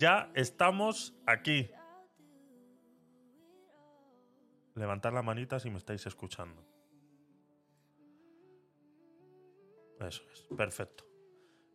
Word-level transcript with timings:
Ya 0.00 0.32
estamos 0.34 1.14
aquí. 1.26 1.70
Levantar 4.74 5.12
la 5.12 5.20
manita 5.20 5.60
si 5.60 5.68
me 5.68 5.76
estáis 5.76 6.06
escuchando. 6.06 6.66
Eso 10.00 10.22
es, 10.32 10.48
perfecto. 10.56 11.04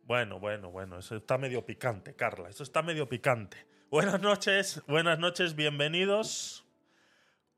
Bueno, 0.02 0.40
bueno, 0.40 0.72
bueno, 0.72 0.98
eso 0.98 1.14
está 1.14 1.38
medio 1.38 1.64
picante, 1.64 2.16
Carla, 2.16 2.48
eso 2.48 2.64
está 2.64 2.82
medio 2.82 3.08
picante. 3.08 3.64
Buenas 3.90 4.20
noches, 4.20 4.82
buenas 4.88 5.20
noches, 5.20 5.54
bienvenidos 5.54 6.66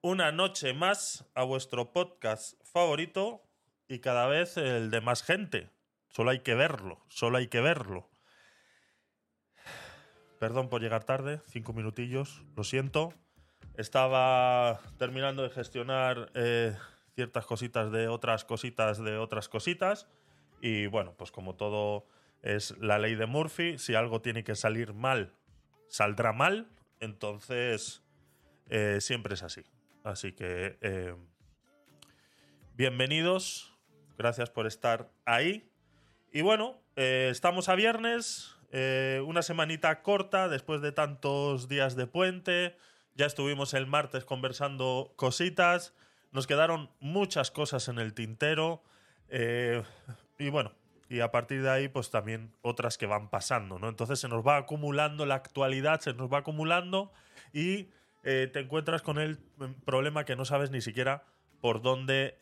una 0.01 0.31
noche 0.31 0.75
más 0.75 1.25
a 1.35 1.43
vuestro 1.45 1.93
podcast 1.93 2.55
favorito 2.65 3.43
y 3.89 3.99
cada 4.01 4.27
vez 4.27 4.57
el 4.57 4.91
de 4.91 5.01
más 5.01 5.23
gente. 5.23 5.71
Solo 6.09 6.31
hay 6.31 6.41
que 6.41 6.55
verlo, 6.55 7.05
solo 7.09 7.39
hay 7.39 7.49
que 7.49 7.61
verlo. 7.61 8.08
Perdón 10.39 10.69
por 10.69 10.81
llegar 10.81 11.03
tarde, 11.03 11.41
cinco 11.47 11.73
minutillos, 11.73 12.45
lo 12.57 12.63
siento. 12.63 13.13
Estaba 13.77 14.81
terminando 14.97 15.43
de 15.43 15.51
gestionar 15.51 16.31
eh, 16.35 16.77
ciertas 17.17 17.45
cositas 17.45 17.91
de 17.91 18.07
otras 18.07 18.45
cositas 18.45 19.03
de 19.03 19.19
otras 19.19 19.49
cositas. 19.49 20.09
Y 20.61 20.87
bueno, 20.87 21.15
pues 21.17 21.33
como 21.33 21.57
todo 21.57 22.07
es 22.43 22.77
la 22.79 22.99
ley 23.01 23.17
de 23.17 23.27
Murphy, 23.27 23.79
si 23.79 23.97
algo 23.97 24.21
tiene 24.21 24.45
que 24.45 24.55
salir 24.55 24.95
mal, 24.95 25.35
saldrá 25.89 26.33
mal. 26.33 26.69
Entonces, 27.01 28.05
eh, 28.69 28.99
siempre 29.01 29.35
es 29.35 29.43
así. 29.43 29.65
Así 30.05 30.33
que, 30.33 30.79
eh, 30.81 31.17
bienvenidos. 32.75 33.77
Gracias 34.17 34.51
por 34.51 34.69
estar 34.69 35.11
ahí. 35.25 35.69
Y 36.33 36.43
bueno, 36.43 36.81
estamos 36.95 37.69
a 37.69 37.75
viernes. 37.75 38.58
Eh, 38.71 39.23
una 39.27 39.43
semanita 39.43 40.03
corta 40.03 40.49
después 40.49 40.81
de 40.83 40.93
tantos 40.93 41.69
días 41.69 41.97
de 41.97 42.07
puente. 42.07 42.77
Ya 43.15 43.27
estuvimos 43.27 43.75
el 43.75 43.87
martes 43.87 44.25
conversando 44.25 45.13
cositas. 45.17 45.95
Nos 46.33 46.47
quedaron 46.47 46.91
muchas 47.01 47.51
cosas 47.51 47.89
en 47.89 47.99
el 47.99 48.15
tintero. 48.15 48.83
Eh, 49.29 49.83
y 50.39 50.51
bueno, 50.51 50.73
y 51.09 51.21
a 51.21 51.31
partir 51.31 51.63
de 51.63 51.71
ahí, 51.71 51.89
pues 51.89 52.11
también 52.11 52.53
otras 52.61 52.99
que 52.99 53.07
van 53.07 53.31
pasando, 53.31 53.79
¿no? 53.79 53.89
Entonces 53.89 54.21
se 54.21 54.29
nos 54.29 54.47
va 54.47 54.59
acumulando 54.59 55.25
la 55.25 55.37
actualidad, 55.37 56.01
se 56.01 56.13
nos 56.13 56.31
va 56.31 56.39
acumulando 56.39 57.11
y 57.53 57.89
eh, 58.25 58.51
te 58.53 58.61
encuentras 58.61 59.01
con 59.01 59.19
el 59.19 59.39
problema 59.87 60.25
que 60.25 60.37
no 60.37 60.45
sabes 60.45 60.71
ni 60.71 60.83
siquiera 60.83 61.25
por 61.61 61.83
dónde 61.83 62.37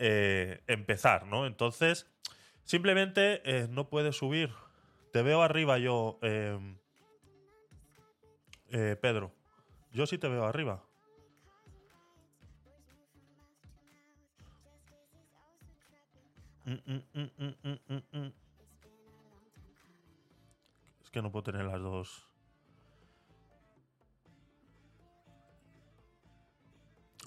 empezar, 0.67 1.25
¿no? 1.27 1.47
Entonces, 1.47 2.07
simplemente 2.65 3.67
no 3.71 3.89
puedes 3.89 4.15
subir 4.15 4.51
te 5.17 5.23
veo 5.23 5.41
arriba 5.41 5.79
yo, 5.79 6.19
em, 6.21 6.77
eh, 8.69 8.99
Pedro. 9.01 9.33
Yo 9.91 10.07
sí 10.07 10.19
te 10.19 10.29
veo 10.29 10.45
arriba. 10.45 10.85
Mm, 16.67 16.73
mm, 16.75 17.31
mm, 18.13 18.33
es 21.03 21.11
que 21.11 21.23
no 21.23 21.33
puedo 21.33 21.45
tener 21.45 21.65
las 21.65 21.81
dos. 21.81 22.29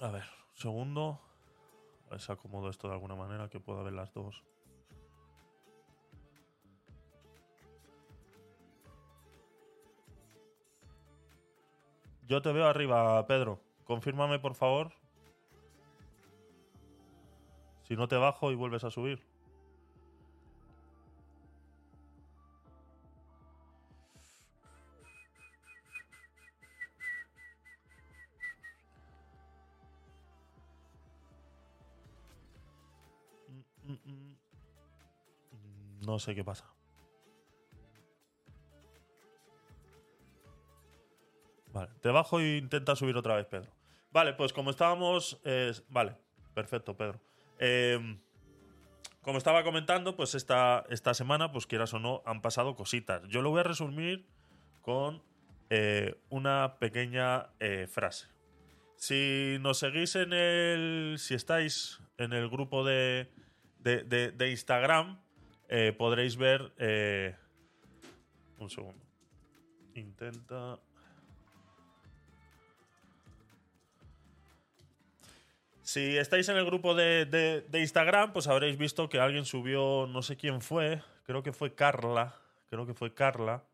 A 0.00 0.10
ver, 0.12 0.22
segundo. 0.54 1.20
A 2.06 2.10
ver 2.10 2.20
si 2.20 2.30
acomodo 2.30 2.70
esto 2.70 2.86
de 2.86 2.94
alguna 2.94 3.16
manera 3.16 3.48
que 3.48 3.58
pueda 3.58 3.82
ver 3.82 3.94
las 3.94 4.14
dos. 4.14 4.44
Yo 12.30 12.40
te 12.40 12.52
veo 12.52 12.64
arriba, 12.66 13.26
Pedro. 13.26 13.58
Confírmame, 13.82 14.38
por 14.38 14.54
favor. 14.54 14.92
Si 17.82 17.96
no 17.96 18.06
te 18.06 18.14
bajo 18.14 18.52
y 18.52 18.54
vuelves 18.54 18.84
a 18.84 18.90
subir. 18.92 19.20
No 36.06 36.20
sé 36.20 36.36
qué 36.36 36.44
pasa. 36.44 36.79
Vale, 41.72 41.90
te 42.00 42.08
bajo 42.10 42.40
e 42.40 42.58
intenta 42.58 42.96
subir 42.96 43.16
otra 43.16 43.36
vez, 43.36 43.46
Pedro. 43.46 43.70
Vale, 44.10 44.32
pues 44.32 44.52
como 44.52 44.70
estábamos. 44.70 45.40
vale, 45.88 46.16
perfecto, 46.54 46.96
Pedro. 46.96 47.20
Em, 47.58 48.18
como 49.22 49.38
estaba 49.38 49.62
comentando, 49.62 50.16
pues 50.16 50.34
esta, 50.34 50.84
esta 50.88 51.12
semana, 51.14 51.52
pues 51.52 51.66
quieras 51.66 51.92
o 51.92 51.98
no, 51.98 52.22
han 52.24 52.40
pasado 52.40 52.74
cositas. 52.74 53.22
Yo 53.28 53.42
lo 53.42 53.50
voy 53.50 53.60
a 53.60 53.64
resumir 53.64 54.26
con 54.80 55.22
eh, 55.68 56.16
una 56.30 56.78
pequeña 56.78 57.50
eh, 57.60 57.86
frase. 57.86 58.28
Si 58.96 59.58
nos 59.60 59.78
seguís 59.78 60.16
en 60.16 60.32
el. 60.32 61.16
Si 61.18 61.34
estáis 61.34 62.00
en 62.18 62.32
el 62.32 62.48
grupo 62.48 62.84
de, 62.84 63.30
de 63.78 64.50
Instagram, 64.50 65.20
eh, 65.68 65.92
podréis 65.96 66.36
ver. 66.36 66.72
un 68.58 68.70
segundo. 68.70 69.04
Intenta. 69.94 70.78
Si 75.90 76.16
estáis 76.16 76.48
en 76.48 76.56
el 76.56 76.64
grupo 76.64 76.94
de, 76.94 77.66
Instagram, 77.72 78.32
pues 78.32 78.46
habréis 78.46 78.78
visto 78.78 79.08
que 79.08 79.18
alguien 79.18 79.44
subió, 79.44 80.06
no 80.06 80.22
sé 80.22 80.36
quién 80.36 80.60
fue, 80.60 81.02
creo 81.24 81.42
que 81.42 81.52
fue 81.52 81.74
Carla, 81.74 82.36
creo 82.68 82.86
que 82.86 82.94
fue 82.94 83.12
Carla, 83.12 83.64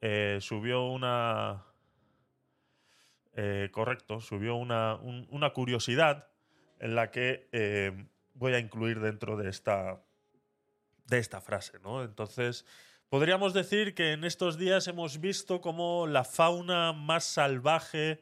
eh, 0.00 0.38
subió 0.40 0.86
una... 0.86 1.64
Eh, 3.36 3.68
correcto, 3.70 4.20
subió 4.20 4.56
una, 4.56 4.98
curiosidad 5.54 6.26
en 6.80 6.96
la 6.96 7.12
que 7.12 7.48
eh, 7.52 8.06
voy 8.34 8.54
a 8.54 8.58
incluir 8.58 8.98
dentro 8.98 9.36
de 9.36 9.50
esta, 9.50 10.02
de 11.06 11.18
esta 11.18 11.40
frase, 11.40 11.78
¿no? 11.78 12.02
Entonces, 12.02 12.66
podríamos 13.08 13.54
decir 13.54 13.94
que 13.94 14.14
en 14.14 14.24
estos 14.24 14.58
días 14.58 14.88
hemos 14.88 15.20
visto 15.20 15.60
cómo 15.60 16.08
la 16.08 16.24
fauna 16.24 16.92
más 16.92 17.22
salvaje 17.22 18.20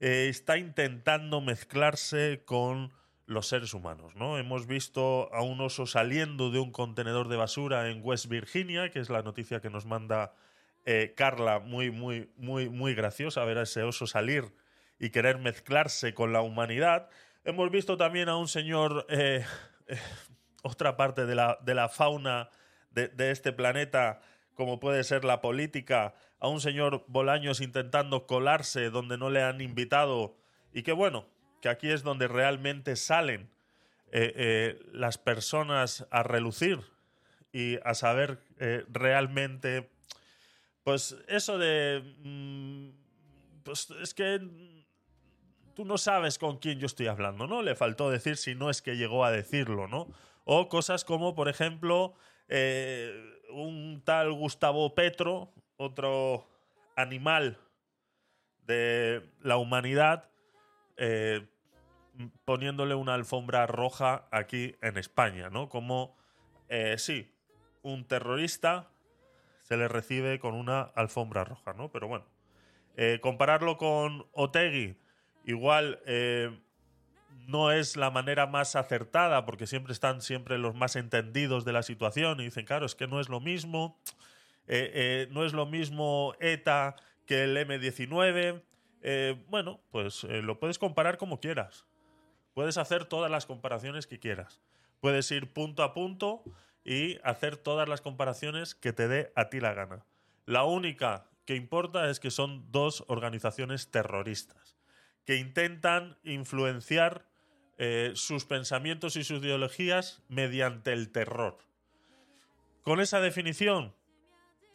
eh, 0.00 0.28
está 0.28 0.58
intentando 0.58 1.40
mezclarse 1.40 2.42
con 2.44 2.92
los 3.26 3.48
seres 3.48 3.74
humanos. 3.74 4.14
¿no? 4.14 4.38
Hemos 4.38 4.66
visto 4.66 5.32
a 5.34 5.42
un 5.42 5.60
oso 5.60 5.86
saliendo 5.86 6.50
de 6.50 6.58
un 6.58 6.70
contenedor 6.70 7.28
de 7.28 7.36
basura 7.36 7.90
en 7.90 8.00
West 8.02 8.26
Virginia, 8.26 8.90
que 8.90 9.00
es 9.00 9.10
la 9.10 9.22
noticia 9.22 9.60
que 9.60 9.70
nos 9.70 9.84
manda 9.84 10.32
eh, 10.84 11.14
Carla, 11.16 11.58
muy, 11.58 11.90
muy, 11.90 12.30
muy, 12.36 12.68
muy 12.68 12.94
graciosa 12.94 13.44
ver 13.44 13.58
a 13.58 13.62
ese 13.62 13.82
oso 13.82 14.06
salir 14.06 14.54
y 14.98 15.10
querer 15.10 15.38
mezclarse 15.38 16.14
con 16.14 16.32
la 16.32 16.40
humanidad. 16.40 17.08
Hemos 17.44 17.70
visto 17.70 17.96
también 17.96 18.28
a 18.28 18.36
un 18.36 18.48
señor, 18.48 19.06
eh, 19.08 19.44
otra 20.62 20.96
parte 20.96 21.26
de 21.26 21.34
la, 21.34 21.58
de 21.62 21.74
la 21.74 21.88
fauna 21.88 22.50
de, 22.90 23.08
de 23.08 23.30
este 23.30 23.52
planeta, 23.52 24.20
como 24.54 24.78
puede 24.78 25.02
ser 25.04 25.24
la 25.24 25.40
política, 25.40 26.14
a 26.38 26.48
un 26.48 26.60
señor 26.60 27.04
Bolaños 27.08 27.60
intentando 27.60 28.26
colarse 28.26 28.90
donde 28.90 29.18
no 29.18 29.30
le 29.30 29.42
han 29.42 29.60
invitado 29.60 30.36
y 30.72 30.82
que 30.82 30.92
bueno, 30.92 31.26
que 31.60 31.68
aquí 31.68 31.90
es 31.90 32.02
donde 32.02 32.28
realmente 32.28 32.96
salen 32.96 33.50
eh, 34.12 34.32
eh, 34.36 34.78
las 34.92 35.18
personas 35.18 36.06
a 36.10 36.22
relucir 36.22 36.80
y 37.52 37.78
a 37.84 37.94
saber 37.94 38.38
eh, 38.58 38.84
realmente, 38.88 39.90
pues 40.84 41.16
eso 41.26 41.58
de, 41.58 42.02
mm, 42.18 42.90
pues 43.64 43.90
es 44.00 44.14
que 44.14 44.40
tú 45.74 45.84
no 45.84 45.98
sabes 45.98 46.38
con 46.38 46.58
quién 46.58 46.78
yo 46.78 46.86
estoy 46.86 47.08
hablando, 47.08 47.46
¿no? 47.46 47.62
Le 47.62 47.74
faltó 47.74 48.10
decir 48.10 48.36
si 48.36 48.54
no 48.54 48.70
es 48.70 48.80
que 48.80 48.96
llegó 48.96 49.24
a 49.24 49.32
decirlo, 49.32 49.88
¿no? 49.88 50.06
O 50.44 50.68
cosas 50.68 51.04
como, 51.04 51.34
por 51.34 51.48
ejemplo, 51.48 52.14
un 53.50 54.02
tal 54.04 54.32
Gustavo 54.32 54.94
Petro, 54.94 55.52
otro 55.76 56.46
animal 56.96 57.58
de 58.66 59.28
la 59.40 59.56
humanidad 59.56 60.30
eh, 60.96 61.46
poniéndole 62.44 62.94
una 62.94 63.14
alfombra 63.14 63.66
roja 63.66 64.26
aquí 64.30 64.74
en 64.80 64.96
España, 64.96 65.50
¿no? 65.50 65.68
Como, 65.68 66.16
eh, 66.68 66.96
sí, 66.98 67.34
un 67.82 68.06
terrorista 68.06 68.88
se 69.62 69.76
le 69.76 69.88
recibe 69.88 70.38
con 70.38 70.54
una 70.54 70.80
alfombra 70.80 71.44
roja, 71.44 71.74
¿no? 71.74 71.90
Pero 71.90 72.08
bueno, 72.08 72.24
eh, 72.96 73.18
compararlo 73.20 73.76
con 73.76 74.26
Otegui, 74.32 74.96
igual 75.44 76.00
no 77.46 77.70
es 77.70 77.96
la 77.96 78.10
manera 78.10 78.46
más 78.46 78.74
acertada, 78.76 79.44
porque 79.44 79.66
siempre 79.66 79.92
están 79.92 80.22
siempre 80.22 80.58
los 80.58 80.74
más 80.74 80.96
entendidos 80.96 81.64
de 81.64 81.72
la 81.72 81.82
situación 81.82 82.40
y 82.40 82.44
dicen, 82.44 82.64
claro, 82.64 82.86
es 82.86 82.94
que 82.94 83.06
no 83.06 83.20
es 83.20 83.28
lo 83.28 83.40
mismo, 83.40 84.00
eh, 84.68 84.90
eh, 84.94 85.28
no 85.30 85.44
es 85.44 85.52
lo 85.52 85.66
mismo 85.66 86.34
ETA 86.40 86.96
que 87.24 87.44
el 87.44 87.56
M19. 87.56 88.62
Eh, 89.02 89.44
bueno, 89.48 89.80
pues 89.90 90.24
lo 90.24 90.58
puedes 90.58 90.78
comparar 90.78 91.18
como 91.18 91.40
quieras. 91.40 91.86
Puedes 92.54 92.78
hacer 92.78 93.04
todas 93.04 93.30
las 93.30 93.46
comparaciones 93.46 94.06
que 94.06 94.18
quieras. 94.18 94.60
Puedes 95.00 95.30
ir 95.30 95.52
punto 95.52 95.82
a 95.82 95.92
punto 95.92 96.42
y 96.84 97.18
hacer 97.22 97.56
todas 97.56 97.88
las 97.88 98.00
comparaciones 98.00 98.74
que 98.74 98.92
te 98.92 99.08
dé 99.08 99.32
a 99.36 99.50
ti 99.50 99.60
la 99.60 99.74
gana. 99.74 100.04
La 100.46 100.64
única 100.64 101.26
que 101.44 101.54
importa 101.54 102.10
es 102.10 102.18
que 102.18 102.30
son 102.30 102.70
dos 102.72 103.04
organizaciones 103.08 103.90
terroristas 103.90 104.76
que 105.24 105.36
intentan 105.36 106.16
influenciar 106.22 107.26
sus 108.14 108.46
pensamientos 108.46 109.16
y 109.16 109.24
sus 109.24 109.42
ideologías 109.42 110.22
mediante 110.28 110.92
el 110.94 111.10
terror. 111.10 111.58
Con 112.82 113.00
esa 113.00 113.20
definición, 113.20 113.92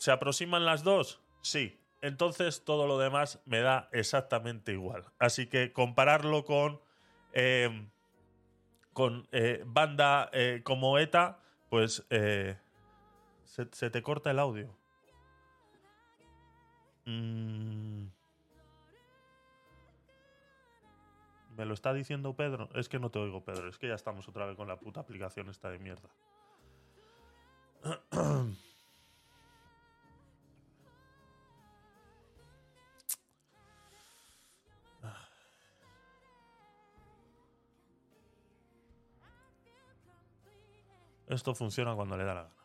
¿se 0.01 0.11
aproximan 0.11 0.65
las 0.65 0.83
dos? 0.83 1.21
Sí. 1.41 1.79
Entonces 2.01 2.65
todo 2.65 2.87
lo 2.87 2.97
demás 2.97 3.39
me 3.45 3.59
da 3.59 3.87
exactamente 3.91 4.71
igual. 4.71 5.05
Así 5.19 5.45
que 5.45 5.71
compararlo 5.71 6.43
con, 6.43 6.81
eh, 7.33 7.87
con 8.93 9.27
eh, 9.31 9.61
banda 9.67 10.31
como 10.63 10.97
ETA, 10.97 11.39
pues 11.69 12.03
se, 12.09 12.57
se, 13.45 13.89
te 13.91 14.01
corta 14.01 14.31
el 14.31 14.39
audio. 14.39 14.75
Mm. 17.05 18.07
¿Me 21.55 21.65
lo 21.65 21.75
está 21.75 21.93
diciendo 21.93 22.35
Pedro? 22.35 22.69
Es 22.73 22.89
que 22.89 22.97
no 22.97 23.11
te 23.11 23.19
oigo, 23.19 23.43
Pedro. 23.43 23.69
Es 23.69 23.77
que 23.77 23.87
ya 23.87 23.93
estamos 23.93 24.27
otra 24.27 24.47
vez 24.47 24.55
con 24.55 24.67
la 24.67 24.79
puta 24.79 25.01
aplicación 25.01 25.47
esta 25.49 25.69
de 25.69 25.77
mierda. 25.77 26.09
Esto 41.31 41.55
funciona 41.55 41.95
cuando 41.95 42.17
le 42.17 42.25
da 42.25 42.33
la. 42.33 42.60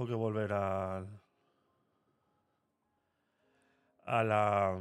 Tengo 0.00 0.08
que 0.08 0.14
volver 0.14 0.50
a, 0.54 1.04
a 4.06 4.24
la 4.24 4.80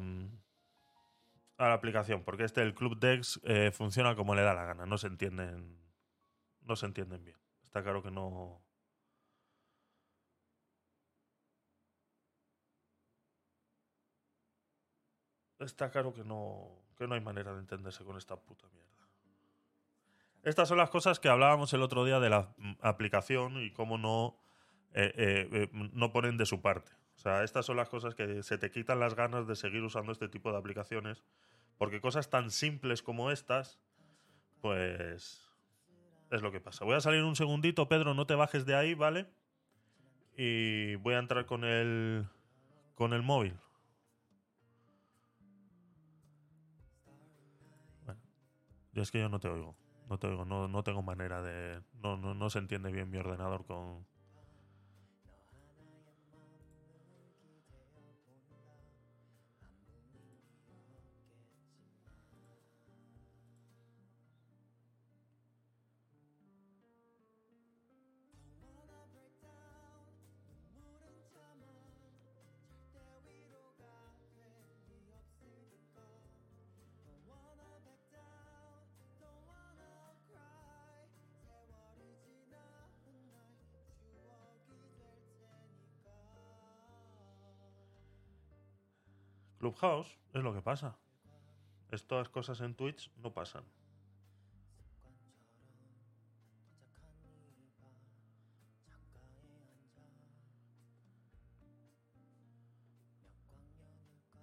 a 1.57 1.68
la 1.68 1.74
aplicación, 1.74 2.24
porque 2.24 2.45
este 2.45 2.62
el 2.62 2.74
Club 2.74 2.98
Dex 2.98 3.42
eh, 3.44 3.71
funciona 3.71 4.16
como 4.16 4.33
le 4.33 4.44
da 4.44 4.54
la 4.54 4.63
gana, 4.63 4.86
no 4.86 4.98
se 4.98 5.07
entienden 5.07 5.77
no 6.62 6.77
se 6.77 6.86
entienden 6.86 7.21
bien. 7.25 7.38
Está 7.66 7.83
claro 7.83 8.01
que 8.01 8.12
no 8.12 8.62
Está 15.60 15.92
claro 15.92 16.13
que 16.13 16.24
no 16.24 16.81
que 16.98 17.10
no 17.10 17.15
hay 17.15 17.22
manera 17.22 17.51
de 17.51 17.60
entenderse 17.60 18.06
con 18.06 18.15
esta 18.15 18.38
puta 18.38 18.69
mierda. 18.69 19.06
Estas 20.44 20.69
son 20.69 20.77
las 20.77 20.89
cosas 20.89 21.19
que 21.19 21.27
hablábamos 21.27 21.74
el 21.74 21.81
otro 21.81 22.06
día 22.06 22.22
de 22.22 22.30
la 22.30 22.54
mm, 22.56 22.75
aplicación 22.80 23.62
y 23.62 23.74
cómo 23.74 23.98
no 23.98 24.39
eh, 24.94 25.13
eh, 25.15 25.50
eh, 25.51 25.69
no 25.94 26.12
ponen 26.12 26.38
de 26.38 26.45
su 26.45 26.62
parte. 26.62 26.91
O 27.15 27.19
sea, 27.19 27.44
estas 27.44 27.65
son 27.65 27.77
las 27.77 27.89
cosas 27.89 28.15
que 28.15 28.44
se 28.44 28.57
te 28.57 28.71
quitan 28.71 29.00
las 29.00 29.13
ganas 29.13 29.45
de 29.45 29.56
seguir 29.56 29.83
usando 29.83 30.12
este 30.12 30.30
tipo 30.30 30.51
de 30.51 30.57
aplicaciones, 30.57 31.24
porque 31.77 32.01
cosas 32.01 32.30
tan 32.30 32.50
simples 32.50 33.03
como 33.03 33.30
estas, 33.30 33.80
pues 34.62 35.50
es 36.31 36.41
lo 36.41 36.51
que 36.51 36.62
pasa. 36.62 36.86
Voy 36.86 36.95
a 36.95 37.01
salir 37.01 37.24
un 37.24 37.36
segundito, 37.36 37.88
Pedro, 37.88 38.13
no 38.13 38.25
te 38.25 38.36
bajes 38.36 38.65
de 38.65 38.75
ahí, 38.75 38.94
¿vale? 38.94 39.27
Y 40.38 40.95
voy 40.95 41.15
a 41.15 41.19
entrar 41.19 41.45
con 41.45 41.65
el 41.65 42.25
con 42.95 43.13
el 43.13 43.21
móvil. 43.21 43.57
Bueno, 48.06 48.21
yo 48.94 49.01
es 49.01 49.12
que 49.12 49.19
yo 49.19 49.30
no 49.30 49.39
te 49.39 49.50
oigo. 49.50 49.75
No 50.09 50.18
te 50.18 50.27
oigo, 50.27 50.44
no, 50.44 50.68
no 50.68 50.83
tengo 50.83 51.01
manera 51.03 51.41
de. 51.41 51.81
No, 52.01 52.18
no, 52.18 52.33
no 52.33 52.50
se 52.50 52.59
entiende 52.59 52.91
bien 52.91 53.09
mi 53.09 53.18
ordenador 53.18 53.65
con, 53.65 54.06
Clubhouse 89.72 90.18
es 90.34 90.44
lo 90.44 90.54
que 90.54 90.62
pasa. 90.62 90.98
Estas 91.92 92.30
cosas 92.30 92.60
en 92.62 92.74
Twitch 92.74 93.12
no 93.18 93.32
pasan. 93.32 93.64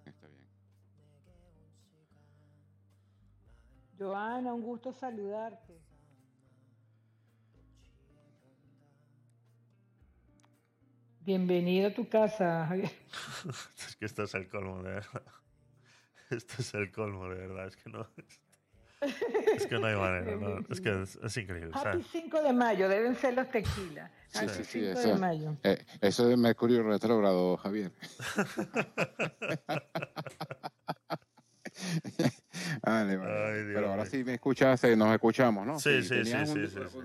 Está 0.05 0.27
bien. 0.27 0.47
Joana, 3.99 4.53
un 4.53 4.61
gusto 4.61 4.93
saludarte. 4.93 5.86
Bienvenido 11.27 11.89
a 11.89 11.93
tu 11.93 12.07
casa, 12.07 12.65
Javier. 12.69 12.89
es 13.85 13.97
que 13.97 14.05
esto 14.05 14.23
es 14.23 14.33
el 14.33 14.47
colmo, 14.47 14.81
de 14.81 14.91
verdad. 14.93 15.23
Esto 16.29 16.53
es 16.59 16.73
el 16.73 16.89
colmo, 16.89 17.27
de 17.27 17.35
verdad. 17.35 17.67
Es 17.67 17.75
que 17.75 17.89
no. 17.89 18.07
Es 19.01 19.67
que 19.67 19.77
no 19.77 19.87
hay 19.87 19.95
manera, 19.97 20.37
¿no? 20.37 20.59
es 20.69 20.79
que 20.79 21.01
es, 21.01 21.17
increíble. 21.35 21.71
Happy 21.73 21.83
¿sabes? 21.83 22.05
5 22.13 22.41
de 22.41 22.53
mayo, 22.53 22.87
deben 22.87 23.13
ser 23.17 23.33
los 23.33 23.51
tequilas. 23.51 24.09
Sí, 24.29 24.45
Happy 24.45 24.47
sí, 24.47 24.63
sí, 24.63 24.79
5 24.85 24.99
eso, 24.99 25.09
de 25.09 25.15
mayo. 25.19 25.57
eh, 25.63 25.85
eso 25.99 26.31
es 26.31 26.37
Mercurio 26.37 26.81
retrógrado, 26.83 27.57
Javier. 27.57 27.91
Vale, 32.83 33.17
vale. 33.17 33.33
Ay, 33.33 33.53
Dios 33.65 33.75
Pero 33.75 33.91
ahora 33.91 34.05
sí 34.05 34.23
me 34.23 34.35
escuchas, 34.35 34.81
eh, 34.85 34.95
nos 34.95 35.13
escuchamos, 35.13 35.67
¿no? 35.67 35.77
Sí, 35.77 36.01
sí, 36.03 36.09
tenías 36.09 36.49
sí, 36.49 36.57
un- 36.57 36.69
sí, 36.69 36.73
sí, 36.73 36.81
sí. 36.89 36.97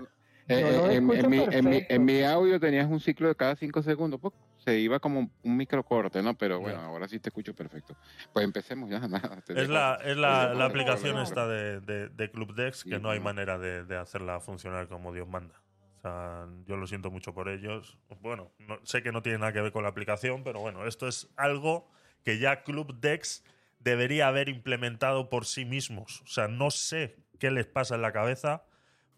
Eh, 0.47 0.59
eh, 0.59 0.95
en, 0.95 1.05
mi, 1.07 1.15
en, 1.15 1.29
mi, 1.29 1.39
perfecto. 1.45 1.93
en 1.93 2.05
mi 2.05 2.21
audio 2.23 2.59
tenías 2.59 2.89
un 2.89 2.99
ciclo 2.99 3.29
de 3.29 3.35
cada 3.35 3.55
cinco 3.55 3.81
segundos, 3.81 4.19
pues, 4.19 4.33
se 4.57 4.77
iba 4.77 4.99
como 4.99 5.29
un 5.41 5.57
microcorte, 5.57 6.21
¿no? 6.21 6.33
Pero 6.37 6.59
bueno, 6.59 6.79
ahora 6.81 7.07
sí 7.07 7.19
te 7.19 7.29
escucho 7.29 7.53
perfecto. 7.53 7.95
Pues 8.33 8.43
empecemos 8.45 8.89
ya, 8.89 8.99
nada. 9.07 9.37
Es 9.47 9.55
dejo. 9.55 9.71
la, 9.71 9.99
es 10.03 10.17
la, 10.17 10.47
Oye, 10.47 10.47
la 10.49 10.53
oye, 10.55 10.63
aplicación 10.63 11.17
esta 11.19 11.47
de, 11.47 11.79
de, 11.81 12.09
de 12.09 12.31
Club 12.31 12.53
Dex 12.55 12.83
que 12.83 12.95
Sí, 12.95 13.01
no 13.01 13.09
hay 13.09 13.19
no. 13.19 13.25
manera 13.25 13.57
de, 13.57 13.85
de 13.85 13.97
hacerla 13.97 14.39
funcionar 14.39 14.87
como 14.87 15.13
Dios 15.13 15.27
manda. 15.27 15.55
O 15.97 16.01
sea, 16.01 16.47
yo 16.65 16.75
lo 16.75 16.87
siento 16.87 17.09
mucho 17.11 17.33
por 17.33 17.47
ellos. 17.47 17.97
Bueno, 18.21 18.51
no- 18.59 18.79
sé 18.83 19.01
que 19.03 19.11
no 19.13 19.21
tiene 19.21 19.37
nada 19.39 19.53
que 19.53 19.61
ver 19.61 19.71
con 19.71 19.83
la 19.83 19.89
aplicación, 19.89 20.43
pero 20.43 20.59
bueno, 20.59 20.85
esto 20.85 21.07
es 21.07 21.29
algo 21.37 21.89
que 22.25 22.37
ya 22.39 22.63
Club 22.63 22.99
Dex 22.99 23.43
debería 23.79 24.27
haber 24.27 24.49
implementado 24.49 25.29
por 25.29 25.45
sí 25.45 25.63
mismos. 25.65 26.21
O 26.23 26.27
sea, 26.27 26.47
no 26.49 26.71
sé 26.71 27.17
qué 27.39 27.51
les 27.51 27.65
pasa 27.65 27.95
en 27.95 28.01
la 28.01 28.11
cabeza 28.11 28.63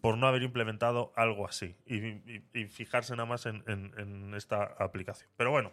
por 0.06 0.18
no 0.18 0.28
haber 0.28 0.44
implementado 0.44 1.12
algo 1.16 1.48
así 1.48 1.74
y, 1.84 1.96
fijarse 2.68 3.16
nada 3.16 3.26
más 3.26 3.44
en, 3.46 3.64
en- 3.66 3.92
en 3.98 4.34
esta 4.34 4.62
aplicación. 4.78 5.28
Pero 5.36 5.50
bueno, 5.50 5.72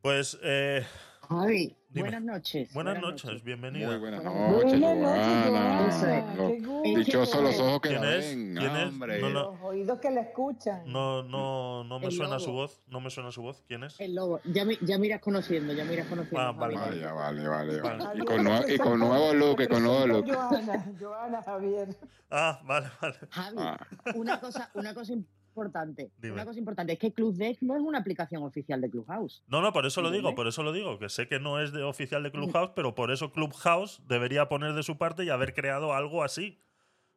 Pues 0.00 0.38
eh, 0.42 0.86
Javi, 1.28 1.76
buenas 1.90 2.22
noches. 2.22 2.72
buenas 2.72 3.00
noches, 3.00 3.42
bienvenida. 3.42 3.88
Muy 3.88 3.96
buenas 3.98 4.22
Buenas 4.22 4.50
noches, 4.50 4.80
Buenas 4.80 4.96
noches, 4.98 6.66
Joana. 6.66 6.98
Dichosos 6.98 7.42
los 7.42 7.58
ojos 7.58 7.80
que 7.80 7.88
¿Quién 7.88 8.00
la 8.02 8.16
es? 8.16 8.24
ven. 8.36 8.54
¿Quién 8.56 8.76
es? 8.76 8.88
hombre. 8.88 9.20
No, 9.20 9.30
no. 9.30 9.42
Los 9.52 9.60
oídos 9.62 9.98
que 10.00 10.10
la 10.10 10.20
escuchan. 10.20 10.82
No, 10.86 11.22
no, 11.24 11.82
no 11.84 11.98
me 11.98 12.06
El 12.06 12.12
suena 12.12 12.38
su 12.38 12.46
lobo. 12.48 12.58
voz. 12.60 12.80
No 12.86 13.00
me 13.00 13.10
suena 13.10 13.32
su 13.32 13.42
voz. 13.42 13.62
¿Quién 13.66 13.84
es? 13.84 13.98
El 13.98 14.14
lobo, 14.14 14.40
ya, 14.44 14.64
ya 14.82 14.98
miras 14.98 15.20
conociendo, 15.20 15.72
ya 15.72 15.84
miras 15.84 16.06
conociendo. 16.06 16.40
Ah, 16.40 16.52
vale. 16.52 16.76
Vale, 16.76 17.04
vale, 17.06 17.48
vale. 17.48 17.80
Vale. 17.80 18.04
vale. 18.04 18.22
Y 18.22 18.24
con, 18.24 18.70
y 18.70 18.78
con 18.78 18.98
nuevo 19.00 19.34
look, 19.34 19.60
y 19.62 19.66
con 19.66 19.82
nuevo 19.82 20.06
look. 20.06 20.26
Joana, 20.32 20.84
Joana 21.00 21.42
Javier. 21.42 21.88
Ah, 22.30 22.60
vale, 22.64 22.88
vale. 23.00 23.16
Javi, 23.30 23.56
Ah. 23.58 23.78
una 24.14 24.38
cosa, 24.38 24.70
una 24.74 24.94
cosa 24.94 25.12
importante. 25.12 25.45
Dime. 26.18 26.34
Una 26.34 26.44
cosa 26.44 26.58
importante 26.58 26.92
es 26.92 26.98
que 26.98 27.12
Clubdeck 27.12 27.58
no 27.62 27.74
es 27.76 27.82
una 27.82 27.98
aplicación 27.98 28.42
oficial 28.42 28.80
de 28.80 28.90
Clubhouse. 28.90 29.42
No, 29.48 29.60
no, 29.60 29.72
por 29.72 29.86
eso 29.86 30.02
lo 30.02 30.10
digo, 30.10 30.34
por 30.34 30.46
eso 30.46 30.62
lo 30.62 30.72
digo, 30.72 30.98
que 30.98 31.08
sé 31.08 31.26
que 31.26 31.40
no 31.40 31.60
es 31.60 31.72
de 31.72 31.82
oficial 31.82 32.22
de 32.22 32.30
Clubhouse, 32.30 32.70
pero 32.76 32.94
por 32.94 33.10
eso 33.10 33.32
Clubhouse 33.32 34.02
debería 34.06 34.48
poner 34.48 34.74
de 34.74 34.82
su 34.82 34.96
parte 34.98 35.24
y 35.24 35.30
haber 35.30 35.54
creado 35.54 35.94
algo 35.94 36.22
así 36.22 36.58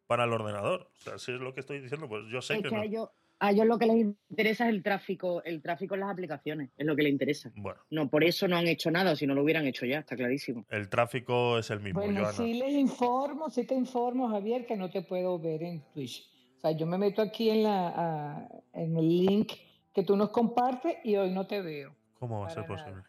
para 0.07 0.23
el 0.23 0.33
ordenador. 0.33 0.89
O 0.99 1.01
sea, 1.01 1.19
si 1.19 1.31
es 1.33 1.39
lo 1.39 1.53
que 1.53 1.59
estoy 1.59 1.79
diciendo, 1.81 2.07
pues 2.07 2.23
yo 2.31 2.41
sé 2.41 2.55
es 2.55 2.63
que 2.63 2.69
que 2.69 2.75
no. 2.75 2.81
a 2.81 2.85
ellos, 2.85 3.09
a 3.41 3.51
ellos 3.51 3.67
lo 3.67 3.77
que 3.77 3.85
les 3.85 3.97
interesa 4.29 4.65
es 4.67 4.73
el 4.73 4.81
tráfico, 4.83 5.43
el 5.43 5.61
tráfico 5.61 5.93
en 5.95 6.01
las 6.01 6.09
aplicaciones, 6.11 6.71
es 6.77 6.85
lo 6.85 6.95
que 6.95 7.03
les 7.03 7.11
interesa. 7.11 7.51
Bueno, 7.55 7.79
No, 7.91 8.09
por 8.09 8.23
eso 8.23 8.47
no 8.47 8.57
han 8.57 8.67
hecho 8.67 8.89
nada, 8.91 9.15
si 9.15 9.27
no 9.27 9.35
lo 9.35 9.43
hubieran 9.43 9.65
hecho 9.67 9.85
ya, 9.85 9.99
está 9.99 10.15
clarísimo. 10.15 10.65
el 10.69 10.89
tráfico 10.89 11.57
es 11.59 11.69
el 11.69 11.79
mismo, 11.79 12.01
Bueno, 12.01 12.21
Joana. 12.21 12.33
sí 12.37 12.53
les 12.55 12.73
informo, 12.73 13.49
sí 13.49 13.65
te 13.65 13.75
informo, 13.75 14.29
Javier, 14.29 14.65
que 14.65 14.75
no 14.75 14.89
te 14.89 15.03
puedo 15.03 15.37
ver 15.39 15.63
en 15.63 15.81
Twitch. 15.93 16.28
O 16.59 16.61
sea, 16.61 16.71
yo 16.71 16.85
me 16.85 16.97
meto 16.97 17.21
aquí 17.21 17.49
en, 17.49 17.63
la, 17.63 18.49
en 18.73 18.97
el 18.97 19.07
link 19.25 19.53
que 19.93 20.03
tú 20.03 20.17
nos 20.17 20.29
compartes 20.31 20.97
y 21.05 21.15
hoy 21.15 21.31
no 21.31 21.47
te 21.47 21.61
veo. 21.61 21.95
¿Cómo 22.15 22.41
va 22.41 22.47
a 22.47 22.49
ser 22.49 22.69
nada. 22.69 22.75
posible? 22.75 23.03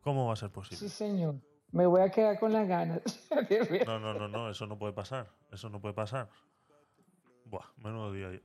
¿Cómo 0.00 0.26
va 0.28 0.34
a 0.34 0.36
ser 0.36 0.50
posible? 0.50 0.76
Sí, 0.76 0.88
señor. 0.88 1.34
Me 1.72 1.86
voy 1.86 2.02
a 2.02 2.10
quedar 2.10 2.38
con 2.38 2.52
las 2.52 2.68
ganas. 2.68 3.02
No, 3.86 3.98
no, 3.98 4.14
no, 4.14 4.28
no, 4.28 4.48
eso 4.48 4.64
no 4.68 4.78
puede 4.78 4.92
pasar. 4.92 5.28
Eso 5.50 5.70
no 5.70 5.80
puede 5.80 5.94
pasar. 5.94 6.28
Buah, 7.46 7.66
menudo 7.78 8.12
día. 8.12 8.40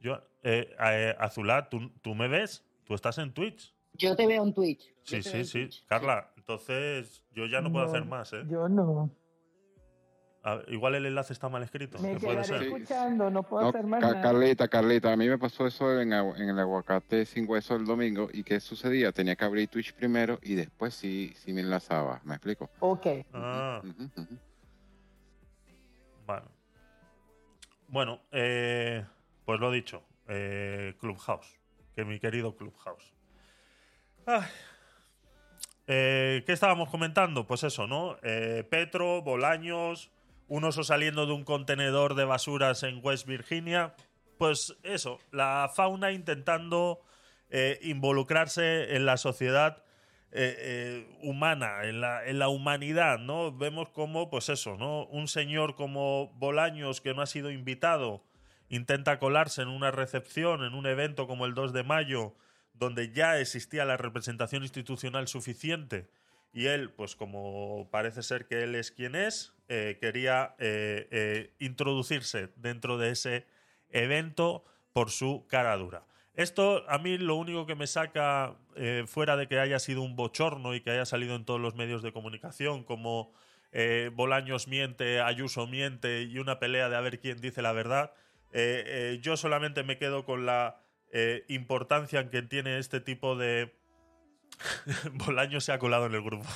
Yo, 0.00 0.14
eh, 0.42 0.74
eh, 0.80 1.14
Azulá, 1.18 1.68
¿tú, 1.68 1.90
¿tú 2.00 2.14
me 2.14 2.28
ves? 2.28 2.64
¿Tú 2.84 2.94
estás 2.94 3.18
en 3.18 3.34
Twitch? 3.34 3.74
Yo 3.92 4.16
te 4.16 4.26
veo 4.26 4.42
en 4.42 4.54
Twitch. 4.54 4.90
Sí, 5.02 5.22
sí, 5.22 5.36
en 5.36 5.44
sí. 5.44 5.58
Twitch. 5.60 5.84
Carla, 5.84 6.32
entonces 6.38 7.22
yo 7.34 7.44
ya 7.44 7.60
no 7.60 7.70
puedo 7.70 7.84
No, 7.84 7.90
hacer 7.90 8.06
más, 8.06 8.32
¿eh? 8.32 8.42
Yo 8.48 8.70
no. 8.70 9.10
A 10.46 10.60
igual 10.68 10.94
el 10.94 11.06
enlace 11.06 11.32
está 11.32 11.48
mal 11.48 11.62
escrito. 11.62 11.98
Me 12.00 12.12
que 12.12 12.18
puede 12.18 12.44
ser. 12.44 12.62
Escuchando, 12.64 13.30
no 13.30 13.42
puedo 13.44 13.62
No, 13.62 13.68
hacer 13.70 13.86
más 13.86 14.00
Ca- 14.00 14.08
nada. 14.10 14.20
Carlita, 14.20 14.68
Carlita, 14.68 15.10
a 15.12 15.16
mí 15.16 15.26
me 15.26 15.38
pasó 15.38 15.66
eso 15.66 15.98
en, 15.98 16.12
el 16.12 16.58
aguacate 16.58 17.24
sin 17.24 17.48
hueso 17.48 17.76
el 17.76 17.86
domingo. 17.86 18.28
¿Y 18.30 18.42
qué 18.44 18.60
sucedía? 18.60 19.10
Tenía 19.10 19.36
que 19.36 19.44
abrir 19.46 19.68
Twitch 19.68 19.94
primero 19.94 20.38
y 20.42 20.54
después 20.54 20.92
sí, 20.94 21.32
sí 21.38 21.54
me 21.54 21.62
enlazaba. 21.62 22.20
¿Me 22.24 22.34
explico? 22.34 22.68
Ok. 22.80 23.06
Ah, 23.32 23.80
bueno. 26.26 26.48
Bueno, 27.88 28.20
eh, 28.32 29.04
pues 29.44 29.60
lo 29.60 29.70
dicho. 29.70 30.02
eh, 30.28 30.94
Clubhouse. 31.00 31.58
Que 31.94 32.04
mi 32.04 32.18
querido 32.18 32.56
Clubhouse. 32.56 33.14
Ay. 34.26 34.42
Eh, 35.86 36.42
¿Qué 36.46 36.52
estábamos 36.52 36.88
comentando? 36.90 37.46
Pues 37.46 37.62
eso, 37.62 37.86
¿no? 37.86 38.16
Eh, 38.22 38.66
Petro, 38.68 39.22
Bolaños, 39.22 40.10
un 40.48 40.64
oso 40.64 40.84
saliendo 40.84 41.26
de 41.26 41.32
un 41.32 41.44
contenedor 41.44 42.14
de 42.14 42.24
basuras 42.24 42.82
en 42.82 43.00
West 43.02 43.26
Virginia. 43.26 43.94
Pues 44.38 44.76
eso, 44.82 45.18
la 45.30 45.70
fauna 45.74 46.12
intentando 46.12 47.00
eh, 47.50 47.78
involucrarse 47.82 48.96
en 48.96 49.06
la 49.06 49.16
sociedad 49.16 49.84
eh, 50.32 50.56
eh, 50.58 51.18
humana, 51.22 51.84
en 51.84 52.00
la, 52.00 52.48
humanidad, 52.48 53.18
¿no? 53.20 53.56
Vemos 53.56 53.90
como, 53.90 54.30
pues 54.30 54.48
eso, 54.48 54.76
¿no? 54.76 55.06
Un 55.06 55.28
señor 55.28 55.76
como 55.76 56.32
Bolaños 56.34 57.00
que 57.00 57.14
no 57.14 57.22
ha 57.22 57.26
sido 57.26 57.50
invitado 57.50 58.24
intenta 58.68 59.18
colarse 59.18 59.62
en 59.62 59.68
una 59.68 59.90
recepción, 59.90 60.64
en 60.64 60.74
un 60.74 60.86
evento 60.86 61.26
como 61.26 61.46
el 61.46 61.54
2 61.54 61.72
de 61.72 61.84
mayo, 61.84 62.34
donde 62.72 63.12
ya 63.12 63.38
existía 63.38 63.84
la 63.84 63.96
representación 63.96 64.62
institucional 64.62 65.28
suficiente 65.28 66.08
y 66.54 66.68
él, 66.68 66.90
pues 66.90 67.16
como 67.16 67.88
parece 67.90 68.22
ser 68.22 68.46
que 68.46 68.62
él 68.62 68.76
es 68.76 68.92
quien 68.92 69.16
es, 69.16 69.54
eh, 69.68 69.98
quería 70.00 70.54
eh, 70.58 71.08
eh, 71.10 71.52
introducirse 71.58 72.50
dentro 72.56 72.96
de 72.96 73.10
ese 73.10 73.46
evento 73.90 74.64
por 74.92 75.10
su 75.10 75.46
cara 75.48 75.76
dura. 75.76 76.06
Esto 76.34 76.88
a 76.88 76.98
mí 76.98 77.18
lo 77.18 77.34
único 77.34 77.66
que 77.66 77.74
me 77.74 77.86
saca 77.86 78.56
fuera 79.06 79.36
de 79.36 79.46
que 79.46 79.60
haya 79.60 79.78
sido 79.78 80.02
un 80.02 80.16
bochorno 80.16 80.74
y 80.74 80.80
que 80.80 80.90
haya 80.90 81.04
salido 81.04 81.36
en 81.36 81.44
todos 81.44 81.60
los 81.60 81.76
medios 81.76 82.02
de 82.02 82.12
comunicación 82.12 82.82
como 82.82 83.32
Bolaños 84.14 84.66
miente, 84.66 85.20
Ayuso 85.20 85.68
miente 85.68 86.22
y 86.22 86.38
una 86.40 86.58
pelea 86.58 86.88
de 86.88 86.96
a 86.96 87.00
ver 87.00 87.20
quién 87.20 87.40
dice 87.40 87.62
la 87.62 87.70
verdad, 87.70 88.12
yo 89.20 89.36
solamente 89.36 89.84
me 89.84 89.96
quedo 89.96 90.24
con 90.24 90.44
la 90.44 90.80
importancia 91.46 92.28
que 92.30 92.42
tiene 92.42 92.78
este 92.78 93.00
tipo 93.00 93.36
de... 93.36 93.72
Bolaños 95.12 95.64
se 95.64 95.72
ha 95.72 95.78
colado 95.78 96.06
en 96.06 96.14
el 96.14 96.22
grupo. 96.22 96.46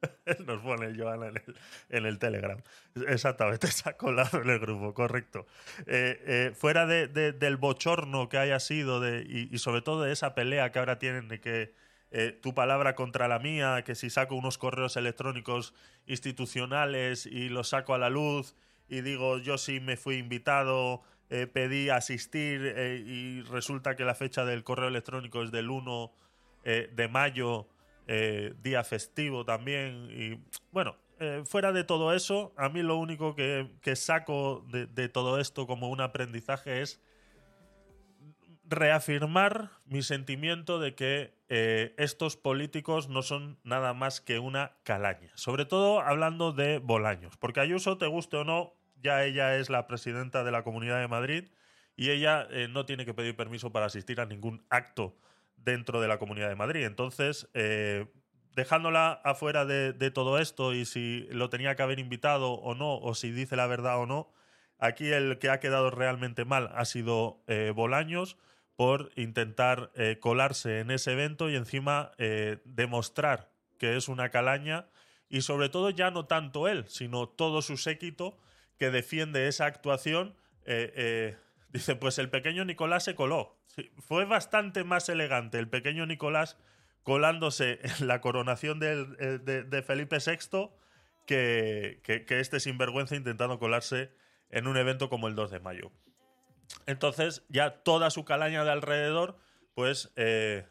Nos 0.46 0.60
pone 0.62 0.94
Joana 0.96 1.28
en 1.28 1.36
el, 1.36 1.56
en 1.88 2.06
el 2.06 2.18
Telegram. 2.18 2.60
Exactamente, 3.08 3.66
se 3.68 3.88
ha 3.88 3.96
colado 3.96 4.42
en 4.42 4.50
el 4.50 4.58
grupo, 4.58 4.92
correcto. 4.94 5.46
Eh, 5.86 6.22
eh, 6.26 6.52
fuera 6.54 6.86
de- 6.86 7.08
de- 7.08 7.32
del 7.32 7.56
bochorno 7.56 8.28
que 8.28 8.38
haya 8.38 8.60
sido 8.60 9.02
y, 9.20 9.56
sobre 9.58 9.82
todo 9.82 10.02
de 10.02 10.12
esa 10.12 10.34
pelea 10.34 10.70
que 10.70 10.78
ahora 10.78 10.98
tienen 10.98 11.28
de 11.28 11.40
que 11.40 11.74
eh, 12.12 12.38
tu 12.42 12.54
palabra 12.54 12.94
contra 12.94 13.26
la 13.26 13.38
mía, 13.38 13.82
que 13.84 13.94
si 13.94 14.10
saco 14.10 14.34
unos 14.36 14.58
correos 14.58 14.96
electrónicos 14.96 15.74
institucionales 16.06 17.26
y 17.26 17.48
los 17.48 17.70
saco 17.70 17.94
a 17.94 17.98
la 17.98 18.10
luz 18.10 18.54
y 18.88 19.00
digo 19.00 19.38
yo 19.38 19.58
sí 19.58 19.80
me 19.80 19.96
fui 19.96 20.16
invitado, 20.18 21.02
pedí 21.28 21.90
asistir 21.90 22.60
y 23.04 23.42
resulta 23.42 23.96
que 23.96 24.04
la 24.04 24.14
fecha 24.14 24.44
del 24.44 24.62
correo 24.62 24.86
electrónico 24.88 25.42
es 25.42 25.50
del 25.50 25.70
1 25.70 26.12
eh, 26.68 26.90
de 26.92 27.06
mayo, 27.06 27.68
eh, 28.08 28.52
día 28.60 28.82
festivo 28.82 29.44
también. 29.44 30.08
Y 30.10 30.40
bueno, 30.72 30.96
eh, 31.20 31.44
fuera 31.46 31.70
de 31.70 31.84
todo 31.84 32.12
eso, 32.12 32.52
a 32.56 32.68
mí 32.68 32.82
lo 32.82 32.96
único 32.96 33.36
que, 33.36 33.70
saco 33.94 34.66
de, 34.68 34.88
de 34.88 35.08
todo 35.08 35.38
esto 35.38 35.68
como 35.68 35.88
un 35.88 36.00
aprendizaje 36.00 36.82
es 36.82 37.00
reafirmar 38.64 39.70
mi 39.84 40.02
sentimiento 40.02 40.80
de 40.80 40.96
que 40.96 41.36
estos 41.98 42.36
políticos 42.36 43.08
no 43.08 43.22
son 43.22 43.60
nada 43.62 43.94
más 43.94 44.20
que 44.20 44.40
una 44.40 44.72
calaña. 44.82 45.30
Sobre 45.36 45.66
todo 45.66 46.00
hablando 46.00 46.50
de 46.50 46.80
Bolaños. 46.80 47.36
Porque 47.36 47.60
Ayuso, 47.60 47.96
te 47.96 48.08
guste 48.08 48.38
o 48.38 48.44
no, 48.44 48.74
ya 49.00 49.22
ella 49.22 49.56
es 49.56 49.70
la 49.70 49.86
presidenta 49.86 50.42
de 50.42 50.50
la 50.50 50.64
Comunidad 50.64 50.98
de 50.98 51.06
Madrid 51.06 51.44
y 51.94 52.10
ella 52.10 52.48
no 52.70 52.84
tiene 52.86 53.04
que 53.04 53.14
pedir 53.14 53.36
permiso 53.36 53.70
para 53.70 53.86
asistir 53.86 54.20
a 54.20 54.26
ningún 54.26 54.66
acto 54.68 55.16
dentro 55.56 56.00
de 56.00 56.08
la 56.08 56.18
Comunidad 56.18 56.48
de 56.48 56.56
Madrid. 56.56 56.84
Entonces, 56.84 57.48
eh, 57.54 58.06
dejándola 58.56 59.12
afuera 59.22 59.66
de, 59.66 60.10
todo 60.10 60.38
esto 60.38 60.72
y 60.72 60.86
si 60.86 61.28
lo 61.30 61.50
tenía 61.50 61.76
que 61.76 61.82
haber 61.82 61.98
invitado 61.98 62.52
o 62.54 62.74
no, 62.74 62.96
o 62.98 63.14
si 63.14 63.30
dice 63.30 63.54
la 63.54 63.66
verdad 63.66 63.98
o 64.00 64.06
no, 64.06 64.32
aquí 64.78 65.08
el 65.08 65.38
que 65.38 65.50
ha 65.50 65.60
quedado 65.60 65.90
realmente 65.90 66.46
mal 66.46 66.72
ha 66.74 66.86
sido 66.86 67.42
eh, 67.46 67.72
Bolaños 67.76 68.38
por 68.74 69.12
intentar 69.14 69.92
eh, 69.94 70.18
colarse 70.20 70.80
en 70.80 70.90
ese 70.90 71.12
evento 71.12 71.50
y 71.50 71.56
encima 71.56 72.12
eh, 72.16 72.58
demostrar 72.64 73.50
que 73.78 73.96
es 73.96 74.08
una 74.08 74.30
calaña 74.30 74.86
y 75.28 75.42
sobre 75.42 75.68
todo 75.68 75.90
ya 75.90 76.10
no 76.10 76.24
tanto 76.24 76.66
él, 76.66 76.86
sino 76.88 77.28
todo 77.28 77.60
su 77.60 77.76
séquito 77.76 78.38
que 78.78 78.90
defiende 78.90 79.48
esa 79.48 79.66
actuación. 79.66 80.34
Dice, 81.76 81.96
pues 81.96 82.18
el 82.18 82.30
pequeño 82.30 82.64
Nicolás 82.64 83.04
se 83.04 83.14
coló. 83.14 83.56
Fue 83.98 84.24
bastante 84.24 84.84
más 84.84 85.08
elegante 85.08 85.58
el 85.58 85.68
pequeño 85.68 86.06
Nicolás 86.06 86.58
colándose 87.02 87.80
en 88.00 88.08
la 88.08 88.20
coronación 88.20 88.80
eh, 88.82 89.38
de, 89.38 89.82
Felipe 89.82 90.18
VI 90.18 90.70
que, 91.26 92.00
este 92.28 92.60
sinvergüenza 92.60 93.16
intentando 93.16 93.58
colarse 93.58 94.10
en 94.50 94.66
un 94.66 94.76
evento 94.76 95.08
como 95.08 95.28
el 95.28 95.34
2 95.34 95.50
de 95.50 95.60
mayo. 95.60 95.92
Entonces, 96.86 97.44
ya 97.48 97.82
toda 97.82 98.10
su 98.10 98.24
calaña 98.24 98.64
de 98.64 98.70
alrededor, 98.70 99.38
pues 99.74 100.12
eh, 100.16 100.66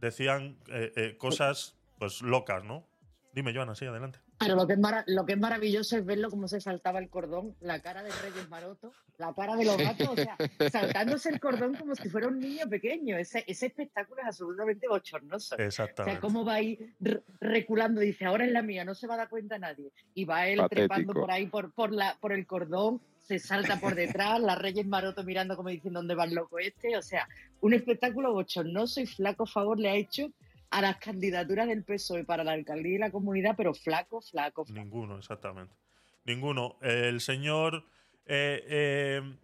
decían 0.00 0.58
eh, 0.68 1.16
cosas 1.18 1.76
pues 1.98 2.22
locas, 2.22 2.64
¿no? 2.64 2.86
Dime, 3.32 3.54
Joana, 3.54 3.74
sí, 3.74 3.86
adelante. 3.86 4.18
Pero 4.42 4.56
lo 4.56 4.66
que, 4.66 4.72
es 4.74 4.78
lo 5.06 5.24
que 5.26 5.32
es 5.32 5.38
maravilloso 5.38 5.96
es 5.96 6.04
verlo 6.04 6.30
cómo 6.30 6.48
se 6.48 6.60
saltaba 6.60 6.98
el 6.98 7.08
cordón, 7.08 7.54
la 7.60 7.80
cara 7.80 8.02
de 8.02 8.10
Reyes 8.10 8.48
Maroto, 8.48 8.92
la 9.18 9.32
cara 9.34 9.56
de 9.56 9.64
los 9.64 9.76
gatos, 9.76 10.08
o 10.08 10.14
sea, 10.16 10.36
saltándose 10.70 11.28
el 11.30 11.40
cordón 11.40 11.74
como 11.74 11.94
si 11.94 12.08
fuera 12.08 12.28
un 12.28 12.38
niño 12.38 12.68
pequeño. 12.68 13.16
Ese, 13.16 13.44
ese 13.46 13.66
espectáculo 13.66 14.20
es 14.22 14.26
absolutamente 14.28 14.88
bochornoso. 14.88 15.54
O 15.54 15.58
sea, 15.58 15.66
Exactamente. 15.66 16.20
cómo 16.20 16.44
va 16.44 16.54
ahí 16.54 16.78
re- 17.00 17.22
reculando, 17.40 18.00
dice, 18.00 18.24
ahora 18.24 18.44
es 18.44 18.52
la 18.52 18.62
mía, 18.62 18.84
no 18.84 18.94
se 18.94 19.06
va 19.06 19.14
a 19.14 19.18
dar 19.18 19.28
cuenta 19.28 19.58
nadie. 19.58 19.90
Y 20.14 20.24
va 20.24 20.46
él 20.48 20.58
Patético. 20.58 20.88
trepando 20.88 21.12
por 21.14 21.30
ahí, 21.30 21.46
por, 21.46 21.72
por, 21.72 21.92
la, 21.92 22.16
por 22.20 22.32
el 22.32 22.46
cordón, 22.46 23.00
se 23.20 23.38
salta 23.38 23.78
por 23.78 23.94
detrás, 23.94 24.40
la 24.40 24.56
Reyes 24.56 24.86
Maroto 24.86 25.22
mirando 25.22 25.56
como 25.56 25.68
diciendo, 25.68 26.00
¿dónde 26.00 26.14
va 26.16 26.24
el 26.24 26.34
loco 26.34 26.58
este? 26.58 26.96
O 26.96 27.02
sea, 27.02 27.28
un 27.60 27.72
espectáculo 27.72 28.32
bochornoso 28.32 29.00
y 29.00 29.06
flaco 29.06 29.46
favor 29.46 29.78
le 29.78 29.90
ha 29.90 29.94
hecho 29.94 30.28
a 30.72 30.80
las 30.80 30.96
candidaturas 30.96 31.68
del 31.68 31.84
PSOE 31.84 32.24
para 32.24 32.42
la 32.44 32.52
alcaldía 32.52 32.94
y 32.94 32.98
la 32.98 33.10
comunidad, 33.10 33.54
pero 33.56 33.74
flaco, 33.74 34.22
flaco. 34.22 34.64
Ninguno, 34.70 35.18
exactamente. 35.18 35.74
Ninguno. 36.24 36.78
El 36.80 37.20
señor, 37.20 37.84
eh, 38.24 38.64
eh, 38.66 39.36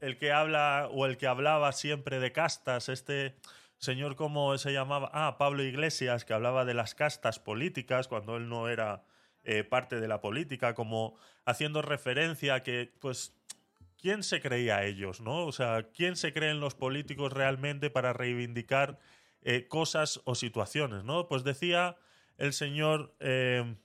el 0.00 0.18
que 0.18 0.30
habla 0.30 0.90
o 0.92 1.06
el 1.06 1.16
que 1.16 1.26
hablaba 1.26 1.72
siempre 1.72 2.20
de 2.20 2.32
castas, 2.32 2.90
este 2.90 3.34
señor, 3.78 4.14
¿cómo 4.14 4.58
se 4.58 4.74
llamaba? 4.74 5.10
Ah, 5.14 5.38
Pablo 5.38 5.62
Iglesias, 5.62 6.26
que 6.26 6.34
hablaba 6.34 6.66
de 6.66 6.74
las 6.74 6.94
castas 6.94 7.38
políticas 7.38 8.06
cuando 8.06 8.36
él 8.36 8.50
no 8.50 8.68
era 8.68 9.04
eh, 9.42 9.64
parte 9.64 10.00
de 10.00 10.08
la 10.08 10.20
política, 10.20 10.74
como 10.74 11.16
haciendo 11.46 11.80
referencia 11.80 12.56
a 12.56 12.62
que, 12.62 12.92
pues, 13.00 13.34
¿quién 13.96 14.22
se 14.22 14.42
creía 14.42 14.76
a 14.76 14.84
ellos, 14.84 15.22
no? 15.22 15.46
O 15.46 15.52
sea, 15.52 15.88
¿quién 15.94 16.16
se 16.16 16.34
creen 16.34 16.60
los 16.60 16.74
políticos 16.74 17.32
realmente 17.32 17.88
para 17.88 18.12
reivindicar 18.12 18.98
eh, 19.44 19.68
cosas 19.68 20.22
o 20.24 20.34
situaciones, 20.34 21.04
no? 21.04 21.28
Pues 21.28 21.44
decía 21.44 21.96
el 22.38 22.54
señor 22.54 23.14
eh, 23.20 23.76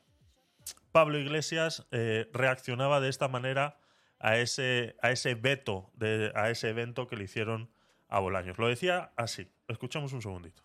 Pablo 0.94 1.20
Iglesias 1.20 1.86
eh, 1.92 2.30
reaccionaba 2.32 3.02
de 3.02 3.10
esta 3.10 3.28
manera 3.28 3.78
a 4.20 4.38
ese, 4.38 4.96
a 5.02 5.12
ese 5.12 5.36
veto, 5.36 5.92
a 6.34 6.50
ese 6.50 6.70
evento 6.70 7.08
que 7.08 7.18
le 7.18 7.26
hicieron 7.26 7.70
a 8.08 8.20
Bolaños. 8.20 8.58
Lo 8.58 8.68
decía 8.68 9.12
así. 9.16 9.48
Escuchamos 9.68 10.14
un 10.14 10.22
segundito. 10.22 10.64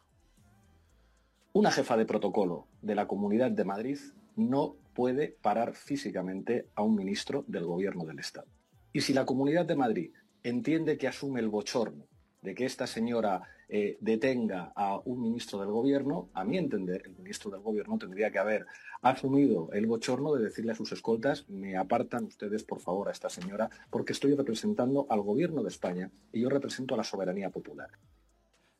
Una 1.53 1.71
jefa 1.71 1.97
de 1.97 2.07
protocolo 2.07 2.67
de 2.81 2.95
la 2.95 3.07
Comunidad 3.07 3.51
de 3.51 3.65
Madrid 3.65 3.99
no 4.37 4.77
puede 4.95 5.29
parar 5.29 5.75
físicamente 5.75 6.69
a 6.75 6.83
un 6.83 6.97
ministro 6.97 7.45
del 7.47 7.65
Gobierno 7.65 8.05
del 8.05 8.19
Estado. 8.19 8.47
Y 8.93 9.01
si 9.01 9.13
la 9.13 9.27
Comunidad 9.27 9.67
de 9.67 9.77
Madrid 9.77 10.13
entiende 10.43 10.99
que 10.99 11.09
asume 11.09 11.41
el 11.41 11.49
bochorno 11.49 12.07
de 12.43 12.55
que 12.55 12.65
esta 12.65 12.87
señora 12.87 13.43
eh, 13.69 13.97
detenga 14.01 14.73
a 14.75 14.99
un 15.05 15.23
ministro 15.23 15.59
del 15.61 15.71
Gobierno, 15.71 16.29
a 16.35 16.45
mi 16.45 16.59
entender, 16.59 17.03
el 17.05 17.17
ministro 17.17 17.51
del 17.51 17.61
Gobierno 17.61 17.99
tendría 17.99 18.31
que 18.31 18.39
haber 18.39 18.67
asumido 19.03 19.71
el 19.73 19.87
bochorno 19.87 20.35
de 20.35 20.45
decirle 20.45 20.73
a 20.73 20.75
sus 20.75 20.93
escoltas, 20.93 21.49
me 21.49 21.77
apartan 21.77 22.25
ustedes 22.25 22.65
por 22.65 22.81
favor 22.81 23.09
a 23.09 23.13
esta 23.13 23.29
señora, 23.29 23.71
porque 23.91 24.13
estoy 24.13 24.35
representando 24.35 25.07
al 25.11 25.21
Gobierno 25.23 25.63
de 25.63 25.69
España 25.69 26.11
y 26.33 26.43
yo 26.43 26.49
represento 26.49 26.95
a 26.95 26.99
la 26.99 27.05
soberanía 27.05 27.51
popular. 27.51 27.91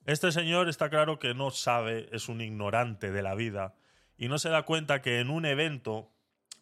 Este 0.07 0.33
señor 0.33 0.69
está 0.69 0.91
claro 0.91 1.19
que 1.19 1.35
no 1.35 1.51
sabe, 1.51 2.09
es 2.13 2.29
un 2.29 2.41
ignorante 2.43 3.11
de 3.11 3.23
la 3.23 3.35
vida 3.35 3.75
y 4.19 4.29
no 4.29 4.39
se 4.39 4.51
da 4.51 4.65
cuenta 4.65 5.01
que 5.01 5.21
en 5.21 5.31
un 5.31 5.47
evento 5.47 6.11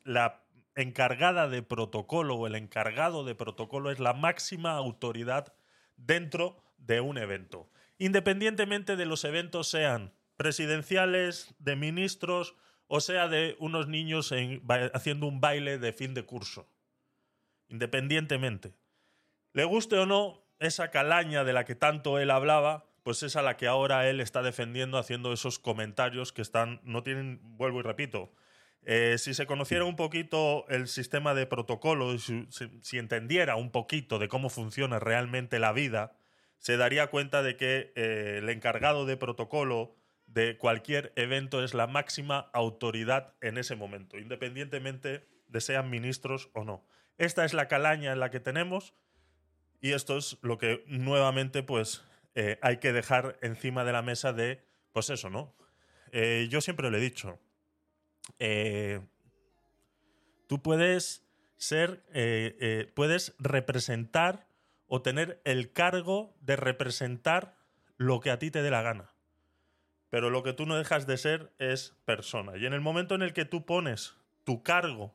la 0.04 0.42
encargada 0.74 1.48
de 1.48 1.62
protocolo 1.62 2.36
o 2.36 2.46
el 2.46 2.54
encargado 2.54 3.24
de 3.24 3.34
protocolo 3.34 3.90
es 3.90 3.98
la 3.98 4.14
máxima 4.14 4.72
autoridad 4.72 5.52
dentro 5.96 6.62
de 6.78 7.00
un 7.00 7.18
evento. 7.18 7.68
Independientemente 8.02 8.96
de 8.96 9.06
los 9.06 9.22
eventos 9.22 9.68
sean 9.68 10.12
presidenciales, 10.36 11.54
de 11.60 11.76
ministros 11.76 12.56
o 12.88 13.00
sea 13.00 13.28
de 13.28 13.54
unos 13.60 13.86
niños 13.86 14.34
haciendo 14.92 15.26
un 15.28 15.40
baile 15.40 15.78
de 15.78 15.92
fin 15.92 16.12
de 16.12 16.24
curso. 16.24 16.68
Independientemente. 17.68 18.74
Le 19.52 19.62
guste 19.64 19.96
o 19.98 20.06
no, 20.06 20.44
esa 20.58 20.90
calaña 20.90 21.44
de 21.44 21.52
la 21.52 21.64
que 21.64 21.76
tanto 21.76 22.18
él 22.18 22.32
hablaba, 22.32 22.86
pues 23.04 23.22
es 23.22 23.36
a 23.36 23.42
la 23.42 23.56
que 23.56 23.68
ahora 23.68 24.08
él 24.10 24.20
está 24.20 24.42
defendiendo 24.42 24.98
haciendo 24.98 25.32
esos 25.32 25.60
comentarios 25.60 26.32
que 26.32 26.42
están, 26.42 26.80
no 26.82 27.04
tienen, 27.04 27.38
vuelvo 27.56 27.78
y 27.78 27.82
repito, 27.82 28.32
eh, 28.82 29.14
si 29.18 29.32
se 29.32 29.46
conociera 29.46 29.84
un 29.84 29.94
poquito 29.94 30.66
el 30.68 30.88
sistema 30.88 31.34
de 31.34 31.46
protocolo, 31.46 32.18
si, 32.18 32.48
si- 32.50 32.80
si 32.82 32.98
entendiera 32.98 33.54
un 33.54 33.70
poquito 33.70 34.18
de 34.18 34.26
cómo 34.26 34.50
funciona 34.50 34.98
realmente 34.98 35.60
la 35.60 35.72
vida, 35.72 36.16
se 36.62 36.76
daría 36.76 37.08
cuenta 37.08 37.42
de 37.42 37.56
que 37.56 37.92
eh, 37.96 38.36
el 38.38 38.48
encargado 38.48 39.04
de 39.04 39.16
protocolo 39.16 39.96
de 40.26 40.56
cualquier 40.56 41.12
evento 41.16 41.64
es 41.64 41.74
la 41.74 41.88
máxima 41.88 42.50
autoridad 42.52 43.34
en 43.40 43.58
ese 43.58 43.74
momento, 43.74 44.16
independientemente 44.16 45.26
de 45.48 45.60
sean 45.60 45.90
ministros 45.90 46.50
o 46.54 46.62
no. 46.62 46.86
Esta 47.18 47.44
es 47.44 47.52
la 47.52 47.66
calaña 47.66 48.12
en 48.12 48.20
la 48.20 48.30
que 48.30 48.38
tenemos 48.38 48.94
y 49.80 49.90
esto 49.90 50.16
es 50.16 50.38
lo 50.40 50.56
que 50.56 50.84
nuevamente 50.86 51.64
pues 51.64 52.04
eh, 52.36 52.60
hay 52.62 52.76
que 52.76 52.92
dejar 52.92 53.40
encima 53.42 53.84
de 53.84 53.92
la 53.92 54.02
mesa 54.02 54.32
de, 54.32 54.64
pues 54.92 55.10
eso, 55.10 55.30
¿no? 55.30 55.56
Eh, 56.12 56.46
yo 56.48 56.60
siempre 56.60 56.92
le 56.92 56.98
he 56.98 57.00
dicho, 57.00 57.40
tú 60.46 60.62
puedes 60.62 61.26
ser, 61.56 62.04
puedes 62.94 63.34
representar 63.40 64.46
o 64.94 65.00
tener 65.00 65.40
el 65.46 65.72
cargo 65.72 66.36
de 66.42 66.54
representar 66.54 67.56
lo 67.96 68.20
que 68.20 68.30
a 68.30 68.38
ti 68.38 68.50
te 68.50 68.60
dé 68.60 68.70
la 68.70 68.82
gana. 68.82 69.14
Pero 70.10 70.28
lo 70.28 70.42
que 70.42 70.52
tú 70.52 70.66
no 70.66 70.76
dejas 70.76 71.06
de 71.06 71.16
ser 71.16 71.50
es 71.58 71.96
persona. 72.04 72.58
Y 72.58 72.66
en 72.66 72.74
el 72.74 72.82
momento 72.82 73.14
en 73.14 73.22
el 73.22 73.32
que 73.32 73.46
tú 73.46 73.64
pones 73.64 74.18
tu 74.44 74.62
cargo 74.62 75.14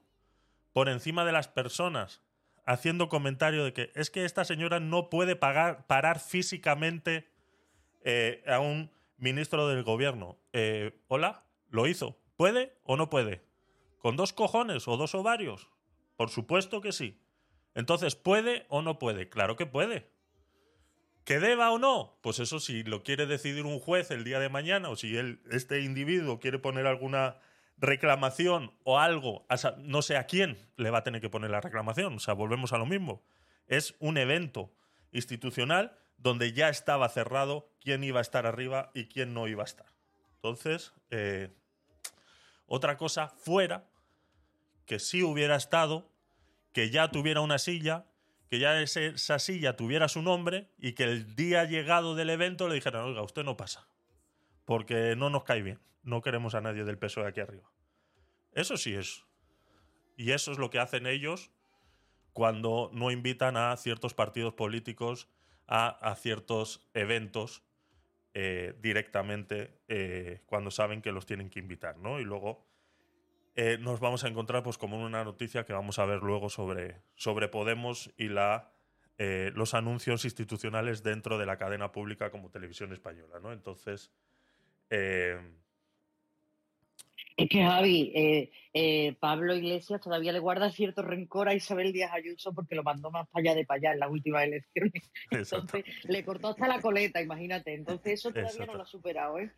por 0.74 0.90
encima 0.90 1.26
de 1.26 1.32
las 1.32 1.48
personas, 1.48 2.24
haciendo 2.66 3.08
comentario 3.08 3.64
de 3.66 3.74
que 3.74 3.92
es 3.94 4.10
que 4.10 4.26
esta 4.26 4.46
señora 4.46 4.80
no 4.80 5.12
puede 5.12 5.36
pagar, 5.36 5.86
parar 5.86 6.20
físicamente 6.20 7.30
eh, 8.04 8.44
a 8.48 8.60
un 8.60 8.90
ministro 9.18 9.68
del 9.68 9.84
gobierno. 9.84 10.40
Eh, 10.54 11.00
Hola, 11.08 11.44
lo 11.70 11.86
hizo. 11.86 12.18
¿Puede 12.36 12.74
o 12.82 12.98
no 12.98 13.12
puede? 13.12 13.44
¿Con 14.00 14.16
dos 14.16 14.34
cojones 14.34 14.88
o 14.88 14.98
dos 14.98 15.14
ovarios? 15.14 15.70
Por 16.16 16.32
supuesto 16.32 16.82
que 16.82 16.94
sí. 16.94 17.22
Entonces, 17.78 18.16
¿puede 18.16 18.66
o 18.70 18.82
no 18.82 18.98
puede? 18.98 19.30
Claro 19.30 19.56
que 19.56 19.68
puede. 19.68 20.10
¿Que 21.26 21.40
deba 21.40 21.70
o 21.70 21.78
no? 21.78 22.18
Pues 22.24 22.40
eso 22.40 22.60
si 22.60 22.82
lo 22.82 23.04
quiere 23.04 23.28
decidir 23.28 23.66
un 23.66 23.80
juez 23.80 24.10
el 24.10 24.24
día 24.24 24.40
de 24.40 24.50
mañana 24.50 24.90
o 24.90 24.96
si 24.96 25.16
él, 25.16 25.44
este 25.52 25.82
individuo 25.82 26.40
quiere 26.40 26.58
poner 26.58 26.88
alguna 26.88 27.38
reclamación 27.78 28.74
o 28.84 28.98
algo, 28.98 29.46
no 29.78 30.02
sé 30.02 30.18
a 30.18 30.26
quién 30.26 30.58
le 30.76 30.90
va 30.90 30.98
a 30.98 31.04
tener 31.04 31.22
que 31.22 31.30
poner 31.30 31.52
la 31.52 31.62
reclamación. 31.62 32.16
O 32.16 32.20
sea, 32.20 32.34
volvemos 32.34 32.74
a 32.74 32.80
lo 32.80 32.88
mismo. 32.88 33.24
Es 33.68 33.94
un 34.00 34.18
evento 34.18 34.74
institucional 35.12 36.00
donde 36.18 36.54
ya 36.54 36.70
estaba 36.70 37.08
cerrado 37.10 37.70
quién 37.80 38.04
iba 38.04 38.18
a 38.18 38.24
estar 38.24 38.48
arriba 38.48 38.90
y 38.96 39.06
quién 39.06 39.36
no 39.36 39.48
iba 39.48 39.62
a 39.62 39.66
estar. 39.66 39.94
Entonces, 40.38 40.94
eh, 41.12 41.52
otra 42.66 42.98
cosa 42.98 43.30
fuera 43.38 43.88
que 44.88 44.98
sí 44.98 45.22
hubiera 45.22 45.56
estado, 45.56 46.10
que 46.78 46.92
ya 46.92 47.10
tuviera 47.10 47.42
una 47.42 47.58
silla, 47.58 48.06
que 48.52 48.60
ya 48.60 48.80
esa 48.80 49.40
silla 49.40 49.76
tuviera 49.76 50.08
su 50.08 50.22
nombre 50.22 50.70
y 50.78 50.94
que 50.94 51.06
el 51.06 51.36
día 51.36 51.64
llegado 51.64 52.14
del 52.14 52.30
evento 52.30 52.68
le 52.68 52.76
dijeran, 52.76 53.04
oiga, 53.04 53.24
usted 53.24 53.44
no 53.44 53.58
pasa, 53.58 53.88
porque 54.64 55.16
no 55.16 55.32
nos 55.32 55.44
cae 55.44 55.64
bien, 55.64 55.80
no 56.04 56.22
queremos 56.22 56.54
a 56.54 56.62
nadie 56.62 56.84
del 56.84 57.00
PSOE 57.00 57.26
aquí 57.26 57.40
arriba. 57.40 57.68
Eso 58.52 58.78
sí 58.78 58.94
es. 58.94 59.24
Y 60.18 60.34
eso 60.34 60.52
es 60.52 60.60
lo 60.60 60.70
que 60.70 60.78
hacen 60.78 61.08
ellos 61.08 61.50
cuando 62.32 62.92
no 62.94 63.10
invitan 63.10 63.58
a 63.58 63.76
ciertos 63.76 64.14
partidos 64.14 64.54
políticos 64.54 65.28
a, 65.66 65.88
a 65.88 66.16
ciertos 66.16 66.88
eventos 66.94 67.64
eh, 68.36 68.76
directamente 68.80 69.82
eh, 69.88 70.44
cuando 70.46 70.70
saben 70.70 71.02
que 71.02 71.12
los 71.12 71.26
tienen 71.26 71.50
que 71.50 71.58
invitar, 71.58 71.98
¿no? 71.98 72.20
Y 72.20 72.24
luego 72.24 72.67
eh, 73.60 73.80
nos 73.80 74.00
vamos 74.00 74.24
a 74.24 74.28
encontrar 74.28 74.62
pues 74.62 74.78
como 74.78 75.04
una 75.04 75.24
noticia 75.24 75.66
que 75.66 75.74
vamos 75.74 75.98
a 75.98 76.06
ver 76.06 76.22
luego 76.22 76.48
sobre, 76.48 77.02
sobre 77.16 77.48
Podemos 77.48 78.14
y 78.16 78.30
la, 78.30 78.72
eh, 79.18 79.52
los 79.56 79.74
anuncios 79.74 80.26
institucionales 80.26 81.02
dentro 81.02 81.40
de 81.40 81.48
la 81.48 81.58
cadena 81.58 81.92
pública 81.92 82.30
como 82.30 82.52
televisión 82.52 82.94
española, 82.94 83.40
¿no? 83.42 83.52
Entonces, 83.52 84.12
eh, 84.92 85.40
Es 87.38 87.50
que 87.50 87.64
Javi, 87.64 88.12
eh, 88.16 88.52
eh, 88.74 89.16
Pablo 89.20 89.56
Iglesias 89.56 90.02
todavía 90.02 90.32
le 90.32 90.40
guarda 90.40 90.72
cierto 90.72 91.04
rencor 91.04 91.48
a 91.48 91.54
Isabel 91.54 91.94
Díaz 91.94 92.12
Ayuso 92.12 92.52
porque 92.52 92.74
lo 92.74 92.82
mandó 92.82 93.12
más 93.12 93.28
para 93.30 93.42
allá 93.42 93.56
de 93.56 93.64
para 93.64 93.78
allá 93.78 93.92
en 93.94 94.00
las 94.00 94.10
últimas 94.10 94.44
elecciones. 94.44 95.12
Entonces 95.32 95.86
le 96.06 96.26
cortó 96.26 96.48
hasta 96.48 96.68
la 96.68 96.82
coleta, 96.82 97.22
imagínate. 97.22 97.76
Entonces 97.76 98.14
eso 98.14 98.30
todavía 98.30 98.50
Exacto. 98.50 98.72
no 98.72 98.78
lo 98.80 98.84
ha 98.84 98.88
superado, 98.88 99.38
¿eh? 99.38 99.52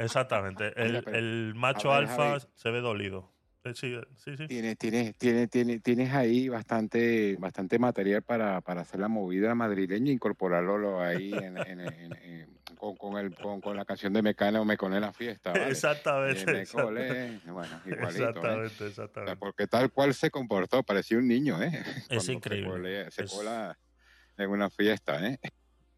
exactamente. 0.00 0.72
El, 0.76 1.54
macho 1.54 1.90
ver, 1.90 1.98
alfa 1.98 2.40
Javi. 2.40 2.44
se 2.56 2.70
ve 2.70 2.80
dolido. 2.80 3.35
Sí, 3.74 3.94
sí, 4.16 4.36
sí. 4.36 4.46
Tienes, 4.46 4.78
tienes, 4.78 5.16
tienes, 5.16 5.50
tienes, 5.50 5.82
tienes 5.82 6.12
ahí 6.14 6.48
bastante, 6.48 7.36
bastante 7.38 7.78
material 7.78 8.22
para, 8.22 8.60
para 8.60 8.82
hacer 8.82 9.00
la 9.00 9.08
movida 9.08 9.54
madrileña 9.54 10.10
e 10.10 10.14
incorporarlo 10.14 10.78
lo 10.78 11.00
ahí 11.00 11.32
en, 11.32 11.56
en- 11.58 11.80
en- 11.80 12.12
en- 12.16 12.56
con, 12.76 12.96
con, 12.96 13.16
el, 13.16 13.34
con, 13.34 13.60
con 13.60 13.76
la 13.76 13.84
canción 13.84 14.12
de 14.12 14.22
Mecane 14.22 14.58
o 14.58 14.64
Me 14.64 14.76
colé 14.76 14.96
en 14.96 15.02
la 15.02 15.12
fiesta. 15.12 15.52
¿vale? 15.52 15.70
Exactamente. 15.70 16.44
Me 16.52 16.60
exactamente. 16.62 17.40
colé, 17.42 17.52
bueno, 17.52 17.80
igualito, 17.86 18.24
¿eh? 18.24 18.66
Exactamente, 18.66 18.74
O 18.74 18.76
sea, 18.78 18.88
exactamente. 18.88 19.36
porque 19.36 19.66
tal 19.66 19.90
cual 19.90 20.14
se 20.14 20.30
comportó, 20.30 20.82
parecía 20.82 21.18
un 21.18 21.26
niño, 21.26 21.60
¿eh? 21.62 21.70
Cuando 22.08 22.20
se 22.24 22.32
increíble. 22.34 23.10
Se, 23.10 23.24
Es- 23.24 23.32
cola 23.32 23.78
en 24.36 24.50
una 24.50 24.70
fiesta, 24.70 25.26
¿eh? 25.26 25.38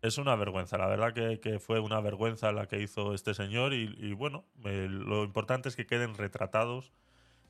Es 0.00 0.16
una 0.16 0.36
vergüenza, 0.36 0.78
la 0.78 0.86
verdad 0.86 1.12
que, 1.12 1.40
que 1.40 1.58
fue 1.58 1.80
una 1.80 2.00
vergüenza 2.00 2.52
la 2.52 2.68
que 2.68 2.80
hizo 2.80 3.14
este 3.14 3.34
señor 3.34 3.74
y, 3.74 3.92
y 3.98 4.12
bueno, 4.12 4.46
eh, 4.64 4.86
lo 4.88 5.24
importante 5.24 5.68
es 5.68 5.74
que 5.74 5.86
queden 5.86 6.14
retratados 6.14 6.92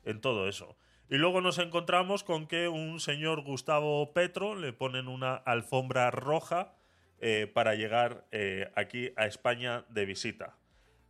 en 0.03 0.21
todo 0.21 0.47
eso. 0.47 0.77
Y 1.09 1.17
luego 1.17 1.41
nos 1.41 1.57
encontramos 1.57 2.23
con 2.23 2.45
que 2.45 2.67
un 2.67 2.99
señor 2.99 3.41
Gustavo 3.41 4.13
Petro 4.13 4.53
le 4.53 4.73
ponen 4.73 5.07
una 5.07 5.33
alfombra 5.33 6.11
roja 6.11 6.75
eh, 7.19 7.51
para 7.51 7.73
llegar 7.73 8.27
eh, 8.31 8.71
aquí 8.75 9.11
a 9.17 9.25
España 9.25 9.85
de 9.89 10.05
visita. 10.05 10.55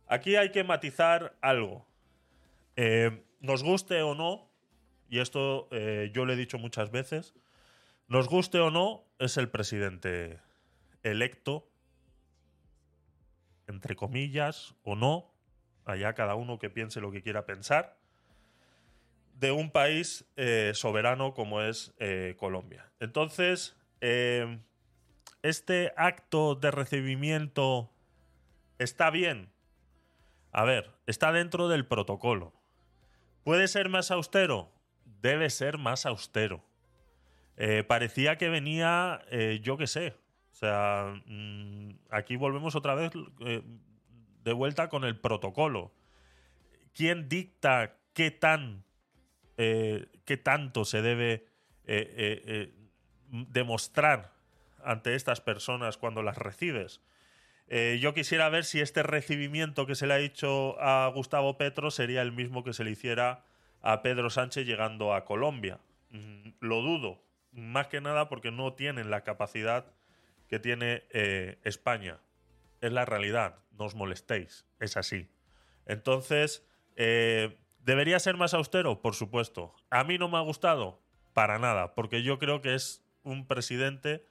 Aquí 0.08 0.36
hay 0.36 0.52
que 0.52 0.64
matizar 0.64 1.36
algo. 1.42 1.86
Eh, 2.76 3.22
nos 3.40 3.62
guste 3.62 4.00
o 4.02 4.14
no, 4.14 4.50
y 5.08 5.18
esto 5.18 5.68
yo 6.12 6.24
lo 6.24 6.32
he 6.32 6.36
dicho 6.36 6.58
muchas 6.58 6.90
veces, 6.90 7.34
nos 8.08 8.28
guste 8.28 8.58
o 8.58 8.70
no, 8.70 9.04
es 9.18 9.36
el 9.36 9.48
presidente 9.48 10.40
electo, 11.02 11.68
entre 13.66 13.96
comillas, 13.96 14.74
o 14.82 14.96
no, 14.96 15.32
allá 15.84 16.14
cada 16.14 16.34
uno 16.34 16.58
que 16.58 16.70
piense 16.70 17.00
lo 17.00 17.10
que 17.10 17.22
quiera 17.22 17.46
pensar, 17.46 17.99
de 19.40 19.52
un 19.52 19.70
país 19.70 20.26
eh, 20.36 20.72
soberano 20.74 21.32
como 21.32 21.62
es 21.62 21.94
eh, 21.98 22.36
Colombia. 22.38 22.92
Entonces, 23.00 23.74
eh, 24.02 24.60
este 25.42 25.94
acto 25.96 26.54
de 26.54 26.70
recibimiento 26.70 27.90
está 28.78 29.10
bien. 29.10 29.50
A 30.52 30.64
ver, 30.64 30.90
está 31.06 31.32
dentro 31.32 31.68
del 31.68 31.86
protocolo. 31.86 32.52
¿Puede 33.42 33.66
ser 33.66 33.88
más 33.88 34.10
austero? 34.10 34.70
Debe 35.22 35.48
ser 35.48 35.78
más 35.78 36.06
austero. 36.06 36.62
Parecía 37.88 38.38
que 38.38 38.48
venía, 38.48 39.22
yo 39.62 39.76
qué 39.76 39.86
sé. 39.86 40.14
O 40.50 40.54
sea, 40.54 41.14
mm, 41.26 41.90
aquí 42.08 42.36
volvemos 42.36 42.74
otra 42.74 42.94
vez 42.94 43.12
de 44.42 44.52
vuelta 44.54 44.88
con 44.88 45.04
el 45.04 45.20
protocolo. 45.20 45.92
¿Quién 46.94 47.28
dicta 47.28 47.98
qué 48.14 48.30
tan, 48.30 48.84
eh, 49.62 50.06
qué 50.24 50.38
tanto 50.38 50.86
se 50.86 51.02
debe 51.02 51.44
eh, 51.84 52.14
eh, 52.16 52.74
demostrar 53.28 54.32
ante 54.82 55.14
estas 55.14 55.42
personas 55.42 55.98
cuando 55.98 56.22
las 56.22 56.38
recibes? 56.38 57.02
Yo 58.00 58.14
quisiera 58.14 58.48
ver 58.48 58.64
si 58.64 58.80
este 58.80 59.04
recibimiento 59.04 59.86
que 59.86 59.94
se 59.94 60.08
le 60.08 60.14
ha 60.14 60.18
hecho 60.18 60.80
a 60.80 61.06
Gustavo 61.14 61.56
Petro 61.56 61.92
sería 61.92 62.20
el 62.20 62.32
mismo 62.32 62.64
que 62.64 62.72
se 62.72 62.82
le 62.82 62.90
hiciera 62.90 63.44
a 63.80 64.02
Pedro 64.02 64.28
Sánchez 64.28 64.66
llegando 64.66 65.14
a 65.14 65.24
Colombia. 65.24 65.78
Mm, 66.10 66.48
lo 66.58 66.80
dudo, 66.80 67.22
más 67.52 67.86
que 67.86 68.00
nada 68.00 68.28
porque 68.28 68.50
no 68.50 68.72
tienen 68.72 69.08
la 69.08 69.22
capacidad 69.22 69.86
que 70.48 70.58
tiene 70.58 71.04
España. 71.62 72.18
Es 72.80 72.90
la 72.90 73.04
realidad, 73.04 73.58
no 73.78 73.84
os 73.84 73.94
molestéis, 73.94 74.66
es 74.80 74.96
así. 74.96 75.28
Entonces, 75.86 76.66
¿debería 77.84 78.18
ser 78.18 78.36
más 78.36 78.54
austero? 78.54 79.00
Por 79.00 79.14
supuesto. 79.14 79.74
¿A 79.90 80.04
mí 80.04 80.18
no 80.18 80.28
me 80.28 80.38
ha 80.38 80.42
gustado? 80.42 81.00
Para 81.34 81.58
nada, 81.58 81.94
porque 81.94 82.22
yo 82.22 82.38
creo 82.38 82.60
que 82.60 82.74
es 82.74 83.04
un 83.22 83.46
presidente 83.46 84.26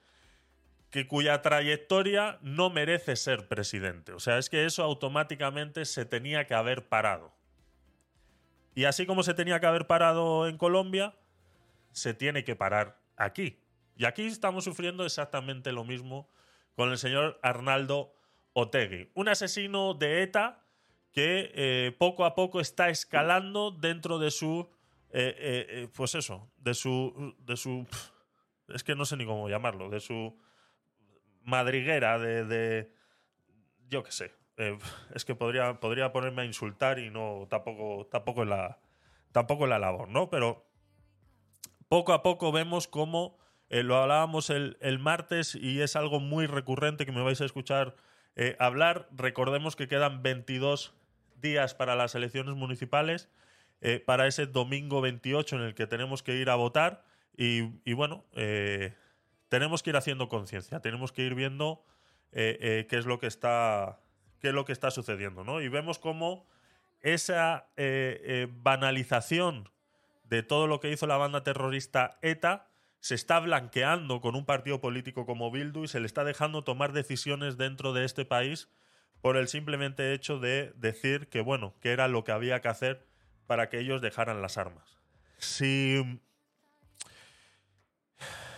que 0.90 1.06
cuya 1.06 1.40
trayectoria 1.40 2.38
no 2.42 2.68
merece 2.68 3.16
ser 3.16 3.48
presidente. 3.48 4.12
O 4.12 4.20
sea, 4.20 4.38
es 4.38 4.50
que 4.50 4.66
eso 4.66 4.82
automáticamente 4.82 5.84
se 5.84 6.04
tenía 6.04 6.46
que 6.46 6.54
haber 6.54 6.88
parado. 6.88 7.32
Y 8.74 8.84
así 8.84 9.06
como 9.06 9.22
se 9.22 9.34
tenía 9.34 9.60
que 9.60 9.66
haber 9.66 9.86
parado 9.86 10.48
en 10.48 10.58
Colombia, 10.58 11.14
se 11.92 12.14
tiene 12.14 12.44
que 12.44 12.56
parar 12.56 12.98
aquí. 13.16 13.60
Y 13.96 14.04
aquí 14.04 14.26
estamos 14.26 14.64
sufriendo 14.64 15.04
exactamente 15.04 15.72
lo 15.72 15.84
mismo 15.84 16.28
con 16.74 16.90
el 16.90 16.98
señor 16.98 17.38
Arnaldo 17.42 18.14
Otegui, 18.52 19.10
un 19.14 19.28
asesino 19.28 19.94
de 19.94 20.22
ETA 20.22 20.64
que 21.12 21.50
eh, 21.54 21.96
poco 21.98 22.24
a 22.24 22.34
poco 22.34 22.60
está 22.60 22.88
escalando 22.88 23.70
dentro 23.70 24.18
de 24.18 24.30
su, 24.30 24.68
eh, 25.10 25.34
eh, 25.38 25.88
pues 25.94 26.14
eso, 26.14 26.50
de 26.56 26.74
su, 26.74 27.34
de 27.38 27.56
su, 27.56 27.86
es 28.68 28.84
que 28.84 28.94
no 28.94 29.04
sé 29.04 29.16
ni 29.16 29.26
cómo 29.26 29.48
llamarlo, 29.48 29.90
de 29.90 30.00
su 30.00 30.38
madriguera, 31.42 32.18
de, 32.18 32.92
yo 33.88 34.02
qué 34.04 34.12
sé, 34.12 34.34
es 35.14 35.24
que 35.24 35.34
podría, 35.34 35.80
podría 35.80 36.12
ponerme 36.12 36.42
a 36.42 36.44
insultar 36.44 36.98
y 36.98 37.10
no, 37.10 37.46
tampoco, 37.48 38.06
tampoco 38.06 38.42
es 38.42 38.48
la, 38.48 38.78
tampoco 39.32 39.66
la 39.66 39.78
labor, 39.78 40.08
¿no? 40.08 40.30
Pero 40.30 40.66
poco 41.88 42.12
a 42.12 42.22
poco 42.22 42.52
vemos 42.52 42.86
cómo 42.86 43.38
lo 43.68 43.96
hablábamos 43.96 44.50
el, 44.50 44.76
el 44.80 44.98
martes 44.98 45.54
y 45.54 45.80
es 45.80 45.96
algo 45.96 46.20
muy 46.20 46.46
recurrente 46.46 47.06
que 47.06 47.12
me 47.12 47.22
vais 47.22 47.40
a 47.40 47.46
escuchar 47.46 47.96
hablar. 48.58 49.08
Recordemos 49.12 49.76
que 49.76 49.88
quedan 49.88 50.22
22 50.22 50.99
días 51.40 51.74
para 51.74 51.94
las 51.94 52.14
elecciones 52.14 52.54
municipales, 52.54 53.28
eh, 53.80 53.98
para 53.98 54.26
ese 54.26 54.46
domingo 54.46 55.00
28 55.00 55.56
en 55.56 55.62
el 55.62 55.74
que 55.74 55.86
tenemos 55.86 56.22
que 56.22 56.36
ir 56.36 56.50
a 56.50 56.54
votar 56.54 57.04
y, 57.36 57.80
y 57.84 57.94
bueno, 57.94 58.24
eh, 58.34 58.94
tenemos 59.48 59.82
que 59.82 59.90
ir 59.90 59.96
haciendo 59.96 60.28
conciencia, 60.28 60.80
tenemos 60.80 61.12
que 61.12 61.22
ir 61.22 61.34
viendo 61.34 61.84
eh, 62.32 62.86
qué 62.88 62.98
es 62.98 63.06
lo 63.06 63.18
que 63.18 63.26
está 63.26 64.00
qué 64.38 64.48
es 64.48 64.54
lo 64.54 64.64
que 64.64 64.72
está 64.72 64.90
sucediendo, 64.90 65.44
¿no? 65.44 65.60
Y 65.60 65.68
vemos 65.68 65.98
cómo 65.98 66.46
esa 67.02 67.68
banalización 68.62 69.68
de 70.24 70.42
todo 70.42 70.66
lo 70.66 70.80
que 70.80 70.90
hizo 70.90 71.06
la 71.06 71.18
banda 71.18 71.42
terrorista 71.42 72.18
ETA 72.22 72.68
se 73.00 73.14
está 73.14 73.40
blanqueando 73.40 74.20
con 74.20 74.36
un 74.36 74.44
partido 74.46 74.80
político 74.80 75.26
como 75.26 75.50
Bildu 75.50 75.84
y 75.84 75.88
se 75.88 76.00
le 76.00 76.06
está 76.06 76.24
dejando 76.24 76.62
tomar 76.62 76.92
decisiones 76.92 77.56
dentro 77.56 77.92
de 77.92 78.04
este 78.04 78.24
país 78.24 78.68
por 79.20 79.36
el 79.36 79.48
simplemente 79.48 80.14
hecho 80.14 80.38
de 80.38 80.72
decir 80.76 81.28
que, 81.28 81.40
bueno, 81.40 81.74
que 81.80 81.92
era 81.92 82.08
lo 82.08 82.24
que 82.24 82.32
había 82.32 82.60
que 82.60 82.68
hacer 82.68 83.06
para 83.46 83.68
que 83.68 83.78
ellos 83.78 84.00
dejaran 84.00 84.42
las 84.42 84.58
armas. 84.58 84.98
Si, 85.38 86.20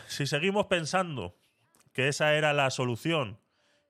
si 0.06 0.26
seguimos 0.26 0.66
pensando 0.66 1.36
que 1.92 2.08
esa 2.08 2.34
era 2.34 2.52
la 2.52 2.70
solución 2.70 3.38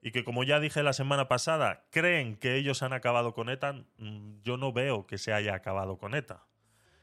y 0.00 0.10
que, 0.10 0.24
como 0.24 0.44
ya 0.44 0.60
dije 0.60 0.82
la 0.82 0.92
semana 0.92 1.28
pasada, 1.28 1.84
creen 1.90 2.36
que 2.36 2.56
ellos 2.56 2.82
han 2.82 2.92
acabado 2.92 3.34
con 3.34 3.48
ETA, 3.48 3.72
mm, 3.98 4.42
yo 4.42 4.56
no 4.56 4.72
veo 4.72 5.06
que 5.06 5.18
se 5.18 5.32
haya 5.32 5.54
acabado 5.54 5.98
con 5.98 6.14
ETA. 6.14 6.44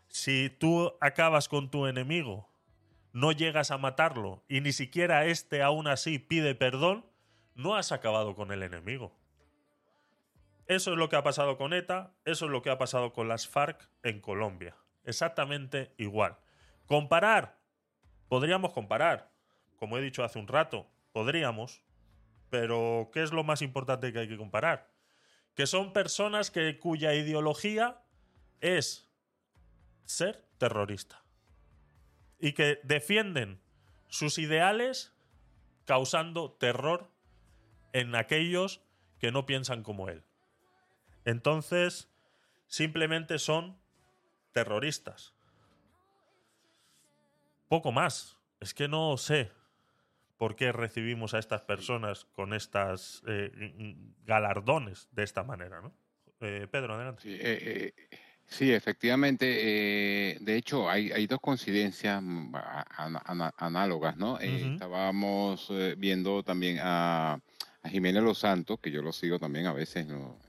Si 0.08 0.50
tú 0.50 0.94
acabas 1.00 1.48
con 1.48 1.70
tu 1.70 1.86
enemigo, 1.88 2.50
no 3.14 3.32
llegas 3.32 3.72
a 3.72 3.78
matarlo 3.78 4.44
y 4.48 4.62
ni 4.62 4.72
siquiera 4.72 5.26
este 5.26 5.62
aún 5.62 5.88
así 5.88 6.20
pide 6.20 6.56
perdón, 6.56 7.06
no 7.56 7.76
has 7.76 7.92
acabado 7.92 8.36
con 8.36 8.52
el 8.52 8.64
enemigo. 8.64 9.19
Eso 10.70 10.92
es 10.92 11.00
lo 11.00 11.10
que 11.10 11.16
ha 11.16 11.24
pasado 11.24 11.58
con 11.58 11.74
ETA, 11.74 12.14
eso 12.26 12.46
es 12.46 12.52
lo 12.52 12.62
que 12.62 12.70
ha 12.70 12.78
pasado 12.78 13.12
con 13.12 13.28
las 13.28 13.48
FARC 13.48 13.90
en 14.04 14.22
Colombia. 14.22 14.78
Exactamente 15.04 15.96
igual. 15.98 16.38
Comparar, 16.86 17.58
podríamos 18.28 18.72
comparar, 18.72 19.32
como 19.78 19.98
he 19.98 20.02
dicho 20.02 20.24
hace 20.24 20.38
un 20.38 20.48
rato, 20.48 20.88
podríamos, 21.12 21.82
pero 22.52 23.10
¿qué 23.12 23.24
es 23.24 23.32
lo 23.32 23.44
más 23.44 23.64
importante 23.64 24.14
que 24.14 24.20
hay 24.20 24.28
que 24.28 24.38
comparar? 24.38 24.92
Que 25.56 25.66
son 25.66 25.92
personas 25.92 26.52
que, 26.52 26.78
cuya 26.78 27.16
ideología 27.16 28.04
es 28.62 29.12
ser 30.04 30.46
terrorista. 30.60 31.24
Y 32.38 32.54
que 32.54 32.80
defienden 32.84 33.60
sus 34.08 34.38
ideales 34.38 35.16
causando 35.86 36.52
terror 36.52 37.10
en 37.92 38.14
aquellos 38.14 38.84
que 39.18 39.32
no 39.32 39.48
piensan 39.48 39.82
como 39.82 40.10
él. 40.10 40.29
Entonces, 41.30 42.10
simplemente 42.66 43.38
son 43.38 43.78
terroristas. 44.52 45.36
Poco 47.68 47.92
más. 47.92 48.38
Es 48.60 48.74
que 48.74 48.88
no 48.88 49.16
sé 49.18 49.52
por 50.38 50.56
qué 50.56 50.72
recibimos 50.72 51.36
a 51.36 51.40
estas 51.40 51.62
personas 51.62 52.26
con 52.34 52.54
estas 52.54 53.22
eh, 53.28 53.96
galardones 54.26 55.08
de 55.12 55.24
esta 55.24 55.44
manera, 55.44 55.82
¿no? 55.82 55.94
Eh, 56.42 56.68
Pedro, 56.72 56.96
adelante. 56.96 57.22
Sí, 57.22 57.38
eh, 57.40 57.94
sí, 58.48 58.74
efectivamente. 58.74 59.46
de 59.46 60.56
hecho, 60.56 60.90
hay, 60.90 61.12
hay 61.12 61.28
dos 61.28 61.40
coincidencias 61.40 62.24
mm, 62.24 62.56
análogas, 63.58 64.18
¿no? 64.18 64.40
Estábamos 64.40 65.72
viendo 65.98 66.42
también 66.42 66.80
a, 66.82 67.40
a 67.84 67.90
Jiménez 67.90 68.24
Los 68.24 68.40
Santos, 68.40 68.80
que 68.80 68.90
yo 68.90 69.04
lo 69.04 69.12
sigo 69.12 69.38
también 69.38 69.68
a 69.68 69.74
veces 69.74 70.08
¿no? 70.08 70.49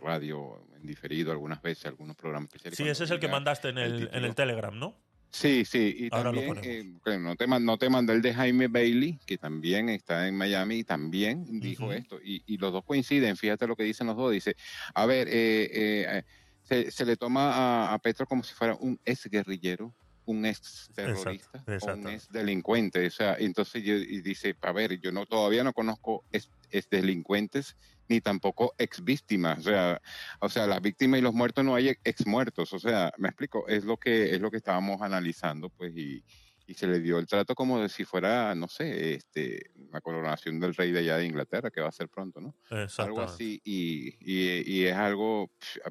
En 0.00 0.06
radio, 0.06 0.66
en 0.76 0.86
diferido 0.86 1.32
algunas 1.32 1.60
veces, 1.62 1.86
algunos 1.86 2.16
programas 2.16 2.48
especiales. 2.48 2.76
Sí, 2.76 2.88
ese 2.88 3.04
es 3.04 3.10
el 3.10 3.20
que 3.20 3.28
mandaste 3.28 3.68
en 3.68 3.78
el, 3.78 3.92
en 3.92 3.98
título. 4.00 4.26
el 4.26 4.34
Telegram, 4.34 4.78
¿no? 4.78 4.96
Sí, 5.32 5.64
sí, 5.64 5.94
y 5.96 6.08
Ahora 6.10 6.32
también, 6.32 6.58
eh, 6.64 6.98
bueno, 7.04 7.28
no, 7.28 7.36
te, 7.36 7.46
no 7.46 7.78
te 7.78 7.88
mandé 7.88 8.14
el 8.14 8.22
de 8.22 8.34
Jaime 8.34 8.66
Bailey, 8.66 9.20
que 9.24 9.38
también 9.38 9.88
está 9.88 10.26
en 10.26 10.36
Miami 10.36 10.78
y 10.78 10.84
también 10.84 11.60
dijo 11.60 11.84
Ujú. 11.84 11.92
esto, 11.92 12.18
y, 12.20 12.42
y 12.46 12.56
los 12.56 12.72
dos 12.72 12.84
coinciden, 12.84 13.36
fíjate 13.36 13.68
lo 13.68 13.76
que 13.76 13.84
dicen 13.84 14.08
los 14.08 14.16
dos, 14.16 14.32
dice, 14.32 14.56
a 14.92 15.06
ver, 15.06 15.28
eh, 15.28 15.32
eh, 15.32 16.06
eh, 16.08 16.22
se, 16.62 16.90
se 16.90 17.06
le 17.06 17.16
toma 17.16 17.52
a, 17.52 17.94
a 17.94 17.98
Petro 18.00 18.26
como 18.26 18.42
si 18.42 18.54
fuera 18.54 18.74
un 18.74 18.98
ex 19.04 19.26
guerrillero, 19.30 19.94
un 20.24 20.44
ex 20.46 20.90
terrorista, 20.94 21.62
o 21.64 21.68
un 21.68 21.74
exacto. 21.74 22.08
ex 22.08 22.28
delincuente, 22.32 23.06
o 23.06 23.10
sea, 23.10 23.36
entonces 23.38 23.84
yo, 23.84 23.94
y 23.94 24.22
dice, 24.22 24.56
a 24.60 24.72
ver, 24.72 24.98
yo 25.00 25.12
no 25.12 25.26
todavía 25.26 25.62
no 25.62 25.72
conozco 25.72 26.24
ex, 26.32 26.50
ex 26.70 26.90
delincuentes 26.90 27.76
ni 28.10 28.20
tampoco 28.20 28.74
ex 28.76 29.02
víctimas, 29.02 29.60
o 29.60 29.62
sea, 29.62 30.02
o 30.40 30.48
sea, 30.48 30.66
las 30.66 30.82
víctimas 30.82 31.20
y 31.20 31.22
los 31.22 31.32
muertos 31.32 31.64
no 31.64 31.76
hay 31.76 31.96
ex 32.04 32.26
muertos, 32.26 32.72
o 32.72 32.78
sea, 32.78 33.12
me 33.16 33.28
explico, 33.28 33.66
es 33.68 33.84
lo 33.84 33.96
que 33.96 34.34
es 34.34 34.40
lo 34.40 34.50
que 34.50 34.56
estábamos 34.56 35.00
analizando, 35.00 35.70
pues 35.70 35.96
y, 35.96 36.24
y 36.66 36.74
se 36.74 36.88
le 36.88 36.98
dio 36.98 37.18
el 37.18 37.26
trato 37.26 37.54
como 37.54 37.80
de 37.80 37.88
si 37.88 38.04
fuera, 38.04 38.54
no 38.56 38.66
sé, 38.66 39.14
este, 39.14 39.70
la 39.92 40.00
coronación 40.00 40.58
del 40.58 40.74
rey 40.74 40.90
de 40.90 40.98
allá 40.98 41.18
de 41.18 41.26
Inglaterra, 41.26 41.70
que 41.70 41.80
va 41.80 41.88
a 41.88 41.92
ser 41.92 42.08
pronto, 42.08 42.40
¿no? 42.40 42.56
Algo 42.98 43.22
así, 43.22 43.60
y, 43.64 44.16
y, 44.20 44.84
es 44.84 44.96
algo, 44.96 45.50
ah, 45.84 45.90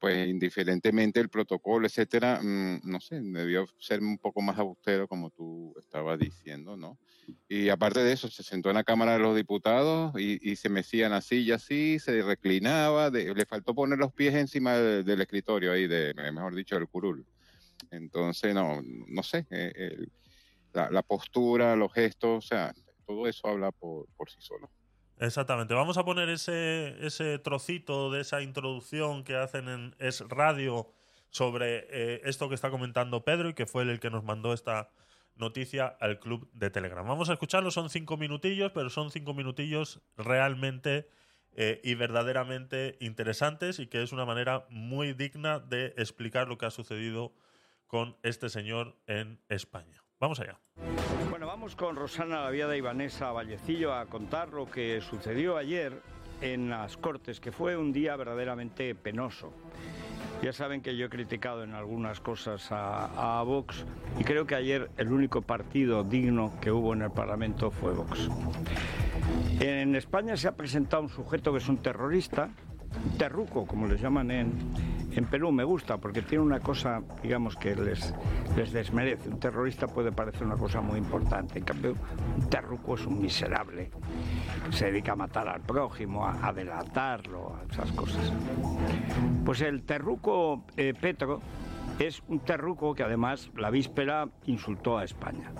pues 0.00 0.28
indiferentemente 0.28 1.20
el 1.20 1.28
protocolo, 1.28 1.86
etcétera, 1.86 2.40
mm, 2.42 2.80
no 2.84 3.00
sé, 3.00 3.20
debió 3.20 3.66
ser 3.78 4.00
un 4.00 4.18
poco 4.18 4.42
más 4.42 4.58
austero 4.58 5.08
como 5.08 5.30
tú 5.30 5.74
estabas 5.78 6.18
diciendo, 6.18 6.76
¿no? 6.76 6.98
Y 7.48 7.68
aparte 7.68 8.00
de 8.00 8.12
eso, 8.12 8.28
se 8.28 8.42
sentó 8.42 8.70
en 8.70 8.76
la 8.76 8.84
Cámara 8.84 9.14
de 9.14 9.18
los 9.18 9.36
Diputados 9.36 10.12
y, 10.18 10.38
y 10.48 10.56
se 10.56 10.68
mecía 10.68 11.06
en 11.06 11.12
la 11.12 11.20
silla 11.20 11.56
así, 11.56 11.98
se 11.98 12.22
reclinaba, 12.22 13.10
le 13.10 13.46
faltó 13.46 13.74
poner 13.74 13.98
los 13.98 14.12
pies 14.12 14.34
encima 14.34 14.76
del, 14.76 15.20
escritorio 15.20 15.72
ahí, 15.72 15.86
de, 15.86 16.14
mejor 16.32 16.54
dicho, 16.54 16.76
del 16.76 16.88
curul. 16.88 17.26
Entonces, 17.90 18.54
no, 18.54 18.80
no 18.82 19.22
sé, 19.22 19.46
eh, 19.50 20.06
la, 20.72 21.02
postura, 21.02 21.76
los 21.76 21.92
gestos, 21.92 22.44
o 22.44 22.46
sea, 22.46 22.74
todo 23.06 23.26
eso 23.26 23.48
habla 23.48 23.72
por, 23.72 24.06
sí 24.28 24.38
solo. 24.40 24.70
Exactamente. 25.18 25.74
Vamos 25.74 25.96
a 25.96 26.04
poner 26.04 26.28
ese, 26.28 26.96
ese 27.04 27.38
trocito 27.38 28.10
de 28.10 28.20
esa 28.20 28.42
introducción 28.42 29.24
que 29.24 29.36
hacen 29.36 29.68
en 29.68 29.94
Es 29.98 30.20
Radio 30.28 30.92
sobre 31.30 31.86
eh, 31.90 32.20
esto 32.24 32.48
que 32.48 32.54
está 32.54 32.70
comentando 32.70 33.24
Pedro 33.24 33.48
y 33.48 33.54
que 33.54 33.66
fue 33.66 33.82
el 33.82 34.00
que 34.00 34.10
nos 34.10 34.24
mandó 34.24 34.52
esta 34.52 34.90
noticia 35.36 35.86
al 35.86 36.18
club 36.18 36.48
de 36.52 36.70
Telegram. 36.70 37.06
Vamos 37.06 37.28
a 37.30 37.34
escucharlo, 37.34 37.70
son 37.70 37.90
cinco 37.90 38.16
minutillos, 38.16 38.72
pero 38.72 38.90
son 38.90 39.10
cinco 39.10 39.34
minutillos 39.34 40.00
realmente 40.16 41.08
eh, 41.52 41.80
y 41.84 41.94
verdaderamente 41.94 42.96
interesantes 43.00 43.78
y 43.78 43.86
que 43.86 44.02
es 44.02 44.12
una 44.12 44.24
manera 44.24 44.66
muy 44.70 45.12
digna 45.12 45.58
de 45.58 45.94
explicar 45.96 46.48
lo 46.48 46.58
que 46.58 46.66
ha 46.66 46.70
sucedido 46.70 47.34
con 47.86 48.16
este 48.22 48.48
señor 48.48 48.96
en 49.06 49.40
España. 49.48 50.02
Vamos 50.18 50.40
allá. 50.40 50.58
Bueno, 51.36 51.48
vamos 51.48 51.76
con 51.76 51.96
Rosana 51.96 52.40
Laviada 52.44 52.78
y 52.78 52.80
Vanessa 52.80 53.30
Vallecillo 53.30 53.92
a 53.92 54.06
contar 54.06 54.54
lo 54.54 54.70
que 54.70 55.02
sucedió 55.02 55.58
ayer 55.58 56.00
en 56.40 56.70
las 56.70 56.96
Cortes, 56.96 57.40
que 57.40 57.52
fue 57.52 57.76
un 57.76 57.92
día 57.92 58.16
verdaderamente 58.16 58.94
penoso. 58.94 59.52
Ya 60.42 60.54
saben 60.54 60.80
que 60.80 60.96
yo 60.96 61.04
he 61.04 61.08
criticado 61.10 61.62
en 61.62 61.74
algunas 61.74 62.20
cosas 62.20 62.72
a, 62.72 63.38
a, 63.38 63.42
Vox 63.42 63.84
y 64.18 64.24
creo 64.24 64.46
que 64.46 64.54
ayer 64.54 64.90
el 64.96 65.12
único 65.12 65.42
partido 65.42 66.04
digno 66.04 66.54
que 66.62 66.72
hubo 66.72 66.94
en 66.94 67.02
el 67.02 67.10
Parlamento 67.10 67.70
fue 67.70 67.92
Vox. 67.92 68.30
En 69.60 69.94
España 69.94 70.38
se 70.38 70.48
ha 70.48 70.56
presentado 70.56 71.02
un 71.02 71.10
sujeto 71.10 71.52
que 71.52 71.58
es 71.58 71.68
un 71.68 71.76
terrorista, 71.76 72.48
terruco, 73.18 73.66
como 73.66 73.86
les 73.86 74.00
llaman 74.00 74.30
en, 74.30 74.52
en 75.12 75.24
Perú. 75.26 75.52
Me 75.52 75.64
gusta 75.64 75.98
porque 75.98 76.22
tiene 76.22 76.44
una 76.44 76.60
cosa, 76.60 77.02
digamos, 77.22 77.56
que 77.56 77.74
les, 77.74 78.14
les 78.56 78.72
desmerece. 78.72 79.28
Un 79.28 79.40
terrorista 79.40 79.86
puede 79.86 80.12
parecer 80.12 80.44
una 80.46 80.56
cosa 80.56 80.80
muy 80.80 80.98
importante. 80.98 81.58
En 81.58 81.64
cambio, 81.64 81.94
un 82.36 82.48
terruco 82.48 82.94
es 82.94 83.06
un 83.06 83.20
miserable. 83.20 83.90
Se 84.70 84.86
dedica 84.86 85.12
a 85.12 85.16
matar 85.16 85.48
al 85.48 85.60
prójimo, 85.60 86.26
a, 86.26 86.52
delatarlo, 86.52 87.56
a 87.56 87.72
esas 87.72 87.92
cosas. 87.92 88.32
Pues 89.44 89.60
el 89.60 89.82
terruco 89.82 90.64
eh, 90.76 90.92
Petro 90.98 91.40
es 91.98 92.22
un 92.28 92.40
terruco 92.40 92.94
que 92.94 93.02
además 93.02 93.50
la 93.56 93.70
víspera 93.70 94.28
insultó 94.46 94.98
a 94.98 95.04
España. 95.04 95.50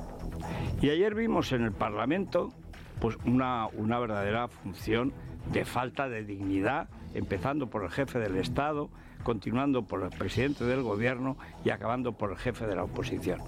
Y 0.82 0.90
ayer 0.90 1.14
vimos 1.14 1.52
en 1.52 1.62
el 1.62 1.72
Parlamento 1.72 2.52
pues 3.00 3.16
una, 3.24 3.66
una 3.68 3.98
verdadera 3.98 4.48
función 4.48 5.12
de 5.52 5.64
falta 5.64 6.08
de 6.08 6.24
dignidad 6.24 6.88
empezando 7.16 7.68
por 7.68 7.82
el 7.82 7.90
jefe 7.90 8.18
del 8.18 8.36
Estado, 8.36 8.90
continuando 9.22 9.82
por 9.86 10.02
el 10.02 10.10
presidente 10.10 10.64
del 10.64 10.82
gobierno 10.82 11.36
y 11.64 11.70
acabando 11.70 12.12
por 12.12 12.30
el 12.30 12.36
jefe 12.36 12.66
de 12.66 12.76
la 12.76 12.84
oposición. 12.84 13.40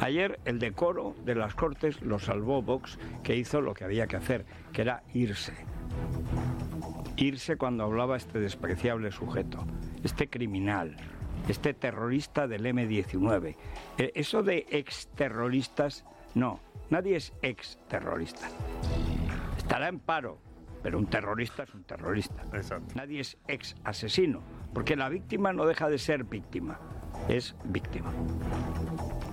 Ayer 0.00 0.40
el 0.44 0.58
decoro 0.58 1.14
de 1.24 1.34
las 1.34 1.54
Cortes 1.54 2.02
lo 2.02 2.18
salvó 2.18 2.62
Vox, 2.62 2.98
que 3.22 3.36
hizo 3.36 3.60
lo 3.60 3.74
que 3.74 3.84
había 3.84 4.06
que 4.06 4.16
hacer, 4.16 4.44
que 4.72 4.82
era 4.82 5.04
irse. 5.14 5.54
Irse 7.16 7.56
cuando 7.56 7.84
hablaba 7.84 8.16
este 8.16 8.40
despreciable 8.40 9.12
sujeto, 9.12 9.64
este 10.02 10.28
criminal, 10.28 10.96
este 11.48 11.74
terrorista 11.74 12.48
del 12.48 12.66
M-19. 12.66 13.56
Eh, 13.98 14.12
eso 14.14 14.42
de 14.42 14.66
exterroristas, 14.70 16.04
no, 16.34 16.60
nadie 16.90 17.16
es 17.16 17.32
exterrorista. 17.42 18.48
Estará 19.56 19.88
en 19.88 20.00
paro, 20.00 20.38
pero 20.82 20.98
un 20.98 21.06
terrorista 21.06 21.62
es 21.62 21.74
un 21.74 21.84
terrorista. 21.84 22.44
Nadie 22.94 23.20
es 23.20 23.38
ex 23.46 23.76
asesino, 23.84 24.40
porque 24.74 24.96
la 24.96 25.08
víctima 25.08 25.52
no 25.52 25.64
deja 25.66 25.88
de 25.88 25.98
ser 25.98 26.24
víctima, 26.24 26.78
es 27.28 27.54
víctima. 27.64 28.12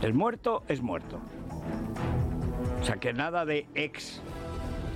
El 0.02 0.14
muerto 0.14 0.64
es 0.68 0.82
muerto. 0.82 1.20
O 2.80 2.84
sea 2.84 2.98
que 2.98 3.14
nada 3.14 3.46
de 3.46 3.68
ex 3.74 4.22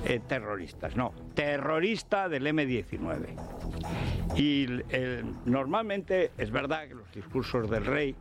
eh, 0.05 0.19
terroristas, 0.25 0.95
no, 0.95 1.13
terrorista 1.33 2.29
del 2.29 2.45
M19. 2.47 3.35
Y 4.35 4.67
normalmente 5.45 6.31
es 6.37 6.51
verdad 6.51 6.87
que 6.87 6.95
los 6.95 7.11
discursos 7.11 7.69
del 7.69 7.85
rey 7.85 8.15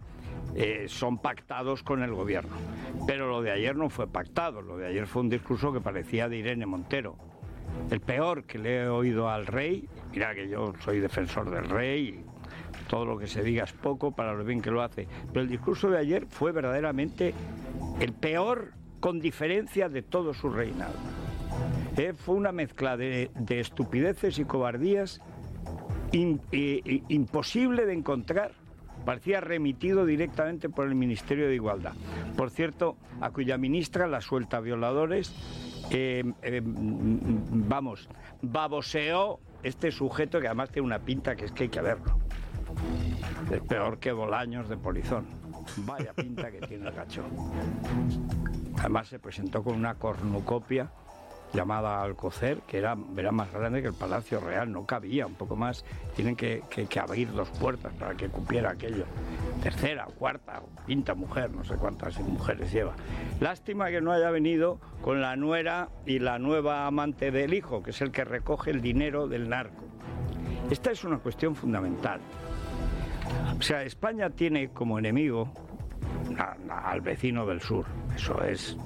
eh, 0.54 0.86
son 0.88 1.18
pactados 1.18 1.82
con 1.82 2.02
el 2.02 2.12
gobierno, 2.12 2.54
pero 3.06 3.28
lo 3.28 3.40
de 3.40 3.52
ayer 3.52 3.76
no 3.76 3.88
fue 3.88 4.06
pactado, 4.06 4.60
lo 4.60 4.76
de 4.76 4.88
ayer 4.88 5.06
fue 5.06 5.22
un 5.22 5.30
discurso 5.30 5.72
que 5.72 5.80
parecía 5.80 6.28
de 6.28 6.36
Irene 6.36 6.66
Montero 6.66 7.16
el 7.90 8.00
peor 8.00 8.44
que 8.44 8.58
le 8.58 8.82
he 8.82 8.88
oído 8.88 9.28
al 9.28 9.46
rey, 9.46 9.88
mira 10.12 10.34
que 10.34 10.48
yo 10.48 10.72
soy 10.84 11.00
defensor 11.00 11.50
del 11.50 11.68
rey, 11.68 12.24
todo 12.88 13.04
lo 13.04 13.18
que 13.18 13.26
se 13.26 13.42
diga 13.42 13.64
es 13.64 13.72
poco 13.72 14.12
para 14.12 14.34
lo 14.34 14.44
bien 14.44 14.60
que 14.60 14.70
lo 14.70 14.82
hace, 14.82 15.06
pero 15.28 15.42
el 15.42 15.48
discurso 15.48 15.90
de 15.90 15.98
ayer 15.98 16.26
fue 16.26 16.52
verdaderamente 16.52 17.34
el 18.00 18.12
peor 18.12 18.72
con 19.00 19.20
diferencia 19.20 19.88
de 19.88 20.02
todo 20.02 20.34
su 20.34 20.50
reinado. 20.50 20.94
Eh, 21.96 22.14
fue 22.16 22.34
una 22.34 22.52
mezcla 22.52 22.96
de, 22.96 23.30
estupideces 23.48 24.38
y 24.38 24.44
cobardías 24.44 25.20
imposible 26.12 27.86
de 27.86 27.94
encontrar 27.94 28.52
parecía 29.04 29.40
remitido 29.40 30.06
directamente 30.06 30.68
por 30.68 30.86
el 30.86 30.94
Ministerio 30.94 31.48
de 31.48 31.54
Igualdad. 31.54 31.94
Por 32.36 32.50
cierto, 32.50 32.96
a 33.20 33.30
cuya 33.30 33.58
ministra 33.58 34.06
la 34.06 34.20
suelta 34.20 34.60
violadores 34.60 35.34
eh, 35.92 36.32
eh, 36.42 36.62
vamos, 36.64 38.08
baboseó 38.40 39.40
este 39.62 39.90
sujeto 39.92 40.40
que 40.40 40.46
además 40.46 40.70
tiene 40.70 40.86
una 40.86 40.98
pinta 40.98 41.36
que 41.36 41.44
es 41.44 41.52
que 41.52 41.64
hay 41.64 41.68
que 41.68 41.80
verlo. 41.80 42.18
Es 43.50 43.60
peor 43.60 43.98
que 43.98 44.12
Bolaños 44.12 44.68
de 44.68 44.76
Polizón. 44.76 45.26
Vaya 45.78 46.12
pinta 46.14 46.50
que 46.50 46.60
tiene 46.60 46.88
el 46.88 46.94
gacho. 46.94 47.22
Además 48.78 49.08
se 49.08 49.18
presentó 49.18 49.62
con 49.62 49.74
una 49.74 49.94
cornucopia 49.94 50.90
llamada 51.52 52.02
Alcocer, 52.02 52.58
que 52.66 52.78
era, 52.78 52.96
era 53.16 53.32
más 53.32 53.52
grande 53.52 53.82
que 53.82 53.88
el 53.88 53.94
Palacio 53.94 54.40
Real, 54.40 54.70
no 54.72 54.86
cabía, 54.86 55.26
un 55.26 55.34
poco 55.34 55.56
más. 55.56 55.84
Tienen 56.16 56.36
que, 56.36 56.62
abrir 57.00 57.32
dos 57.32 57.48
puertas 57.50 57.92
para 57.94 58.14
que 58.14 58.28
cupiera 58.28 58.70
aquello. 58.70 59.04
Tercera, 59.62 60.06
cuarta, 60.18 60.62
quinta 60.86 61.14
mujer, 61.14 61.50
no 61.50 61.64
sé 61.64 61.74
cuántas 61.76 62.18
mujeres 62.20 62.72
lleva. 62.72 62.94
Lástima 63.40 63.90
que 63.90 64.00
no 64.00 64.12
haya 64.12 64.30
venido 64.30 64.80
con 65.02 65.20
la 65.20 65.36
nuera 65.36 65.88
y 66.06 66.18
la 66.18 66.38
nueva 66.38 66.86
amante 66.86 67.30
del 67.30 67.54
hijo, 67.54 67.82
que 67.82 67.90
es 67.90 68.00
el 68.00 68.10
que 68.10 68.24
recoge 68.24 68.70
el 68.70 68.80
dinero 68.80 69.28
del 69.28 69.48
narco. 69.48 69.84
Esta 70.70 70.90
es 70.90 71.04
una 71.04 71.18
cuestión 71.18 71.54
fundamental. 71.54 72.20
O 73.58 73.62
sea, 73.62 73.82
España 73.82 74.30
tiene 74.30 74.70
como 74.70 74.98
enemigo 74.98 75.52
al 76.68 77.00
vecino 77.00 77.46
del 77.46 77.60
sur. 77.60 77.84
Eso 78.14 78.42
es. 78.42 78.76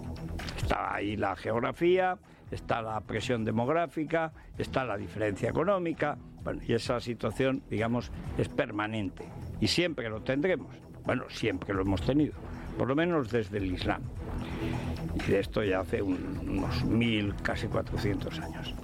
Está 0.57 0.94
ahí 0.94 1.16
la 1.16 1.37
geografía, 1.37 2.18
está 2.50 2.82
la 2.82 3.00
presión 3.00 3.44
demográfica, 3.44 4.32
está 4.59 4.85
la 4.85 4.96
diferencia 4.96 5.50
económica, 5.50 6.16
y 6.66 6.74
esa 6.74 7.00
situación, 7.00 7.62
digamos, 7.68 8.11
es 8.38 8.48
permanente. 8.48 9.24
Y 9.61 9.66
siempre 9.66 10.09
lo 10.09 10.22
tendremos. 10.22 10.74
Bueno, 11.04 11.24
siempre 11.28 11.74
lo 11.74 11.82
hemos 11.82 12.02
tenido, 12.02 12.35
por 12.78 12.88
lo 12.88 12.94
menos 12.94 13.30
desde 13.30 13.59
el 13.59 13.72
Islam. 13.72 14.02
Y 15.14 15.30
de 15.30 15.40
esto 15.40 15.62
ya 15.62 15.80
hace 15.80 16.02
unos 16.02 16.85
mil, 16.85 17.35
casi 17.42 17.68
400 17.68 18.38
años. 18.40 18.74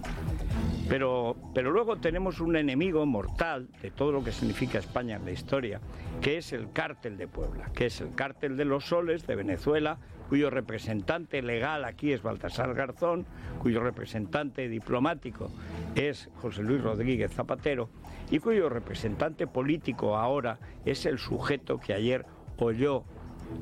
Pero, 0.89 1.37
pero 1.55 1.71
luego 1.71 1.97
tenemos 1.97 2.41
un 2.41 2.57
enemigo 2.57 3.05
mortal 3.07 3.69
de 3.81 3.91
todo 3.91 4.13
lo 4.13 4.25
que 4.25 4.33
significa 4.33 4.79
España 4.79 5.17
en 5.17 5.25
la 5.25 5.31
historia, 5.31 5.81
que 6.21 6.39
es 6.39 6.53
el 6.53 6.71
cártel 6.73 7.17
de 7.17 7.29
Puebla, 7.29 7.71
que 7.75 7.87
es 7.87 8.01
el 8.01 8.15
cártel 8.15 8.57
de 8.57 8.65
los 8.65 8.85
soles 8.85 9.27
de 9.27 9.37
Venezuela, 9.37 9.99
cuyo 10.33 10.49
representante 10.49 11.43
legal 11.43 11.85
aquí 11.85 12.11
es 12.15 12.23
Baltasar 12.23 12.73
Garzón, 12.73 13.27
cuyo 13.59 13.81
representante 13.83 14.67
diplomático 14.67 15.51
es 15.95 16.31
José 16.41 16.63
Luis 16.63 16.81
Rodríguez 16.83 17.35
Zapatero 17.35 17.91
y 18.31 18.39
cuyo 18.39 18.71
representante 18.71 19.47
político 19.47 20.17
ahora 20.17 20.59
es 20.87 21.05
el 21.05 21.19
sujeto 21.19 21.79
que 21.79 21.93
ayer 21.93 22.25
oyó 22.57 23.05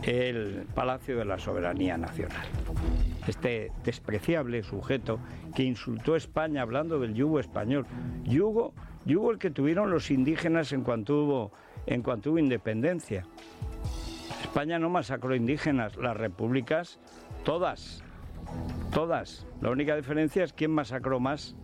el 0.04 0.64
Palacio 0.72 1.18
de 1.18 1.24
la 1.24 1.40
Soberanía 1.40 1.98
Nacional. 1.98 2.46
Este 3.26 3.72
despreciable 3.82 4.62
sujeto 4.62 5.18
que 5.56 5.64
insultó 5.64 6.14
a 6.14 6.18
España 6.18 6.62
hablando 6.62 7.00
del 7.00 7.14
yugo 7.14 7.40
español. 7.40 7.84
Yugo, 8.22 8.74
yugo 9.06 9.32
el 9.32 9.38
que 9.38 9.50
tuvieron 9.50 9.90
los 9.90 10.12
indígenas 10.12 10.72
en 10.72 10.84
cuanto 10.84 11.24
hubo, 11.24 11.52
en 11.86 12.02
cuanto 12.02 12.30
hubo 12.30 12.38
independencia. 12.38 13.24
España 14.50 14.80
no 14.80 14.90
masacró 14.90 15.36
indígenas, 15.36 15.96
las 15.96 16.16
repúblicas, 16.16 16.98
todas, 17.44 18.02
todas. 18.92 19.46
La 19.60 19.70
única 19.70 19.94
diferencia 19.94 20.42
es 20.42 20.52
quién 20.52 20.72
masacró 20.72 21.20
más. 21.20 21.54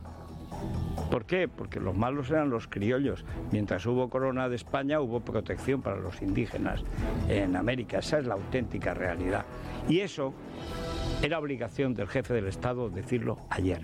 ¿Por 1.10 1.26
qué? 1.26 1.48
Porque 1.48 1.80
los 1.80 1.96
malos 1.96 2.30
eran 2.30 2.48
los 2.48 2.68
criollos. 2.68 3.24
Mientras 3.50 3.84
hubo 3.86 4.08
corona 4.08 4.48
de 4.48 4.54
España, 4.54 5.00
hubo 5.00 5.18
protección 5.18 5.82
para 5.82 5.96
los 5.96 6.22
indígenas 6.22 6.84
en 7.28 7.56
América. 7.56 7.98
Esa 7.98 8.20
es 8.20 8.26
la 8.26 8.34
auténtica 8.34 8.94
realidad. 8.94 9.44
Y 9.88 9.98
eso 9.98 10.32
era 11.22 11.40
obligación 11.40 11.92
del 11.92 12.06
jefe 12.06 12.34
del 12.34 12.46
Estado 12.46 12.88
decirlo 12.88 13.38
ayer. 13.50 13.80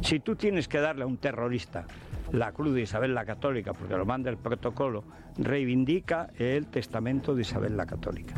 Si 0.00 0.18
tú 0.18 0.34
tienes 0.34 0.66
que 0.66 0.80
darle 0.80 1.04
a 1.04 1.06
un 1.06 1.18
terrorista 1.18 1.86
la 2.32 2.52
cruz 2.52 2.74
de 2.74 2.82
Isabel 2.82 3.14
la 3.14 3.24
Católica, 3.24 3.72
porque 3.74 3.96
lo 3.96 4.06
manda 4.06 4.30
el 4.30 4.38
protocolo, 4.38 5.04
reivindica 5.38 6.30
el 6.38 6.66
testamento 6.66 7.34
de 7.34 7.42
Isabel 7.42 7.76
la 7.76 7.86
Católica. 7.86 8.34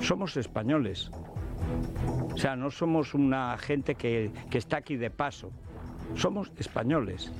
Somos 0.00 0.36
españoles. 0.36 1.10
O 2.32 2.36
sea, 2.36 2.56
no 2.56 2.70
somos 2.70 3.14
una 3.14 3.56
gente 3.58 3.94
que, 3.94 4.30
que 4.50 4.58
está 4.58 4.78
aquí 4.78 4.96
de 4.96 5.10
paso. 5.10 5.50
Somos 6.14 6.52
españoles. 6.56 7.32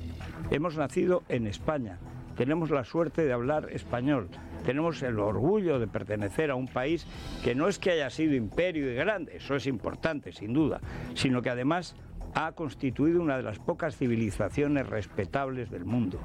Hemos 0.51 0.77
nacido 0.77 1.23
en 1.29 1.47
España. 1.47 1.97
Tenemos 2.35 2.69
la 2.69 2.83
suerte 2.83 3.25
de 3.25 3.33
hablar 3.33 3.69
español. 3.71 4.29
Tenemos 4.65 5.01
el 5.01 5.19
orgullo 5.19 5.79
de 5.79 5.87
pertenecer 5.87 6.51
a 6.51 6.55
un 6.55 6.67
país 6.67 7.07
que 7.43 7.55
no 7.55 7.67
es 7.67 7.79
que 7.79 7.91
haya 7.91 8.09
sido 8.09 8.35
imperio 8.35 8.91
y 8.91 8.95
grande, 8.95 9.37
eso 9.37 9.55
es 9.55 9.65
importante, 9.65 10.31
sin 10.31 10.53
duda, 10.53 10.79
sino 11.15 11.41
que 11.41 11.49
además 11.49 11.95
ha 12.35 12.51
constituido 12.53 13.21
una 13.21 13.37
de 13.37 13.43
las 13.43 13.59
pocas 13.59 13.97
civilizaciones 13.97 14.87
respetables 14.87 15.69
del 15.69 15.85
mundo. 15.85 16.19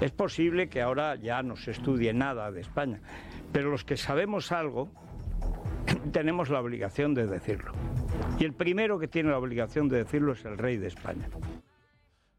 Es 0.00 0.10
posible 0.10 0.68
que 0.68 0.82
ahora 0.82 1.14
ya 1.14 1.42
no 1.42 1.56
se 1.56 1.70
estudie 1.70 2.12
nada 2.12 2.50
de 2.50 2.60
España, 2.60 3.00
pero 3.52 3.70
los 3.70 3.84
que 3.84 3.96
sabemos 3.96 4.50
algo 4.50 4.90
tenemos 6.12 6.48
la 6.48 6.60
obligación 6.60 7.14
de 7.14 7.26
decirlo. 7.26 7.72
Y 8.38 8.44
el 8.44 8.54
primero 8.54 8.98
que 8.98 9.08
tiene 9.08 9.30
la 9.30 9.38
obligación 9.38 9.88
de 9.88 9.98
decirlo 9.98 10.32
es 10.32 10.44
el 10.44 10.58
rey 10.58 10.76
de 10.76 10.88
España. 10.88 11.28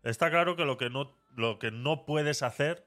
Está 0.04 0.30
claro 0.30 0.56
que 0.56 0.66
lo 0.66 0.78
que 0.78 0.90
no, 0.90 1.16
lo 1.36 1.60
que 1.60 1.72
no 1.72 2.06
puedes 2.06 2.44
hacer 2.44 2.86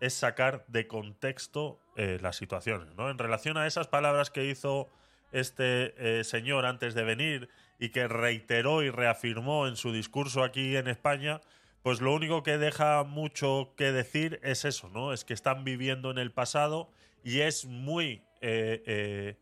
es 0.00 0.14
sacar 0.14 0.64
de 0.68 0.86
contexto 0.86 1.80
eh, 1.96 2.18
las 2.20 2.36
situaciones. 2.36 2.94
¿no? 2.94 3.10
En 3.10 3.18
relación 3.18 3.56
a 3.56 3.66
esas 3.66 3.88
palabras 3.88 4.30
que 4.30 4.44
hizo 4.44 4.88
este 5.32 6.20
eh, 6.20 6.24
señor 6.24 6.66
antes 6.66 6.94
de 6.94 7.04
venir 7.04 7.48
y 7.78 7.90
que 7.90 8.08
reiteró 8.08 8.82
y 8.82 8.90
reafirmó 8.90 9.66
en 9.66 9.76
su 9.76 9.92
discurso 9.92 10.42
aquí 10.42 10.76
en 10.76 10.88
España, 10.88 11.40
pues 11.82 12.00
lo 12.00 12.12
único 12.12 12.42
que 12.42 12.58
deja 12.58 13.04
mucho 13.04 13.74
que 13.76 13.92
decir 13.92 14.40
es 14.42 14.64
eso, 14.64 14.88
¿no? 14.88 15.12
Es 15.12 15.24
que 15.24 15.34
están 15.34 15.64
viviendo 15.64 16.10
en 16.10 16.18
el 16.18 16.32
pasado 16.32 16.90
y 17.22 17.40
es 17.40 17.66
muy 17.66 18.22
eh, 18.40 18.82
eh, 18.86 19.36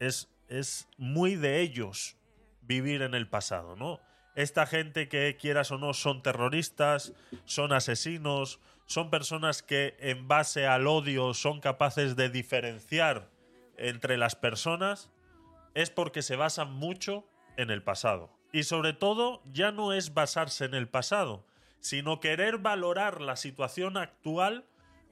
es, 0.00 0.28
es 0.48 0.88
muy 0.98 1.36
de 1.36 1.60
ellos 1.60 2.16
vivir 2.62 3.02
en 3.02 3.14
el 3.14 3.28
pasado, 3.28 3.76
¿no? 3.76 4.00
Esta 4.34 4.66
gente 4.66 5.08
que 5.08 5.36
quieras 5.38 5.70
o 5.70 5.78
no 5.78 5.92
son 5.92 6.22
terroristas, 6.22 7.12
son 7.44 7.72
asesinos, 7.72 8.60
son 8.86 9.10
personas 9.10 9.62
que 9.62 9.94
en 10.00 10.26
base 10.26 10.66
al 10.66 10.86
odio 10.86 11.34
son 11.34 11.60
capaces 11.60 12.16
de 12.16 12.30
diferenciar 12.30 13.28
entre 13.76 14.16
las 14.16 14.34
personas, 14.34 15.10
es 15.74 15.90
porque 15.90 16.22
se 16.22 16.36
basan 16.36 16.72
mucho 16.72 17.24
en 17.56 17.70
el 17.70 17.82
pasado. 17.82 18.30
Y 18.52 18.64
sobre 18.64 18.92
todo, 18.92 19.42
ya 19.52 19.72
no 19.72 19.92
es 19.92 20.14
basarse 20.14 20.64
en 20.64 20.74
el 20.74 20.88
pasado, 20.88 21.46
sino 21.80 22.20
querer 22.20 22.58
valorar 22.58 23.20
la 23.20 23.36
situación 23.36 23.96
actual 23.96 24.64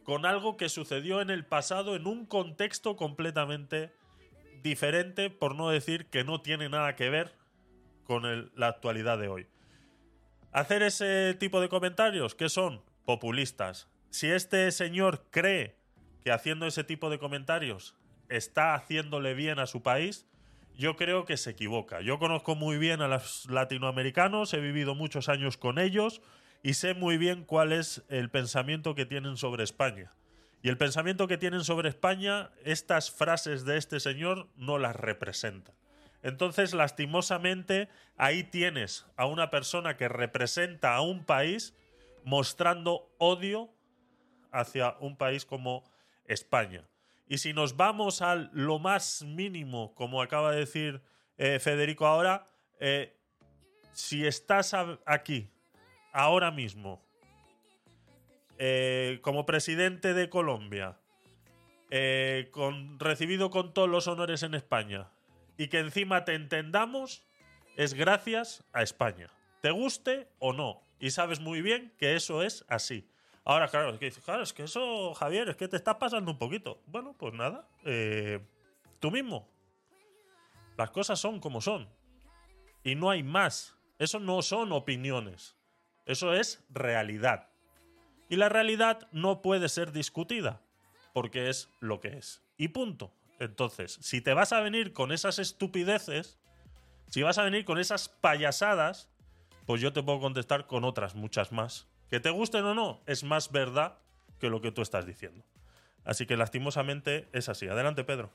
con 0.05 0.27
algo 0.27 0.57
que 0.57 0.69
sucedió 0.69 1.21
en 1.21 1.31
el 1.31 1.45
pasado 1.45 1.97
en 1.97 2.07
un 2.07 2.27
contexto 2.27 2.97
completamente 2.97 3.93
diferente, 4.63 5.31
por 5.31 5.55
no 5.55 5.71
decir 5.71 6.07
que 6.07 6.25
no 6.25 6.41
tiene 6.41 6.69
nada 6.69 6.97
que 6.97 7.11
ver 7.11 7.35
con 8.05 8.51
la 8.55 8.67
actualidad 8.67 9.19
de 9.19 9.29
hoy. 9.29 9.47
Hacer 10.53 10.83
ese 10.83 11.35
tipo 11.35 11.61
de 11.61 11.69
comentarios, 11.69 12.35
que 12.35 12.49
son 12.49 12.83
populistas. 13.05 13.89
Si 14.11 14.29
este 14.29 14.71
señor 14.73 15.27
cree 15.31 15.77
que 16.25 16.33
haciendo 16.33 16.67
ese 16.67 16.85
tipo 16.85 17.09
de 17.09 17.19
comentarios 17.19 17.95
está 18.29 18.75
haciéndole 18.75 19.35
bien 19.35 19.59
a 19.59 19.67
su 19.67 19.83
país, 19.83 20.27
yo 20.81 20.97
creo 20.97 21.27
que 21.27 21.37
se 21.37 21.51
equivoca. 21.51 22.01
Yo 22.01 22.19
conozco 22.19 22.55
muy 22.55 22.79
bien 22.79 23.03
a 23.03 23.09
los 23.09 23.47
latinoamericanos, 23.51 24.55
he 24.55 24.61
vivido 24.61 24.95
muchos 24.95 25.29
años 25.29 25.59
con 25.59 25.79
ellos 25.79 26.23
y 26.63 26.73
sé 26.73 26.95
muy 26.95 27.19
bien 27.19 27.45
cuál 27.45 27.73
es 27.73 28.03
el 28.09 28.31
pensamiento 28.31 28.95
que 28.95 29.05
tienen 29.05 29.37
sobre 29.37 29.63
España. 29.63 30.15
Y 30.63 30.71
el 30.71 30.79
pensamiento 30.79 31.29
que 31.29 31.37
tienen 31.37 31.65
sobre 31.65 31.91
España, 31.91 32.51
estas 32.65 33.11
frases 33.11 33.67
de 33.67 33.77
este 33.77 34.01
señor 34.01 34.49
no 34.57 34.79
las 34.79 34.97
representan. 34.97 35.75
Entonces, 36.23 36.73
lastimosamente, 36.73 37.91
ahí 38.17 38.43
tienes 38.43 39.07
a 39.17 39.27
una 39.27 39.51
persona 39.51 39.99
que 39.99 40.09
representa 40.09 40.95
a 40.95 41.03
un 41.03 41.25
país 41.27 41.75
mostrando 42.25 43.15
odio 43.19 43.71
hacia 44.51 44.97
un 45.01 45.19
país 45.19 45.45
como 45.45 45.85
España. 46.25 46.89
Y 47.31 47.39
si 47.39 47.53
nos 47.53 47.77
vamos 47.77 48.23
a 48.23 48.35
lo 48.35 48.81
más 48.81 49.23
mínimo, 49.23 49.95
como 49.95 50.21
acaba 50.21 50.51
de 50.51 50.59
decir 50.59 51.01
eh, 51.39 51.61
Federico 51.61 52.05
ahora, 52.05 52.49
eh, 52.81 53.17
si 53.93 54.27
estás 54.27 54.75
aquí, 55.07 55.49
ahora 56.13 56.51
mismo, 56.51 57.01
eh, 58.59 59.21
como 59.23 59.47
presidente 59.47 60.13
de 60.13 60.29
Colombia, 60.29 60.99
recibido 62.99 63.51
con 63.51 63.75
todos 63.75 63.89
los 63.89 64.09
honores 64.09 64.43
en 64.43 64.55
España, 64.55 65.09
y 65.57 65.69
que 65.69 65.79
encima 65.79 66.25
te 66.25 66.35
entendamos, 66.35 67.25
es 67.77 67.95
gracias 67.95 68.65
a 68.73 68.83
España. 68.83 69.31
Te 69.61 69.71
guste 69.71 70.27
o 70.41 70.53
no. 70.53 70.83
Y 70.99 71.11
sabes 71.11 71.39
muy 71.39 71.63
bien 71.63 71.93
que 71.97 72.17
eso 72.17 72.43
es 72.43 72.65
así. 72.69 73.09
Ahora, 73.45 73.69
claro, 73.69 73.91
es 73.91 73.99
que, 73.99 74.05
dices, 74.07 74.23
claro, 74.23 74.43
es 74.43 74.53
que 74.53 74.65
eso, 74.65 75.15
Javier, 75.15 75.49
es 75.49 75.57
que 75.57 75.69
te 75.69 75.77
está 75.77 75.99
pasando 75.99 76.31
un 76.31 76.39
poquito. 76.39 76.81
Bueno, 76.87 77.15
pues 77.19 77.33
nada. 77.35 77.67
eh, 77.85 78.41
tú 78.99 79.11
mismo. 79.11 79.49
Las 80.77 80.91
cosas 80.91 81.19
son 81.19 81.41
como 81.41 81.61
son. 81.61 81.89
Y 82.85 82.95
no 82.95 83.11
hay 83.11 83.23
más. 83.23 83.77
Eso 83.99 84.19
no 84.19 84.43
son 84.43 84.73
opiniones. 84.73 85.57
Eso 86.07 86.33
es 86.33 86.65
realidad. 86.71 87.49
Y 88.29 88.37
la 88.37 88.49
realidad 88.49 89.09
no 89.13 89.43
puede 89.43 89.69
ser 89.69 89.93
discutida. 89.93 90.63
Porque 91.13 91.51
es 91.51 91.69
lo 91.81 92.01
que 92.01 92.19
es. 92.19 92.43
Y 92.57 92.69
punto. 92.69 93.13
Entonces, 93.39 93.99
si 94.01 94.21
te 94.21 94.35
vas 94.35 94.53
a 94.53 94.61
venir 94.61 94.93
con 94.93 95.13
esas 95.13 95.39
estupideces, 95.39 96.39
si 97.09 97.23
vas 97.23 97.39
a 97.39 97.43
venir 97.43 97.65
con 97.65 97.79
esas 97.79 98.09
payasadas, 98.09 99.11
pues 99.67 99.81
yo 99.81 99.93
te 99.93 100.03
puedo 100.03 100.21
contestar 100.21 100.67
con 100.67 100.85
otras 100.85 101.15
muchas 101.15 101.51
más. 101.51 101.90
Que 102.11 102.21
te 102.21 102.31
gusten 102.31 102.65
o 102.65 102.75
no, 102.75 103.01
es 103.07 103.23
más 103.25 103.53
verdad 103.53 103.99
que 104.39 104.51
lo 104.51 104.61
que 104.61 104.73
tú 104.73 104.83
estás 104.83 105.07
diciendo. 105.07 105.45
Así 106.05 106.27
que 106.27 106.37
lastimosamente 106.37 107.29
es 107.33 107.49
así. 107.49 107.69
Adelante, 107.69 108.05
Pedro. 108.05 108.31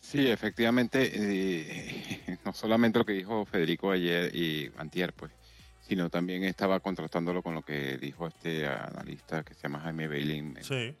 Sí, 0.00 0.28
efectivamente, 0.28 1.10
eh, 1.14 2.38
no 2.44 2.52
solamente 2.52 2.98
lo 2.98 3.04
que 3.04 3.12
dijo 3.12 3.44
Federico 3.44 3.90
ayer 3.90 4.34
y 4.34 4.70
antier, 4.76 5.12
pues, 5.12 5.32
sino 5.80 6.10
también 6.10 6.44
estaba 6.44 6.80
contrastándolo 6.80 7.42
con 7.42 7.54
lo 7.54 7.62
que 7.62 7.96
dijo 7.96 8.26
este 8.26 8.66
analista 8.66 9.42
que 9.42 9.54
se 9.54 9.62
llama 9.62 9.80
Jaime 9.80 10.06
Bailey 10.06 10.38
en, 10.38 10.62
Sí. 10.62 10.96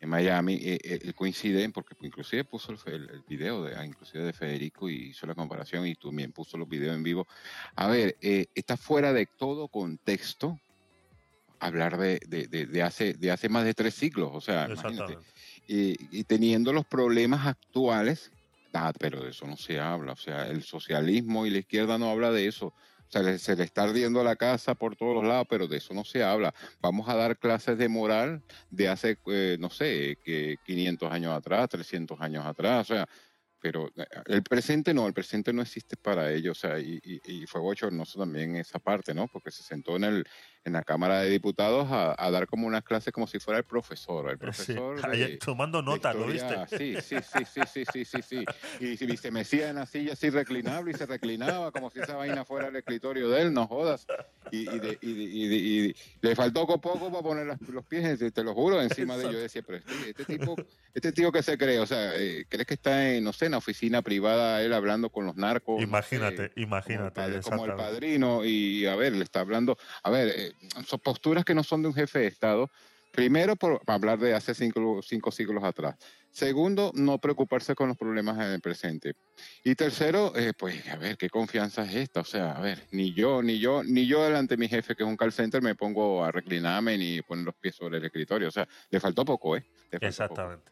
En 0.00 0.08
Miami. 0.08 0.54
Eh, 0.54 0.78
eh, 0.82 0.98
él 1.02 1.14
coincide, 1.14 1.68
porque 1.70 1.94
inclusive 2.00 2.44
puso 2.44 2.72
el, 2.72 2.78
el- 2.94 3.10
el 3.10 3.22
video 3.26 3.64
de, 3.64 3.76
ah, 3.76 3.84
inclusive 3.86 4.24
de 4.24 4.32
Federico 4.32 4.88
y 4.90 5.10
hizo 5.10 5.26
la 5.26 5.34
comparación 5.34 5.86
y 5.86 5.94
también 5.96 6.32
puso 6.32 6.56
los 6.58 6.68
videos 6.68 6.96
en 6.96 7.02
vivo. 7.02 7.26
A 7.76 7.88
ver, 7.88 8.16
eh, 8.20 8.46
está 8.54 8.76
fuera 8.76 9.12
de 9.12 9.26
todo 9.26 9.68
contexto 9.68 10.60
hablar 11.58 11.98
de, 11.98 12.18
de, 12.26 12.46
de- 12.48 12.66
de 12.66 12.82
hace, 12.82 13.14
de 13.14 13.30
hace 13.30 13.48
más 13.48 13.64
de 13.64 13.74
tres 13.74 13.94
siglos, 13.94 14.30
o 14.32 14.40
sea, 14.40 14.68
imagínate 14.70 15.18
y 15.66 16.24
teniendo 16.24 16.72
los 16.72 16.86
problemas 16.86 17.46
actuales, 17.46 18.32
ah, 18.72 18.92
pero 18.98 19.22
de 19.24 19.30
eso 19.30 19.46
no 19.46 19.56
se 19.56 19.78
habla. 19.80 20.12
O 20.12 20.16
sea, 20.16 20.48
el 20.48 20.62
socialismo 20.64 21.46
y 21.46 21.50
la 21.50 21.58
izquierda 21.58 21.98
no 21.98 22.10
habla 22.10 22.30
de 22.32 22.46
eso. 22.48 22.74
O 23.10 23.12
sea, 23.12 23.22
le- 23.22 23.38
se 23.38 23.56
le 23.56 23.64
está 23.64 23.82
ardiendo 23.84 24.22
la 24.22 24.36
casa 24.36 24.74
por 24.76 24.94
todos 24.96 25.14
los 25.16 25.24
lados, 25.24 25.46
pero 25.50 25.66
de 25.66 25.78
eso 25.78 25.92
no 25.94 26.04
se 26.04 26.22
habla. 26.22 26.54
Vamos 26.80 27.08
a 27.08 27.16
dar 27.16 27.38
clases 27.38 27.76
de 27.76 27.88
moral 27.88 28.44
de 28.70 28.88
hace, 28.88 29.18
eh, 29.26 29.56
no 29.60 29.68
sé, 29.70 30.16
que 30.22 30.58
500 30.62 31.10
años 31.12 31.32
atrás, 31.36 31.68
300 31.68 32.20
años 32.20 32.46
atrás. 32.46 32.88
O 32.90 32.94
sea, 32.94 33.06
pero 33.60 33.88
eh, 33.96 34.06
el 34.26 34.42
presente 34.42 34.94
no, 34.94 35.06
el 35.06 35.12
presente 35.14 35.52
no 35.52 35.62
existe 35.62 35.96
para 35.96 36.32
ellos. 36.32 36.58
O 36.58 36.60
sea, 36.60 36.78
y, 36.80 36.98
y, 37.02 37.42
y 37.42 37.46
fue 37.46 37.60
bochornoso 37.60 38.18
también 38.18 38.56
esa 38.56 38.78
parte, 38.78 39.12
¿no? 39.14 39.28
Porque 39.28 39.50
se 39.50 39.62
sentó 39.62 39.96
en 39.96 40.04
el, 40.04 40.24
en 40.64 40.74
la 40.74 40.82
Cámara 40.82 41.20
de 41.20 41.30
Diputados 41.30 41.88
a, 41.90 42.30
dar 42.30 42.46
como 42.46 42.66
unas 42.66 42.84
clases 42.84 43.12
como 43.12 43.26
si 43.26 43.38
fuera 43.38 43.58
el 43.58 43.64
profesor. 43.64 44.30
El 44.30 44.38
profesor 44.38 45.00
tomando 45.44 45.82
nota, 45.82 46.12
¿lo 46.12 46.26
viste? 46.26 46.54
Sí, 46.68 46.96
sí, 47.00 47.16
sí, 47.22 47.44
sí, 47.44 47.60
sí, 47.66 47.84
sí, 47.92 48.04
sí, 48.04 48.22
sí. 48.22 48.44
Y, 48.80 49.16
se 49.16 49.30
mecía 49.30 49.70
en 49.70 49.76
la 49.76 49.86
silla 49.86 50.12
así 50.12 50.30
reclinable 50.30 50.92
y 50.92 50.94
se 50.94 51.06
reclinaba 51.06 51.72
como 51.72 51.90
si 51.90 52.00
esa 52.00 52.16
vaina 52.16 52.44
fuera 52.44 52.68
el 52.68 52.76
escritorio 52.76 53.28
de 53.28 53.42
él, 53.42 53.52
no 53.52 53.66
jodas. 53.66 54.06
Y, 54.50 54.68
y, 55.02 55.94
le 56.20 56.36
faltó 56.36 56.66
poco 56.66 57.10
para 57.10 57.22
poner 57.22 57.58
los 57.68 57.84
pies, 57.84 58.18
te 58.32 58.44
lo 58.44 58.54
juro, 58.54 58.80
encima 58.80 59.16
de 59.16 59.22
ellos. 59.22 59.34
Yo 59.34 59.40
decía, 59.40 59.62
pero 59.66 59.78
este, 59.78 60.10
este, 60.10 60.24
tipo, 60.24 60.56
este 60.94 61.12
tío 61.12 61.32
que 61.32 61.42
se 61.42 61.56
cree, 61.56 61.78
o 61.78 61.86
sea, 61.86 62.16
eh, 62.16 62.46
¿crees 62.48 62.66
que 62.66 62.74
está 62.74 63.10
en, 63.10 63.24
no 63.24 63.32
sé, 63.32 63.46
en 63.46 63.52
la 63.52 63.58
oficina 63.58 64.02
privada 64.02 64.62
él 64.62 64.72
hablando 64.72 65.10
con 65.10 65.26
los 65.26 65.36
narcos? 65.36 65.82
Imagínate, 65.82 66.52
imagínate. 66.56 67.40
Como 67.42 67.66
el, 67.66 67.74
padrino 67.74 68.44
y 68.44 68.86
a 68.86 68.96
ver, 68.96 69.12
le 69.12 69.24
está 69.24 69.40
hablando, 69.40 69.76
a 70.02 70.10
ver, 70.10 70.49
eh, 70.50 70.82
son 70.86 71.00
posturas 71.00 71.44
que 71.44 71.54
no 71.54 71.62
son 71.62 71.82
de 71.82 71.88
un 71.88 71.94
jefe 71.94 72.20
de 72.20 72.26
Estado. 72.26 72.70
Primero, 73.12 73.56
por 73.56 73.80
hablar 73.86 74.18
de 74.20 74.34
hace 74.34 74.54
cinco, 74.54 75.00
cinco 75.02 75.32
siglos 75.32 75.64
atrás. 75.64 75.96
Segundo, 76.30 76.92
no 76.94 77.18
preocuparse 77.18 77.74
con 77.74 77.88
los 77.88 77.96
problemas 77.96 78.36
en 78.36 78.52
el 78.52 78.60
presente. 78.60 79.14
Y 79.64 79.74
tercero, 79.74 80.32
eh, 80.36 80.52
pues 80.56 80.88
a 80.88 80.96
ver, 80.96 81.16
¿qué 81.16 81.28
confianza 81.28 81.82
es 81.82 81.94
esta? 81.96 82.20
O 82.20 82.24
sea, 82.24 82.52
a 82.52 82.60
ver, 82.60 82.86
ni 82.92 83.12
yo, 83.12 83.42
ni 83.42 83.58
yo, 83.58 83.82
ni 83.82 84.06
yo 84.06 84.22
delante 84.22 84.54
de 84.54 84.58
mi 84.58 84.68
jefe, 84.68 84.94
que 84.94 85.02
es 85.02 85.08
un 85.08 85.16
call 85.16 85.32
center, 85.32 85.60
me 85.60 85.74
pongo 85.74 86.24
a 86.24 86.30
reclinarme 86.30 86.96
ni 86.96 87.20
poner 87.22 87.46
los 87.46 87.56
pies 87.56 87.74
sobre 87.74 87.98
el 87.98 88.04
escritorio. 88.04 88.46
O 88.46 88.52
sea, 88.52 88.68
le 88.90 89.00
faltó 89.00 89.24
poco, 89.24 89.56
¿eh? 89.56 89.66
Exactamente. 89.90 90.70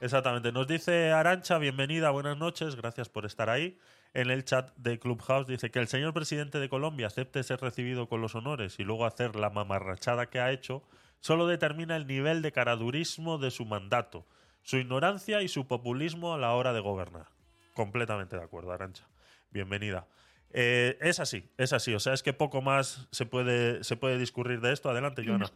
Exactamente. 0.00 0.50
Nos 0.50 0.66
dice 0.66 1.12
Arancha, 1.12 1.58
bienvenida, 1.58 2.10
buenas 2.10 2.38
noches, 2.38 2.74
gracias 2.74 3.10
por 3.10 3.26
estar 3.26 3.50
ahí 3.50 3.78
en 4.14 4.30
el 4.30 4.44
chat 4.44 4.74
de 4.76 4.98
Clubhouse 4.98 5.46
dice 5.46 5.70
que 5.70 5.80
el 5.80 5.88
señor 5.88 6.14
presidente 6.14 6.60
de 6.60 6.68
Colombia 6.68 7.08
acepte 7.08 7.42
ser 7.42 7.60
recibido 7.60 8.08
con 8.08 8.20
los 8.20 8.36
honores 8.36 8.78
y 8.78 8.84
luego 8.84 9.06
hacer 9.06 9.34
la 9.34 9.50
mamarrachada 9.50 10.30
que 10.30 10.38
ha 10.38 10.52
hecho, 10.52 10.84
solo 11.18 11.48
determina 11.48 11.96
el 11.96 12.06
nivel 12.06 12.40
de 12.40 12.52
caradurismo 12.52 13.38
de 13.38 13.50
su 13.50 13.64
mandato, 13.64 14.24
su 14.62 14.76
ignorancia 14.76 15.42
y 15.42 15.48
su 15.48 15.66
populismo 15.66 16.32
a 16.32 16.38
la 16.38 16.52
hora 16.52 16.72
de 16.72 16.80
gobernar. 16.80 17.26
Completamente 17.74 18.36
de 18.36 18.42
acuerdo, 18.42 18.72
Arancha. 18.72 19.04
Bienvenida. 19.50 20.06
Eh, 20.50 20.96
es 21.00 21.18
así, 21.18 21.50
es 21.58 21.72
así. 21.72 21.92
O 21.92 21.98
sea, 21.98 22.14
es 22.14 22.22
que 22.22 22.32
poco 22.32 22.62
más 22.62 23.08
se 23.10 23.26
puede, 23.26 23.82
se 23.82 23.96
puede 23.96 24.16
discurrir 24.16 24.60
de 24.60 24.72
esto. 24.72 24.88
Adelante, 24.88 25.24
Joana. 25.26 25.50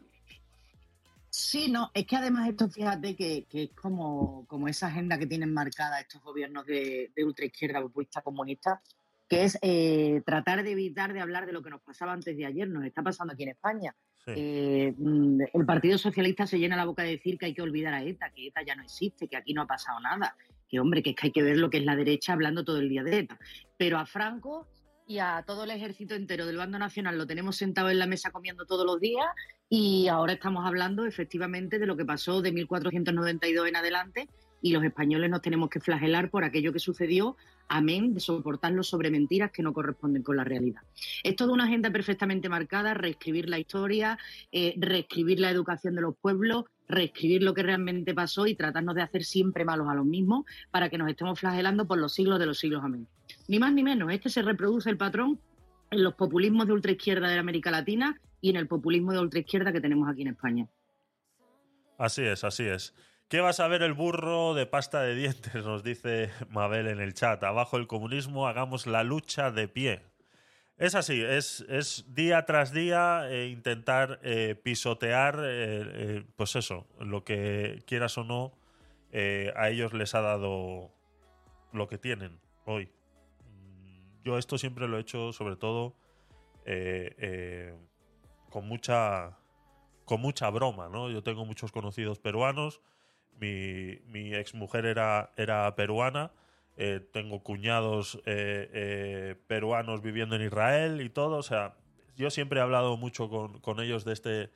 Sí, 1.39 1.71
no, 1.71 1.93
es 1.95 2.05
que 2.05 2.17
además 2.17 2.49
esto, 2.49 2.69
fíjate 2.69 3.15
que, 3.15 3.47
es 3.49 3.71
como, 3.71 4.45
como, 4.49 4.67
esa 4.67 4.89
agenda 4.89 5.17
que 5.17 5.27
tienen 5.29 5.55
marcada 5.55 6.01
estos 6.01 6.21
gobiernos 6.21 6.67
de, 6.67 7.13
de 7.15 7.25
ultraizquierda 7.25 7.81
populista 7.81 8.23
comunista, 8.23 8.83
que 9.29 9.45
es 9.45 9.57
eh, 9.63 10.21
tratar 10.27 10.65
de 10.65 10.73
evitar 10.73 11.13
de 11.13 11.21
hablar 11.21 11.47
de 11.47 11.53
lo 11.53 11.63
que 11.63 11.71
nos 11.71 11.81
pasaba 11.81 12.13
antes 12.13 12.37
de 12.37 12.45
ayer, 12.45 12.69
nos 12.69 12.85
está 12.85 13.05
pasando 13.05 13.35
aquí 13.35 13.45
en 13.45 13.51
España. 13.51 13.95
Eh, 14.27 14.93
mm, 14.99 15.43
el 15.55 15.65
Partido 15.65 15.97
Socialista 15.97 16.45
se 16.45 16.59
llena 16.59 16.77
la 16.77 16.87
boca 16.87 17.05
de 17.05 17.11
decir 17.11 17.39
que 17.39 17.47
hay 17.47 17.55
que 17.55 17.63
olvidar 17.63 17.95
a 17.95 18.03
ETA, 18.03 18.31
que 18.31 18.49
ETA 18.49 18.63
ya 18.63 18.75
no 18.75 18.83
existe, 18.83 19.29
que 19.29 19.37
aquí 19.37 19.55
no 19.55 19.63
ha 19.63 19.67
pasado 19.69 20.01
nada, 20.01 20.35
que 20.69 20.81
hombre, 20.81 21.05
que 21.05 21.11
es 21.11 21.17
que 21.17 21.29
hay 21.29 21.33
que 21.33 21.45
ver 21.45 21.57
lo 21.57 21.71
que 21.71 21.79
es 21.79 21.85
la 21.85 21.95
derecha 21.95 22.33
hablando 22.33 22.65
todo 22.65 22.79
el 22.79 22.89
día 22.89 23.05
de 23.05 23.17
ETA. 23.17 23.39
Pero 23.77 23.99
a 23.99 24.07
Franco 24.07 24.67
y 25.09 25.21
a 25.21 25.43
todo 25.47 25.65
el 25.65 25.71
ejército 25.71 26.15
entero 26.15 26.45
del 26.45 26.59
bando 26.59 26.79
nacional 26.79 27.17
lo 27.17 27.27
tenemos 27.27 27.57
sentado 27.57 27.89
en 27.89 27.99
la 27.99 28.07
mesa 28.07 28.31
comiendo 28.31 28.67
todos 28.67 28.85
los 28.85 29.01
días 29.01 29.25
y 29.71 30.07
ahora 30.09 30.35
estamos 30.35 30.67
hablando 30.67 31.07
efectivamente 31.07 31.79
de 31.79 31.87
lo 31.87 31.97
que 31.97 32.05
pasó 32.05 32.43
de 32.43 32.53
1492 32.53 33.69
en 33.69 33.77
adelante 33.77 34.29
y 34.61 34.73
los 34.73 34.85
españoles 34.85 35.31
nos 35.31 35.41
tenemos 35.41 35.71
que 35.71 35.81
flagelar 35.81 36.31
por 36.31 36.45
aquello 36.45 36.75
que 36.75 36.79
sucedió, 36.79 37.37
amén 37.69 38.13
de 38.13 38.21
soportarlo 38.21 38.83
sobre 38.83 39.11
mentiras 39.11 39.51
que 39.51 39.63
no 39.63 39.73
corresponden 39.73 40.23
con 40.23 40.37
la 40.37 40.45
realidad. 40.45 40.83
Es 41.23 41.37
toda 41.37 41.55
una 41.55 41.65
agenda 41.65 41.91
perfectamente 41.91 42.49
marcada, 42.51 42.93
reescribir 42.93 43.49
la 43.49 43.59
historia, 43.59 44.19
eh, 44.53 44.75
reescribir 44.77 45.41
la 45.41 45.51
educación 45.51 45.95
de 45.95 46.03
los 46.03 46.17
pueblos, 46.17 46.65
reescribir 46.89 47.43
lo 47.45 47.55
que 47.55 47.63
realmente 47.63 48.15
pasó 48.15 48.47
y 48.47 48.57
tratarnos 48.57 48.95
de 48.95 49.03
hacer 49.03 49.25
siempre 49.25 49.65
malos 49.65 49.89
a 49.89 49.95
los 49.95 50.05
mismos 50.05 50.45
para 50.71 50.91
que 50.91 50.99
nos 50.99 51.09
estemos 51.09 51.39
flagelando 51.39 51.87
por 51.87 51.99
los 51.99 52.13
siglos 52.13 52.39
de 52.39 52.47
los 52.47 52.59
siglos. 52.59 52.83
Amén. 52.85 53.07
Ni 53.49 53.59
más 53.59 53.73
ni 53.73 53.83
menos, 53.83 54.13
este 54.13 54.29
se 54.29 54.43
reproduce 54.43 54.91
el 54.91 54.99
patrón 54.99 55.41
en 55.91 56.03
los 56.03 56.15
populismos 56.15 56.67
de 56.67 56.75
ultraizquierda 56.75 57.29
de 57.29 57.39
América 57.39 57.71
Latina 57.71 58.21
y 58.41 58.51
en 58.51 58.57
el 58.57 58.69
populismo 58.69 59.13
de 59.13 59.21
ultraizquierda 59.21 59.73
que 59.73 59.81
tenemos 59.81 60.09
aquí 60.09 60.23
en 60.23 60.29
España. 60.29 60.69
Así 61.97 62.23
es, 62.23 62.45
así 62.45 62.65
es. 62.65 62.95
¿Qué 63.29 63.41
vas 63.41 63.61
a 63.61 63.69
ver 63.69 63.83
el 63.83 63.95
burro 63.95 64.55
de 64.55 64.67
pasta 64.67 65.03
de 65.03 65.15
dientes? 65.15 65.55
Nos 65.65 65.83
dice 65.83 66.31
Mabel 66.51 66.87
en 66.87 67.01
el 67.01 67.15
chat. 67.15 67.43
Abajo 67.43 67.77
el 67.77 67.87
comunismo, 67.87 68.47
hagamos 68.47 68.87
la 68.87 69.03
lucha 69.03 69.51
de 69.51 69.67
pie. 69.67 70.03
Es 70.77 70.95
así, 70.95 71.21
es, 71.21 71.67
es 71.69 72.05
día 72.15 72.47
tras 72.47 72.73
día 72.73 73.29
eh, 73.31 73.49
intentar 73.49 74.21
eh, 74.23 74.55
pisotear, 74.63 75.41
eh, 75.43 76.25
pues 76.37 76.55
eso, 76.55 76.87
lo 77.01 77.25
que 77.25 77.83
quieras 77.85 78.17
o 78.17 78.25
no, 78.25 78.53
a 79.13 79.71
ellos 79.71 79.93
les 79.93 80.15
ha 80.15 80.21
dado 80.21 80.93
lo 81.73 81.89
que 81.89 81.99
tienen 81.99 82.39
hoy. 82.65 82.91
Yo 84.25 84.39
esto 84.39 84.59
siempre 84.59 84.89
lo 84.89 84.99
he 84.99 85.01
hecho, 85.01 85.33
sobre 85.33 85.57
todo, 85.57 85.95
con 88.51 88.69
mucha 88.69 89.39
con 90.05 90.21
mucha 90.23 90.49
broma, 90.49 90.89
¿no? 90.89 91.11
Yo 91.11 91.23
tengo 91.23 91.45
muchos 91.45 91.71
conocidos 91.71 92.19
peruanos, 92.19 92.81
mi, 93.39 94.01
mi 94.07 94.35
exmujer 94.35 94.87
era, 94.87 95.33
era 95.37 95.75
peruana 95.77 96.33
eh, 96.81 97.01
tengo 97.13 97.43
cuñados 97.43 98.23
eh, 98.25 98.71
eh, 98.73 99.35
peruanos 99.49 100.01
viviendo 100.01 100.37
en 100.37 100.43
Israel 100.43 101.01
y 101.01 101.11
todo. 101.11 101.39
O 101.39 101.43
sea, 101.43 101.75
yo 102.17 102.31
siempre 102.31 102.61
he 102.61 102.63
hablado 102.63 102.97
mucho 102.97 103.29
con, 103.29 103.81
ellos 103.81 104.05
de 104.05 104.13
este, 104.13 104.51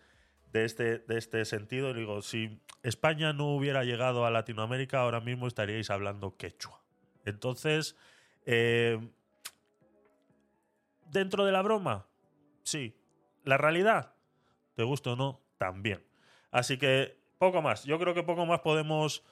de, 0.53 0.65
este, 0.65 0.99
de 0.99 1.19
este 1.19 1.45
sentido. 1.45 1.91
Y 1.91 1.95
digo, 1.95 2.23
si 2.23 2.61
España 2.85 3.33
no 3.33 3.49
hubiera 3.57 3.83
llegado 3.83 4.25
a 4.25 4.31
Latinoamérica, 4.31 5.01
ahora 5.01 5.21
mismo 5.21 5.49
estaríais 5.49 5.91
hablando 5.91 6.37
quechua. 6.37 6.81
Entonces, 7.25 7.97
dentro 11.13 11.45
de 11.45 11.53
la 11.53 11.63
broma, 11.63 12.07
sí. 12.65 12.97
La 13.45 13.59
realidad, 13.59 14.15
te 14.75 14.83
gusta 14.83 15.13
o 15.13 15.17
no, 15.17 15.41
también. 15.59 16.05
Así 16.51 16.79
que 16.79 17.21
poco 17.39 17.63
más. 17.63 17.85
Yo 17.85 17.99
creo 17.99 18.15
que 18.15 18.23
poco 18.23 18.47
más 18.47 18.61
podemos 18.61 19.23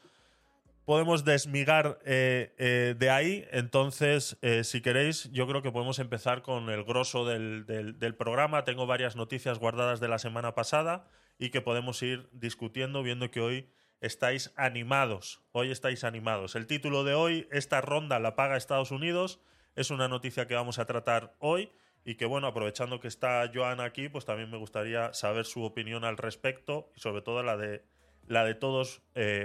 podemos 0.85 1.24
desmigar 1.24 2.01
eh, 2.05 2.53
eh, 2.59 2.97
de 2.99 3.11
ahí. 3.11 3.47
Entonces, 3.53 4.37
eh, 4.43 4.64
si 4.64 4.81
queréis, 4.81 5.31
yo 5.31 5.47
creo 5.47 5.62
que 5.62 5.70
podemos 5.70 6.01
empezar 6.01 6.43
con 6.43 6.68
el 6.68 6.83
grosso 6.83 7.24
del, 7.24 8.14
programa. 8.18 8.64
Tengo 8.64 8.87
varias 8.87 9.14
noticias 9.14 9.61
guardadas 9.61 10.01
de 10.01 10.09
la 10.09 10.18
semana 10.18 10.55
pasada 10.55 11.07
y 11.39 11.51
que 11.51 11.61
podemos 11.61 12.03
ir 12.03 12.28
discutiendo, 12.33 13.05
viendo 13.05 13.31
que 13.31 13.41
hoy 13.41 13.68
estáis 14.01 14.53
animados. 14.57 15.41
Hoy 15.53 15.70
estáis 15.70 16.03
animados. 16.03 16.57
El 16.57 16.66
título 16.66 17.05
de 17.05 17.14
hoy, 17.14 17.47
esta 17.53 17.81
ronda 17.81 18.18
la 18.18 18.35
paga 18.35 18.57
Estados 18.57 18.91
Unidos, 18.91 19.41
es 19.77 19.91
una 19.91 20.09
noticia 20.09 20.47
que 20.47 20.55
vamos 20.55 20.79
a 20.79 20.87
tratar 20.87 21.35
hoy 21.39 21.71
y 22.05 22.14
que 22.14 22.27
bueno, 22.27 22.47
aprovechando 22.47 23.01
que 23.01 23.09
está 23.09 23.51
Joan 23.53 23.81
aquí, 23.81 24.09
pues 24.09 24.25
también 24.25 24.51
me 24.51 24.57
gustaría 24.57 25.12
saber 25.12 25.45
su 25.45 25.62
opinión 25.62 26.05
al 26.05 26.16
respecto 26.16 26.91
y 26.97 27.01
sobre 27.01 27.23
todo 27.23 27.43
la 27.43 27.57
de, 27.57 27.85
la 28.27 28.45
de 28.45 28.55
todos 28.55 29.03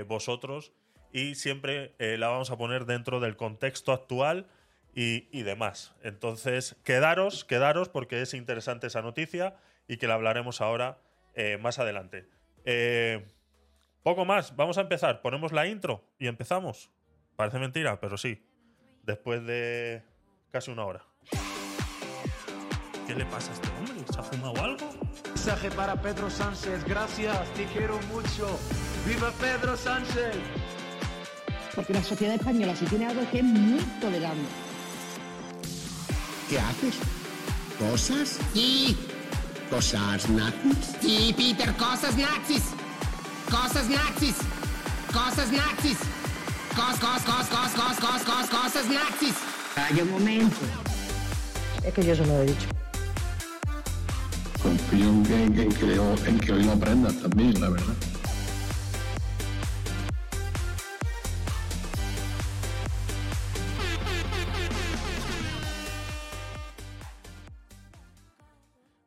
vosotros 0.07 0.73
y 1.15 1.35
siempre 1.35 1.95
eh, 1.97 2.17
la 2.17 2.27
vamos 2.27 2.51
a 2.51 2.57
poner 2.57 2.85
dentro 2.85 3.21
del 3.21 3.37
contexto 3.37 3.93
actual 3.93 4.47
y, 4.93 5.43
demás. 5.43 5.95
Entonces, 6.03 6.75
quedaros, 6.83 7.45
quedaros 7.45 7.87
porque 7.87 8.21
es 8.21 8.33
interesante 8.33 8.87
esa 8.87 9.01
noticia 9.01 9.55
y 9.87 9.95
que 9.95 10.07
la 10.07 10.15
hablaremos 10.15 10.59
ahora 10.59 10.99
eh, 11.33 11.57
más 11.57 11.79
adelante. 11.79 12.27
Eh, 12.65 13.25
poco 14.03 14.25
más, 14.25 14.57
vamos 14.57 14.77
a 14.77 14.81
empezar. 14.81 15.21
Ponemos 15.21 15.53
la 15.53 15.67
intro 15.67 16.03
y 16.19 16.27
empezamos. 16.27 16.91
Parece 17.37 17.59
mentira, 17.59 18.01
pero 18.01 18.17
sí. 18.17 18.45
Después 19.03 19.45
de 19.45 20.03
casi 20.55 20.71
una 20.71 20.85
hora. 20.85 21.03
¿Qué 23.05 23.13
le 23.13 23.25
pasa 23.25 23.51
a 23.51 23.55
este 23.55 23.67
hombre? 23.77 24.05
¿Se 24.09 24.17
ha 24.17 24.23
fumado 24.23 24.63
algo? 24.63 24.89
Mensaje 25.25 25.69
para 25.71 26.01
Pedro 26.01 26.29
Sánchez. 26.29 26.85
Gracias, 26.85 27.53
te 27.55 27.65
quiero 27.65 27.99
mucho. 28.03 28.57
¡Viva 29.05 29.31
Pedro 29.31 29.75
Sánchez! 29.75 30.37
porque 31.75 31.91
la 31.91 32.01
sociedad 32.01 32.35
española 32.35 32.73
si 32.73 32.85
tiene 32.85 33.05
algo 33.07 33.29
que 33.31 33.39
es 33.39 33.43
muy 33.43 33.81
tolerante. 33.99 34.47
¿Qué 36.49 36.57
haces? 36.57 36.95
¿Cosas? 37.77 38.39
Sí. 38.53 38.97
¿Cosas 39.69 40.29
nazis? 40.29 40.95
Sí, 41.01 41.35
Peter, 41.35 41.75
cosas 41.75 42.15
nazis. 42.15 42.63
Cosas 43.51 43.89
nazis. 43.89 44.35
Cosas 45.11 45.51
nazis. 45.51 45.97
Cos, 46.77 46.97
cos, 47.01 47.23
cos, 47.23 47.45
cos, 47.47 47.71
cos, 47.73 47.97
cos, 47.99 48.21
cos, 48.23 48.49
cosas 48.49 48.87
nazis. 48.87 49.35
Hay 49.77 49.99
un 49.99 50.09
momento. 50.09 50.55
Es 51.83 51.93
que 51.93 52.03
yo 52.03 52.15
se 52.15 52.25
lo 52.25 52.41
he 52.41 52.45
dicho. 52.45 52.67
Confío 54.63 55.09
en 55.09 55.23
que, 55.23 55.43
en 55.43 55.53
que, 55.53 56.29
en 56.29 56.39
que 56.39 56.53
hoy 56.53 56.63
lo 56.63 56.71
aprendas 56.71 57.21
también, 57.21 57.59
la 57.59 57.69
verdad. 57.69 57.93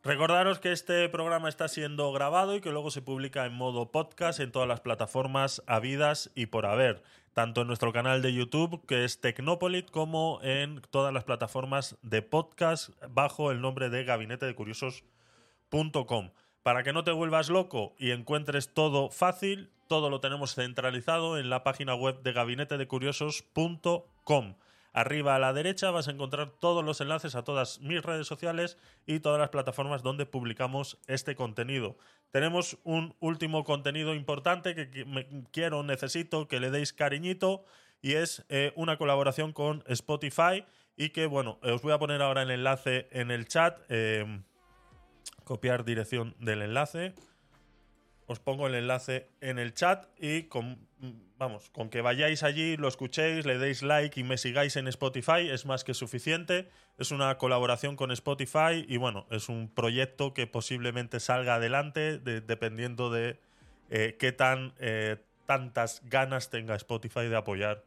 Recordaros 0.08 0.58
que 0.58 0.72
este 0.72 1.06
programa 1.10 1.50
está 1.50 1.68
siendo 1.68 2.10
grabado 2.12 2.56
y 2.56 2.62
que 2.62 2.70
luego 2.70 2.90
se 2.90 3.02
publica 3.02 3.44
en 3.44 3.52
modo 3.52 3.92
podcast 3.92 4.40
en 4.40 4.52
todas 4.52 4.66
las 4.66 4.80
plataformas 4.80 5.62
habidas 5.66 6.30
y 6.34 6.46
por 6.46 6.64
haber, 6.64 7.02
tanto 7.38 7.60
en 7.60 7.68
nuestro 7.68 7.92
canal 7.92 8.20
de 8.20 8.34
YouTube, 8.34 8.84
que 8.84 9.04
es 9.04 9.20
Tecnopolit, 9.20 9.92
como 9.92 10.40
en 10.42 10.82
todas 10.90 11.14
las 11.14 11.22
plataformas 11.22 11.96
de 12.02 12.20
podcast 12.20 12.90
bajo 13.10 13.52
el 13.52 13.60
nombre 13.60 13.90
de 13.90 14.02
Gabinete 14.02 14.44
de 14.44 14.56
Curiosos.com. 14.56 16.30
Para 16.64 16.82
que 16.82 16.92
no 16.92 17.04
te 17.04 17.12
vuelvas 17.12 17.48
loco 17.48 17.94
y 17.96 18.10
encuentres 18.10 18.74
todo 18.74 19.08
fácil, 19.10 19.70
todo 19.86 20.10
lo 20.10 20.18
tenemos 20.18 20.56
centralizado 20.56 21.38
en 21.38 21.48
la 21.48 21.62
página 21.62 21.94
web 21.94 22.24
de 22.24 22.32
gabinetedecuriosos.com. 22.32 24.54
Arriba 24.98 25.36
a 25.36 25.38
la 25.38 25.52
derecha 25.52 25.92
vas 25.92 26.08
a 26.08 26.10
encontrar 26.10 26.50
todos 26.50 26.84
los 26.84 27.00
enlaces 27.00 27.36
a 27.36 27.44
todas 27.44 27.80
mis 27.80 28.02
redes 28.02 28.26
sociales 28.26 28.78
y 29.06 29.20
todas 29.20 29.38
las 29.38 29.50
plataformas 29.50 30.02
donde 30.02 30.26
publicamos 30.26 30.98
este 31.06 31.36
contenido. 31.36 31.96
Tenemos 32.32 32.78
un 32.82 33.14
último 33.20 33.62
contenido 33.62 34.12
importante 34.12 34.74
que 34.74 35.04
me- 35.04 35.28
quiero, 35.52 35.84
necesito 35.84 36.48
que 36.48 36.58
le 36.58 36.70
deis 36.72 36.92
cariñito 36.92 37.64
y 38.02 38.14
es 38.14 38.44
eh, 38.48 38.72
una 38.74 38.96
colaboración 38.98 39.52
con 39.52 39.84
Spotify 39.86 40.64
y 40.96 41.10
que, 41.10 41.26
bueno, 41.26 41.60
os 41.62 41.80
voy 41.82 41.92
a 41.92 41.98
poner 41.98 42.20
ahora 42.20 42.42
el 42.42 42.50
enlace 42.50 43.06
en 43.12 43.30
el 43.30 43.46
chat. 43.46 43.78
eh, 43.90 44.40
copiar 45.44 45.84
dirección 45.84 46.34
del 46.40 46.62
enlace. 46.62 47.14
Os 48.26 48.40
pongo 48.40 48.66
el 48.66 48.74
enlace 48.74 49.28
en 49.40 49.58
el 49.60 49.72
chat 49.74 50.06
y 50.18 50.42
con, 50.44 50.87
vamos, 51.38 51.70
con 51.70 51.88
que 51.88 52.00
vayáis 52.02 52.42
allí, 52.42 52.76
lo 52.76 52.88
escuchéis, 52.88 53.46
le 53.46 53.58
deis 53.58 53.82
like 53.82 54.18
y 54.18 54.24
me 54.24 54.36
sigáis 54.36 54.76
en 54.76 54.88
Spotify 54.88 55.48
es 55.48 55.66
más 55.66 55.84
que 55.84 55.94
suficiente. 55.94 56.68
Es 56.98 57.10
una 57.12 57.38
colaboración 57.38 57.96
con 57.96 58.10
Spotify 58.10 58.84
y 58.88 58.96
bueno, 58.96 59.26
es 59.30 59.48
un 59.48 59.68
proyecto 59.72 60.34
que 60.34 60.46
posiblemente 60.46 61.20
salga 61.20 61.54
adelante 61.54 62.18
de- 62.18 62.40
dependiendo 62.40 63.10
de 63.10 63.38
eh, 63.90 64.16
qué 64.18 64.32
tan 64.32 64.74
eh, 64.80 65.16
tantas 65.46 66.02
ganas 66.04 66.50
tenga 66.50 66.74
Spotify 66.74 67.28
de 67.28 67.36
apoyar 67.36 67.84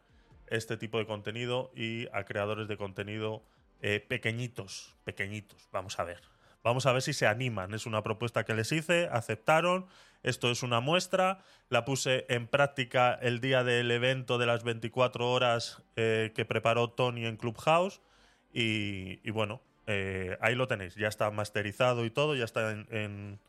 este 0.47 0.78
tipo 0.78 0.97
de 0.97 1.06
contenido 1.06 1.72
y 1.76 2.08
a 2.12 2.24
creadores 2.24 2.68
de 2.68 2.76
contenido 2.78 3.43
eh, 3.82 3.99
pequeñitos, 3.99 4.95
pequeñitos. 5.04 5.70
Vamos 5.72 5.99
a 5.99 6.04
ver. 6.04 6.22
Vamos 6.64 6.86
a 6.86 6.91
ver 6.93 7.02
si 7.02 7.14
se 7.14 7.28
animan. 7.28 7.74
Es 7.74 7.86
una 7.86 8.02
propuesta 8.02 8.43
que 8.45 8.54
les 8.54 8.72
hice, 8.72 9.10
aceptaron. 9.12 9.86
Esto 10.24 10.52
es 10.52 10.64
una 10.64 10.80
muestra. 10.80 11.40
La 11.70 11.84
puse 11.86 12.26
en 12.30 12.48
práctica 12.48 13.14
el 13.22 13.40
día 13.42 13.64
del 13.64 13.90
evento 13.92 14.38
de 14.38 14.46
las 14.46 14.64
24 14.64 15.32
horas 15.32 15.82
eh, 15.96 16.32
que 16.36 16.46
preparó 16.46 16.90
Tony 16.92 17.26
en 17.26 17.38
Clubhouse. 17.38 18.02
Y, 18.54 19.20
y 19.28 19.32
bueno, 19.32 19.62
eh, 19.88 20.38
ahí 20.42 20.56
lo 20.56 20.68
tenéis. 20.68 20.96
Ya 20.96 21.08
está 21.08 21.32
masterizado 21.32 22.06
y 22.06 22.12
todo, 22.12 22.36
ya 22.36 22.46
está 22.46 22.72
en, 22.72 23.40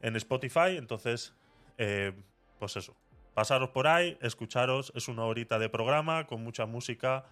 en- 0.00 0.16
Spotify. 0.16 0.76
Entonces, 0.76 1.34
eh, 1.78 2.12
pues 2.58 2.76
eso. 2.76 2.94
Pasaros 3.34 3.70
por 3.70 3.86
ahí, 3.86 4.18
escucharos. 4.20 4.92
Es 4.94 5.08
una 5.08 5.24
horita 5.24 5.58
de 5.58 5.68
programa 5.68 6.26
con 6.26 6.42
mucha 6.42 6.66
música. 6.66 7.24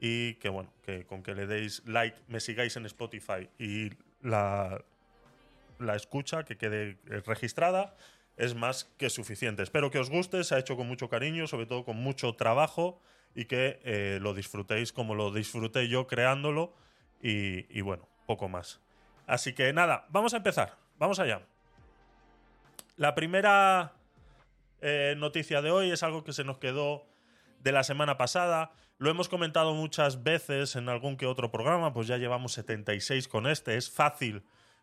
Y 0.00 0.34
que 0.34 0.48
bueno, 0.48 0.72
que 0.84 1.06
con 1.06 1.22
que 1.22 1.34
le 1.34 1.46
deis 1.46 1.82
like, 1.86 2.18
me 2.26 2.40
sigáis 2.40 2.76
en 2.76 2.86
Spotify 2.86 3.48
y 3.56 3.90
la, 4.20 4.82
la 5.78 5.94
escucha 5.94 6.44
que 6.44 6.56
quede 6.56 6.96
registrada 7.24 7.94
es 8.42 8.56
más 8.56 8.84
que 8.98 9.08
suficiente. 9.08 9.62
Espero 9.62 9.92
que 9.92 10.00
os 10.00 10.10
guste, 10.10 10.42
se 10.42 10.56
ha 10.56 10.58
hecho 10.58 10.76
con 10.76 10.88
mucho 10.88 11.08
cariño, 11.08 11.46
sobre 11.46 11.66
todo 11.66 11.84
con 11.84 11.96
mucho 11.96 12.34
trabajo 12.34 13.00
y 13.36 13.44
que 13.44 13.80
eh, 13.84 14.18
lo 14.20 14.34
disfrutéis 14.34 14.92
como 14.92 15.14
lo 15.14 15.30
disfruté 15.30 15.86
yo 15.86 16.08
creándolo 16.08 16.74
y, 17.22 17.80
bueno, 17.82 18.08
poco 18.26 18.48
más. 18.48 18.80
Así 19.28 19.52
que 19.52 19.72
nada, 19.72 20.06
vamos 20.08 20.34
a 20.34 20.38
empezar, 20.38 20.76
vamos 20.98 21.20
allá. 21.20 21.42
La 22.96 23.14
primera 23.14 23.92
eh, 24.80 25.14
noticia 25.16 25.62
de 25.62 25.70
hoy 25.70 25.92
es 25.92 26.02
algo 26.02 26.24
que 26.24 26.32
se 26.32 26.42
nos 26.42 26.58
quedó 26.58 27.06
de 27.60 27.70
la 27.70 27.84
semana 27.84 28.18
pasada. 28.18 28.72
Lo 28.98 29.08
hemos 29.08 29.28
comentado 29.28 29.72
muchas 29.72 30.24
veces 30.24 30.74
en 30.74 30.88
algún 30.88 31.16
que 31.16 31.26
otro 31.26 31.52
programa, 31.52 31.92
pues 31.92 32.08
ya 32.08 32.16
llevamos 32.16 32.54
76 32.54 33.28
con 33.28 33.46
este. 33.46 33.76
Es 33.76 33.88
fácil 33.88 34.42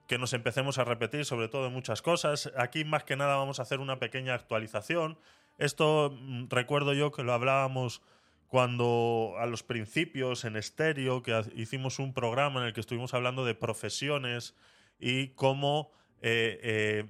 que 0.09 0.17
nos 0.17 0.33
empecemos 0.33 0.79
a 0.79 0.83
repetir, 0.85 1.23
sobre 1.23 1.49
todo 1.49 1.67
en 1.67 1.73
muchas 1.73 2.01
cosas. 2.01 2.51
Aquí 2.57 2.83
más 2.83 3.03
que 3.03 3.15
nada 3.15 3.35
vamos 3.35 3.59
a 3.59 3.61
hacer 3.61 3.79
una 3.79 3.99
pequeña 3.99 4.33
actualización. 4.33 5.19
Esto 5.59 6.17
mm, 6.19 6.47
recuerdo 6.49 6.93
yo 6.93 7.11
que 7.11 7.21
lo 7.21 7.31
hablábamos 7.31 8.01
cuando 8.47 9.35
a 9.37 9.45
los 9.45 9.61
principios 9.61 10.45
en 10.45 10.55
estéreo, 10.55 11.21
que 11.21 11.39
hicimos 11.55 11.99
un 11.99 12.15
programa 12.15 12.59
en 12.59 12.65
el 12.65 12.73
que 12.73 12.79
estuvimos 12.79 13.13
hablando 13.13 13.45
de 13.45 13.53
profesiones 13.53 14.55
y 14.97 15.27
cómo 15.35 15.91
eh, 16.23 16.59
eh, 16.63 17.05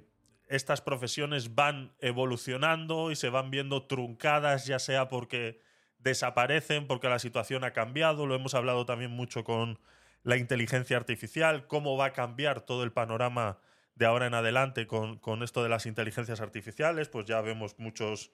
estas 0.49 0.81
profesiones 0.81 1.55
van 1.55 1.93
evolucionando 2.01 3.11
y 3.11 3.15
se 3.15 3.29
van 3.29 3.49
viendo 3.49 3.83
truncadas, 3.83 4.65
ya 4.65 4.77
sea 4.77 5.07
porque 5.07 5.61
desaparecen, 5.99 6.85
porque 6.85 7.07
la 7.07 7.19
situación 7.19 7.63
ha 7.63 7.71
cambiado. 7.71 8.27
Lo 8.27 8.35
hemos 8.35 8.55
hablado 8.55 8.85
también 8.85 9.11
mucho 9.11 9.45
con 9.45 9.79
la 10.23 10.37
inteligencia 10.37 10.97
artificial, 10.97 11.67
cómo 11.67 11.97
va 11.97 12.05
a 12.05 12.13
cambiar 12.13 12.61
todo 12.61 12.83
el 12.83 12.91
panorama 12.91 13.59
de 13.95 14.05
ahora 14.05 14.27
en 14.27 14.33
adelante 14.33 14.87
con, 14.87 15.17
con 15.17 15.43
esto 15.43 15.63
de 15.63 15.69
las 15.69 15.85
inteligencias 15.85 16.41
artificiales. 16.41 17.09
Pues 17.09 17.25
ya 17.25 17.41
vemos 17.41 17.77
muchos 17.79 18.31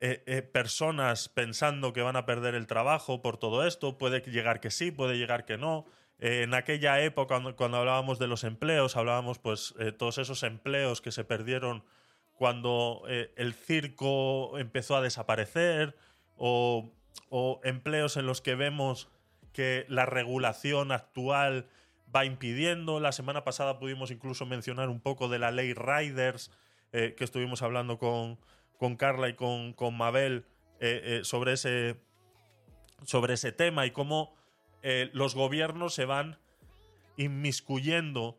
eh, 0.00 0.22
eh, 0.26 0.42
personas 0.42 1.28
pensando 1.28 1.92
que 1.92 2.02
van 2.02 2.14
a 2.14 2.24
perder 2.24 2.54
el 2.54 2.68
trabajo 2.68 3.20
por 3.20 3.36
todo 3.36 3.66
esto. 3.66 3.98
Puede 3.98 4.20
llegar 4.20 4.60
que 4.60 4.70
sí, 4.70 4.92
puede 4.92 5.18
llegar 5.18 5.44
que 5.44 5.58
no. 5.58 5.86
Eh, 6.20 6.42
en 6.42 6.54
aquella 6.54 7.00
época, 7.00 7.42
cuando, 7.56 7.78
hablábamos 7.78 8.20
de 8.20 8.28
los 8.28 8.44
empleos, 8.44 8.96
hablábamos 8.96 9.40
pues 9.40 9.74
todos 9.98 10.18
esos 10.18 10.44
empleos 10.44 11.00
que 11.00 11.10
se 11.10 11.24
perdieron 11.24 11.84
cuando 12.34 13.02
el 13.08 13.52
circo 13.54 14.56
empezó 14.58 14.96
a 14.96 15.00
desaparecer 15.00 15.96
o 16.36 16.92
empleos 17.64 18.16
en 18.16 18.26
los 18.26 18.40
que 18.40 18.54
vemos 18.54 19.08
que 19.58 19.86
la 19.88 20.06
regulación 20.06 20.92
actual 20.92 21.66
va 22.14 22.24
impidiendo. 22.24 23.00
La 23.00 23.10
semana 23.10 23.42
pasada 23.42 23.80
pudimos 23.80 24.12
incluso 24.12 24.46
mencionar 24.46 24.88
un 24.88 25.00
poco 25.00 25.28
de 25.28 25.40
la 25.40 25.50
ley 25.50 25.74
Riders, 25.74 26.52
eh, 26.92 27.16
que 27.18 27.24
estuvimos 27.24 27.60
hablando 27.62 27.98
con, 27.98 28.38
con 28.76 28.94
Carla 28.94 29.28
y 29.28 29.34
con, 29.34 29.72
con 29.72 29.96
Mabel 29.96 30.44
eh, 30.78 31.00
eh, 31.02 31.20
sobre, 31.24 31.54
ese, 31.54 31.96
sobre 33.02 33.34
ese 33.34 33.50
tema 33.50 33.84
y 33.84 33.90
cómo 33.90 34.32
los 35.12 35.34
gobiernos 35.34 35.92
se 35.92 36.04
van 36.04 36.38
inmiscuyendo 37.16 38.38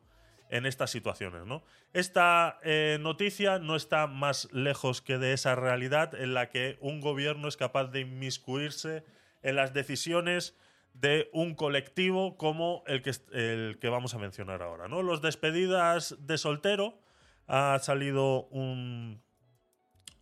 en 0.49 0.65
estas 0.65 0.89
situaciones. 0.89 1.45
¿no? 1.45 1.63
Esta 1.91 2.59
noticia 3.01 3.59
no 3.59 3.75
está 3.75 4.07
más 4.07 4.47
lejos 4.53 5.01
que 5.01 5.17
de 5.17 5.33
esa 5.33 5.55
realidad 5.55 6.15
en 6.15 6.33
la 6.33 6.49
que 6.49 6.77
un 6.79 7.01
gobierno 7.01 7.49
es 7.49 7.57
capaz 7.57 7.87
de 7.87 7.99
inmiscuirse 7.99 9.03
en 9.43 9.57
las 9.57 9.73
decisiones 9.73 10.55
de 10.93 11.29
un 11.33 11.55
colectivo 11.55 12.37
como 12.37 12.83
el 12.87 13.01
que, 13.01 13.11
el 13.31 13.77
que 13.79 13.89
vamos 13.89 14.13
a 14.13 14.17
mencionar 14.17 14.61
ahora. 14.61 14.87
¿no? 14.87 15.01
Los 15.01 15.21
despedidas 15.21 16.15
de 16.19 16.37
soltero 16.37 16.99
ha 17.47 17.79
salido 17.79 18.43
un, 18.47 19.21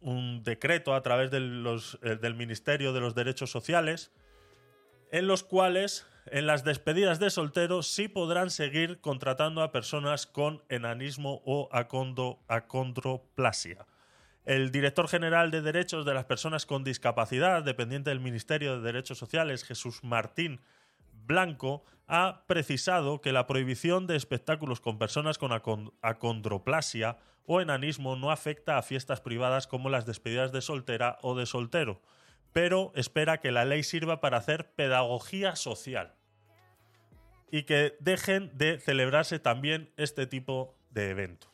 un 0.01 0.43
decreto 0.43 0.93
a 0.93 1.01
través 1.01 1.31
eh, 1.33 2.17
del 2.21 2.35
Ministerio 2.35 2.93
de 2.93 2.99
los 2.99 3.15
Derechos 3.15 3.51
Sociales 3.51 4.11
en 5.11 5.27
los 5.27 5.43
cuales 5.43 6.05
en 6.29 6.47
las 6.47 6.63
despedidas 6.63 7.19
de 7.19 7.29
soltero 7.29 7.83
sí 7.83 8.07
podrán 8.07 8.49
seguir 8.49 8.99
contratando 8.99 9.61
a 9.61 9.71
personas 9.71 10.25
con 10.27 10.63
enanismo 10.69 11.41
o 11.45 11.69
acondroplasia. 11.71 13.85
El 14.47 14.71
director 14.71 15.09
general 15.09 15.51
de 15.51 15.61
Derechos 15.61 16.05
de 16.05 16.13
las 16.13 16.23
Personas 16.23 16.65
con 16.65 16.85
Discapacidad, 16.85 17.63
dependiente 17.63 18.11
del 18.11 18.21
Ministerio 18.21 18.77
de 18.77 18.81
Derechos 18.81 19.17
Sociales, 19.17 19.65
Jesús 19.65 20.05
Martín 20.05 20.61
Blanco, 21.11 21.83
ha 22.07 22.45
precisado 22.47 23.19
que 23.19 23.33
la 23.33 23.45
prohibición 23.45 24.07
de 24.07 24.15
espectáculos 24.15 24.79
con 24.79 24.97
personas 24.97 25.37
con 25.37 25.51
acon- 25.51 25.91
acondroplasia 26.01 27.17
o 27.45 27.59
enanismo 27.59 28.15
no 28.15 28.31
afecta 28.31 28.77
a 28.77 28.83
fiestas 28.83 29.19
privadas 29.19 29.67
como 29.67 29.89
las 29.89 30.05
despedidas 30.05 30.53
de 30.53 30.61
soltera 30.61 31.17
o 31.23 31.35
de 31.35 31.45
soltero, 31.45 32.01
pero 32.53 32.93
espera 32.95 33.41
que 33.41 33.51
la 33.51 33.65
ley 33.65 33.83
sirva 33.83 34.21
para 34.21 34.37
hacer 34.37 34.71
pedagogía 34.71 35.57
social 35.57 36.15
y 37.51 37.63
que 37.63 37.97
dejen 37.99 38.57
de 38.57 38.79
celebrarse 38.79 39.39
también 39.39 39.91
este 39.97 40.25
tipo 40.25 40.73
de 40.91 41.09
eventos. 41.09 41.51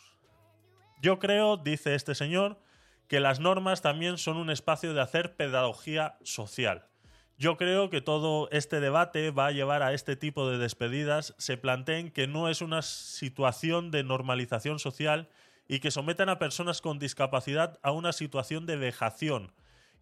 Yo 1.01 1.17
creo, 1.17 1.57
dice 1.57 1.95
este 1.95 2.13
señor, 2.13 2.61
que 3.07 3.19
las 3.19 3.39
normas 3.39 3.81
también 3.81 4.17
son 4.17 4.37
un 4.37 4.49
espacio 4.49 4.93
de 4.93 5.01
hacer 5.01 5.35
pedagogía 5.35 6.17
social. 6.23 6.85
Yo 7.37 7.57
creo 7.57 7.89
que 7.89 8.01
todo 8.01 8.47
este 8.51 8.79
debate 8.79 9.31
va 9.31 9.47
a 9.47 9.51
llevar 9.51 9.81
a 9.81 9.93
este 9.93 10.15
tipo 10.15 10.49
de 10.49 10.57
despedidas 10.57 11.33
se 11.37 11.57
planteen 11.57 12.11
que 12.11 12.27
no 12.27 12.47
es 12.47 12.61
una 12.61 12.81
situación 12.81 13.91
de 13.91 14.03
normalización 14.03 14.79
social 14.79 15.27
y 15.67 15.79
que 15.79 15.91
sometan 15.91 16.29
a 16.29 16.39
personas 16.39 16.81
con 16.81 16.99
discapacidad 16.99 17.79
a 17.81 17.91
una 17.91 18.13
situación 18.13 18.65
de 18.65 18.77
vejación. 18.77 19.51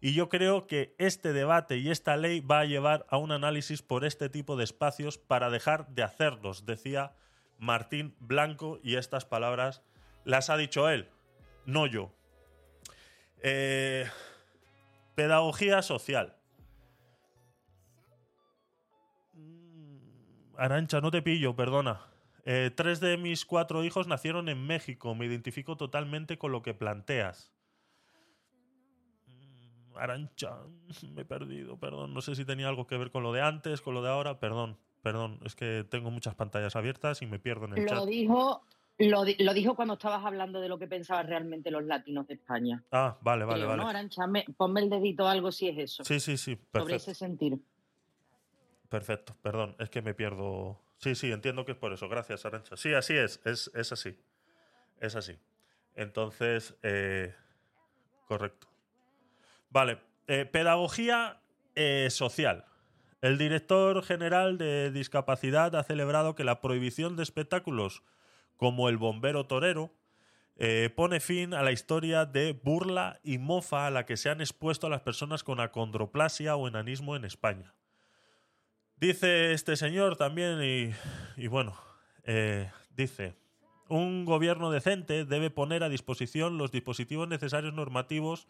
Y 0.00 0.14
yo 0.14 0.28
creo 0.28 0.66
que 0.66 0.94
este 0.98 1.32
debate 1.32 1.78
y 1.78 1.90
esta 1.90 2.16
ley 2.16 2.40
va 2.40 2.60
a 2.60 2.64
llevar 2.64 3.06
a 3.08 3.16
un 3.16 3.32
análisis 3.32 3.82
por 3.82 4.04
este 4.04 4.28
tipo 4.28 4.56
de 4.56 4.64
espacios 4.64 5.16
para 5.16 5.48
dejar 5.48 5.88
de 5.88 6.02
hacerlos, 6.02 6.66
decía 6.66 7.12
Martín 7.58 8.14
Blanco 8.18 8.80
y 8.82 8.96
estas 8.96 9.24
palabras 9.24 9.82
las 10.24 10.50
ha 10.50 10.56
dicho 10.56 10.88
él, 10.88 11.08
no 11.66 11.86
yo. 11.86 12.12
Eh, 13.42 14.06
pedagogía 15.14 15.82
social. 15.82 16.36
Mm, 19.34 20.54
Arancha, 20.56 21.00
no 21.00 21.10
te 21.10 21.22
pillo, 21.22 21.54
perdona. 21.56 22.00
Eh, 22.44 22.70
tres 22.74 23.00
de 23.00 23.16
mis 23.16 23.44
cuatro 23.46 23.84
hijos 23.84 24.06
nacieron 24.06 24.48
en 24.48 24.66
México. 24.66 25.14
Me 25.14 25.26
identifico 25.26 25.76
totalmente 25.76 26.38
con 26.38 26.52
lo 26.52 26.62
que 26.62 26.74
planteas. 26.74 27.52
Mm, 29.26 29.96
Arancha, 29.96 30.56
me 31.14 31.22
he 31.22 31.24
perdido, 31.24 31.78
perdón. 31.78 32.14
No 32.14 32.20
sé 32.20 32.34
si 32.34 32.44
tenía 32.44 32.68
algo 32.68 32.86
que 32.86 32.96
ver 32.96 33.10
con 33.10 33.22
lo 33.22 33.32
de 33.32 33.42
antes, 33.42 33.80
con 33.80 33.94
lo 33.94 34.02
de 34.02 34.10
ahora. 34.10 34.38
Perdón, 34.40 34.78
perdón. 35.02 35.40
Es 35.44 35.54
que 35.56 35.84
tengo 35.88 36.10
muchas 36.10 36.34
pantallas 36.34 36.76
abiertas 36.76 37.22
y 37.22 37.26
me 37.26 37.38
pierdo 37.38 37.66
en 37.66 37.74
el 37.78 37.84
Lo 37.84 37.88
chat. 37.88 38.04
dijo, 38.06 38.62
lo, 38.98 39.24
di- 39.24 39.36
lo 39.38 39.52
dijo 39.54 39.74
cuando 39.74 39.94
estabas 39.94 40.24
hablando 40.24 40.60
de 40.60 40.68
lo 40.68 40.78
que 40.78 40.86
pensaban 40.86 41.26
realmente 41.26 41.70
los 41.70 41.84
latinos 41.84 42.26
de 42.26 42.34
España. 42.34 42.82
Ah, 42.92 43.18
vale, 43.20 43.44
vale, 43.44 43.60
Creo, 43.60 43.68
vale. 43.68 43.82
¿no, 43.82 43.88
Arantxa? 43.88 44.26
Me- 44.26 44.44
ponme 44.56 44.80
el 44.80 44.90
dedito 44.90 45.26
algo 45.28 45.50
si 45.52 45.68
es 45.68 45.78
eso. 45.78 46.04
Sí, 46.04 46.20
sí, 46.20 46.36
sí, 46.36 46.54
sobre 46.56 46.70
perfecto. 46.70 46.96
ese 46.96 47.14
sentir. 47.14 47.58
Perfecto, 48.88 49.34
perdón, 49.42 49.74
es 49.78 49.88
que 49.90 50.02
me 50.02 50.14
pierdo. 50.14 50.80
Sí, 50.98 51.14
sí, 51.14 51.32
entiendo 51.32 51.64
que 51.64 51.72
es 51.72 51.78
por 51.78 51.92
eso. 51.92 52.08
Gracias, 52.08 52.44
Arancha. 52.44 52.76
Sí, 52.76 52.92
así 52.94 53.14
es, 53.14 53.40
es, 53.44 53.70
es 53.74 53.90
así. 53.92 54.16
Es 55.00 55.16
así. 55.16 55.36
Entonces, 55.94 56.76
eh, 56.82 57.34
correcto. 58.26 58.68
Vale, 59.70 59.98
eh, 60.26 60.44
pedagogía 60.44 61.40
eh, 61.74 62.08
social. 62.10 62.66
El 63.22 63.38
director 63.38 64.02
general 64.04 64.58
de 64.58 64.90
discapacidad 64.92 65.74
ha 65.76 65.82
celebrado 65.84 66.34
que 66.34 66.44
la 66.44 66.60
prohibición 66.60 67.16
de 67.16 67.22
espectáculos 67.22 68.02
como 68.62 68.88
el 68.88 68.96
bombero 68.96 69.44
torero 69.46 69.90
eh, 70.54 70.88
pone 70.94 71.18
fin 71.18 71.52
a 71.52 71.62
la 71.62 71.72
historia 71.72 72.26
de 72.26 72.52
burla 72.52 73.18
y 73.24 73.38
mofa 73.38 73.88
a 73.88 73.90
la 73.90 74.06
que 74.06 74.16
se 74.16 74.30
han 74.30 74.40
expuesto 74.40 74.88
las 74.88 75.00
personas 75.00 75.42
con 75.42 75.58
acondroplasia 75.58 76.54
o 76.54 76.68
enanismo 76.68 77.16
en 77.16 77.24
España. 77.24 77.74
Dice 78.98 79.50
este 79.50 79.74
señor 79.74 80.16
también, 80.16 80.62
y, 80.62 80.94
y 81.42 81.48
bueno, 81.48 81.74
eh, 82.22 82.70
dice, 82.94 83.34
un 83.88 84.24
gobierno 84.24 84.70
decente 84.70 85.24
debe 85.24 85.50
poner 85.50 85.82
a 85.82 85.88
disposición 85.88 86.56
los 86.56 86.70
dispositivos 86.70 87.26
necesarios 87.26 87.74
normativos 87.74 88.46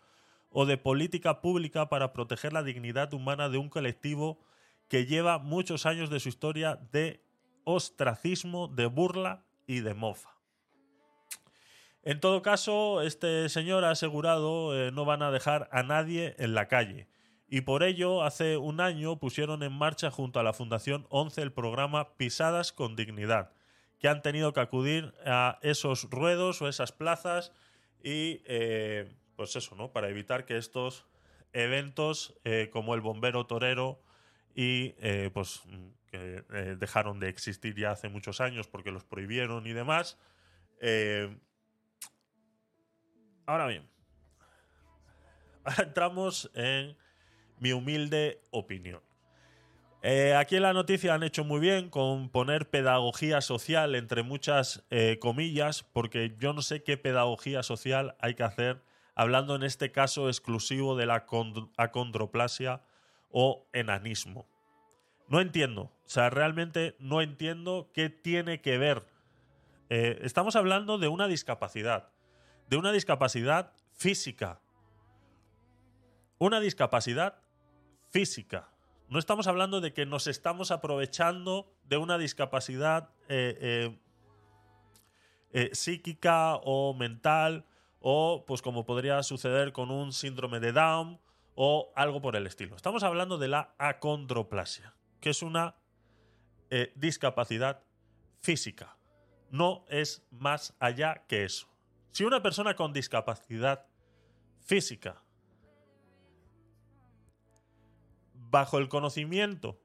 o 0.50 0.66
de 0.66 0.76
política 0.76 1.40
pública 1.40 1.88
para 1.88 2.12
proteger 2.12 2.52
la 2.52 2.62
dignidad 2.62 3.14
humana 3.14 3.48
de 3.48 3.56
un 3.56 3.70
colectivo 3.70 4.38
que 4.88 5.06
lleva 5.06 5.38
muchos 5.38 5.86
años 5.86 6.10
de 6.10 6.20
su 6.20 6.28
historia 6.28 6.78
de 6.92 7.24
ostracismo, 7.64 8.68
de 8.68 8.84
burla 8.84 9.46
y 9.66 9.80
de 9.80 9.94
mofa. 9.94 10.32
En 12.04 12.18
todo 12.18 12.42
caso, 12.42 13.00
este 13.02 13.48
señor 13.48 13.84
ha 13.84 13.90
asegurado 13.90 14.76
eh, 14.76 14.90
no 14.90 15.04
van 15.04 15.22
a 15.22 15.30
dejar 15.30 15.68
a 15.70 15.84
nadie 15.84 16.34
en 16.38 16.54
la 16.54 16.66
calle. 16.66 17.08
Y 17.48 17.60
por 17.60 17.84
ello, 17.84 18.24
hace 18.24 18.56
un 18.56 18.80
año 18.80 19.20
pusieron 19.20 19.62
en 19.62 19.72
marcha 19.72 20.10
junto 20.10 20.40
a 20.40 20.42
la 20.42 20.52
Fundación 20.52 21.06
11 21.10 21.42
el 21.42 21.52
programa 21.52 22.14
Pisadas 22.16 22.72
con 22.72 22.96
Dignidad, 22.96 23.52
que 24.00 24.08
han 24.08 24.20
tenido 24.20 24.52
que 24.52 24.60
acudir 24.60 25.14
a 25.24 25.58
esos 25.62 26.10
ruedos 26.10 26.60
o 26.60 26.68
esas 26.68 26.90
plazas 26.90 27.52
y, 28.02 28.42
eh, 28.46 29.14
pues 29.36 29.54
eso, 29.54 29.76
¿no? 29.76 29.92
Para 29.92 30.08
evitar 30.08 30.44
que 30.44 30.56
estos 30.56 31.06
eventos 31.52 32.34
eh, 32.42 32.68
como 32.72 32.94
el 32.94 33.00
bombero 33.00 33.46
torero 33.46 34.02
y, 34.56 34.94
pues, 35.30 35.62
que 36.12 36.44
eh, 36.52 36.76
dejaron 36.78 37.18
de 37.18 37.30
existir 37.30 37.74
ya 37.74 37.90
hace 37.90 38.10
muchos 38.10 38.42
años 38.42 38.68
porque 38.68 38.92
los 38.92 39.02
prohibieron 39.02 39.66
y 39.66 39.72
demás. 39.72 40.18
eh, 40.80 41.34
ahora 43.46 43.66
bien, 43.66 43.88
entramos 45.78 46.50
en 46.54 46.96
mi 47.58 47.72
humilde 47.72 48.42
opinión. 48.50 49.00
Eh, 50.02 50.34
aquí 50.34 50.56
en 50.56 50.62
la 50.62 50.72
noticia 50.72 51.14
han 51.14 51.22
hecho 51.22 51.44
muy 51.44 51.60
bien 51.60 51.88
con 51.88 52.28
poner 52.28 52.68
pedagogía 52.68 53.40
social 53.40 53.94
entre 53.94 54.22
muchas 54.22 54.84
comillas, 55.20 55.84
porque 55.84 56.36
yo 56.38 56.52
no 56.52 56.60
sé 56.60 56.82
qué 56.82 56.96
pedagogía 56.96 57.62
social 57.62 58.16
hay 58.20 58.34
que 58.34 58.42
hacer, 58.42 58.82
hablando 59.14 59.54
en 59.54 59.62
este 59.62 59.92
caso 59.92 60.28
exclusivo 60.28 60.96
de 60.96 61.06
la 61.06 61.24
acond- 61.26 61.70
acondroplasia 61.76 62.82
o 63.30 63.68
enanismo. 63.72 64.51
No 65.32 65.40
entiendo, 65.40 65.84
o 65.84 66.08
sea, 66.10 66.28
realmente 66.28 66.94
no 66.98 67.22
entiendo 67.22 67.90
qué 67.94 68.10
tiene 68.10 68.60
que 68.60 68.76
ver. 68.76 69.06
Eh, 69.88 70.18
estamos 70.20 70.56
hablando 70.56 70.98
de 70.98 71.08
una 71.08 71.26
discapacidad, 71.26 72.10
de 72.68 72.76
una 72.76 72.92
discapacidad 72.92 73.72
física, 73.94 74.60
una 76.36 76.60
discapacidad 76.60 77.38
física. 78.10 78.68
No 79.08 79.18
estamos 79.18 79.46
hablando 79.46 79.80
de 79.80 79.94
que 79.94 80.04
nos 80.04 80.26
estamos 80.26 80.70
aprovechando 80.70 81.72
de 81.84 81.96
una 81.96 82.18
discapacidad 82.18 83.08
eh, 83.30 83.98
eh, 85.54 85.70
psíquica 85.72 86.56
o 86.56 86.92
mental 86.92 87.64
o 88.00 88.44
pues 88.46 88.60
como 88.60 88.84
podría 88.84 89.22
suceder 89.22 89.72
con 89.72 89.90
un 89.90 90.12
síndrome 90.12 90.60
de 90.60 90.72
Down 90.72 91.18
o 91.54 91.90
algo 91.96 92.20
por 92.20 92.36
el 92.36 92.46
estilo. 92.46 92.76
Estamos 92.76 93.02
hablando 93.02 93.38
de 93.38 93.48
la 93.48 93.74
acondroplasia, 93.78 94.92
que 95.22 95.30
es 95.30 95.40
una 95.40 95.76
eh, 96.68 96.92
discapacidad 96.96 97.82
física. 98.40 98.98
No 99.50 99.84
es 99.88 100.26
más 100.30 100.74
allá 100.80 101.24
que 101.28 101.44
eso. 101.44 101.68
Si 102.10 102.24
una 102.24 102.42
persona 102.42 102.74
con 102.74 102.92
discapacidad 102.92 103.86
física 104.60 105.22
bajo 108.34 108.78
el 108.78 108.88
conocimiento 108.88 109.80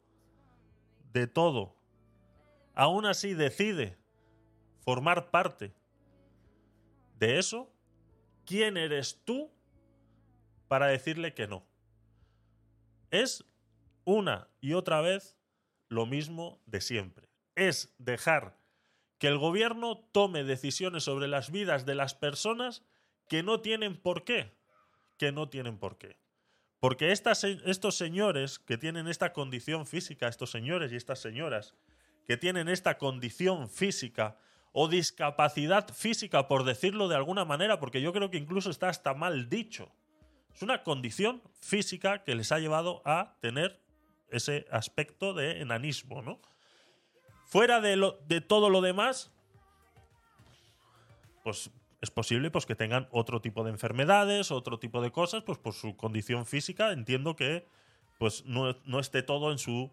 de 1.14 1.28
todo, 1.28 1.76
aún 2.74 3.06
así 3.06 3.36
decide 3.36 3.96
formar 4.80 5.30
parte 5.30 5.74
de 7.20 7.38
eso, 7.38 7.72
¿quién 8.44 8.76
eres 8.76 9.22
tú 9.24 9.52
para 10.68 10.88
decirle 10.88 11.36
que 11.36 11.48
no? 11.48 11.64
Es 13.12 13.46
una 14.08 14.48
y 14.62 14.74
otra 14.74 15.02
vez 15.02 15.36
lo 15.90 16.06
mismo 16.06 16.62
de 16.66 16.80
siempre. 16.80 17.28
Es 17.56 17.94
dejar 17.98 18.58
que 19.18 19.28
el 19.28 19.38
gobierno 19.38 19.98
tome 20.14 20.46
decisiones 20.46 21.04
sobre 21.04 21.28
las 21.28 21.52
vidas 21.52 21.86
de 21.86 21.94
las 21.94 22.16
personas 22.16 22.84
que 23.28 23.44
no 23.44 23.60
tienen 23.60 23.98
por 23.98 24.24
qué. 24.24 24.54
Que 25.18 25.34
no 25.34 25.50
tienen 25.50 25.78
por 25.78 25.98
qué. 25.98 26.18
Porque 26.80 27.12
estas, 27.12 27.44
estos 27.44 27.98
señores 27.98 28.60
que 28.60 28.78
tienen 28.78 29.10
esta 29.10 29.34
condición 29.34 29.86
física, 29.86 30.30
estos 30.30 30.52
señores 30.52 30.94
y 30.94 30.96
estas 30.96 31.20
señoras 31.20 31.76
que 32.26 32.38
tienen 32.38 32.70
esta 32.70 32.98
condición 32.98 33.70
física 33.70 34.38
o 34.72 34.88
discapacidad 34.88 35.94
física, 35.94 36.48
por 36.48 36.64
decirlo 36.64 37.10
de 37.10 37.16
alguna 37.16 37.44
manera, 37.44 37.80
porque 37.80 38.02
yo 38.02 38.14
creo 38.14 38.32
que 38.32 38.38
incluso 38.38 38.70
está 38.70 38.88
hasta 38.88 39.14
mal 39.14 39.50
dicho. 39.50 39.92
Es 40.54 40.62
una 40.62 40.84
condición 40.84 41.42
física 41.60 42.24
que 42.24 42.36
les 42.36 42.54
ha 42.54 42.60
llevado 42.60 43.02
a 43.04 43.38
tener 43.42 43.82
ese 44.30 44.66
aspecto 44.72 45.34
de 45.34 45.62
enanismo, 45.62 46.22
¿no? 46.22 46.40
Fuera 47.46 47.80
de, 47.80 47.96
lo, 47.96 48.20
de 48.28 48.42
todo 48.42 48.70
lo 48.70 48.82
demás, 48.82 49.32
pues 51.44 51.72
es 52.02 52.12
posible 52.12 52.52
pues, 52.52 52.66
que 52.66 52.76
tengan 52.76 53.08
otro 53.12 53.42
tipo 53.42 53.64
de 53.64 53.72
enfermedades, 53.72 54.52
otro 54.52 54.80
tipo 54.80 55.02
de 55.02 55.12
cosas, 55.12 55.44
pues 55.44 55.58
por 55.58 55.74
su 55.74 55.96
condición 55.96 56.46
física 56.46 56.92
entiendo 56.92 57.36
que 57.36 57.66
pues 58.20 58.46
no, 58.46 58.76
no 58.86 59.00
esté 59.00 59.24
todo 59.24 59.52
en 59.52 59.60
su, 59.60 59.92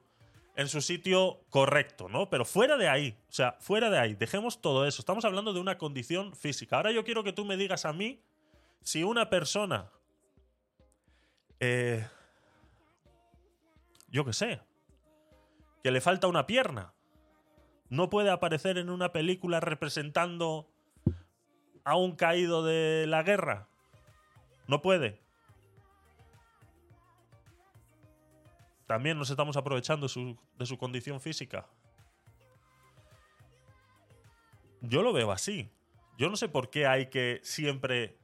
en 0.56 0.68
su 0.68 0.80
sitio 0.80 1.40
correcto, 1.50 2.08
¿no? 2.08 2.30
Pero 2.30 2.44
fuera 2.44 2.76
de 2.76 2.88
ahí, 2.88 3.16
o 3.28 3.32
sea, 3.32 3.56
fuera 3.60 3.90
de 3.90 3.98
ahí, 3.98 4.14
dejemos 4.14 4.60
todo 4.60 4.86
eso. 4.86 5.00
Estamos 5.00 5.24
hablando 5.24 5.52
de 5.52 5.60
una 5.60 5.78
condición 5.78 6.34
física. 6.34 6.76
Ahora 6.76 6.90
yo 6.90 7.04
quiero 7.04 7.22
que 7.22 7.32
tú 7.32 7.44
me 7.44 7.56
digas 7.56 7.84
a 7.84 7.92
mí 7.92 8.22
si 8.82 9.02
una 9.02 9.30
persona, 9.30 9.90
eh, 11.60 12.06
yo 14.14 14.24
qué 14.24 14.32
sé, 14.32 14.60
que 15.82 15.90
le 15.90 16.00
falta 16.00 16.28
una 16.28 16.46
pierna, 16.46 16.94
no 17.88 18.10
puede 18.10 18.30
aparecer 18.30 18.78
en 18.78 18.88
una 18.88 19.10
película 19.10 19.58
representando 19.58 20.70
a 21.82 21.96
un 21.96 22.14
caído 22.14 22.64
de 22.64 23.06
la 23.08 23.24
guerra. 23.24 23.68
No 24.68 24.82
puede. 24.82 25.20
También 28.86 29.18
nos 29.18 29.30
estamos 29.30 29.56
aprovechando 29.56 30.06
de 30.06 30.66
su 30.66 30.78
condición 30.78 31.20
física. 31.20 31.66
Yo 34.80 35.02
lo 35.02 35.12
veo 35.12 35.32
así. 35.32 35.72
Yo 36.18 36.30
no 36.30 36.36
sé 36.36 36.48
por 36.48 36.70
qué 36.70 36.86
hay 36.86 37.10
que 37.10 37.40
siempre 37.42 38.16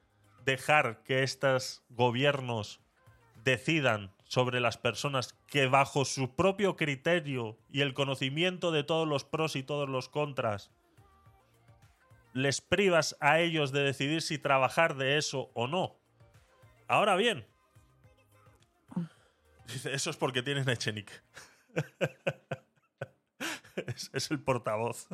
dejar 0.44 1.02
que 1.02 1.24
estos 1.24 1.82
gobiernos 1.88 2.80
decidan 3.42 4.14
sobre 4.30 4.60
las 4.60 4.78
personas 4.78 5.36
que 5.48 5.66
bajo 5.66 6.04
su 6.04 6.36
propio 6.36 6.76
criterio 6.76 7.58
y 7.68 7.80
el 7.80 7.94
conocimiento 7.94 8.70
de 8.70 8.84
todos 8.84 9.08
los 9.08 9.24
pros 9.24 9.56
y 9.56 9.64
todos 9.64 9.88
los 9.88 10.08
contras 10.08 10.70
les 12.32 12.60
privas 12.60 13.16
a 13.18 13.40
ellos 13.40 13.72
de 13.72 13.82
decidir 13.82 14.22
si 14.22 14.38
trabajar 14.38 14.96
de 14.96 15.18
eso 15.18 15.50
o 15.52 15.66
no. 15.66 15.96
Ahora 16.86 17.16
bien, 17.16 17.44
eso 19.84 20.10
es 20.10 20.16
porque 20.16 20.44
tienen 20.44 20.68
a 20.68 20.74
Echenique. 20.74 21.12
es 24.12 24.30
el 24.30 24.38
portavoz. 24.38 25.08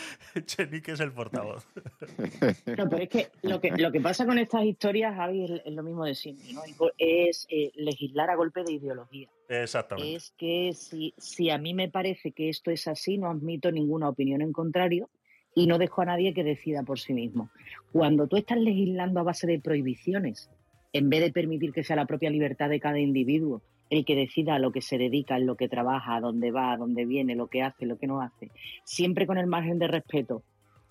Echenique 0.34 0.92
es 0.92 1.00
el 1.00 1.12
portavoz. 1.12 1.66
No, 2.76 2.88
pero 2.88 3.02
es 3.02 3.08
que 3.08 3.28
lo 3.42 3.60
que, 3.60 3.70
lo 3.70 3.90
que 3.90 4.00
pasa 4.00 4.26
con 4.26 4.38
estas 4.38 4.64
historias, 4.64 5.14
Javi, 5.14 5.44
es, 5.44 5.62
es 5.64 5.72
lo 5.72 5.82
mismo 5.82 6.04
de 6.04 6.14
siempre, 6.14 6.52
¿no? 6.52 6.62
Es 6.96 7.46
eh, 7.50 7.72
legislar 7.74 8.30
a 8.30 8.36
golpe 8.36 8.62
de 8.62 8.72
ideología. 8.72 9.28
Exactamente. 9.48 10.14
Es 10.14 10.32
que 10.36 10.72
si, 10.74 11.14
si 11.16 11.50
a 11.50 11.58
mí 11.58 11.74
me 11.74 11.88
parece 11.88 12.32
que 12.32 12.48
esto 12.48 12.70
es 12.70 12.86
así, 12.86 13.18
no 13.18 13.30
admito 13.30 13.72
ninguna 13.72 14.08
opinión 14.08 14.42
en 14.42 14.52
contrario 14.52 15.08
y 15.54 15.66
no 15.66 15.78
dejo 15.78 16.02
a 16.02 16.06
nadie 16.06 16.34
que 16.34 16.44
decida 16.44 16.82
por 16.82 16.98
sí 17.00 17.12
mismo. 17.14 17.50
Cuando 17.92 18.26
tú 18.28 18.36
estás 18.36 18.58
legislando 18.58 19.20
a 19.20 19.24
base 19.24 19.46
de 19.46 19.58
prohibiciones, 19.58 20.50
en 20.92 21.10
vez 21.10 21.20
de 21.20 21.32
permitir 21.32 21.72
que 21.72 21.84
sea 21.84 21.96
la 21.96 22.06
propia 22.06 22.30
libertad 22.30 22.68
de 22.68 22.80
cada 22.80 22.98
individuo 22.98 23.62
el 23.90 24.04
que 24.04 24.14
decida 24.16 24.54
a 24.54 24.58
lo 24.58 24.72
que 24.72 24.80
se 24.82 24.98
dedica, 24.98 25.36
en 25.36 25.46
lo 25.46 25.56
que 25.56 25.68
trabaja, 25.68 26.16
a 26.16 26.20
dónde 26.20 26.50
va, 26.50 26.72
a 26.72 26.76
dónde 26.76 27.04
viene, 27.06 27.34
lo 27.34 27.46
que 27.48 27.62
hace, 27.62 27.86
lo 27.86 27.98
que 27.98 28.06
no 28.06 28.20
hace, 28.20 28.50
siempre 28.84 29.26
con 29.26 29.38
el 29.38 29.46
margen 29.46 29.78
de 29.78 29.88
respeto 29.88 30.42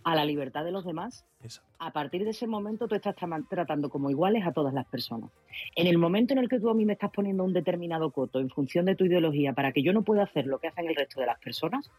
a 0.04 0.16
la 0.16 0.24
libertad 0.24 0.64
de 0.64 0.72
los 0.72 0.86
demás, 0.86 1.26
Exacto. 1.44 1.70
a 1.80 1.92
partir 1.92 2.24
de 2.24 2.30
ese 2.30 2.48
momento 2.48 2.88
tú 2.88 2.96
estás 2.96 3.14
tra- 3.16 3.46
tratando 3.50 3.90
como 3.90 4.10
iguales 4.10 4.46
a 4.48 4.54
todas 4.54 4.74
las 4.74 4.86
personas. 4.88 5.32
En 5.76 5.86
el 5.86 5.98
momento 5.98 6.34
en 6.34 6.40
el 6.40 6.48
que 6.48 6.60
tú 6.62 6.70
a 6.70 6.74
mí 6.74 6.86
me 6.86 6.94
estás 6.94 7.12
poniendo 7.12 7.44
un 7.44 7.52
determinado 7.52 8.10
coto 8.12 8.40
en 8.40 8.50
función 8.50 8.86
de 8.86 8.96
tu 8.96 9.04
ideología 9.04 9.52
para 9.52 9.74
que 9.74 9.84
yo 9.84 9.92
no 9.92 10.04
pueda 10.04 10.24
hacer 10.24 10.48
lo 10.48 10.60
que 10.60 10.70
hacen 10.70 10.88
el 10.88 10.96
resto 10.96 11.20
de 11.20 11.26
las 11.26 11.40
personas, 11.40 11.92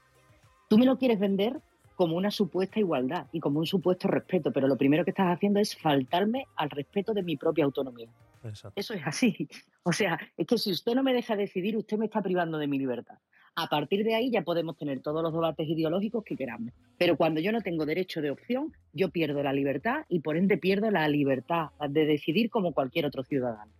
tú 0.68 0.78
me 0.78 0.86
lo 0.86 0.96
quieres 0.96 1.18
vender 1.18 1.60
como 1.98 2.14
una 2.14 2.30
supuesta 2.30 2.78
igualdad 2.78 3.26
y 3.32 3.40
como 3.40 3.58
un 3.58 3.66
supuesto 3.66 4.06
respeto, 4.06 4.52
pero 4.52 4.68
lo 4.68 4.76
primero 4.76 5.04
que 5.04 5.10
estás 5.10 5.34
haciendo 5.34 5.58
es 5.58 5.76
faltarme 5.76 6.44
al 6.54 6.70
respeto 6.70 7.12
de 7.12 7.24
mi 7.24 7.36
propia 7.36 7.64
autonomía. 7.64 8.06
Exacto. 8.44 8.80
Eso 8.80 8.94
es 8.94 9.02
así. 9.04 9.48
O 9.82 9.92
sea, 9.92 10.18
es 10.36 10.46
que 10.46 10.58
si 10.58 10.70
usted 10.70 10.94
no 10.94 11.02
me 11.02 11.14
deja 11.14 11.34
decidir, 11.34 11.74
usted 11.74 11.96
me 11.96 12.04
está 12.04 12.20
privando 12.20 12.58
de 12.58 12.66
mi 12.66 12.78
libertad. 12.78 13.16
A 13.56 13.66
partir 13.68 14.04
de 14.04 14.14
ahí 14.14 14.30
ya 14.30 14.42
podemos 14.42 14.76
tener 14.76 15.00
todos 15.00 15.22
los 15.22 15.32
debates 15.32 15.66
ideológicos 15.66 16.22
que 16.24 16.36
queramos. 16.36 16.74
Pero 16.98 17.16
cuando 17.16 17.40
yo 17.40 17.52
no 17.52 17.62
tengo 17.62 17.86
derecho 17.86 18.20
de 18.20 18.30
opción, 18.30 18.74
yo 18.92 19.08
pierdo 19.08 19.42
la 19.42 19.54
libertad 19.54 20.04
y 20.10 20.20
por 20.20 20.36
ende 20.36 20.58
pierdo 20.58 20.90
la 20.90 21.08
libertad 21.08 21.70
de 21.88 22.04
decidir 22.04 22.50
como 22.50 22.74
cualquier 22.74 23.06
otro 23.06 23.24
ciudadano. 23.24 23.72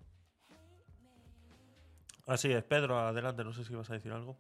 Así 2.27 2.51
es, 2.51 2.65
Pedro, 2.65 2.99
adelante, 2.99 3.45
no 3.45 3.53
sé 3.53 3.65
si 3.65 3.75
vas 3.75 3.91
a 3.91 3.95
decir 3.95 4.11
algo. 4.13 4.39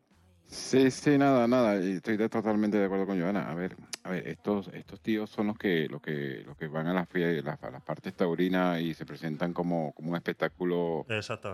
Sí, 0.50 0.90
sí, 0.90 1.18
nada, 1.18 1.46
nada, 1.46 1.76
estoy 1.76 2.16
totalmente 2.16 2.78
de 2.78 2.86
acuerdo 2.86 3.04
con 3.04 3.20
Joana. 3.20 3.50
A 3.50 3.54
ver, 3.54 3.76
a 4.02 4.10
ver, 4.10 4.26
estos, 4.26 4.68
estos 4.68 4.98
tíos 5.00 5.28
son 5.28 5.48
los 5.48 5.58
que, 5.58 5.86
los 5.88 6.00
que, 6.00 6.42
los 6.46 6.56
que 6.56 6.68
van 6.68 6.86
a 6.86 6.94
las 6.94 7.06
las, 7.44 7.62
a 7.62 7.70
las 7.70 7.82
partes 7.82 8.14
taurinas 8.14 8.80
y 8.80 8.94
se 8.94 9.04
presentan 9.04 9.52
como, 9.52 9.92
como 9.92 10.10
un 10.10 10.16
espectáculo 10.16 11.04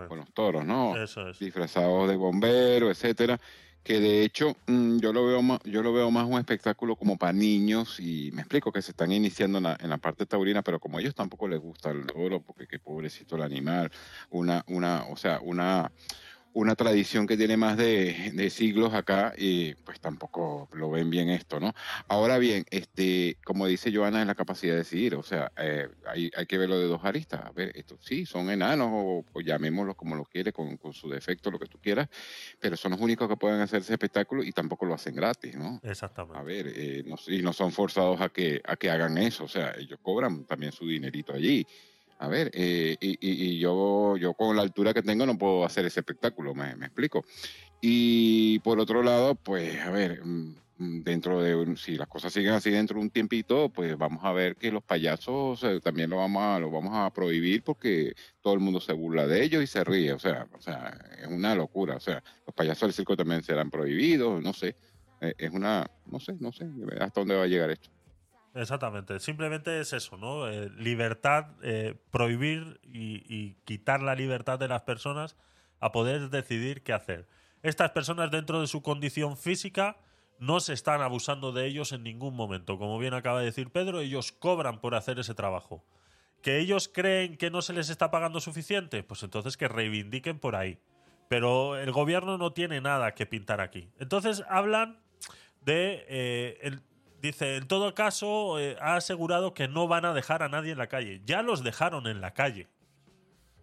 con 0.09 0.19
los 0.19 0.33
toros, 0.33 0.65
¿no? 0.65 0.97
Eso 0.97 1.29
es. 1.29 1.41
Disfrazados 1.41 2.09
de 2.09 2.15
bomberos, 2.15 2.91
etcétera. 2.91 3.41
Que 3.83 3.99
de 3.99 4.23
hecho 4.23 4.55
mm, 4.69 4.99
yo 4.99 5.13
lo 5.13 5.27
veo 5.27 5.43
más, 5.43 5.61
yo 5.65 5.83
lo 5.83 5.93
veo 5.93 6.11
más 6.13 6.27
un 6.27 6.39
espectáculo 6.39 6.95
como 6.95 7.19
para 7.19 7.33
niños 7.33 7.99
y 7.99 8.31
me 8.33 8.43
explico 8.43 8.71
que 8.71 8.81
se 8.81 8.93
están 8.93 9.11
iniciando 9.11 9.59
en 9.59 9.65
la, 9.65 9.77
en 9.79 9.91
la 9.91 9.99
parte 9.99 10.25
taurina, 10.25 10.63
pero 10.63 10.79
como 10.79 10.99
a 10.99 11.01
ellos 11.01 11.17
tampoco 11.17 11.49
les 11.49 11.59
gusta 11.59 11.91
el 11.91 12.07
toro, 12.07 12.41
porque 12.41 12.69
qué 12.69 12.79
pobrecito 12.79 13.35
el 13.35 13.43
animal, 13.43 13.91
una, 14.31 14.65
una, 14.69 15.05
o 15.11 15.17
sea, 15.17 15.41
una 15.41 15.91
una 16.55 16.77
tradición 16.77 17.27
que 17.27 17.37
tiene 17.37 17.57
más 17.57 17.77
de, 17.77 18.31
de 18.33 18.49
siglos 18.49 18.95
acá 18.95 19.35
y 19.37 19.75
pues 19.75 20.01
tampoco 20.01 20.69
lo 20.73 20.89
ven 20.91 21.11
bien 21.11 21.29
esto, 21.29 21.59
¿no? 21.59 21.75
Ahora 22.09 22.39
bien, 22.39 22.65
este, 22.71 23.37
como 23.45 23.67
dice 23.67 23.93
Joana, 23.95 24.21
es 24.21 24.27
la 24.27 24.37
capacidad 24.37 24.75
de 24.75 24.79
decidir, 24.79 25.17
o 25.17 25.23
sea, 25.23 25.53
eh, 25.59 25.89
hay, 26.07 26.31
hay 26.37 26.47
que 26.47 26.57
verlo 26.57 26.79
de 26.79 26.87
dos 26.87 27.05
aristas. 27.05 27.45
A 27.45 27.51
ver, 27.51 27.73
esto 27.75 27.99
sí, 28.01 28.25
son 28.25 28.51
enanos 28.51 28.89
o, 28.93 29.25
o 29.33 29.41
llamémoslos 29.41 29.97
como 29.97 30.15
lo 30.15 30.25
quiere, 30.25 30.53
con, 30.53 30.77
con 30.77 30.93
su 30.93 31.09
defecto, 31.11 31.51
lo 31.51 31.59
que 31.59 31.67
tú 31.67 31.79
quieras, 31.81 32.09
pero 32.61 32.77
son 32.77 32.93
los 32.93 33.01
únicos 33.01 33.29
que 33.29 33.37
pueden 33.37 33.61
hacer 33.61 33.81
ese 33.81 33.93
espectáculo 33.95 34.45
y 34.45 34.53
tampoco 34.53 34.87
lo 34.87 34.95
hacen 34.95 35.17
gratis, 35.17 35.57
¿no? 35.57 35.81
Exactamente. 35.83 36.39
A 36.39 36.43
ver, 36.45 36.73
eh, 36.75 37.03
no, 37.05 37.17
y 37.27 37.43
no 37.43 37.53
son 37.53 37.73
forzados 37.73 38.21
a 38.21 38.29
que, 38.29 38.63
a 38.65 38.77
que 38.77 38.91
hagan 38.91 39.19
eso, 39.19 39.45
o 39.45 39.49
sea, 39.49 39.75
ellos 39.77 39.99
cobran 40.01 40.45
también 40.45 40.71
su 40.71 40.87
dinerito 40.87 41.33
allí. 41.33 41.67
A 42.25 42.29
ver, 42.29 42.51
eh, 42.55 42.97
y, 43.01 43.59
yo, 43.59 44.17
yo 44.17 44.33
con 44.33 44.57
la 44.57 44.63
altura 44.63 44.95
que 44.95 45.03
tengo 45.03 45.27
no 45.27 45.37
puedo 45.37 45.63
hacer 45.63 45.85
ese 45.85 46.01
espectáculo, 46.01 46.55
me, 46.55 46.71
explico. 46.71 47.23
Y 47.83 48.61
por 48.61 48.81
otro 48.81 49.03
lado, 49.03 49.35
pues, 49.35 49.79
a 49.83 49.91
ver, 49.91 50.25
mm, 50.25 50.55
mm, 50.79 51.03
dentro 51.03 51.43
de, 51.43 51.77
si 51.77 51.97
las 51.97 52.09
cosas 52.09 52.33
siguen 52.33 52.55
así 52.55 52.71
dentro 52.71 52.97
de 52.97 53.03
un 53.03 53.11
tiempito, 53.11 53.69
pues 53.69 53.99
vamos 53.99 54.25
a 54.25 54.33
ver 54.33 54.57
que 54.57 54.73
los 54.73 54.83
payasos 54.83 55.63
eh, 55.65 55.81
también 55.83 56.09
lo 56.09 56.17
vamos 56.17 56.43
a, 56.43 56.59
lo 56.59 56.71
vamos 56.71 56.93
a 56.95 57.13
prohibir 57.13 57.63
porque 57.63 58.15
todo 58.41 58.55
el 58.55 58.61
mundo 58.61 58.81
se 58.81 58.95
burla 58.95 59.27
de 59.27 59.45
ellos 59.45 59.63
y 59.63 59.67
se 59.67 59.85
ríe, 59.85 60.15
o 60.15 60.19
sea, 60.19 60.49
o 60.51 60.63
sea, 60.63 60.99
es 61.21 61.27
una 61.27 61.55
locura, 61.55 61.97
o 61.97 62.01
sea, 62.01 62.23
los 62.47 62.55
payasos 62.55 62.89
del 62.89 62.95
circo 62.95 63.19
también 63.19 63.43
serán 63.43 63.71
prohibidos, 63.71 64.43
no 64.43 64.55
sé, 64.55 64.77
eh, 65.21 65.35
es 65.37 65.51
una, 65.51 65.87
no 66.07 66.19
sé, 66.21 66.35
no 66.41 66.53
sé, 66.53 66.67
hasta 67.01 67.21
dónde 67.21 67.37
va 67.37 67.43
a 67.43 67.49
llegar 67.49 67.71
esto. 67.71 67.94
Exactamente. 68.55 69.19
Simplemente 69.19 69.81
es 69.81 69.93
eso, 69.93 70.17
¿no? 70.17 70.49
Eh, 70.49 70.71
libertad, 70.71 71.47
eh, 71.63 71.97
prohibir 72.13 72.81
y, 72.85 73.55
quitar 73.65 74.01
la 74.01 74.15
libertad 74.15 74.59
de 74.59 74.69
las 74.69 74.83
personas 74.83 75.37
a 75.81 75.91
poder 75.91 76.31
decidir 76.31 76.83
qué 76.83 76.93
hacer. 76.93 77.27
Estas 77.63 77.91
personas 77.91 78.31
dentro 78.31 78.61
de 78.61 78.67
su 78.69 78.81
condición 78.83 79.37
física 79.37 79.97
no 80.39 80.61
se 80.61 80.73
están 80.73 81.01
abusando 81.03 81.51
de 81.53 81.67
ellos 81.67 81.93
en 81.93 82.05
ningún 82.05 82.37
momento. 82.37 82.79
Como 82.79 82.99
bien 82.99 83.15
acaba 83.15 83.41
de 83.41 83.47
decir 83.47 83.71
Pedro, 83.71 84.01
ellos 84.01 84.31
cobran 84.31 84.81
por 84.81 84.95
hacer 84.95 85.19
ese 85.19 85.35
trabajo. 85.35 85.85
¿Que 86.43 86.59
ellos 86.59 86.89
creen 86.93 87.37
que 87.37 87.51
no 87.51 87.61
se 87.63 87.73
les 87.73 87.89
está 87.89 88.11
pagando 88.11 88.39
suficiente? 88.41 89.03
Pues 89.03 89.23
entonces 89.23 89.57
que 89.57 89.67
reivindiquen 89.67 90.39
por 90.39 90.55
ahí. 90.55 90.79
Pero 91.29 91.77
el 91.77 91.91
gobierno 91.91 92.39
no 92.39 92.53
tiene 92.53 92.81
nada 92.81 93.15
que 93.15 93.27
pintar 93.27 93.61
aquí. 93.61 93.89
Entonces 93.99 94.45
hablan 94.49 95.01
de... 95.63 96.05
eh, 96.09 96.59
el- 96.63 96.83
dice, 97.25 97.57
en 97.57 97.67
todo 97.67 97.95
caso, 97.95 98.59
eh, 98.59 98.77
ha 98.81 98.97
asegurado 98.97 99.55
que 99.55 99.69
no 99.69 99.89
van 99.89 100.05
a 100.05 100.13
dejar 100.13 100.43
a 100.43 100.49
nadie 100.49 100.73
en 100.73 100.79
la 100.79 100.89
calle. 100.89 101.23
Ya 101.25 101.43
los 101.43 101.65
dejaron 101.65 102.07
en 102.07 102.21
la 102.21 102.33
calle. 102.33 102.69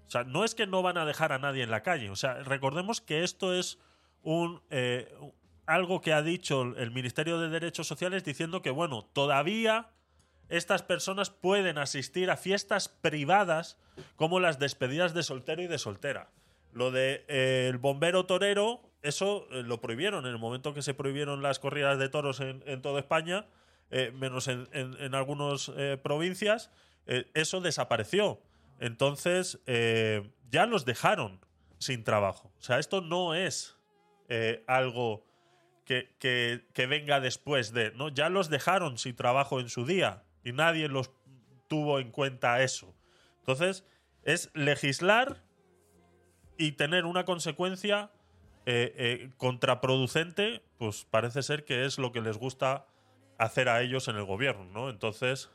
O 0.07 0.11
sea, 0.11 0.23
no 0.23 0.43
es 0.43 0.55
que 0.55 0.67
no 0.67 0.81
van 0.81 0.97
a 0.97 1.05
dejar 1.05 1.31
a 1.31 1.39
nadie 1.39 1.63
en 1.63 1.71
la 1.71 1.83
calle. 1.83 2.09
O 2.09 2.15
sea, 2.15 2.35
recordemos 2.43 2.99
que 2.99 3.23
esto 3.23 3.53
es 3.53 3.79
un 4.23 4.61
eh, 4.69 5.13
algo 5.65 6.01
que 6.01 6.11
ha 6.11 6.21
dicho 6.21 6.63
el 6.75 6.91
Ministerio 6.91 7.39
de 7.39 7.49
Derechos 7.49 7.87
Sociales 7.87 8.23
diciendo 8.23 8.61
que, 8.61 8.71
bueno, 8.71 9.05
todavía 9.13 9.89
estas 10.49 10.83
personas 10.83 11.29
pueden 11.29 11.77
asistir 11.77 12.29
a 12.29 12.35
fiestas 12.35 12.89
privadas 12.89 13.77
como 14.17 14.41
las 14.41 14.59
despedidas 14.59 15.13
de 15.13 15.23
soltero 15.23 15.61
y 15.61 15.67
de 15.67 15.77
soltera. 15.77 16.29
Lo 16.73 16.91
de 16.91 17.23
eh, 17.29 17.67
el 17.69 17.77
bombero 17.77 18.25
torero, 18.25 18.81
eso 19.01 19.47
eh, 19.51 19.63
lo 19.63 19.81
prohibieron 19.81 20.25
en 20.25 20.31
el 20.31 20.37
momento 20.39 20.73
que 20.73 20.81
se 20.81 20.93
prohibieron 20.93 21.41
las 21.41 21.59
corridas 21.59 21.97
de 21.99 22.09
toros 22.09 22.39
en, 22.39 22.81
toda 22.81 22.99
España, 22.99 23.47
eh, 23.89 24.11
menos 24.13 24.47
en, 24.47 25.15
algunas 25.15 25.71
eh, 25.75 25.97
provincias, 26.01 26.71
eso 27.05 27.61
desapareció. 27.61 28.41
Entonces, 28.79 29.59
ya 30.49 30.65
los 30.65 30.85
dejaron 30.85 31.39
sin 31.77 32.03
trabajo. 32.03 32.53
O 32.59 32.61
sea, 32.61 32.79
esto 32.79 33.01
no 33.01 33.33
es 33.35 33.75
algo 34.67 35.25
que, 35.83 36.15
que- 36.19 36.67
que 36.73 36.85
venga 36.85 37.19
después 37.19 37.73
de. 37.73 37.91
¿no? 37.91 38.09
Ya 38.09 38.29
los 38.29 38.49
dejaron 38.49 38.97
sin 38.97 39.15
trabajo 39.15 39.59
en 39.59 39.67
su 39.67 39.85
día 39.85 40.23
y 40.43 40.53
nadie 40.53 40.87
los 40.87 41.11
tuvo 41.67 41.99
en 41.99 42.11
cuenta 42.11 42.61
eso. 42.61 42.95
Entonces, 43.39 43.83
es 44.23 44.51
legislar 44.53 45.43
y 46.57 46.73
tener 46.73 47.05
una 47.05 47.25
consecuencia 47.25 48.11
eh, 48.65 48.93
eh, 48.95 49.29
contraproducente, 49.37 50.61
pues 50.77 51.05
parece 51.09 51.41
ser 51.41 51.65
que 51.65 51.85
es 51.85 51.97
lo 51.97 52.11
que 52.11 52.21
les 52.21 52.37
gusta 52.37 52.85
hacer 53.39 53.69
a 53.69 53.81
ellos 53.81 54.07
en 54.07 54.17
el 54.17 54.23
gobierno, 54.23 54.65
¿no? 54.65 54.89
Entonces, 54.89 55.49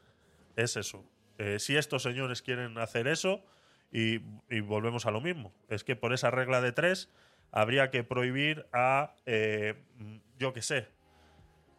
es 0.57 0.77
eso. 0.77 1.05
Eh, 1.39 1.61
si 1.61 1.77
estos 1.77 2.03
señores 2.03 2.43
quieren 2.43 2.79
hacer 2.79 3.07
eso, 3.07 3.45
y, 3.93 4.19
volvemos 4.61 5.07
a 5.07 5.13
lo 5.13 5.21
mismo, 5.21 5.55
es 5.69 5.85
que 5.85 5.95
por 5.95 6.13
esa 6.13 6.31
regla 6.31 6.61
de 6.61 6.73
tres 6.73 7.09
habría 7.53 7.91
que 7.91 8.03
prohibir 8.03 8.67
a, 8.73 9.15
yo 10.39 10.53
qué 10.53 10.61
sé, 10.61 10.89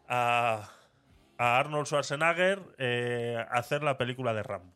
a, 0.08 0.72
a 1.36 1.58
Arnold 1.58 1.86
Schwarzenegger 1.86 2.60
hacer 3.50 3.82
la 3.84 3.98
película 3.98 4.32
de 4.32 4.42
Rambo. 4.42 4.74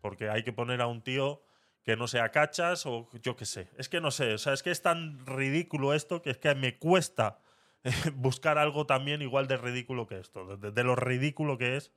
Porque 0.00 0.30
hay 0.30 0.42
que 0.42 0.52
poner 0.52 0.80
a 0.80 0.86
un 0.86 1.02
tío 1.02 1.42
que 1.84 1.96
no 1.96 2.06
sea 2.06 2.30
cachas 2.30 2.86
o 2.86 3.08
yo 3.22 3.36
qué 3.36 3.44
sé. 3.44 3.68
Es 3.76 3.88
que 3.88 4.00
no 4.00 4.10
sé, 4.10 4.34
o 4.34 4.38
sea, 4.38 4.52
es 4.52 4.62
que 4.62 4.70
es 4.70 4.82
tan 4.82 5.24
ridículo 5.26 5.94
esto 5.94 6.22
que 6.22 6.30
es 6.30 6.38
que 6.38 6.54
me 6.54 6.78
cuesta 6.78 7.40
eh, 7.84 7.90
buscar 8.14 8.58
algo 8.58 8.86
también 8.86 9.22
igual 9.22 9.48
de 9.48 9.56
ridículo 9.56 10.06
que 10.06 10.18
esto, 10.18 10.56
de, 10.56 10.84
lo 10.84 10.96
ridículo 10.96 11.58
que 11.58 11.76
es 11.76 11.92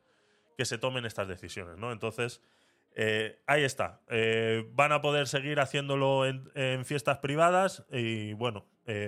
que 0.58 0.66
se 0.66 0.78
tomen 0.78 1.06
estas 1.06 1.28
decisiones, 1.28 1.78
¿no? 1.78 1.92
Entonces, 1.92 2.42
eh, 2.96 3.42
ahí 3.46 3.64
está. 3.64 4.02
Eh, 4.10 4.66
van 4.72 4.94
a 4.94 5.02
poder 5.02 5.28
seguir 5.28 5.60
haciéndolo 5.60 6.26
en, 6.26 6.86
fiestas 6.86 7.18
privadas 7.18 7.86
y 7.92 8.32
bueno, 8.34 8.66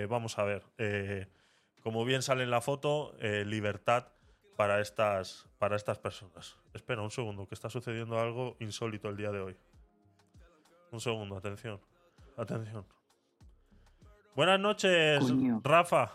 vamos 0.08 0.38
a 0.38 0.44
ver. 0.44 0.62
Como 1.82 2.04
bien 2.04 2.20
sale 2.20 2.42
en 2.42 2.50
la 2.50 2.60
foto, 2.60 3.16
libertad 3.46 4.08
para 4.56 4.80
estas, 4.82 5.46
para 5.58 5.76
estas 5.76 5.98
personas. 5.98 6.58
Espera 6.74 7.00
un 7.00 7.10
segundo, 7.10 7.48
que 7.48 7.54
está 7.54 7.70
sucediendo 7.70 8.18
algo 8.18 8.56
insólito 8.60 9.08
el 9.08 9.16
día 9.16 9.30
de 9.30 9.40
hoy. 9.40 9.56
Un 10.92 11.00
segundo, 11.00 11.36
atención. 11.36 11.80
Atención. 12.36 12.84
Buenas 14.34 14.60
noches, 14.60 15.18
Coño. 15.20 15.60
Rafa. 15.64 16.12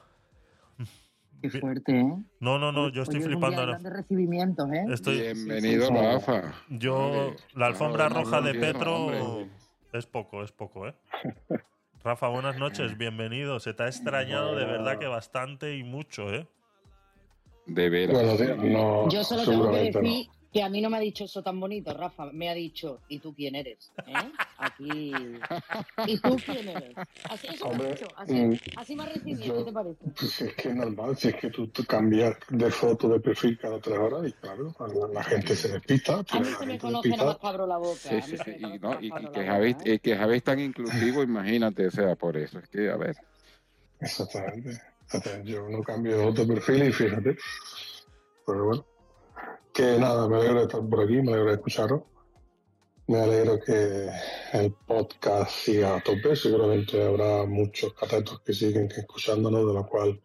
Qué 1.42 1.50
fuerte, 1.50 2.00
¿eh? 2.00 2.14
No, 2.40 2.58
no, 2.58 2.72
no, 2.72 2.88
yo 2.90 3.04
estoy 3.04 3.18
Hoy 3.18 3.22
es 3.24 3.28
un 3.28 3.32
flipando. 3.34 3.66
día 3.68 3.78
de 3.78 3.90
recibimientos, 3.90 4.72
¿eh? 4.72 4.86
Estoy, 4.90 5.20
Bienvenido, 5.22 5.88
sí, 5.88 5.94
sí. 5.94 6.00
Rafa. 6.02 6.54
yo, 6.70 7.10
Vale. 7.10 7.36
la 7.56 7.66
alfombra 7.66 8.08
roja 8.08 8.40
no, 8.40 8.48
de 8.48 8.54
Petro 8.56 8.96
hombre. 8.96 9.50
es 9.92 10.06
poco, 10.06 10.42
es 10.42 10.54
poco, 10.54 10.88
¿eh? 10.88 10.96
Rafa, 12.02 12.30
buenas 12.30 12.58
noches, 12.58 12.98
bienvenido. 12.98 13.60
Se 13.60 13.74
te 13.74 13.84
ha 13.84 13.88
extrañado 13.88 14.56
de 14.56 14.64
verdad 14.64 14.98
que 15.00 15.08
bastante 15.08 15.76
y 15.76 15.84
mucho, 15.84 16.34
¿eh? 16.34 16.48
De 17.66 17.90
veras. 17.90 18.16
Buenos 18.16 18.40
días. 18.40 18.58
No, 18.58 19.10
Yo 19.10 19.24
solo 19.26 19.44
tengo 19.44 19.72
que 19.72 19.92
seguramente 19.92 20.02
no. 20.02 20.08
decir 20.08 20.30
que 20.54 20.62
a 20.62 20.70
mí 20.70 20.82
no 20.82 20.90
me 20.90 20.98
ha 20.98 21.00
dicho 21.00 21.24
eso 21.24 21.42
tan 21.42 21.60
bonito, 21.60 21.94
Rafa. 21.98 22.32
Me 22.32 22.48
ha 22.48 22.54
dicho, 22.54 23.00
¿y 23.10 23.18
tú 23.18 23.34
quién 23.34 23.56
eres? 23.56 23.92
¿Eh? 24.08 24.32
Aquí. 24.60 25.12
¿Y 26.08 26.18
tú 26.20 26.38
quién 26.46 26.70
eres? 26.70 26.96
Así, 27.24 27.48
eso 27.48 27.66
me 27.66 27.72
ha 27.72 27.74
Hombre, 27.74 27.94
dicho. 27.94 28.14
Así, 28.16 28.34
mm, 28.34 28.60
así 28.78 28.96
me 28.96 29.04
ha 29.04 29.06
recibido, 29.08 29.42
yo- 29.42 29.58
¿qué 29.58 29.64
te 29.64 29.72
parece? 29.74 30.06
Pues 30.20 30.42
es 30.42 30.56
que 30.56 30.70
es 30.70 30.76
normal, 30.76 31.18
si 31.18 31.30
es 31.30 31.36
que 31.36 31.50
tú, 31.50 31.68
tú 31.70 31.84
cambias 31.86 32.38
de 32.50 32.70
foto 32.70 33.10
de 33.10 33.20
perfil 33.20 33.58
cada 33.58 33.80
tres 33.80 33.98
horas 33.98 34.28
y 34.28 34.34
claro, 34.34 34.76
la, 34.80 35.08
la 35.08 35.24
gente 35.24 35.56
se 35.56 35.70
despista. 35.70 36.24
A 36.30 36.40
mí 36.40 36.46
se 36.46 36.66
me 36.68 36.78
conoce 36.78 37.10
nada 37.10 37.26
más 37.26 37.38
cabro 37.40 37.66
la 37.66 37.78
boca. 37.78 37.98
Sí, 37.98 38.22
sí, 38.22 38.38
sí. 38.38 38.52
Y, 38.60 38.80
no, 38.80 39.00
y, 39.02 39.12
que 39.12 39.46
Javi, 39.46 39.72
¿eh? 39.72 39.78
eh, 39.86 40.00
que 40.00 40.16
Javi 40.16 40.36
es 40.38 40.44
tan 40.44 40.60
inclusivo, 40.60 41.24
imagínate, 41.24 41.88
o 41.88 41.92
sea, 41.92 42.16
por 42.16 42.38
eso. 42.38 42.60
Es 42.60 42.68
que, 42.68 42.92
a 42.92 42.98
ver. 42.98 43.16
Exactamente. 44.00 44.80
Exactamente. 45.06 45.52
Yo 45.52 45.68
no 45.68 45.82
cambio 45.82 46.18
de 46.18 46.26
otro 46.26 46.46
perfil 46.46 46.84
y 46.90 46.92
fíjate. 46.92 47.38
Pero 48.46 48.66
bueno. 48.66 48.93
Que 49.74 49.98
nada, 49.98 50.28
me 50.28 50.38
alegro 50.38 50.60
de 50.60 50.64
estar 50.64 50.88
por 50.88 51.02
aquí, 51.02 51.22
me 51.22 51.32
alegro 51.32 51.50
de 51.50 51.56
escucharos. 51.56 52.04
Me 53.08 53.20
alegro 53.20 53.60
que 53.60 54.08
el 54.54 54.72
podcast 54.86 55.50
siga 55.50 55.98
a 55.98 56.04
tope. 56.04 56.36
Seguramente 56.36 57.04
habrá 57.04 57.44
muchos 57.46 57.92
catetos 57.94 58.42
que 58.42 58.54
siguen 58.54 58.88
escuchándonos, 58.96 59.66
de 59.66 59.74
lo 59.74 59.88
cual 59.88 60.22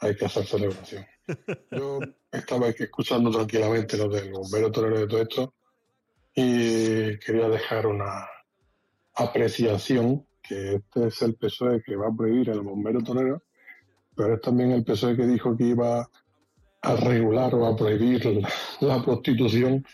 hay 0.00 0.14
que 0.14 0.26
hacer 0.26 0.44
celebración. 0.44 1.06
Yo 1.70 1.98
estaba 2.30 2.68
aquí 2.68 2.82
escuchando 2.82 3.30
tranquilamente 3.30 3.96
lo 3.96 4.08
del 4.08 4.30
bombero 4.30 4.70
torero 4.70 5.00
de 5.00 5.06
todo 5.06 5.22
esto 5.22 5.54
y 6.34 7.18
quería 7.20 7.48
dejar 7.48 7.86
una 7.86 8.28
apreciación 9.14 10.26
que 10.42 10.74
este 10.74 11.06
es 11.06 11.22
el 11.22 11.36
PSOE 11.36 11.82
que 11.82 11.96
va 11.96 12.08
a 12.08 12.14
prohibir 12.14 12.50
el 12.50 12.60
bombero 12.60 13.02
torero, 13.02 13.42
pero 14.14 14.34
es 14.34 14.42
también 14.42 14.72
el 14.72 14.84
PSOE 14.84 15.16
que 15.16 15.26
dijo 15.26 15.56
que 15.56 15.64
iba 15.64 16.06
a 16.84 16.96
regular 16.96 17.54
o 17.54 17.66
a 17.66 17.76
prohibir 17.76 18.24
la, 18.80 19.02
prostitución 19.02 19.84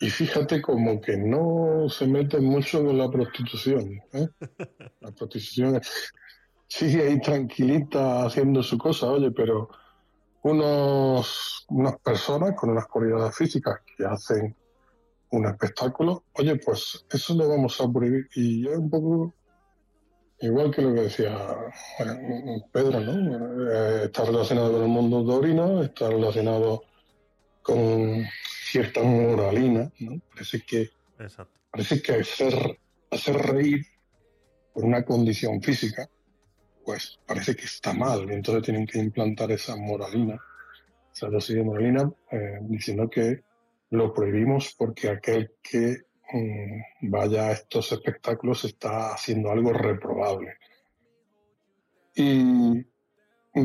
y 0.00 0.10
fíjate 0.10 0.60
como 0.60 1.00
que 1.00 1.16
no 1.16 1.88
se 1.88 2.06
meten 2.06 2.44
mucho 2.44 2.84
con 2.84 2.98
la 2.98 3.10
prostitución. 3.10 4.00
¿eh? 4.12 4.28
La 5.00 5.10
prostitución 5.12 5.80
sigue 6.68 7.02
ahí 7.02 7.20
tranquilita 7.20 8.24
haciendo 8.24 8.62
su 8.62 8.76
cosa, 8.76 9.06
oye, 9.06 9.30
pero 9.30 9.68
unos, 10.42 11.64
unas 11.68 11.98
personas 12.00 12.54
con 12.54 12.70
unas 12.70 12.86
cualidades 12.86 13.34
físicas 13.36 13.80
que 13.96 14.04
hacen 14.04 14.54
un 15.30 15.46
espectáculo, 15.46 16.24
oye, 16.34 16.56
pues 16.56 17.04
eso 17.10 17.34
lo 17.34 17.48
vamos 17.48 17.80
a 17.80 17.90
prohibir. 17.90 18.28
Y 18.34 18.64
yo 18.64 18.78
un 18.78 18.90
poco, 18.90 19.34
igual 20.40 20.70
que 20.70 20.82
lo 20.82 20.94
que 20.94 21.02
decía 21.02 21.36
bueno, 21.98 22.66
Pedro, 22.72 23.00
¿no? 23.00 23.70
Eh, 23.70 24.04
está 24.06 24.24
relacionado 24.24 24.72
con 24.72 24.82
el 24.82 24.88
mundo 24.88 25.26
taurino, 25.26 25.82
está 25.82 26.08
relacionado 26.08 26.84
con 27.62 28.24
cierta 28.70 29.02
moralina, 29.02 29.90
¿no? 30.00 30.20
Parece 30.30 30.62
que, 30.62 30.90
Exacto. 31.18 31.58
parece 31.70 32.02
que 32.02 32.12
hacer, 32.12 32.78
hacer 33.10 33.36
reír 33.36 33.86
por 34.72 34.84
una 34.84 35.04
condición 35.04 35.62
física, 35.62 36.08
pues 36.84 37.18
parece 37.26 37.56
que 37.56 37.64
está 37.64 37.94
mal, 37.94 38.28
y 38.28 38.34
entonces 38.34 38.64
tienen 38.64 38.86
que 38.86 38.98
implantar 38.98 39.50
esa 39.52 39.76
moralina, 39.76 40.38
esa 41.12 41.28
dosis 41.28 41.56
de 41.56 41.62
moralina, 41.62 42.12
eh, 42.30 42.58
diciendo 42.62 43.08
que 43.08 43.42
lo 43.90 44.12
prohibimos 44.12 44.74
porque 44.76 45.08
aquel 45.08 45.52
que 45.62 46.02
vaya 47.02 47.48
a 47.48 47.52
estos 47.52 47.92
espectáculos 47.92 48.64
está 48.64 49.12
haciendo 49.14 49.50
algo 49.50 49.72
reprobable. 49.72 50.54
Y, 52.14 52.84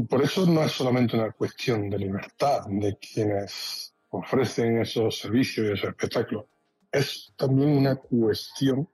por 0.07 0.22
eso 0.22 0.45
no 0.45 0.64
es 0.64 0.72
solamente 0.72 1.18
una 1.18 1.32
cuestión 1.32 1.89
de 1.89 1.97
libertad 1.97 2.66
de 2.68 2.97
quienes 2.97 3.93
ofrecen 4.10 4.82
esos 4.82 5.18
servicios 5.18 5.68
y 5.68 5.74
esos 5.74 5.89
espectáculos, 5.89 6.45
es 6.91 7.34
también 7.36 7.70
una 7.70 7.95
cuestión 7.95 8.88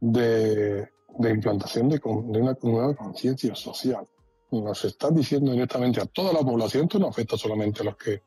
de, 0.00 0.88
implantación 1.18 1.88
de, 1.90 2.00
una 2.04 2.56
nueva 2.62 2.94
conciencia 2.94 3.54
social. 3.54 4.06
Nos 4.50 4.84
está 4.84 5.10
diciendo 5.10 5.52
directamente 5.52 6.00
a 6.00 6.06
toda 6.06 6.32
la 6.32 6.40
población, 6.40 6.84
esto 6.84 6.98
no 6.98 7.08
afecta 7.08 7.36
solamente 7.36 7.82
a 7.82 7.84
los 7.84 7.96
que 7.96 8.22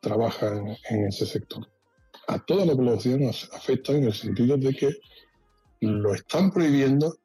trabajan 0.00 0.76
en 0.88 1.06
ese 1.06 1.26
sector. 1.26 1.68
A 2.30 2.38
toda 2.38 2.66
la 2.66 2.74
población 2.74 3.22
nos 3.22 3.50
afecta 3.54 3.92
en 3.92 4.04
el 4.04 4.12
sentido 4.12 4.58
de 4.58 4.74
que 4.74 4.90
lo 5.80 6.12
están 6.12 6.50
prohibiendo 6.52 7.16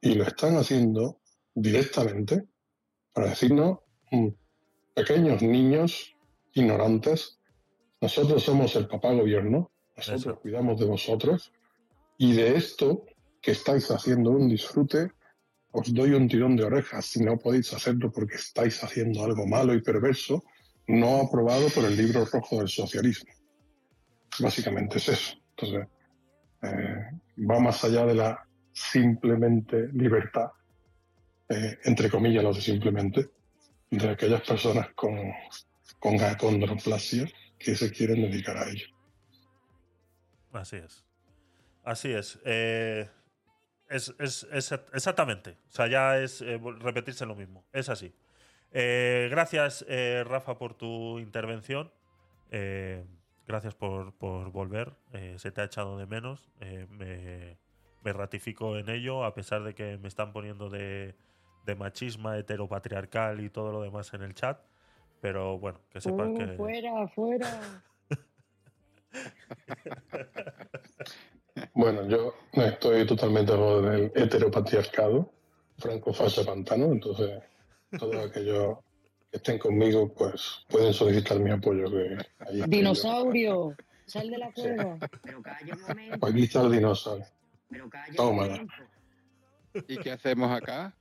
y 0.00 0.14
lo 0.14 0.24
están 0.24 0.56
haciendo 0.56 1.20
directamente 1.54 2.44
para 3.12 3.28
decirnos, 3.28 3.78
mm, 4.10 4.28
pequeños 4.94 5.42
niños 5.42 6.12
ignorantes, 6.54 7.38
nosotros 8.00 8.42
somos 8.42 8.74
el 8.74 8.88
papá 8.88 9.12
gobierno, 9.12 9.70
nosotros 9.96 10.22
Eso. 10.22 10.40
cuidamos 10.40 10.80
de 10.80 10.86
vosotros 10.86 11.52
y 12.16 12.32
de 12.32 12.56
esto 12.56 13.04
que 13.40 13.52
estáis 13.52 13.88
haciendo 13.92 14.32
un 14.32 14.48
disfrute, 14.48 15.12
os 15.70 15.94
doy 15.94 16.14
un 16.14 16.28
tirón 16.28 16.56
de 16.56 16.64
orejas 16.64 17.06
si 17.06 17.20
no 17.20 17.38
podéis 17.38 17.72
hacerlo 17.74 18.10
porque 18.10 18.34
estáis 18.34 18.82
haciendo 18.82 19.22
algo 19.22 19.46
malo 19.46 19.72
y 19.72 19.82
perverso, 19.82 20.42
no 20.88 21.20
aprobado 21.20 21.68
por 21.68 21.84
el 21.84 21.96
libro 21.96 22.24
rojo 22.24 22.58
del 22.58 22.68
socialismo. 22.68 23.37
Básicamente 24.40 24.98
es 24.98 25.08
eso. 25.08 25.36
Entonces, 25.56 25.88
eh, 26.62 27.10
va 27.38 27.58
más 27.60 27.82
allá 27.84 28.04
de 28.06 28.14
la 28.14 28.46
simplemente 28.72 29.88
libertad, 29.92 30.50
eh, 31.48 31.78
entre 31.84 32.08
comillas, 32.10 32.44
no 32.44 32.52
de 32.52 32.60
simplemente, 32.60 33.30
de 33.90 34.08
aquellas 34.10 34.42
personas 34.42 34.90
con, 34.94 35.16
con 35.98 36.16
que 37.58 37.74
se 37.74 37.90
quieren 37.90 38.22
dedicar 38.22 38.56
a 38.56 38.68
ello. 38.68 38.86
Así 40.52 40.76
es. 40.76 41.04
Así 41.84 42.12
es. 42.12 42.38
Eh, 42.44 43.08
es, 43.88 44.14
es- 44.18 44.72
exactamente. 44.92 45.56
O 45.68 45.70
sea, 45.70 45.86
ya 45.88 46.18
es 46.18 46.40
repetirse 46.80 47.24
lo 47.26 47.34
mismo. 47.34 47.64
Es 47.72 47.88
así. 47.88 48.14
Eh, 48.70 49.28
gracias, 49.30 49.84
Rafa, 50.26 50.58
por 50.58 50.74
tu 50.74 51.18
intervención. 51.18 51.90
Gracias 53.48 53.74
por, 53.74 54.12
por 54.12 54.52
volver. 54.52 54.92
Eh, 55.14 55.36
se 55.38 55.50
te 55.50 55.62
ha 55.62 55.64
echado 55.64 55.96
de 55.96 56.06
menos. 56.06 56.50
Eh, 56.60 56.86
me, 56.90 57.56
me 58.04 58.12
ratifico 58.12 58.76
en 58.76 58.90
ello, 58.90 59.24
a 59.24 59.32
pesar 59.32 59.64
de 59.64 59.74
que 59.74 59.96
me 59.96 60.06
están 60.08 60.34
poniendo 60.34 60.68
de, 60.68 61.16
de 61.64 61.74
machisma, 61.74 62.36
heteropatriarcal 62.36 63.40
y 63.40 63.48
todo 63.48 63.72
lo 63.72 63.80
demás 63.80 64.12
en 64.12 64.22
el 64.22 64.34
chat. 64.34 64.60
Pero 65.22 65.58
bueno, 65.58 65.80
que 65.90 66.00
sepan 66.02 66.32
Uh, 66.32 66.38
que. 66.38 66.46
Fuera, 66.56 67.08
fuera. 67.08 67.82
Bueno, 71.74 72.06
yo 72.06 72.34
estoy 72.52 73.04
totalmente 73.04 73.52
a 73.52 73.56
favor 73.56 73.90
del 73.90 74.12
heteropatriarcado, 74.14 75.28
franco 75.76 76.12
falso 76.12 76.46
pantano, 76.46 76.84
entonces 76.86 77.42
todos 77.98 78.14
aquellos 78.14 78.78
que 79.30 79.36
estén 79.36 79.58
conmigo 79.58 80.12
pues 80.14 80.64
pueden 80.68 80.92
solicitar 80.92 81.38
mi 81.38 81.50
apoyo. 81.50 81.90
Que 81.90 82.18
ahí. 82.40 82.62
Dinosaurio, 82.66 83.74
sal 84.06 84.30
de 84.30 84.38
la 84.38 84.52
cueva. 84.52 84.98
Pero 85.22 85.42
calla 85.42 85.74
un 85.74 85.80
momento, 85.82 86.26
Aquí 86.26 86.42
está 86.44 86.62
el 86.62 86.72
dinosaurio. 86.72 87.26
pero 87.68 87.88
calla 87.90 88.10
un 88.10 88.16
Tómala. 88.16 88.52
momento. 88.54 88.74
¿Y 89.86 89.98
qué 89.98 90.12
hacemos 90.12 90.50
acá? 90.50 90.94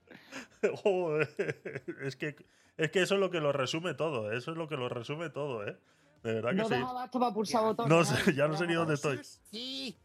Joder, 0.83 1.83
es 2.03 2.15
que 2.15 2.35
es 2.77 2.91
que 2.91 3.01
eso 3.01 3.15
es 3.15 3.19
lo 3.19 3.31
que 3.31 3.39
lo 3.39 3.51
resume 3.51 3.93
todo, 3.95 4.31
eso 4.31 4.51
es 4.51 4.57
lo 4.57 4.67
que 4.67 4.75
lo 4.75 4.87
resume 4.89 5.29
todo, 5.29 5.65
¿eh? 5.67 5.77
De 6.23 6.33
verdad 6.33 6.49
que 6.51 6.55
No 6.57 6.67
sí. 6.67 6.73
abasto 6.75 7.19
para 7.19 7.33
pulsar 7.33 7.63
botones. 7.63 7.89
No 7.89 8.03
Javi, 8.05 8.21
sé, 8.23 8.35
ya 8.35 8.47
no 8.47 8.57
sé 8.57 8.67
ni 8.67 8.73
dónde 8.73 8.95
estoy. 8.95 9.19
Sí. 9.23 9.97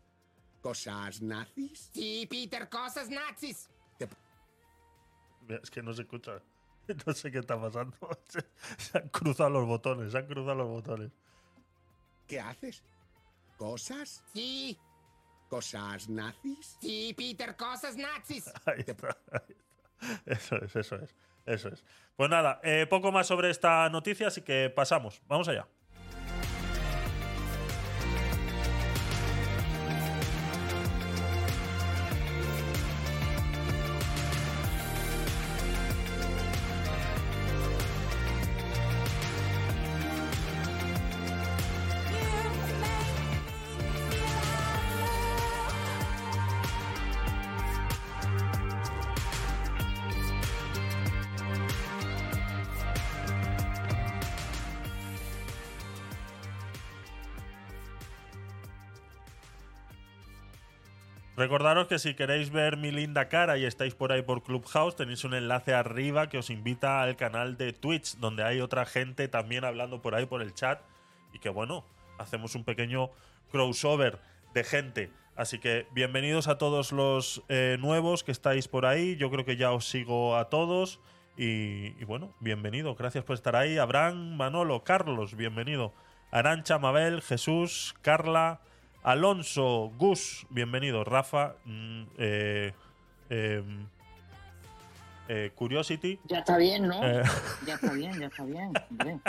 ¿Cosas 0.60 1.20
nazis? 1.20 1.90
Sí, 1.92 2.26
Peter, 2.30 2.68
cosas 2.68 3.10
nazis. 3.10 3.68
Es 5.48 5.70
que 5.70 5.82
no 5.82 5.92
se 5.92 6.02
escucha. 6.02 6.40
No 7.06 7.12
sé 7.12 7.30
qué 7.30 7.38
está 7.38 7.60
pasando. 7.60 7.96
Se, 8.28 8.44
se 8.78 8.98
han 8.98 9.08
cruzado 9.08 9.50
los 9.50 9.66
botones, 9.66 10.12
se 10.12 10.18
han 10.18 10.26
cruzado 10.26 10.54
los 10.54 10.68
botones. 10.68 11.10
¿Qué 12.26 12.40
haces? 12.40 12.82
¿Cosas? 13.56 14.24
Sí. 14.32 14.78
¿Cosas 15.48 16.08
nazis? 16.08 16.78
Sí, 16.80 17.14
Peter, 17.16 17.54
cosas 17.56 17.96
nazis. 17.96 18.50
Ahí 18.66 18.84
está. 18.86 19.08
ahí 19.30 19.40
está. 19.50 20.22
Eso 20.24 20.56
es, 20.56 20.74
eso 20.74 20.96
es, 20.96 21.14
eso 21.44 21.68
es. 21.68 21.84
Pues 22.16 22.30
nada, 22.30 22.58
eh, 22.64 22.86
poco 22.88 23.12
más 23.12 23.26
sobre 23.26 23.50
esta 23.50 23.88
noticia, 23.90 24.28
así 24.28 24.40
que 24.42 24.70
pasamos. 24.70 25.20
Vamos 25.28 25.48
allá. 25.48 25.68
Recordaros 61.34 61.86
que 61.86 61.98
si 61.98 62.12
queréis 62.12 62.50
ver 62.50 62.76
mi 62.76 62.90
linda 62.90 63.28
cara 63.30 63.56
y 63.56 63.64
estáis 63.64 63.94
por 63.94 64.12
ahí 64.12 64.20
por 64.20 64.42
Clubhouse, 64.42 64.96
tenéis 64.96 65.24
un 65.24 65.32
enlace 65.32 65.72
arriba 65.72 66.28
que 66.28 66.36
os 66.36 66.50
invita 66.50 67.00
al 67.00 67.16
canal 67.16 67.56
de 67.56 67.72
Twitch, 67.72 68.16
donde 68.18 68.44
hay 68.44 68.60
otra 68.60 68.84
gente 68.84 69.28
también 69.28 69.64
hablando 69.64 70.02
por 70.02 70.14
ahí 70.14 70.26
por 70.26 70.42
el 70.42 70.52
chat. 70.52 70.82
Y 71.32 71.38
que 71.38 71.48
bueno, 71.48 71.86
hacemos 72.18 72.54
un 72.54 72.64
pequeño 72.64 73.10
crossover 73.50 74.18
de 74.52 74.62
gente. 74.62 75.10
Así 75.34 75.58
que 75.58 75.86
bienvenidos 75.92 76.48
a 76.48 76.58
todos 76.58 76.92
los 76.92 77.42
eh, 77.48 77.78
nuevos 77.80 78.24
que 78.24 78.32
estáis 78.32 78.68
por 78.68 78.84
ahí. 78.84 79.16
Yo 79.16 79.30
creo 79.30 79.46
que 79.46 79.56
ya 79.56 79.72
os 79.72 79.88
sigo 79.88 80.36
a 80.36 80.50
todos. 80.50 81.00
Y, 81.38 81.98
y 81.98 82.04
bueno, 82.04 82.34
bienvenido. 82.40 82.94
Gracias 82.94 83.24
por 83.24 83.32
estar 83.32 83.56
ahí. 83.56 83.78
Abraham, 83.78 84.36
Manolo, 84.36 84.84
Carlos, 84.84 85.34
bienvenido. 85.34 85.94
Arancha, 86.30 86.78
Mabel, 86.78 87.22
Jesús, 87.22 87.94
Carla, 88.02 88.60
Alonso, 89.02 89.92
Gus, 89.98 90.46
bienvenido. 90.48 91.02
Rafa, 91.02 91.56
mm, 91.64 92.02
eh, 92.18 92.72
em, 93.30 93.86
eh, 95.28 95.50
Curiosity. 95.56 96.20
Ya 96.24 96.38
está 96.38 96.56
bien, 96.56 96.86
¿no? 96.86 97.04
Eh. 97.04 97.22
Ya 97.66 97.74
está 97.74 97.92
bien, 97.92 98.20
ya 98.20 98.26
está 98.26 98.44
bien. 98.44 98.72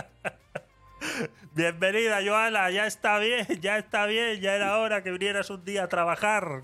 Bienvenida, 1.56 2.20
Joana, 2.26 2.70
ya 2.70 2.86
está 2.86 3.20
bien, 3.20 3.46
ya 3.62 3.78
está 3.78 4.06
bien, 4.06 4.40
ya 4.42 4.56
era 4.56 4.78
hora 4.78 5.04
que 5.04 5.12
vinieras 5.12 5.50
un 5.50 5.66
día 5.66 5.84
a 5.84 5.90
trabajar. 5.90 6.64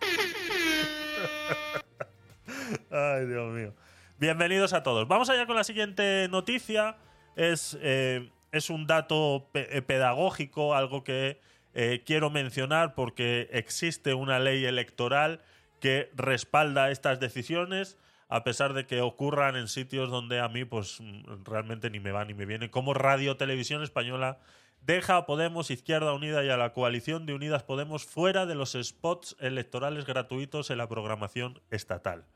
Ay, 2.90 3.26
Dios 3.26 3.52
mío. 3.52 3.74
Bienvenidos 4.18 4.72
a 4.72 4.82
todos. 4.82 5.06
Vamos 5.06 5.28
allá 5.30 5.46
con 5.46 5.56
la 5.56 5.64
siguiente 5.64 6.28
noticia. 6.30 6.96
Es, 7.36 7.78
eh, 7.80 8.30
es 8.52 8.70
un 8.70 8.86
dato 8.86 9.48
eh, 9.54 9.82
pedagógico, 9.82 10.74
algo 10.74 11.02
que 11.02 11.40
eh, 11.74 12.02
quiero 12.04 12.30
mencionar 12.30 12.94
porque 12.94 13.48
existe 13.50 14.14
una 14.14 14.38
ley 14.38 14.64
electoral 14.66 15.40
que 15.80 16.10
respalda 16.14 16.90
estas 16.90 17.18
decisiones, 17.18 17.98
a 18.28 18.44
pesar 18.44 18.74
de 18.74 18.86
que 18.86 19.00
ocurran 19.00 19.56
en 19.56 19.68
sitios 19.68 20.10
donde 20.10 20.38
a 20.38 20.48
mí 20.48 20.64
pues 20.64 21.00
mm, 21.00 21.44
realmente 21.44 21.90
ni 21.90 21.98
me 21.98 22.12
va 22.12 22.24
ni 22.24 22.34
me 22.34 22.46
viene, 22.46 22.70
como 22.70 22.94
Radio 22.94 23.36
Televisión 23.36 23.82
Española 23.82 24.38
deja 24.82 25.16
a 25.16 25.26
Podemos, 25.26 25.70
Izquierda 25.70 26.12
Unida 26.12 26.44
y 26.44 26.50
a 26.50 26.56
la 26.56 26.72
coalición 26.72 27.24
de 27.24 27.34
Unidas 27.34 27.62
Podemos 27.62 28.04
fuera 28.04 28.46
de 28.46 28.54
los 28.54 28.76
spots 28.80 29.36
electorales 29.40 30.04
gratuitos 30.04 30.70
en 30.70 30.78
la 30.78 30.88
programación 30.88 31.60
estatal. 31.70 32.26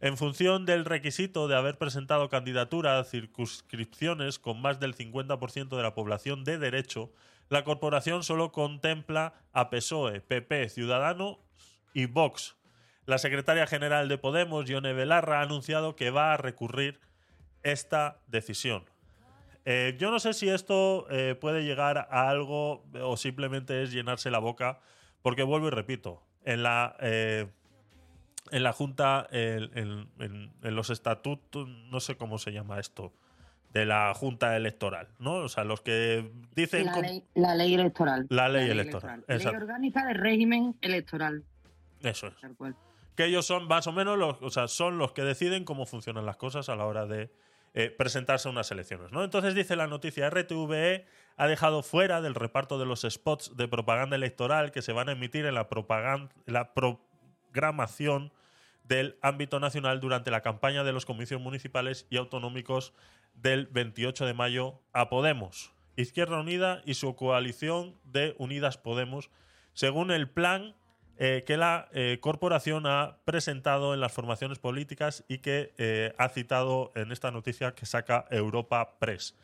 En 0.00 0.16
función 0.16 0.64
del 0.64 0.84
requisito 0.84 1.48
de 1.48 1.56
haber 1.56 1.76
presentado 1.76 2.28
candidatura 2.28 2.98
a 2.98 3.04
circunscripciones 3.04 4.38
con 4.38 4.62
más 4.62 4.78
del 4.78 4.94
50% 4.94 5.76
de 5.76 5.82
la 5.82 5.94
población 5.94 6.44
de 6.44 6.58
derecho, 6.58 7.12
la 7.48 7.64
corporación 7.64 8.22
solo 8.22 8.52
contempla 8.52 9.34
a 9.52 9.70
PSOE, 9.70 10.20
PP, 10.20 10.68
Ciudadano 10.68 11.40
y 11.94 12.06
Vox. 12.06 12.56
La 13.06 13.18
secretaria 13.18 13.66
general 13.66 14.08
de 14.08 14.18
Podemos, 14.18 14.66
Yone 14.66 14.92
Belarra, 14.92 15.40
ha 15.40 15.42
anunciado 15.42 15.96
que 15.96 16.10
va 16.10 16.32
a 16.32 16.36
recurrir 16.36 17.00
esta 17.64 18.20
decisión. 18.28 18.84
Eh, 19.64 19.96
yo 19.98 20.12
no 20.12 20.20
sé 20.20 20.32
si 20.32 20.48
esto 20.48 21.06
eh, 21.10 21.34
puede 21.34 21.64
llegar 21.64 22.06
a 22.10 22.28
algo 22.28 22.84
o 23.02 23.16
simplemente 23.16 23.82
es 23.82 23.90
llenarse 23.90 24.30
la 24.30 24.38
boca, 24.38 24.78
porque 25.22 25.42
vuelvo 25.42 25.66
y 25.66 25.70
repito, 25.70 26.22
en 26.44 26.62
la, 26.62 26.96
eh, 27.00 27.48
en 28.50 28.62
la 28.62 28.72
Junta, 28.72 29.26
el- 29.30 29.70
en, 29.74 30.08
en- 30.18 30.52
en 30.62 30.74
los 30.76 30.90
estatutos, 30.90 31.68
no 31.68 32.00
sé 32.00 32.16
cómo 32.16 32.38
se 32.38 32.52
llama 32.52 32.78
esto, 32.80 33.12
de 33.72 33.84
la 33.84 34.12
Junta 34.14 34.56
Electoral, 34.56 35.08
¿no? 35.18 35.34
O 35.36 35.48
sea, 35.48 35.64
los 35.64 35.80
que 35.82 36.30
dicen... 36.56 36.86
La 36.86 37.00
ley, 37.00 37.24
la 37.34 37.54
ley 37.54 37.74
electoral. 37.74 38.26
La 38.30 38.48
ley 38.48 38.70
electoral, 38.70 39.24
Ley 39.28 39.36
exacto. 39.36 39.58
orgánica 39.58 40.06
del 40.06 40.16
régimen 40.16 40.74
electoral. 40.80 41.44
Eso 42.02 42.28
es. 42.28 42.34
Que 43.14 43.26
ellos 43.26 43.44
son 43.46 43.66
más 43.68 43.86
o 43.86 43.92
menos 43.92 44.16
los, 44.16 44.40
o 44.40 44.50
sea, 44.50 44.68
son 44.68 44.96
los 44.96 45.12
que 45.12 45.22
deciden 45.22 45.64
cómo 45.64 45.84
funcionan 45.86 46.24
las 46.24 46.36
cosas 46.36 46.68
a 46.68 46.76
la 46.76 46.86
hora 46.86 47.06
de 47.06 47.30
eh, 47.74 47.90
presentarse 47.90 48.48
a 48.48 48.52
unas 48.52 48.70
elecciones. 48.70 49.12
¿no? 49.12 49.22
Entonces 49.24 49.54
dice 49.54 49.76
la 49.76 49.86
noticia, 49.86 50.30
RTVE 50.30 51.04
ha 51.36 51.46
dejado 51.46 51.82
fuera 51.82 52.22
del 52.22 52.34
reparto 52.34 52.78
de 52.78 52.86
los 52.86 53.02
spots 53.02 53.56
de 53.56 53.68
propaganda 53.68 54.16
electoral 54.16 54.70
que 54.70 54.80
se 54.82 54.92
van 54.92 55.08
a 55.08 55.12
emitir 55.12 55.44
en 55.46 55.54
la, 55.54 55.68
la 56.46 56.72
programación 57.52 58.32
del 58.88 59.18
ámbito 59.22 59.60
nacional 59.60 60.00
durante 60.00 60.30
la 60.30 60.40
campaña 60.40 60.82
de 60.82 60.92
los 60.92 61.04
comicios 61.04 61.40
municipales 61.40 62.06
y 62.10 62.16
autonómicos 62.16 62.94
del 63.34 63.66
28 63.66 64.26
de 64.26 64.34
mayo 64.34 64.80
a 64.92 65.10
Podemos, 65.10 65.72
Izquierda 65.96 66.40
Unida 66.40 66.82
y 66.86 66.94
su 66.94 67.14
coalición 67.14 67.96
de 68.04 68.34
Unidas 68.38 68.78
Podemos, 68.78 69.30
según 69.74 70.10
el 70.10 70.28
plan 70.28 70.74
eh, 71.18 71.44
que 71.46 71.56
la 71.56 71.88
eh, 71.92 72.18
corporación 72.20 72.86
ha 72.86 73.18
presentado 73.24 73.92
en 73.92 74.00
las 74.00 74.12
formaciones 74.12 74.58
políticas 74.58 75.24
y 75.28 75.38
que 75.38 75.74
eh, 75.76 76.14
ha 76.16 76.28
citado 76.28 76.92
en 76.94 77.12
esta 77.12 77.30
noticia 77.30 77.74
que 77.74 77.86
saca 77.86 78.26
Europa 78.30 78.98
Press. 78.98 79.36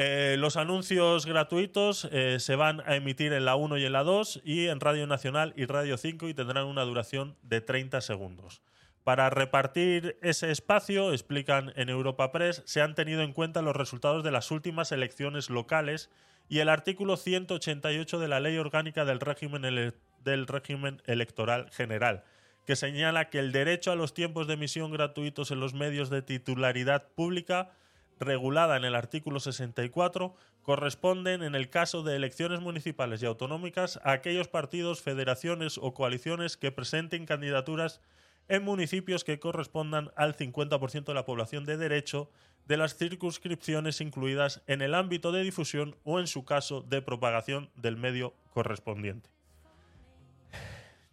Eh, 0.00 0.36
los 0.38 0.56
anuncios 0.56 1.26
gratuitos 1.26 2.08
eh, 2.12 2.36
se 2.38 2.54
van 2.54 2.82
a 2.86 2.94
emitir 2.94 3.32
en 3.32 3.44
la 3.44 3.56
1 3.56 3.78
y 3.78 3.84
en 3.84 3.92
la 3.92 4.04
2 4.04 4.42
y 4.44 4.68
en 4.68 4.78
Radio 4.78 5.08
Nacional 5.08 5.52
y 5.56 5.66
Radio 5.66 5.96
5 5.96 6.28
y 6.28 6.34
tendrán 6.34 6.66
una 6.66 6.82
duración 6.84 7.36
de 7.42 7.60
30 7.60 8.00
segundos. 8.00 8.62
Para 9.02 9.28
repartir 9.28 10.16
ese 10.22 10.52
espacio, 10.52 11.12
explican 11.12 11.72
en 11.74 11.88
Europa 11.88 12.30
Press, 12.30 12.62
se 12.64 12.80
han 12.80 12.94
tenido 12.94 13.22
en 13.22 13.32
cuenta 13.32 13.60
los 13.60 13.74
resultados 13.74 14.22
de 14.22 14.30
las 14.30 14.52
últimas 14.52 14.92
elecciones 14.92 15.50
locales 15.50 16.10
y 16.48 16.60
el 16.60 16.68
artículo 16.68 17.16
188 17.16 18.20
de 18.20 18.28
la 18.28 18.38
Ley 18.38 18.56
Orgánica 18.56 19.04
del 19.04 19.18
Régimen, 19.18 19.64
ele- 19.64 19.94
del 20.22 20.46
régimen 20.46 21.02
Electoral 21.06 21.70
General, 21.72 22.22
que 22.66 22.76
señala 22.76 23.30
que 23.30 23.40
el 23.40 23.50
derecho 23.50 23.90
a 23.90 23.96
los 23.96 24.14
tiempos 24.14 24.46
de 24.46 24.54
emisión 24.54 24.92
gratuitos 24.92 25.50
en 25.50 25.58
los 25.58 25.74
medios 25.74 26.08
de 26.08 26.22
titularidad 26.22 27.08
pública 27.16 27.72
regulada 28.20 28.76
en 28.76 28.84
el 28.84 28.94
artículo 28.94 29.40
64 29.40 30.34
corresponden 30.62 31.42
en 31.42 31.54
el 31.54 31.70
caso 31.70 32.02
de 32.02 32.16
elecciones 32.16 32.60
municipales 32.60 33.22
y 33.22 33.26
autonómicas 33.26 34.00
a 34.04 34.12
aquellos 34.12 34.48
partidos, 34.48 35.00
federaciones 35.00 35.78
o 35.78 35.94
coaliciones 35.94 36.56
que 36.56 36.72
presenten 36.72 37.26
candidaturas 37.26 38.00
en 38.48 38.64
municipios 38.64 39.24
que 39.24 39.38
correspondan 39.38 40.10
al 40.16 40.36
50% 40.36 41.04
de 41.04 41.14
la 41.14 41.24
población 41.24 41.64
de 41.64 41.76
derecho 41.76 42.30
de 42.66 42.76
las 42.76 42.96
circunscripciones 42.96 44.00
incluidas 44.00 44.62
en 44.66 44.82
el 44.82 44.94
ámbito 44.94 45.32
de 45.32 45.42
difusión 45.42 45.96
o 46.04 46.20
en 46.20 46.26
su 46.26 46.44
caso 46.44 46.82
de 46.82 47.00
propagación 47.00 47.70
del 47.76 47.96
medio 47.96 48.34
correspondiente. 48.52 49.30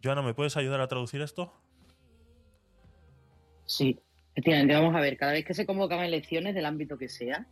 Joana, 0.03 0.22
¿me 0.22 0.34
puedes 0.34 0.58
ayudar 0.58 0.82
a 0.82 0.88
traducir 0.88 1.22
esto? 1.22 1.53
Sí, 3.66 3.99
efectivamente, 4.36 4.73
vamos 4.73 4.95
a 4.95 4.99
ver, 4.99 5.17
cada 5.17 5.31
vez 5.31 5.45
que 5.45 5.53
se 5.53 5.65
convocan 5.65 6.01
elecciones 6.01 6.53
del 6.53 6.65
ámbito 6.65 6.97
que 6.97 7.07
sea, 7.07 7.47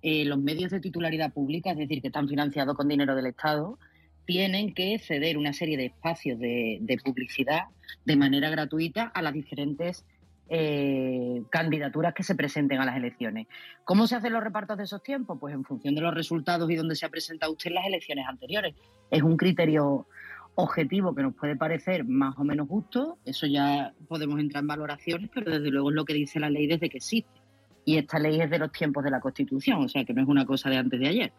eh, 0.00 0.24
los 0.24 0.38
medios 0.38 0.70
de 0.70 0.80
titularidad 0.80 1.32
pública, 1.32 1.70
es 1.70 1.76
decir, 1.76 2.00
que 2.00 2.08
están 2.08 2.28
financiados 2.28 2.74
con 2.76 2.88
dinero 2.88 3.14
del 3.14 3.26
Estado, 3.26 3.78
tienen 4.24 4.72
que 4.72 4.98
ceder 4.98 5.36
una 5.36 5.52
serie 5.52 5.76
de 5.76 5.86
espacios 5.86 6.38
de, 6.38 6.98
publicidad 7.04 7.64
de 8.06 8.16
manera 8.16 8.48
gratuita 8.48 9.04
a 9.04 9.20
las 9.20 9.34
diferentes 9.34 10.06
eh, 10.48 11.42
candidaturas 11.50 12.14
que 12.14 12.22
se 12.22 12.34
presenten 12.34 12.80
a 12.80 12.86
las 12.86 12.96
elecciones. 12.96 13.46
¿Cómo 13.84 14.06
se 14.06 14.16
hacen 14.16 14.32
los 14.32 14.42
repartos 14.42 14.78
de 14.78 14.84
esos 14.84 15.02
tiempos? 15.02 15.38
Pues 15.38 15.54
en 15.54 15.64
función 15.64 15.94
de 15.94 16.00
los 16.00 16.14
resultados 16.14 16.70
y 16.70 16.76
donde 16.76 16.96
se 16.96 17.04
ha 17.04 17.10
presentado 17.10 17.52
usted 17.52 17.68
en 17.68 17.74
las 17.74 17.86
elecciones 17.86 18.26
anteriores. 18.26 18.74
Es 19.10 19.22
un 19.22 19.36
criterio 19.36 20.06
objetivo 20.56 21.14
que 21.14 21.22
nos 21.22 21.34
puede 21.34 21.56
parecer 21.56 22.04
más 22.04 22.38
o 22.38 22.44
menos 22.44 22.68
justo, 22.68 23.18
eso 23.24 23.46
ya 23.46 23.92
podemos 24.08 24.38
entrar 24.38 24.62
en 24.62 24.68
valoraciones, 24.68 25.30
pero 25.32 25.50
desde 25.50 25.70
luego 25.70 25.90
es 25.90 25.96
lo 25.96 26.04
que 26.04 26.14
dice 26.14 26.38
la 26.40 26.50
ley 26.50 26.66
desde 26.66 26.88
que 26.88 26.98
existe. 26.98 27.40
Y 27.84 27.98
esta 27.98 28.18
ley 28.18 28.40
es 28.40 28.48
de 28.50 28.58
los 28.58 28.72
tiempos 28.72 29.04
de 29.04 29.10
la 29.10 29.20
Constitución, 29.20 29.84
o 29.84 29.88
sea 29.88 30.04
que 30.04 30.14
no 30.14 30.22
es 30.22 30.28
una 30.28 30.46
cosa 30.46 30.70
de 30.70 30.78
antes 30.78 30.98
de 30.98 31.08
ayer, 31.08 31.32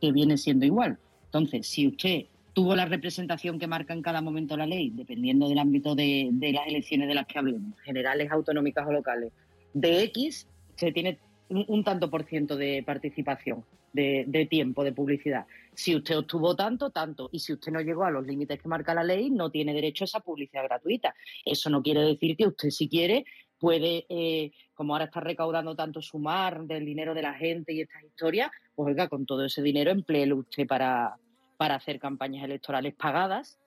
que 0.00 0.10
viene 0.10 0.36
siendo 0.36 0.66
igual. 0.66 0.98
Entonces, 1.26 1.66
si 1.68 1.86
usted 1.86 2.24
tuvo 2.54 2.74
la 2.74 2.86
representación 2.86 3.58
que 3.58 3.66
marca 3.66 3.92
en 3.92 4.02
cada 4.02 4.20
momento 4.22 4.56
la 4.56 4.66
ley, 4.66 4.90
dependiendo 4.90 5.48
del 5.48 5.58
ámbito 5.58 5.94
de, 5.94 6.30
de 6.32 6.52
las 6.52 6.66
elecciones 6.66 7.06
de 7.06 7.14
las 7.14 7.26
que 7.26 7.38
hablemos, 7.38 7.78
generales, 7.82 8.32
autonómicas 8.32 8.86
o 8.88 8.92
locales, 8.92 9.32
de 9.74 10.02
X, 10.04 10.48
se 10.74 10.90
tiene 10.90 11.18
un, 11.50 11.64
un 11.68 11.84
tanto 11.84 12.10
por 12.10 12.24
ciento 12.24 12.56
de 12.56 12.82
participación, 12.84 13.62
de, 13.96 14.24
de 14.28 14.46
tiempo, 14.46 14.84
de 14.84 14.92
publicidad. 14.92 15.46
Si 15.74 15.96
usted 15.96 16.18
obtuvo 16.18 16.54
tanto, 16.54 16.90
tanto. 16.90 17.28
Y 17.32 17.40
si 17.40 17.52
usted 17.52 17.72
no 17.72 17.80
llegó 17.80 18.04
a 18.04 18.10
los 18.10 18.26
límites 18.26 18.60
que 18.60 18.68
marca 18.68 18.94
la 18.94 19.02
ley, 19.02 19.30
no 19.30 19.50
tiene 19.50 19.74
derecho 19.74 20.04
a 20.04 20.06
esa 20.06 20.20
publicidad 20.20 20.64
gratuita. 20.64 21.14
Eso 21.44 21.68
no 21.70 21.82
quiere 21.82 22.02
decir 22.02 22.36
que 22.36 22.46
usted, 22.46 22.70
si 22.70 22.88
quiere, 22.88 23.24
puede, 23.58 24.06
eh, 24.08 24.52
como 24.74 24.94
ahora 24.94 25.06
está 25.06 25.20
recaudando 25.20 25.74
tanto 25.74 26.00
sumar 26.00 26.62
del 26.62 26.84
dinero 26.84 27.14
de 27.14 27.22
la 27.22 27.34
gente 27.34 27.72
y 27.72 27.80
estas 27.80 28.04
historias, 28.04 28.50
pues 28.74 28.88
oiga, 28.88 29.08
con 29.08 29.26
todo 29.26 29.44
ese 29.44 29.62
dinero 29.62 29.90
empleelo 29.90 30.36
usted 30.36 30.66
para, 30.66 31.16
para 31.56 31.74
hacer 31.74 31.98
campañas 31.98 32.44
electorales 32.44 32.94
pagadas, 32.94 33.58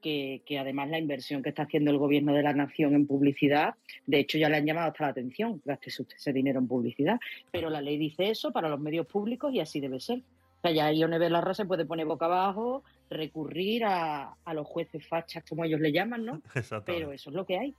que, 0.00 0.42
que 0.46 0.58
además 0.58 0.88
la 0.88 0.98
inversión 0.98 1.42
que 1.42 1.50
está 1.50 1.62
haciendo 1.62 1.90
el 1.90 1.98
gobierno 1.98 2.32
de 2.32 2.42
la 2.42 2.52
nación 2.52 2.94
en 2.94 3.06
publicidad, 3.06 3.74
de 4.06 4.20
hecho 4.20 4.38
ya 4.38 4.48
le 4.48 4.56
han 4.56 4.66
llamado 4.66 4.88
hasta 4.88 5.04
la 5.04 5.10
atención, 5.10 5.60
gástese 5.64 6.02
usted 6.02 6.16
ese 6.16 6.32
dinero 6.32 6.58
en 6.58 6.68
publicidad, 6.68 7.18
pero 7.50 7.70
la 7.70 7.80
ley 7.80 7.98
dice 7.98 8.30
eso 8.30 8.52
para 8.52 8.68
los 8.68 8.80
medios 8.80 9.06
públicos 9.06 9.52
y 9.52 9.60
así 9.60 9.80
debe 9.80 10.00
ser. 10.00 10.18
O 10.18 10.60
sea, 10.60 10.72
ya 10.72 10.92
Ione 10.92 11.18
Belarra 11.18 11.54
se 11.54 11.66
puede 11.66 11.86
poner 11.86 12.06
boca 12.06 12.26
abajo, 12.26 12.82
recurrir 13.10 13.84
a, 13.84 14.34
a 14.44 14.54
los 14.54 14.66
jueces 14.66 15.06
fachas, 15.06 15.44
como 15.48 15.64
ellos 15.64 15.80
le 15.80 15.92
llaman, 15.92 16.24
¿no? 16.24 16.42
Exactamente. 16.54 16.92
Pero 17.04 17.12
eso 17.12 17.30
es 17.30 17.36
lo 17.36 17.46
que 17.46 17.58
hay, 17.58 17.74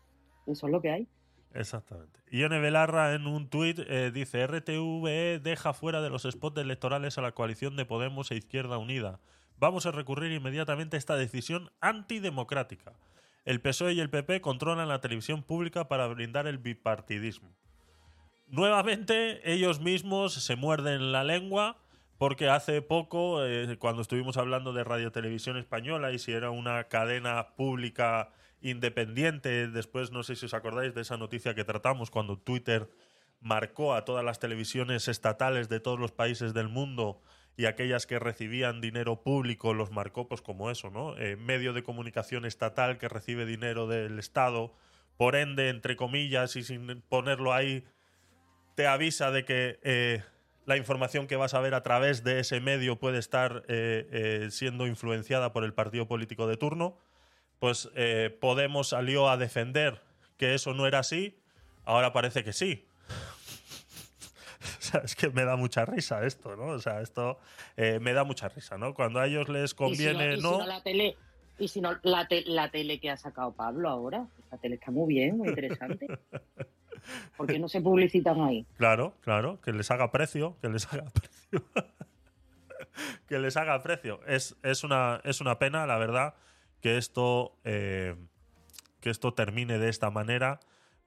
eso 0.47 0.67
es 0.67 0.72
lo 0.72 0.82
que 0.82 0.91
hay. 0.91 1.07
Exactamente. 1.53 2.20
Ione 2.32 2.59
Belarra 2.59 3.15
en 3.15 3.26
un 3.26 3.49
tuit 3.49 3.80
eh, 3.80 4.11
dice 4.11 4.45
RTVE 4.45 5.39
deja 5.39 5.74
fuera 5.74 6.01
de 6.01 6.09
los 6.09 6.24
spots 6.24 6.61
electorales 6.61 7.17
a 7.17 7.22
la 7.22 7.32
coalición 7.32 7.76
de 7.76 7.86
Podemos 7.86 8.32
e 8.32 8.36
Izquierda 8.36 8.78
Unida. 8.78 9.20
Vamos 9.60 9.86
a 9.86 9.91
recurrir 9.91 10.32
inmediatamente 10.32 10.95
a 10.95 10.99
esta 10.99 11.18
decisión 11.18 11.70
antidemocrática. 11.82 12.93
El 13.43 13.60
PSOE 13.60 13.93
y 13.93 13.99
el 13.99 14.10
PP 14.10 14.39
controlan 14.39 14.88
la 14.88 15.01
televisión 15.01 15.43
pública 15.43 15.89
para 15.89 16.07
brindar 16.07 16.47
el 16.47 16.60
bipartidismo. 16.60 17.49
Nuevamente 18.47 19.51
ellos 19.51 19.82
mismos 19.82 20.34
se 20.34 20.55
muerden 20.55 21.12
la 21.12 21.24
lengua 21.24 21.78
porque 22.18 22.49
hace 22.49 22.82
poco, 22.82 23.45
eh, 23.45 23.78
cuando 23.80 24.01
estuvimos 24.01 24.38
hablando 24.38 24.74
de 24.74 24.84
Radio 24.84 25.12
Televisión 25.12 25.57
Española 25.57 26.12
y 26.12 26.20
si 26.20 26.32
era 26.32 26.51
una 26.51 26.86
cadena 26.86 27.55
pública 27.55 28.32
independiente, 28.62 29.68
después 29.68 30.12
no 30.12 30.24
sé 30.24 30.36
si 30.36 30.45
os 30.45 30.53
acordáis 30.53 30.93
de 30.93 31.01
esa 31.01 31.18
noticia 31.18 31.53
que 31.53 31.64
tratamos 31.64 32.12
cuando 32.12 32.38
Twitter 32.38 32.89
marcó 33.41 33.93
a 33.93 34.03
todas 34.03 34.24
las 34.24 34.39
televisiones 34.39 35.07
estatales 35.07 35.70
de 35.70 35.80
todos 35.80 35.99
los 35.99 36.12
países 36.12 36.53
del 36.53 36.68
mundo 36.70 37.22
y 37.58 37.66
aquellas 37.66 38.08
que 38.08 38.20
recibían 38.20 38.82
dinero 38.82 39.22
público 39.22 39.74
los 39.74 39.91
marcó 39.91 40.28
pues 40.28 40.41
como 40.41 40.72
eso, 40.72 40.89
¿no? 40.89 41.18
Eh, 41.18 41.36
medio 41.36 41.74
de 41.74 41.84
comunicación 41.84 42.45
estatal 42.45 42.97
que 42.97 43.10
recibe 43.10 43.45
dinero 43.45 43.88
del 43.88 44.18
Estado, 44.18 44.74
por 45.18 45.36
ende, 45.36 45.70
entre 45.70 45.95
comillas, 45.95 46.56
y 46.56 46.64
sin 46.64 47.02
ponerlo 47.02 47.54
ahí, 47.54 47.84
te 48.76 48.88
avisa 48.88 49.32
de 49.32 49.43
que 49.43 49.80
eh, 49.84 50.24
la 50.66 50.78
información 50.78 51.28
que 51.28 51.36
vas 51.36 51.54
a 51.54 51.60
ver 51.60 51.74
a 51.74 51.84
través 51.84 52.24
de 52.24 52.39
ese 52.39 52.62
medio 52.62 52.97
puede 52.97 53.20
estar 53.20 53.66
eh, 53.68 54.47
siendo 54.52 54.88
influenciada 54.88 55.52
por 55.52 55.66
el 55.66 55.74
partido 55.74 56.08
político 56.08 56.47
de 56.47 56.56
turno, 56.56 56.97
pues 57.60 57.89
Podemos 58.39 58.88
salió 58.88 59.30
a 59.30 59.36
defender 59.36 60.02
que 60.38 60.54
eso 60.54 60.74
no 60.74 60.88
era 60.88 61.00
así, 61.00 61.38
ahora 61.84 62.14
parece 62.14 62.45
que 62.45 62.54
sí. 62.54 62.89
O 64.62 64.82
sea, 64.82 65.01
es 65.01 65.16
que 65.16 65.30
me 65.30 65.45
da 65.45 65.55
mucha 65.55 65.86
risa 65.86 66.26
esto, 66.26 66.55
¿no? 66.55 66.66
O 66.66 66.80
sea, 66.80 67.01
esto 67.01 67.39
eh, 67.78 67.99
me 68.01 68.12
da 68.14 68.24
mucha 68.24 68.49
risa, 68.49 68.78
¿no? 68.78 68.93
Cuando 68.93 69.20
a 69.20 69.28
ellos 69.28 69.47
les 69.49 69.74
conviene, 69.74 70.34
y 70.34 70.38
si 70.38 70.41
¿no? 70.43 70.51
no, 70.51 70.57
y 70.57 70.60
si 70.60 70.60
no 70.60 70.68
la 70.68 70.84
tele, 70.84 71.18
y 71.57 71.68
si 71.68 71.82
no 71.82 71.97
la, 72.03 72.28
te- 72.28 72.43
la 72.45 72.70
tele 72.70 72.99
que 72.99 73.10
ha 73.10 73.18
sacado 73.18 73.53
Pablo 73.53 73.88
ahora, 73.89 74.28
la 74.51 74.57
tele 74.57 74.76
está 74.76 74.91
muy 74.91 75.07
bien, 75.14 75.38
muy 75.38 75.49
interesante. 75.49 76.07
¿Por 77.38 77.47
qué 77.47 77.57
no 77.60 77.70
se 77.70 77.80
publicitan 77.82 78.41
ahí? 78.41 78.66
Claro, 78.76 79.16
claro, 79.22 79.62
que 79.62 79.72
les 79.72 79.89
haga 79.91 80.12
precio, 80.12 80.57
que 80.62 80.68
les 80.70 80.91
haga 80.93 81.05
precio. 81.14 81.66
que 83.28 83.39
les 83.39 83.55
haga 83.57 83.82
precio. 83.82 84.20
Es, 84.28 84.57
es, 84.64 84.84
una, 84.84 85.22
es 85.24 85.39
una 85.39 85.57
pena, 85.57 85.88
la 85.88 85.97
verdad, 85.97 86.34
que 86.82 86.97
esto, 86.97 87.57
eh, 87.64 88.16
que 88.99 89.10
esto 89.10 89.34
termine 89.34 89.78
de 89.80 89.88
esta 89.89 90.10
manera, 90.10 90.60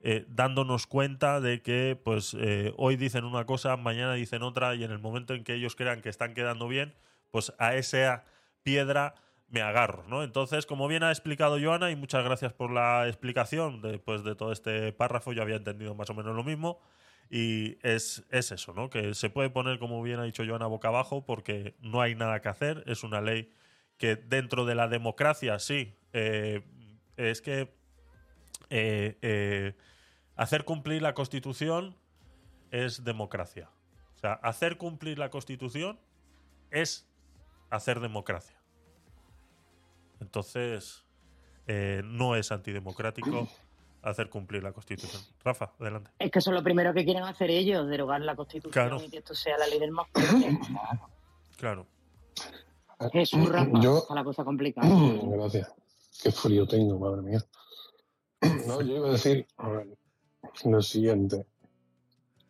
eh, 0.05 0.25
dándonos 0.27 0.85
cuenta 0.85 1.39
de 1.39 1.61
que 1.61 1.97
pues 2.03 2.35
eh, 2.37 2.73
hoy 2.75 2.97
dicen 2.97 3.23
una 3.23 3.45
cosa, 3.45 3.77
mañana 3.77 4.13
dicen 4.13 4.43
otra, 4.43 4.75
y 4.75 4.83
en 4.83 4.91
el 4.91 4.99
momento 4.99 5.33
en 5.33 5.45
que 5.45 5.53
ellos 5.53 5.77
crean 5.77 6.01
que 6.01 6.09
están 6.09 6.33
quedando 6.33 6.67
bien, 6.67 6.93
pues 7.31 7.53
a 7.57 7.75
esa 7.75 8.25
piedra 8.63 9.15
me 9.47 9.61
agarro, 9.61 10.03
¿no? 10.09 10.23
Entonces, 10.23 10.65
como 10.65 10.89
bien 10.89 11.03
ha 11.03 11.09
explicado 11.09 11.57
Joana, 11.57 11.89
y 11.89 11.95
muchas 11.95 12.25
gracias 12.25 12.51
por 12.51 12.69
la 12.69 13.07
explicación 13.07 13.81
después 13.81 14.25
de 14.25 14.35
todo 14.35 14.51
este 14.51 14.91
párrafo, 14.91 15.31
yo 15.31 15.41
había 15.41 15.55
entendido 15.55 15.95
más 15.95 16.09
o 16.09 16.13
menos 16.13 16.35
lo 16.35 16.43
mismo. 16.43 16.81
Y 17.29 17.77
es, 17.81 18.25
es 18.29 18.51
eso, 18.51 18.73
¿no? 18.73 18.89
Que 18.89 19.13
se 19.13 19.29
puede 19.29 19.49
poner, 19.49 19.79
como 19.79 20.03
bien 20.03 20.19
ha 20.19 20.23
dicho 20.23 20.43
Joana, 20.45 20.67
boca 20.67 20.89
abajo 20.89 21.25
porque 21.25 21.75
no 21.79 22.01
hay 22.01 22.13
nada 22.13 22.41
que 22.41 22.49
hacer. 22.49 22.83
Es 22.87 23.03
una 23.03 23.21
ley 23.21 23.49
que 23.97 24.17
dentro 24.17 24.65
de 24.65 24.75
la 24.75 24.87
democracia, 24.89 25.59
sí, 25.59 25.95
eh, 26.11 26.61
es 27.15 27.41
que 27.41 27.73
hacer 30.35 30.65
cumplir 30.65 31.01
la 31.01 31.13
Constitución 31.13 31.95
es 32.71 33.03
democracia. 33.03 33.69
O 34.15 34.19
sea, 34.19 34.33
hacer 34.33 34.77
cumplir 34.77 35.19
la 35.19 35.29
Constitución 35.29 35.99
es 36.71 37.07
hacer 37.69 37.99
democracia. 37.99 38.55
Entonces, 40.19 41.03
eh, 41.67 42.01
no 42.05 42.35
es 42.35 42.51
antidemocrático 42.51 43.47
hacer 44.01 44.29
cumplir 44.29 44.63
la 44.63 44.71
Constitución. 44.73 45.21
Rafa, 45.43 45.71
adelante. 45.79 46.11
Es 46.19 46.31
que 46.31 46.39
eso 46.39 46.51
es 46.51 46.55
lo 46.55 46.63
primero 46.63 46.93
que 46.93 47.03
quieren 47.05 47.23
hacer 47.23 47.49
ellos, 47.49 47.87
derogar 47.87 48.21
la 48.21 48.35
Constitución 48.35 48.71
Claro. 48.71 49.01
y 49.03 49.09
que 49.09 49.17
esto 49.17 49.33
sea 49.33 49.57
la 49.57 49.67
ley 49.67 49.79
del 49.79 49.91
más 49.91 50.07
fuerte. 50.13 50.59
Claro. 51.57 51.87
Jesús, 53.11 53.49
Rafa, 53.49 53.79
Yo- 53.81 53.99
está 53.99 54.15
la 54.15 54.23
cosa 54.23 54.43
complicada. 54.43 54.87
Gracias. 55.23 55.71
Qué 56.21 56.31
frío 56.31 56.65
tengo, 56.67 56.97
madre 56.99 57.21
mía. 57.21 57.39
No, 58.67 58.81
yo 58.81 58.97
iba 58.97 59.07
a 59.09 59.11
decir 59.11 59.47
a 59.57 59.69
ver, 59.69 59.87
lo 60.65 60.81
siguiente. 60.81 61.45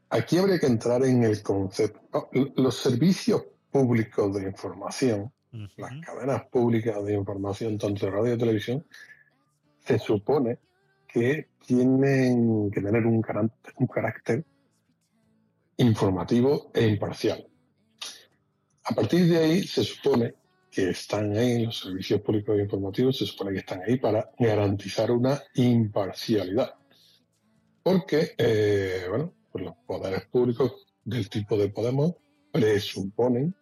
Aquí 0.09 0.37
habría 0.37 0.59
que 0.59 0.67
entrar 0.67 1.03
en 1.03 1.23
el 1.23 1.41
concepto. 1.41 2.01
no, 2.13 2.29
Los 2.55 2.77
servicios 2.77 3.43
públicos 3.71 4.33
de 4.35 4.43
información, 4.43 5.31
las 5.77 5.93
cadenas 6.05 6.45
públicas 6.45 7.03
de 7.03 7.13
información, 7.15 7.77
tanto 7.77 8.05
de 8.05 8.11
radio 8.11 8.33
y 8.35 8.37
televisión, 8.37 8.85
se 9.79 9.99
supone 9.99 10.59
que 11.07 11.49
tienen 11.65 12.69
que 12.71 12.81
tener 12.81 13.05
un 13.05 13.21
carácter, 13.21 13.73
un 13.77 13.87
carácter 13.87 14.45
informativo 15.77 16.71
e 16.73 16.87
imparcial. 16.87 17.47
A 18.85 18.93
partir 18.93 19.27
de 19.27 19.37
ahí 19.37 19.63
se 19.63 19.83
supone 19.83 20.35
que 20.69 20.89
están 20.89 21.35
ahí, 21.37 21.65
los 21.65 21.79
servicios 21.79 22.21
públicos 22.21 22.59
informativos, 22.59 23.17
se 23.17 23.25
supone 23.25 23.51
que 23.51 23.59
están 23.59 23.81
ahí 23.81 23.97
para 23.97 24.31
garantizar 24.39 25.11
una 25.11 25.41
imparcialidad. 25.53 26.73
Porque, 27.83 28.33
eh, 28.37 29.05
bueno, 29.09 29.33
pues 29.51 29.65
los 29.65 29.75
poderes 29.85 30.25
públicos 30.27 30.87
del 31.03 31.29
tipo 31.29 31.57
de 31.57 31.69
Podemos 31.69 32.15
presuponen 32.51 33.53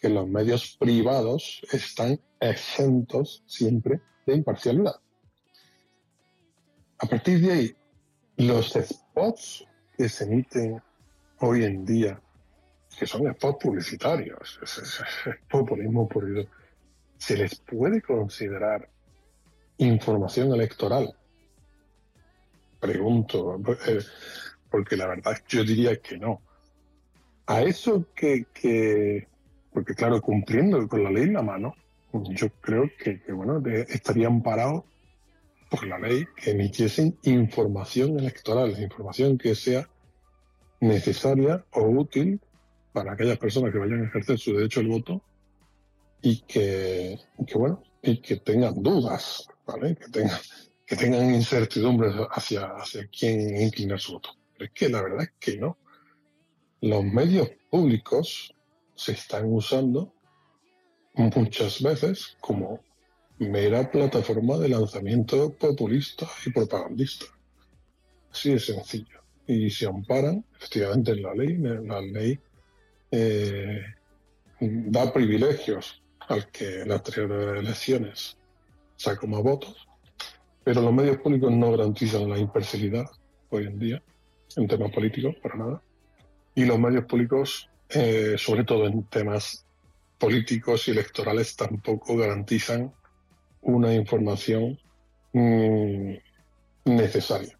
que 0.00 0.08
los 0.08 0.26
medios 0.26 0.76
privados 0.78 1.60
están 1.72 2.18
exentos 2.40 3.44
siempre 3.46 4.00
de 4.26 4.34
imparcialidad. 4.36 4.94
A 6.98 7.06
partir 7.06 7.40
de 7.40 7.52
ahí, 7.52 7.76
los 8.36 8.72
spots 8.72 9.66
que 9.96 10.08
se 10.08 10.24
emiten 10.24 10.82
hoy 11.40 11.64
en 11.64 11.84
día 11.84 12.20
que 12.98 13.06
son 13.06 13.32
spots 13.34 13.58
publicitarios, 13.64 14.58
es, 14.62 14.78
es- 14.78 15.00
es 15.26 15.36
populismo. 15.48 16.08
¿Se 17.18 17.36
les 17.36 17.60
puede 17.60 18.00
considerar 18.02 18.88
información 19.78 20.52
electoral? 20.54 21.14
Pregunto, 22.80 23.60
eh, 23.86 24.00
porque 24.70 24.96
la 24.96 25.06
verdad 25.06 25.36
yo 25.48 25.62
diría 25.64 26.00
que 26.00 26.16
no. 26.16 26.40
A 27.46 27.62
eso 27.62 28.06
que, 28.14 28.46
que- 28.54 29.28
porque 29.72 29.94
claro, 29.94 30.20
cumpliendo 30.20 30.88
con 30.88 31.04
la 31.04 31.10
ley 31.10 31.24
en 31.24 31.34
la 31.34 31.42
mano, 31.42 31.74
yo 32.12 32.48
creo 32.60 32.90
que, 32.98 33.20
que, 33.22 33.32
bueno, 33.32 33.62
estarían 33.88 34.42
parados 34.42 34.84
por 35.70 35.86
la 35.86 35.98
ley 35.98 36.24
que 36.36 36.50
emitiesen 36.50 37.16
información 37.22 38.18
electoral, 38.18 38.80
información 38.82 39.38
que 39.38 39.54
sea 39.54 39.88
necesaria 40.80 41.64
o 41.72 41.82
útil 41.82 42.40
para 42.92 43.12
aquellas 43.12 43.38
personas 43.38 43.72
que 43.72 43.78
vayan 43.78 44.02
a 44.02 44.06
ejercer 44.06 44.38
su 44.38 44.56
derecho 44.56 44.80
al 44.80 44.88
voto 44.88 45.22
y 46.22 46.40
que, 46.42 47.18
que, 47.46 47.54
bueno, 47.58 47.82
y 48.02 48.20
que 48.20 48.36
tengan 48.38 48.82
dudas, 48.82 49.46
¿vale? 49.66 49.94
Que 49.96 50.08
tengan, 50.08 50.38
que 50.90 50.96
tengan 50.96 51.32
incertidumbres 51.32 52.12
hacia, 52.32 52.66
hacia 52.74 53.06
quién 53.06 53.56
inclinar 53.62 54.00
su 54.00 54.14
voto. 54.14 54.30
Pero 54.54 54.64
es 54.64 54.72
que 54.72 54.88
la 54.88 55.00
verdad 55.00 55.22
es 55.22 55.32
que 55.38 55.56
no. 55.56 55.78
Los 56.80 57.04
medios 57.04 57.48
públicos 57.70 58.52
se 58.96 59.12
están 59.12 59.44
usando 59.52 60.12
muchas 61.14 61.80
veces 61.80 62.36
como 62.40 62.80
mera 63.38 63.88
plataforma 63.88 64.58
de 64.58 64.70
lanzamiento 64.70 65.52
populista 65.52 66.26
y 66.44 66.50
propagandista. 66.50 67.26
Así 68.32 68.50
de 68.50 68.58
sencillo. 68.58 69.22
Y 69.46 69.70
se 69.70 69.86
amparan 69.86 70.44
efectivamente 70.56 71.12
en 71.12 71.22
la 71.22 71.34
ley. 71.34 71.56
La 71.56 72.00
ley 72.00 72.36
eh, 73.12 73.80
da 74.58 75.12
privilegios 75.12 76.02
al 76.18 76.50
que 76.50 76.80
en 76.80 76.88
las 76.88 77.04
tres 77.04 77.30
elecciones 77.30 78.36
saca 78.96 79.24
más 79.28 79.40
votos, 79.40 79.86
pero 80.64 80.82
los 80.82 80.92
medios 80.92 81.18
públicos 81.18 81.50
no 81.52 81.70
garantizan 81.70 82.28
la 82.28 82.38
imparcialidad 82.38 83.06
hoy 83.50 83.66
en 83.66 83.78
día 83.78 84.02
en 84.56 84.66
temas 84.66 84.90
políticos, 84.92 85.36
para 85.42 85.56
nada. 85.56 85.82
Y 86.54 86.64
los 86.64 86.78
medios 86.78 87.04
públicos, 87.04 87.68
eh, 87.88 88.34
sobre 88.36 88.64
todo 88.64 88.86
en 88.86 89.04
temas 89.04 89.64
políticos 90.18 90.88
y 90.88 90.90
electorales, 90.90 91.56
tampoco 91.56 92.16
garantizan 92.16 92.92
una 93.62 93.94
información 93.94 94.78
mm, 95.32 96.14
necesaria. 96.84 97.56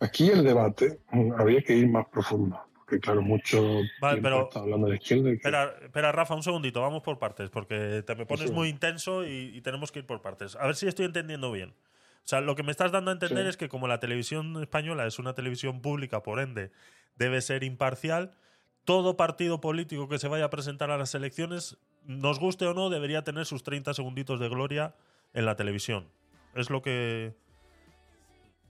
Aquí 0.00 0.30
el 0.30 0.42
debate 0.42 0.98
mm, 1.12 1.32
habría 1.38 1.62
que 1.62 1.76
ir 1.76 1.88
más 1.88 2.06
profundo, 2.08 2.58
claro, 3.00 3.22
mucho 3.22 3.80
Vale, 4.00 4.20
pero- 4.22 4.44
está 4.44 4.60
hablando 4.60 4.88
de 4.88 4.96
izquierda 4.96 5.28
y 5.28 5.32
que- 5.32 5.36
Espera, 5.36 5.74
espera, 5.82 6.12
Rafa, 6.12 6.34
un 6.34 6.42
segundito, 6.42 6.80
vamos 6.80 7.02
por 7.02 7.18
partes, 7.18 7.50
porque 7.50 8.02
te 8.06 8.14
me 8.14 8.26
pones 8.26 8.48
Sí. 8.48 8.54
muy 8.54 8.68
intenso 8.68 9.26
y, 9.26 9.50
y 9.56 9.60
tenemos 9.60 9.92
que 9.92 10.00
ir 10.00 10.06
por 10.06 10.20
partes. 10.22 10.56
A 10.56 10.66
ver 10.66 10.76
si 10.76 10.86
estoy 10.86 11.06
entendiendo 11.06 11.50
bien. 11.52 11.70
O 12.24 12.28
sea, 12.28 12.40
lo 12.40 12.54
que 12.54 12.62
me 12.62 12.70
estás 12.70 12.92
dando 12.92 13.10
a 13.10 13.14
entender 13.14 13.44
Sí. 13.44 13.48
es 13.50 13.56
que 13.56 13.68
como 13.68 13.88
la 13.88 13.98
televisión 14.00 14.60
española 14.62 15.06
es 15.06 15.18
una 15.18 15.34
televisión 15.34 15.80
pública, 15.82 16.22
por 16.22 16.38
ende, 16.40 16.70
debe 17.16 17.40
ser 17.40 17.64
imparcial, 17.64 18.32
todo 18.84 19.16
partido 19.16 19.60
político 19.60 20.08
que 20.08 20.18
se 20.18 20.28
vaya 20.28 20.44
a 20.46 20.50
presentar 20.50 20.90
a 20.90 20.98
las 20.98 21.14
elecciones, 21.14 21.78
nos 22.04 22.38
guste 22.40 22.66
o 22.66 22.74
no, 22.74 22.90
debería 22.90 23.22
tener 23.22 23.44
sus 23.46 23.62
30 23.62 23.94
segunditos 23.94 24.40
de 24.40 24.48
gloria 24.48 24.94
en 25.34 25.46
la 25.46 25.56
televisión. 25.56 26.08
Es 26.54 26.68
lo 26.70 26.82
que... 26.82 27.34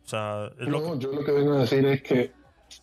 O 0.04 0.08
sea, 0.08 0.50
es 0.58 0.66
lo 0.68 0.80
No, 0.80 0.92
que... 0.94 0.98
yo 0.98 1.12
lo 1.12 1.24
que 1.24 1.32
vengo 1.32 1.52
a 1.54 1.60
decir 1.60 1.84
es 1.86 2.02
que 2.02 2.32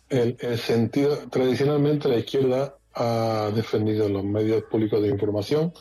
el, 0.08 0.36
el 0.40 0.58
sentido, 0.58 1.28
tradicionalmente 1.28 2.08
la 2.08 2.16
izquierda 2.16 2.76
ha 2.94 3.50
defendido 3.54 4.08
los 4.08 4.24
medios 4.24 4.64
públicos 4.64 5.00
de 5.00 5.08
información 5.08 5.72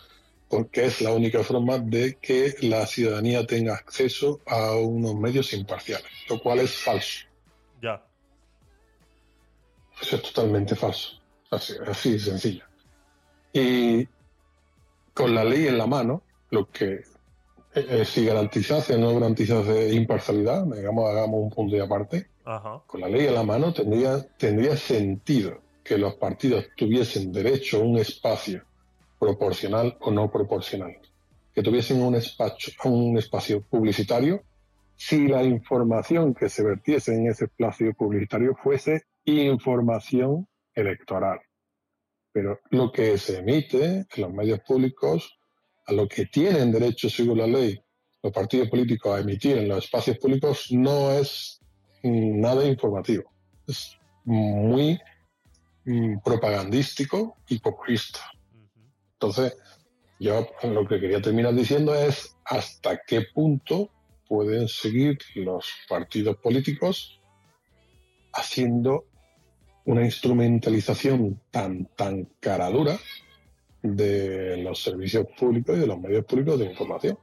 porque 0.49 0.85
es 0.85 1.01
la 1.01 1.13
única 1.13 1.43
forma 1.43 1.77
de 1.77 2.17
que 2.19 2.55
la 2.61 2.85
ciudadanía 2.87 3.45
tenga 3.45 3.75
acceso 3.75 4.41
a 4.47 4.73
unos 4.73 5.15
medios 5.15 5.53
imparciales, 5.53 6.11
lo 6.27 6.41
cual 6.41 6.59
es 6.59 6.75
falso. 6.75 7.27
Ya. 7.81 8.03
Eso 10.01 10.15
es 10.15 10.21
totalmente 10.23 10.75
falso. 10.75 11.21
Así, 11.51 11.73
así 11.85 12.13
de 12.13 12.19
sencillo. 12.19 12.63
Y 13.53 14.07
con 15.13 15.35
la 15.35 15.43
ley 15.43 15.67
en 15.67 15.77
la 15.77 15.85
mano, 15.85 16.23
lo 16.49 16.67
que 16.69 17.03
eh, 17.75 18.03
si 18.05 18.25
garantizase 18.25 18.95
o 18.95 18.97
no 18.97 19.13
garantizase 19.13 19.93
imparcialidad, 19.93 20.65
digamos, 20.65 21.09
hagamos 21.09 21.41
un 21.43 21.49
punto 21.51 21.75
de 21.75 21.83
aparte, 21.83 22.27
Con 22.87 23.01
la 23.01 23.07
ley 23.07 23.27
en 23.27 23.35
la 23.35 23.43
mano 23.43 23.71
tendría, 23.71 24.75
sentido 24.75 25.61
que 25.83 25.99
los 25.99 26.15
partidos 26.15 26.65
tuviesen 26.75 27.31
derecho 27.31 27.77
a 27.77 27.83
un 27.83 27.99
espacio 27.99 28.63
proporcional 29.19 29.95
o 30.01 30.09
no 30.09 30.31
proporcional, 30.31 30.97
que 31.53 31.61
tuviesen 31.61 32.01
un 32.01 32.15
espacio, 32.15 32.73
un 32.85 33.17
espacio 33.19 33.61
publicitario. 33.61 34.41
Si 34.95 35.27
la 35.27 35.43
información 35.43 36.33
que 36.33 36.49
se 36.49 36.63
vertiese 36.63 37.13
en 37.13 37.27
ese 37.27 37.45
espacio 37.45 37.93
publicitario 37.93 38.55
fuese 38.55 39.03
información 39.25 40.47
electoral. 40.73 41.39
Pero 42.31 42.59
lo 42.71 42.91
que 42.91 43.17
se 43.19 43.39
emite 43.39 44.07
en 44.11 44.21
los 44.21 44.33
medios 44.33 44.59
públicos, 44.61 45.39
a 45.85 45.93
lo 45.93 46.07
que 46.07 46.25
tienen 46.25 46.71
derecho 46.71 47.09
según 47.09 47.37
la 47.37 47.47
ley 47.47 47.79
los 48.21 48.33
partidos 48.33 48.69
políticos 48.69 49.15
a 49.15 49.21
emitir 49.21 49.57
en 49.57 49.69
los 49.69 49.85
espacios 49.85 50.17
públicos, 50.17 50.67
no 50.71 51.11
es 51.11 51.58
nada 52.03 52.65
informativo. 52.65 53.31
Es 53.67 53.97
muy 54.25 54.99
mm, 55.85 56.19
propagandístico 56.23 57.37
y 57.47 57.59
populista. 57.59 58.19
Entonces, 59.13 59.57
yo 60.19 60.47
lo 60.63 60.87
que 60.87 60.99
quería 60.99 61.21
terminar 61.21 61.53
diciendo 61.53 61.95
es 61.95 62.35
hasta 62.45 63.01
qué 63.05 63.21
punto 63.33 63.89
pueden 64.27 64.67
seguir 64.67 65.17
los 65.35 65.67
partidos 65.87 66.37
políticos 66.37 67.19
haciendo 68.33 69.05
una 69.85 70.05
instrumentalización 70.05 71.41
tan, 71.49 71.85
tan 71.95 72.25
cara 72.39 72.69
dura 72.69 72.99
de 73.81 74.57
los 74.57 74.83
servicios 74.83 75.25
públicos 75.37 75.77
y 75.77 75.79
de 75.79 75.87
los 75.87 75.99
medios 75.99 76.25
públicos 76.25 76.59
de 76.59 76.65
información. 76.65 77.17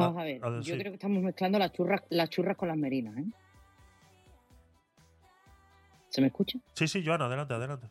Vamos 0.00 0.20
a 0.20 0.24
ver, 0.24 0.44
a 0.44 0.48
ver, 0.50 0.60
yo 0.62 0.74
sí. 0.74 0.78
creo 0.80 0.92
que 0.92 0.96
estamos 0.96 1.22
mezclando 1.22 1.58
las 1.58 1.72
churras, 1.72 2.02
las 2.10 2.30
churras 2.30 2.56
con 2.56 2.68
las 2.68 2.76
merinas, 2.76 3.16
¿eh? 3.18 3.24
¿Se 6.08 6.20
me 6.20 6.28
escucha? 6.28 6.58
Sí, 6.72 6.88
sí, 6.88 7.04
Joana, 7.04 7.26
adelante, 7.26 7.54
adelante. 7.54 7.86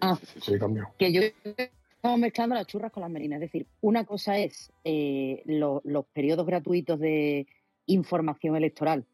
Ah, 0.00 0.18
Sí, 0.40 0.58
cambio. 0.58 0.88
que 0.98 1.12
yo 1.12 1.20
creo 1.42 1.54
que 1.54 1.70
estamos 1.94 2.18
mezclando 2.18 2.54
las 2.56 2.66
churras 2.66 2.90
con 2.92 3.02
las 3.02 3.10
merinas. 3.10 3.36
Es 3.36 3.52
decir, 3.52 3.66
una 3.80 4.04
cosa 4.04 4.38
es 4.38 4.72
eh, 4.84 5.42
lo- 5.46 5.80
los 5.84 6.04
periodos 6.06 6.46
gratuitos 6.46 6.98
de 6.98 7.46
información 7.86 8.56
electoral, 8.56 9.06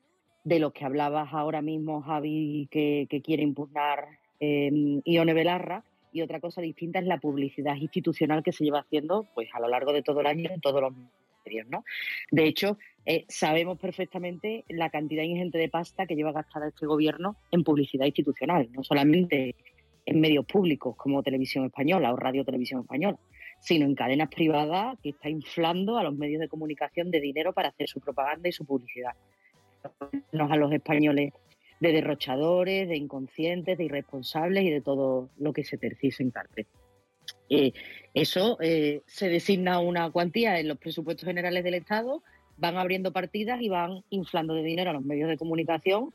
de 0.44 0.58
los 0.58 0.72
que 0.72 0.84
hablabas 0.84 1.28
ahora 1.32 1.60
mismo, 1.60 2.00
Javi, 2.02 2.66
que, 2.70 3.06
que 3.10 3.20
quiere 3.20 3.42
impugnar 3.42 4.18
eh, 4.40 4.70
Ione 5.04 5.34
Belarra, 5.34 5.84
y 6.12 6.22
otra 6.22 6.40
cosa 6.40 6.60
distinta 6.60 6.98
es 6.98 7.04
la 7.04 7.18
publicidad 7.18 7.76
institucional 7.76 8.42
que 8.42 8.50
se 8.52 8.64
lleva 8.64 8.80
haciendo 8.80 9.28
pues 9.34 9.48
a 9.52 9.60
lo 9.60 9.68
largo 9.68 9.92
de 9.92 10.02
todo 10.02 10.20
el 10.20 10.26
año 10.26 10.50
en 10.50 10.60
todos 10.60 10.80
los 10.80 10.92
De 12.30 12.44
hecho, 12.44 12.78
eh, 13.06 13.24
sabemos 13.28 13.78
perfectamente 13.78 14.64
la 14.68 14.90
cantidad 14.90 15.22
ingente 15.22 15.58
de 15.58 15.68
pasta 15.68 16.06
que 16.06 16.14
lleva 16.14 16.32
gastada 16.32 16.68
este 16.68 16.86
gobierno 16.86 17.36
en 17.50 17.64
publicidad 17.64 18.06
institucional, 18.06 18.68
no 18.72 18.82
solamente 18.84 19.54
en 20.06 20.20
medios 20.20 20.44
públicos 20.46 20.96
como 20.96 21.22
Televisión 21.22 21.66
Española 21.66 22.12
o 22.12 22.16
Radio 22.16 22.44
Televisión 22.44 22.80
Española, 22.80 23.18
sino 23.60 23.84
en 23.84 23.94
cadenas 23.94 24.28
privadas 24.28 24.98
que 25.02 25.10
está 25.10 25.28
inflando 25.28 25.98
a 25.98 26.02
los 26.02 26.14
medios 26.16 26.40
de 26.40 26.48
comunicación 26.48 27.10
de 27.10 27.20
dinero 27.20 27.52
para 27.52 27.68
hacer 27.68 27.88
su 27.88 28.00
propaganda 28.00 28.48
y 28.48 28.52
su 28.52 28.64
publicidad. 28.64 29.12
A 30.32 30.56
los 30.56 30.72
españoles 30.72 31.32
de 31.80 31.92
derrochadores, 31.92 32.88
de 32.88 32.96
inconscientes, 32.96 33.78
de 33.78 33.84
irresponsables 33.84 34.64
y 34.64 34.70
de 34.70 34.80
todo 34.80 35.30
lo 35.38 35.52
que 35.52 35.64
se 35.64 35.78
tercise 35.78 36.22
en 36.22 36.30
cárcel. 36.30 36.66
Eh, 37.50 37.72
eso 38.14 38.56
eh, 38.60 39.02
se 39.06 39.28
designa 39.28 39.80
una 39.80 40.10
cuantía 40.10 40.58
en 40.60 40.68
los 40.68 40.78
presupuestos 40.78 41.26
generales 41.26 41.62
del 41.64 41.74
Estado, 41.74 42.22
van 42.56 42.76
abriendo 42.76 43.12
partidas 43.12 43.60
y 43.60 43.68
van 43.68 44.04
inflando 44.10 44.54
de 44.54 44.62
dinero 44.62 44.90
a 44.90 44.94
los 44.94 45.04
medios 45.04 45.28
de 45.28 45.36
comunicación 45.36 46.12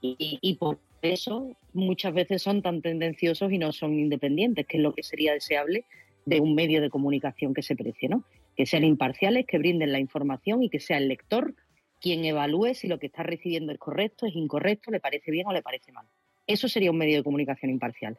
y, 0.00 0.38
y- 0.40 0.54
por 0.54 0.78
eso 1.02 1.56
muchas 1.72 2.14
veces 2.14 2.42
son 2.42 2.62
tan 2.62 2.82
tendenciosos 2.82 3.52
y 3.52 3.58
no 3.58 3.72
son 3.72 3.98
independientes, 3.98 4.66
que 4.66 4.76
es 4.78 4.82
lo 4.82 4.92
que 4.94 5.02
sería 5.02 5.32
deseable 5.32 5.84
de 6.24 6.40
un 6.40 6.54
medio 6.54 6.80
de 6.80 6.90
comunicación 6.90 7.54
que 7.54 7.62
se 7.62 7.76
precie, 7.76 8.08
¿no? 8.08 8.24
Que 8.56 8.66
sean 8.66 8.84
imparciales, 8.84 9.46
que 9.46 9.58
brinden 9.58 9.92
la 9.92 9.98
información 10.00 10.62
y 10.62 10.68
que 10.70 10.80
sea 10.80 10.98
el 10.98 11.08
lector 11.08 11.54
quien 12.00 12.24
evalúe 12.24 12.74
si 12.74 12.88
lo 12.88 12.98
que 12.98 13.06
está 13.06 13.22
recibiendo 13.22 13.72
es 13.72 13.78
correcto, 13.78 14.26
es 14.26 14.34
incorrecto, 14.36 14.90
le 14.90 15.00
parece 15.00 15.30
bien 15.30 15.46
o 15.46 15.52
le 15.52 15.62
parece 15.62 15.92
mal. 15.92 16.06
Eso 16.46 16.68
sería 16.68 16.90
un 16.90 16.98
medio 16.98 17.16
de 17.16 17.24
comunicación 17.24 17.70
imparcial. 17.70 18.16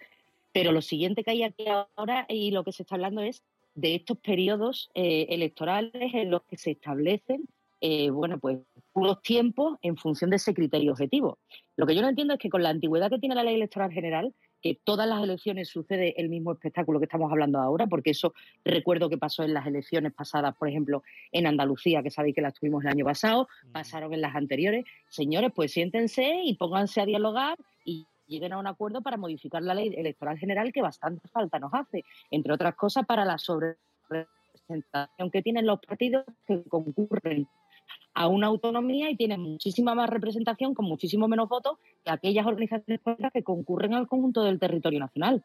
Pero 0.52 0.72
lo 0.72 0.82
siguiente 0.82 1.24
que 1.24 1.32
hay 1.32 1.44
aquí 1.44 1.65
ahora 1.95 2.26
y 2.30 2.52
lo 2.52 2.64
que 2.64 2.72
se 2.72 2.84
está 2.84 2.95
hablando 2.95 3.22
es 3.22 3.44
de 3.76 3.95
estos 3.95 4.18
periodos 4.18 4.90
eh, 4.95 5.28
electorales 5.30 6.14
en 6.14 6.32
los 6.32 6.44
que 6.44 6.57
se 6.57 6.72
establecen 6.72 7.48
eh, 7.80 8.10
bueno, 8.10 8.40
pues 8.40 8.60
unos 8.94 9.22
tiempos 9.22 9.78
en 9.84 9.98
función 9.98 10.32
de 10.32 10.38
ese 10.38 10.53
criterio 10.53 10.91
objetivo. 10.94 11.38
Lo 11.76 11.86
que 11.86 11.94
yo 11.94 12.02
no 12.02 12.10
entiendo 12.10 12.34
es 12.34 12.40
que 12.40 12.49
con 12.49 12.64
la 12.64 12.69
antigüedad 12.69 13.10
que 13.10 13.19
tiene 13.19 13.36
la 13.36 13.44
ley 13.44 13.56
electoral 13.56 13.91
general, 13.91 14.34
que 14.64 14.80
todas 14.84 15.07
las 15.07 15.24
elecciones 15.24 15.69
sucede 15.69 16.19
el 16.19 16.30
mismo 16.30 16.52
espectáculo 16.52 16.99
que 16.99 17.06
estamos 17.06 17.32
hablando 17.32 17.60
ahora, 17.60 17.86
porque 17.86 18.10
eso 18.10 18.34
recuerdo 18.65 19.10
que 19.10 19.19
pasó 19.19 19.44
en 19.44 19.53
las 19.53 19.68
elecciones 19.68 20.14
pasadas, 20.14 20.56
por 20.57 20.68
ejemplo, 20.68 21.03
en 21.32 21.45
Andalucía, 21.45 22.02
que 22.02 22.10
sabéis 22.10 22.34
que 22.34 22.41
las 22.41 22.56
tuvimos 22.56 22.84
el 22.84 22.90
año 22.90 23.06
pasado, 23.06 23.48
pasaron 23.72 24.11
en 24.15 24.22
las 24.22 24.36
anteriores. 24.36 24.84
Señores, 25.10 25.52
pues 25.56 25.72
siéntense 25.72 26.41
y 26.44 26.56
pónganse 26.56 27.02
a 27.02 27.06
dialogar 27.06 27.60
y 27.86 28.07
lleguen 28.28 28.54
a 28.54 28.60
un 28.60 28.68
acuerdo 28.68 29.02
para 29.02 29.18
modificar 29.18 29.64
la 29.64 29.74
ley 29.74 29.94
electoral 29.95 30.38
general 30.38 30.72
que 30.72 30.82
bastante 30.82 31.28
falta 31.30 31.60
nos 31.60 31.74
hace, 31.74 32.04
entre 32.32 32.54
otras 32.54 32.76
cosas 32.76 33.06
para 33.06 33.26
la 33.26 33.38
sobrerepresentación 33.38 35.32
que 35.32 35.41
tienen 35.41 35.66
los 35.66 35.80
partidos 35.80 36.26
que 36.45 36.64
concurren 36.64 37.48
a 38.14 38.28
una 38.28 38.48
autonomía 38.48 39.10
y 39.10 39.16
tienen 39.16 39.41
muchísima 39.41 39.95
más 39.95 40.10
representación 40.10 40.74
con 40.74 40.86
muchísimo 40.86 41.28
menos 41.28 41.48
votos 41.48 41.78
que 42.04 42.12
aquellas 42.12 42.45
organizaciones 42.45 42.99
que 43.32 43.44
concurren 43.44 43.94
al 43.94 44.08
conjunto 44.08 44.44
del 44.44 44.60
territorio 44.60 44.99
nacional. 44.99 45.44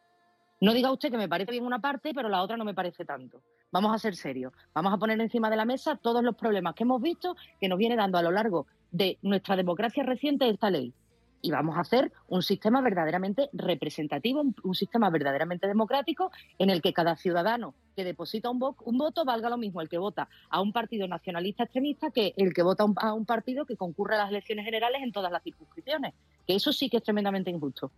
No 0.61 0.73
diga 0.73 0.93
usted 0.93 1.11
que 1.11 1.19
me 1.19 1.29
parece 1.29 1.51
bien 1.51 1.67
una 1.67 1.81
parte, 1.81 2.13
pero 2.15 2.29
la 2.29 2.41
otra 2.41 2.57
no 2.57 2.65
me 2.65 2.73
parece 2.73 3.05
tanto. 3.05 3.43
Vamos 3.73 3.95
a 3.95 3.99
ser 3.99 4.15
serios. 4.15 4.53
Vamos 4.73 4.95
a 4.95 4.97
poner 4.97 5.21
encima 5.21 5.51
de 5.51 5.57
la 5.57 5.65
mesa 5.65 5.97
todos 5.97 6.23
los 6.23 6.37
problemas 6.37 6.75
que 6.75 6.85
hemos 6.85 7.03
visto 7.03 7.37
que 7.61 7.69
nos 7.69 7.79
viene 7.79 7.97
dando 7.97 8.17
a 8.17 8.23
lo 8.23 8.31
largo 8.31 8.67
de 8.91 9.19
nuestra 9.23 9.57
democracia 9.57 10.05
reciente 10.05 10.49
esta 10.49 10.71
ley. 10.71 10.95
Y 11.43 11.51
vamos 11.51 11.77
a 11.77 11.81
hacer 11.81 12.13
un 12.29 12.43
sistema 12.43 12.81
verdaderamente 12.81 13.51
representativo, 13.53 14.43
un, 14.63 14.75
sistema 14.75 15.11
verdaderamente 15.11 15.67
democrático 15.67 16.31
en 16.59 16.71
el 16.71 16.81
que 16.81 16.93
cada 16.93 17.17
ciudadano 17.17 17.75
que 17.97 18.05
deposita 18.05 18.49
un, 18.49 18.63
un 18.85 18.97
voto 18.97 19.25
valga 19.25 19.51
lo 19.51 19.59
mismo 19.59 19.83
el 19.83 19.89
que 19.89 19.99
vota 19.99 20.29
a 20.49 20.63
un 20.63 20.73
partido 20.73 21.07
nacionalista 21.09 21.65
extremista 21.65 22.11
que 22.11 22.33
el 22.37 22.55
que 22.55 22.63
vota 22.63 22.85
a 22.85 22.87
un, 22.87 22.95
a 22.97 23.13
un 23.13 23.27
partido 23.27 23.67
que 23.67 23.77
concurre 23.77 24.15
a 24.15 24.19
las 24.19 24.31
elecciones 24.31 24.65
generales 24.65 25.03
en 25.03 25.13
todas 25.13 25.33
las 25.33 25.43
circunscripciones. 25.43 26.15
Que 26.47 26.55
eso 26.55 26.73
sí 26.73 26.89
que 26.89 26.99
es 26.99 27.03
tremendamente 27.03 27.51
injusto. 27.51 27.91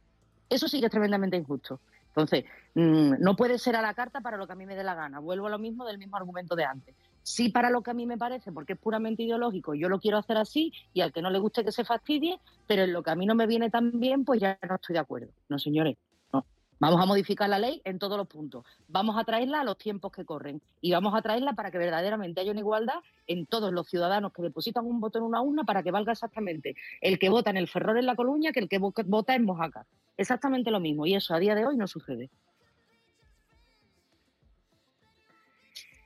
Eso 0.49 0.67
sí 0.67 0.81
que 0.81 0.87
es 0.87 0.93
tremendamente 0.93 1.37
injusto. 1.37 1.81
Entonces, 2.09 2.45
mm, 2.75 3.15
no 3.19 3.35
puede 3.37 3.59
ser 3.59 3.77
a 3.77 3.83
la 3.83 3.93
carta 3.93 4.21
para 4.21 4.37
lo 4.37 4.47
que 4.47 4.53
a 4.53 4.57
mí 4.57 4.67
me 4.67 4.77
dé 4.77 4.85
la 4.85 4.95
gana. 4.95 5.19
Vuelvo 5.19 5.49
a 5.49 5.51
lo 5.51 5.59
mismo 5.59 5.85
del 5.85 5.99
mismo 5.99 6.17
argumento 6.17 6.55
de 6.55 6.65
antes. 6.65 6.95
Sí 7.27 7.49
para 7.49 7.71
lo 7.71 7.83
que 7.83 7.91
a 7.91 7.95
mí 7.95 8.05
me 8.05 8.19
parece, 8.19 8.53
porque 8.53 8.75
es 8.75 8.79
puramente 8.79 9.23
ideológico, 9.23 9.75
yo 9.75 9.89
lo 9.89 9.99
quiero 9.99 10.19
hacer 10.19 10.37
así 10.37 10.73
y 10.93 11.01
al 11.01 11.11
que 11.11 11.23
no 11.23 11.31
le 11.31 11.39
guste 11.39 11.65
que 11.65 11.73
se 11.73 11.83
fastidie, 11.83 12.39
pero 12.67 12.83
en 12.83 12.93
lo 12.93 13.03
que 13.03 13.11
a 13.11 13.15
mí 13.15 13.25
no 13.25 13.35
me 13.35 13.47
viene 13.47 13.71
tan 13.71 13.99
bien, 13.99 14.27
pues 14.27 14.41
ya 14.43 14.59
no 14.69 14.75
estoy 14.75 14.93
de 14.93 14.99
acuerdo. 15.01 15.29
No, 15.49 15.59
señores, 15.59 15.97
no. 16.35 16.45
Vamos 16.81 17.01
a 17.01 17.07
modificar 17.07 17.49
la 17.49 17.59
ley 17.59 17.81
en 17.85 17.99
todos 17.99 18.19
los 18.19 18.27
puntos. 18.27 18.67
Vamos 18.89 19.17
a 19.19 19.25
traerla 19.25 19.63
a 19.63 19.65
los 19.65 19.79
tiempos 19.79 20.13
que 20.13 20.27
corren 20.27 20.61
y 20.83 20.93
vamos 20.93 21.15
a 21.15 21.23
traerla 21.23 21.55
para 21.55 21.71
que 21.71 21.79
verdaderamente 21.79 22.43
haya 22.43 22.51
una 22.51 22.61
igualdad 22.61 22.97
en 23.27 23.47
todos 23.47 23.73
los 23.73 23.89
ciudadanos 23.89 24.31
que 24.35 24.43
depositan 24.43 24.85
un 24.85 25.01
voto 25.01 25.17
en 25.19 25.25
una 25.25 25.41
urna 25.41 25.65
para 25.65 25.83
que 25.83 25.91
valga 25.93 26.13
exactamente 26.13 26.75
el 27.01 27.19
que 27.19 27.31
vota 27.31 27.49
en 27.49 27.57
el 27.57 27.69
Ferrol 27.69 27.97
en 27.99 28.05
La 28.07 28.17
Coruña 28.17 28.53
que 28.53 28.61
el 28.61 28.69
que 28.69 28.79
vo- 28.79 28.93
vota 29.07 29.35
en 29.35 29.47
Mojaca. 29.47 29.87
Exactamente 30.19 30.71
lo 30.71 30.79
mismo 30.79 31.07
y 31.07 31.15
eso 31.15 31.33
a 31.35 31.39
día 31.39 31.55
de 31.55 31.65
hoy 31.65 31.79
no 31.79 31.87
sucede. 31.87 32.29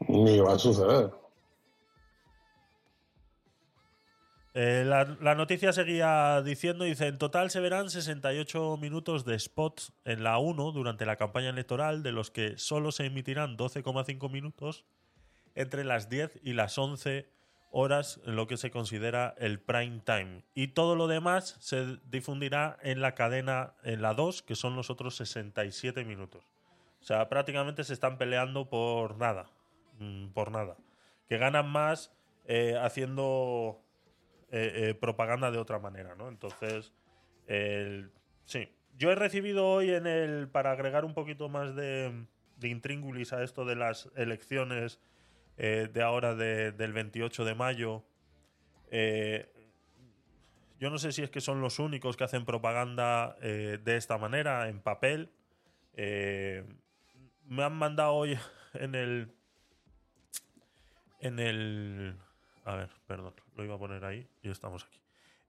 Ni 0.08 0.40
va 0.40 0.54
a 0.54 0.58
suceder. 0.58 1.10
Eh, 4.54 4.82
la, 4.84 5.04
la 5.20 5.34
noticia 5.34 5.72
seguía 5.72 6.42
diciendo, 6.42 6.84
dice, 6.84 7.06
en 7.06 7.18
total 7.18 7.50
se 7.50 7.60
verán 7.60 7.90
68 7.90 8.76
minutos 8.78 9.24
de 9.24 9.38
spots 9.38 9.92
en 10.04 10.24
la 10.24 10.38
1 10.38 10.72
durante 10.72 11.06
la 11.06 11.16
campaña 11.16 11.50
electoral, 11.50 12.02
de 12.02 12.10
los 12.10 12.30
que 12.30 12.58
solo 12.58 12.90
se 12.90 13.06
emitirán 13.06 13.56
12,5 13.56 14.30
minutos 14.30 14.84
entre 15.54 15.84
las 15.84 16.08
10 16.08 16.40
y 16.42 16.54
las 16.54 16.76
11 16.76 17.28
horas 17.70 18.20
en 18.24 18.36
lo 18.36 18.46
que 18.46 18.56
se 18.56 18.70
considera 18.70 19.34
el 19.38 19.60
prime 19.60 20.00
time. 20.04 20.44
Y 20.54 20.68
todo 20.68 20.96
lo 20.96 21.06
demás 21.06 21.56
se 21.60 21.98
difundirá 22.10 22.78
en 22.82 23.00
la 23.00 23.14
cadena, 23.14 23.74
en 23.84 24.02
la 24.02 24.14
2, 24.14 24.42
que 24.42 24.54
son 24.54 24.74
los 24.74 24.90
otros 24.90 25.16
67 25.16 26.04
minutos. 26.04 26.42
O 27.00 27.04
sea, 27.04 27.28
prácticamente 27.28 27.84
se 27.84 27.92
están 27.92 28.18
peleando 28.18 28.68
por 28.68 29.18
nada. 29.18 29.46
Mm, 29.98 30.28
por 30.28 30.50
nada. 30.50 30.76
Que 31.28 31.38
ganan 31.38 31.68
más 31.70 32.12
eh, 32.46 32.76
haciendo 32.80 33.84
eh, 34.50 34.90
eh, 34.90 34.94
propaganda 34.94 35.50
de 35.50 35.58
otra 35.58 35.78
manera, 35.78 36.14
¿no? 36.14 36.28
Entonces, 36.28 36.92
sí. 38.44 38.72
Yo 38.96 39.12
he 39.12 39.14
recibido 39.14 39.66
hoy 39.66 39.90
en 39.90 40.06
el, 40.06 40.48
para 40.48 40.72
agregar 40.72 41.04
un 41.04 41.14
poquito 41.14 41.48
más 41.48 41.76
de, 41.76 42.26
intríngulis 42.62 43.32
a 43.32 43.44
esto 43.44 43.64
de 43.64 43.76
las 43.76 44.10
elecciones 44.16 45.00
de 45.56 46.02
ahora 46.02 46.34
de- 46.34 46.72
del 46.72 46.92
28 46.92 47.44
de 47.44 47.54
mayo, 47.54 48.04
yo 50.80 50.90
no 50.90 50.98
sé 50.98 51.12
si 51.12 51.22
es 51.22 51.30
que 51.30 51.40
son 51.40 51.60
los 51.60 51.78
únicos 51.78 52.16
que 52.16 52.24
hacen 52.24 52.44
propaganda 52.44 53.36
de 53.40 53.96
esta 53.96 54.18
manera, 54.18 54.68
en 54.68 54.80
papel. 54.80 55.30
Me 57.48 57.62
han 57.62 57.74
mandado 57.74 58.14
hoy 58.14 58.36
en 58.74 58.94
el. 58.94 59.32
En 61.20 61.38
el. 61.38 62.16
A 62.64 62.76
ver, 62.76 62.90
perdón, 63.06 63.34
lo 63.56 63.64
iba 63.64 63.74
a 63.74 63.78
poner 63.78 64.04
ahí 64.04 64.28
y 64.42 64.50
estamos 64.50 64.84
aquí. 64.84 65.00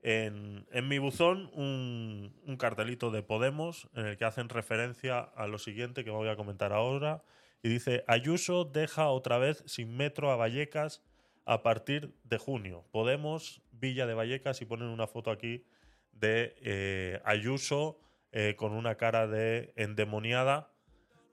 En, 0.02 0.66
en 0.72 0.88
mi 0.88 0.98
buzón, 0.98 1.52
un, 1.54 2.34
un 2.46 2.58
cartelito 2.58 3.12
de 3.12 3.22
Podemos 3.22 3.90
en 3.94 4.06
el 4.06 4.18
que 4.18 4.26
hacen 4.26 4.48
referencia 4.48 5.20
a 5.20 5.48
lo 5.48 5.58
siguiente 5.58 6.06
que 6.06 6.12
voy 6.12 6.30
a 6.30 6.36
comentar 6.36 6.72
ahora. 6.72 7.24
Y 7.62 7.70
dice: 7.70 8.04
Ayuso 8.08 8.64
deja 8.64 9.10
otra 9.10 9.38
vez 9.38 9.64
sin 9.68 9.98
metro 9.98 10.32
a 10.32 10.38
Vallecas 10.38 11.04
a 11.46 11.62
partir 11.62 12.16
de 12.24 12.38
junio. 12.38 12.86
Podemos, 12.92 13.62
Villa 13.72 14.06
de 14.06 14.14
Vallecas, 14.14 14.62
y 14.62 14.66
ponen 14.66 14.88
una 14.88 15.08
foto 15.08 15.32
aquí 15.32 15.66
de 16.14 16.56
eh, 16.62 17.22
Ayuso 17.26 18.00
eh, 18.32 18.56
con 18.56 18.72
una 18.72 18.96
cara 18.96 19.28
de 19.28 19.74
endemoniada. 19.76 20.72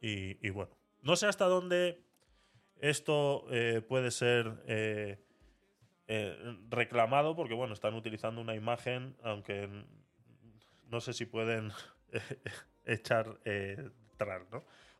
Y, 0.00 0.44
y 0.46 0.50
bueno, 0.50 0.76
no 1.02 1.14
sé 1.16 1.26
hasta 1.26 1.44
dónde 1.44 2.05
esto 2.80 3.46
eh, 3.50 3.82
puede 3.86 4.10
ser 4.10 4.62
eh, 4.66 5.18
eh, 6.08 6.56
reclamado, 6.68 7.34
porque 7.34 7.54
bueno, 7.54 7.74
están 7.74 7.94
utilizando 7.94 8.40
una 8.40 8.54
imagen, 8.54 9.16
aunque 9.22 9.68
no 10.88 11.00
sé 11.00 11.12
si 11.12 11.26
pueden 11.26 11.72
echar 12.84 13.38
eh, 13.44 13.90
tras. 14.16 14.42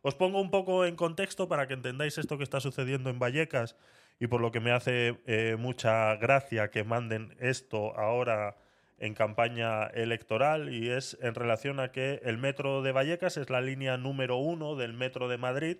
Os 0.01 0.15
pongo 0.15 0.39
un 0.39 0.51
poco 0.51 0.85
en 0.85 0.95
contexto 0.95 1.47
para 1.47 1.67
que 1.67 1.73
entendáis 1.73 2.17
esto 2.17 2.37
que 2.37 2.43
está 2.43 2.59
sucediendo 2.59 3.09
en 3.09 3.19
Vallecas 3.19 3.75
y 4.19 4.27
por 4.27 4.41
lo 4.41 4.51
que 4.51 4.59
me 4.59 4.71
hace 4.71 5.19
eh, 5.25 5.55
mucha 5.57 6.15
gracia 6.15 6.69
que 6.69 6.83
manden 6.83 7.35
esto 7.39 7.97
ahora 7.97 8.57
en 8.99 9.13
campaña 9.13 9.87
electoral 9.87 10.73
y 10.73 10.89
es 10.89 11.17
en 11.21 11.35
relación 11.35 11.79
a 11.79 11.91
que 11.91 12.19
el 12.23 12.37
metro 12.37 12.81
de 12.81 12.91
Vallecas 12.91 13.37
es 13.37 13.49
la 13.49 13.61
línea 13.61 13.97
número 13.97 14.37
uno 14.37 14.75
del 14.75 14.93
metro 14.93 15.27
de 15.27 15.37
Madrid, 15.37 15.77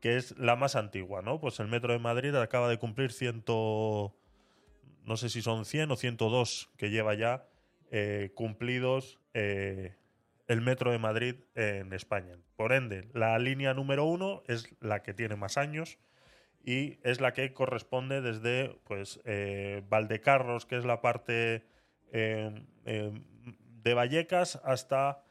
que 0.00 0.16
es 0.16 0.36
la 0.38 0.56
más 0.56 0.76
antigua, 0.76 1.22
¿no? 1.22 1.40
Pues 1.40 1.60
el 1.60 1.68
metro 1.68 1.92
de 1.92 1.98
Madrid 1.98 2.34
acaba 2.36 2.68
de 2.68 2.78
cumplir 2.78 3.12
ciento, 3.12 4.14
no 5.04 5.16
sé 5.16 5.28
si 5.28 5.42
son 5.42 5.64
100 5.64 5.90
o 5.90 5.96
102 5.96 6.70
que 6.76 6.90
lleva 6.90 7.14
ya 7.14 7.46
eh, 7.90 8.30
cumplidos 8.34 9.18
eh, 9.34 9.96
el 10.46 10.60
metro 10.60 10.92
de 10.92 10.98
Madrid 10.98 11.36
en 11.54 11.92
España. 11.92 12.36
Por 12.56 12.72
ende, 12.72 13.08
la 13.12 13.38
línea 13.38 13.74
número 13.74 14.04
uno 14.04 14.42
es 14.46 14.74
la 14.80 15.02
que 15.02 15.14
tiene 15.14 15.36
más 15.36 15.58
años 15.58 15.98
y 16.64 16.98
es 17.02 17.20
la 17.20 17.32
que 17.32 17.52
corresponde 17.52 18.20
desde 18.20 18.78
pues 18.84 19.20
eh, 19.24 19.82
Valdecarros, 19.88 20.66
que 20.66 20.76
es 20.76 20.84
la 20.84 21.00
parte 21.00 21.64
de 22.10 23.94
Vallecas, 23.94 24.56
hasta 24.64 25.22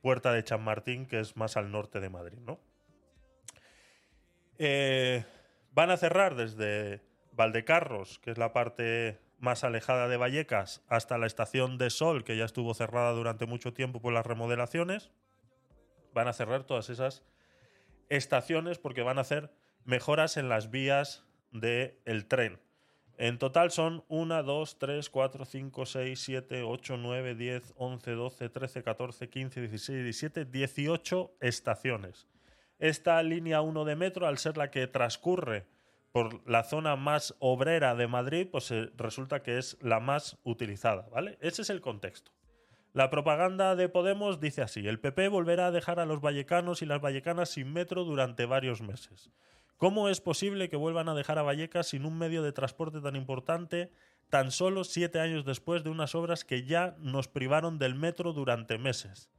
Puerta 0.00 0.32
de 0.32 0.44
Chamartín, 0.44 1.06
que 1.06 1.18
es 1.18 1.36
más 1.36 1.56
al 1.56 1.72
norte 1.72 1.98
de 1.98 2.08
Madrid, 2.08 2.38
¿no? 2.38 2.60
Eh, 4.58 5.24
van 5.72 5.90
a 5.90 5.96
cerrar 5.96 6.36
desde 6.36 7.02
Valdecarros, 7.32 8.18
que 8.20 8.30
es 8.30 8.38
la 8.38 8.52
parte 8.52 9.18
más 9.38 9.64
alejada 9.64 10.08
de 10.08 10.16
Vallecas, 10.16 10.82
hasta 10.88 11.18
la 11.18 11.26
estación 11.26 11.78
de 11.78 11.90
Sol, 11.90 12.24
que 12.24 12.36
ya 12.36 12.44
estuvo 12.44 12.72
cerrada 12.74 13.12
durante 13.12 13.46
mucho 13.46 13.72
tiempo 13.72 14.00
por 14.00 14.12
las 14.12 14.24
remodelaciones. 14.24 15.10
Van 16.12 16.28
a 16.28 16.32
cerrar 16.32 16.64
todas 16.64 16.90
esas 16.90 17.24
estaciones 18.08 18.78
porque 18.78 19.02
van 19.02 19.18
a 19.18 19.22
hacer 19.22 19.52
mejoras 19.84 20.36
en 20.36 20.48
las 20.48 20.70
vías 20.70 21.24
del 21.50 22.26
tren. 22.26 22.60
En 23.16 23.38
total 23.38 23.70
son 23.70 24.04
1, 24.08 24.42
2, 24.42 24.78
3, 24.78 25.10
4, 25.10 25.44
5, 25.44 25.86
6, 25.86 26.20
7, 26.20 26.62
8, 26.62 26.96
9, 26.96 27.34
10, 27.34 27.74
11, 27.76 28.10
12, 28.10 28.48
13, 28.48 28.82
14, 28.82 29.28
15, 29.28 29.60
16, 29.60 30.02
17, 30.04 30.44
18 30.46 31.36
estaciones. 31.40 32.26
Esta 32.78 33.22
línea 33.22 33.60
1 33.60 33.84
de 33.84 33.96
metro, 33.96 34.26
al 34.26 34.38
ser 34.38 34.56
la 34.56 34.70
que 34.70 34.86
transcurre 34.86 35.66
por 36.12 36.48
la 36.48 36.62
zona 36.62 36.96
más 36.96 37.34
obrera 37.38 37.94
de 37.94 38.06
Madrid, 38.06 38.48
pues 38.50 38.70
eh, 38.70 38.90
resulta 38.96 39.42
que 39.42 39.58
es 39.58 39.76
la 39.80 40.00
más 40.00 40.38
utilizada, 40.44 41.08
¿vale? 41.10 41.38
Ese 41.40 41.62
es 41.62 41.70
el 41.70 41.80
contexto. 41.80 42.32
La 42.92 43.10
propaganda 43.10 43.74
de 43.74 43.88
Podemos 43.88 44.38
dice 44.38 44.62
así: 44.62 44.86
el 44.86 45.00
PP 45.00 45.28
volverá 45.28 45.66
a 45.66 45.70
dejar 45.72 45.98
a 45.98 46.06
los 46.06 46.20
vallecanos 46.20 46.82
y 46.82 46.86
las 46.86 47.00
vallecanas 47.00 47.48
sin 47.48 47.72
metro 47.72 48.04
durante 48.04 48.46
varios 48.46 48.82
meses. 48.82 49.30
¿Cómo 49.76 50.08
es 50.08 50.20
posible 50.20 50.68
que 50.68 50.76
vuelvan 50.76 51.08
a 51.08 51.14
dejar 51.14 51.38
a 51.38 51.42
Vallecas 51.42 51.88
sin 51.88 52.04
un 52.04 52.16
medio 52.16 52.42
de 52.42 52.52
transporte 52.52 53.00
tan 53.00 53.16
importante 53.16 53.90
tan 54.30 54.50
solo 54.50 54.84
siete 54.84 55.20
años 55.20 55.44
después 55.44 55.84
de 55.84 55.90
unas 55.90 56.14
obras 56.14 56.44
que 56.44 56.64
ya 56.64 56.96
nos 56.98 57.28
privaron 57.28 57.78
del 57.78 57.94
metro 57.94 58.32
durante 58.32 58.78
meses? 58.78 59.30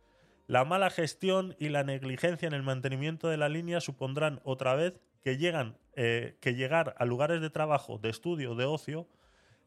La 0.48 0.64
mala 0.64 0.90
gestión 0.90 1.56
y 1.60 1.70
la 1.70 1.84
negligencia 1.84 2.48
en 2.48 2.54
el 2.54 2.62
mantenimiento 2.62 3.30
de 3.30 3.38
la 3.38 3.50
línea 3.50 3.82
supondrán 3.82 4.42
otra 4.44 4.76
vez 4.76 5.00
que, 5.24 5.38
eh, 5.96 6.38
llegar 6.44 6.96
a 7.00 7.06
lugares 7.06 7.42
de 7.42 7.50
trabajo, 7.50 7.98
de 7.98 8.10
estudio, 8.10 8.54
de 8.54 8.66
ocio, 8.66 9.08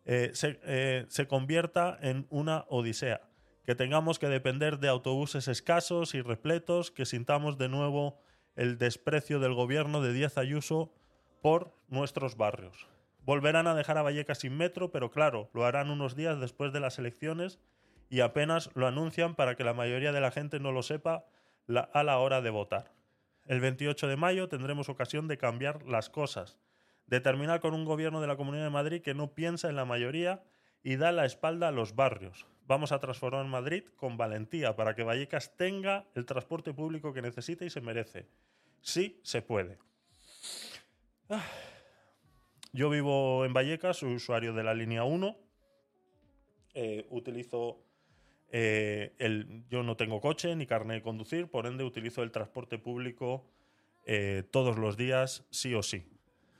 eh, 0.05 0.31
se, 0.35 0.61
eh, 0.63 1.05
se 1.09 1.27
convierta 1.27 1.99
en 2.01 2.27
una 2.31 2.65
odisea. 2.69 3.23
Que 3.67 3.75
tengamos 3.75 4.19
que 4.19 4.29
depender 4.29 4.79
de 4.79 4.89
autobuses 4.89 5.49
escasos 5.49 6.15
y 6.15 6.23
repletos, 6.23 6.93
que 6.93 7.05
sintamos 7.05 7.59
de 7.59 7.69
nuevo 7.69 8.21
el 8.55 8.79
desprecio 8.79 9.41
del 9.41 9.55
gobierno 9.55 10.01
de 10.01 10.13
Díaz 10.13 10.39
Ayuso 10.39 10.95
por 11.43 11.75
nuestros 11.89 12.37
barrios. 12.37 12.87
Volverán 13.25 13.67
a 13.67 13.75
dejar 13.75 13.99
a 13.99 14.03
Vallecas 14.03 14.39
sin 14.39 14.57
metro, 14.57 14.91
pero 14.91 15.11
claro, 15.11 15.51
lo 15.53 15.67
harán 15.67 15.91
unos 15.91 16.17
días 16.17 16.41
después 16.41 16.73
de 16.73 16.81
las 16.81 16.99
elecciones 16.99 17.59
y 18.09 18.21
apenas 18.21 18.71
lo 18.75 18.87
anuncian 18.87 19.35
para 19.35 19.55
que 19.55 19.65
la 19.65 19.75
mayoría 19.75 20.13
de 20.13 20.21
la 20.21 20.31
gente 20.31 20.61
no 20.61 20.73
lo 20.73 20.83
sepa 20.83 21.25
a 21.93 22.03
la 22.03 22.19
hora 22.19 22.41
de 22.41 22.51
votar. 22.51 22.93
El 23.45 23.61
28 23.61 24.09
de 24.09 24.17
mayo 24.17 24.49
tendremos 24.49 24.89
ocasión 24.89 25.29
de 25.29 25.39
cambiar 25.39 25.83
las 25.85 26.11
cosas, 26.11 26.59
de 27.07 27.21
terminar 27.21 27.61
con 27.61 27.75
un 27.75 27.85
gobierno 27.85 28.21
de 28.21 28.27
la 28.27 28.37
Comunidad 28.37 28.65
de 28.65 28.71
Madrid 28.71 29.03
que 29.03 29.15
no 29.15 29.35
piensa 29.35 29.69
en 29.69 29.77
la 29.77 29.85
mayoría 29.85 30.43
y 30.83 30.97
da 30.97 31.13
la 31.13 31.25
espalda 31.25 31.69
a 31.69 31.73
los 31.73 31.95
barrios. 31.95 32.47
vamos 32.67 32.93
a 32.93 33.01
transformar 33.01 33.47
Madrid 33.47 33.85
con 33.97 34.19
valentía 34.19 34.77
para 34.77 34.95
que 34.95 35.03
Vallecas 35.03 35.57
tenga 35.57 36.05
el 36.15 36.27
transporte 36.27 36.75
público 36.75 37.15
que 37.15 37.23
necesita 37.23 37.65
y 37.65 37.71
se 37.71 37.81
merece. 37.81 38.29
Sí, 38.83 39.19
se 39.23 39.41
puede. 39.41 39.79
Yo 42.73 42.91
vivo 42.91 43.47
en 43.47 43.55
Vallecas, 43.55 43.97
soy 43.97 44.15
usuario 44.15 44.53
de 44.53 44.63
la 44.63 44.75
línea 44.75 45.05
1. 45.05 45.37
Eh, 46.75 47.07
utilizo 47.09 47.88
eh, 48.51 49.65
yo 49.69 49.83
no 49.83 49.97
tengo 49.97 50.21
coche 50.21 50.55
ni 50.57 50.67
carne 50.67 50.95
de 50.95 51.03
conducir, 51.03 51.51
por 51.51 51.67
ende 51.67 51.85
utilizo 51.85 52.23
el 52.23 52.31
transporte 52.31 52.79
público 52.79 53.45
eh, 54.07 54.43
todos 54.51 54.79
los 54.79 54.97
días, 54.97 55.47
sí 55.51 55.75
o 55.75 55.83
sí. 55.83 56.07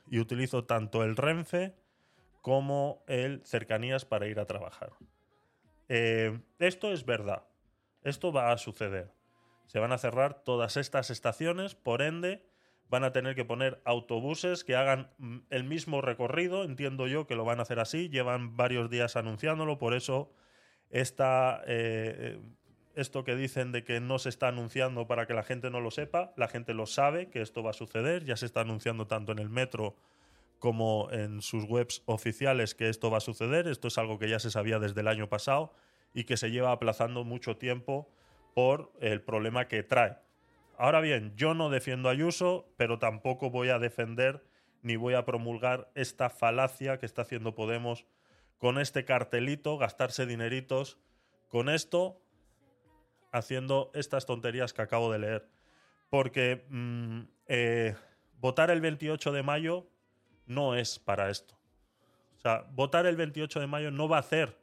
Y 0.09 0.19
utilizo 0.19 0.65
tanto 0.65 1.03
el 1.03 1.15
Renfe 1.15 1.73
como 2.41 3.03
el 3.07 3.43
Cercanías 3.45 4.05
para 4.05 4.27
ir 4.27 4.39
a 4.39 4.45
trabajar. 4.45 4.91
Eh, 5.87 6.39
esto 6.59 6.91
es 6.91 7.05
verdad. 7.05 7.43
Esto 8.03 8.31
va 8.31 8.51
a 8.51 8.57
suceder. 8.57 9.11
Se 9.65 9.79
van 9.79 9.91
a 9.91 9.97
cerrar 9.97 10.43
todas 10.43 10.77
estas 10.77 11.09
estaciones, 11.09 11.75
por 11.75 12.01
ende, 12.01 12.43
van 12.89 13.03
a 13.03 13.11
tener 13.11 13.35
que 13.35 13.45
poner 13.45 13.81
autobuses 13.85 14.63
que 14.63 14.75
hagan 14.75 15.11
mm, 15.17 15.39
el 15.49 15.63
mismo 15.63 16.01
recorrido. 16.01 16.63
Entiendo 16.63 17.07
yo 17.07 17.27
que 17.27 17.35
lo 17.35 17.45
van 17.45 17.59
a 17.59 17.63
hacer 17.63 17.79
así. 17.79 18.09
Llevan 18.09 18.55
varios 18.55 18.89
días 18.89 19.15
anunciándolo, 19.15 19.77
por 19.77 19.93
eso 19.93 20.31
esta, 20.89 21.61
eh, 21.67 22.39
esto 22.95 23.23
que 23.23 23.35
dicen 23.35 23.71
de 23.71 23.83
que 23.83 23.99
no 23.99 24.19
se 24.19 24.29
está 24.29 24.47
anunciando 24.47 25.07
para 25.07 25.25
que 25.25 25.33
la 25.33 25.43
gente 25.43 25.69
no 25.69 25.79
lo 25.79 25.91
sepa, 25.91 26.33
la 26.35 26.47
gente 26.47 26.73
lo 26.73 26.85
sabe 26.85 27.29
que 27.29 27.41
esto 27.41 27.63
va 27.63 27.71
a 27.71 27.73
suceder. 27.73 28.25
Ya 28.25 28.35
se 28.35 28.45
está 28.45 28.61
anunciando 28.61 29.07
tanto 29.07 29.31
en 29.31 29.39
el 29.39 29.49
metro 29.49 29.95
como 30.59 31.09
en 31.11 31.41
sus 31.41 31.63
webs 31.63 32.03
oficiales 32.05 32.75
que 32.75 32.89
esto 32.89 33.09
va 33.09 33.17
a 33.17 33.21
suceder. 33.21 33.67
Esto 33.67 33.87
es 33.87 33.97
algo 33.97 34.19
que 34.19 34.29
ya 34.29 34.39
se 34.39 34.51
sabía 34.51 34.79
desde 34.79 35.01
el 35.01 35.07
año 35.07 35.29
pasado 35.29 35.73
y 36.13 36.25
que 36.25 36.37
se 36.37 36.51
lleva 36.51 36.71
aplazando 36.71 37.23
mucho 37.23 37.57
tiempo 37.57 38.09
por 38.53 38.91
el 38.99 39.21
problema 39.21 39.67
que 39.67 39.83
trae. 39.83 40.17
Ahora 40.77 41.01
bien, 41.01 41.33
yo 41.35 41.53
no 41.53 41.69
defiendo 41.69 42.09
a 42.09 42.13
Ayuso, 42.13 42.67
pero 42.77 42.99
tampoco 42.99 43.49
voy 43.49 43.69
a 43.69 43.79
defender 43.79 44.43
ni 44.81 44.95
voy 44.95 45.13
a 45.13 45.25
promulgar 45.25 45.91
esta 45.93 46.29
falacia 46.29 46.99
que 46.99 47.05
está 47.05 47.23
haciendo 47.23 47.53
Podemos 47.53 48.05
con 48.59 48.77
este 48.77 49.05
cartelito, 49.05 49.77
gastarse 49.77 50.25
dineritos 50.25 50.99
con 51.47 51.69
esto, 51.69 52.21
haciendo 53.31 53.89
estas 53.95 54.25
tonterías 54.25 54.73
que 54.73 54.81
acabo 54.81 55.11
de 55.11 55.19
leer. 55.19 55.49
Porque 56.09 56.65
mm, 56.69 57.21
eh, 57.47 57.95
votar 58.39 58.69
el 58.69 58.81
28 58.81 59.31
de 59.31 59.43
mayo 59.43 59.87
no 60.45 60.75
es 60.75 60.99
para 60.99 61.29
esto. 61.29 61.57
O 62.37 62.41
sea, 62.41 62.65
votar 62.71 63.05
el 63.05 63.15
28 63.15 63.59
de 63.59 63.67
mayo 63.67 63.91
no 63.91 64.07
va 64.07 64.17
a 64.17 64.21
hacer 64.21 64.57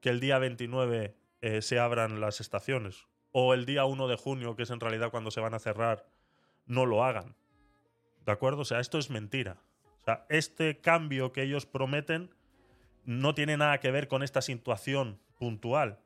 que 0.00 0.10
el 0.10 0.20
día 0.20 0.38
29 0.38 1.14
eh, 1.42 1.62
se 1.62 1.78
abran 1.78 2.20
las 2.20 2.40
estaciones. 2.40 3.06
O 3.30 3.54
el 3.54 3.66
día 3.66 3.84
1 3.84 4.08
de 4.08 4.16
junio, 4.16 4.56
que 4.56 4.64
es 4.64 4.70
en 4.70 4.80
realidad 4.80 5.10
cuando 5.10 5.30
se 5.30 5.40
van 5.40 5.54
a 5.54 5.58
cerrar, 5.58 6.06
no 6.66 6.86
lo 6.86 7.04
hagan. 7.04 7.34
¿De 8.24 8.32
acuerdo? 8.32 8.62
O 8.62 8.64
sea, 8.64 8.80
esto 8.80 8.98
es 8.98 9.10
mentira. 9.10 9.56
O 10.00 10.04
sea, 10.04 10.26
este 10.28 10.80
cambio 10.80 11.32
que 11.32 11.42
ellos 11.42 11.66
prometen 11.66 12.30
no 13.04 13.34
tiene 13.34 13.56
nada 13.56 13.80
que 13.80 13.90
ver 13.90 14.08
con 14.08 14.22
esta 14.22 14.40
situación 14.42 15.18
puntual. 15.38 15.98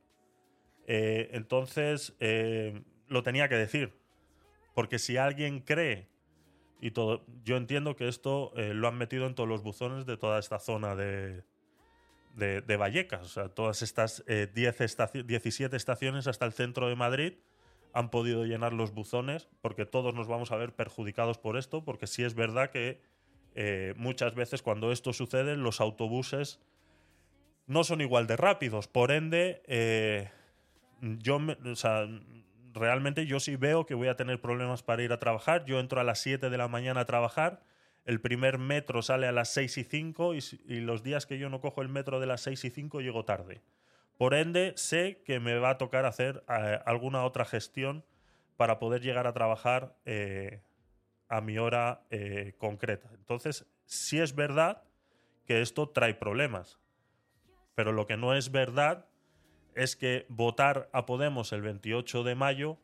Eh, 0.86 1.30
entonces, 1.32 2.14
eh, 2.20 2.82
lo 3.08 3.22
tenía 3.22 3.48
que 3.48 3.56
decir. 3.56 3.92
Porque 4.74 4.98
si 4.98 5.16
alguien 5.16 5.60
cree, 5.60 6.08
y 6.80 6.90
todo, 6.90 7.24
yo 7.44 7.56
entiendo 7.56 7.96
que 7.96 8.08
esto 8.08 8.52
eh, 8.56 8.74
lo 8.74 8.88
han 8.88 8.96
metido 8.96 9.26
en 9.26 9.34
todos 9.34 9.48
los 9.48 9.62
buzones 9.62 10.06
de 10.06 10.16
toda 10.16 10.38
esta 10.38 10.58
zona 10.58 10.94
de, 10.94 11.42
de, 12.34 12.76
Vallecas. 12.76 13.22
O 13.22 13.28
sea, 13.28 13.48
todas 13.48 13.82
estas 13.82 14.24
10 14.26 14.80
estaci- 14.80 15.24
17 15.24 15.74
estaciones 15.76 16.26
hasta 16.26 16.44
el 16.44 16.52
centro 16.52 16.88
de 16.88 16.96
Madrid 16.96 17.34
han 17.94 18.10
podido 18.10 18.44
llenar 18.44 18.74
los 18.74 18.92
buzones 18.92 19.48
porque 19.62 19.86
todos 19.86 20.14
nos 20.14 20.28
vamos 20.28 20.52
a 20.52 20.56
ver 20.56 20.74
perjudicados 20.74 21.38
por 21.38 21.56
esto, 21.56 21.82
porque 21.82 22.06
sí 22.06 22.22
es 22.22 22.34
verdad 22.34 22.70
que 22.70 23.00
muchas 23.96 24.34
veces 24.34 24.60
cuando 24.60 24.92
esto 24.92 25.14
sucede 25.14 25.56
los 25.56 25.80
autobuses 25.80 26.60
no 27.66 27.84
son 27.84 28.00
igual 28.00 28.26
de 28.26 28.36
rápidos. 28.36 28.88
Por 28.88 29.10
ende, 29.10 29.62
eh, 29.66 30.30
yo 31.00 31.38
o 31.38 31.76
sea, 31.76 32.06
realmente 32.74 33.26
yo 33.26 33.40
sí 33.40 33.56
veo 33.56 33.86
que 33.86 33.94
voy 33.94 34.08
a 34.08 34.16
tener 34.16 34.40
problemas 34.40 34.82
para 34.82 35.02
ir 35.02 35.12
a 35.12 35.18
trabajar. 35.18 35.64
Yo 35.64 35.80
entro 35.80 36.00
a 36.00 36.04
las 36.04 36.20
7 36.20 36.50
de 36.50 36.58
la 36.58 36.68
mañana 36.68 37.00
a 37.00 37.06
trabajar. 37.06 37.62
El 38.04 38.20
primer 38.20 38.58
metro 38.58 39.02
sale 39.02 39.26
a 39.26 39.32
las 39.32 39.52
6 39.52 39.78
y 39.78 39.84
5 39.84 40.34
y, 40.34 40.40
los 40.80 41.02
días 41.02 41.26
que 41.26 41.38
yo 41.38 41.50
no 41.50 41.60
cojo 41.60 41.82
el 41.82 41.88
metro 41.88 42.20
de 42.20 42.26
las 42.26 42.42
6 42.42 42.64
y 42.64 42.70
5 42.70 43.00
llego 43.00 43.24
tarde. 43.24 43.62
Por 44.16 44.32
ende, 44.34 44.72
sé 44.76 45.22
que 45.24 45.40
me 45.40 45.58
va 45.58 45.70
a 45.70 45.78
tocar 45.78 46.06
hacer 46.06 46.44
eh, 46.48 46.78
alguna 46.86 47.24
otra 47.24 47.44
gestión 47.44 48.04
para 48.56 48.78
poder 48.78 49.02
llegar 49.02 49.26
a 49.26 49.34
trabajar 49.34 49.94
eh, 50.06 50.62
a 51.28 51.40
mi 51.40 51.58
hora 51.58 52.02
concreta. 52.56 53.10
Entonces, 53.14 53.66
sí 53.84 54.20
es 54.20 54.34
verdad 54.34 54.84
que 55.44 55.60
esto 55.60 55.88
trae 55.88 56.14
problemas. 56.14 56.78
Pero 57.76 57.92
lo 57.92 58.06
que 58.06 58.16
no 58.16 58.34
es 58.34 58.50
verdad 58.50 59.06
es 59.74 59.94
que 59.94 60.24
votar 60.28 60.88
a 60.92 61.06
Podemos 61.06 61.52
el 61.52 61.60
28 61.60 62.24
de 62.24 62.34
mayo 62.34 62.78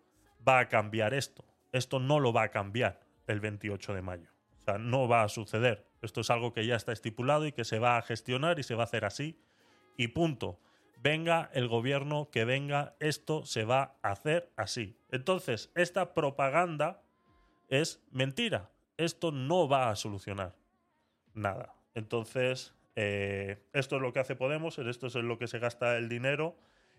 va 0.46 0.60
a 0.60 0.68
cambiar 0.68 1.14
esto. 1.14 1.44
Esto 1.72 1.98
no 1.98 2.20
lo 2.20 2.32
va 2.32 2.42
a 2.42 2.50
cambiar 2.50 3.00
el 3.26 3.40
28 3.40 3.94
de 3.94 4.02
mayo. 4.02 4.28
O 4.60 4.64
sea, 4.64 4.78
no 4.78 5.08
va 5.08 5.22
a 5.22 5.28
suceder. 5.30 5.88
Esto 6.02 6.20
es 6.20 6.30
algo 6.30 6.52
que 6.52 6.66
ya 6.66 6.76
está 6.76 6.92
estipulado 6.92 7.46
y 7.46 7.52
que 7.52 7.64
se 7.64 7.78
va 7.78 7.96
a 7.96 8.02
gestionar 8.02 8.58
y 8.58 8.62
se 8.62 8.74
va 8.74 8.82
a 8.82 8.84
hacer 8.84 9.06
así. 9.06 9.40
Y 9.96 10.08
punto. 10.08 10.60
Venga 11.00 11.50
el 11.54 11.66
gobierno 11.66 12.28
que 12.30 12.44
venga, 12.44 12.94
esto 13.00 13.44
se 13.44 13.64
va 13.64 13.96
a 14.02 14.10
hacer 14.12 14.52
así. 14.56 14.96
Entonces, 15.10 15.72
esta 15.74 16.12
propaganda 16.12 17.02
es 17.68 18.04
mentira. 18.12 18.70
Esto 18.98 19.32
no 19.32 19.68
va 19.68 19.88
a 19.88 19.96
solucionar 19.96 20.54
nada. 21.34 21.74
Entonces, 21.94 22.74
eh, 22.96 23.58
esto 23.72 23.96
es 23.96 24.02
lo 24.02 24.12
que 24.12 24.20
hace 24.20 24.36
Podemos, 24.36 24.78
esto 24.78 25.06
es 25.06 25.14
en 25.16 25.28
lo 25.28 25.38
que 25.38 25.46
se 25.48 25.58
gasta 25.58 25.96
el 25.96 26.08
dinero, 26.08 26.56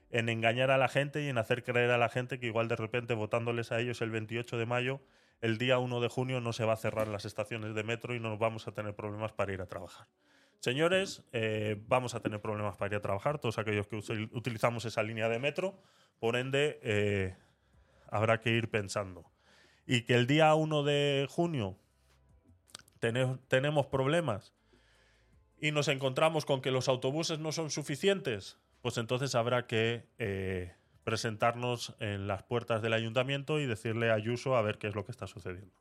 en 0.09 0.29
engañar 0.29 0.69
a 0.71 0.77
la 0.77 0.87
gente 0.87 1.23
y 1.23 1.27
en 1.27 1.37
hacer 1.37 1.63
creer 1.63 1.89
a 1.91 1.97
la 1.97 2.09
gente 2.09 2.39
que 2.39 2.45
igual 2.47 2.67
de 2.67 2.75
repente 2.75 3.13
votándoles 3.13 3.71
a 3.71 3.79
ellos 3.79 4.01
el 4.01 4.11
28 4.11 4.57
de 4.57 4.65
mayo, 4.65 5.01
el 5.41 5.57
día 5.57 5.79
1 5.79 5.99
de 6.01 6.07
junio 6.07 6.39
no 6.39 6.53
se 6.53 6.65
va 6.65 6.73
a 6.73 6.77
cerrar 6.77 7.07
las 7.07 7.25
estaciones 7.25 7.73
de 7.75 7.83
metro 7.83 8.13
y 8.15 8.19
no 8.19 8.37
vamos 8.37 8.67
a 8.67 8.71
tener 8.73 8.95
problemas 8.95 9.31
para 9.33 9.53
ir 9.53 9.61
a 9.61 9.65
trabajar. 9.65 10.07
Señores, 10.59 11.23
eh, 11.33 11.75
vamos 11.87 12.15
a 12.15 12.21
tener 12.21 12.39
problemas 12.39 12.77
para 12.77 12.93
ir 12.93 12.97
a 12.97 13.01
trabajar, 13.01 13.39
todos 13.39 13.57
aquellos 13.57 13.87
que 13.87 13.97
utilizamos 13.97 14.85
esa 14.85 15.03
línea 15.03 15.27
de 15.27 15.39
metro, 15.39 15.77
por 16.19 16.37
ende, 16.37 16.79
eh, 16.83 17.35
habrá 18.09 18.39
que 18.39 18.51
ir 18.51 18.69
pensando. 18.69 19.25
Y 19.85 20.03
que 20.03 20.13
el 20.15 20.27
día 20.27 20.53
1 20.55 20.83
de 20.83 21.27
junio 21.29 21.75
tene- 22.99 23.37
tenemos 23.49 23.87
problemas 23.87 24.53
y 25.63 25.71
nos 25.71 25.87
encontramos 25.87 26.43
con 26.43 26.59
que 26.59 26.71
los 26.71 26.89
autobuses 26.89 27.39
no 27.39 27.53
son 27.53 27.69
suficientes, 27.69 28.57
pues 28.81 28.97
entonces 28.97 29.33
habrá 29.33 29.65
que 29.65 30.09
eh, 30.17 30.75
presentarnos 31.05 31.95
en 32.01 32.27
las 32.27 32.43
puertas 32.43 32.81
del 32.81 32.91
ayuntamiento 32.91 33.61
y 33.61 33.65
decirle 33.65 34.11
a 34.11 34.15
Ayuso 34.15 34.57
a 34.57 34.61
ver 34.61 34.77
qué 34.77 34.87
es 34.87 34.95
lo 34.95 35.05
que 35.05 35.13
está 35.13 35.25
sucediendo. 35.25 35.73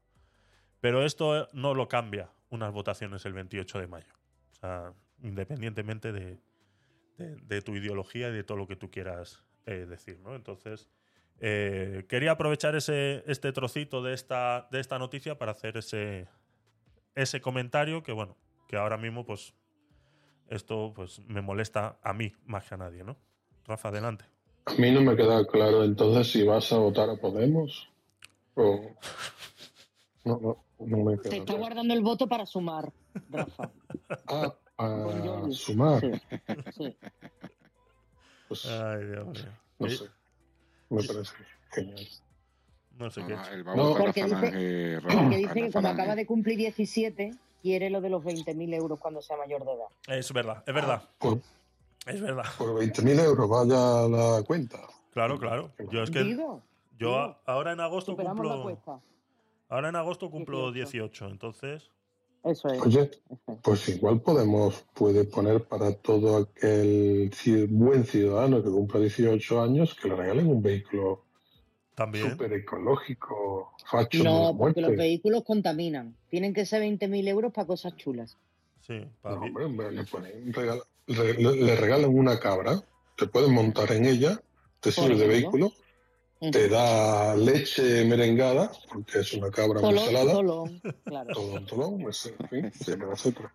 Pero 0.81 1.05
esto 1.05 1.49
no 1.53 1.75
lo 1.75 1.89
cambia 1.89 2.31
unas 2.49 2.73
votaciones 2.73 3.25
el 3.27 3.33
28 3.33 3.81
de 3.81 3.87
mayo. 3.89 4.15
O 4.53 4.55
sea, 4.55 4.93
independientemente 5.21 6.13
de, 6.13 6.39
de- 7.19 7.63
tu 7.63 7.75
ideología 7.75 8.29
y 8.29 8.33
de 8.33 8.45
todo 8.45 8.59
lo 8.59 8.69
que 8.69 8.77
tú 8.77 8.89
quieras 8.89 9.43
eh, 9.67 9.85
decir, 9.89 10.21
¿no? 10.21 10.37
Entonces, 10.37 10.89
eh, 11.41 12.07
quería 12.09 12.31
aprovechar 12.31 12.77
ese, 12.77 13.25
este 13.27 13.53
trocito 13.53 14.01
de 14.01 14.15
esta, 14.15 14.69
de 14.71 14.79
esta 14.79 15.01
noticia 15.01 15.39
para 15.39 15.51
hacer 15.51 15.77
ese, 15.77 16.29
ese 17.17 17.41
comentario 17.41 18.05
que, 18.05 18.13
bueno, 18.13 18.37
que 18.69 18.77
ahora 18.77 18.97
mismo, 18.97 19.27
pues, 19.27 19.55
esto 20.49 20.93
pues 20.95 21.21
me 21.27 21.41
molesta 21.43 21.99
a 22.03 22.13
mí 22.13 22.33
más 22.47 22.69
que 22.69 22.75
a 22.75 22.79
nadie, 22.79 23.05
¿no? 23.05 23.17
Rafa, 23.67 23.89
adelante. 23.89 24.25
A 24.67 24.75
mí 24.75 24.91
no 24.91 25.01
me 25.01 25.17
queda 25.17 25.45
claro 25.47 25.83
entonces 25.85 26.31
si 26.31 26.43
vas 26.45 26.73
a 26.73 26.79
votar 26.79 27.09
a 27.11 27.17
Podemos 27.17 27.89
o... 28.55 28.81
No, 30.25 30.39
no, 30.41 30.65
no 30.79 30.97
me 30.99 31.17
Se 31.17 31.23
queda 31.25 31.33
está 31.35 31.45
claro. 31.47 31.61
guardando 31.63 31.95
el 31.95 32.01
voto 32.01 32.29
para 32.29 32.47
sumar, 32.47 32.93
Rafa. 33.29 33.71
Ah, 34.29 34.55
a 34.77 34.87
Buongiorno. 34.89 35.53
sumar. 35.53 36.01
Sí, 36.01 36.13
sí. 36.77 36.97
Pues 38.47 38.67
Ay, 38.67 39.05
Dios 39.05 39.27
mío. 39.27 39.53
no 39.81 39.89
sé. 39.89 40.05
Me 40.91 41.03
parece 41.03 41.35
genial. 41.73 42.07
No 42.99 43.11
sé 43.11 43.27
qué. 43.27 43.35
Ah, 43.35 43.49
a 43.53 43.75
No, 43.75 43.95
porque 43.97 44.23
dice- 44.25 45.01
Porque 45.03 45.37
dice 45.39 45.55
que 45.55 45.73
como 45.73 45.89
acaba 45.89 46.15
de 46.15 46.25
cumplir 46.27 46.57
17, 46.59 47.33
quiere 47.63 47.89
lo 47.89 48.01
de 48.01 48.11
los 48.11 48.23
20.000 48.23 48.75
euros 48.75 48.99
cuando 48.99 49.23
sea 49.23 49.37
mayor 49.37 49.65
de 49.65 49.73
edad. 49.73 50.19
Es 50.19 50.33
verdad, 50.33 50.63
es 50.67 50.75
verdad. 50.75 51.03
Por, 51.19 51.39
Es 52.07 52.21
verdad. 52.21 52.45
por 52.59 52.69
20.000 52.75 53.25
euros 53.25 53.49
vaya 53.49 54.09
la 54.09 54.43
cuenta. 54.43 54.81
Claro, 55.13 55.39
claro. 55.39 55.71
Yo 55.91 56.03
es 56.03 56.11
que 56.11 56.25
Digo, 56.25 56.63
yo 56.99 57.09
digo, 57.09 57.37
ahora 57.47 57.73
en 57.73 57.81
agosto 57.81 58.17
cumplo 58.17 58.79
ahora 59.69 59.89
en 59.89 59.97
agosto 59.97 60.31
cumplo 60.31 60.73
18. 60.73 61.27
18, 61.27 61.27
entonces 61.29 61.91
Eso 62.45 62.69
es. 62.69 62.83
Oye, 62.83 63.11
pues 63.63 63.89
igual 63.89 64.21
podemos, 64.21 64.85
puede 64.95 65.25
poner 65.25 65.65
para 65.65 65.95
todo 65.95 66.37
aquel 66.39 67.31
buen 67.71 68.05
ciudadano 68.05 68.63
que 68.63 68.71
cumpla 68.71 69.01
18 69.01 69.63
años 69.63 69.95
que 69.95 70.09
le 70.09 70.17
regalen 70.17 70.49
un 70.49 70.63
vehículo 70.63 71.25
También. 71.95 72.31
súper 72.31 72.53
ecológico, 72.55 73.73
facho 73.87 74.25
No, 74.25 74.57
porque 74.57 74.81
los 74.81 74.97
vehículos 74.97 75.45
contaminan. 75.45 76.17
Tienen 76.29 76.55
que 76.55 76.65
ser 76.65 76.81
20.000 76.83 77.29
euros 77.29 77.53
para 77.53 77.67
cosas 77.67 77.97
chulas. 77.97 78.39
Sí, 78.81 79.05
para 79.21 79.35
No, 79.37 79.41
mí. 79.43 79.49
hombre, 79.49 79.65
hombre, 79.67 79.93
le, 79.93 80.03
ponen- 80.05 80.53
regala- 80.53 80.85
re- 81.07 81.35
le- 81.35 81.57
le 81.57 81.77
regalan 81.77 82.11
una 82.17 82.39
cabra, 82.41 82.83
te 83.17 83.27
puedes 83.27 83.51
montar 83.51 83.93
en 83.93 84.07
ella, 84.07 84.41
te 84.81 84.91
sirve 84.91 85.17
de 85.17 85.27
vehículo, 85.29 85.71
te 86.51 86.69
da 86.69 87.37
leche 87.37 88.05
merengada, 88.05 88.73
porque 88.93 89.21
es 89.21 89.33
una 89.35 89.51
cabra 89.51 89.81
muy 89.81 89.91
Tolón, 89.91 90.05
salada, 90.07 90.33
tolón, 90.33 90.81
claro. 91.05 91.33
tolón, 91.35 91.67
tolón, 91.67 92.03
pues, 92.03 92.33
en 92.51 92.73
fin. 92.73 92.73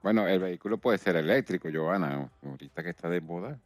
Bueno, 0.04 0.28
el 0.28 0.40
vehículo 0.40 0.78
puede 0.78 0.98
ser 1.00 1.16
eléctrico, 1.18 1.68
Joana, 1.74 2.32
ahorita 2.44 2.84
que 2.84 2.92
está 2.92 3.10
de 3.10 3.20
moda. 3.20 3.60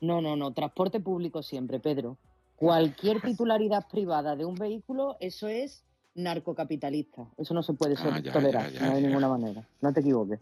No, 0.00 0.20
no, 0.22 0.36
no. 0.36 0.52
Transporte 0.52 1.00
público 1.00 1.42
siempre, 1.42 1.80
Pedro. 1.80 2.16
Cualquier 2.64 3.20
titularidad 3.20 3.86
privada 3.90 4.34
de 4.36 4.44
un 4.44 4.54
vehículo, 4.54 5.16
eso 5.20 5.48
es 5.48 5.84
narcocapitalista. 6.14 7.26
Eso 7.36 7.54
no 7.54 7.62
se 7.62 7.74
puede 7.74 7.94
Ah, 7.98 8.20
ya, 8.22 8.32
tolerar, 8.32 8.70
ya, 8.72 8.80
ya, 8.80 8.86
no 8.86 8.94
de 8.94 9.00
ninguna 9.02 9.28
manera. 9.28 9.68
No 9.80 9.92
te 9.92 10.00
equivoques. 10.00 10.38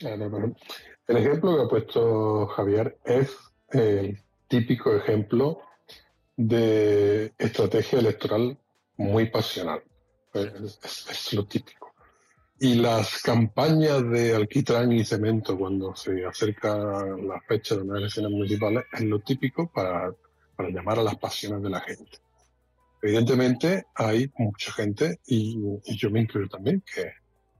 El 0.00 1.16
ejemplo 1.16 1.56
que 1.56 1.62
ha 1.62 1.68
puesto 1.68 2.46
Javier 2.48 2.98
es 3.04 3.36
el 3.70 4.18
típico 4.46 4.94
ejemplo 4.94 5.60
de 6.36 7.32
estrategia 7.38 7.98
electoral 7.98 8.56
muy 8.96 9.26
pasional. 9.30 9.82
Es, 10.32 10.78
es- 10.84 11.06
es 11.10 11.32
lo 11.34 11.44
típico. 11.46 11.92
Y 12.60 12.74
las 12.74 13.22
campañas 13.22 14.08
de 14.10 14.34
alquitrán 14.34 14.90
y 14.92 15.04
cemento 15.04 15.56
cuando 15.58 15.94
se 15.94 16.24
acerca 16.24 16.76
la 16.76 17.40
fecha 17.46 17.76
de 17.76 17.82
unas 17.82 17.98
elecciones 17.98 18.30
municipales 18.32 18.84
es 18.92 19.00
lo 19.02 19.20
típico 19.20 19.70
para, 19.72 20.12
para 20.58 20.70
llamar 20.70 20.98
a 20.98 21.04
las 21.04 21.16
pasiones 21.16 21.62
de 21.62 21.70
la 21.70 21.80
gente. 21.80 22.18
Evidentemente 23.00 23.86
hay 23.94 24.28
mucha 24.38 24.72
gente, 24.72 25.20
y, 25.24 25.56
y 25.84 25.96
yo 25.96 26.10
me 26.10 26.20
incluyo 26.22 26.48
también, 26.48 26.82
que, 26.82 27.12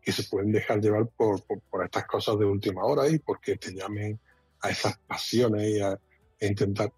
que 0.03 0.11
se 0.11 0.25
pueden 0.25 0.51
dejar 0.51 0.81
llevar 0.81 1.07
por, 1.17 1.41
por, 1.45 1.61
por 1.71 1.85
estas 1.85 2.07
cosas 2.09 2.37
de 2.41 2.45
última 2.45 2.83
hora 2.83 3.09
y 3.09 3.21
porque 3.21 3.57
te 3.57 3.73
llamen 3.73 4.19
a 4.63 4.71
esas 4.71 4.99
pasiones 5.07 5.77
y 5.77 5.81
a, 5.81 5.91
a 5.93 6.45
intentar. 6.45 6.93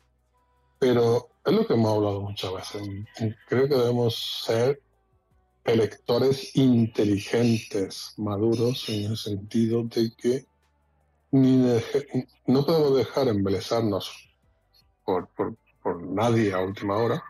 Pero 0.78 1.28
es 1.44 1.52
lo 1.52 1.66
que 1.66 1.74
hemos 1.74 1.94
hablado 1.94 2.22
muchas 2.22 2.55
veces. 2.55 2.82
Creo 3.47 3.68
que 3.68 3.74
debemos 3.74 4.43
ser 4.47 4.81
electores 5.62 6.56
inteligentes, 6.56 8.14
maduros, 8.16 8.89
en 8.89 9.10
el 9.10 9.18
sentido 9.18 9.85
de 9.85 10.10
que 10.16 10.47
ni 11.32 11.59
deje- 11.59 12.27
no 12.47 12.64
podemos 12.64 12.97
dejar 12.97 13.28
embelezarnos 13.28 14.10
por, 15.05 15.28
por, 15.28 15.56
por 15.82 16.02
nadie 16.02 16.52
a 16.52 16.61
última 16.61 16.97
hora, 16.97 17.23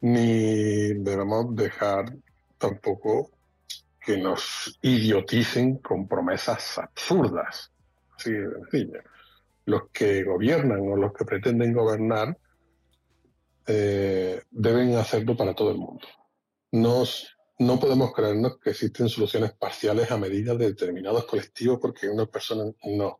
ni 0.00 0.94
debemos 0.94 1.54
dejar 1.56 2.14
tampoco 2.56 3.30
que 4.00 4.16
nos 4.16 4.78
idioticen 4.82 5.78
con 5.78 6.06
promesas 6.08 6.78
absurdas. 6.78 7.72
Así 8.16 8.32
de 8.32 8.50
sencillo. 8.52 9.00
Los 9.66 9.90
que 9.92 10.24
gobiernan 10.24 10.80
o 10.80 10.96
los 10.96 11.12
que 11.12 11.24
pretenden 11.24 11.72
gobernar 11.72 12.36
eh, 13.66 14.40
deben 14.50 14.94
hacerlo 14.96 15.36
para 15.36 15.54
todo 15.54 15.70
el 15.70 15.78
mundo. 15.78 16.06
Nos- 16.72 17.34
no 17.58 17.78
podemos 17.78 18.12
creernos 18.14 18.58
que 18.58 18.70
existen 18.70 19.08
soluciones 19.08 19.52
parciales 19.52 20.10
a 20.10 20.16
medida 20.16 20.54
de 20.54 20.68
determinados 20.68 21.24
colectivos 21.26 21.78
porque 21.80 22.08
una 22.08 22.26
persona 22.26 22.64
no. 22.84 23.18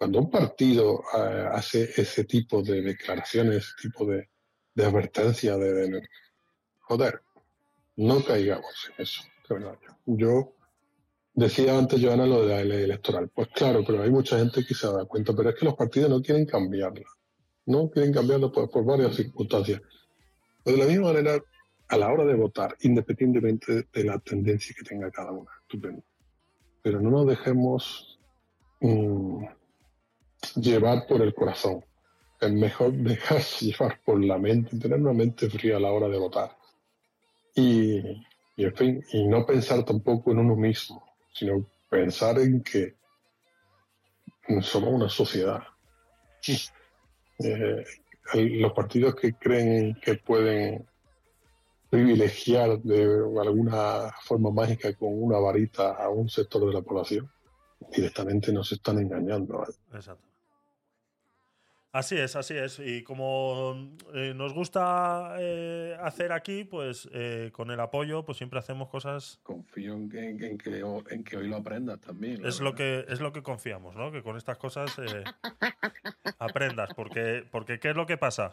Cuando 0.00 0.18
un 0.20 0.30
partido 0.30 1.02
eh, 1.14 1.46
hace 1.52 1.82
ese 1.94 2.24
tipo 2.24 2.62
de 2.62 2.80
declaraciones, 2.80 3.56
ese 3.58 3.88
tipo 3.88 4.06
de, 4.06 4.30
de 4.74 4.84
advertencia, 4.86 5.58
de, 5.58 5.74
de- 5.90 6.08
joder, 6.78 7.20
no 7.96 8.24
caigamos 8.24 8.72
en 8.96 9.02
eso. 9.02 9.22
Yo 10.06 10.54
decía 11.34 11.76
antes, 11.76 12.02
Joana, 12.02 12.24
lo 12.24 12.46
de 12.46 12.54
la 12.56 12.64
ley 12.64 12.84
electoral. 12.84 13.28
Pues 13.28 13.48
claro, 13.48 13.84
pero 13.86 14.02
hay 14.02 14.08
mucha 14.10 14.38
gente 14.38 14.64
que 14.66 14.72
se 14.72 14.86
da 14.90 15.04
cuenta, 15.04 15.34
pero 15.36 15.50
es 15.50 15.56
que 15.56 15.66
los 15.66 15.74
partidos 15.74 16.08
no 16.08 16.22
quieren 16.22 16.46
cambiarla. 16.46 17.04
No 17.66 17.90
quieren 17.90 18.10
cambiarla 18.14 18.50
por, 18.50 18.70
por 18.70 18.82
varias 18.86 19.14
circunstancias. 19.16 19.82
De 20.64 20.78
la 20.78 20.86
misma 20.86 21.12
manera, 21.12 21.38
a 21.88 21.96
la 21.98 22.10
hora 22.10 22.24
de 22.24 22.36
votar, 22.36 22.74
independientemente 22.80 23.86
de 23.92 24.04
la 24.04 24.18
tendencia 24.18 24.74
que 24.74 24.82
tenga 24.82 25.10
cada 25.10 25.30
una, 25.30 25.50
estupendo. 25.60 26.02
Pero 26.80 27.02
no 27.02 27.10
nos 27.10 27.26
dejemos 27.26 28.18
mm, 28.80 29.44
llevar 30.56 31.06
por 31.06 31.22
el 31.22 31.34
corazón. 31.34 31.84
Es 32.40 32.52
mejor 32.52 32.92
dejarse 32.92 33.66
llevar 33.70 34.00
por 34.04 34.22
la 34.24 34.38
mente, 34.38 34.78
tener 34.78 35.00
una 35.00 35.12
mente 35.12 35.48
fría 35.50 35.76
a 35.76 35.80
la 35.80 35.92
hora 35.92 36.08
de 36.08 36.18
votar. 36.18 36.56
Y, 37.54 37.98
y, 38.56 38.64
en 38.64 38.74
fin, 38.74 39.04
y 39.12 39.26
no 39.26 39.44
pensar 39.44 39.84
tampoco 39.84 40.30
en 40.30 40.38
uno 40.38 40.56
mismo, 40.56 41.02
sino 41.32 41.66
pensar 41.88 42.38
en 42.38 42.62
que 42.62 42.94
somos 44.62 44.90
una 44.90 45.08
sociedad. 45.08 45.62
Eh, 47.38 47.84
los 48.34 48.72
partidos 48.72 49.14
que 49.14 49.34
creen 49.34 49.96
que 50.00 50.14
pueden 50.14 50.86
privilegiar 51.88 52.78
de 52.80 53.02
alguna 53.40 54.12
forma 54.22 54.50
mágica 54.50 54.94
con 54.94 55.22
una 55.22 55.38
varita 55.38 55.92
a 55.92 56.08
un 56.08 56.28
sector 56.28 56.64
de 56.66 56.72
la 56.72 56.82
población, 56.82 57.28
directamente 57.92 58.52
nos 58.52 58.70
están 58.70 58.98
engañando. 58.98 59.64
Exacto. 59.92 60.29
Así 61.92 62.16
es, 62.16 62.36
así 62.36 62.56
es. 62.56 62.78
Y 62.78 63.02
como 63.02 63.96
eh, 64.14 64.32
nos 64.34 64.54
gusta 64.54 65.34
eh, 65.40 65.96
hacer 66.00 66.30
aquí, 66.30 66.62
pues 66.62 67.08
eh, 67.12 67.50
con 67.52 67.72
el 67.72 67.80
apoyo, 67.80 68.24
pues 68.24 68.38
siempre 68.38 68.60
hacemos 68.60 68.88
cosas. 68.88 69.40
Confío 69.42 69.94
en 69.94 70.08
que, 70.08 70.28
en 70.28 70.56
que, 70.58 70.82
ho- 70.84 71.02
en 71.10 71.24
que 71.24 71.36
hoy 71.36 71.48
lo 71.48 71.56
aprendas 71.56 72.00
también. 72.00 72.46
Es 72.46 72.60
lo 72.60 72.76
que 72.76 73.04
es 73.08 73.20
lo 73.20 73.32
que 73.32 73.42
confiamos, 73.42 73.96
¿no? 73.96 74.12
Que 74.12 74.22
con 74.22 74.36
estas 74.36 74.56
cosas 74.56 74.96
eh, 75.00 75.24
aprendas, 76.38 76.90
porque 76.94 77.44
porque 77.50 77.80
qué 77.80 77.90
es 77.90 77.96
lo 77.96 78.06
que 78.06 78.16
pasa. 78.16 78.50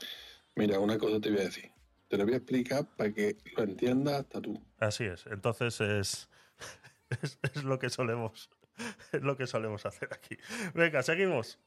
Mira, 0.55 0.79
una 0.79 0.97
cosa 0.97 1.19
te 1.21 1.29
voy 1.29 1.39
a 1.41 1.43
decir. 1.43 1.69
Te 2.07 2.17
lo 2.17 2.23
voy 2.23 2.33
a 2.33 2.37
explicar 2.37 2.85
para 2.95 3.11
que 3.13 3.37
lo 3.55 3.63
entiendas 3.63 4.21
hasta 4.21 4.41
tú. 4.41 4.59
Así 4.79 5.03
es. 5.03 5.27
Entonces 5.27 5.79
es 5.79 6.27
es, 7.21 7.37
es 7.53 7.63
lo 7.63 7.77
que 7.77 7.91
solemos 7.91 8.49
es 9.11 9.21
lo 9.21 9.37
que 9.37 9.45
solemos 9.45 9.85
hacer 9.85 10.09
aquí. 10.11 10.37
Venga, 10.73 11.03
seguimos. 11.03 11.59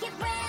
get 0.00 0.12
ready. 0.18 0.39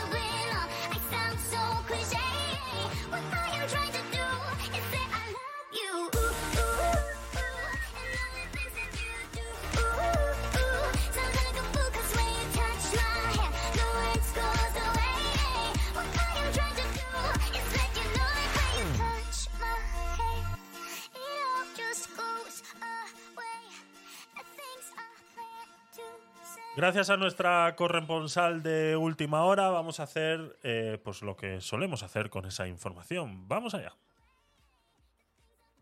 Gracias 26.82 27.12
a 27.12 27.18
nuestra 27.18 27.76
corresponsal 27.76 28.64
de 28.64 28.96
última 28.96 29.44
hora, 29.44 29.70
vamos 29.70 30.00
a 30.00 30.04
hacer 30.04 30.58
eh, 30.64 30.98
pues 31.04 31.22
lo 31.22 31.38
que 31.38 31.62
solemos 31.62 32.02
hacer 32.02 32.32
con 32.32 32.48
esa 32.48 32.68
información. 32.68 33.48
Vamos 33.48 33.76
allá. 33.76 33.94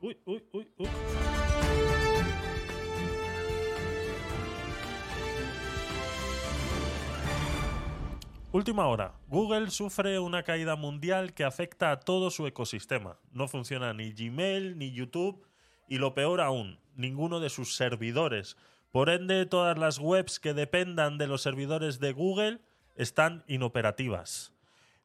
Uy, 0.01 0.17
uy, 0.25 0.43
uy, 0.51 0.67
uy. 0.77 0.89
Última 8.51 8.87
hora. 8.87 9.13
Google 9.29 9.69
sufre 9.69 10.19
una 10.19 10.43
caída 10.43 10.75
mundial 10.75 11.33
que 11.33 11.45
afecta 11.45 11.91
a 11.91 12.01
todo 12.01 12.29
su 12.29 12.45
ecosistema. 12.45 13.17
No 13.31 13.47
funciona 13.47 13.93
ni 13.93 14.11
Gmail 14.11 14.77
ni 14.77 14.91
YouTube 14.91 15.47
y 15.87 15.97
lo 15.97 16.13
peor 16.13 16.41
aún, 16.41 16.77
ninguno 16.97 17.39
de 17.39 17.49
sus 17.49 17.77
servidores. 17.77 18.57
Por 18.91 19.09
ende, 19.09 19.45
todas 19.45 19.77
las 19.77 19.99
webs 19.99 20.39
que 20.39 20.53
dependan 20.53 21.17
de 21.17 21.27
los 21.27 21.41
servidores 21.41 21.99
de 21.99 22.11
Google 22.11 22.59
están 22.95 23.43
inoperativas. 23.47 24.51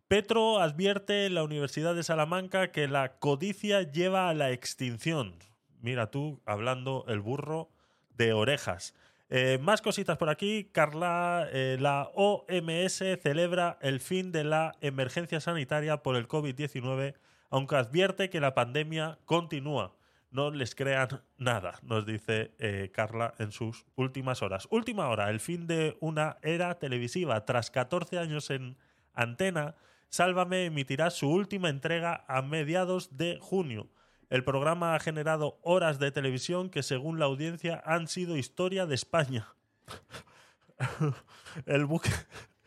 Petro 0.09 0.61
advierte 0.61 1.27
en 1.27 1.35
la 1.35 1.45
Universidad 1.45 1.95
de 1.95 2.03
Salamanca 2.03 2.73
que 2.73 2.89
la 2.89 3.19
codicia 3.19 3.83
lleva 3.83 4.29
a 4.29 4.35
la 4.35 4.51
extinción. 4.51 5.35
Mira 5.81 6.11
tú, 6.11 6.41
hablando 6.47 7.05
el 7.09 7.21
burro 7.21 7.71
de 8.17 8.33
orejas. 8.33 8.95
Eh, 9.31 9.59
más 9.61 9.83
cositas 9.83 10.17
por 10.19 10.29
aquí. 10.29 10.71
Carla, 10.73 11.49
eh, 11.53 11.77
la 11.81 12.11
OMS 12.15 13.19
celebra 13.23 13.79
el 13.81 14.01
fin 14.01 14.33
de 14.33 14.45
la 14.45 14.77
emergencia 14.81 15.41
sanitaria 15.41 15.99
por 16.03 16.17
el 16.17 16.29
COVID-19, 16.29 17.15
aunque 17.51 17.77
advierte 17.77 18.31
que 18.31 18.41
la 18.41 18.55
pandemia 18.55 19.19
continúa. 19.25 19.95
No 20.35 20.51
les 20.51 20.75
crean 20.75 21.23
nada, 21.39 21.79
nos 21.83 22.05
dice 22.05 22.55
eh, 22.59 22.91
Carla 22.93 23.35
en 23.39 23.53
sus 23.53 23.87
últimas 23.95 24.43
horas. 24.43 24.67
Última 24.69 25.09
hora, 25.09 25.31
el 25.31 25.39
fin 25.39 25.69
de 25.69 25.97
una 26.01 26.39
era 26.43 26.75
televisiva. 26.81 27.45
Tras 27.45 27.71
14 27.71 28.19
años 28.19 28.51
en 28.51 28.77
antena, 29.13 29.77
Sálvame 30.09 30.65
emitirá 30.65 31.11
su 31.11 31.31
última 31.31 31.69
entrega 31.69 32.25
a 32.27 32.43
mediados 32.43 33.17
de 33.17 33.39
junio. 33.41 33.89
El 34.29 34.43
programa 34.43 34.97
ha 34.97 35.01
generado 35.01 35.61
horas 35.63 36.01
de 36.01 36.11
televisión 36.11 36.69
que, 36.69 36.83
según 36.83 37.21
la 37.21 37.27
audiencia, 37.27 37.81
han 37.87 38.09
sido 38.09 38.37
historia 38.37 38.87
de 38.87 38.97
España. 38.97 39.55
el, 41.67 41.87
buque, 41.87 42.11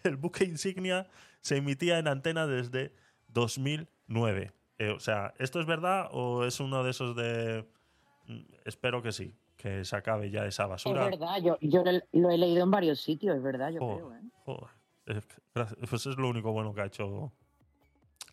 el 0.04 0.16
buque 0.16 0.46
insignia 0.46 1.08
se 1.42 1.58
emitía 1.58 2.00
en 2.00 2.08
antena 2.08 2.48
desde 2.48 2.96
2009. 3.28 4.54
Eh, 4.80 4.90
o 4.92 5.00
sea, 5.00 5.34
¿esto 5.40 5.60
es 5.60 5.66
verdad 5.66 6.10
o 6.12 6.46
es 6.46 6.60
uno 6.60 6.84
de 6.84 6.92
esos 6.92 7.16
de... 7.16 7.66
Mm, 8.28 8.42
Espero 8.66 9.02
que 9.02 9.12
sí, 9.12 9.34
que 9.56 9.84
se 9.86 9.96
acabe 9.96 10.30
ya 10.30 10.46
esa 10.46 10.64
Es 10.64 10.70
basura. 10.70 11.06
verdad, 11.06 11.38
yo, 11.42 11.58
yo 11.62 11.84
lo 12.12 12.30
he 12.30 12.38
leído 12.38 12.64
en 12.64 12.72
varios 12.72 13.02
sitios, 13.02 13.36
es 13.38 13.44
verdad, 13.44 13.72
yo 13.72 13.80
Joder, 13.80 13.98
creo. 13.98 14.14
¿eh? 14.16 14.22
joder. 14.46 14.70
Es 15.06 15.90
Pues 15.90 16.06
es 16.06 16.18
lo 16.18 16.30
único 16.30 16.52
bueno 16.52 16.74
que 16.74 16.82
ha 16.82 16.86
hecho... 16.86 17.32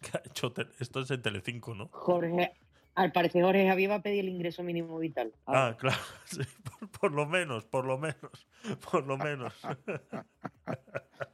Que 0.04 0.18
ha 0.18 0.22
hecho 0.26 0.52
esto 0.80 1.00
es 1.00 1.10
en 1.12 1.22
Telecinco, 1.22 1.74
¿no? 1.74 1.88
Jorge, 1.90 2.52
al 2.94 3.10
parecer 3.12 3.42
Jorge 3.42 3.66
Javier 3.66 3.90
va 3.90 3.94
a 3.96 4.02
pedir 4.02 4.20
el 4.20 4.28
ingreso 4.28 4.62
mínimo 4.62 4.98
vital. 4.98 5.32
Ah, 5.46 5.74
claro, 5.78 5.96
sí, 6.24 6.42
por, 6.78 6.90
por 6.90 7.12
lo 7.12 7.24
menos, 7.26 7.64
por 7.64 7.86
lo 7.86 7.96
menos, 7.96 8.46
por 8.90 9.06
lo 9.06 9.16
menos. 9.16 9.54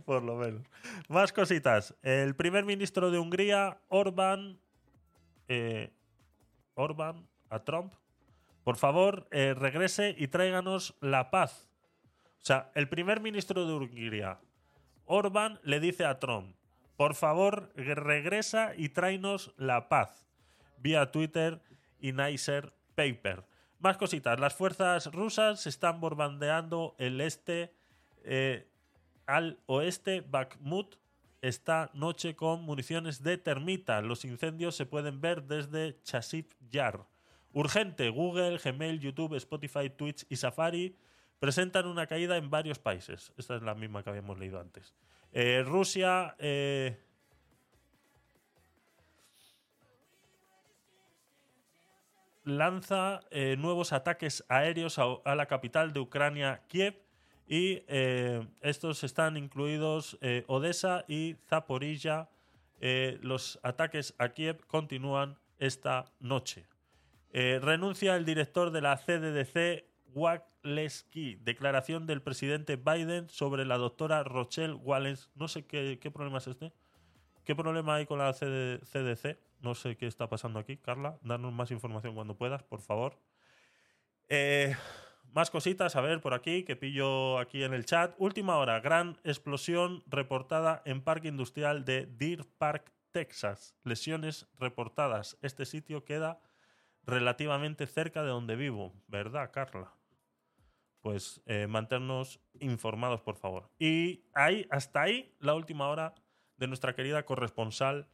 por 0.04 0.22
lo 0.22 0.36
menos. 0.36 0.66
Más 1.08 1.32
cositas. 1.32 1.94
El 2.02 2.34
primer 2.34 2.64
ministro 2.64 3.10
de 3.10 3.18
Hungría, 3.18 3.78
Orbán, 3.88 4.58
eh, 5.48 5.92
Orbán, 6.74 7.26
a 7.48 7.60
Trump, 7.60 7.92
por 8.64 8.76
favor, 8.76 9.28
eh, 9.30 9.54
regrese 9.56 10.14
y 10.18 10.28
tráiganos 10.28 10.96
la 11.00 11.30
paz. 11.30 11.68
O 12.40 12.44
sea, 12.46 12.70
el 12.74 12.88
primer 12.88 13.20
ministro 13.20 13.66
de 13.66 13.72
Hungría, 13.74 14.40
Orbán, 15.04 15.60
le 15.62 15.80
dice 15.80 16.04
a 16.04 16.18
Trump, 16.18 16.56
por 16.96 17.14
favor, 17.14 17.72
regresa 17.76 18.72
y 18.76 18.88
tráenos 18.88 19.54
la 19.56 19.88
paz. 19.88 20.24
Vía 20.78 21.10
Twitter 21.12 21.60
y 22.00 22.12
Nicer 22.12 22.72
Paper. 22.94 23.44
Más 23.78 23.98
cositas. 23.98 24.40
Las 24.40 24.54
fuerzas 24.54 25.12
rusas 25.12 25.66
están 25.66 26.00
bombardeando 26.00 26.94
el 26.98 27.20
este 27.20 27.74
eh, 28.24 28.66
al 29.26 29.58
oeste. 29.66 30.20
Bakhmut 30.20 30.96
esta 31.42 31.90
noche 31.94 32.34
con 32.34 32.62
municiones 32.62 33.22
de 33.22 33.38
termita. 33.38 34.00
Los 34.00 34.24
incendios 34.24 34.74
se 34.76 34.86
pueden 34.86 35.20
ver 35.20 35.44
desde 35.44 36.00
Chasiv 36.02 36.46
Yar. 36.70 37.06
Urgente. 37.52 38.08
Google, 38.10 38.58
Gmail, 38.58 39.00
YouTube, 39.00 39.34
Spotify, 39.36 39.90
Twitch 39.90 40.26
y 40.28 40.36
Safari 40.36 40.96
presentan 41.38 41.86
una 41.86 42.06
caída 42.06 42.36
en 42.36 42.50
varios 42.50 42.78
países. 42.78 43.32
Esta 43.36 43.56
es 43.56 43.62
la 43.62 43.74
misma 43.74 44.02
que 44.02 44.10
habíamos 44.10 44.38
leído 44.38 44.60
antes. 44.60 44.94
Eh, 45.32 45.62
Rusia. 45.64 46.34
eh, 46.38 47.02
lanza 52.46 53.20
eh, 53.30 53.56
nuevos 53.58 53.92
ataques 53.92 54.44
aéreos 54.48 54.98
a 54.98 55.34
la 55.34 55.46
capital 55.46 55.92
de 55.92 56.00
Ucrania, 56.00 56.62
Kiev, 56.68 56.94
y 57.46 57.84
eh, 57.86 58.46
estos 58.60 59.04
están 59.04 59.36
incluidos 59.36 60.18
eh, 60.20 60.44
Odessa 60.48 61.04
y 61.08 61.36
Zaporilla. 61.48 62.28
Eh, 62.80 63.18
los 63.22 63.58
ataques 63.62 64.14
a 64.18 64.30
Kiev 64.30 64.66
continúan 64.66 65.38
esta 65.58 66.06
noche. 66.20 66.66
Eh, 67.32 67.58
renuncia 67.62 68.16
el 68.16 68.24
director 68.24 68.70
de 68.70 68.80
la 68.80 68.96
CDDC, 68.96 69.84
Waleski. 70.14 71.36
Declaración 71.36 72.06
del 72.06 72.22
presidente 72.22 72.76
Biden 72.76 73.28
sobre 73.28 73.64
la 73.64 73.78
doctora 73.78 74.24
Rochelle 74.24 74.74
Wallens. 74.74 75.30
No 75.34 75.46
sé 75.48 75.64
qué, 75.64 75.98
qué 76.00 76.10
problema 76.10 76.38
es 76.38 76.48
este. 76.48 76.72
¿Qué 77.44 77.54
problema 77.54 77.94
hay 77.94 78.06
con 78.06 78.18
la 78.18 78.32
CD 78.32 78.80
CDC? 78.80 79.38
No 79.60 79.74
sé 79.74 79.96
qué 79.96 80.06
está 80.06 80.28
pasando 80.28 80.58
aquí. 80.58 80.76
Carla, 80.78 81.18
danos 81.22 81.52
más 81.52 81.70
información 81.70 82.14
cuando 82.14 82.36
puedas, 82.36 82.62
por 82.64 82.80
favor. 82.80 83.16
Eh, 84.28 84.74
más 85.36 85.50
cositas, 85.50 85.94
a 85.96 86.00
ver, 86.00 86.22
por 86.22 86.32
aquí, 86.32 86.62
que 86.62 86.76
pillo 86.76 87.38
aquí 87.38 87.62
en 87.62 87.74
el 87.74 87.84
chat. 87.84 88.14
Última 88.16 88.56
hora, 88.56 88.80
gran 88.80 89.18
explosión 89.22 90.02
reportada 90.06 90.80
en 90.86 91.02
Parque 91.02 91.28
Industrial 91.28 91.84
de 91.84 92.06
Deer 92.06 92.46
Park, 92.56 92.90
Texas. 93.12 93.74
Lesiones 93.84 94.48
reportadas. 94.58 95.36
Este 95.42 95.66
sitio 95.66 96.06
queda 96.06 96.40
relativamente 97.04 97.86
cerca 97.86 98.22
de 98.22 98.30
donde 98.30 98.56
vivo, 98.56 98.94
¿verdad, 99.08 99.50
Carla? 99.52 99.92
Pues 101.02 101.42
eh, 101.44 101.66
mantenernos 101.66 102.40
informados, 102.58 103.20
por 103.20 103.36
favor. 103.36 103.68
Y 103.78 104.24
ahí, 104.32 104.66
hasta 104.70 105.02
ahí, 105.02 105.36
la 105.40 105.54
última 105.54 105.88
hora 105.88 106.14
de 106.56 106.66
nuestra 106.66 106.94
querida 106.94 107.26
corresponsal 107.26 108.08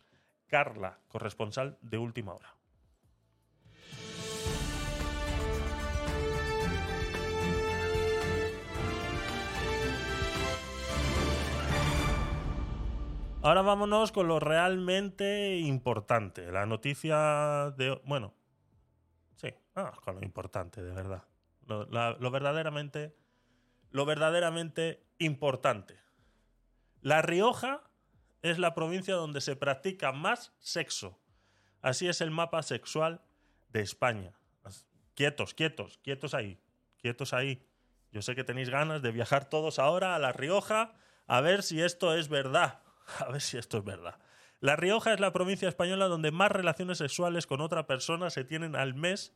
Carla, 0.48 0.98
corresponsal 1.06 1.78
de 1.82 1.98
última 1.98 2.34
hora. 2.34 2.56
Ahora 13.44 13.62
vámonos 13.62 14.12
con 14.12 14.28
lo 14.28 14.38
realmente 14.38 15.58
importante. 15.58 16.52
La 16.52 16.64
noticia 16.64 17.74
de. 17.76 18.00
Bueno. 18.04 18.32
Sí, 19.34 19.48
ah, 19.74 19.92
con 20.04 20.14
lo 20.14 20.22
importante, 20.22 20.80
de 20.80 20.92
verdad. 20.92 21.24
Lo, 21.66 22.30
verdaderamente. 22.30 23.16
Lo 23.90 24.06
verdaderamente 24.06 25.04
importante. 25.18 25.96
La 27.00 27.20
Rioja 27.20 27.82
es 28.42 28.60
la 28.60 28.74
provincia 28.74 29.14
donde 29.14 29.40
se 29.40 29.56
practica 29.56 30.12
más 30.12 30.54
sexo. 30.60 31.18
Así 31.80 32.06
es 32.06 32.20
el 32.20 32.30
mapa 32.30 32.62
sexual 32.62 33.22
de 33.70 33.80
España. 33.80 34.38
Quietos, 35.14 35.52
quietos, 35.52 35.98
quietos 35.98 36.34
ahí. 36.34 36.60
Quietos 36.98 37.32
ahí. 37.32 37.66
Yo 38.12 38.22
sé 38.22 38.36
que 38.36 38.44
tenéis 38.44 38.70
ganas 38.70 39.02
de 39.02 39.10
viajar 39.10 39.48
todos 39.48 39.80
ahora 39.80 40.14
a 40.14 40.20
La 40.20 40.30
Rioja 40.30 40.94
a 41.26 41.40
ver 41.40 41.64
si 41.64 41.82
esto 41.82 42.14
es 42.14 42.28
verdad. 42.28 42.81
A 43.18 43.30
ver 43.30 43.40
si 43.40 43.58
esto 43.58 43.78
es 43.78 43.84
verdad. 43.84 44.18
La 44.60 44.76
Rioja 44.76 45.12
es 45.12 45.20
la 45.20 45.32
provincia 45.32 45.68
española 45.68 46.06
donde 46.06 46.30
más 46.30 46.52
relaciones 46.52 46.98
sexuales 46.98 47.46
con 47.46 47.60
otra 47.60 47.86
persona 47.86 48.30
se 48.30 48.44
tienen 48.44 48.76
al 48.76 48.94
mes. 48.94 49.32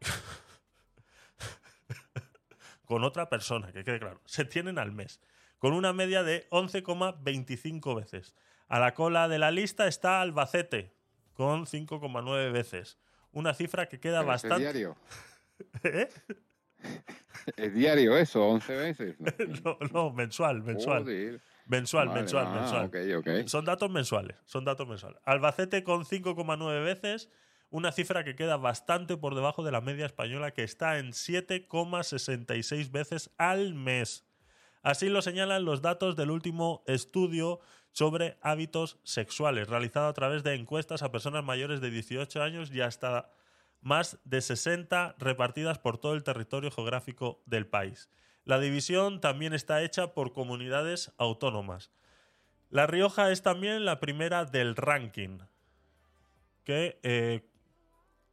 con 2.84 3.04
otra 3.04 3.28
persona, 3.28 3.72
que 3.72 3.84
quede 3.84 4.00
claro. 4.00 4.20
Se 4.24 4.44
tienen 4.44 4.78
al 4.78 4.90
mes. 4.90 5.20
Con 5.58 5.74
una 5.74 5.92
media 5.92 6.24
de 6.24 6.48
11,25 6.50 7.94
veces. 7.94 8.34
A 8.66 8.80
la 8.80 8.94
cola 8.94 9.28
de 9.28 9.38
la 9.38 9.52
lista 9.52 9.86
está 9.86 10.20
Albacete, 10.20 10.92
con 11.34 11.66
5,9 11.66 12.52
veces. 12.52 12.98
Una 13.30 13.54
cifra 13.54 13.88
que 13.88 14.00
queda 14.00 14.20
Pero 14.20 14.34
eso 14.34 14.46
es 14.46 14.50
bastante. 14.50 14.72
diario. 14.72 14.96
¿Eh? 15.84 16.08
Es 17.56 17.74
diario 17.74 18.16
eso, 18.16 18.44
11 18.44 18.76
veces. 18.76 19.16
No, 19.62 19.78
no, 19.92 20.10
mensual, 20.10 20.62
mensual. 20.62 21.04
Joder. 21.04 21.40
Mensual, 21.66 22.08
Vale, 22.08 22.20
mensual, 22.20 22.46
ah, 22.48 22.54
mensual. 22.54 23.48
Son 23.48 23.64
datos 23.64 23.90
mensuales, 23.90 24.36
son 24.44 24.64
datos 24.64 24.86
mensuales. 24.88 25.20
Albacete 25.24 25.84
con 25.84 26.04
5,9 26.04 26.84
veces, 26.84 27.30
una 27.70 27.92
cifra 27.92 28.24
que 28.24 28.34
queda 28.36 28.56
bastante 28.56 29.16
por 29.16 29.34
debajo 29.34 29.62
de 29.62 29.72
la 29.72 29.80
media 29.80 30.06
española 30.06 30.52
que 30.52 30.62
está 30.64 30.98
en 30.98 31.12
7,66 31.12 32.90
veces 32.90 33.30
al 33.38 33.74
mes. 33.74 34.26
Así 34.82 35.08
lo 35.08 35.22
señalan 35.22 35.64
los 35.64 35.80
datos 35.80 36.16
del 36.16 36.30
último 36.30 36.82
estudio 36.86 37.60
sobre 37.92 38.38
hábitos 38.42 38.98
sexuales, 39.04 39.68
realizado 39.68 40.08
a 40.08 40.12
través 40.12 40.42
de 40.42 40.54
encuestas 40.54 41.02
a 41.02 41.12
personas 41.12 41.44
mayores 41.44 41.80
de 41.80 41.90
18 41.90 42.42
años 42.42 42.70
y 42.72 42.80
hasta 42.80 43.30
más 43.80 44.18
de 44.24 44.40
60 44.40 45.16
repartidas 45.18 45.78
por 45.78 45.98
todo 45.98 46.14
el 46.14 46.24
territorio 46.24 46.70
geográfico 46.70 47.42
del 47.46 47.66
país. 47.66 48.08
La 48.44 48.58
división 48.58 49.20
también 49.20 49.52
está 49.52 49.82
hecha 49.82 50.14
por 50.14 50.32
comunidades 50.32 51.12
autónomas. 51.16 51.92
La 52.70 52.86
Rioja 52.86 53.30
es 53.30 53.42
también 53.42 53.84
la 53.84 54.00
primera 54.00 54.44
del 54.44 54.74
ranking, 54.74 55.38
eh, 56.66 57.42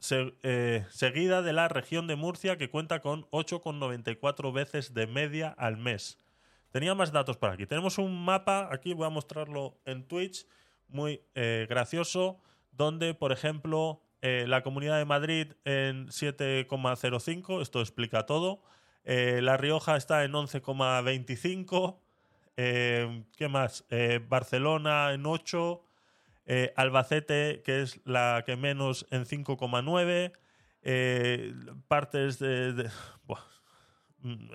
eh, 0.09 0.85
seguida 0.89 1.41
de 1.41 1.53
la 1.53 1.67
región 1.67 2.07
de 2.07 2.15
Murcia, 2.15 2.57
que 2.57 2.69
cuenta 2.69 3.01
con 3.01 3.29
8,94 3.31 4.51
veces 4.51 4.93
de 4.93 5.05
media 5.07 5.49
al 5.49 5.77
mes. 5.77 6.17
Tenía 6.71 6.95
más 6.95 7.11
datos 7.11 7.37
por 7.37 7.49
aquí. 7.49 7.65
Tenemos 7.65 7.97
un 7.97 8.23
mapa, 8.23 8.69
aquí 8.71 8.93
voy 8.93 9.05
a 9.05 9.09
mostrarlo 9.09 9.77
en 9.85 10.07
Twitch, 10.07 10.47
muy 10.87 11.21
eh, 11.35 11.67
gracioso, 11.69 12.39
donde, 12.71 13.13
por 13.13 13.31
ejemplo, 13.31 14.01
la 14.21 14.63
Comunidad 14.63 14.97
de 14.97 15.05
Madrid 15.05 15.53
en 15.63 16.07
7,05, 16.07 17.61
esto 17.61 17.79
explica 17.79 18.25
todo. 18.25 18.61
Eh, 19.11 19.41
la 19.41 19.57
Rioja 19.57 19.97
está 19.97 20.23
en 20.23 20.33
11,25. 20.33 21.99
Eh, 22.57 23.23
¿Qué 23.35 23.47
más? 23.47 23.83
Eh, 23.89 24.23
Barcelona 24.29 25.13
en 25.13 25.25
8. 25.25 25.83
Eh, 26.45 26.73
Albacete, 26.75 27.63
que 27.65 27.81
es 27.81 28.01
la 28.05 28.43
que 28.45 28.55
menos 28.55 29.07
en 29.09 29.25
5,9. 29.25 30.33
Eh, 30.83 31.55
partes 31.87 32.37
de, 32.37 32.73
de 32.73 32.91
buah, 33.23 33.41
mm, 34.19 34.51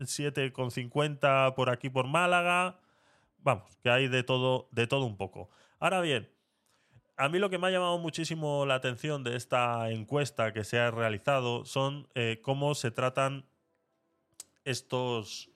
7,50 0.00 1.54
por 1.54 1.70
aquí 1.70 1.88
por 1.88 2.06
Málaga. 2.06 2.78
Vamos, 3.38 3.74
que 3.82 3.88
hay 3.88 4.08
de 4.08 4.22
todo, 4.22 4.68
de 4.70 4.86
todo 4.86 5.06
un 5.06 5.16
poco. 5.16 5.48
Ahora 5.78 6.02
bien, 6.02 6.30
a 7.16 7.30
mí 7.30 7.38
lo 7.38 7.48
que 7.48 7.56
me 7.56 7.68
ha 7.68 7.70
llamado 7.70 7.96
muchísimo 7.96 8.66
la 8.66 8.74
atención 8.74 9.24
de 9.24 9.34
esta 9.34 9.90
encuesta 9.90 10.52
que 10.52 10.62
se 10.62 10.78
ha 10.78 10.90
realizado 10.90 11.64
son 11.64 12.06
cómo 12.42 12.74
se 12.74 12.90
tratan 12.90 13.46
estos, 14.64 15.50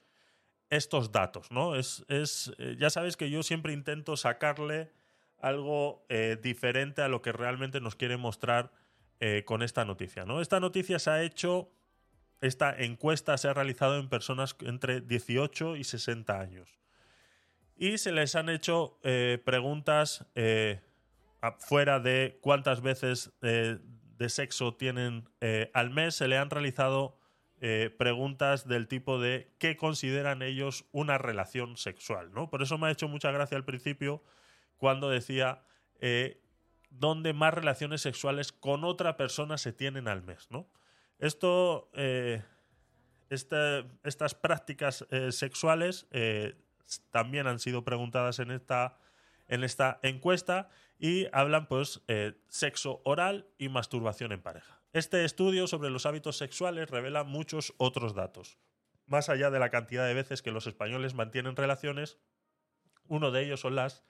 estos 0.71 1.13
datos, 1.13 1.51
¿no? 1.51 1.75
Es, 1.75 2.05
es, 2.09 2.53
eh, 2.59 2.77
ya 2.79 2.91
sabes 2.91 3.17
que 3.17 3.31
yo 3.31 3.43
siempre 3.43 3.73
intento 3.73 4.17
sacarle 4.17 4.93
algo 5.39 6.05
eh, 6.09 6.37
diferente 6.41 7.03
a 7.03 7.09
lo 7.09 7.23
que 7.23 7.33
realmente 7.33 7.81
nos 7.81 7.95
quiere 7.95 8.17
mostrar 8.17 8.73
eh, 9.21 9.45
con 9.45 9.63
esta 9.63 9.85
noticia, 9.85 10.25
¿no? 10.25 10.41
Esta 10.41 10.61
noticia 10.61 10.99
se 10.99 11.11
ha 11.11 11.23
hecho, 11.23 11.71
esta 12.41 12.77
encuesta 12.77 13.37
se 13.39 13.49
ha 13.49 13.55
realizado 13.55 13.99
en 13.99 14.09
personas 14.09 14.57
entre 14.61 15.01
18 15.01 15.77
y 15.77 15.85
60 15.85 16.39
años. 16.39 16.79
Y 17.77 17.99
se 17.99 18.11
les 18.11 18.35
han 18.35 18.49
hecho 18.49 18.99
preguntas 19.45 20.27
fuera 21.61 22.01
de 22.01 22.37
cuántas 22.41 22.81
veces 22.81 23.31
de 23.41 24.29
sexo 24.29 24.75
tienen 24.75 25.29
al 25.75 25.91
mes, 25.91 26.17
se 26.17 26.27
le 26.27 26.39
han 26.39 26.51
realizado 26.51 27.18
eh, 27.61 27.95
preguntas 27.99 28.67
del 28.69 28.87
tipo 28.89 29.21
de 29.21 29.53
qué 29.59 29.77
consideran 29.77 30.43
ellos 30.43 30.85
una 30.93 31.19
relación 31.19 31.77
sexual, 31.77 32.33
¿no? 32.33 32.51
Por 32.51 32.63
eso 32.63 32.79
me 32.79 32.87
ha 32.89 32.91
hecho 32.91 33.09
mucha 33.09 33.31
gracia 33.33 33.57
al 33.57 33.65
principio 33.65 34.23
cuando 34.77 35.11
decía 35.11 35.63
eh, 36.01 36.41
dónde 36.91 37.33
más 37.33 37.53
relaciones 37.55 38.01
sexuales 38.03 38.53
con 38.53 38.85
otra 38.85 39.17
persona 39.17 39.59
se 39.59 39.73
tienen 39.73 40.09
al 40.09 40.23
mes, 40.23 40.49
¿no? 40.51 40.69
Esto, 41.19 41.91
eh, 41.95 42.43
esta- 43.31 43.85
estas 44.05 44.35
prácticas 44.35 45.05
sexuales 45.31 46.07
también 47.11 47.47
han 47.47 47.59
sido 47.59 47.85
preguntadas 47.85 48.39
en 48.39 48.51
esta, 48.51 48.99
en 49.49 49.65
esta 49.65 49.99
encuesta 50.03 50.71
y 50.99 51.27
hablan, 51.33 51.67
pues, 51.67 52.03
sexo 52.49 53.03
oral 53.05 53.47
y 53.59 53.69
masturbación 53.69 54.33
en 54.33 54.41
pareja. 54.43 54.78
Este 54.95 55.25
estudio 55.25 55.67
sobre 55.67 55.91
los 55.91 56.07
hábitos 56.07 56.39
sexuales 56.39 56.89
revela 56.91 57.23
muchos 57.23 57.75
otros 57.77 58.15
datos. 58.15 58.59
Más 59.07 59.29
allá 59.29 59.51
de 59.51 59.59
la 59.59 59.69
cantidad 59.71 60.07
de 60.07 60.15
veces 60.15 60.41
que 60.41 60.51
los 60.51 60.67
españoles 60.67 61.13
mantienen 61.13 61.57
relaciones, 61.57 62.19
uno 63.07 63.31
de 63.31 63.45
ellos 63.45 63.61
son 63.61 63.77
las 63.77 64.05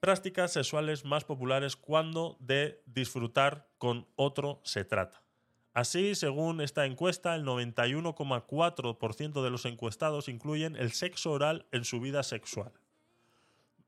prácticas 0.00 0.54
sexuales 0.54 1.04
más 1.04 1.24
populares 1.24 1.76
cuando 1.76 2.38
de 2.40 2.82
disfrutar 2.86 3.68
con 3.76 4.08
otro 4.16 4.62
se 4.64 4.84
trata. 4.84 5.22
Así, 5.74 6.14
según 6.14 6.62
esta 6.62 6.86
encuesta, 6.86 7.34
el 7.36 7.44
91,4% 7.44 9.42
de 9.42 9.50
los 9.50 9.66
encuestados 9.66 10.28
incluyen 10.28 10.74
el 10.74 10.92
sexo 10.92 11.32
oral 11.32 11.66
en 11.70 11.84
su 11.84 12.00
vida 12.00 12.22
sexual. 12.22 12.72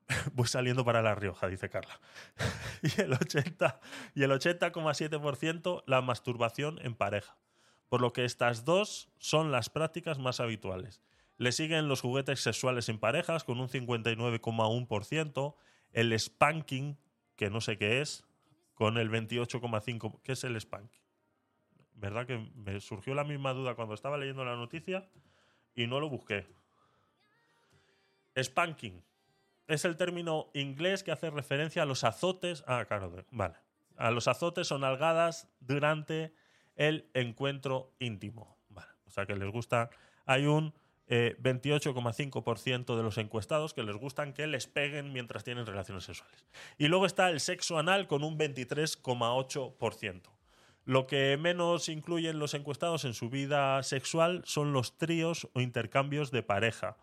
Voy 0.35 0.47
saliendo 0.47 0.85
para 0.85 1.03
La 1.03 1.15
Rioja, 1.15 1.49
dice 1.49 1.69
Carla. 1.69 2.01
y 2.83 3.01
el 3.01 3.13
80 3.13 3.81
y 4.15 4.23
el 4.23 4.31
80,7% 4.31 5.83
la 5.87 6.01
masturbación 6.03 6.79
en 6.83 6.95
pareja. 6.95 7.37
Por 7.89 8.01
lo 8.01 8.13
que 8.13 8.25
estas 8.25 8.65
dos 8.65 9.11
son 9.19 9.53
las 9.53 9.69
prácticas 9.69 10.19
más 10.19 10.41
habituales. 10.41 11.03
Le 11.37 11.53
siguen 11.53 11.89
los 11.89 12.01
juguetes 12.01 12.41
sexuales 12.41 12.89
en 12.89 12.99
parejas 12.99 13.45
con 13.45 13.61
un 13.61 13.69
59,1%, 13.69 15.55
el 15.93 16.19
spanking, 16.19 16.99
que 17.37 17.51
no 17.51 17.61
sé 17.61 17.77
qué 17.79 18.01
es, 18.01 18.25
con 18.75 18.97
el 18.97 19.11
28,5%. 19.11 20.21
¿Qué 20.23 20.33
es 20.33 20.45
el 20.45 20.61
spanking? 20.61 21.03
¿Verdad 21.95 22.27
que 22.27 22.39
me 22.55 22.81
surgió 22.81 23.15
la 23.15 23.25
misma 23.25 23.53
duda 23.53 23.75
cuando 23.75 23.95
estaba 23.95 24.17
leyendo 24.17 24.45
la 24.45 24.57
noticia 24.57 25.09
y 25.75 25.87
no 25.87 26.01
lo 26.01 26.09
busqué? 26.09 26.47
Spanking 28.37 29.03
es 29.69 29.85
el 29.85 29.97
término 29.97 30.51
inglés 30.55 31.03
que 31.03 31.13
hace 31.13 31.31
referencia 31.31 31.83
a 31.83 31.87
los 31.87 32.05
azotes. 32.05 32.65
Ah, 32.67 32.85
claro, 32.87 33.25
vale. 33.31 33.55
A 33.97 34.11
los 34.11 34.29
azotes 34.29 34.71
o 34.73 34.79
nalgadas 34.79 35.49
durante 35.61 36.35
el 36.77 37.11
encuentro 37.15 37.95
íntimo. 37.99 38.59
Vale. 38.69 38.91
O 39.07 39.11
sea 39.11 39.27
que 39.27 39.37
les 39.37 39.51
gusta. 39.51 39.91
Hay 40.27 40.47
un 40.47 40.75
eh, 41.07 41.37
28,5% 41.43 42.97
de 42.97 43.03
los 43.03 43.19
encuestados 43.19 43.75
que 43.75 43.83
les 43.83 43.97
gustan 43.97 44.33
que 44.33 44.47
les 44.47 44.67
peguen 44.67 45.13
mientras 45.13 45.45
tienen 45.45 45.67
relaciones 45.67 46.05
sexuales. 46.05 46.47
Y 46.79 46.89
luego 46.89 47.07
está 47.07 47.29
el 47.29 47.41
sexo 47.41 47.79
anal 47.79 48.07
con 48.07 48.25
un 48.25 48.39
23,8%. 48.39 50.23
Lo 50.85 51.07
que 51.07 51.37
menos 51.37 51.89
incluyen 51.89 52.39
los 52.39 52.55
encuestados 52.55 53.05
en 53.05 53.15
su 53.15 53.31
vida 53.31 53.83
sexual 53.83 54.43
son 54.45 54.73
los 54.73 54.99
tríos 54.99 55.49
o 55.53 55.61
intercambios 55.61 56.31
de 56.31 56.43
pareja, 56.43 56.97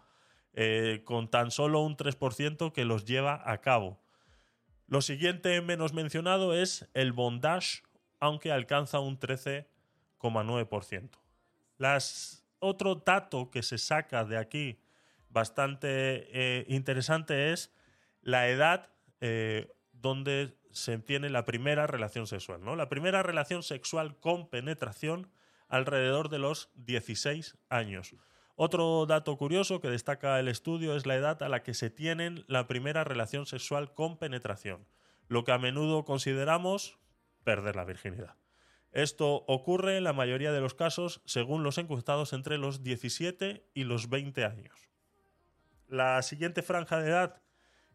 eh, 0.53 1.01
con 1.05 1.29
tan 1.29 1.51
solo 1.51 1.81
un 1.81 1.95
3% 1.95 2.71
que 2.71 2.85
los 2.85 3.05
lleva 3.05 3.41
a 3.45 3.61
cabo. 3.61 4.01
Lo 4.87 5.01
siguiente 5.01 5.61
menos 5.61 5.93
mencionado 5.93 6.53
es 6.53 6.89
el 6.93 7.13
bondage, 7.13 7.83
aunque 8.19 8.51
alcanza 8.51 8.99
un 8.99 9.19
13,9%. 9.19 11.11
Las 11.77 12.45
otro 12.59 12.95
dato 12.95 13.51
que 13.51 13.63
se 13.63 13.77
saca 13.77 14.25
de 14.25 14.37
aquí 14.37 14.79
bastante 15.29 15.87
eh, 16.33 16.65
interesante 16.67 17.53
es 17.53 17.71
la 18.21 18.49
edad 18.49 18.89
eh, 19.21 19.71
donde 19.93 20.57
se 20.71 20.97
tiene 20.99 21.29
la 21.29 21.45
primera 21.45 21.87
relación 21.87 22.27
sexual. 22.27 22.63
¿no? 22.63 22.75
La 22.75 22.89
primera 22.89 23.23
relación 23.23 23.63
sexual 23.63 24.19
con 24.19 24.49
penetración 24.49 25.31
alrededor 25.67 26.29
de 26.29 26.39
los 26.39 26.71
16 26.75 27.57
años. 27.69 28.15
Otro 28.61 29.05
dato 29.05 29.37
curioso 29.37 29.79
que 29.79 29.87
destaca 29.87 30.37
el 30.37 30.49
estudio 30.49 30.97
es 30.97 31.05
la 31.05 31.15
edad 31.15 31.41
a 31.43 31.47
la 31.47 31.63
que 31.63 31.73
se 31.73 31.89
tienen 31.89 32.43
la 32.49 32.67
primera 32.67 33.05
relación 33.05 33.45
sexual 33.45 33.93
con 33.93 34.17
penetración, 34.17 34.85
lo 35.29 35.45
que 35.45 35.53
a 35.53 35.57
menudo 35.57 36.03
consideramos 36.03 36.99
perder 37.45 37.77
la 37.77 37.85
virginidad. 37.85 38.35
Esto 38.91 39.45
ocurre 39.47 39.95
en 39.95 40.03
la 40.03 40.11
mayoría 40.11 40.51
de 40.51 40.59
los 40.59 40.73
casos, 40.73 41.21
según 41.23 41.63
los 41.63 41.77
encuestados, 41.77 42.33
entre 42.33 42.57
los 42.57 42.83
17 42.83 43.63
y 43.73 43.85
los 43.85 44.09
20 44.09 44.43
años. 44.43 44.89
La 45.87 46.21
siguiente 46.21 46.61
franja 46.61 46.99
de 46.99 47.11
edad 47.11 47.41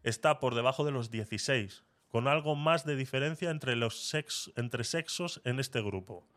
está 0.01 0.39
por 0.39 0.55
debajo 0.55 0.83
de 0.83 0.91
los 0.91 1.11
16, 1.11 1.83
con 2.07 2.27
algo 2.27 2.55
más 2.55 2.85
de 2.85 2.95
diferencia 2.95 3.51
entre, 3.51 3.75
los 3.75 4.11
entre 4.55 4.83
sexos 4.83 5.43
en 5.45 5.59
este 5.59 5.83
grupo. 5.83 6.27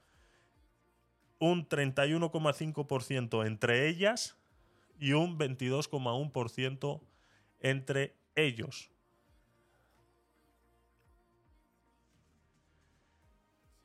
Un 1.39 1.69
31,5% 1.69 3.47
entre 3.47 3.89
ellas 3.89 4.37
y 4.99 5.13
un 5.13 5.39
22,1% 5.39 7.01
entre 7.61 8.15
ellos. 8.35 8.91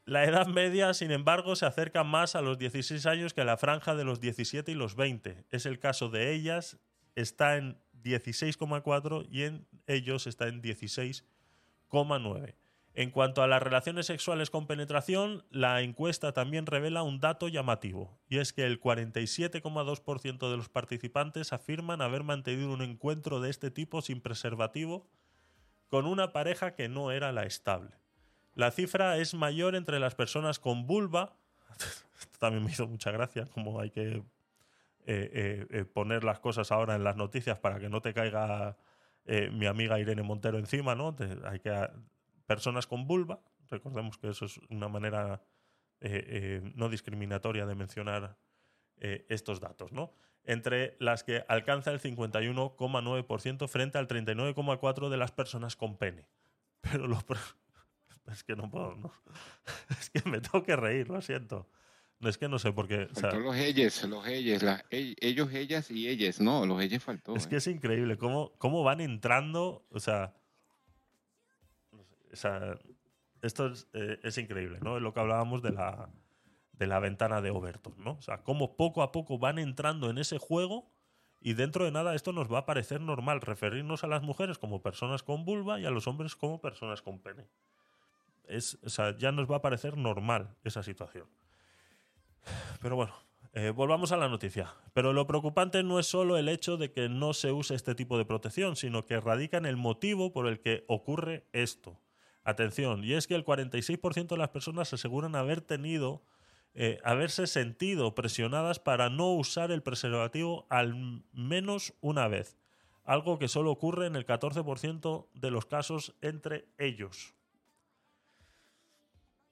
La 0.06 0.26
edad 0.26 0.48
media, 0.48 0.94
sin 0.94 1.12
embargo, 1.12 1.56
se 1.56 1.66
acerca 1.66 2.04
más 2.04 2.36
a 2.36 2.42
los 2.42 2.58
16 2.58 3.06
años 3.06 3.34
que 3.34 3.40
a 3.40 3.46
la 3.46 3.56
franja 3.56 3.96
de 3.96 4.04
los 4.04 4.20
17 4.20 4.70
y 4.72 4.76
los 4.76 4.96
20. 4.96 5.46
Es 5.50 5.66
el 5.66 5.80
caso 5.80 6.10
de 6.10 6.34
ellas, 6.34 6.78
está 7.16 7.56
en 7.56 7.78
16,4 8.04 9.28
y 9.32 9.44
en 9.44 9.66
ellos 9.88 10.28
está 10.28 10.50
en 10.50 10.62
16,9. 10.62 12.56
En 12.96 13.10
cuanto 13.10 13.42
a 13.42 13.48
las 13.48 13.62
relaciones 13.62 14.06
sexuales 14.06 14.52
con 14.52 14.68
penetración, 14.68 15.44
la 15.50 15.82
encuesta 15.82 16.32
también 16.32 16.68
revela 16.68 17.02
un 17.02 17.20
dato 17.20 17.48
llamativo, 17.48 18.20
y 18.30 18.38
es 18.38 18.54
que 18.54 18.66
el 18.66 18.80
47,2% 18.80 20.52
de 20.52 20.58
los 20.58 20.70
participantes 20.70 21.54
afirman 21.54 22.02
haber 22.02 22.24
mantenido 22.24 22.72
un 22.72 22.84
encuentro 22.84 23.42
de 23.42 23.50
este 23.50 23.72
tipo 23.72 24.02
sin 24.02 24.22
preservativo 24.22 25.08
con 25.90 26.06
una 26.06 26.34
pareja 26.34 26.76
que 26.76 26.88
no 26.88 27.12
era 27.12 27.32
la 27.32 27.44
estable. 27.44 27.96
La 28.54 28.70
cifra 28.70 29.18
es 29.18 29.34
mayor 29.34 29.76
entre 29.76 30.00
las 30.00 30.14
personas 30.14 30.60
con 30.60 30.86
vulva. 30.86 31.36
Esto 32.20 32.38
también 32.40 32.64
me 32.64 32.72
hizo 32.72 32.88
mucha 32.88 33.12
gracia, 33.12 33.48
como 33.48 33.80
hay 33.80 33.90
que 33.90 34.18
eh, 34.18 34.24
eh, 35.06 35.68
eh, 35.70 35.86
poner 35.86 36.24
las 36.24 36.40
cosas 36.40 36.72
ahora 36.72 36.96
en 36.96 37.04
las 37.04 37.16
noticias 37.16 37.58
para 37.58 37.80
que 37.80 37.90
no 37.90 38.02
te 38.02 38.14
caiga 38.14 38.78
mi 39.26 39.68
amiga 39.68 40.00
Irene 40.00 40.22
Montero 40.22 40.60
encima, 40.60 40.96
¿no? 40.96 41.16
Hay 41.46 41.60
que 41.60 41.90
personas 42.54 42.86
con 42.86 43.08
vulva, 43.08 43.40
recordemos 43.70 44.18
que 44.20 44.30
eso 44.30 44.46
es 44.46 44.60
una 44.70 44.88
manera 44.88 45.42
eh, 46.02 46.24
eh, 46.28 46.72
no 46.76 46.88
discriminatoria 46.90 47.66
de 47.66 47.74
mencionar 47.74 48.38
eh, 48.98 49.26
estos 49.30 49.60
datos, 49.60 49.92
¿no? 49.92 50.14
Entre 50.44 50.96
las 51.00 51.24
que 51.24 51.44
alcanza 51.48 51.90
el 51.92 52.00
51,9% 52.00 53.68
frente 53.68 53.98
al 53.98 54.08
39,4% 54.08 55.10
de 55.10 55.18
las 55.18 55.32
personas 55.32 55.76
con 55.76 55.98
pene. 55.98 56.28
Pero 56.82 57.08
lo, 57.08 57.18
pro- 57.22 57.40
es 58.32 58.44
que 58.44 58.56
no 58.56 58.70
puedo, 58.70 58.96
no. 58.96 59.12
Es 60.00 60.10
que 60.12 60.30
me 60.30 60.40
tengo 60.42 60.64
que 60.64 60.76
reír, 60.76 61.10
lo 61.10 61.22
siento. 61.22 61.68
No 62.20 62.30
es 62.30 62.38
que 62.38 62.48
no 62.48 62.60
sé 62.60 62.72
por 62.72 62.88
qué. 62.88 63.08
o 63.12 63.16
sea, 63.16 63.32
Faltó 63.32 63.40
los 63.40 63.56
ellos, 63.56 64.04
los 64.04 64.26
ellos, 64.28 64.64
ellos, 64.92 65.52
ellas 65.54 65.92
y 65.92 66.08
ellas. 66.08 66.40
No, 66.40 66.66
los 66.66 66.82
ellos 66.82 67.04
faltó. 67.04 67.36
es 67.36 67.46
eh. 67.46 67.50
que 67.50 67.56
es 67.58 67.68
increíble 67.68 68.18
cómo, 68.18 68.54
cómo 68.60 68.84
van 68.84 69.02
entrando. 69.02 69.86
O 69.90 70.00
sea, 70.00 70.34
O 72.34 72.36
sea, 72.36 72.78
esto 73.42 73.68
es, 73.68 73.88
eh, 73.94 74.20
es 74.24 74.38
increíble, 74.38 74.80
¿no? 74.82 75.00
Lo 75.00 75.14
que 75.14 75.20
hablábamos 75.20 75.62
de 75.62 75.72
la, 75.72 76.10
de 76.74 76.88
la 76.88 77.00
ventana 77.00 77.42
de 77.42 77.52
Overton, 77.52 77.96
¿no? 77.98 78.14
O 78.14 78.22
sea, 78.22 78.44
cómo 78.44 78.76
poco 78.76 79.04
a 79.04 79.12
poco 79.12 79.38
van 79.38 79.60
entrando 79.60 80.10
en 80.10 80.18
ese 80.18 80.38
juego 80.40 80.92
y 81.40 81.54
dentro 81.54 81.84
de 81.86 81.92
nada 81.92 82.16
esto 82.16 82.32
nos 82.32 82.52
va 82.52 82.60
a 82.60 82.66
parecer 82.66 83.02
normal, 83.02 83.42
referirnos 83.42 84.04
a 84.04 84.08
las 84.08 84.24
mujeres 84.24 84.58
como 84.58 84.82
personas 84.82 85.24
con 85.24 85.44
vulva 85.44 85.80
y 85.80 85.86
a 85.86 85.92
los 85.92 86.08
hombres 86.08 86.36
como 86.36 86.62
personas 86.62 87.02
con 87.02 87.20
pene. 87.20 87.48
Es, 88.46 88.78
o 88.84 88.90
sea, 88.90 89.18
ya 89.18 89.32
nos 89.32 89.52
va 89.52 89.58
a 89.58 89.62
parecer 89.62 89.98
normal 89.98 90.56
esa 90.64 90.84
situación. 90.84 91.28
Pero 92.82 92.96
bueno, 92.96 93.14
eh, 93.54 93.72
volvamos 93.72 94.14
a 94.14 94.18
la 94.18 94.30
noticia. 94.30 94.74
Pero 94.94 95.12
lo 95.12 95.28
preocupante 95.28 95.84
no 95.84 96.00
es 96.00 96.08
solo 96.08 96.38
el 96.38 96.48
hecho 96.48 96.78
de 96.78 96.92
que 96.92 97.10
no 97.10 97.34
se 97.34 97.52
use 97.52 97.76
este 97.76 97.94
tipo 97.94 98.18
de 98.18 98.26
protección, 98.26 98.78
sino 98.78 99.06
que 99.06 99.20
radica 99.20 99.58
en 99.58 99.66
el 99.66 99.78
motivo 99.78 100.32
por 100.32 100.48
el 100.48 100.62
que 100.62 100.86
ocurre 100.88 101.46
esto. 101.52 102.00
Atención, 102.44 103.04
y 103.06 103.14
es 103.14 103.28
que 103.28 103.36
el 103.36 103.46
46% 103.46 104.28
de 104.28 104.38
las 104.38 104.50
personas 104.50 104.92
aseguran 104.92 105.36
haber 105.36 105.62
tenido, 105.62 106.24
eh, 106.74 107.00
haberse 107.04 107.48
sentido 107.48 108.16
presionadas 108.16 108.80
para 108.80 109.10
no 109.10 109.34
usar 109.34 109.72
el 109.72 109.82
preservativo 109.82 110.68
al 110.70 111.24
menos 111.32 111.94
una 112.02 112.28
vez, 112.28 112.58
algo 113.06 113.40
que 113.40 113.48
solo 113.48 113.72
ocurre 113.72 114.08
en 114.08 114.16
el 114.16 114.26
14% 114.26 115.28
de 115.34 115.52
los 115.52 115.66
casos 115.66 116.16
entre 116.22 116.66
ellos. 116.78 117.34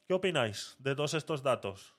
¿Qué 0.07 0.13
opináis 0.13 0.75
de 0.79 0.93
todos 0.93 1.13
estos 1.13 1.41
datos? 1.41 1.95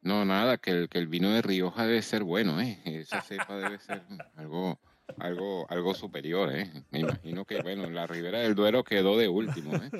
No, 0.00 0.24
nada, 0.24 0.58
que 0.58 0.70
el, 0.70 0.88
que 0.88 0.98
el 0.98 1.06
vino 1.08 1.30
de 1.30 1.42
Rioja 1.42 1.86
debe 1.86 2.02
ser 2.02 2.24
bueno, 2.24 2.60
¿eh? 2.60 2.80
Esa 2.84 3.22
cepa 3.22 3.56
debe 3.56 3.78
ser 3.78 4.02
algo, 4.36 4.78
algo, 5.18 5.66
algo 5.70 5.94
superior, 5.94 6.54
¿eh? 6.54 6.70
Me 6.90 7.00
imagino 7.00 7.44
que, 7.44 7.60
bueno, 7.62 7.88
la 7.90 8.06
Ribera 8.06 8.40
del 8.40 8.54
Duero 8.54 8.84
quedó 8.84 9.16
de 9.16 9.28
último, 9.28 9.74
¿eh? 9.76 9.90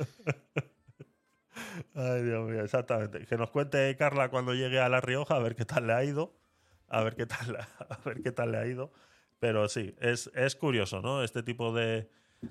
Ay, 1.95 2.23
Dios 2.23 2.49
mío, 2.49 2.63
exactamente. 2.65 3.27
Que 3.27 3.37
nos 3.37 3.51
cuente 3.51 3.95
Carla 3.97 4.31
cuando 4.31 4.55
llegue 4.55 4.81
a 4.81 4.89
La 4.89 5.01
Rioja 5.01 5.37
a 5.37 5.41
ver 5.41 5.55
qué 5.55 5.65
tal 5.65 5.87
le 5.87 5.93
ha 5.93 6.05
ido. 6.05 6.35
A 6.89 7.03
ver 7.03 7.15
qué 7.17 7.27
tal, 7.27 7.57
a 7.89 7.99
ver 8.05 8.23
qué 8.23 8.33
tal 8.33 8.53
le 8.53 8.59
ha 8.59 8.67
ido. 8.67 8.93
Pero 9.39 9.69
sí, 9.69 9.95
es, 10.01 10.31
es 10.35 10.57
curioso, 10.57 11.01
¿no? 11.01 11.23
Este 11.25 11.43
tipo 11.43 11.73
de, 11.73 12.09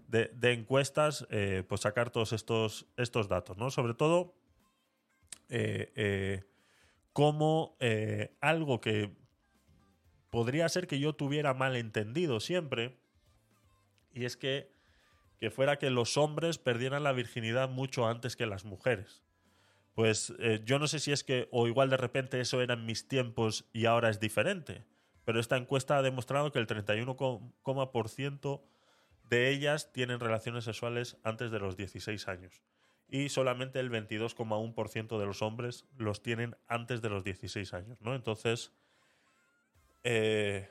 de- 0.08 0.30
encuestas, 0.54 1.26
eh, 1.30 1.64
pues 1.68 1.82
sacar 1.82 2.10
todos 2.12 2.34
estos, 2.34 2.88
estos 2.98 3.28
datos, 3.28 3.58
¿no? 3.58 3.70
Sobre 3.72 3.94
todo, 3.94 4.34
eh, 5.50 6.44
como 7.14 7.78
algo 8.40 8.82
que 8.82 9.12
podría 10.32 10.68
ser 10.70 10.88
que 10.88 11.00
yo 11.00 11.14
tuviera 11.14 11.54
mal 11.54 11.76
entendido 11.76 12.40
siempre, 12.40 12.98
y 14.14 14.26
es 14.26 14.36
que, 14.36 14.72
que 15.38 15.52
fuera 15.52 15.78
que 15.78 15.92
los 15.92 16.18
hombres 16.18 16.58
perdieran 16.58 17.04
la 17.04 17.12
virginidad 17.12 17.70
mucho 17.70 18.08
antes 18.08 18.36
que 18.36 18.48
las 18.48 18.66
mujeres. 18.66 19.22
Pues 19.94 20.34
eh, 20.40 20.62
yo 20.66 20.80
no 20.80 20.88
sé 20.88 21.00
si 21.00 21.12
es 21.12 21.24
que, 21.24 21.48
o 21.52 21.68
igual 21.68 21.92
de 21.92 21.98
repente 21.98 22.42
eso 22.42 22.62
era 22.62 22.74
en 22.74 22.86
mis 22.86 23.08
tiempos 23.08 23.70
y 23.74 23.86
ahora 23.86 24.10
es 24.10 24.20
diferente, 24.20 24.86
pero 25.26 25.40
esta 25.40 25.58
encuesta 25.58 25.98
ha 25.98 26.02
demostrado 26.02 26.52
que 26.52 26.60
el 26.60 26.66
31,% 26.66 28.62
de 29.30 29.50
ellas 29.50 29.92
tienen 29.92 30.20
relaciones 30.20 30.64
sexuales 30.64 31.18
antes 31.24 31.52
de 31.52 31.60
los 31.60 31.78
16 31.78 32.28
años 32.28 32.64
y 33.12 33.28
solamente 33.28 33.80
el 33.80 33.92
22,1% 33.92 35.20
de 35.20 35.26
los 35.26 35.42
hombres 35.42 35.86
los 35.98 36.24
tienen 36.24 36.56
antes 36.68 37.02
de 37.02 37.10
los 37.10 37.26
16 37.26 37.74
años, 37.74 38.02
¿no? 38.02 38.16
Entonces, 38.16 38.72
eh, 40.04 40.70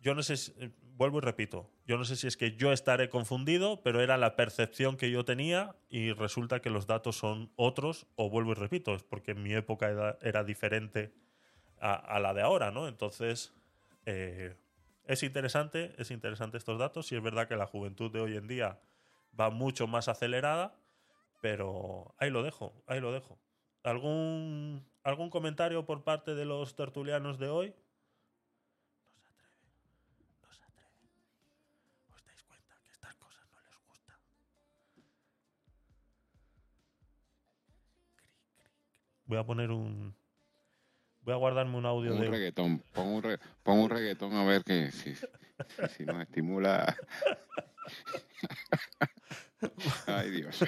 yo 0.00 0.14
no 0.14 0.22
sé, 0.22 0.36
si- 0.36 0.52
eh, 0.58 0.70
vuelvo 0.96 1.18
y 1.18 1.20
repito, 1.22 1.70
yo 1.86 1.96
no 1.98 2.04
sé 2.04 2.16
si 2.16 2.26
es 2.26 2.36
que 2.36 2.52
yo 2.56 2.72
estaré 2.72 3.08
confundido, 3.08 3.82
pero 3.82 4.00
era 4.00 4.16
la 4.18 4.36
percepción 4.36 4.96
que 4.96 5.10
yo 5.10 5.24
tenía 5.24 5.76
y 5.88 6.12
resulta 6.12 6.60
que 6.60 6.70
los 6.70 6.86
datos 6.86 7.16
son 7.16 7.52
otros, 7.56 8.06
o 8.16 8.30
vuelvo 8.30 8.52
y 8.52 8.54
repito, 8.54 8.94
es 8.94 9.02
porque 9.02 9.34
mi 9.34 9.52
época 9.54 9.88
era, 9.90 10.18
era 10.22 10.44
diferente 10.44 11.12
a, 11.80 11.94
a 11.94 12.20
la 12.20 12.34
de 12.34 12.42
ahora, 12.42 12.70
¿no? 12.70 12.88
Entonces, 12.88 13.52
eh, 14.06 14.56
es 15.04 15.22
interesante, 15.22 15.94
es 15.98 16.10
interesante 16.10 16.58
estos 16.58 16.78
datos, 16.78 17.10
y 17.12 17.16
es 17.16 17.22
verdad 17.22 17.48
que 17.48 17.56
la 17.56 17.66
juventud 17.66 18.10
de 18.12 18.20
hoy 18.20 18.36
en 18.36 18.46
día 18.46 18.80
va 19.38 19.50
mucho 19.50 19.86
más 19.86 20.08
acelerada, 20.08 20.76
pero 21.40 22.14
ahí 22.18 22.30
lo 22.30 22.42
dejo, 22.42 22.82
ahí 22.86 23.00
lo 23.00 23.12
dejo. 23.12 23.38
¿Algún, 23.82 24.84
algún 25.02 25.30
comentario 25.30 25.86
por 25.86 26.04
parte 26.04 26.34
de 26.34 26.44
los 26.44 26.76
tertulianos 26.76 27.38
de 27.38 27.48
hoy? 27.48 27.74
Voy 39.32 39.38
a 39.40 39.44
poner 39.44 39.70
un. 39.70 40.14
Voy 41.22 41.32
a 41.32 41.38
guardarme 41.38 41.78
un 41.78 41.86
audio 41.86 42.10
Pon 42.10 42.18
un 42.18 42.24
de. 42.26 42.30
reggaetón, 42.30 42.82
pon 42.92 43.06
un, 43.06 43.22
re- 43.22 43.38
pon 43.62 43.78
un 43.78 43.88
reggaetón 43.88 44.34
a 44.34 44.44
ver 44.44 44.62
que 44.62 44.90
si, 44.92 45.14
si, 45.14 45.26
si 45.96 46.04
nos 46.04 46.20
estimula. 46.20 46.94
Ay, 50.06 50.30
Dios. 50.32 50.62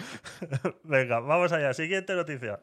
Venga, 0.85 1.21
vamos 1.21 1.53
allá. 1.53 1.75
Siguiente 1.75 2.15
noticia. 2.15 2.59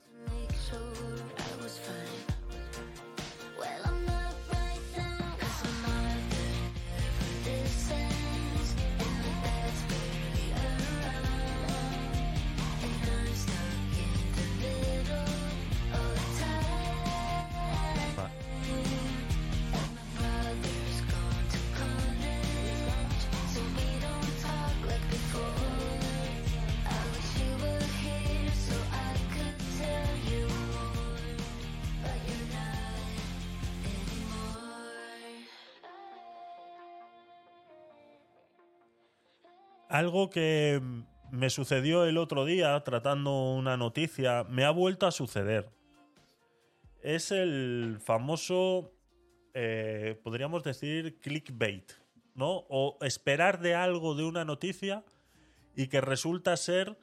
Algo 39.91 40.29
que 40.29 40.79
mm, 40.81 41.03
me 41.31 41.49
sucedió 41.49 42.05
el 42.05 42.17
otro 42.17 42.45
día 42.45 42.81
tratando 42.85 43.51
una 43.51 43.75
noticia, 43.75 44.45
me 44.45 44.63
ha 44.63 44.71
vuelto 44.71 45.05
a 45.05 45.11
suceder. 45.11 45.69
Es 47.01 47.31
el 47.31 47.97
famoso, 48.01 48.93
eh, 49.53 50.17
podríamos 50.23 50.63
decir, 50.63 51.19
clickbait, 51.19 51.91
¿no? 52.35 52.63
O 52.69 52.99
esperar 53.01 53.59
de 53.59 53.75
algo 53.75 54.15
de 54.15 54.23
una 54.23 54.45
noticia 54.45 55.03
y 55.75 55.87
que 55.87 55.99
resulta 55.99 56.55
ser 56.55 56.97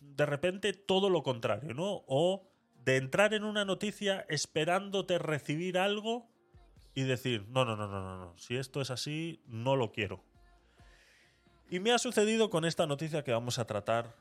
de 0.00 0.26
repente 0.26 0.72
todo 0.72 1.08
lo 1.08 1.22
contrario, 1.22 1.72
¿no? 1.72 2.02
O 2.08 2.48
de 2.84 2.96
entrar 2.96 3.32
en 3.32 3.44
una 3.44 3.64
noticia 3.64 4.26
esperándote 4.28 5.20
recibir 5.20 5.78
algo 5.78 6.26
y 6.96 7.02
decir, 7.02 7.46
no, 7.48 7.64
no, 7.64 7.76
no, 7.76 7.86
no, 7.86 8.00
no, 8.00 8.18
no, 8.18 8.38
si 8.38 8.56
esto 8.56 8.80
es 8.80 8.90
así, 8.90 9.40
no 9.46 9.76
lo 9.76 9.92
quiero. 9.92 10.24
Y 11.70 11.78
me 11.78 11.92
ha 11.92 11.98
sucedido 11.98 12.50
con 12.50 12.64
esta 12.64 12.86
noticia 12.86 13.22
que 13.22 13.32
vamos 13.32 13.60
a 13.60 13.64
tratar 13.64 14.16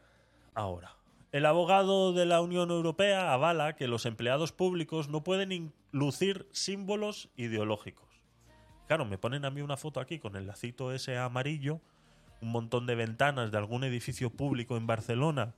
ahora. 0.53 0.95
El 1.31 1.47
abogado 1.47 2.13
de 2.13 2.27
la 2.27 2.41
Unión 2.41 2.69
Europea 2.69 3.33
avala 3.33 3.75
que 3.75 3.87
los 3.87 4.05
empleados 4.05 4.51
públicos 4.51 5.09
no 5.09 5.23
pueden 5.23 5.73
lucir 5.91 6.47
símbolos 6.51 7.29
ideológicos. 7.35 8.07
Claro, 8.87 9.05
me 9.05 9.17
ponen 9.17 9.45
a 9.45 9.49
mí 9.49 9.61
una 9.61 9.77
foto 9.77 9.99
aquí 9.99 10.19
con 10.19 10.35
el 10.35 10.45
lacito 10.45 10.91
ese 10.93 11.17
amarillo, 11.17 11.81
un 12.41 12.51
montón 12.51 12.85
de 12.85 12.95
ventanas 12.95 13.51
de 13.51 13.57
algún 13.57 13.83
edificio 13.83 14.29
público 14.29 14.77
en 14.77 14.87
Barcelona 14.87 15.55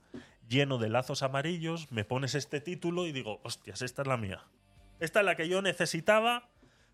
lleno 0.48 0.78
de 0.78 0.88
lazos 0.88 1.22
amarillos, 1.22 1.90
me 1.90 2.04
pones 2.04 2.34
este 2.34 2.60
título 2.60 3.06
y 3.06 3.12
digo, 3.12 3.40
hostias, 3.42 3.82
esta 3.82 4.02
es 4.02 4.08
la 4.08 4.16
mía. 4.16 4.42
Esta 5.00 5.20
es 5.20 5.26
la 5.26 5.36
que 5.36 5.48
yo 5.48 5.62
necesitaba 5.62 6.48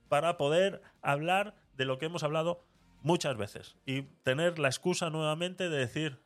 para 0.09 0.37
poder 0.37 0.83
hablar 1.03 1.55
de 1.77 1.85
lo 1.85 1.99
que 1.99 2.07
hemos 2.07 2.23
hablado 2.23 2.65
muchas 3.03 3.37
veces 3.37 3.77
y 3.87 4.03
tener 4.23 4.59
la 4.59 4.69
excusa 4.69 5.11
nuevamente 5.11 5.69
de 5.69 5.79
decir, 5.79 6.19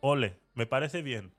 ole, 0.00 0.38
me 0.54 0.66
parece 0.66 1.02
bien. 1.02 1.34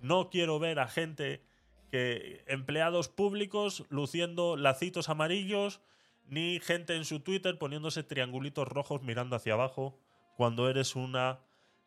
No 0.00 0.30
quiero 0.30 0.58
ver 0.58 0.78
a 0.78 0.88
gente 0.88 1.42
que 1.90 2.44
empleados 2.46 3.08
públicos 3.08 3.84
luciendo 3.88 4.56
lacitos 4.56 5.08
amarillos 5.08 5.80
ni 6.28 6.60
gente 6.60 6.96
en 6.96 7.04
su 7.04 7.20
Twitter 7.20 7.58
poniéndose 7.58 8.02
triangulitos 8.02 8.68
rojos 8.68 9.02
mirando 9.02 9.36
hacia 9.36 9.54
abajo 9.54 9.98
cuando 10.36 10.70
eres 10.70 10.94
una 10.94 11.40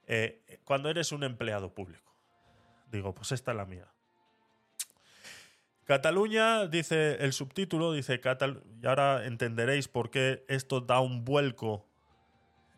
eh, 0.06 0.60
cuando 0.66 0.90
eres 0.90 1.12
un 1.12 1.24
empleado 1.24 1.74
público. 1.74 2.14
Digo, 2.92 3.16
pues 3.16 3.32
esta 3.32 3.52
es 3.52 3.58
la 3.58 3.66
mía. 3.66 3.88
Cataluña, 5.86 6.68
dice 6.68 7.18
el 7.24 7.34
subtítulo, 7.34 7.94
dice 7.94 8.20
Catal 8.20 8.64
y 8.82 8.86
ahora 8.86 9.26
entenderéis 9.26 9.88
por 9.88 10.12
qué 10.12 10.46
esto 10.48 10.82
da 10.82 11.00
un 11.00 11.26
vuelco, 11.26 11.86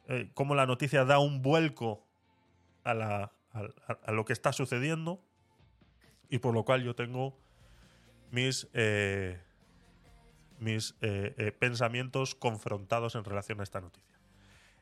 eh, 0.07 0.29
cómo 0.33 0.55
la 0.55 0.65
noticia 0.65 1.05
da 1.05 1.19
un 1.19 1.41
vuelco 1.41 2.05
a, 2.83 2.93
la- 2.93 3.31
a- 3.53 3.97
a- 4.05 4.11
lo 4.11 4.25
que 4.25 4.33
está 4.33 4.53
sucediendo 4.53 5.21
y 6.29 6.39
por 6.39 6.53
lo 6.53 6.63
cual 6.65 6.83
yo 6.83 6.95
tengo 6.95 7.37
mis, 8.31 8.67
eh, 8.73 9.39
mis 10.59 10.95
eh, 11.01 11.51
pensamientos 11.57 12.35
confrontados 12.35 13.15
en 13.15 13.23
relación 13.23 13.59
a 13.59 13.63
esta 13.63 13.81
noticia. 13.81 14.15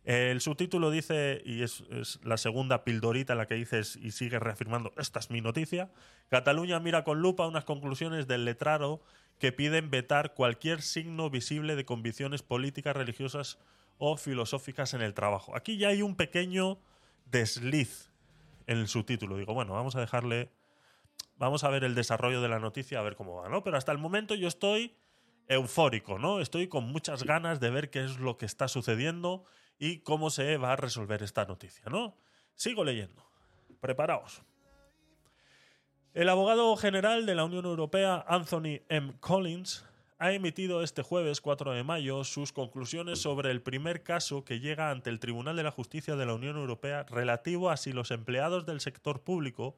El 0.05 0.41
subtítulo 0.41 0.91
dice, 0.91 1.41
y 1.45 1.63
es, 1.63 1.83
la 2.23 2.35
segunda 2.35 2.83
pildorita 2.83 3.33
en 3.33 3.37
la 3.39 3.45
que 3.47 3.55
dices 3.55 3.95
y 3.95 4.11
sigue 4.11 4.37
reafirmando, 4.37 4.91
esta 4.97 5.19
es 5.19 5.29
mi 5.31 5.39
noticia, 5.39 5.91
Cataluña 6.29 6.77
mira 6.81 7.05
con 7.05 7.21
lupa 7.21 7.47
unas 7.47 7.63
conclusiones 7.63 8.27
del 8.27 8.43
letrado 8.43 9.01
que 9.39 9.53
piden 9.53 9.89
vetar 9.89 10.33
cualquier 10.33 10.81
signo 10.81 11.29
visible 11.29 11.77
de 11.77 11.85
convicciones 11.85 12.43
políticas, 12.43 12.97
religiosas 12.97 13.59
o 14.05 14.17
filosóficas 14.17 14.93
en 14.93 15.01
el 15.01 15.13
trabajo. 15.13 15.55
Aquí 15.55 15.77
ya 15.77 15.87
hay 15.87 16.01
un 16.01 16.17
pequeño 16.17 16.77
desliz 17.23 18.11
en 18.67 18.79
el 18.79 18.89
subtítulo. 18.89 19.37
Digo, 19.37 19.53
bueno, 19.53 19.71
vamos 19.71 19.95
a 19.95 20.01
dejarle, 20.01 20.51
vamos 21.37 21.63
a 21.63 21.69
ver 21.69 21.85
el 21.85 21.95
desarrollo 21.95 22.41
de 22.41 22.49
la 22.49 22.59
noticia, 22.59 22.99
a 22.99 23.01
ver 23.01 23.15
cómo 23.15 23.35
va, 23.35 23.47
¿no? 23.47 23.63
Pero 23.63 23.77
hasta 23.77 23.93
el 23.93 23.99
momento 23.99 24.35
yo 24.35 24.49
estoy 24.49 24.93
eufórico, 25.47 26.19
¿no? 26.19 26.41
Estoy 26.41 26.67
con 26.67 26.83
muchas 26.91 27.23
ganas 27.23 27.61
de 27.61 27.69
ver 27.69 27.89
qué 27.89 28.03
es 28.03 28.19
lo 28.19 28.37
que 28.37 28.45
está 28.45 28.67
sucediendo 28.67 29.45
y 29.79 29.99
cómo 29.99 30.29
se 30.29 30.57
va 30.57 30.73
a 30.73 30.75
resolver 30.75 31.23
esta 31.23 31.45
noticia, 31.45 31.85
¿no? 31.89 32.17
Sigo 32.55 32.83
leyendo. 32.83 33.25
Preparaos. 33.79 34.41
El 36.13 36.27
abogado 36.27 36.75
general 36.75 37.25
de 37.25 37.35
la 37.35 37.45
Unión 37.45 37.63
Europea, 37.63 38.25
Anthony 38.27 38.81
M. 38.89 39.13
Collins, 39.21 39.85
ha 40.23 40.31
emitido 40.31 40.83
este 40.83 41.01
jueves 41.01 41.41
4 41.41 41.73
de 41.73 41.83
mayo 41.83 42.23
sus 42.23 42.53
conclusiones 42.53 43.19
sobre 43.19 43.51
el 43.51 43.61
primer 43.61 44.03
caso 44.03 44.45
que 44.45 44.61
llega 44.61 44.89
ante 44.89 45.09
el 45.09 45.19
Tribunal 45.19 45.57
de 45.57 45.63
la 45.63 45.71
Justicia 45.71 46.15
de 46.15 46.25
la 46.25 46.33
Unión 46.33 46.55
Europea 46.55 47.03
relativo 47.09 47.69
a 47.69 47.75
si 47.75 47.91
los 47.91 48.09
empleados 48.09 48.65
del 48.65 48.79
sector 48.79 49.19
público 49.19 49.75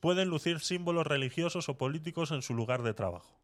pueden 0.00 0.30
lucir 0.30 0.60
símbolos 0.60 1.06
religiosos 1.06 1.68
o 1.68 1.76
políticos 1.76 2.30
en 2.30 2.40
su 2.40 2.54
lugar 2.54 2.82
de 2.82 2.94
trabajo. 2.94 3.38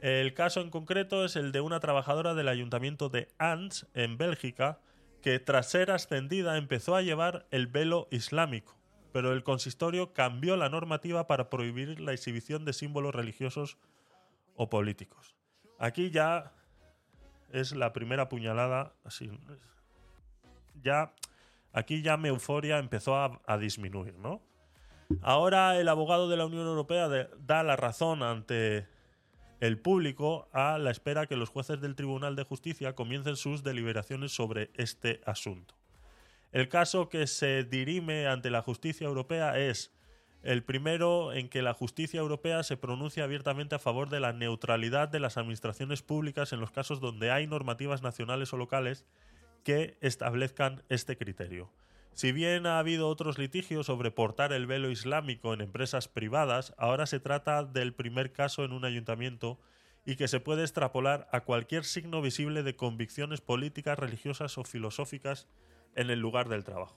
El 0.00 0.32
caso 0.32 0.62
en 0.62 0.70
concreto 0.70 1.26
es 1.26 1.36
el 1.36 1.52
de 1.52 1.60
una 1.60 1.78
trabajadora 1.78 2.32
del 2.32 2.48
ayuntamiento 2.48 3.10
de 3.10 3.28
Ans, 3.36 3.86
en 3.92 4.16
Bélgica, 4.16 4.80
que 5.20 5.38
tras 5.38 5.68
ser 5.68 5.90
ascendida 5.90 6.56
empezó 6.56 6.96
a 6.96 7.02
llevar 7.02 7.44
el 7.50 7.66
velo 7.66 8.08
islámico, 8.10 8.78
pero 9.12 9.34
el 9.34 9.44
consistorio 9.44 10.14
cambió 10.14 10.56
la 10.56 10.70
normativa 10.70 11.26
para 11.26 11.50
prohibir 11.50 12.00
la 12.00 12.14
exhibición 12.14 12.64
de 12.64 12.72
símbolos 12.72 13.14
religiosos 13.14 13.76
o 14.56 14.68
políticos. 14.68 15.36
Aquí 15.78 16.10
ya 16.10 16.52
es 17.50 17.72
la 17.72 17.92
primera 17.92 18.28
puñalada, 18.28 18.94
así, 19.04 19.30
ya 20.80 21.14
aquí 21.72 22.02
ya 22.02 22.16
mi 22.16 22.28
euforia 22.28 22.78
empezó 22.78 23.16
a, 23.16 23.58
disminuir, 23.58 24.14
¿no? 24.14 24.42
Ahora 25.20 25.78
el 25.78 25.88
abogado 25.88 26.28
de 26.28 26.36
la 26.36 26.46
Unión 26.46 26.66
Europea 26.66 27.08
da 27.08 27.62
la 27.62 27.76
razón 27.76 28.22
ante 28.22 28.88
el 29.60 29.78
público 29.78 30.48
a 30.52 30.78
la 30.78 30.90
espera 30.90 31.26
que 31.26 31.36
los 31.36 31.50
jueces 31.50 31.80
del 31.80 31.94
Tribunal 31.94 32.34
de 32.34 32.44
Justicia 32.44 32.94
comiencen 32.94 33.36
sus 33.36 33.62
deliberaciones 33.62 34.32
sobre 34.32 34.70
este 34.74 35.20
asunto. 35.26 35.74
El 36.50 36.68
caso 36.68 37.08
que 37.08 37.26
se 37.26 37.64
dirime 37.64 38.26
ante 38.26 38.50
la 38.50 38.62
justicia 38.62 39.06
europea 39.06 39.58
es 39.58 39.92
el 40.42 40.64
primero 40.64 41.32
en 41.32 41.48
que 41.48 41.62
la 41.62 41.74
justicia 41.74 42.20
europea 42.20 42.62
se 42.62 42.76
pronuncia 42.76 43.24
abiertamente 43.24 43.76
a 43.76 43.78
favor 43.78 44.08
de 44.08 44.20
la 44.20 44.32
neutralidad 44.32 45.08
de 45.08 45.20
las 45.20 45.36
administraciones 45.36 46.02
públicas 46.02 46.52
en 46.52 46.60
los 46.60 46.70
casos 46.70 47.00
donde 47.00 47.30
hay 47.30 47.46
normativas 47.46 48.02
nacionales 48.02 48.52
o 48.52 48.56
locales 48.56 49.06
que 49.64 49.96
establezcan 50.00 50.82
este 50.88 51.16
criterio. 51.16 51.70
Si 52.14 52.32
bien 52.32 52.66
ha 52.66 52.78
habido 52.78 53.08
otros 53.08 53.38
litigios 53.38 53.86
sobre 53.86 54.10
portar 54.10 54.52
el 54.52 54.66
velo 54.66 54.90
islámico 54.90 55.54
en 55.54 55.62
empresas 55.62 56.08
privadas, 56.08 56.74
ahora 56.76 57.06
se 57.06 57.20
trata 57.20 57.64
del 57.64 57.94
primer 57.94 58.32
caso 58.32 58.64
en 58.64 58.72
un 58.72 58.84
ayuntamiento 58.84 59.58
y 60.04 60.16
que 60.16 60.28
se 60.28 60.40
puede 60.40 60.62
extrapolar 60.62 61.28
a 61.32 61.42
cualquier 61.42 61.84
signo 61.84 62.20
visible 62.20 62.62
de 62.62 62.76
convicciones 62.76 63.40
políticas, 63.40 63.98
religiosas 63.98 64.58
o 64.58 64.64
filosóficas 64.64 65.48
en 65.94 66.10
el 66.10 66.18
lugar 66.18 66.48
del 66.48 66.64
trabajo. 66.64 66.96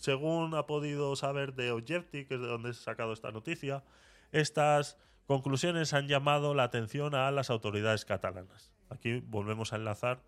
Según 0.00 0.54
ha 0.54 0.64
podido 0.66 1.14
saber 1.14 1.52
de 1.52 1.72
Objective, 1.72 2.26
que 2.26 2.36
es 2.36 2.40
de 2.40 2.46
donde 2.46 2.70
he 2.70 2.72
sacado 2.72 3.12
esta 3.12 3.32
noticia, 3.32 3.84
estas 4.32 4.96
conclusiones 5.26 5.92
han 5.92 6.08
llamado 6.08 6.54
la 6.54 6.62
atención 6.62 7.14
a 7.14 7.30
las 7.30 7.50
autoridades 7.50 8.06
catalanas. 8.06 8.72
Aquí 8.88 9.22
volvemos 9.26 9.74
a 9.74 9.76
enlazar 9.76 10.22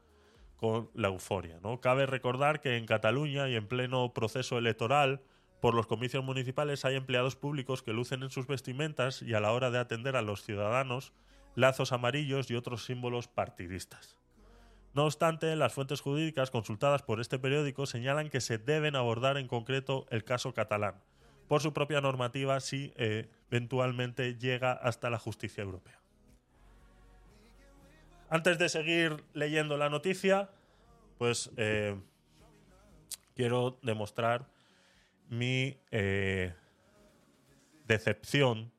con 0.59 0.91
la 0.93 1.09
euforia. 1.09 1.59
¿no? 1.63 1.81
Cabe 1.81 2.05
recordar 2.05 2.61
que 2.61 2.77
en 2.77 2.85
Cataluña 2.85 3.49
y 3.49 3.57
en 3.57 3.67
pleno 3.67 4.13
proceso 4.13 4.59
electoral 4.59 5.23
por 5.63 5.73
los 5.73 5.87
comicios 5.87 6.23
municipales 6.23 6.85
hay 6.85 6.97
empleados 6.97 7.37
públicos 7.37 7.83
que 7.83 7.95
lucen 7.95 8.23
en 8.23 8.31
sus 8.31 8.47
vestimentas 8.47 9.23
y 9.23 9.33
a 9.33 9.41
la 9.41 9.53
hora 9.53 9.71
de 9.71 9.79
atender 9.79 10.17
a 10.17 10.23
los 10.23 10.43
ciudadanos 10.43 11.15
lazos 11.55 11.93
amarillos 11.93 12.51
y 12.51 12.57
otros 12.57 12.85
símbolos 12.85 13.27
partidistas. 13.27 14.22
No 14.95 15.07
obstante, 15.07 15.57
las 15.57 15.73
fuentes 15.73 16.03
jurídicas 16.03 16.51
consultadas 16.51 17.03
por 17.03 17.21
este 17.21 17.39
periódico 17.39 17.87
señalan 17.87 18.29
que 18.29 18.43
se 18.43 18.59
deben 18.59 18.95
abordar 18.95 19.39
en 19.39 19.49
concreto 19.49 20.07
el 20.11 20.23
caso 20.23 20.53
catalán, 20.53 21.03
por 21.49 21.63
su 21.63 21.73
propia 21.73 22.03
normativa 22.03 22.61
si 22.61 22.93
eh, 22.97 23.31
eventualmente 23.51 24.35
llega 24.37 24.73
hasta 24.73 25.09
la 25.09 25.19
justicia 25.19 25.63
europea. 25.63 25.99
Antes 28.29 28.59
de 28.59 28.69
seguir 28.69 29.25
leyendo 29.33 29.77
la 29.79 29.89
noticia, 29.89 30.51
pues 31.19 31.51
eh, 31.57 31.99
quiero 33.35 33.79
demostrar 33.83 34.47
mi 35.29 35.79
eh, 35.91 36.55
decepción 37.87 38.73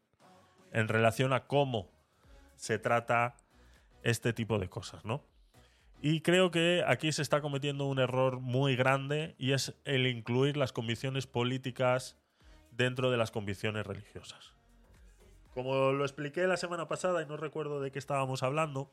en 0.72 0.88
relación 0.88 1.34
a 1.34 1.48
cómo 1.48 1.90
se 2.56 2.77
trata 2.77 3.35
este 4.03 4.34
tipo 4.34 4.60
de 4.60 4.69
cosas, 4.69 5.06
¿no? 5.06 5.23
Y 6.05 6.19
creo 6.19 6.51
que 6.51 6.84
aquí 6.85 7.13
se 7.13 7.21
está 7.21 7.39
cometiendo 7.39 7.85
un 7.85 7.97
error 7.97 8.41
muy 8.41 8.75
grande 8.75 9.35
y 9.38 9.53
es 9.53 9.73
el 9.85 10.05
incluir 10.05 10.57
las 10.57 10.73
convicciones 10.73 11.27
políticas 11.27 12.17
dentro 12.71 13.09
de 13.09 13.15
las 13.15 13.31
convicciones 13.31 13.88
religiosas. 13.88 14.51
Como 15.53 15.93
lo 15.93 16.03
expliqué 16.03 16.45
la 16.45 16.57
semana 16.57 16.89
pasada 16.89 17.23
y 17.23 17.25
no 17.25 17.38
recuerdo 17.38 17.80
de 17.80 17.89
qué 17.89 17.99
estábamos 17.99 18.43
hablando, 18.43 18.91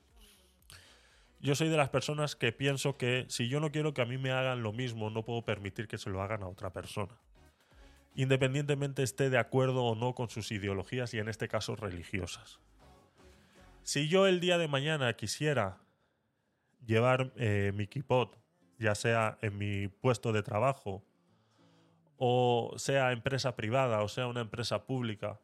yo 1.40 1.56
soy 1.56 1.68
de 1.68 1.76
las 1.76 1.88
personas 1.88 2.36
que 2.36 2.52
pienso 2.52 2.96
que 2.96 3.26
si 3.28 3.48
yo 3.48 3.58
no 3.58 3.72
quiero 3.72 3.92
que 3.92 4.02
a 4.02 4.06
mí 4.06 4.16
me 4.16 4.30
hagan 4.30 4.62
lo 4.62 4.72
mismo, 4.72 5.10
no 5.10 5.24
puedo 5.24 5.42
permitir 5.42 5.88
que 5.88 5.98
se 5.98 6.10
lo 6.10 6.22
hagan 6.22 6.44
a 6.44 6.48
otra 6.48 6.72
persona. 6.72 7.18
Independientemente 8.14 9.02
esté 9.02 9.30
de 9.30 9.38
acuerdo 9.38 9.82
o 9.82 9.96
no 9.96 10.14
con 10.14 10.30
sus 10.30 10.52
ideologías 10.52 11.12
y 11.12 11.18
en 11.18 11.28
este 11.28 11.48
caso 11.48 11.74
religiosas. 11.74 12.60
Si 13.82 14.06
yo 14.06 14.28
el 14.28 14.38
día 14.38 14.58
de 14.58 14.68
mañana 14.68 15.12
quisiera 15.14 15.80
llevar 16.84 17.32
eh, 17.36 17.72
mi 17.74 17.86
kipot, 17.86 18.38
ya 18.78 18.94
sea 18.94 19.38
en 19.42 19.58
mi 19.58 19.88
puesto 19.88 20.32
de 20.32 20.42
trabajo, 20.42 21.04
o 22.16 22.74
sea 22.76 23.12
empresa 23.12 23.56
privada, 23.56 24.02
o 24.02 24.08
sea 24.08 24.26
una 24.26 24.40
empresa 24.40 24.84
pública, 24.84 25.40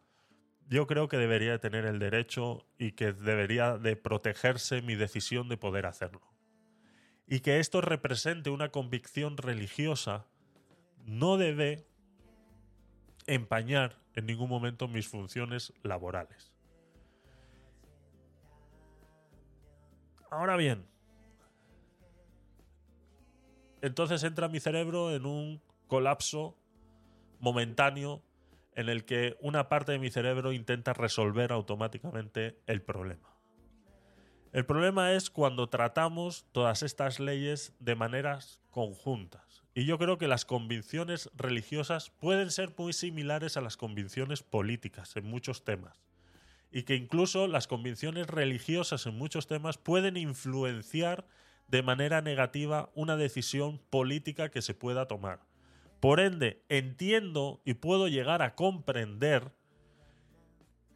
yo 0.69 0.87
creo 0.87 1.09
que 1.09 1.17
debería 1.17 1.53
de 1.53 1.59
tener 1.59 1.87
el 1.87 1.99
derecho 1.99 2.67
y 2.79 2.93
que 2.93 3.13
debería 3.13 3.79
de 3.79 3.97
protegerse 3.97 4.83
mi 4.83 4.97
decisión 4.97 5.49
de 5.49 5.57
poder 5.57 5.87
hacerlo. 5.87 6.23
Y 7.27 7.41
que 7.41 7.61
esto 7.61 7.81
represente 7.81 8.51
una 8.51 8.71
convicción 8.71 9.37
religiosa 9.37 10.27
no 11.05 11.37
debe 11.37 11.87
empañar 13.27 13.99
en 14.15 14.27
ningún 14.27 14.49
momento 14.49 14.89
mis 14.89 15.09
funciones 15.09 15.73
laborales. 15.83 16.53
Ahora 20.31 20.57
bien, 20.57 20.85
entonces 23.83 24.23
entra 24.23 24.49
mi 24.49 24.61
cerebro 24.61 25.15
en 25.15 25.27
un 25.27 25.63
colapso 25.87 26.57
momentáneo 27.39 28.23
en 28.75 28.89
el 28.89 29.05
que 29.05 29.37
una 29.41 29.69
parte 29.69 29.93
de 29.93 29.99
mi 29.99 30.11
cerebro 30.11 30.53
intenta 30.53 30.93
resolver 30.93 31.53
automáticamente 31.53 32.59
el 32.67 32.83
problema. 32.83 33.37
El 34.53 34.65
problema 34.65 35.13
es 35.13 35.31
cuando 35.31 35.69
tratamos 35.69 36.47
todas 36.53 36.83
estas 36.83 37.21
leyes 37.21 37.75
de 37.79 37.95
maneras 37.95 38.61
conjuntas. 38.71 39.65
Y 39.75 39.85
yo 39.85 39.99
creo 39.99 40.17
que 40.17 40.29
las 40.29 40.47
convicciones 40.47 41.31
religiosas 41.35 42.09
pueden 42.09 42.51
ser 42.51 42.73
muy 42.79 42.95
similares 42.95 43.59
a 43.59 43.61
las 43.61 43.77
convicciones 43.77 44.43
políticas 44.43 45.15
en 45.17 45.27
muchos 45.27 45.65
temas. 45.65 46.03
Y 46.71 46.85
que 46.85 46.95
incluso 46.95 47.47
las 47.49 47.67
convicciones 47.67 48.27
religiosas 48.27 49.05
en 49.05 49.19
muchos 49.19 49.47
temas 49.47 49.77
pueden 49.77 50.17
influenciar 50.17 51.27
de 51.69 51.83
manera 51.83 52.21
negativa 52.23 52.91
una 52.95 53.17
decisión 53.17 53.81
política 53.91 54.51
que 54.51 54.63
se 54.63 54.75
pueda 54.75 55.07
tomar. 55.07 55.41
Por 56.01 56.21
ende, 56.21 56.63
entiendo 56.69 57.61
y 57.65 57.75
puedo 57.75 58.09
llegar 58.09 58.43
a 58.43 58.55
comprender 58.55 59.53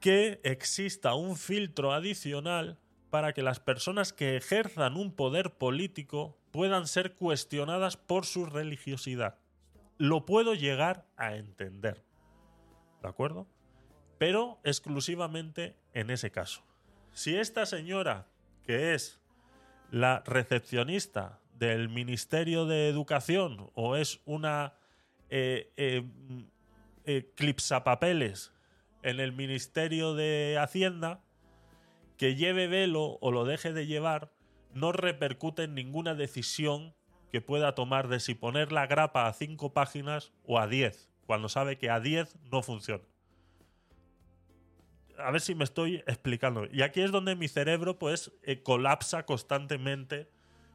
que 0.00 0.40
exista 0.44 1.14
un 1.14 1.36
filtro 1.36 1.92
adicional 1.92 2.78
para 3.10 3.32
que 3.32 3.42
las 3.42 3.60
personas 3.60 4.12
que 4.12 4.36
ejerzan 4.36 4.96
un 4.96 5.12
poder 5.14 5.52
político 5.54 6.38
puedan 6.52 6.86
ser 6.86 7.14
cuestionadas 7.14 7.96
por 7.96 8.24
su 8.24 8.46
religiosidad. 8.46 9.38
lo 9.98 10.24
puedo 10.24 10.54
llegar 10.54 11.06
a 11.18 11.36
entender. 11.36 12.02
¿De 13.02 13.08
acuerdo? 13.08 13.46
Pero 14.16 14.58
exclusivamente 14.64 15.76
en 15.92 16.08
ese 16.08 16.30
caso. 16.30 16.62
Si 17.12 17.36
esta 17.36 17.66
señora, 17.66 18.26
que 18.62 18.94
es 18.94 19.19
la 19.90 20.22
recepcionista 20.26 21.40
del 21.54 21.88
Ministerio 21.88 22.64
de 22.64 22.88
Educación 22.88 23.70
o 23.74 23.96
es 23.96 24.20
una 24.24 24.74
eh, 25.28 25.72
eh, 25.76 26.02
mm, 26.02 26.44
en 29.02 29.20
el 29.20 29.32
Ministerio 29.32 30.14
de 30.14 30.58
Hacienda, 30.60 31.22
que 32.16 32.36
lleve 32.36 32.66
velo 32.66 33.18
o 33.20 33.30
lo 33.30 33.44
deje 33.44 33.72
de 33.72 33.86
llevar, 33.86 34.32
no 34.74 34.92
repercute 34.92 35.64
en 35.64 35.74
ninguna 35.74 36.14
decisión 36.14 36.94
que 37.32 37.40
pueda 37.40 37.74
tomar 37.74 38.08
de 38.08 38.20
si 38.20 38.34
poner 38.34 38.72
la 38.72 38.86
grapa 38.86 39.26
a 39.26 39.32
cinco 39.32 39.72
páginas 39.72 40.32
o 40.44 40.58
a 40.58 40.66
10, 40.66 41.08
cuando 41.26 41.48
sabe 41.48 41.78
que 41.78 41.90
a 41.90 42.00
10 42.00 42.36
no 42.50 42.62
funciona. 42.62 43.04
A 45.24 45.30
ver 45.30 45.40
si 45.40 45.54
me 45.54 45.64
estoy 45.64 45.96
explicando. 46.06 46.66
Y 46.72 46.82
aquí 46.82 47.00
es 47.00 47.10
donde 47.10 47.36
mi 47.36 47.48
cerebro 47.48 47.98
pues 47.98 48.32
eh, 48.42 48.62
colapsa 48.62 49.24
constantemente 49.24 50.30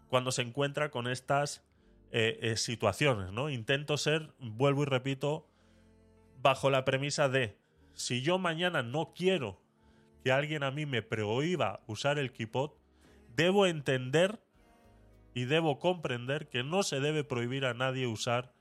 cuando 0.09 0.31
se 0.31 0.41
encuentra 0.41 0.91
con 0.91 1.07
estas 1.07 1.63
eh, 2.11 2.39
eh, 2.41 2.57
situaciones, 2.57 3.31
¿no? 3.31 3.49
Intento 3.49 3.97
ser, 3.97 4.33
vuelvo 4.39 4.83
y 4.83 4.85
repito, 4.85 5.47
bajo 6.41 6.69
la 6.69 6.85
premisa 6.85 7.29
de 7.29 7.57
si 7.93 8.21
yo 8.21 8.37
mañana 8.37 8.83
no 8.83 9.13
quiero 9.13 9.61
que 10.23 10.31
alguien 10.31 10.63
a 10.63 10.71
mí 10.71 10.85
me 10.85 11.01
prohíba 11.01 11.81
usar 11.87 12.17
el 12.17 12.31
kipot, 12.31 12.77
debo 13.35 13.65
entender 13.65 14.39
y 15.33 15.45
debo 15.45 15.79
comprender 15.79 16.47
que 16.47 16.63
no 16.63 16.83
se 16.83 16.99
debe 16.99 17.23
prohibir 17.23 17.65
a 17.65 17.73
nadie 17.73 18.07
usar 18.07 18.53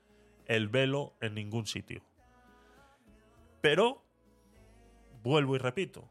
el 0.45 0.67
velo 0.67 1.15
en 1.21 1.35
ningún 1.35 1.65
sitio. 1.65 2.03
Pero, 3.61 4.04
vuelvo 5.25 5.55
y 5.55 5.59
repito, 5.59 6.07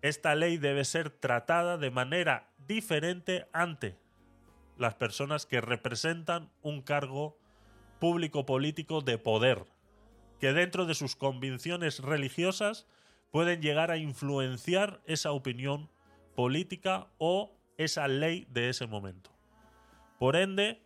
esta 0.00 0.34
ley 0.34 0.56
debe 0.56 0.84
ser 0.84 1.10
tratada 1.10 1.76
de 1.76 1.90
manera 1.90 2.48
diferente 2.66 3.46
ante 3.52 3.96
las 4.78 4.94
personas 4.94 5.44
que 5.44 5.60
representan 5.60 6.50
un 6.62 6.80
cargo 6.80 7.38
público 8.00 8.46
político 8.46 9.02
de 9.02 9.18
poder, 9.18 9.66
que 10.40 10.54
dentro 10.54 10.86
de 10.86 10.94
sus 10.94 11.14
convicciones 11.14 12.00
religiosas 12.00 12.86
pueden 13.30 13.60
llegar 13.60 13.90
a 13.90 13.98
influenciar 13.98 15.02
esa 15.04 15.32
opinión 15.32 15.90
política 16.34 17.08
o 17.18 17.54
esa 17.76 18.08
ley 18.08 18.46
de 18.50 18.70
ese 18.70 18.86
momento. 18.86 19.30
Por 20.18 20.36
ende, 20.36 20.80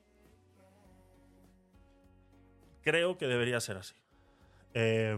creo 2.83 3.17
que 3.19 3.29
debería 3.29 3.61
ser 3.61 3.77
así. 3.77 3.95
Eh, 4.75 5.17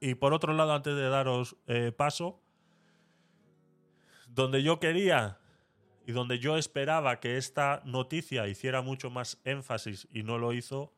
y 0.00 0.14
por 0.14 0.34
otro 0.34 0.52
lado, 0.52 0.72
antes 0.72 0.94
de 0.94 1.08
daros 1.08 1.56
eh, 1.66 1.92
paso, 1.92 2.40
donde 4.28 4.62
yo 4.62 4.78
quería 4.78 5.38
y 6.06 6.12
donde 6.12 6.38
yo 6.38 6.56
esperaba 6.56 7.18
que 7.20 7.36
esta 7.36 7.82
noticia 7.84 8.46
hiciera 8.46 8.82
mucho 8.82 9.10
más 9.10 9.40
énfasis 9.44 10.06
y 10.12 10.22
no 10.22 10.38
lo 10.38 10.52
hizo, 10.52 10.92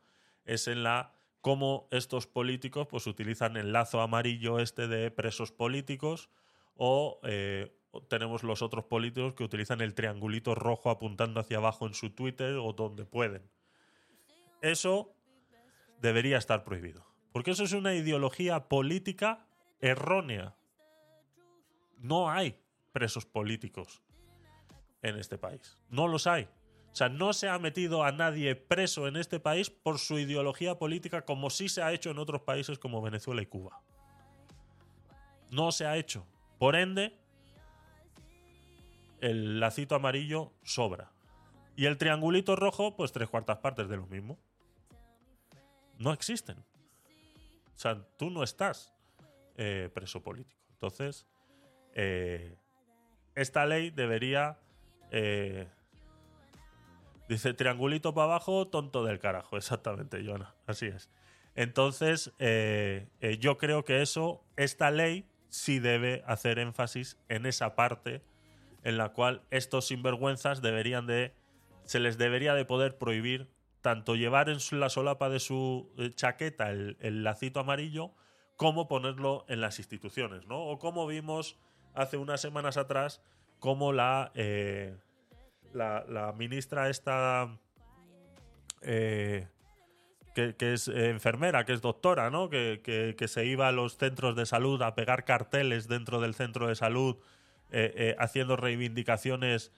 es 0.45 0.69
en 0.69 0.83
la 0.83 1.15
cómo 1.41 1.89
estos 1.91 2.27
políticos 2.27 2.89
pues 2.89 3.07
utilizan 3.07 3.57
el 3.57 3.73
lazo 3.73 4.01
amarillo 4.01 4.59
este 4.59 4.89
de 4.89 5.11
presos 5.11 5.53
políticos 5.53 6.29
o 6.77 7.21
eh, 7.23 7.75
tenemos 8.09 8.43
los 8.43 8.61
otros 8.61 8.85
políticos 8.85 9.35
que 9.35 9.45
utilizan 9.45 9.81
el 9.81 9.95
triangulito 9.95 10.55
rojo 10.55 10.91
apuntando 10.91 11.41
hacia 11.41 11.59
abajo 11.59 11.87
en 11.87 11.95
su 11.95 12.11
Twitter 12.11 12.57
o 12.57 12.73
donde 12.73 13.05
pueden. 13.05 13.49
Eso 14.61 15.15
debería 16.01 16.39
estar 16.39 16.65
prohibido. 16.65 17.08
Porque 17.33 17.53
eso 17.53 17.65
es 17.65 17.73
una 17.73 17.95
ideología 17.95 18.69
política 18.69 19.47
errónea. 19.81 20.55
No 21.99 22.31
hay 22.31 22.59
presos 22.93 23.27
políticos 23.27 24.03
en 25.03 25.17
este 25.17 25.39
país. 25.39 25.81
No 25.89 26.09
los 26.09 26.27
hay. 26.27 26.49
O 26.93 26.97
sea, 26.99 27.09
no 27.09 27.33
se 27.33 27.49
ha 27.49 27.59
metido 27.59 28.03
a 28.03 28.13
nadie 28.13 28.57
preso 28.57 29.07
en 29.07 29.17
este 29.17 29.39
país 29.39 29.71
por 29.71 29.99
su 29.99 30.19
ideología 30.19 30.79
política 30.79 31.25
como 31.25 31.51
sí 31.51 31.69
se 31.69 31.83
ha 31.83 31.93
hecho 31.93 32.11
en 32.11 32.19
otros 32.19 32.43
países 32.43 32.79
como 32.79 33.03
Venezuela 33.03 33.43
y 33.43 33.47
Cuba. 33.47 33.81
No 35.51 35.71
se 35.71 35.87
ha 35.87 35.97
hecho. 35.97 36.27
Por 36.59 36.75
ende, 36.75 37.17
el 39.21 39.61
lacito 39.61 39.95
amarillo 39.95 40.53
sobra. 40.63 41.13
Y 41.77 41.87
el 41.87 41.97
triangulito 41.97 42.57
rojo, 42.57 42.97
pues 42.97 43.13
tres 43.13 43.29
cuartas 43.29 43.59
partes 43.59 43.89
de 43.89 43.97
lo 43.97 44.07
mismo. 44.07 44.39
No 45.99 46.13
existen. 46.13 46.65
O 47.79 47.81
sea, 47.81 48.05
tú 48.17 48.29
no 48.29 48.43
estás 48.43 48.93
eh, 49.57 49.89
preso 49.95 50.21
político. 50.21 50.61
Entonces, 50.73 51.29
eh, 51.95 52.57
esta 53.37 53.67
ley 53.67 53.91
debería... 53.91 54.59
eh, 55.13 55.69
dice 57.29 57.55
triangulito 57.55 58.13
para 58.15 58.25
abajo, 58.25 58.67
tonto 58.67 59.05
del 59.05 59.21
carajo. 59.21 59.57
Exactamente, 59.57 60.25
Joana. 60.27 60.57
Así 60.67 60.87
es. 60.87 61.09
Entonces, 61.55 62.33
yo 63.39 63.59
creo 63.59 63.85
que 63.85 64.03
eso, 64.03 64.45
esta 64.57 64.91
ley 64.91 65.25
sí 65.49 65.79
debe 65.79 66.25
hacer 66.27 66.59
énfasis 66.59 67.17
en 67.29 67.47
esa 67.47 67.77
parte 67.77 68.23
en 68.83 68.99
la 68.99 69.11
cual 69.11 69.43
estos 69.51 69.87
sinvergüenzas 69.87 70.63
deberían 70.63 71.07
de 71.07 71.33
se 71.85 72.01
les 72.01 72.19
debería 72.19 72.55
de 72.55 72.65
poder 72.65 72.99
prohibir 72.99 73.49
tanto 73.81 74.17
llevar 74.17 74.49
en 74.49 74.59
la 74.73 74.89
solapa 74.89 75.29
de 75.29 75.41
su 75.41 75.91
eh, 75.99 76.11
chaqueta 76.15 76.71
el, 76.71 76.97
lacito 77.23 77.61
amarillo 77.61 78.13
como 78.57 78.89
ponerlo 78.89 79.45
en 79.49 79.61
las 79.61 79.79
instituciones, 79.79 80.47
¿no? 80.47 80.61
O 80.65 80.79
como 80.79 81.07
vimos 81.07 81.57
hace 81.95 82.17
unas 82.17 82.41
semanas 82.41 82.77
atrás, 82.77 83.23
como 83.61 83.93
la, 83.93 84.33
eh, 84.35 84.97
la, 85.73 86.05
la 86.09 86.33
ministra 86.33 86.89
esta 86.89 87.57
eh, 88.83 89.47
que, 90.35 90.55
es 90.73 90.89
enfermera, 90.89 91.65
que 91.65 91.73
es 91.73 91.81
doctora, 91.81 92.31
¿no? 92.31 92.49
Que, 92.49 92.81
que- 93.17 93.29
se 93.29 93.47
iba 93.47 93.69
a 93.69 93.73
los 93.73 93.97
centros 93.97 94.37
de 94.37 94.47
salud 94.47 94.83
a 94.83 94.95
pegar 94.95 95.25
carteles 95.25 95.89
dentro 95.89 96.21
del 96.21 96.35
centro 96.35 96.69
de 96.69 96.77
salud, 96.77 97.17
eh, 97.71 98.15
haciendo 98.19 98.57
reivindicaciones 98.57 99.73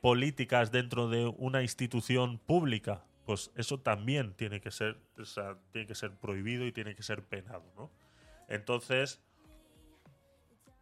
políticas 0.00 0.70
dentro 0.70 1.08
de 1.08 1.24
una 1.38 1.62
institución 1.62 2.38
pública. 2.38 3.04
Pues 3.24 3.52
eso 3.56 3.80
también 3.80 4.34
tiene 4.34 4.60
que 4.60 4.70
ser, 4.70 4.98
tiene 5.70 5.86
que 5.86 5.94
ser 5.94 6.16
prohibido 6.16 6.66
y 6.66 6.72
tiene 6.72 6.94
que 6.94 7.02
ser 7.02 7.24
penado, 7.24 7.64
¿no? 7.76 7.90
Entonces, 8.48 9.22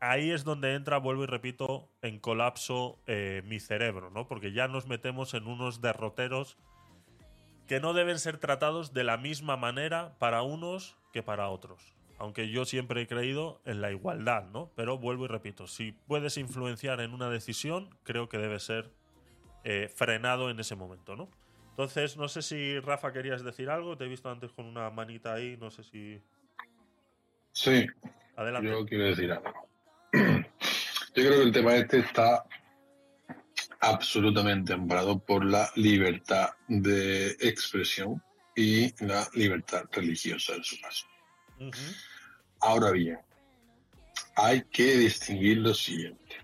ahí 0.01 0.31
es 0.31 0.45
donde 0.45 0.75
entra, 0.75 0.99
vuelvo 0.99 1.25
y 1.25 1.27
repito, 1.27 1.91
en 2.03 2.19
colapso 2.19 2.99
eh, 3.07 3.43
mi 3.45 3.61
cerebro, 3.61 4.11
¿no? 4.11 4.27
Porque 4.27 4.53
ya 4.53 4.69
nos 4.69 4.87
metemos 4.87 5.35
en 5.35 5.47
unos 5.47 5.81
derroteros 5.81 6.57
que 7.69 7.79
no 7.79 7.93
deben 7.93 8.19
ser 8.19 8.39
tratados 8.39 8.93
de 8.93 9.05
la 9.05 9.17
misma 9.17 9.57
manera 9.57 10.17
para 10.19 10.43
unos 10.43 10.97
que 11.13 11.23
para 11.23 11.49
otros. 11.51 11.95
Aunque 12.19 12.51
yo 12.51 12.65
siempre 12.65 13.01
he 13.01 13.07
creído 13.07 13.63
en 13.65 13.81
la 13.81 13.93
igualdad, 13.93 14.49
¿no? 14.51 14.71
Pero 14.75 14.99
vuelvo 14.99 15.27
y 15.27 15.29
repito, 15.29 15.67
si 15.67 15.93
puedes 15.93 16.37
influenciar 16.37 17.01
en 17.01 17.15
una 17.15 17.31
decisión, 17.31 17.95
creo 18.03 18.29
que 18.29 18.39
debe 18.39 18.59
ser 18.59 18.91
eh, 19.63 19.89
frenado 19.95 20.51
en 20.51 20.59
ese 20.59 20.75
momento, 20.75 21.15
¿no? 21.17 21.31
Entonces, 21.71 22.17
no 22.17 22.29
sé 22.29 22.43
si 22.43 22.79
Rafa 22.81 23.13
querías 23.13 23.43
decir 23.43 23.71
algo, 23.71 23.97
te 23.97 24.05
he 24.05 24.09
visto 24.09 24.31
antes 24.31 24.53
con 24.53 24.67
una 24.67 24.91
manita 24.91 25.35
ahí, 25.35 25.57
no 25.57 25.71
sé 25.71 25.83
si... 25.83 26.21
Sí, 27.53 27.87
Adelante. 28.37 28.69
yo 28.71 28.85
quiero 28.87 29.05
decir 29.05 29.33
algo. 29.33 29.53
Yo 31.13 31.25
creo 31.25 31.39
que 31.39 31.43
el 31.43 31.53
tema 31.53 31.75
este 31.75 31.99
está 31.99 32.45
absolutamente 33.81 34.73
amparado 34.73 35.19
por 35.19 35.45
la 35.45 35.69
libertad 35.75 36.51
de 36.69 37.31
expresión 37.41 38.23
y 38.55 38.95
la 39.05 39.29
libertad 39.35 39.85
religiosa 39.91 40.55
en 40.55 40.63
su 40.63 40.81
caso. 40.81 41.07
Ahora 42.61 42.93
bien, 42.93 43.19
hay 44.37 44.63
que 44.71 44.97
distinguir 44.99 45.59
lo 45.59 45.75
siguiente. 45.75 46.37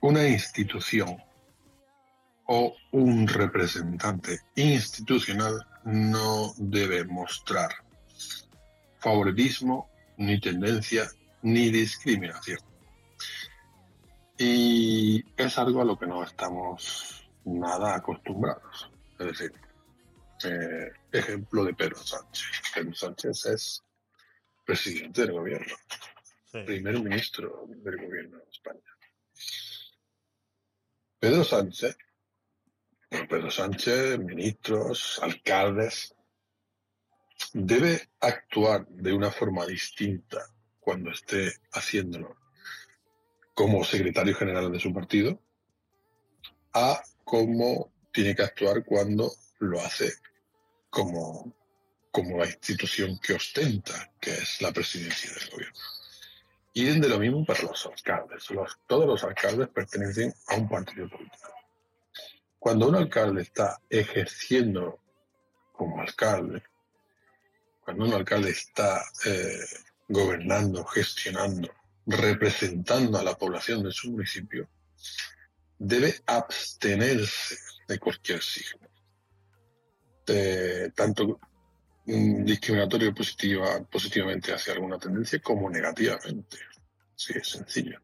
Una 0.00 0.28
institución 0.28 1.16
o 2.46 2.76
un 2.92 3.26
representante 3.26 4.40
institucional 4.56 5.66
no 5.84 6.54
debe 6.56 7.04
mostrar 7.04 7.70
favoritismo, 8.98 9.90
ni 10.16 10.40
tendencia, 10.40 11.10
ni 11.42 11.70
discriminación. 11.70 12.58
Y 14.38 15.22
es 15.36 15.58
algo 15.58 15.82
a 15.82 15.84
lo 15.84 15.98
que 15.98 16.06
no 16.06 16.24
estamos 16.24 17.28
nada 17.44 17.96
acostumbrados. 17.96 18.90
Es 19.18 19.26
decir, 19.26 19.52
eh, 20.44 20.90
ejemplo 21.12 21.64
de 21.64 21.74
Pedro 21.74 21.96
Sánchez. 21.96 22.46
Pedro 22.74 22.94
Sánchez 22.94 23.46
es 23.46 23.84
presidente 24.64 25.22
del 25.22 25.32
gobierno, 25.32 25.74
primer 26.50 26.98
ministro 27.00 27.66
del 27.68 27.96
gobierno 27.96 28.38
de 28.38 28.50
España. 28.50 28.80
Pedro 31.18 31.44
Sánchez 31.44 31.96
Pedro 33.28 33.50
Sánchez, 33.50 34.18
ministros, 34.18 35.20
alcaldes, 35.22 36.14
debe 37.52 38.08
actuar 38.20 38.86
de 38.88 39.12
una 39.12 39.30
forma 39.30 39.64
distinta 39.66 40.38
cuando 40.80 41.10
esté 41.10 41.52
haciéndolo 41.72 42.36
como 43.54 43.84
secretario 43.84 44.34
general 44.34 44.70
de 44.72 44.80
su 44.80 44.92
partido 44.92 45.40
a 46.72 47.02
cómo 47.24 47.92
tiene 48.12 48.34
que 48.34 48.42
actuar 48.42 48.84
cuando 48.84 49.32
lo 49.60 49.80
hace 49.80 50.12
como, 50.90 51.54
como 52.10 52.38
la 52.38 52.46
institución 52.46 53.18
que 53.18 53.34
ostenta, 53.34 54.12
que 54.20 54.32
es 54.32 54.60
la 54.60 54.72
presidencia 54.72 55.32
del 55.32 55.50
gobierno. 55.50 55.80
Y 56.72 56.84
de 56.84 57.08
lo 57.08 57.20
mismo 57.20 57.44
para 57.44 57.62
los 57.62 57.86
alcaldes. 57.86 58.48
Todos 58.88 59.06
los 59.06 59.22
alcaldes 59.22 59.68
pertenecen 59.68 60.34
a 60.48 60.56
un 60.56 60.68
partido 60.68 61.08
político. 61.08 61.63
Cuando 62.64 62.88
un 62.88 62.94
alcalde 62.94 63.42
está 63.42 63.78
ejerciendo 63.90 64.98
como 65.70 66.00
alcalde, 66.00 66.62
cuando 67.84 68.06
un 68.06 68.14
alcalde 68.14 68.52
está 68.52 69.04
eh, 69.26 69.60
gobernando, 70.08 70.82
gestionando, 70.86 71.68
representando 72.06 73.18
a 73.18 73.22
la 73.22 73.36
población 73.36 73.82
de 73.82 73.92
su 73.92 74.12
municipio, 74.12 74.66
debe 75.78 76.22
abstenerse 76.24 77.58
de 77.86 77.98
cualquier 77.98 78.42
signo, 78.42 78.88
tanto 80.94 81.38
mm, 82.06 82.44
discriminatorio 82.46 83.14
positiva, 83.14 83.84
positivamente 83.84 84.54
hacia 84.54 84.72
alguna 84.72 84.98
tendencia 84.98 85.38
como 85.40 85.68
negativamente. 85.68 86.56
Sí, 87.14 87.34
es 87.36 87.46
sencillo. 87.46 88.00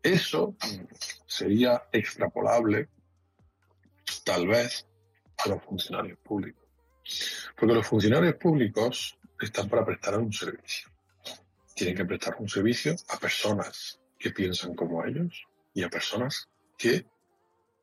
Eso 0.00 0.52
mm, 0.52 0.84
sería 1.26 1.82
extrapolable, 1.90 2.90
tal 4.24 4.46
vez, 4.46 4.86
a 5.38 5.48
los 5.48 5.62
funcionarios 5.62 6.18
públicos. 6.18 6.62
Porque 7.56 7.74
los 7.74 7.86
funcionarios 7.86 8.34
públicos 8.34 9.18
están 9.40 9.68
para 9.68 9.84
prestar 9.84 10.18
un 10.18 10.32
servicio. 10.32 10.90
Tienen 11.74 11.96
que 11.96 12.04
prestar 12.04 12.36
un 12.38 12.48
servicio 12.48 12.96
a 13.08 13.18
personas 13.18 14.00
que 14.18 14.30
piensan 14.30 14.74
como 14.74 15.04
ellos 15.04 15.46
y 15.74 15.82
a 15.82 15.90
personas 15.90 16.48
que 16.78 17.06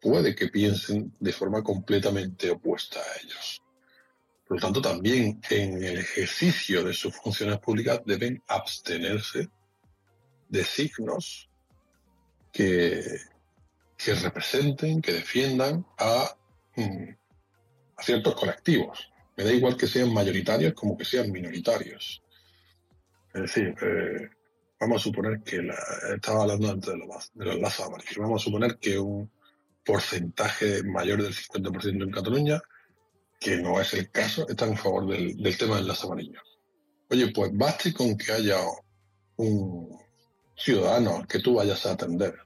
puede 0.01 0.35
que 0.35 0.49
piensen 0.49 1.15
de 1.19 1.31
forma 1.31 1.63
completamente 1.63 2.49
opuesta 2.51 2.99
a 2.99 3.21
ellos. 3.21 3.61
Por 4.47 4.57
lo 4.57 4.61
tanto, 4.61 4.81
también 4.81 5.39
en 5.49 5.83
el 5.83 5.99
ejercicio 5.99 6.83
de 6.83 6.93
sus 6.93 7.15
funciones 7.15 7.59
públicas 7.59 8.01
deben 8.05 8.43
abstenerse 8.47 9.49
de 10.49 10.63
signos 10.63 11.49
que, 12.51 13.01
que 14.03 14.13
representen, 14.15 15.01
que 15.01 15.13
defiendan 15.13 15.85
a, 15.97 16.35
mm, 16.75 17.09
a 17.97 18.03
ciertos 18.03 18.35
colectivos. 18.35 19.11
Me 19.37 19.43
da 19.43 19.53
igual 19.53 19.77
que 19.77 19.87
sean 19.87 20.13
mayoritarios 20.13 20.73
como 20.73 20.97
que 20.97 21.05
sean 21.05 21.31
minoritarios. 21.31 22.21
Es 23.33 23.41
decir, 23.41 23.75
eh, 23.81 24.29
vamos 24.79 25.01
a 25.01 25.03
suponer 25.03 25.41
que 25.41 25.61
la, 25.61 25.75
estaba 26.15 26.43
hablando 26.43 26.69
antes 26.69 26.91
de 26.91 26.97
los, 26.97 27.59
lazos 27.59 27.87
amarillos. 27.87 28.17
Vamos 28.17 28.41
a 28.41 28.45
suponer 28.45 28.77
que 28.77 28.99
un 28.99 29.31
porcentaje 29.85 30.83
mayor 30.83 31.23
del 31.23 31.33
50% 31.33 32.03
en 32.03 32.11
Cataluña, 32.11 32.61
que 33.39 33.57
no 33.57 33.79
es 33.79 33.93
el 33.93 34.11
caso, 34.11 34.47
está 34.47 34.65
en 34.65 34.77
favor 34.77 35.07
del, 35.07 35.35
del 35.41 35.57
tema 35.57 35.77
del 35.77 35.87
lazo 35.87 36.07
amarillo. 36.07 36.41
Oye, 37.09 37.31
pues 37.31 37.51
baste 37.53 37.93
con 37.93 38.17
que 38.17 38.31
haya 38.31 38.57
un 39.37 39.97
ciudadano 40.55 41.25
que 41.27 41.39
tú 41.39 41.55
vayas 41.55 41.85
a 41.85 41.93
atender 41.93 42.42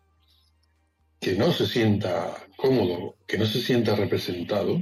que 1.19 1.33
no 1.33 1.51
se 1.51 1.65
sienta 1.65 2.35
cómodo, 2.55 3.15
que 3.25 3.37
no 3.37 3.45
se 3.45 3.61
sienta 3.61 3.95
representado 3.95 4.81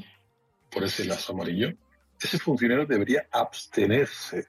por 0.71 0.83
ese 0.83 1.05
lazo 1.05 1.33
amarillo, 1.33 1.73
ese 2.21 2.39
funcionario 2.39 2.85
debería 2.85 3.27
abstenerse 3.31 4.47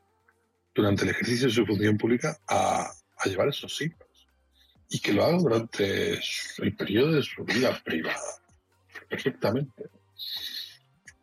durante 0.75 1.05
el 1.05 1.11
ejercicio 1.11 1.47
de 1.49 1.55
su 1.55 1.67
función 1.67 1.97
pública 1.97 2.39
a, 2.49 2.91
a 3.17 3.29
llevar 3.29 3.49
esos 3.49 3.77
signos 3.77 4.07
y 4.89 5.01
que 5.01 5.13
lo 5.13 5.25
haga 5.25 5.39
durante 5.39 6.15
el 6.15 6.77
periodo 6.77 7.13
de 7.13 7.23
su 7.23 7.45
vida 7.45 7.81
privada, 7.85 8.43
perfectamente. 9.09 9.91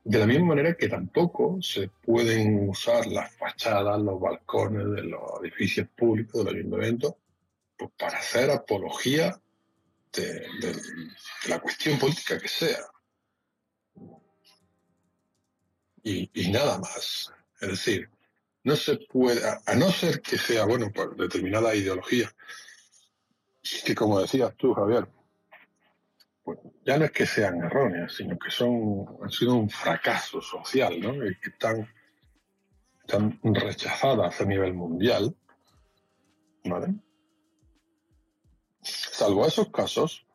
De 0.03 0.19
la 0.19 0.25
misma 0.25 0.47
manera 0.47 0.75
que 0.75 0.89
tampoco 0.89 1.61
se 1.61 1.87
pueden 1.87 2.67
usar 2.67 3.07
las 3.07 3.33
fachadas, 3.37 4.01
los 4.01 4.19
balcones 4.19 4.91
de 4.91 5.03
los 5.03 5.21
edificios 5.41 5.87
públicos 5.95 6.43
del 6.43 6.55
ayuntamiento 6.57 7.17
pues, 7.77 7.91
para 7.97 8.17
hacer 8.17 8.51
apología 8.51 9.39
de, 10.13 10.23
de- 10.61 10.81
la 11.47 11.59
cuestión 11.59 11.97
política 11.99 12.39
que 12.39 12.47
sea. 12.47 12.79
Y, 16.03 16.29
nada 16.51 16.77
más. 16.79 17.31
Es 17.61 17.69
decir, 17.69 18.09
no 18.63 18.75
se 18.75 18.97
puede, 18.97 19.41
a, 19.65 19.75
no 19.75 19.89
ser 19.91 20.21
que 20.21 20.37
sea, 20.37 20.65
bueno, 20.65 20.91
por 20.91 21.15
determinada 21.15 21.73
ideología, 21.75 22.29
que 23.85 23.95
como 23.95 24.19
decías 24.19 24.53
tú, 24.57 24.73
Javier, 24.73 25.07
pues 26.43 26.59
ya 26.85 26.97
no 26.97 27.05
es 27.05 27.11
que 27.11 27.25
sean 27.25 27.63
erróneas, 27.63 28.13
sino 28.13 28.37
que 28.37 28.51
son, 28.51 29.05
han 29.21 29.29
sido 29.31 29.55
un 29.55 29.69
fracaso 29.69 30.41
social, 30.41 30.99
¿no? 30.99 31.13
Que 31.13 31.49
están, 31.49 31.87
están 32.99 33.39
rechazadas 33.41 34.41
a 34.41 34.45
nivel 34.45 34.73
mundial, 34.73 35.33
¿vale? 36.65 36.95
Salvo 38.83 39.45
esos 39.45 39.69
casos, 39.69 40.25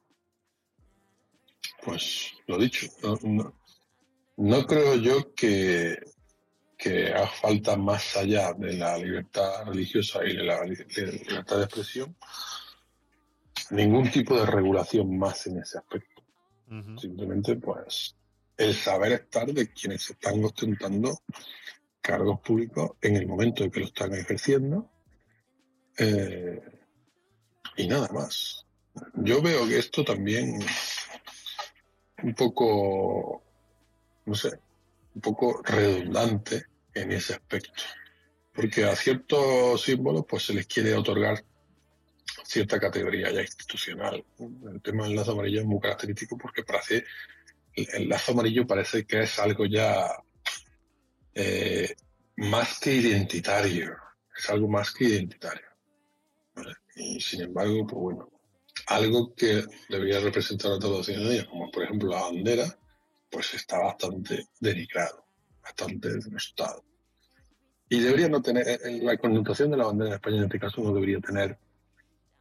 pues 1.84 2.32
lo 2.46 2.58
dicho, 2.58 2.86
no, 3.02 3.18
no- 3.22 3.54
no 4.36 4.66
creo 4.66 4.94
yo 4.96 5.34
que, 5.34 5.98
que 6.76 7.08
haga 7.12 7.26
falta 7.28 7.76
más 7.76 8.16
allá 8.16 8.52
de 8.54 8.74
la 8.74 8.96
libertad 8.98 9.64
religiosa 9.66 10.24
y 10.24 10.36
de 10.36 10.42
la 10.44 10.64
li- 10.64 10.76
de 10.76 11.06
la 11.06 11.12
libertad 11.12 11.58
de 11.58 11.64
expresión 11.64 12.16
ningún 13.70 14.10
tipo 14.10 14.34
de 14.38 14.46
regulación 14.46 15.18
más 15.18 15.46
en 15.46 15.58
ese 15.58 15.78
aspecto. 15.78 16.22
Simplemente, 16.98 17.56
pues, 17.56 18.16
el 18.56 18.74
saber 18.74 19.12
estar 19.12 19.46
de 19.52 19.72
quienes 19.72 20.08
están 20.10 20.42
ostentando 20.44 21.18
cargos 22.00 22.40
públicos 22.40 22.92
en 23.02 23.16
el 23.16 23.26
momento 23.26 23.64
en 23.64 23.70
que 23.70 23.80
lo 23.80 23.86
están 23.86 24.14
ejerciendo 24.14 24.90
eh, 25.98 26.62
y 27.78 27.86
nada 27.86 28.08
más. 28.08 28.66
Yo 29.14 29.40
veo 29.40 29.66
que 29.66 29.78
esto 29.78 30.04
también 30.04 30.58
un 32.22 32.34
poco, 32.34 33.42
no 34.26 34.34
sé, 34.34 34.58
un 35.14 35.20
poco 35.20 35.62
redundante 35.62 36.66
en 36.92 37.12
ese 37.12 37.34
aspecto. 37.34 37.82
Porque 38.52 38.84
a 38.84 38.96
ciertos 38.96 39.80
símbolos 39.82 40.24
pues 40.28 40.46
se 40.46 40.54
les 40.54 40.66
quiere 40.66 40.92
otorgar 40.94 41.44
cierta 42.44 42.80
categoría 42.80 43.30
ya 43.30 43.42
institucional. 43.42 44.24
El 44.72 44.82
tema 44.82 45.04
del 45.04 45.14
lazo 45.14 45.32
amarillo 45.32 45.60
es 45.60 45.66
muy 45.66 45.78
característico 45.78 46.36
porque 46.36 46.64
parece, 46.64 47.04
el, 47.74 48.08
lazo 48.08 48.32
amarillo 48.32 48.66
parece 48.66 49.06
que 49.06 49.22
es 49.22 49.38
algo 49.38 49.66
ya 49.66 50.08
eh, 51.34 51.94
más 52.36 52.80
que 52.80 52.94
identitario, 52.94 53.96
es 54.36 54.50
algo 54.50 54.66
más 54.66 54.92
que 54.92 55.04
identitario. 55.04 55.68
¿vale? 56.56 56.74
Y 56.98 57.20
sin 57.20 57.42
embargo, 57.42 57.86
pues 57.86 58.00
bueno, 58.00 58.28
algo 58.88 59.34
que 59.34 59.64
debería 59.88 60.20
representar 60.20 60.72
a 60.72 60.78
todos 60.78 60.98
los 60.98 61.06
ciudadanos, 61.06 61.46
como 61.46 61.70
por 61.70 61.84
ejemplo 61.84 62.10
la 62.10 62.22
bandera, 62.22 62.78
pues 63.30 63.54
está 63.54 63.78
bastante 63.78 64.48
denigrado, 64.60 65.24
bastante 65.62 66.08
denostado. 66.18 66.84
Y 67.88 68.00
debería 68.00 68.28
no 68.28 68.42
tener, 68.42 68.68
eh, 68.68 68.78
eh, 68.84 69.00
la 69.02 69.16
connotación 69.16 69.70
de 69.70 69.76
la 69.76 69.86
bandera 69.86 70.10
en 70.10 70.14
España 70.14 70.36
en 70.38 70.44
este 70.44 70.58
caso 70.58 70.82
no 70.82 70.92
debería 70.92 71.20
tener 71.20 71.58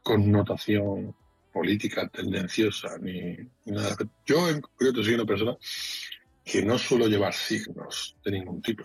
connotación 0.02 1.14
política 1.52 2.08
tendenciosa 2.08 2.98
ni, 2.98 3.36
ni 3.64 3.72
nada. 3.72 3.96
Yo 4.26 4.48
en 4.48 4.60
concreto 4.60 5.02
soy 5.02 5.14
una 5.14 5.24
persona 5.24 5.56
que 6.44 6.62
no 6.62 6.78
suelo 6.78 7.06
llevar 7.06 7.32
signos 7.32 8.16
de 8.24 8.32
ningún 8.32 8.60
tipo. 8.60 8.84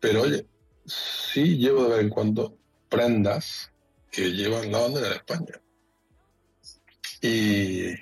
Pero 0.00 0.22
oye, 0.22 0.46
sí 0.84 1.56
llevo 1.56 1.84
de 1.84 1.88
vez 1.90 2.00
en 2.00 2.10
cuando 2.10 2.58
prendas 2.88 3.72
que 4.10 4.30
llevan 4.32 4.72
la 4.72 4.80
bandera 4.80 5.08
de 5.08 5.16
España. 5.16 5.60
Y, 7.20 7.94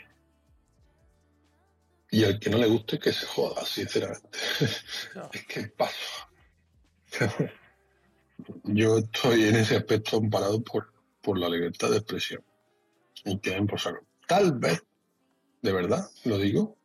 y 2.11 2.25
al 2.25 2.39
que 2.39 2.51
no 2.51 2.59
le 2.59 2.67
guste 2.67 2.99
que 2.99 3.13
se 3.13 3.27
joda, 3.27 3.65
sinceramente. 3.65 4.39
es 5.33 5.47
que 5.47 5.69
paso. 5.69 6.29
Yo 8.65 8.99
estoy 8.99 9.45
en 9.45 9.57
ese 9.57 9.77
aspecto 9.77 10.17
amparado 10.17 10.63
por, 10.63 10.93
por 11.23 11.39
la 11.39 11.49
libertad 11.49 11.91
de 11.91 11.99
expresión. 11.99 12.45
Y 13.25 13.39
que 13.39 13.53
por 13.63 13.81
saco. 13.81 14.05
Tal 14.27 14.59
vez, 14.59 14.83
de 15.63 15.73
verdad, 15.73 16.09
lo 16.25 16.39
digo, 16.39 16.77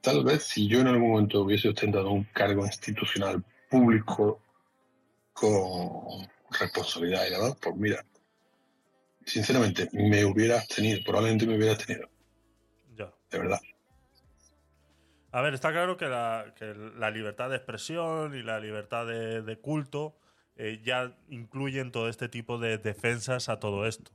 tal 0.00 0.24
vez 0.24 0.44
si 0.44 0.66
yo 0.68 0.80
en 0.80 0.86
algún 0.86 1.10
momento 1.10 1.42
hubiese 1.42 1.68
ostentado 1.68 2.10
un 2.10 2.24
cargo 2.24 2.64
institucional 2.64 3.44
público 3.70 4.40
con 5.32 6.28
responsabilidad 6.50 7.26
y 7.26 7.30
demás, 7.30 7.56
pues 7.60 7.76
mira, 7.76 8.04
sinceramente, 9.28 9.88
me 9.92 10.24
hubiera 10.24 10.56
abstenido, 10.56 11.00
probablemente 11.04 11.46
me 11.46 11.56
hubiera 11.56 11.72
abstenido. 11.72 12.08
Ya. 12.96 13.12
De 13.30 13.38
verdad. 13.38 13.60
A 15.30 15.42
ver, 15.42 15.54
está 15.54 15.70
claro 15.70 15.96
que 15.96 16.06
la, 16.06 16.54
que 16.56 16.74
la 16.74 17.10
libertad 17.10 17.50
de 17.50 17.56
expresión 17.56 18.34
y 18.34 18.42
la 18.42 18.58
libertad 18.58 19.06
de, 19.06 19.42
de 19.42 19.58
culto 19.58 20.16
eh, 20.56 20.80
ya 20.82 21.16
incluyen 21.28 21.92
todo 21.92 22.08
este 22.08 22.28
tipo 22.28 22.58
de 22.58 22.78
defensas 22.78 23.48
a 23.48 23.60
todo 23.60 23.86
esto. 23.86 24.10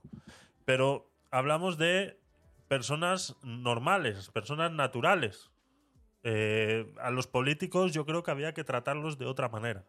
Pero 0.66 1.10
hablamos 1.32 1.78
de 1.78 2.20
personas 2.68 3.38
normales, 3.44 4.30
personas 4.30 4.72
naturales. 4.72 5.52
Eh, 6.24 6.92
a 7.00 7.12
los 7.12 7.28
políticos 7.28 7.94
yo 7.94 8.06
creo 8.06 8.24
que 8.24 8.32
había 8.32 8.54
que 8.54 8.64
tratarlos 8.64 9.18
de 9.18 9.26
otra 9.26 9.48
manera. 9.48 9.86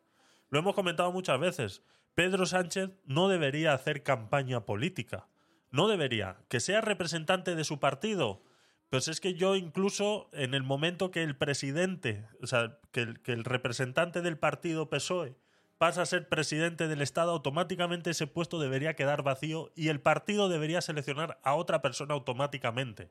Lo 0.51 0.59
hemos 0.59 0.74
comentado 0.74 1.10
muchas 1.10 1.40
veces. 1.40 1.82
Pedro 2.14 2.46
Sánchez 2.46 2.90
no 3.04 3.28
debería 3.28 3.72
hacer 3.72 4.02
campaña 4.02 4.64
política. 4.64 5.26
No 5.70 5.88
debería. 5.88 6.36
Que 6.48 6.60
sea 6.60 6.80
representante 6.80 7.56
de 7.56 7.64
su 7.64 7.80
partido. 7.80 8.42
Pues 8.88 9.08
es 9.08 9.20
que 9.20 9.34
yo 9.34 9.56
incluso 9.56 10.28
en 10.32 10.54
el 10.54 10.62
momento 10.62 11.10
que 11.10 11.24
el 11.24 11.36
presidente, 11.36 12.28
o 12.40 12.46
sea, 12.46 12.78
que 12.92 13.00
el, 13.00 13.20
que 13.20 13.32
el 13.32 13.42
representante 13.42 14.22
del 14.22 14.38
partido 14.38 14.88
PSOE 14.88 15.36
pasa 15.78 16.02
a 16.02 16.06
ser 16.06 16.28
presidente 16.28 16.86
del 16.86 17.02
Estado, 17.02 17.32
automáticamente 17.32 18.10
ese 18.10 18.28
puesto 18.28 18.60
debería 18.60 18.94
quedar 18.94 19.22
vacío 19.24 19.72
y 19.74 19.88
el 19.88 20.00
partido 20.00 20.48
debería 20.48 20.80
seleccionar 20.80 21.40
a 21.42 21.56
otra 21.56 21.82
persona 21.82 22.14
automáticamente. 22.14 23.10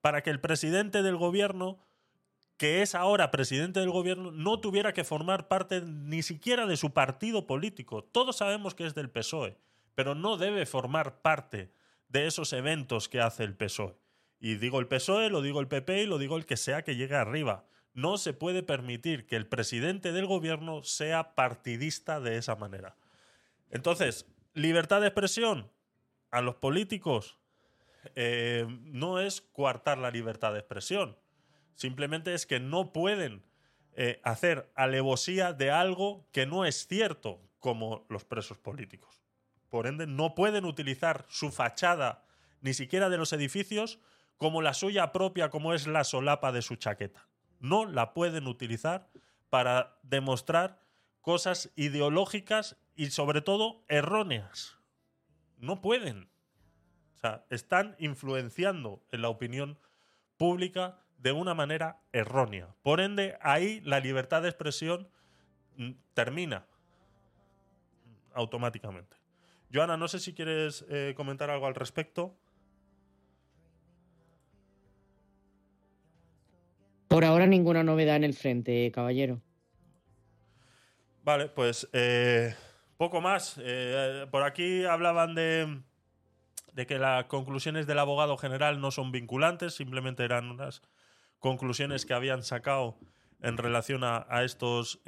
Para 0.00 0.22
que 0.22 0.30
el 0.30 0.40
presidente 0.40 1.02
del 1.02 1.16
gobierno, 1.16 1.78
que 2.60 2.82
es 2.82 2.94
ahora 2.94 3.30
presidente 3.30 3.80
del 3.80 3.88
gobierno, 3.88 4.32
no 4.32 4.60
tuviera 4.60 4.92
que 4.92 5.02
formar 5.02 5.48
parte 5.48 5.80
ni 5.80 6.22
siquiera 6.22 6.66
de 6.66 6.76
su 6.76 6.92
partido 6.92 7.46
político. 7.46 8.04
Todos 8.04 8.36
sabemos 8.36 8.74
que 8.74 8.84
es 8.84 8.94
del 8.94 9.08
PSOE, 9.08 9.56
pero 9.94 10.14
no 10.14 10.36
debe 10.36 10.66
formar 10.66 11.22
parte 11.22 11.72
de 12.08 12.26
esos 12.26 12.52
eventos 12.52 13.08
que 13.08 13.22
hace 13.22 13.44
el 13.44 13.56
PSOE. 13.56 13.96
Y 14.40 14.56
digo 14.56 14.78
el 14.78 14.88
PSOE, 14.88 15.30
lo 15.30 15.40
digo 15.40 15.60
el 15.60 15.68
PP 15.68 16.02
y 16.02 16.06
lo 16.06 16.18
digo 16.18 16.36
el 16.36 16.44
que 16.44 16.58
sea 16.58 16.84
que 16.84 16.96
llegue 16.96 17.14
arriba. 17.14 17.64
No 17.94 18.18
se 18.18 18.34
puede 18.34 18.62
permitir 18.62 19.26
que 19.26 19.36
el 19.36 19.46
presidente 19.46 20.12
del 20.12 20.26
gobierno 20.26 20.82
sea 20.82 21.34
partidista 21.34 22.20
de 22.20 22.36
esa 22.36 22.56
manera. 22.56 22.94
Entonces, 23.70 24.26
libertad 24.52 25.00
de 25.00 25.06
expresión 25.06 25.70
a 26.30 26.42
los 26.42 26.56
políticos 26.56 27.38
eh, 28.16 28.66
no 28.82 29.18
es 29.18 29.40
coartar 29.40 29.96
la 29.96 30.10
libertad 30.10 30.52
de 30.52 30.58
expresión. 30.58 31.16
Simplemente 31.74 32.34
es 32.34 32.46
que 32.46 32.60
no 32.60 32.92
pueden 32.92 33.42
eh, 33.92 34.20
hacer 34.24 34.70
alevosía 34.74 35.52
de 35.52 35.70
algo 35.70 36.28
que 36.32 36.46
no 36.46 36.64
es 36.64 36.86
cierto, 36.86 37.40
como 37.58 38.06
los 38.08 38.24
presos 38.24 38.58
políticos. 38.58 39.22
Por 39.68 39.86
ende, 39.86 40.06
no 40.06 40.34
pueden 40.34 40.64
utilizar 40.64 41.26
su 41.28 41.50
fachada, 41.50 42.24
ni 42.60 42.74
siquiera 42.74 43.08
de 43.08 43.18
los 43.18 43.32
edificios, 43.32 44.00
como 44.36 44.62
la 44.62 44.74
suya 44.74 45.12
propia, 45.12 45.50
como 45.50 45.74
es 45.74 45.86
la 45.86 46.04
solapa 46.04 46.50
de 46.50 46.62
su 46.62 46.76
chaqueta. 46.76 47.28
No 47.58 47.84
la 47.84 48.14
pueden 48.14 48.46
utilizar 48.46 49.10
para 49.50 49.98
demostrar 50.02 50.80
cosas 51.20 51.70
ideológicas 51.76 52.76
y 52.94 53.10
sobre 53.10 53.42
todo 53.42 53.84
erróneas. 53.88 54.78
No 55.58 55.82
pueden. 55.82 56.30
O 57.16 57.18
sea, 57.18 57.44
están 57.50 57.96
influenciando 57.98 59.04
en 59.12 59.22
la 59.22 59.28
opinión 59.28 59.78
pública 60.38 61.02
de 61.20 61.32
una 61.32 61.54
manera 61.54 62.00
errónea. 62.12 62.74
Por 62.82 63.00
ende, 63.00 63.36
ahí 63.42 63.80
la 63.82 64.00
libertad 64.00 64.42
de 64.42 64.48
expresión 64.48 65.08
mm, 65.76 65.90
termina 66.14 66.66
automáticamente. 68.32 69.16
Joana, 69.72 69.96
no 69.96 70.08
sé 70.08 70.18
si 70.18 70.32
quieres 70.32 70.84
eh, 70.88 71.12
comentar 71.16 71.50
algo 71.50 71.66
al 71.66 71.74
respecto. 71.74 72.34
Por 77.08 77.24
ahora 77.24 77.46
ninguna 77.46 77.82
novedad 77.82 78.16
en 78.16 78.24
el 78.24 78.34
frente, 78.34 78.90
caballero. 78.92 79.40
Vale, 81.22 81.48
pues 81.48 81.88
eh, 81.92 82.54
poco 82.96 83.20
más. 83.20 83.60
Eh, 83.62 84.26
por 84.30 84.42
aquí 84.42 84.84
hablaban 84.84 85.34
de, 85.34 85.82
de 86.72 86.86
que 86.86 86.98
las 86.98 87.26
conclusiones 87.26 87.86
del 87.86 87.98
abogado 87.98 88.38
general 88.38 88.80
no 88.80 88.90
son 88.90 89.12
vinculantes, 89.12 89.74
simplemente 89.74 90.24
eran 90.24 90.50
unas 90.50 90.82
conclusiones 91.40 92.06
que 92.06 92.14
habían 92.14 92.42
sacado 92.42 92.96
en 93.42 93.56
relación 93.56 94.04
a, 94.04 94.26
estas 94.44 94.98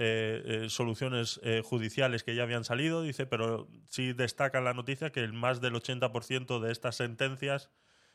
soluciones 0.69 1.39
eh, 1.43 1.61
judiciales 1.65 2.25
que 2.25 2.35
ya 2.35 2.43
habían 2.43 2.65
salido, 2.65 3.03
dice, 3.03 3.27
pero 3.27 3.69
sí 3.89 4.13
destaca 4.13 4.59
en 4.59 4.65
la 4.65 4.75
noticia 4.75 5.13
que 5.13 5.21
el 5.21 5.33
más 5.35 5.61
del 5.61 5.75
80% 5.75 6.59
de 6.61 6.73
estas 6.73 6.97
sentencias 6.97 7.71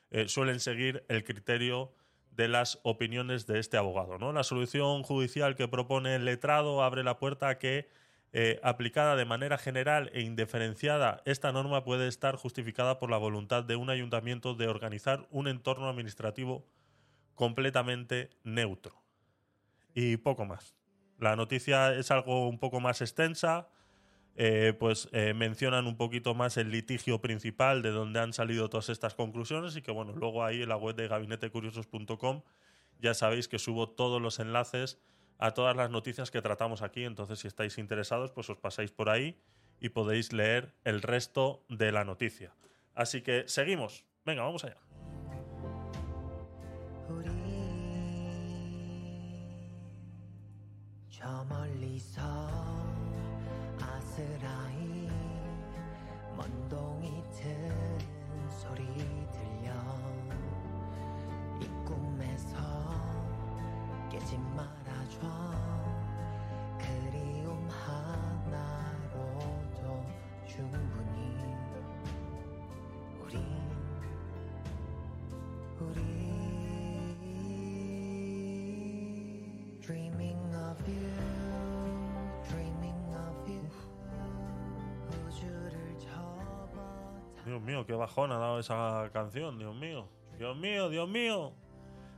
eh, 0.09 0.27
suelen 0.27 0.59
seguir 0.59 1.03
el 1.09 1.23
criterio 1.23 1.93
de 2.31 2.47
las 2.47 2.79
opiniones 2.83 3.45
de 3.45 3.59
este 3.59 3.77
abogado. 3.77 4.17
¿no? 4.17 4.31
La 4.31 4.43
solución 4.43 5.03
judicial 5.03 5.55
que 5.55 5.67
propone 5.67 6.15
el 6.15 6.25
letrado 6.25 6.83
abre 6.83 7.03
la 7.03 7.17
puerta 7.17 7.49
a 7.49 7.57
que, 7.57 7.89
eh, 8.31 8.59
aplicada 8.63 9.15
de 9.15 9.25
manera 9.25 9.57
general 9.57 10.09
e 10.13 10.21
indiferenciada, 10.21 11.21
esta 11.25 11.51
norma 11.51 11.83
puede 11.83 12.07
estar 12.07 12.35
justificada 12.35 12.99
por 12.99 13.09
la 13.09 13.17
voluntad 13.17 13.63
de 13.63 13.75
un 13.75 13.89
ayuntamiento 13.89 14.53
de 14.53 14.67
organizar 14.67 15.27
un 15.31 15.47
entorno 15.47 15.89
administrativo 15.89 16.65
completamente 17.37 18.31
neutro. 18.43 19.01
Y 19.93 20.17
poco 20.17 20.43
más. 20.43 20.75
La 21.19 21.37
noticia 21.37 21.93
es 21.93 22.11
algo 22.11 22.49
un 22.49 22.59
poco 22.59 22.81
más 22.81 22.99
extensa. 23.01 23.69
eh, 24.35 24.73
pues 24.77 25.09
eh, 25.13 25.33
mencionan 25.33 25.87
un 25.87 25.97
poquito 25.97 26.35
más 26.35 26.57
el 26.57 26.69
litigio 26.69 27.21
principal 27.21 27.81
de 27.81 27.89
donde 27.91 28.19
han 28.19 28.33
salido 28.33 28.69
todas 28.69 28.89
estas 28.89 29.15
conclusiones 29.15 29.75
y 29.75 29.81
que 29.81 29.91
bueno, 29.91 30.13
luego 30.13 30.43
ahí 30.43 30.61
en 30.61 30.69
la 30.69 30.77
web 30.77 30.95
de 30.95 31.07
gabinetecuriosos.com 31.07 32.43
ya 32.99 33.13
sabéis 33.15 33.47
que 33.47 33.57
subo 33.59 33.89
todos 33.89 34.21
los 34.21 34.39
enlaces 34.39 34.99
a 35.39 35.51
todas 35.55 35.75
las 35.75 35.89
noticias 35.89 36.29
que 36.29 36.41
tratamos 36.43 36.83
aquí, 36.83 37.03
entonces 37.03 37.39
si 37.39 37.47
estáis 37.47 37.77
interesados 37.79 38.31
pues 38.31 38.49
os 38.51 38.57
pasáis 38.57 38.91
por 38.91 39.09
ahí 39.09 39.39
y 39.79 39.89
podéis 39.89 40.33
leer 40.33 40.73
el 40.83 41.01
resto 41.01 41.63
de 41.69 41.91
la 41.91 42.03
noticia. 42.03 42.53
Así 42.93 43.21
que 43.21 43.43
seguimos. 43.47 44.05
Venga, 44.25 44.43
vamos 44.43 44.63
allá. 44.63 44.86
저 51.27 51.43
멀리서 51.49 52.21
아스라 53.81 54.66
Dios 87.45 87.61
mío, 87.61 87.85
qué 87.85 87.93
bajón 87.93 88.31
ha 88.33 88.37
dado 88.37 88.59
esa 88.59 89.09
canción, 89.13 89.57
Dios 89.57 89.73
mío. 89.73 90.07
Dios 90.37 90.57
mío, 90.57 90.89
Dios 90.89 91.07
mío. 91.07 91.53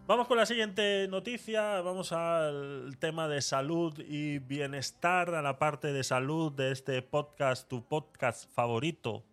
Vamos 0.08 0.26
con 0.26 0.38
la 0.38 0.48
siguiente 0.48 1.08
noticia. 1.08 1.82
Vamos 1.82 2.12
al 2.14 2.98
tema 2.98 3.28
de 3.28 3.44
salud 3.44 3.94
y 4.00 4.40
bienestar, 4.40 5.36
a 5.36 5.44
la 5.44 5.60
parte 5.60 5.94
de 5.94 6.04
salud 6.04 6.52
de 6.52 6.72
este 6.72 7.04
podcast, 7.04 7.70
tu 7.70 7.88
podcast 7.88 8.52
favorito. 8.56 9.24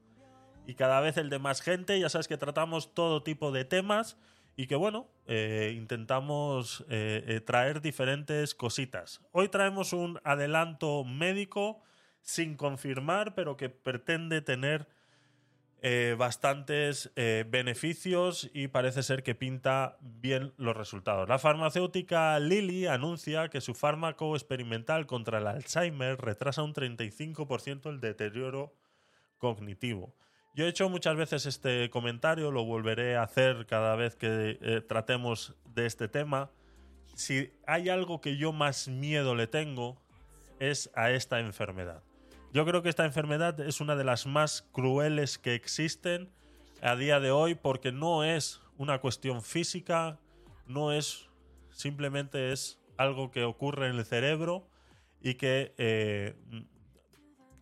Y 0.66 0.74
cada 0.74 1.00
vez 1.00 1.16
el 1.16 1.30
de 1.30 1.38
más 1.38 1.62
gente. 1.62 1.98
Ya 1.98 2.10
sabes 2.10 2.28
que 2.28 2.36
tratamos 2.36 2.92
todo 2.92 3.22
tipo 3.22 3.50
de 3.50 3.64
temas 3.64 4.18
y 4.54 4.66
que, 4.66 4.76
bueno, 4.76 5.08
eh, 5.28 5.74
intentamos 5.76 6.84
eh, 6.88 7.24
eh, 7.26 7.40
traer 7.40 7.80
diferentes 7.80 8.54
cositas. 8.54 9.20
Hoy 9.32 9.48
traemos 9.48 9.92
un 9.92 10.20
adelanto 10.22 11.02
médico 11.02 11.82
sin 12.22 12.56
confirmar, 12.56 13.34
pero 13.34 13.56
que 13.56 13.68
pretende 13.68 14.40
tener 14.40 14.88
bastantes 16.18 17.12
beneficios 17.14 18.50
y 18.52 18.66
parece 18.66 19.04
ser 19.04 19.22
que 19.22 19.36
pinta 19.36 19.98
bien 20.00 20.52
los 20.56 20.76
resultados. 20.76 21.28
La 21.28 21.38
farmacéutica 21.38 22.40
Lilly 22.40 22.86
anuncia 22.88 23.50
que 23.50 23.60
su 23.60 23.72
fármaco 23.72 24.34
experimental 24.34 25.06
contra 25.06 25.38
el 25.38 25.46
Alzheimer 25.46 26.18
retrasa 26.18 26.64
un 26.64 26.74
35% 26.74 27.88
el 27.88 28.00
deterioro 28.00 28.74
cognitivo. 29.38 30.12
Yo 30.56 30.64
he 30.64 30.68
hecho 30.68 30.88
muchas 30.88 31.16
veces 31.16 31.44
este 31.44 31.90
comentario, 31.90 32.50
lo 32.50 32.64
volveré 32.64 33.16
a 33.16 33.24
hacer 33.24 33.66
cada 33.66 33.94
vez 33.94 34.16
que 34.16 34.58
eh, 34.62 34.80
tratemos 34.80 35.54
de 35.74 35.84
este 35.84 36.08
tema. 36.08 36.50
Si 37.14 37.52
hay 37.66 37.90
algo 37.90 38.22
que 38.22 38.38
yo 38.38 38.52
más 38.52 38.88
miedo 38.88 39.34
le 39.34 39.48
tengo 39.48 40.00
es 40.58 40.90
a 40.94 41.10
esta 41.10 41.40
enfermedad. 41.40 42.02
Yo 42.54 42.64
creo 42.64 42.82
que 42.82 42.88
esta 42.88 43.04
enfermedad 43.04 43.60
es 43.60 43.82
una 43.82 43.96
de 43.96 44.04
las 44.04 44.24
más 44.24 44.66
crueles 44.72 45.36
que 45.36 45.54
existen 45.54 46.32
a 46.80 46.96
día 46.96 47.20
de 47.20 47.30
hoy 47.30 47.54
porque 47.54 47.92
no 47.92 48.24
es 48.24 48.62
una 48.78 48.98
cuestión 49.02 49.42
física, 49.42 50.18
no 50.66 50.90
es 50.90 51.28
simplemente 51.70 52.52
es 52.52 52.80
algo 52.96 53.30
que 53.30 53.44
ocurre 53.44 53.88
en 53.90 53.96
el 53.96 54.06
cerebro 54.06 54.70
y 55.20 55.34
que 55.34 55.74
eh, 55.76 56.34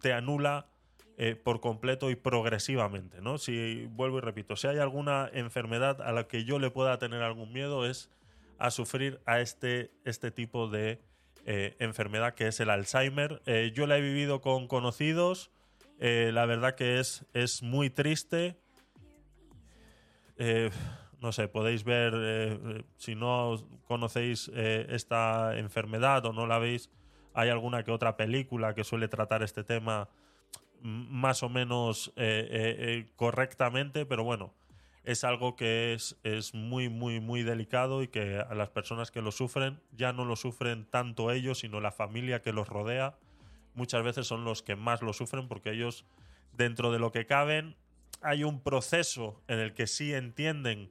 te 0.00 0.12
anula 0.12 0.68
eh, 1.16 1.36
por 1.36 1.60
completo 1.60 2.10
y 2.10 2.16
progresivamente, 2.16 3.20
¿no? 3.20 3.38
Si 3.38 3.86
vuelvo 3.92 4.18
y 4.18 4.20
repito, 4.20 4.56
si 4.56 4.66
hay 4.66 4.78
alguna 4.78 5.30
enfermedad 5.32 6.02
a 6.02 6.10
la 6.10 6.26
que 6.26 6.44
yo 6.44 6.58
le 6.58 6.72
pueda 6.72 6.98
tener 6.98 7.22
algún 7.22 7.52
miedo 7.52 7.86
es 7.86 8.10
a 8.58 8.72
sufrir 8.72 9.20
a 9.24 9.38
este, 9.38 9.92
este 10.04 10.32
tipo 10.32 10.66
de 10.66 11.00
eh, 11.46 11.76
enfermedad 11.78 12.34
que 12.34 12.48
es 12.48 12.58
el 12.58 12.68
Alzheimer. 12.68 13.42
Eh, 13.46 13.70
yo 13.72 13.86
la 13.86 13.96
he 13.96 14.00
vivido 14.00 14.40
con 14.40 14.66
conocidos, 14.66 15.52
la 16.00 16.46
verdad 16.46 16.74
que 16.74 16.98
es, 16.98 17.24
es 17.32 17.62
muy 17.62 17.90
triste. 17.90 18.56
No 21.20 21.30
sé, 21.30 21.46
podéis 21.46 21.84
ver, 21.84 22.84
si 22.96 23.14
no 23.14 23.56
conocéis 23.86 24.48
esta 24.48 25.56
enfermedad 25.56 26.26
o 26.26 26.32
no 26.32 26.46
la 26.46 26.58
veis, 26.58 26.90
hay 27.34 27.48
alguna 27.48 27.84
que 27.84 27.92
otra 27.92 28.16
película 28.16 28.74
que 28.74 28.84
suele 28.84 29.08
tratar 29.08 29.42
este 29.42 29.64
tema 29.64 30.08
más 30.84 31.42
o 31.42 31.48
menos 31.48 32.12
eh, 32.16 32.46
eh, 32.50 32.76
eh, 32.78 33.06
correctamente, 33.16 34.04
pero 34.04 34.22
bueno, 34.22 34.52
es 35.02 35.24
algo 35.24 35.56
que 35.56 35.94
es, 35.94 36.18
es 36.24 36.52
muy, 36.52 36.90
muy, 36.90 37.20
muy 37.20 37.42
delicado 37.42 38.02
y 38.02 38.08
que 38.08 38.38
a 38.38 38.54
las 38.54 38.68
personas 38.68 39.10
que 39.10 39.22
lo 39.22 39.32
sufren 39.32 39.80
ya 39.92 40.12
no 40.12 40.26
lo 40.26 40.36
sufren 40.36 40.84
tanto 40.84 41.30
ellos, 41.30 41.60
sino 41.60 41.80
la 41.80 41.90
familia 41.90 42.42
que 42.42 42.52
los 42.52 42.68
rodea. 42.68 43.16
Muchas 43.74 44.04
veces 44.04 44.26
son 44.26 44.44
los 44.44 44.62
que 44.62 44.76
más 44.76 45.00
lo 45.00 45.14
sufren 45.14 45.48
porque 45.48 45.70
ellos, 45.70 46.04
dentro 46.52 46.92
de 46.92 46.98
lo 46.98 47.12
que 47.12 47.24
caben, 47.24 47.76
hay 48.20 48.44
un 48.44 48.60
proceso 48.60 49.42
en 49.48 49.60
el 49.60 49.72
que 49.72 49.86
sí 49.86 50.12
entienden 50.12 50.90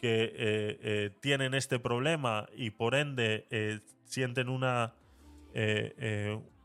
que 0.00 1.12
tienen 1.20 1.52
este 1.52 1.78
problema 1.78 2.48
y 2.56 2.70
por 2.70 2.94
ende 2.94 3.82
sienten 4.06 4.48
una, 4.48 4.94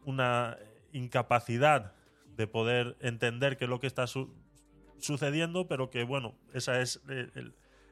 una 0.05 0.57
incapacidad 0.93 1.94
de 2.35 2.47
poder 2.47 2.97
entender 2.99 3.57
qué 3.57 3.65
es 3.65 3.69
lo 3.69 3.79
que 3.79 3.87
está 3.87 4.07
su- 4.07 4.33
sucediendo, 4.99 5.67
pero 5.67 5.89
que 5.89 6.03
bueno, 6.03 6.35
esa 6.53 6.81
es 6.81 7.01
eh, 7.09 7.29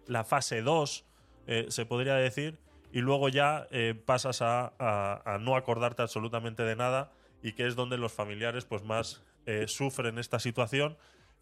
la 0.07 0.23
fase 0.23 0.61
2, 0.61 1.05
eh, 1.47 1.65
se 1.69 1.85
podría 1.85 2.15
decir, 2.15 2.57
y 2.91 2.99
luego 3.01 3.29
ya 3.29 3.67
eh, 3.71 3.93
pasas 4.05 4.41
a, 4.41 4.73
a- 4.79 5.37
no 5.39 5.55
acordarte 5.55 6.01
absolutamente 6.01 6.63
de 6.63 6.75
nada 6.75 7.11
y 7.41 7.53
que 7.53 7.67
es 7.67 7.75
donde 7.75 7.97
los 7.97 8.13
familiares 8.13 8.65
pues 8.65 8.83
más 8.83 9.23
sufren 9.67 10.17
esta 10.19 10.39
situación, 10.39 10.95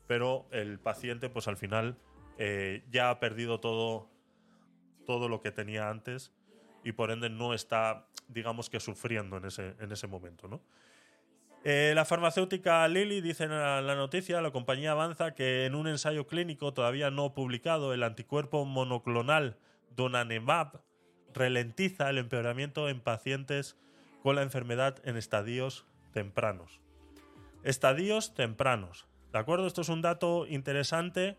pero 0.08 0.48
el 0.52 0.80
paciente 0.80 1.30
pues 1.30 1.48
al 1.48 1.58
final 1.58 1.98
ya 2.90 3.12
ha 3.12 3.20
perdido 3.20 3.60
todo, 3.60 4.10
todo 5.06 5.30
lo 5.30 5.42
que 5.42 5.52
tenía 5.52 5.90
antes 5.92 6.34
y 6.84 6.94
por 6.94 7.12
ende 7.12 7.30
no 7.30 7.54
está, 7.54 8.08
digamos 8.28 8.72
que 8.72 8.80
sufriendo 8.80 9.38
en 9.38 9.46
ese, 9.46 9.76
en 9.80 9.92
ese 9.92 10.08
momento, 10.08 10.48
¿no? 10.48 10.60
Eh, 11.64 11.94
la 11.94 12.06
farmacéutica 12.06 12.88
Lilly 12.88 13.22
dice 13.22 13.44
en 13.44 13.52
la, 13.52 13.96
noticia, 13.96 14.42
la 14.42 14.50
compañía 14.50 14.92
avanza 14.92 15.36
que 15.36 15.66
en 15.66 15.76
un 15.76 15.88
ensayo 15.88 16.26
clínico 16.26 16.74
todavía 16.74 17.12
no 17.12 17.36
publicado, 17.36 17.94
el 17.94 18.02
anticuerpo 18.02 18.66
monoclonal 18.66 19.58
Donanemab 19.96 20.82
ralentiza 21.36 22.10
el 22.10 22.18
empeoramiento 22.18 22.90
en 22.90 23.00
pacientes 23.00 23.78
con 24.24 24.36
la 24.36 24.42
enfermedad 24.42 24.98
en 25.04 25.18
estadios 25.18 25.86
tempranos. 26.14 26.82
Estadios 27.64 28.34
tempranos. 28.34 29.08
¿De 29.32 29.38
acuerdo? 29.38 29.68
Esto 29.68 29.82
es 29.82 29.90
un 29.90 30.02
dato 30.02 30.48
interesante 30.48 31.38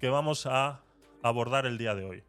que 0.00 0.08
vamos 0.08 0.46
a 0.46 0.82
abordar 1.22 1.64
el 1.64 1.78
día 1.78 1.94
de 1.94 2.04
hoy. 2.04 2.24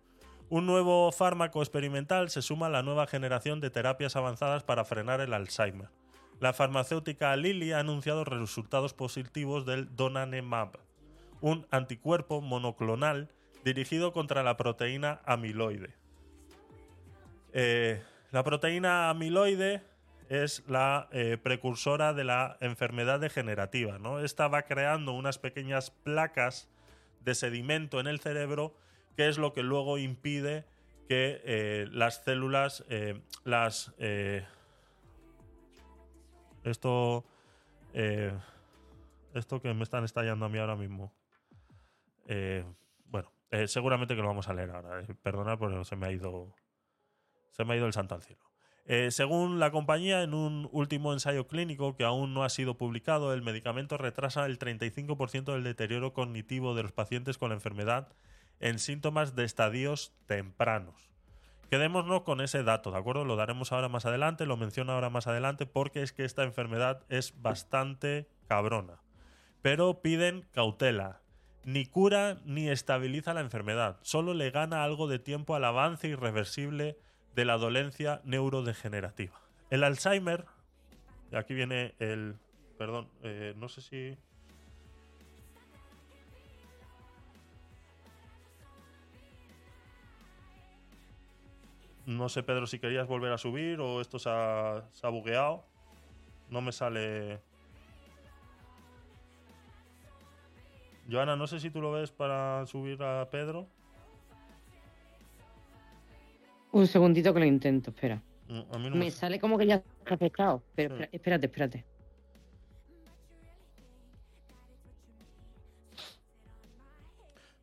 Un 0.49 0.67
nuevo 0.67 1.11
fármaco 1.11 1.61
experimental 1.63 2.29
se 2.29 2.43
suma 2.43 2.67
a 2.67 2.69
la 2.69 2.83
nueva 2.83 3.07
generación 3.07 3.61
de 3.61 3.71
terapias 3.71 4.15
avanzadas 4.15 4.63
para 4.63 4.85
frenar 4.85 5.21
el 5.21 5.33
Alzheimer. 5.33 5.89
La 6.39 6.53
farmacéutica 6.53 7.35
Lilly 7.35 7.71
ha 7.71 7.79
anunciado 7.79 8.25
resultados 8.25 8.93
positivos 8.93 9.65
del 9.65 9.95
Donanemab, 9.95 10.79
un 11.39 11.65
anticuerpo 11.71 12.41
monoclonal 12.41 13.29
dirigido 13.63 14.11
contra 14.11 14.43
la 14.43 14.57
proteína 14.57 15.21
amiloide. 15.25 15.95
Eh, 17.53 18.01
la 18.31 18.43
proteína 18.43 19.09
amiloide 19.09 19.81
es 20.27 20.63
la 20.67 21.07
eh, 21.11 21.37
precursora 21.41 22.13
de 22.13 22.25
la 22.25 22.57
enfermedad 22.59 23.19
degenerativa. 23.21 23.97
¿no? 23.97 24.19
Esta 24.19 24.49
va 24.49 24.63
creando 24.63 25.13
unas 25.13 25.39
pequeñas 25.39 25.91
placas 25.91 26.67
de 27.21 27.33
sedimento 27.33 27.99
en 27.99 28.07
el 28.07 28.19
cerebro 28.19 28.75
que 29.15 29.29
es 29.29 29.37
lo 29.37 29.53
que 29.53 29.63
luego 29.63 29.97
impide 29.97 30.65
que 31.07 31.41
eh, 31.45 31.87
las 31.91 32.23
células, 32.23 32.83
las... 33.45 33.93
esto... 36.65 37.25
eh, 37.93 38.33
esto 39.33 39.61
que 39.61 39.73
me 39.73 39.83
están 39.83 40.03
estallando 40.03 40.45
a 40.45 40.49
mí 40.49 40.59
ahora 40.59 40.75
mismo. 40.75 41.13
Eh, 42.27 42.63
bueno, 43.05 43.31
eh, 43.51 43.67
seguramente 43.67 44.15
que 44.15 44.21
lo 44.21 44.27
vamos 44.27 44.47
a 44.47 44.53
leer 44.53 44.71
ahora. 44.71 45.03
perdonad, 45.21 45.59
pero 45.59 45.83
se 45.83 45.95
me 45.95 46.07
ha 46.07 46.11
ido... 46.11 46.53
Se 47.51 47.65
me 47.65 47.73
ha 47.73 47.77
ido 47.77 47.85
el 47.85 47.93
santo 47.93 48.15
al 48.15 48.23
cielo. 48.23 48.43
Según 49.09 49.59
la 49.59 49.71
compañía, 49.71 50.21
en 50.21 50.35
un 50.35 50.69
último 50.71 51.11
ensayo 51.11 51.47
clínico 51.47 51.95
que 51.95 52.03
aún 52.03 52.35
no 52.35 52.43
ha 52.43 52.49
sido 52.49 52.77
publicado, 52.77 53.33
el 53.33 53.41
medicamento 53.41 53.97
retrasa 53.97 54.45
el 54.45 54.59
35% 54.59 55.53
del 55.53 55.63
deterioro 55.63 56.13
cognitivo 56.13 56.75
de 56.75 56.83
los 56.83 56.91
pacientes 56.91 57.39
con 57.39 57.49
la 57.49 57.55
enfermedad 57.55 58.09
en 58.59 58.77
síntomas 58.77 59.35
de 59.35 59.45
estadios 59.45 60.13
tempranos. 60.27 61.14
Quedémonos 61.69 62.21
con 62.21 62.41
ese 62.41 62.63
dato, 62.63 62.91
¿de 62.91 62.97
acuerdo? 62.97 63.25
Lo 63.25 63.35
daremos 63.35 63.71
ahora 63.71 63.89
más 63.89 64.05
adelante, 64.05 64.45
lo 64.45 64.57
menciono 64.57 64.93
ahora 64.93 65.09
más 65.09 65.27
adelante, 65.27 65.65
porque 65.65 66.03
es 66.03 66.13
que 66.13 66.23
esta 66.23 66.43
enfermedad 66.43 67.03
es 67.09 67.41
bastante 67.41 68.27
cabrona. 68.47 69.01
Pero 69.61 70.01
piden 70.01 70.47
cautela. 70.51 71.21
Ni 71.63 71.87
cura 71.87 72.37
ni 72.45 72.69
estabiliza 72.69 73.33
la 73.33 73.41
enfermedad, 73.41 73.97
solo 74.03 74.35
le 74.35 74.51
gana 74.51 74.83
algo 74.83 75.07
de 75.07 75.17
tiempo 75.17 75.55
al 75.55 75.63
avance 75.63 76.07
irreversible 76.07 76.99
de 77.33 77.45
la 77.45 77.57
dolencia 77.57 78.21
neurodegenerativa. 78.23 79.41
El 79.71 79.83
Alzheimer, 79.83 80.45
aquí 81.33 81.55
viene 81.55 81.95
el... 81.97 82.35
Perdón, 82.77 83.09
eh, 83.23 83.53
no 83.57 83.67
sé 83.67 83.81
si... 83.81 84.17
No 92.05 92.29
sé, 92.29 92.43
Pedro, 92.43 92.67
si 92.67 92.79
querías 92.79 93.07
volver 93.07 93.31
a 93.31 93.37
subir 93.37 93.79
o 93.79 93.99
esto 93.99 94.19
se 94.19 94.29
ha, 94.29 94.83
se 94.91 95.07
ha 95.07 95.09
bugueado. 95.09 95.63
No 96.49 96.61
me 96.61 96.71
sale... 96.71 97.41
Joana, 101.09 101.35
no 101.35 101.47
sé 101.47 101.59
si 101.59 101.69
tú 101.69 101.81
lo 101.81 101.91
ves 101.91 102.11
para 102.11 102.65
subir 102.65 103.01
a 103.03 103.29
Pedro. 103.29 103.67
Un 106.71 106.87
segundito 106.87 107.33
que 107.33 107.39
lo 107.39 107.45
intento, 107.45 107.91
espera. 107.91 108.21
A 108.49 108.77
mí 108.77 108.89
no 108.89 108.95
Me 108.95 109.05
me... 109.05 109.11
sale 109.11 109.39
como 109.39 109.57
que 109.57 109.65
ya 109.65 109.75
está 109.75 110.15
afectado, 110.15 110.63
pero 110.75 110.97
espérate, 111.11 111.45
espérate. 111.47 111.85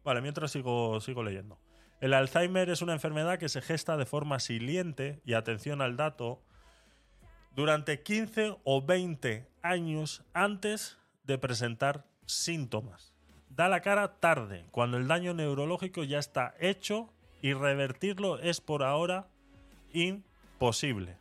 Vale, 0.05 0.21
mientras 0.21 0.51
sigo, 0.51 1.01
sigo 1.01 1.23
leyendo. 1.23 1.59
El 2.03 2.15
Alzheimer 2.15 2.69
es 2.69 2.83
una 2.83 2.95
enfermedad 2.95 3.39
que 3.39 3.49
se 3.49 3.63
gesta 3.63 3.97
de 3.97 4.07
forma 4.07 4.41
siliente, 4.41 5.23
y 5.25 5.35
atención 5.35 5.81
al 5.81 5.97
dato, 5.97 6.43
durante 7.55 8.03
15 8.03 8.57
o 8.65 8.83
20 8.83 9.49
años 9.63 10.25
antes 10.35 10.99
de 11.23 11.39
presentar 11.39 12.05
síntomas. 12.27 13.15
Da 13.51 13.69
la 13.69 13.83
cara 13.83 14.19
tarde, 14.19 14.67
cuando 14.73 14.97
el 14.97 15.07
daño 15.07 15.33
neurológico 15.33 16.03
ya 16.03 16.19
está 16.19 16.57
hecho 16.59 17.13
y 17.41 17.53
revertirlo 17.53 18.41
es 18.41 18.61
por 18.61 18.83
ahora 18.83 19.29
imposible. 19.93 21.19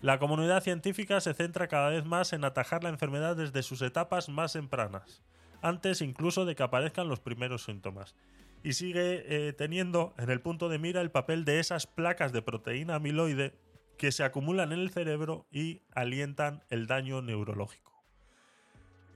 La 0.00 0.20
comunidad 0.20 0.62
científica 0.62 1.20
se 1.20 1.34
centra 1.34 1.66
cada 1.66 1.88
vez 1.88 2.04
más 2.04 2.32
en 2.32 2.44
atajar 2.44 2.84
la 2.84 2.90
enfermedad 2.90 3.34
desde 3.34 3.64
sus 3.64 3.82
etapas 3.82 4.28
más 4.28 4.52
tempranas, 4.52 5.24
antes 5.60 6.02
incluso 6.02 6.44
de 6.44 6.54
que 6.54 6.62
aparezcan 6.62 7.08
los 7.08 7.18
primeros 7.18 7.64
síntomas, 7.64 8.14
y 8.62 8.72
sigue 8.72 9.48
eh, 9.48 9.52
teniendo 9.52 10.14
en 10.18 10.30
el 10.30 10.40
punto 10.40 10.68
de 10.68 10.78
mira 10.78 11.00
el 11.00 11.10
papel 11.10 11.44
de 11.44 11.60
esas 11.60 11.86
placas 11.86 12.32
de 12.32 12.42
proteína 12.42 12.96
amiloide 12.96 13.54
que 13.96 14.12
se 14.12 14.24
acumulan 14.24 14.72
en 14.72 14.80
el 14.80 14.90
cerebro 14.90 15.46
y 15.50 15.82
alientan 15.94 16.62
el 16.70 16.86
daño 16.86 17.20
neurológico. 17.20 17.88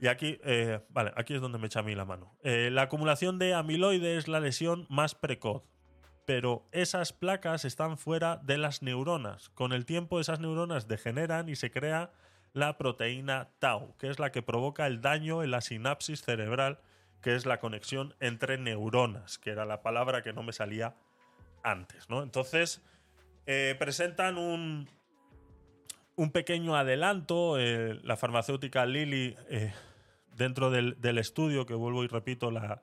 Y 0.01 0.07
aquí, 0.07 0.37
eh, 0.43 0.81
vale, 0.89 1.13
aquí 1.15 1.33
es 1.33 1.41
donde 1.41 1.57
me 1.57 1.67
echa 1.67 1.79
a 1.79 1.83
mí 1.83 1.95
la 1.95 2.03
mano. 2.03 2.37
Eh, 2.43 2.69
la 2.71 2.83
acumulación 2.83 3.39
de 3.39 3.53
amiloide 3.53 4.17
es 4.17 4.27
la 4.27 4.41
lesión 4.41 4.85
más 4.89 5.15
precoz, 5.15 5.63
pero 6.25 6.67
esas 6.71 7.13
placas 7.13 7.63
están 7.63 7.97
fuera 7.97 8.37
de 8.43 8.57
las 8.57 8.81
neuronas. 8.81 9.49
Con 9.49 9.71
el 9.71 9.85
tiempo 9.85 10.19
esas 10.19 10.41
neuronas 10.41 10.89
degeneran 10.89 11.47
y 11.47 11.55
se 11.55 11.71
crea 11.71 12.11
la 12.51 12.77
proteína 12.77 13.49
tau, 13.59 13.95
que 13.97 14.09
es 14.09 14.19
la 14.19 14.31
que 14.31 14.41
provoca 14.41 14.87
el 14.87 15.01
daño 15.01 15.41
en 15.41 15.51
la 15.51 15.61
sinapsis 15.61 16.21
cerebral, 16.21 16.79
que 17.23 17.35
es 17.35 17.45
la 17.47 17.59
conexión 17.59 18.13
entre 18.19 18.57
neuronas, 18.59 19.39
que 19.39 19.49
era 19.49 19.65
la 19.65 19.81
palabra 19.81 20.21
que 20.21 20.33
no 20.33 20.43
me 20.43 20.53
salía 20.53 20.95
antes, 21.63 22.09
¿no? 22.09 22.21
Entonces, 22.21 22.83
Eh, 23.45 23.75
presentan 23.77 24.37
un, 24.37 24.87
un 26.15 26.31
pequeño 26.31 26.77
adelanto. 26.77 27.59
eh, 27.59 27.99
la 28.03 28.15
farmacéutica 28.15 28.85
Lilly, 28.85 29.35
eh, 29.49 29.73
dentro 30.37 30.69
del, 30.69 31.17
estudio, 31.17 31.65
que 31.65 31.73
vuelvo 31.73 32.05
y 32.05 32.07
repito, 32.07 32.51
la, 32.51 32.81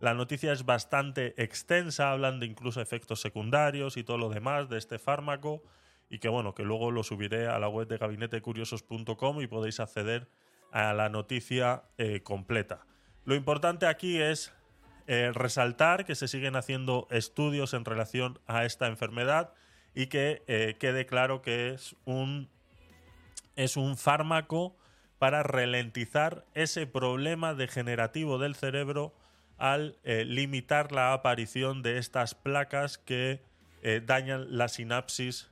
la 0.00 0.14
noticia 0.14 0.52
es 0.52 0.64
bastante 0.64 1.40
extensa. 1.40 2.10
Hablan 2.10 2.40
de 2.40 2.46
incluso 2.46 2.80
efectos 2.80 3.20
secundarios 3.20 3.96
y 3.96 4.02
todo 4.02 4.18
lo 4.18 4.30
demás 4.30 4.68
de 4.68 4.78
este 4.78 4.98
fármaco. 4.98 5.62
Y 6.10 6.18
que 6.18 6.28
bueno, 6.28 6.54
que 6.54 6.64
luego 6.64 6.90
lo 6.90 7.04
subiré 7.04 7.46
a 7.46 7.60
la 7.60 7.68
web 7.68 7.86
de 7.86 7.98
gabinetecuriosos.com 7.98 9.40
y 9.42 9.46
podéis 9.46 9.78
acceder 9.78 10.28
a 10.72 10.92
la 10.92 11.08
noticia 11.08 11.84
completa. 12.24 12.84
Lo 13.24 13.34
importante 13.34 13.86
aquí 13.86 14.20
es 14.20 14.52
eh, 15.06 15.32
resaltar 15.32 16.04
que 16.04 16.14
se 16.14 16.28
siguen 16.28 16.56
haciendo 16.56 17.06
estudios 17.10 17.72
en 17.74 17.84
relación 17.84 18.38
a 18.46 18.64
esta 18.64 18.86
enfermedad 18.86 19.52
y 19.94 20.06
que 20.06 20.42
eh, 20.46 20.76
quede 20.78 21.06
claro 21.06 21.40
que 21.40 21.70
es 21.70 21.96
un, 22.04 22.48
es 23.56 23.76
un 23.76 23.96
fármaco 23.96 24.76
para 25.18 25.42
ralentizar 25.42 26.44
ese 26.54 26.86
problema 26.86 27.54
degenerativo 27.54 28.38
del 28.38 28.54
cerebro 28.54 29.14
al 29.56 29.96
eh, 30.04 30.24
limitar 30.24 30.92
la 30.92 31.12
aparición 31.12 31.82
de 31.82 31.98
estas 31.98 32.34
placas 32.34 32.98
que 32.98 33.42
dañan 34.06 34.56
la 34.56 34.68
sinapsis 34.68 35.50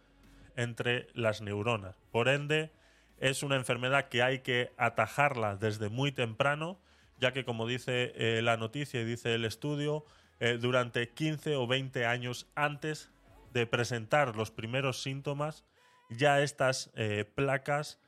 entre 0.56 1.06
las 1.12 1.42
neuronas. 1.42 1.96
Por 2.10 2.28
ende, 2.28 2.70
es 3.18 3.42
una 3.42 3.56
enfermedad 3.56 4.08
que 4.08 4.22
hay 4.22 4.38
que 4.38 4.72
atajarla 4.78 5.56
desde 5.56 5.90
muy 5.90 6.12
temprano, 6.12 6.78
ya 7.22 7.32
que 7.32 7.44
como 7.44 7.68
dice 7.68 8.12
eh, 8.16 8.42
la 8.42 8.56
noticia 8.56 9.00
y 9.00 9.04
dice 9.04 9.32
el 9.36 9.44
estudio, 9.44 10.04
eh, 10.40 10.58
durante 10.60 11.10
15 11.10 11.54
o 11.54 11.68
20 11.68 12.04
años 12.04 12.50
antes 12.56 13.12
de 13.52 13.64
presentar 13.64 14.34
los 14.34 14.50
primeros 14.50 15.04
síntomas, 15.04 15.64
ya 16.10 16.42
estas 16.42 16.90
eh, 16.96 17.24
placas 17.24 18.00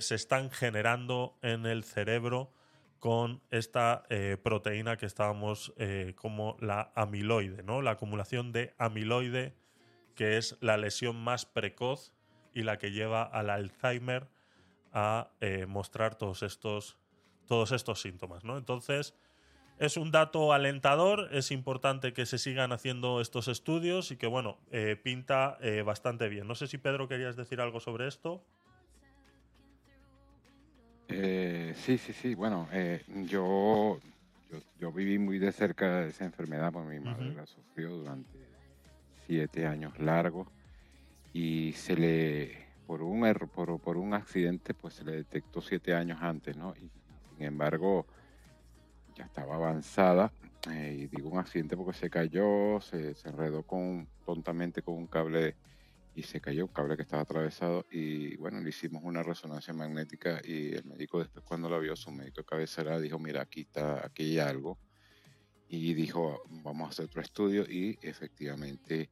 se 0.00 0.16
están 0.16 0.50
generando 0.50 1.38
en 1.40 1.64
el 1.64 1.84
cerebro 1.84 2.52
con 2.98 3.40
esta 3.52 4.02
proteína 4.42 4.96
que 4.96 5.06
estábamos 5.06 5.72
como 6.16 6.56
la 6.58 6.90
amiloide, 6.96 7.62
¿no? 7.62 7.80
La 7.80 7.92
acumulación 7.92 8.50
de 8.50 8.74
amiloide, 8.76 9.54
que 10.16 10.36
es 10.36 10.56
la 10.60 10.78
lesión 10.78 11.14
más 11.14 11.46
precoz 11.46 12.12
y 12.52 12.64
la 12.64 12.78
que 12.78 12.90
lleva 12.90 13.22
al 13.22 13.50
Alzheimer 13.50 14.26
a 14.92 15.30
mostrar 15.68 16.16
todos 16.16 16.42
estos, 16.42 16.98
todos 17.48 17.72
estos 17.72 18.00
síntomas, 18.00 18.44
¿no? 18.44 18.56
Entonces, 18.56 19.14
es 19.78 19.96
un 19.96 20.10
dato 20.10 20.52
alentador, 20.52 21.28
es 21.32 21.50
importante 21.50 22.12
que 22.12 22.26
se 22.26 22.38
sigan 22.38 22.72
haciendo 22.72 23.20
estos 23.20 23.48
estudios 23.48 24.10
y 24.10 24.16
que, 24.16 24.26
bueno, 24.26 24.58
eh, 24.70 24.96
pinta 25.02 25.56
eh, 25.60 25.82
bastante 25.82 26.28
bien. 26.28 26.46
No 26.46 26.54
sé 26.54 26.66
si 26.66 26.78
Pedro 26.78 27.08
querías 27.08 27.36
decir 27.36 27.60
algo 27.60 27.80
sobre 27.80 28.06
esto. 28.08 28.44
Eh, 31.08 31.74
sí, 31.76 31.96
sí, 31.96 32.12
sí. 32.12 32.34
Bueno, 32.34 32.68
eh, 32.72 33.02
yo, 33.06 33.98
yo, 34.50 34.58
yo 34.78 34.92
viví 34.92 35.18
muy 35.18 35.38
de 35.38 35.52
cerca 35.52 36.00
de 36.00 36.08
esa 36.10 36.24
enfermedad, 36.24 36.72
porque 36.72 36.90
mi 36.90 37.00
madre 37.00 37.28
Ujú. 37.28 37.36
la 37.36 37.46
sufrió 37.46 37.90
durante 37.90 38.38
siete 39.26 39.66
años 39.66 39.98
largos 39.98 40.48
y 41.32 41.72
se 41.72 41.96
le, 41.96 42.66
por 42.86 43.02
un 43.02 43.24
error, 43.24 43.48
por, 43.48 43.80
por 43.80 43.96
un 43.96 44.12
accidente, 44.12 44.74
pues 44.74 44.94
se 44.94 45.04
le 45.04 45.12
detectó 45.12 45.60
siete 45.60 45.94
años 45.94 46.18
antes, 46.20 46.56
¿no? 46.56 46.74
Y 46.76 46.90
sin 47.38 47.46
embargo, 47.46 48.04
ya 49.14 49.24
estaba 49.24 49.54
avanzada. 49.54 50.32
eh, 50.72 50.96
y 51.02 51.06
digo 51.06 51.30
un 51.30 51.38
accidente 51.38 51.76
porque 51.76 51.96
se 51.96 52.10
cayó, 52.10 52.80
se, 52.80 53.14
se 53.14 53.28
enredó 53.28 53.62
con, 53.62 54.08
tontamente 54.26 54.82
con 54.82 54.96
un 54.96 55.06
cable 55.06 55.54
y 56.16 56.24
se 56.24 56.40
cayó, 56.40 56.64
un 56.66 56.72
cable 56.72 56.96
que 56.96 57.02
estaba 57.02 57.22
atravesado. 57.22 57.86
Y 57.92 58.36
bueno, 58.36 58.60
le 58.60 58.70
hicimos 58.70 59.04
una 59.04 59.22
resonancia 59.22 59.72
magnética 59.72 60.40
y 60.44 60.74
el 60.74 60.84
médico 60.84 61.20
después 61.20 61.44
cuando 61.44 61.70
la 61.70 61.78
vio, 61.78 61.94
su 61.94 62.10
médico 62.10 62.40
de 62.40 62.44
cabecera, 62.46 62.98
dijo, 62.98 63.20
mira, 63.20 63.42
aquí 63.42 63.60
está, 63.60 64.04
aquí 64.04 64.24
hay 64.24 64.38
algo. 64.40 64.78
Y 65.68 65.94
dijo, 65.94 66.42
vamos 66.64 66.88
a 66.88 66.90
hacer 66.90 67.04
otro 67.04 67.22
estudio 67.22 67.62
y 67.70 67.96
efectivamente 68.02 69.10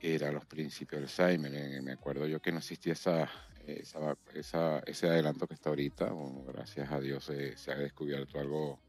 era 0.00 0.32
los 0.32 0.46
principios 0.46 1.00
del 1.02 1.04
Alzheimer. 1.26 1.52
Eh, 1.54 1.82
Me 1.82 1.92
acuerdo 1.92 2.26
yo 2.26 2.40
que 2.40 2.50
no 2.50 2.58
existía 2.58 2.94
esa, 2.94 3.28
esa, 3.66 4.16
esa- 4.34 4.80
ese 4.86 5.08
adelanto 5.08 5.46
que 5.46 5.54
está 5.54 5.70
ahorita. 5.70 6.06
Bueno, 6.12 6.44
gracias 6.52 6.90
a 6.90 7.00
Dios 7.00 7.24
se, 7.24 7.56
se 7.56 7.72
ha 7.72 7.76
descubierto 7.76 8.38
algo 8.40 8.80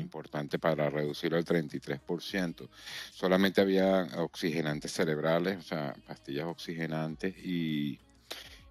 importante 0.00 0.58
para 0.58 0.88
reducirlo 0.90 1.36
al 1.38 1.44
33%. 1.44 2.68
Solamente 3.12 3.60
había 3.60 4.02
oxigenantes 4.18 4.92
cerebrales, 4.92 5.58
o 5.58 5.62
sea, 5.62 5.94
pastillas 6.06 6.46
oxigenantes 6.46 7.34
y 7.44 7.98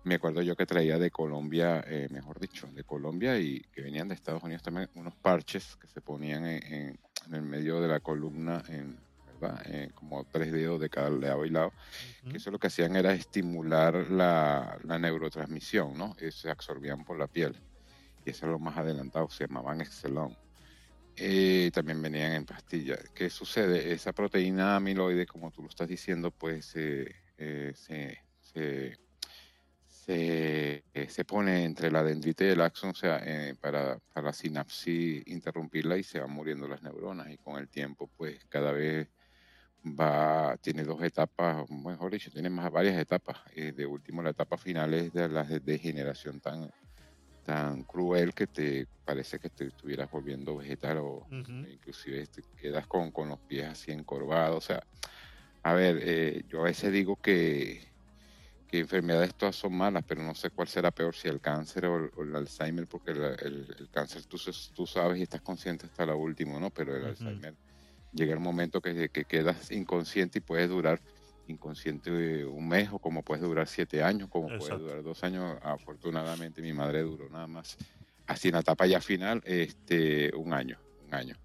me 0.03 0.15
acuerdo 0.15 0.41
yo 0.41 0.55
que 0.55 0.65
traía 0.65 0.97
de 0.97 1.11
Colombia, 1.11 1.83
eh, 1.87 2.07
mejor 2.09 2.39
dicho, 2.39 2.67
de 2.73 2.83
Colombia 2.83 3.37
y 3.39 3.59
que 3.71 3.81
venían 3.81 4.07
de 4.07 4.15
Estados 4.15 4.41
Unidos 4.43 4.63
también 4.63 4.89
unos 4.95 5.15
parches 5.15 5.75
que 5.77 5.87
se 5.87 6.01
ponían 6.01 6.45
en, 6.45 6.73
en- 6.73 6.99
en 7.27 7.35
el 7.35 7.43
medio 7.43 7.79
de 7.79 7.87
la 7.87 7.99
columna, 7.99 8.63
en, 8.67 8.97
¿verdad? 9.41 9.61
Eh, 9.65 9.89
como 9.95 10.23
tres 10.25 10.51
dedos 10.51 10.79
de 10.79 10.89
cada 10.89 11.09
lado 11.09 11.45
y 11.45 11.49
lado, 11.49 11.73
que 12.29 12.37
eso 12.37 12.51
lo 12.51 12.59
que 12.59 12.67
hacían 12.67 12.95
era 12.95 13.13
estimular 13.13 14.09
la, 14.09 14.77
la 14.83 14.99
neurotransmisión, 14.99 15.97
¿no? 15.97 16.15
Eh, 16.19 16.31
se 16.31 16.49
absorbían 16.49 17.03
por 17.03 17.17
la 17.17 17.27
piel. 17.27 17.55
Y 18.23 18.29
eso 18.29 18.45
es 18.45 18.51
lo 18.51 18.59
más 18.59 18.77
adelantado, 18.77 19.29
se 19.29 19.47
llamaban 19.47 19.81
Excelon. 19.81 20.37
Eh, 21.15 21.71
también 21.73 22.01
venían 22.01 22.33
en 22.33 22.45
pastillas. 22.45 23.09
¿Qué 23.13 23.29
sucede? 23.29 23.91
Esa 23.91 24.13
proteína 24.13 24.75
amiloide, 24.77 25.25
como 25.25 25.51
tú 25.51 25.61
lo 25.61 25.69
estás 25.69 25.87
diciendo, 25.87 26.31
pues 26.31 26.71
eh, 26.75 27.13
eh, 27.37 27.73
se, 27.75 28.19
se, 28.39 28.97
se, 29.85 30.83
eh, 30.93 31.09
se 31.09 31.25
pone 31.25 31.65
entre 31.65 31.91
la 31.91 32.03
dendrita 32.03 32.45
y 32.45 32.49
el 32.49 32.61
axón, 32.61 32.91
o 32.91 32.95
sea, 32.95 33.21
eh, 33.23 33.55
para, 33.59 33.99
para 34.13 34.27
la 34.27 34.33
sinapsis 34.33 35.23
interrumpirla 35.27 35.97
y 35.97 36.03
se 36.03 36.19
van 36.19 36.31
muriendo 36.31 36.67
las 36.67 36.81
neuronas. 36.81 37.29
Y 37.29 37.37
con 37.37 37.59
el 37.59 37.67
tiempo, 37.67 38.09
pues 38.15 38.45
cada 38.45 38.71
vez 38.71 39.09
va, 39.83 40.57
tiene 40.61 40.83
dos 40.83 41.01
etapas, 41.03 41.69
mejor 41.69 42.11
dicho, 42.11 42.31
tiene 42.31 42.49
más 42.49 42.71
varias 42.71 42.97
etapas. 42.99 43.37
Eh, 43.51 43.71
de 43.73 43.85
último, 43.85 44.21
la 44.23 44.31
etapa 44.31 44.57
final 44.57 44.93
es 44.93 45.11
de 45.13 45.29
la 45.29 45.43
de- 45.43 45.59
degeneración 45.59 46.39
tan, 46.41 46.71
tan 47.43 47.83
cruel 47.85 48.33
que 48.33 48.47
te 48.47 48.87
parece 49.05 49.39
que 49.39 49.49
te 49.49 49.67
estuvieras 49.67 50.09
volviendo 50.11 50.57
vegetal 50.57 50.99
o 50.99 51.31
inclusive 51.63 52.27
te 52.27 52.43
quedas 52.57 52.87
con, 52.87 53.11
con 53.11 53.29
los 53.29 53.39
pies 53.47 53.67
así 53.67 53.91
encorvados. 53.91 54.57
O 54.57 54.61
sea, 54.67 54.81
a 55.63 55.73
ver, 55.73 55.99
eh, 56.01 56.43
yo 56.47 56.61
a 56.61 56.65
veces 56.65 56.91
digo 56.91 57.17
que, 57.17 57.93
que 58.67 58.79
enfermedades 58.79 59.35
todas 59.35 59.55
son 59.55 59.75
malas, 59.77 60.03
pero 60.07 60.23
no 60.23 60.35
sé 60.35 60.51
cuál 60.51 60.67
será 60.67 60.91
peor, 60.91 61.15
si 61.15 61.27
el 61.27 61.41
cáncer 61.41 61.85
o 61.87 61.97
el, 61.97 62.11
o 62.15 62.23
el 62.23 62.35
Alzheimer, 62.35 62.87
porque 62.87 63.11
el, 63.11 63.23
el- 63.23 63.75
el 63.79 63.89
cáncer 63.91 64.25
tú, 64.27 64.37
tú 64.75 64.87
sabes 64.87 65.19
y 65.19 65.23
estás 65.23 65.41
consciente 65.41 65.87
hasta 65.87 66.05
la 66.05 66.15
última, 66.15 66.59
¿no? 66.59 66.71
Pero 66.71 66.95
el 66.95 67.03
Ujú. 67.03 67.05
Alzheimer 67.05 67.57
llega 68.13 68.33
el 68.33 68.39
momento 68.39 68.81
que, 68.81 69.09
que 69.09 69.25
quedas 69.25 69.71
inconsciente 69.71 70.39
y 70.39 70.41
puedes 70.41 70.69
durar 70.69 71.01
inconsciente 71.47 72.45
un 72.45 72.67
mes 72.67 72.89
o 72.91 72.99
como 72.99 73.23
puedes 73.23 73.43
durar 73.43 73.67
siete 73.67 74.03
años, 74.03 74.29
como 74.29 74.47
puede 74.47 74.61
Exacto. 74.61 74.83
durar 74.83 75.03
dos 75.03 75.23
años. 75.23 75.57
Afortunadamente 75.61 76.61
mi 76.61 76.73
madre 76.73 77.01
duró 77.01 77.29
nada 77.29 77.47
más, 77.47 77.77
así 78.27 78.49
en 78.49 78.55
la 78.55 78.61
etapa 78.61 78.85
ya 78.85 79.01
final, 79.01 79.41
este, 79.45 80.35
un 80.35 80.53
año, 80.53 80.79
un 81.07 81.13
año. 81.13 81.35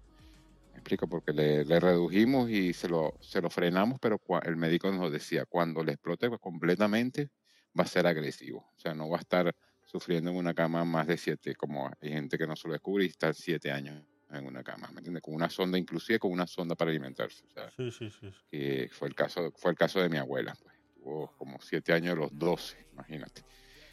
Me 0.71 0.79
explico, 0.79 1.07
porque 1.07 1.33
le, 1.33 1.65
le 1.65 1.79
redujimos 1.79 2.49
y 2.49 2.73
se 2.73 2.87
lo, 2.87 3.15
se 3.19 3.41
lo 3.41 3.49
frenamos, 3.49 3.99
pero 3.99 4.21
el 4.43 4.55
médico 4.55 4.91
nos 4.91 5.11
decía, 5.11 5.45
cuando 5.45 5.83
le 5.83 5.93
explote 5.93 6.29
completamente, 6.39 7.29
va 7.77 7.83
a 7.83 7.87
ser 7.87 8.07
agresivo. 8.07 8.59
O 8.75 8.79
sea, 8.79 8.93
no 8.93 9.09
va 9.09 9.17
a 9.17 9.21
estar 9.21 9.55
sufriendo 9.85 10.31
en 10.31 10.37
una 10.37 10.53
cama 10.53 10.85
más 10.85 11.07
de 11.07 11.17
siete, 11.17 11.55
como 11.55 11.89
hay 12.01 12.09
gente 12.09 12.37
que 12.37 12.47
no 12.47 12.55
se 12.55 12.67
lo 12.67 12.73
descubre 12.73 13.05
y 13.05 13.07
está 13.07 13.33
siete 13.33 13.71
años 13.71 14.03
en 14.31 14.45
una 14.45 14.63
cama, 14.63 14.89
¿me 14.91 14.99
entiendes? 14.99 15.23
Con 15.23 15.33
una 15.33 15.49
sonda, 15.49 15.77
inclusive 15.77 16.19
con 16.19 16.31
una 16.31 16.47
sonda 16.47 16.75
para 16.75 16.91
alimentarse. 16.91 17.45
Sea, 17.53 17.69
Sí, 17.71 17.91
sí, 17.91 18.09
sí. 18.09 18.31
que 18.51 18.89
fue 18.91 19.07
el 19.07 19.15
caso, 19.15 19.51
fue 19.55 19.71
el 19.71 19.77
caso 19.77 19.99
de 20.01 20.09
mi 20.09 20.17
abuela, 20.17 20.55
pues. 20.61 20.75
Tuvo 20.93 21.31
como 21.37 21.59
siete 21.61 21.93
años 21.93 22.15
de 22.15 22.21
los 22.21 22.37
12, 22.37 22.87
imagínate. 22.91 23.43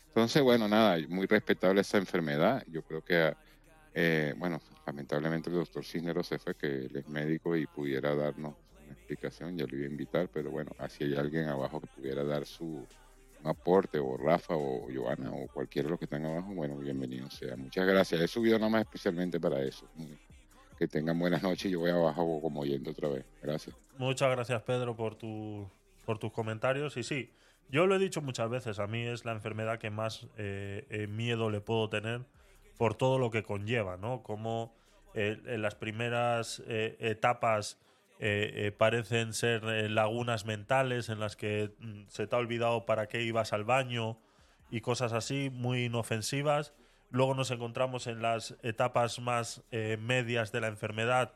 Entonces, 0.09 0.43
bueno, 0.43 0.67
nada, 0.69 0.97
muy 1.09 1.27
respetable 1.27 1.81
esa 1.83 1.99
enfermedad. 1.99 2.65
Yo 2.69 2.83
creo 2.83 3.03
que, 3.03 3.35
eh, 3.95 4.35
bueno, 4.37 4.61
lamentablemente 4.87 5.51
el 5.51 5.57
doctor 5.57 5.85
Cisneros 5.85 6.27
se 6.27 6.39
fue, 6.39 6.57
que 6.57 6.67
él 6.67 6.97
es 6.97 7.07
médico 7.09 7.57
y 7.57 7.67
pudiera 7.67 8.15
darnos 8.15 8.55
una 8.83 8.93
explicación, 8.95 9.57
yo 9.57 9.67
lo 9.67 9.77
iba 9.77 9.87
a 9.87 9.91
invitar, 9.91 10.29
pero 10.29 10.51
bueno, 10.51 10.73
si 10.89 11.05
hay 11.05 11.15
alguien 11.15 11.49
abajo 11.49 11.81
que 11.81 11.87
pudiera 11.89 12.25
dar 12.25 12.47
su 12.47 12.87
aporte, 13.47 13.99
o 13.99 14.17
Rafa, 14.17 14.55
o 14.57 14.87
Joana, 14.93 15.33
o 15.33 15.49
cualquiera 15.49 15.87
de 15.87 15.91
los 15.91 15.99
que 15.99 16.07
están 16.07 16.25
abajo, 16.25 16.55
bueno, 16.55 16.77
bienvenido 16.77 17.31
sea. 17.31 17.57
Muchas 17.57 17.87
gracias. 17.87 18.21
He 18.21 18.29
subido 18.29 18.59
nada 18.59 18.71
más 18.71 18.83
especialmente 18.83 19.41
para 19.41 19.63
eso. 19.63 19.87
Que 20.79 20.89
tengan 20.89 21.19
buenas 21.19 21.43
noches. 21.43 21.71
Yo 21.71 21.81
voy 21.81 21.91
abajo 21.91 22.41
como 22.41 22.65
yendo 22.65 22.91
otra 22.91 23.09
vez. 23.09 23.25
Gracias. 23.43 23.77
Muchas 23.99 24.31
gracias, 24.31 24.63
Pedro, 24.63 24.97
por, 24.97 25.17
tu, 25.17 25.69
por 26.05 26.19
tus 26.19 26.33
comentarios. 26.33 26.97
Y 26.97 27.03
sí, 27.03 27.31
yo 27.71 27.87
lo 27.87 27.97
he 27.97 27.99
dicho 27.99 28.21
muchas 28.21 28.51
veces, 28.51 28.79
a 28.79 28.87
mí 28.87 29.07
es 29.07 29.25
la 29.25 29.33
enfermedad 29.33 29.79
que 29.79 29.91
más 29.91 30.27
eh, 30.37 30.87
eh, 30.91 31.07
miedo 31.07 31.51
le 31.51 31.61
puedo 31.61 31.89
tener 31.89 32.23
por 32.77 32.95
todo 32.95 33.19
lo 33.19 33.31
que 33.31 33.43
conlleva, 33.43 33.97
¿no? 33.97 34.23
Como 34.23 34.75
eh, 35.15 35.41
en 35.47 35.63
las 35.63 35.77
primeras 35.77 36.61
eh, 36.67 36.97
etapas 36.99 37.79
eh, 38.21 38.67
eh, 38.67 38.73
parecen 38.73 39.33
ser 39.33 39.65
eh, 39.65 39.89
lagunas 39.89 40.45
mentales 40.45 41.09
en 41.09 41.19
las 41.19 41.35
que 41.35 41.75
mm, 41.79 42.05
se 42.09 42.27
te 42.27 42.37
ha 42.37 42.39
olvidado 42.39 42.87
para 42.87 43.09
qué 43.09 43.23
ibas 43.23 43.53
al 43.53 43.65
baño 43.65 44.19
y 44.71 44.81
cosas 44.81 45.13
así, 45.13 45.51
muy 45.51 45.87
inofensivas. 45.87 46.75
Luego 47.11 47.35
nos 47.35 47.51
encontramos 47.51 48.07
en 48.07 48.23
las 48.23 48.57
etapas 48.63 49.19
más 49.21 49.63
medias 49.71 50.51
de 50.51 50.61
la 50.61 50.67
enfermedad, 50.67 51.33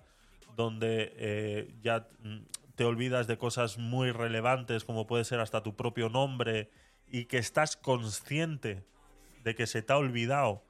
donde 0.56 1.68
ya 1.82 2.08
mm, 2.22 2.38
te 2.74 2.84
olvidas 2.84 3.28
de 3.28 3.38
cosas 3.38 3.78
muy 3.78 4.10
relevantes, 4.10 4.84
como 4.84 5.06
puede 5.06 5.24
ser 5.24 5.38
hasta 5.38 5.62
tu 5.62 5.76
propio 5.76 6.08
nombre, 6.08 6.70
y 7.06 7.26
que 7.26 7.38
estás 7.38 7.76
consciente 7.76 8.82
de 9.44 9.54
que 9.54 9.68
se 9.68 9.82
te 9.82 9.92
ha 9.92 9.98
olvidado 9.98 10.64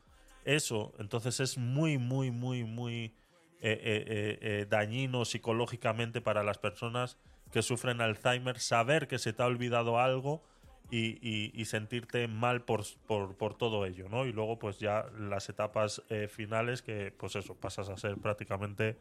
eso. 0.44 0.93
Entonces 0.98 1.40
es 1.40 1.56
muy, 1.56 1.97
muy, 1.97 2.30
muy, 2.30 2.64
muy 2.64 3.14
eh, 3.60 3.80
eh, 3.82 4.39
eh, 4.40 4.66
dañino 4.70 5.24
psicológicamente 5.24 6.20
para 6.20 6.44
las 6.44 6.59
personas 6.59 7.18
que 7.51 7.62
sufren 7.62 8.01
Alzheimer 8.01 8.60
saber 8.60 9.09
que 9.09 9.18
se 9.18 9.32
te 9.32 9.43
ha 9.43 9.47
olvidado 9.47 9.98
algo 9.98 10.44
y, 10.93 11.64
sentirte 11.64 12.28
mal 12.28 12.62
por, 12.62 12.85
por, 13.09 13.59
todo 13.59 13.85
ello, 13.85 14.09
¿no? 14.09 14.26
Y 14.26 14.32
luego, 14.32 14.59
pues 14.59 14.78
ya 14.78 15.06
las 15.18 15.48
etapas 15.48 16.02
finales 16.30 16.80
que, 16.80 17.12
pues 17.18 17.36
eso, 17.36 17.56
pasas 17.56 17.90
a 17.90 17.98
ser 17.98 18.16
prácticamente 18.16 18.97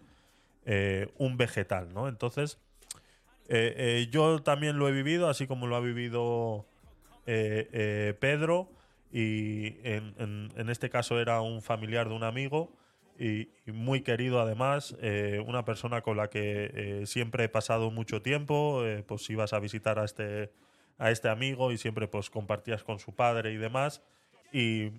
un 1.17 1.38
vegetal, 1.38 1.93
¿no? 1.93 2.09
Entonces, 2.09 2.59
yo 4.09 4.39
también 4.43 4.79
lo 4.79 4.89
he 4.89 4.91
vivido, 4.91 5.29
así 5.29 5.47
como 5.47 5.67
lo 5.67 5.77
ha 5.77 5.79
vivido 5.79 6.65
Pedro, 7.25 8.69
y 9.13 9.77
en 9.85 10.69
este 10.69 10.89
caso 10.89 11.21
era 11.21 11.39
un 11.39 11.61
familiar 11.61 12.09
de 12.09 12.15
un 12.15 12.23
amigo, 12.23 12.73
y, 13.19 13.49
muy 13.65 14.02
querido 14.02 14.39
además, 14.39 14.95
eh, 15.02 15.44
una 15.45 15.65
persona 15.65 16.02
con 16.02 16.18
la 16.18 16.30
que 16.30 16.72
eh, 16.73 17.06
siempre 17.07 17.45
he 17.45 17.49
pasado 17.49 17.89
mucho 17.89 18.22
tiempo, 18.22 18.85
eh, 18.85 19.03
pues 19.07 19.30
ibas 19.30 19.53
a 19.53 19.60
visitar 19.60 19.98
a 19.99 20.06
este, 20.06 20.52
a 20.98 21.11
este 21.11 21.30
amigo 21.30 21.72
y 21.72 21.77
siempre 21.77 22.07
pues 22.07 22.30
compartías 22.30 22.84
con 22.84 22.99
su 22.99 23.14
padre 23.14 23.53
y 23.53 23.57
demás, 23.57 24.03
y, 24.52 24.91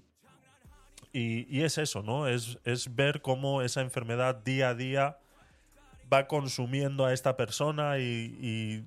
y, 1.13 1.63
es 1.63 1.79
eso, 1.79 2.03
¿no? 2.03 2.29
Es, 2.29 2.59
es 2.65 2.95
ver 2.95 3.23
cómo 3.23 3.63
esa 3.63 3.81
enfermedad 3.81 4.35
día 4.35 4.71
a 4.71 4.75
día 4.75 5.19
va 6.13 6.27
consumiendo 6.27 7.07
a 7.07 7.13
esta 7.13 7.37
persona 7.37 7.99
y, 7.99 8.85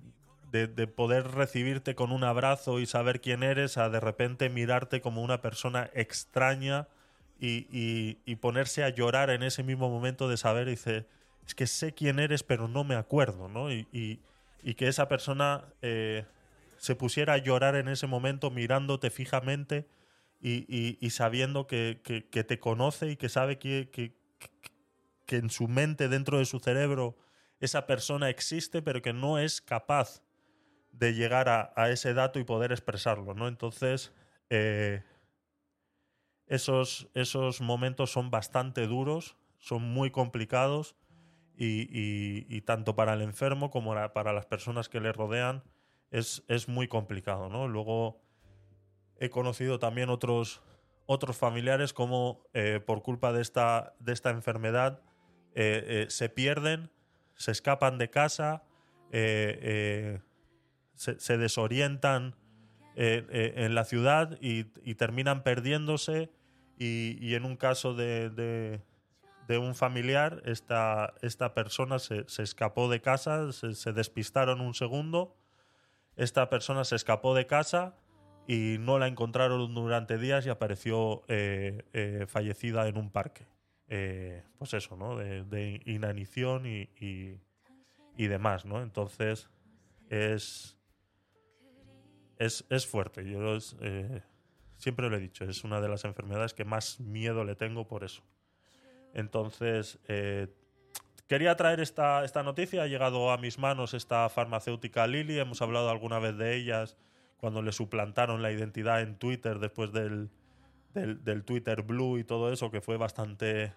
de 0.52 0.86
poder 0.86 1.32
recibirte 1.32 1.96
con 1.96 2.12
un 2.12 2.26
abrazo 2.26 2.82
y 2.82 2.86
saber 2.86 3.22
quién 3.22 3.42
eres 3.42 3.78
a 3.78 3.88
de 3.88 4.02
repente 4.02 4.50
mirarte 4.50 5.00
como 5.00 5.22
una 5.22 5.42
persona 5.42 5.90
extraña 5.94 6.90
y, 7.42 8.36
ponerse 8.36 8.84
a 8.84 8.90
llorar 8.90 9.32
en 9.32 9.44
ese 9.44 9.64
mismo 9.64 9.90
momento 9.90 10.30
de 10.30 10.38
saber, 10.38 10.68
dice, 10.68 11.08
es 11.46 11.56
que 11.56 11.66
sé 11.66 11.94
quién 11.94 12.20
eres 12.20 12.44
pero 12.44 12.68
no 12.68 12.84
me 12.84 12.96
acuerdo, 12.96 13.48
¿no? 13.48 13.72
Y, 13.72 14.20
que 14.78 14.88
esa 14.88 15.08
persona 15.08 15.66
eh, 15.82 16.26
se 16.78 16.96
pusiera 16.96 17.34
a 17.34 17.38
llorar 17.38 17.76
en 17.76 17.88
ese 17.88 18.06
momento 18.06 18.52
mirándote 18.52 19.10
fijamente 19.10 19.88
y, 20.40 21.10
sabiendo 21.10 21.66
que, 21.66 22.00
te 22.32 22.60
conoce 22.60 23.10
y 23.10 23.16
que 23.16 23.30
sabe 23.30 23.58
que, 23.58 23.90
que, 23.90 25.38
en 25.38 25.50
su 25.50 25.68
mente, 25.68 26.10
dentro 26.10 26.38
de 26.38 26.46
su 26.46 26.60
cerebro, 26.60 27.18
esa 27.60 27.88
persona 27.88 28.30
existe, 28.30 28.82
pero 28.82 29.02
que 29.02 29.14
no 29.14 29.40
es 29.40 29.62
capaz 29.62 30.22
de 30.92 31.14
llegar 31.14 31.48
a, 31.48 31.72
a 31.76 31.90
ese 31.90 32.14
dato 32.14 32.38
y 32.38 32.44
poder 32.44 32.72
expresarlo, 32.72 33.34
¿no? 33.34 33.48
Entonces, 33.48 34.12
eh, 34.50 35.04
esos, 36.52 37.10
esos 37.14 37.62
momentos 37.62 38.12
son 38.12 38.30
bastante 38.30 38.86
duros, 38.86 39.38
son 39.58 39.84
muy 39.84 40.12
complicados 40.12 40.98
y, 41.56 42.62
tanto 42.62 42.94
para 42.94 43.14
el 43.14 43.22
enfermo 43.22 43.72
como 43.72 43.96
para 44.12 44.34
las 44.34 44.46
personas 44.48 44.90
que 44.90 45.00
le 45.00 45.14
rodean 45.14 45.64
es, 46.10 46.44
es 46.50 46.68
muy 46.68 46.90
complicado, 46.90 47.48
¿no? 47.48 47.70
Luego 47.70 48.20
he 49.18 49.30
conocido 49.30 49.80
también 49.80 50.10
otros, 50.10 50.62
otros 51.06 51.38
familiares 51.38 51.94
como 51.94 52.44
eh, 52.54 52.82
por 52.86 53.02
culpa 53.02 53.32
de 53.32 53.42
esta, 53.42 53.94
de 54.00 54.12
esta 54.12 54.32
enfermedad 54.32 55.00
eh, 55.56 55.86
eh, 55.88 56.06
se 56.10 56.28
pierden, 56.28 56.92
se 57.36 57.52
escapan 57.52 57.98
de 57.98 58.10
casa, 58.10 58.64
se, 59.10 60.20
desorientan 61.38 62.36
en 62.96 63.74
la 63.74 63.86
ciudad 63.86 64.38
y 64.42 64.96
terminan 64.96 65.44
perdiéndose 65.44 66.30
y, 66.84 67.18
y 67.22 67.36
en 67.36 67.46
un 67.46 67.56
caso 67.58 67.94
de, 67.94 68.30
de- 68.30 68.82
de 69.48 69.58
un 69.58 69.76
familiar, 69.76 70.42
esta, 70.46 71.14
esta 71.22 71.54
persona 71.54 72.00
se, 72.00 72.24
se 72.30 72.42
escapó 72.44 72.90
de 72.90 73.02
casa, 73.02 73.52
se, 73.52 73.74
se 73.76 73.92
despistaron 73.92 74.62
un 74.62 74.74
segundo, 74.74 75.36
esta 76.16 76.50
persona 76.50 76.86
se 76.86 76.96
escapó 76.96 77.36
de 77.36 77.48
casa 77.48 77.96
y 78.48 78.78
no 78.80 78.98
la 78.98 79.08
encontraron 79.08 79.74
durante 79.74 80.18
días 80.18 80.46
y 80.46 80.50
apareció 80.50 81.24
eh, 81.28 81.84
eh, 81.94 82.26
fallecida 82.28 82.88
en 82.88 82.98
un 82.98 83.10
parque. 83.12 83.46
Eh, 83.90 84.44
pues 84.58 84.74
eso, 84.74 84.96
¿no? 84.96 85.18
De, 85.18 85.44
de 85.44 85.82
inanición 85.86 86.66
y, 86.66 86.90
y, 87.00 87.42
y 88.16 88.28
demás, 88.28 88.66
¿no? 88.66 88.82
Entonces 88.82 89.50
es, 90.10 90.78
es, 92.38 92.66
es 92.70 92.88
fuerte. 92.88 93.30
Yo 93.30 93.56
es, 93.56 93.76
eh, 93.82 94.22
siempre 94.82 95.10
lo 95.10 95.16
he 95.16 95.20
dicho, 95.20 95.46
es 95.46 95.64
una 95.64 95.80
de 95.80 95.88
las 95.88 96.06
enfermedades 96.06 96.56
que 96.56 96.66
más 96.66 97.00
miedo 97.00 97.44
le 97.44 97.56
tengo 97.56 97.88
por 97.88 98.04
eso. 98.04 98.24
Entonces, 99.14 100.00
eh, 100.08 100.48
quería 101.28 101.56
traer 101.56 101.80
esta, 101.82 102.26
esta 102.26 102.42
noticia. 102.42 102.82
Ha 102.82 102.88
llegado 102.88 103.32
a 103.32 103.38
mis 103.38 103.60
manos 103.60 103.94
esta 103.94 104.28
farmacéutica 104.30 105.06
Lilly. 105.06 105.38
Hemos 105.38 105.62
hablado 105.62 105.90
alguna 105.92 106.18
vez 106.18 106.36
de 106.38 106.56
ellas 106.56 106.98
cuando 107.38 107.62
le 107.62 107.72
suplantaron 107.72 108.42
la 108.42 108.52
identidad 108.52 109.02
en 109.02 109.18
Twitter 109.18 109.60
después 109.60 109.92
del, 109.92 110.32
del, 110.94 111.44
Twitter 111.44 111.84
Blue 111.84 112.18
y 112.18 112.24
todo 112.24 112.52
eso, 112.52 112.72
que 112.72 112.82
fue 112.82 112.98
bastante, 112.98 113.74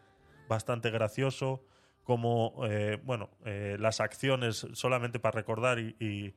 bastante 0.48 0.90
gracioso. 0.90 1.64
Como, 2.02 2.54
eh, 2.66 2.98
bueno, 3.02 3.30
eh, 3.44 3.76
las 3.78 4.00
acciones, 4.00 4.66
solamente 4.72 5.18
para 5.18 5.36
recordar 5.36 5.78
y- 5.78 6.34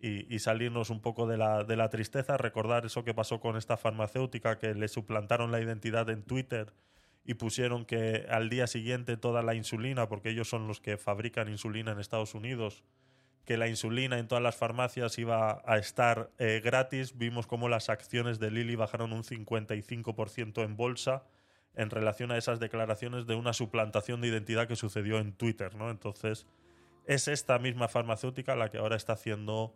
y- 0.00 0.38
salirnos 0.38 0.90
un 0.90 1.00
poco 1.00 1.26
de 1.26 1.36
la, 1.36 1.64
de 1.64 1.76
la 1.76 1.88
tristeza, 1.90 2.36
recordar 2.36 2.86
eso 2.86 3.04
que 3.04 3.14
pasó 3.14 3.40
con 3.40 3.56
esta 3.56 3.76
farmacéutica 3.76 4.58
que 4.58 4.74
le 4.74 4.88
suplantaron 4.88 5.50
la 5.50 5.60
identidad 5.60 6.08
en 6.10 6.22
Twitter 6.22 6.72
y 7.24 7.34
pusieron 7.34 7.84
que 7.84 8.26
al 8.30 8.48
día 8.48 8.66
siguiente 8.66 9.16
toda 9.16 9.42
la 9.42 9.54
insulina, 9.54 10.08
porque 10.08 10.30
ellos 10.30 10.48
son 10.48 10.66
los 10.66 10.80
que 10.80 10.96
fabrican 10.96 11.48
insulina 11.48 11.92
en 11.92 11.98
Estados 11.98 12.34
Unidos, 12.34 12.84
que 13.44 13.56
la 13.56 13.68
insulina 13.68 14.18
en 14.18 14.28
todas 14.28 14.42
las 14.42 14.56
farmacias 14.56 15.18
iba 15.18 15.62
a 15.66 15.78
estar 15.78 16.30
eh, 16.38 16.60
gratis. 16.62 17.16
Vimos 17.16 17.46
cómo 17.46 17.68
las 17.68 17.88
acciones 17.88 18.38
de 18.38 18.50
Lilly 18.50 18.76
bajaron 18.76 19.12
un 19.12 19.24
55% 19.24 20.64
en 20.64 20.76
bolsa 20.76 21.24
en 21.74 21.90
relación 21.90 22.30
a 22.30 22.36
esas 22.36 22.60
declaraciones 22.60 23.26
de 23.26 23.34
una 23.36 23.52
suplantación 23.52 24.20
de 24.20 24.28
identidad 24.28 24.68
que 24.68 24.76
sucedió 24.76 25.18
en 25.18 25.32
Twitter, 25.32 25.74
¿no? 25.76 25.90
Entonces, 25.90 26.46
es 27.06 27.28
esta 27.28 27.58
misma 27.58 27.88
farmacéutica 27.88 28.54
la 28.56 28.70
que 28.70 28.78
ahora 28.78 28.96
está 28.96 29.14
haciendo 29.14 29.74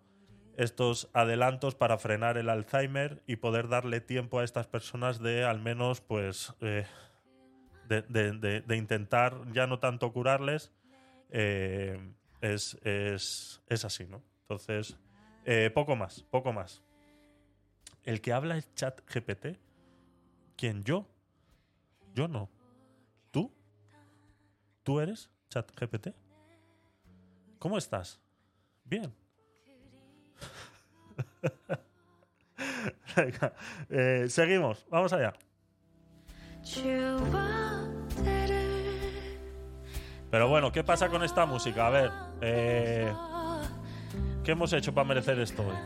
estos 0.63 1.09
adelantos 1.13 1.75
para 1.75 1.99
frenar 1.99 2.39
el 2.39 2.49
Alzheimer 2.49 3.23
y 3.27 3.37
poder 3.37 3.69
darle 3.69 4.01
tiempo 4.01 4.39
a 4.39 4.45
estas 4.45 4.67
personas 4.67 5.21
de 5.21 5.45
al 5.45 5.61
menos, 5.61 6.01
pues, 6.01 6.55
eh, 6.61 6.87
de, 7.89 8.77
intentar 8.77 9.37
ya 9.53 9.67
no 9.67 9.79
tanto 9.79 10.13
curarles, 10.13 10.73
eh, 11.31 11.99
es 12.41 13.85
así, 13.85 14.07
¿no? 14.07 14.23
Entonces, 14.43 14.97
eh, 15.45 15.71
poco 15.75 15.97
más, 15.97 16.23
poco 16.31 16.53
más. 16.53 16.83
El 18.05 18.21
que 18.21 18.33
habla 18.33 18.57
es 18.57 18.73
chat 18.75 19.01
GPT. 19.07 19.59
¿Quién? 20.57 20.85
¿Yo? 20.85 21.09
Yo 22.15 22.29
no. 22.29 22.49
¿Tú? 23.31 23.53
¿Tú 24.83 25.01
eres 25.01 25.31
chat 25.49 25.71
GPT? 25.75 26.15
¿Cómo 27.59 27.79
estás? 27.79 28.21
Bien. 28.85 29.13
Eh, 33.91 34.27
seguimos, 34.29 34.87
vamos 34.89 35.13
allá. 35.13 35.35
Pero 40.31 40.49
bueno, 40.49 40.73
¿qué 40.73 40.83
pasa 40.83 41.09
con 41.09 41.23
esta 41.23 41.45
música? 41.45 41.87
A 41.87 41.91
ver, 41.91 42.11
eh, 42.41 43.13
¿qué 44.43 44.53
hemos 44.53 44.73
hecho 44.73 44.95
para 44.95 45.07
merecer 45.07 45.39
esto 45.41 45.63
hoy? 45.63 45.77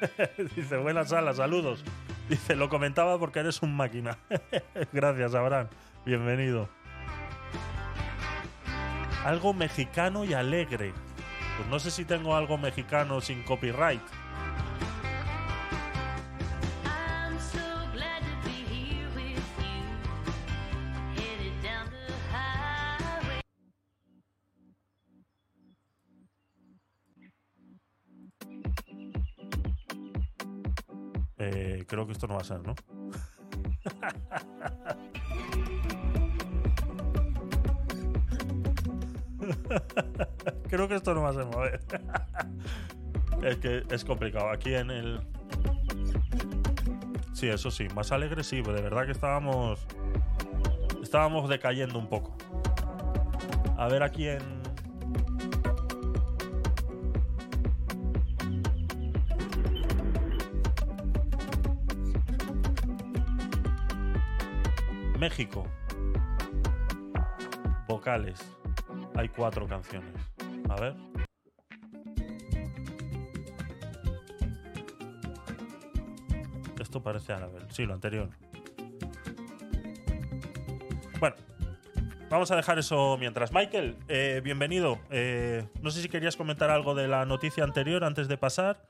Dice, 0.54 0.76
buenas 0.76 1.08
salas, 1.08 1.38
saludos. 1.38 1.82
Dice, 2.30 2.56
lo 2.56 2.68
comentaba 2.68 3.18
porque 3.18 3.40
eres 3.40 3.62
un 3.62 3.74
máquina. 3.74 4.18
Gracias, 4.92 5.34
Abraham. 5.34 5.68
Bienvenido. 6.04 6.68
Algo 9.24 9.54
mexicano 9.54 10.24
y 10.24 10.34
alegre. 10.34 10.92
Pues 11.56 11.68
no 11.70 11.78
sé 11.78 11.90
si 11.90 12.04
tengo 12.04 12.36
algo 12.36 12.58
mexicano 12.58 13.20
sin 13.22 13.42
copyright. 13.44 14.02
Creo 31.98 32.06
que 32.06 32.12
esto 32.12 32.28
no 32.28 32.34
va 32.34 32.42
a 32.42 32.44
ser, 32.44 32.60
¿no? 32.64 32.76
creo 40.68 40.86
que 40.86 40.94
esto 40.94 41.12
no 41.12 41.22
va 41.22 41.30
a 41.30 41.32
ser, 41.32 41.48
a 41.52 41.58
ver. 41.58 41.80
es 43.42 43.56
que 43.56 43.82
es 43.90 44.04
complicado. 44.04 44.48
Aquí 44.50 44.74
en 44.74 44.92
el. 44.92 45.18
Sí, 47.32 47.48
eso 47.48 47.72
sí, 47.72 47.88
más 47.96 48.12
alegre 48.12 48.44
sí, 48.44 48.62
pero 48.62 48.76
de 48.76 48.82
verdad 48.82 49.06
que 49.06 49.12
estábamos. 49.12 49.84
Estábamos 51.02 51.48
decayendo 51.48 51.98
un 51.98 52.08
poco. 52.08 52.36
A 53.76 53.88
ver 53.88 54.04
aquí 54.04 54.28
en. 54.28 54.57
México. 65.28 65.66
Vocales. 67.86 68.40
Hay 69.14 69.28
cuatro 69.28 69.66
canciones. 69.68 70.14
A 70.70 70.76
ver. 70.80 70.94
Esto 76.80 77.02
parece 77.02 77.32
árabe. 77.32 77.58
Sí, 77.70 77.84
lo 77.84 77.94
anterior. 77.94 78.28
Bueno, 81.18 81.36
vamos 82.30 82.50
a 82.50 82.56
dejar 82.56 82.78
eso 82.78 83.16
mientras. 83.18 83.52
Michael, 83.52 83.96
eh, 84.08 84.40
bienvenido. 84.42 84.98
Eh, 85.10 85.66
no 85.82 85.90
sé 85.90 86.00
si 86.00 86.08
querías 86.08 86.36
comentar 86.36 86.70
algo 86.70 86.94
de 86.94 87.08
la 87.08 87.24
noticia 87.26 87.64
anterior 87.64 88.04
antes 88.04 88.28
de 88.28 88.38
pasar. 88.38 88.80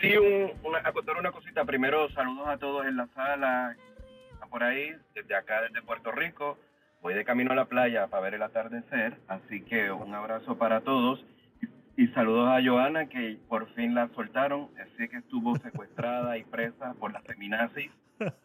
Sí, 0.00 0.16
un- 0.16 0.50
una, 0.64 0.78
a 0.78 0.92
contar 0.92 1.16
una 1.16 1.30
cosita. 1.30 1.64
Primero, 1.64 2.10
saludos 2.10 2.48
a 2.48 2.56
todos 2.56 2.86
en 2.86 2.96
la 2.96 3.06
sala, 3.14 3.76
por 4.52 4.62
ahí, 4.62 4.94
desde 5.14 5.34
acá, 5.34 5.62
desde 5.62 5.80
Puerto 5.80 6.12
Rico. 6.12 6.58
Voy 7.00 7.14
de 7.14 7.24
camino 7.24 7.52
a 7.52 7.56
la 7.56 7.64
playa 7.64 8.06
para 8.08 8.22
ver 8.22 8.34
el 8.34 8.42
atardecer, 8.42 9.16
así 9.26 9.62
que 9.62 9.90
un 9.90 10.14
abrazo 10.14 10.58
para 10.58 10.82
todos. 10.82 11.24
Y 11.96 12.06
saludos 12.08 12.48
a 12.50 12.62
Joana, 12.62 13.06
que 13.06 13.38
por 13.48 13.66
fin 13.74 13.94
la 13.94 14.08
soltaron. 14.08 14.68
Sé 14.96 15.08
que 15.08 15.16
estuvo 15.16 15.56
secuestrada 15.64 16.36
y 16.36 16.44
presa 16.44 16.94
por 17.00 17.12
las 17.12 17.24
feminazis 17.24 17.90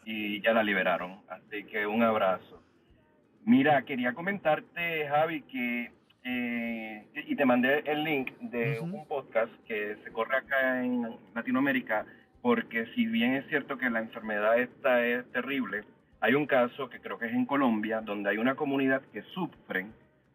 y 0.05 0.41
ya 0.41 0.53
la 0.53 0.63
liberaron. 0.63 1.19
Así 1.27 1.65
que 1.65 1.85
un 1.85 2.01
abrazo. 2.01 2.63
Mira, 3.45 3.81
quería 3.83 4.13
comentarte, 4.13 5.07
Javi, 5.07 5.41
que 5.43 5.91
eh, 6.23 7.05
y 7.13 7.35
te 7.35 7.45
mandé 7.45 7.83
el 7.85 8.03
link 8.03 8.31
de 8.39 8.79
un 8.79 9.05
podcast 9.07 9.51
que 9.65 9.97
se 10.03 10.11
corre 10.11 10.37
acá 10.37 10.83
en 10.83 11.15
Latinoamérica, 11.35 12.05
porque 12.41 12.85
si 12.95 13.05
bien 13.05 13.35
es 13.35 13.47
cierto 13.47 13.77
que 13.77 13.89
la 13.89 13.99
enfermedad 13.99 14.59
esta 14.59 15.05
es 15.05 15.29
terrible, 15.31 15.83
hay 16.21 16.33
un 16.33 16.45
caso 16.45 16.89
que 16.89 16.99
creo 16.99 17.17
que 17.19 17.27
es 17.27 17.33
en 17.33 17.45
Colombia, 17.45 18.01
donde 18.01 18.29
hay 18.29 18.37
una 18.37 18.55
comunidad 18.55 19.01
que 19.13 19.21
sufren 19.33 19.93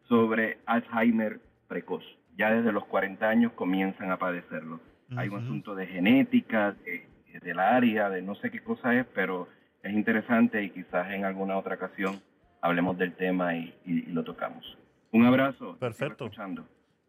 sobre 0.09 0.59
Alzheimer 0.67 1.41
precoz. 1.69 2.05
Ya 2.37 2.51
desde 2.53 2.73
los 2.73 2.85
40 2.87 3.29
años 3.29 3.53
comienzan 3.53 4.11
a 4.11 4.19
padecerlo. 4.19 4.81
Hay 5.17 5.29
un 5.29 5.41
asunto 5.45 5.75
de 5.75 5.87
genética, 5.87 6.73
de, 6.73 7.07
de 7.43 7.55
la 7.55 7.77
área, 7.77 8.09
de 8.09 8.23
no 8.23 8.35
sé 8.37 8.51
qué 8.51 8.61
cosa 8.63 8.95
es, 8.95 9.07
pero 9.15 9.47
es 9.83 9.93
interesante 9.93 10.63
y 10.63 10.71
quizás 10.71 11.11
en 11.11 11.25
alguna 11.25 11.59
otra 11.59 11.75
ocasión 11.75 12.21
hablemos 12.63 12.97
del 12.97 13.13
tema 13.15 13.55
y, 13.57 13.75
y- 13.85 13.99
y 14.09 14.13
lo 14.13 14.25
tocamos. 14.25 14.79
Un 15.11 15.27
abrazo. 15.27 15.77
Perfecto. 15.79 16.31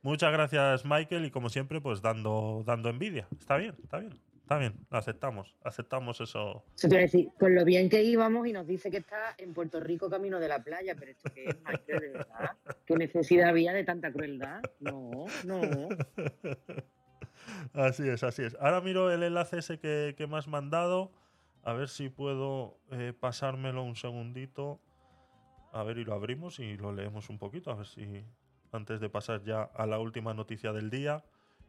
Muchas 0.01 0.33
gracias, 0.33 0.83
Michael, 0.85 1.25
y 1.25 1.31
como 1.31 1.47
siempre, 1.47 1.79
pues 1.79 2.01
dando, 2.01 2.63
dando 2.65 2.89
envidia. 2.89 3.25
Está 3.39 3.55
bien, 3.55 3.75
está 3.81 3.99
bien, 3.99 4.11
está 4.43 4.57
bien. 4.57 4.73
Aceptamos, 4.91 5.55
aceptamos 5.63 6.21
eso. 6.21 6.63
Eso 6.75 6.87
te 6.87 6.97
decir, 6.97 7.29
con 7.39 7.55
lo 7.55 7.65
bien 7.65 7.89
que 7.89 8.03
íbamos 8.03 8.45
y 8.47 8.53
nos 8.53 8.67
dice 8.67 8.91
que 8.91 8.97
está 8.97 9.35
en 9.37 9.53
Puerto 9.53 9.79
Rico 9.79 10.09
camino 10.09 10.39
de 10.39 10.47
la 10.47 10.63
playa, 10.63 10.95
pero 10.99 11.11
esto 11.11 11.31
qué 11.33 11.45
es, 11.45 11.57
Michael, 11.61 11.99
de 11.99 12.09
verdad. 12.09 12.51
¿Qué 12.85 12.95
necesidad 12.95 13.49
había 13.49 13.73
de 13.73 13.83
tanta 13.83 14.11
crueldad? 14.11 14.61
No, 14.79 15.25
no. 15.45 15.61
Así 17.73 18.07
es, 18.07 18.23
así 18.23 18.43
es. 18.43 18.55
Ahora 18.59 18.81
miro 18.81 19.11
el 19.11 19.23
enlace 19.23 19.59
ese 19.59 19.79
que, 19.79 20.13
que 20.17 20.27
me 20.27 20.37
has 20.37 20.47
mandado. 20.47 21.11
A 21.63 21.73
ver 21.73 21.87
si 21.87 22.09
puedo 22.09 22.77
eh, 22.91 23.13
pasármelo 23.17 23.83
un 23.83 23.95
segundito. 23.95 24.79
A 25.71 25.83
ver, 25.83 25.97
y 25.97 26.03
lo 26.03 26.13
abrimos 26.13 26.59
y 26.59 26.77
lo 26.77 26.91
leemos 26.91 27.29
un 27.29 27.39
poquito. 27.39 27.71
A 27.71 27.75
ver 27.75 27.87
si 27.87 28.25
antes 28.71 28.99
de 28.99 29.09
pasar 29.09 29.43
ya 29.43 29.63
a 29.63 29.85
la 29.85 29.99
última 29.99 30.33
noticia 30.33 30.73
del 30.73 30.89
día, 30.89 31.23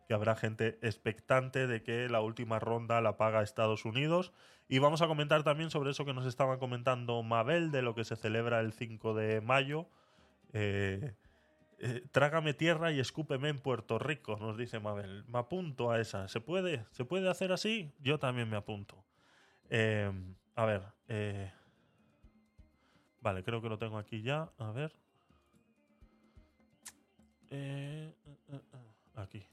que 0.06 0.14
habrá 0.14 0.36
gente 0.36 0.78
expectante 0.82 1.66
de 1.66 1.82
que 1.82 2.08
la 2.08 2.20
última 2.20 2.58
ronda 2.58 3.00
la 3.00 3.16
paga 3.16 3.42
Estados 3.42 3.84
Unidos. 3.84 4.32
Y 4.68 4.78
vamos 4.78 5.02
a 5.02 5.06
comentar 5.06 5.42
también 5.42 5.70
sobre 5.70 5.90
eso 5.90 6.04
que 6.04 6.14
nos 6.14 6.26
estaba 6.26 6.58
comentando 6.58 7.22
Mabel, 7.22 7.70
de 7.70 7.82
lo 7.82 7.94
que 7.94 8.04
se 8.04 8.16
celebra 8.16 8.60
el 8.60 8.72
5 8.72 9.14
de 9.14 9.40
mayo. 9.40 9.86
Eh, 10.52 11.14
eh, 11.78 12.06
trágame 12.12 12.54
tierra 12.54 12.92
y 12.92 13.00
escúpeme 13.00 13.48
en 13.48 13.58
Puerto 13.58 13.98
Rico, 13.98 14.36
nos 14.36 14.56
dice 14.56 14.80
Mabel. 14.80 15.24
Me 15.26 15.38
apunto 15.38 15.90
a 15.90 16.00
esa. 16.00 16.28
¿Se 16.28 16.40
puede? 16.40 16.84
¿Se 16.92 17.04
puede 17.04 17.28
hacer 17.28 17.52
así? 17.52 17.92
Yo 18.00 18.18
también 18.18 18.48
me 18.48 18.56
apunto. 18.56 19.04
Eh, 19.70 20.10
a 20.54 20.64
ver. 20.64 20.82
vale, 23.20 23.42
creo 23.42 23.60
que 23.60 23.68
lo 23.68 23.78
tengo 23.78 23.98
aquí 23.98 24.22
ya. 24.22 24.50
A 24.58 24.70
ver. 24.70 24.92
Aquí. 29.14 29.46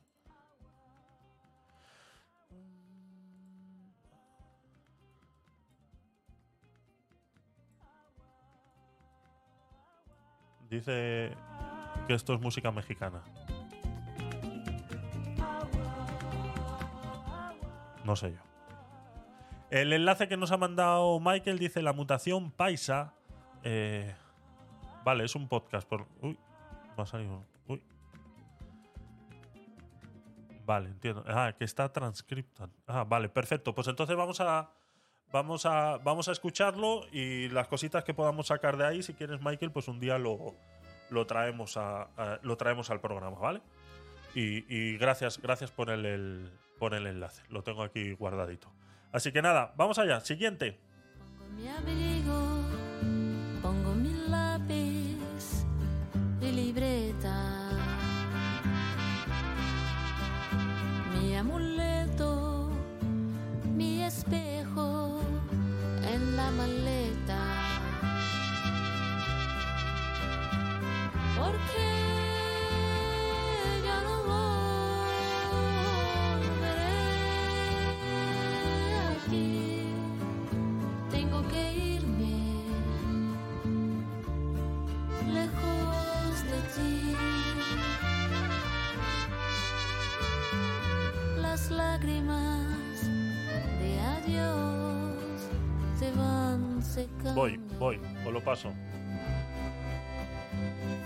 Dice 10.71 11.33
que 12.07 12.13
esto 12.13 12.33
es 12.33 12.39
música 12.39 12.71
mexicana. 12.71 13.21
No 18.05 18.15
sé 18.15 18.31
yo. 18.31 18.39
El 19.69 19.91
enlace 19.91 20.29
que 20.29 20.37
nos 20.37 20.53
ha 20.53 20.57
mandado 20.57 21.19
Michael 21.19 21.59
dice 21.59 21.81
la 21.81 21.91
mutación 21.91 22.51
paisa. 22.51 23.13
eh, 23.63 24.15
vale, 25.03 25.25
es 25.25 25.35
un 25.35 25.49
podcast. 25.49 25.85
Por, 25.87 26.07
uy, 26.21 26.39
me 26.95 27.03
ha 27.03 27.05
salido. 27.05 27.43
Uy. 27.67 27.83
Vale, 30.65 30.87
entiendo. 30.87 31.25
Ah, 31.27 31.53
que 31.57 31.65
está 31.65 31.91
transcripta. 31.91 32.69
Ah, 32.87 33.03
vale, 33.03 33.27
perfecto. 33.27 33.75
Pues 33.75 33.87
entonces 33.87 34.15
vamos 34.15 34.39
a. 34.39 34.71
Vamos 35.31 35.65
a, 35.65 35.97
vamos 35.97 36.27
a 36.27 36.33
escucharlo 36.33 37.05
y 37.11 37.47
las 37.49 37.67
cositas 37.67 38.03
que 38.03 38.13
podamos 38.13 38.47
sacar 38.47 38.75
de 38.75 38.85
ahí, 38.85 39.01
si 39.03 39.13
quieres, 39.13 39.41
Michael, 39.41 39.71
pues 39.71 39.87
un 39.87 39.99
día 39.99 40.17
lo, 40.17 40.55
lo, 41.09 41.25
traemos, 41.25 41.77
a, 41.77 42.09
lo 42.43 42.57
traemos 42.57 42.89
al 42.89 42.99
programa, 42.99 43.37
¿vale? 43.39 43.61
Y, 44.33 44.97
gracias, 44.97 45.41
gracias 45.41 45.71
por 45.71 45.89
el, 45.89 46.51
por 46.79 46.93
el 46.93 47.07
enlace. 47.07 47.43
Lo 47.49 47.63
tengo 47.63 47.83
aquí 47.83 48.13
guardadito. 48.13 48.71
Así 49.11 49.31
que 49.31 49.41
nada, 49.41 49.73
vamos 49.75 49.99
allá. 49.99 50.19
Siguiente. 50.21 50.79
mi 51.55 51.67
abrigo, 51.67 52.60
Voy, 97.33 97.57
voy, 97.79 97.99
os 98.25 98.33
lo 98.33 98.41
paso. 98.41 98.73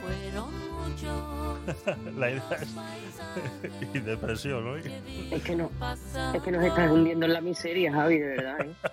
Fueron 0.01 0.51
muchos 0.71 1.35
La 2.17 2.31
idea 2.31 2.59
es. 2.61 2.75
y 3.93 3.99
depresión, 3.99 4.65
¿no? 4.65 4.75
Es 4.77 5.43
que 5.43 5.55
no, 5.55 5.69
es 6.33 6.41
que 6.41 6.51
nos 6.51 6.63
estás 6.63 6.91
hundiendo 6.91 7.25
en 7.25 7.33
la 7.33 7.41
miseria, 7.41 7.91
Javi, 7.91 8.19
de 8.19 8.27
verdad. 8.27 8.61
¿eh? 8.61 8.73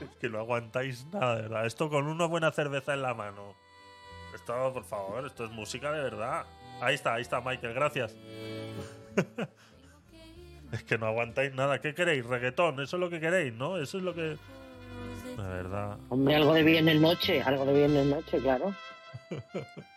Es 0.00 0.16
que 0.16 0.30
no 0.30 0.38
aguantáis 0.38 1.06
nada, 1.12 1.36
de 1.36 1.42
verdad. 1.42 1.66
Esto 1.66 1.90
con 1.90 2.06
una 2.06 2.24
buena 2.24 2.50
cerveza 2.52 2.94
en 2.94 3.02
la 3.02 3.12
mano. 3.12 3.54
Esto, 4.34 4.72
por 4.72 4.84
favor, 4.84 5.26
esto 5.26 5.44
es 5.44 5.50
música 5.50 5.92
de 5.92 6.02
verdad. 6.02 6.46
Ahí 6.80 6.94
está, 6.94 7.14
ahí 7.14 7.22
está, 7.22 7.42
Michael, 7.42 7.74
gracias. 7.74 8.16
Es 10.72 10.82
que 10.84 10.96
no 10.96 11.06
aguantáis 11.06 11.54
nada. 11.54 11.80
¿Qué 11.80 11.94
queréis? 11.94 12.24
Reggaetón, 12.24 12.80
eso 12.80 12.96
es 12.96 13.00
lo 13.00 13.10
que 13.10 13.20
queréis, 13.20 13.52
¿no? 13.52 13.76
Eso 13.76 13.98
es 13.98 14.04
lo 14.04 14.14
que. 14.14 14.38
De 15.36 15.42
verdad. 15.42 15.98
Hombre, 16.08 16.36
algo 16.36 16.54
de 16.54 16.62
viernes 16.62 17.00
noche, 17.00 17.42
algo 17.42 17.64
de 17.64 17.72
viernes 17.72 18.06
noche, 18.06 18.38
claro. 18.38 18.74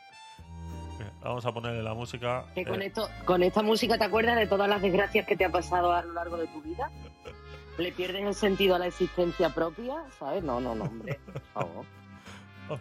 Vamos 1.24 1.46
a 1.46 1.54
ponerle 1.54 1.82
la 1.82 1.94
música. 1.94 2.46
Que 2.54 2.66
con, 2.66 2.82
eh, 2.82 2.88
esto, 2.88 3.10
con 3.26 3.44
esta 3.44 3.62
música 3.62 3.98
te 3.98 4.04
acuerdas 4.04 4.36
de 4.36 4.48
todas 4.48 4.68
las 4.68 4.82
desgracias 4.82 5.26
que 5.26 5.38
te 5.38 5.46
ha 5.46 5.52
pasado 5.52 5.94
a 5.94 6.02
lo 6.02 6.14
largo 6.14 6.38
de 6.38 6.48
tu 6.48 6.62
vida. 6.62 6.92
¿Le 7.78 7.92
pierdes 7.92 8.26
el 8.26 8.36
sentido 8.36 8.76
a 8.76 8.80
la 8.80 8.88
existencia 8.88 9.50
propia? 9.50 9.96
¿Sabes? 10.20 10.44
No, 10.44 10.60
no, 10.60 10.76
no, 10.76 10.84
hombre. 10.86 11.20
Por 11.26 11.42
favor. 11.54 11.86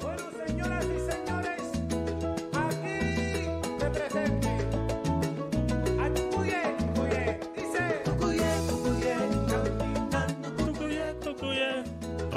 Bueno, 0.00 0.22
señoras 0.46 0.86
y 0.86 0.97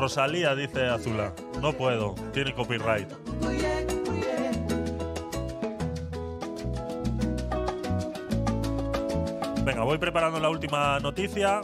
Rosalía, 0.02 0.56
dice 0.56 0.88
Azula. 0.88 1.32
No 1.62 1.74
puedo, 1.74 2.16
tiene 2.34 2.56
copyright. 2.56 3.08
Venga, 9.64 9.84
voy 9.84 10.00
preparando 10.00 10.40
la 10.40 10.50
última 10.50 11.00
noticia. 11.02 11.62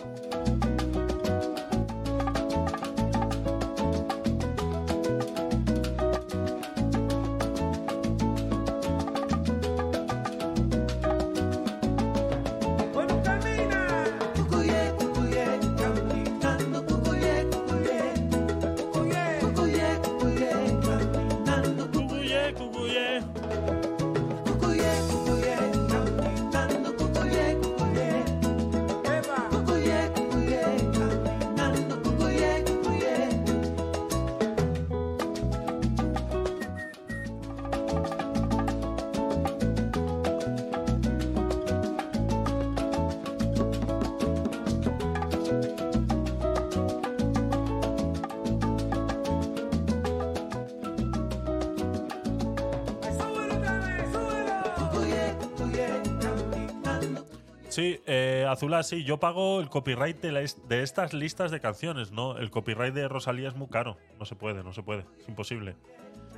Eh, 58.57 58.59
Azula, 58.59 58.83
sí, 58.83 59.03
yo 59.03 59.19
pago 59.19 59.59
el 59.59 59.69
copyright 59.69 60.19
de, 60.21 60.31
la 60.31 60.39
de 60.41 60.83
estas 60.83 61.13
listas 61.13 61.51
de 61.51 61.59
canciones, 61.59 62.11
¿no? 62.11 62.37
El 62.37 62.49
copyright 62.49 62.93
de 62.93 63.07
Rosalía 63.07 63.47
es 63.49 63.55
muy 63.55 63.67
caro. 63.67 63.97
No 64.19 64.25
se 64.25 64.35
puede, 64.35 64.63
no 64.63 64.73
se 64.73 64.83
puede. 64.83 65.05
Es 65.19 65.27
imposible. 65.29 65.75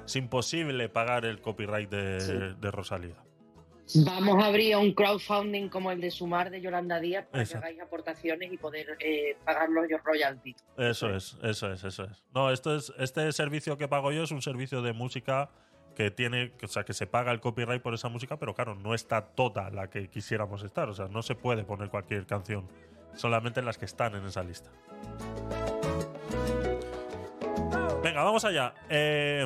Es 0.05 0.15
imposible 0.15 0.89
pagar 0.89 1.25
el 1.25 1.41
copyright 1.41 1.89
de, 1.89 2.19
Sí. 2.19 2.33
de 2.59 2.71
Rosalía. 2.71 3.15
Vamos 4.05 4.43
a 4.43 4.47
abrir 4.47 4.75
un 4.75 4.93
crowdfunding 4.93 5.67
como 5.69 5.91
el 5.91 5.99
de 5.99 6.11
Sumar 6.11 6.51
de 6.51 6.61
Yolanda 6.61 6.99
Díaz 6.99 7.25
para 7.25 7.41
Exacto. 7.41 7.61
que 7.61 7.67
hagáis 7.69 7.81
aportaciones 7.81 8.53
y 8.53 8.57
poder 8.57 8.97
eh, 8.99 9.35
pagar 9.43 9.69
los 9.69 9.85
royalties. 10.03 10.57
Eso 10.77 11.09
es, 11.15 11.37
eso 11.41 11.71
es, 11.71 11.83
eso 11.83 12.03
es. 12.03 12.23
No, 12.33 12.51
esto 12.51 12.75
es, 12.75 12.93
este 12.99 13.31
servicio 13.31 13.77
que 13.77 13.87
pago 13.87 14.11
yo 14.11 14.23
es 14.23 14.31
un 14.31 14.43
servicio 14.43 14.83
de 14.83 14.93
música 14.93 15.49
que 15.99 16.11
tiene, 16.11 16.53
o 16.63 16.67
sea, 16.69 16.85
que 16.85 16.93
se 16.93 17.07
paga 17.07 17.33
el 17.33 17.41
copyright 17.41 17.81
por 17.81 17.93
esa 17.93 18.07
música, 18.07 18.37
pero 18.37 18.53
claro, 18.53 18.73
no 18.73 18.93
está 18.93 19.21
toda 19.21 19.69
la 19.69 19.89
que 19.89 20.07
quisiéramos 20.07 20.63
estar. 20.63 20.87
O 20.87 20.93
sea, 20.93 21.09
no 21.09 21.21
se 21.21 21.35
puede 21.35 21.65
poner 21.65 21.89
cualquier 21.89 22.25
canción, 22.25 22.69
solamente 23.15 23.61
las 23.61 23.77
que 23.77 23.83
están 23.83 24.15
en 24.15 24.23
esa 24.23 24.41
lista. 24.41 24.71
Venga, 28.01 28.23
vamos 28.23 28.45
allá. 28.45 28.73
Eh, 28.87 29.45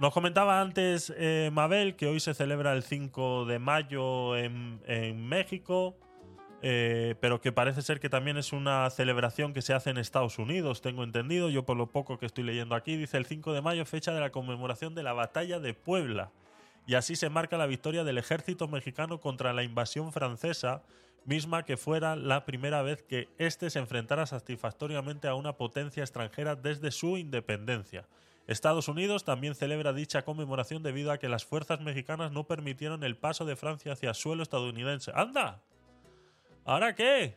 nos 0.00 0.12
comentaba 0.12 0.60
antes 0.60 1.14
eh, 1.16 1.50
Mabel 1.52 1.94
que 1.94 2.08
hoy 2.08 2.18
se 2.18 2.34
celebra 2.34 2.72
el 2.72 2.82
5 2.82 3.44
de 3.44 3.60
mayo 3.60 4.36
en, 4.36 4.80
en 4.88 5.28
México. 5.28 5.96
Eh, 6.60 7.14
pero 7.20 7.40
que 7.40 7.52
parece 7.52 7.82
ser 7.82 8.00
que 8.00 8.08
también 8.08 8.36
es 8.36 8.52
una 8.52 8.90
celebración 8.90 9.54
que 9.54 9.62
se 9.62 9.74
hace 9.74 9.90
en 9.90 9.98
Estados 9.98 10.38
Unidos, 10.38 10.82
tengo 10.82 11.04
entendido. 11.04 11.50
Yo 11.50 11.64
por 11.64 11.76
lo 11.76 11.86
poco 11.86 12.18
que 12.18 12.26
estoy 12.26 12.44
leyendo 12.44 12.74
aquí, 12.74 12.96
dice 12.96 13.16
el 13.16 13.26
5 13.26 13.52
de 13.52 13.62
mayo, 13.62 13.84
fecha 13.84 14.12
de 14.12 14.20
la 14.20 14.30
conmemoración 14.30 14.94
de 14.94 15.02
la 15.02 15.12
batalla 15.12 15.60
de 15.60 15.74
Puebla. 15.74 16.30
Y 16.86 16.94
así 16.94 17.16
se 17.16 17.28
marca 17.28 17.58
la 17.58 17.66
victoria 17.66 18.02
del 18.02 18.18
ejército 18.18 18.66
mexicano 18.66 19.20
contra 19.20 19.52
la 19.52 19.62
invasión 19.62 20.12
francesa, 20.12 20.82
misma 21.26 21.64
que 21.64 21.76
fuera 21.76 22.16
la 22.16 22.46
primera 22.46 22.82
vez 22.82 23.02
que 23.02 23.28
éste 23.38 23.68
se 23.68 23.78
enfrentara 23.78 24.24
satisfactoriamente 24.26 25.28
a 25.28 25.34
una 25.34 25.52
potencia 25.52 26.02
extranjera 26.02 26.56
desde 26.56 26.90
su 26.90 27.18
independencia. 27.18 28.06
Estados 28.46 28.88
Unidos 28.88 29.24
también 29.24 29.54
celebra 29.54 29.92
dicha 29.92 30.22
conmemoración 30.24 30.82
debido 30.82 31.12
a 31.12 31.18
que 31.18 31.28
las 31.28 31.44
fuerzas 31.44 31.82
mexicanas 31.82 32.32
no 32.32 32.44
permitieron 32.44 33.04
el 33.04 33.14
paso 33.14 33.44
de 33.44 33.56
Francia 33.56 33.92
hacia 33.92 34.14
suelo 34.14 34.42
estadounidense. 34.42 35.12
¡Anda! 35.14 35.60
¿Ahora 36.68 36.94
qué? 36.94 37.34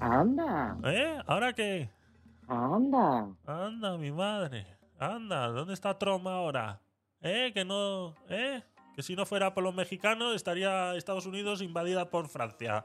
Anda, 0.00 0.76
¿Eh? 0.84 1.18
¿Ahora 1.26 1.54
qué? 1.54 1.88
anda. 2.46 3.34
Anda, 3.46 3.96
mi 3.96 4.12
madre. 4.12 4.66
Anda, 4.98 5.48
¿dónde 5.48 5.72
está 5.72 5.96
Trump 5.96 6.26
ahora? 6.26 6.82
¿Eh? 7.22 7.50
Que 7.54 7.64
no. 7.64 8.14
¿Eh? 8.28 8.60
Que 8.94 9.02
si 9.02 9.16
no 9.16 9.24
fuera 9.24 9.54
por 9.54 9.64
los 9.64 9.74
mexicanos 9.74 10.36
estaría 10.36 10.94
Estados 10.94 11.24
Unidos 11.24 11.62
invadida 11.62 12.10
por 12.10 12.28
Francia. 12.28 12.84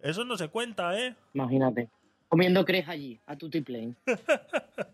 Eso 0.00 0.24
no 0.24 0.36
se 0.36 0.46
cuenta, 0.46 0.96
¿eh? 0.96 1.16
Imagínate. 1.32 1.90
Comiendo 2.28 2.64
cres 2.64 2.88
allí, 2.88 3.20
a 3.26 3.34
tutiplén. 3.34 3.96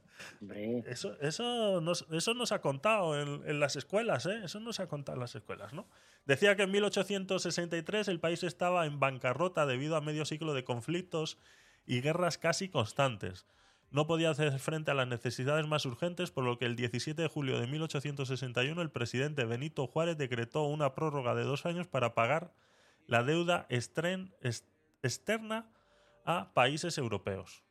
Eso, 0.86 1.16
eso, 1.20 1.80
nos, 1.80 2.06
eso 2.10 2.34
nos 2.34 2.52
ha 2.52 2.60
contado 2.60 3.20
en, 3.20 3.60
las 3.60 3.76
escuelas, 3.76 4.26
¿eh? 4.26 4.40
Eso 4.44 4.60
nos 4.60 4.80
ha 4.80 4.86
contado 4.86 5.16
en 5.16 5.20
las 5.20 5.34
escuelas, 5.34 5.72
¿no? 5.72 5.86
Decía 6.26 6.56
que 6.56 6.64
en 6.64 6.70
1863 6.70 8.08
el 8.08 8.20
país 8.20 8.42
estaba 8.42 8.86
en 8.86 9.00
bancarrota 9.00 9.66
debido 9.66 9.96
a 9.96 10.00
medio 10.00 10.24
siglo 10.24 10.54
de 10.54 10.64
conflictos 10.64 11.38
y 11.86 12.00
guerras 12.00 12.38
casi 12.38 12.68
constantes. 12.68 13.46
No 13.90 14.06
podía 14.06 14.30
hacer 14.30 14.56
frente 14.60 14.92
a 14.92 14.94
las 14.94 15.08
necesidades 15.08 15.66
más 15.66 15.84
urgentes, 15.84 16.30
por 16.30 16.44
lo 16.44 16.58
que 16.58 16.66
el 16.66 16.76
17 16.76 17.20
de 17.20 17.28
julio 17.28 17.58
de 17.58 17.66
1861 17.66 18.80
el 18.80 18.90
presidente 18.90 19.44
Benito 19.44 19.88
Juárez 19.88 20.16
decretó 20.16 20.64
una 20.64 20.94
prórroga 20.94 21.34
de 21.34 21.42
dos 21.42 21.66
años 21.66 21.88
para 21.88 22.14
pagar 22.14 22.52
la 23.08 23.24
deuda 23.24 23.66
externa 25.02 25.66
a 26.24 26.52
países 26.54 26.98
europeos. 26.98 27.64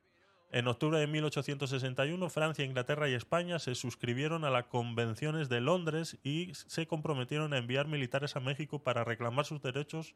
En 0.52 0.68
octubre 0.68 0.98
de 0.98 1.06
1861, 1.06 2.28
Francia, 2.30 2.66
Inglaterra 2.66 3.08
y 3.08 3.14
España 3.14 3.60
se 3.60 3.76
suscribieron 3.76 4.44
a 4.46 4.50
las 4.50 4.66
convenciones 4.66 5.48
de 5.48 5.62
Londres 5.62 6.18
y 6.24 6.54
se 6.56 6.88
comprometieron 6.88 7.54
a 7.54 7.60
enviar 7.60 7.88
militares 7.88 8.36
a 8.36 8.40
México 8.40 8.84
para 8.84 9.04
reclamar 9.04 9.46
sus 9.46 9.62
derechos 9.62 10.16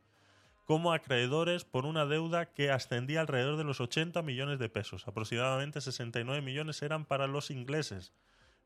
como 0.66 0.92
acreedores 0.92 1.66
por 1.66 1.86
una 1.86 2.08
deuda 2.08 2.52
que 2.52 2.72
ascendía 2.72 3.22
alrededor 3.22 3.58
de 3.58 3.64
los 3.64 3.80
80 3.80 4.24
millones 4.24 4.58
de 4.58 4.70
pesos. 4.70 5.08
Aproximadamente 5.08 5.82
69 5.82 6.42
millones 6.42 6.82
eran 6.82 7.06
para 7.06 7.28
los 7.28 7.52
ingleses, 7.52 8.12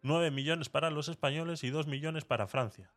9 0.04 0.32
millones 0.32 0.70
para 0.70 0.90
los 0.90 1.10
españoles 1.10 1.66
y 1.66 1.70
2 1.70 1.88
millones 1.88 2.24
para 2.24 2.48
Francia. 2.48 2.92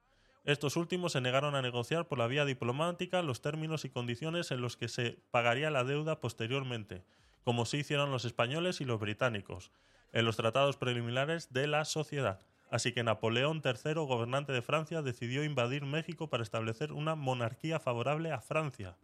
Estos 0.44 0.76
últimos 0.76 1.12
se 1.12 1.20
negaron 1.20 1.56
a 1.56 1.62
negociar 1.62 2.06
por 2.06 2.18
la 2.18 2.28
vía 2.28 2.44
diplomática 2.44 3.20
los 3.22 3.40
términos 3.42 3.84
y 3.84 3.90
condiciones 3.90 4.52
en 4.52 4.60
los 4.60 4.76
que 4.76 4.88
se 4.88 5.18
pagaría 5.32 5.70
la 5.70 5.82
deuda 5.82 6.20
posteriormente, 6.20 7.02
como 7.44 7.64
sí 7.64 7.78
hicieron 7.78 8.10
los 8.10 8.24
españoles 8.24 8.80
y 8.80 8.84
los 8.84 9.00
británicos, 9.00 9.72
en 10.12 10.24
los 10.24 10.36
tratados 10.36 10.76
preliminares 10.76 11.52
de 11.52 11.66
la 11.66 11.84
sociedad. 11.84 12.40
Así 12.70 12.92
que 12.92 13.02
Napoleón 13.02 13.62
III, 13.64 13.94
gobernante 13.94 14.52
de 14.52 14.62
Francia, 14.62 15.02
decidió 15.02 15.42
invadir 15.42 15.84
México 15.84 16.30
para 16.30 16.42
establecer 16.42 16.92
una 16.92 17.16
monarquía 17.16 17.80
favorable 17.80 18.30
a 18.30 18.40
Francia, 18.40 18.96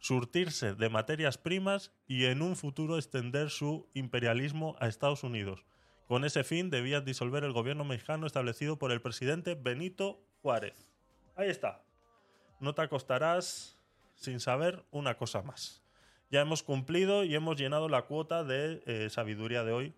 surtirse 0.00 0.74
de 0.74 0.88
materias 0.88 1.38
primas 1.38 1.92
y 2.08 2.24
en 2.24 2.42
un 2.42 2.56
futuro 2.56 2.96
extender 2.96 3.50
su 3.50 3.88
imperialismo 3.94 4.76
a 4.80 4.88
Estados 4.88 5.22
Unidos. 5.22 5.64
Con 6.08 6.24
ese 6.24 6.42
fin 6.42 6.70
debía 6.70 7.00
disolver 7.00 7.44
el 7.44 7.52
gobierno 7.52 7.84
mexicano 7.84 8.26
establecido 8.26 8.78
por 8.78 8.90
el 8.90 9.00
presidente 9.00 9.54
Benito 9.54 10.20
Juárez. 10.42 10.90
Ahí 11.36 11.48
está. 11.48 11.84
No 12.58 12.74
te 12.74 12.82
acostarás 12.82 13.78
sin 14.16 14.40
saber 14.40 14.84
una 14.90 15.16
cosa 15.16 15.42
más. 15.42 15.79
Ya 16.30 16.40
hemos 16.40 16.62
cumplido 16.62 17.24
y 17.24 17.34
hemos 17.34 17.56
llenado 17.56 17.88
la 17.88 18.02
cuota 18.02 18.44
de 18.44 18.82
eh, 18.86 19.08
sabiduría 19.10 19.64
de 19.64 19.72
hoy. 19.72 19.94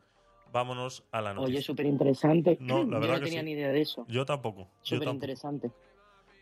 Vámonos 0.53 1.05
a 1.13 1.21
la 1.21 1.35
noticia. 1.35 1.57
oye, 1.57 1.63
súper 1.63 1.87
interesante. 1.87 2.59
No, 2.61 2.85
la 2.85 2.97
Yo 2.97 3.01
verdad 3.01 3.15
no 3.15 3.21
que 3.21 3.25
tenía 3.27 3.41
sí. 3.41 3.45
ni 3.47 3.53
idea 3.53 3.69
de 3.69 3.81
eso. 3.81 4.05
Yo 4.09 4.25
tampoco. 4.27 4.69
Yo 4.85 4.97
Súper 4.97 5.09
interesante. 5.09 5.71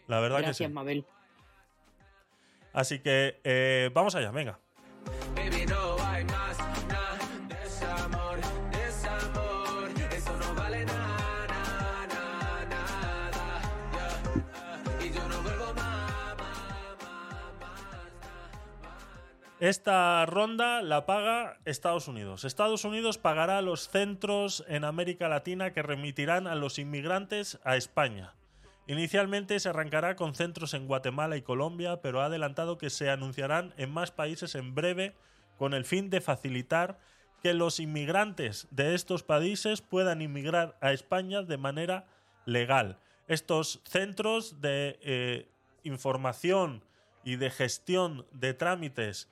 La 0.08 0.18
verdad 0.20 0.38
Gracias, 0.38 0.58
que 0.58 0.66
sí. 0.66 0.72
Mabel. 0.72 1.04
Así 2.72 3.00
que 3.00 3.40
eh, 3.44 3.90
vamos 3.94 4.14
allá, 4.14 4.30
venga. 4.30 4.58
Esta 19.60 20.24
ronda 20.24 20.80
la 20.80 21.04
paga 21.04 21.58
Estados 21.66 22.08
Unidos. 22.08 22.46
Estados 22.46 22.86
Unidos 22.86 23.18
pagará 23.18 23.60
los 23.60 23.90
centros 23.90 24.64
en 24.68 24.84
América 24.84 25.28
Latina 25.28 25.74
que 25.74 25.82
remitirán 25.82 26.46
a 26.46 26.54
los 26.54 26.78
inmigrantes 26.78 27.60
a 27.62 27.76
España. 27.76 28.32
Inicialmente 28.86 29.60
se 29.60 29.68
arrancará 29.68 30.16
con 30.16 30.34
centros 30.34 30.72
en 30.72 30.86
Guatemala 30.86 31.36
y 31.36 31.42
Colombia, 31.42 32.00
pero 32.00 32.22
ha 32.22 32.24
adelantado 32.24 32.78
que 32.78 32.88
se 32.88 33.10
anunciarán 33.10 33.74
en 33.76 33.90
más 33.90 34.12
países 34.12 34.54
en 34.54 34.74
breve 34.74 35.14
con 35.58 35.74
el 35.74 35.84
fin 35.84 36.08
de 36.08 36.22
facilitar 36.22 36.98
que 37.42 37.52
los 37.52 37.80
inmigrantes 37.80 38.66
de 38.70 38.94
estos 38.94 39.24
países 39.24 39.82
puedan 39.82 40.22
inmigrar 40.22 40.78
a 40.80 40.94
España 40.94 41.42
de 41.42 41.58
manera 41.58 42.06
legal. 42.46 42.98
Estos 43.28 43.82
centros 43.84 44.62
de 44.62 44.98
eh, 45.02 45.48
información 45.84 46.82
y 47.24 47.36
de 47.36 47.50
gestión 47.50 48.24
de 48.32 48.54
trámites 48.54 49.28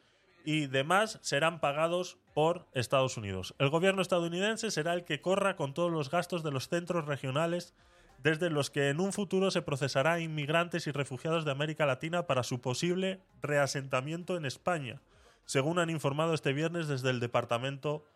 y 0.49 0.67
demás 0.67 1.19
serán 1.21 1.61
pagados 1.61 2.17
por 2.33 2.65
Estados 2.73 3.19
Unidos. 3.19 3.55
El 3.59 3.69
gobierno 3.69 4.01
estadounidense 4.01 4.71
será 4.71 4.95
el 4.95 5.05
que 5.05 5.21
corra 5.21 5.57
con 5.57 5.75
todos 5.75 5.93
los 5.93 6.11
gastos 6.11 6.43
de 6.43 6.51
los 6.51 6.71
centros 6.71 7.05
regionales 7.05 7.75
desde 8.23 8.49
los 8.49 8.71
que 8.71 8.89
en 8.89 8.99
un 8.99 9.13
futuro 9.13 9.51
se 9.51 9.61
procesará 9.61 10.15
a 10.15 10.21
inmigrantes 10.21 10.87
y 10.87 10.91
refugiados 10.91 11.45
de 11.45 11.51
América 11.51 11.85
Latina 11.85 12.27
para 12.27 12.45
su 12.45 12.63
posible 12.63 13.21
reasentamiento 13.43 14.39
en 14.39 14.47
España, 14.47 15.03
según 15.45 15.79
han 15.79 15.91
informado 15.91 16.33
este 16.33 16.55
viernes 16.55 16.89
desde 16.89 17.11
el 17.11 17.21
Departamento 17.21 18.07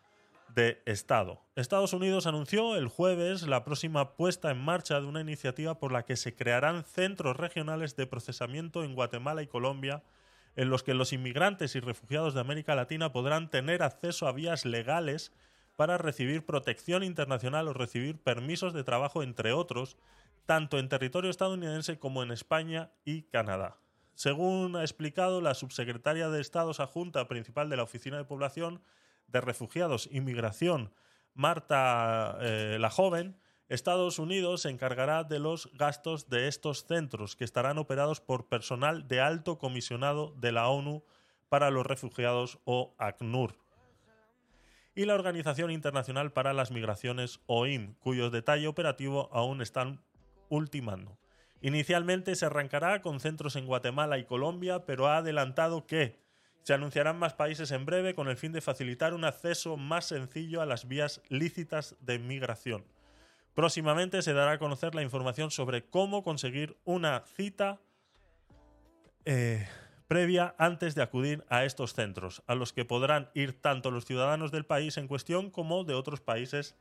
de 0.55 0.81
Estado. 0.87 1.39
Estados 1.55 1.93
Unidos 1.93 2.25
anunció 2.25 2.75
el 2.77 2.87
jueves 2.87 3.43
la 3.43 3.63
próxima 3.63 4.15
puesta 4.15 4.49
en 4.49 4.57
marcha 4.57 4.99
de 4.99 5.05
una 5.05 5.21
iniciativa 5.21 5.77
por 5.77 5.91
la 5.91 6.03
que 6.03 6.15
se 6.15 6.33
crearán 6.33 6.83
centros 6.83 7.37
regionales 7.37 7.95
de 7.95 8.07
procesamiento 8.07 8.83
en 8.83 8.95
Guatemala 8.95 9.43
y 9.43 9.47
Colombia, 9.47 10.01
en 10.55 10.69
los 10.69 10.83
que 10.83 10.93
los 10.93 11.13
inmigrantes 11.13 11.75
y 11.75 11.79
refugiados 11.79 12.33
de 12.33 12.41
América 12.41 12.75
Latina 12.75 13.11
podrán 13.11 13.49
tener 13.49 13.83
acceso 13.83 14.27
a 14.27 14.31
vías 14.31 14.65
legales 14.65 15.31
para 15.75 15.97
recibir 15.97 16.45
protección 16.45 17.03
internacional 17.03 17.67
o 17.67 17.73
recibir 17.73 18.19
permisos 18.19 18.73
de 18.73 18.83
trabajo, 18.83 19.23
entre 19.23 19.53
otros, 19.53 19.97
tanto 20.45 20.77
en 20.77 20.89
territorio 20.89 21.31
estadounidense 21.31 21.97
como 21.97 22.21
en 22.21 22.31
España 22.31 22.91
y 23.05 23.23
Canadá. 23.23 23.77
Según 24.15 24.75
ha 24.75 24.81
explicado 24.81 25.41
la 25.41 25.55
subsecretaria 25.55 26.29
de 26.29 26.41
Estados 26.41 26.79
adjunta 26.79 27.27
principal 27.27 27.69
de 27.69 27.77
la 27.77 27.83
Oficina 27.83 28.17
de 28.17 28.25
Población 28.25 28.81
de 29.27 29.41
Refugiados 29.41 30.07
y 30.11 30.21
Migración, 30.21 30.93
Marta 31.33 32.37
eh, 32.41 32.77
la 32.79 32.91
Joven, 32.91 33.35
Estados 33.73 34.19
Unidos 34.19 34.61
se 34.61 34.69
encargará 34.69 35.23
de 35.23 35.39
los 35.39 35.71
gastos 35.73 36.29
de 36.29 36.47
estos 36.47 36.85
centros, 36.85 37.35
que 37.35 37.43
estarán 37.43 37.79
operados 37.79 38.21
por 38.21 38.47
personal 38.47 39.07
de 39.07 39.19
alto 39.19 39.57
comisionado 39.57 40.31
de 40.37 40.51
la 40.51 40.67
ONU 40.67 41.03
para 41.49 41.71
los 41.71 41.85
Refugiados 41.85 42.59
o 42.65 42.93
ACNUR 42.99 43.55
y 44.95 45.05
la 45.05 45.15
Organización 45.15 45.71
Internacional 45.71 46.31
para 46.31 46.53
las 46.53 46.69
Migraciones 46.69 47.39
OIM, 47.47 47.95
cuyo 47.95 48.29
detalle 48.29 48.67
operativo 48.67 49.27
aún 49.31 49.59
están 49.61 50.03
ultimando. 50.49 51.17
Inicialmente 51.61 52.35
se 52.35 52.45
arrancará 52.45 53.01
con 53.01 53.19
centros 53.19 53.55
en 53.55 53.65
Guatemala 53.65 54.19
y 54.19 54.25
Colombia, 54.25 54.85
pero 54.85 55.07
ha 55.07 55.17
adelantado 55.17 55.87
que 55.87 56.19
se 56.61 56.75
anunciarán 56.75 57.17
más 57.17 57.33
países 57.33 57.71
en 57.71 57.85
breve 57.85 58.13
con 58.13 58.27
el 58.27 58.37
fin 58.37 58.51
de 58.51 58.61
facilitar 58.61 59.15
un 59.15 59.25
acceso 59.25 59.77
más 59.77 60.05
sencillo 60.05 60.61
a 60.61 60.67
las 60.67 60.87
vías 60.87 61.21
lícitas 61.29 61.95
de 62.01 62.19
migración. 62.19 62.85
Próximamente 63.53 64.21
se 64.21 64.33
dará 64.33 64.53
a 64.53 64.59
conocer 64.59 64.95
la 64.95 65.03
información 65.03 65.51
sobre 65.51 65.83
cómo 65.85 66.23
conseguir 66.23 66.77
una 66.85 67.21
cita 67.35 67.79
eh, 69.25 69.67
previa 70.07 70.55
antes 70.57 70.95
de 70.95 71.03
acudir 71.03 71.43
a 71.49 71.63
estos 71.63 71.93
centros, 71.93 72.43
a 72.47 72.55
los 72.55 72.73
que 72.73 72.85
podrán 72.85 73.29
ir 73.33 73.59
tanto 73.61 73.91
los 73.91 74.05
ciudadanos 74.05 74.51
del 74.51 74.65
país 74.65 74.97
en 74.97 75.07
cuestión 75.07 75.49
como 75.51 75.83
de 75.83 75.93
otros 75.93 76.19
países 76.19 76.75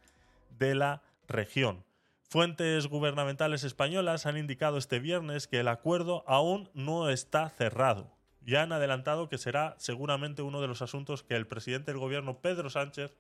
de 0.59 0.75
la 0.75 1.03
región. 1.29 1.85
Fuentes 2.29 2.87
gubernamentales 2.87 3.65
españolas 3.65 4.25
han 4.25 4.39
indicado 4.39 4.79
este 4.79 4.99
viernes 4.99 5.47
que 5.47 5.61
el 5.61 5.69
acuerdo 5.69 6.25
aún 6.27 6.71
no 6.73 7.11
está 7.11 7.51
cerrado. 7.51 8.11
Ya 8.41 8.63
han 8.63 8.73
adelantado 8.73 9.29
que 9.29 9.39
será 9.39 9.75
seguramente 9.79 10.41
uno 10.41 10.63
de 10.63 10.69
los 10.69 10.81
asuntos 10.81 11.23
que 11.23 11.37
el 11.37 11.47
presidente 11.47 11.91
del 11.93 12.01
gobierno 12.01 12.39
Pedro 12.39 12.71
Sánchez 12.71 13.15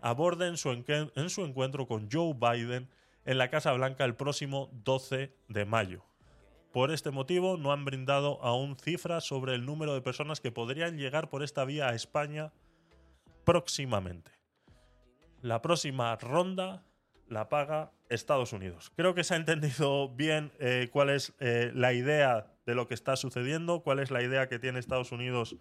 aborde 0.00 0.46
en 0.46 0.56
su, 0.56 0.70
encuentro 1.44 1.86
con 1.86 2.08
Joe 2.10 2.34
Biden 2.34 2.88
en 3.24 3.38
la 3.38 3.50
Casa 3.50 3.72
Blanca 3.72 4.04
el 4.04 4.14
próximo 4.14 4.70
12 4.84 5.34
de 5.48 5.64
mayo. 5.64 6.04
Por 6.72 6.92
este 6.92 7.10
motivo, 7.10 7.56
no 7.56 7.72
han 7.72 7.84
brindado 7.84 8.42
aún 8.42 8.76
cifras 8.76 9.24
sobre 9.24 9.54
el 9.54 9.66
número 9.66 9.94
de 9.94 10.02
personas 10.02 10.40
que 10.40 10.52
podrían 10.52 10.96
llegar 10.96 11.28
por 11.28 11.42
esta 11.42 11.64
vía 11.64 11.88
a 11.88 11.94
España 11.94 12.52
próximamente. 13.44 14.30
La 15.42 15.62
próxima 15.62 16.14
ronda 16.16 16.84
la 17.28 17.48
paga 17.48 17.92
Estados 18.08 18.52
Unidos. 18.52 18.92
Creo 18.96 19.14
que 19.14 19.24
se 19.24 19.34
ha 19.34 19.36
entendido 19.36 20.08
bien 20.08 20.52
eh, 20.58 20.88
cuál 20.92 21.10
es 21.10 21.32
eh, 21.38 21.70
la 21.74 21.92
idea 21.92 22.52
de 22.66 22.74
lo 22.74 22.86
que 22.88 22.94
está 22.94 23.16
sucediendo, 23.16 23.80
cuál 23.80 24.00
es 24.00 24.10
la 24.10 24.22
idea 24.22 24.48
que 24.48 24.58
tiene 24.58 24.78
Estados 24.78 25.12
Unidos 25.12 25.56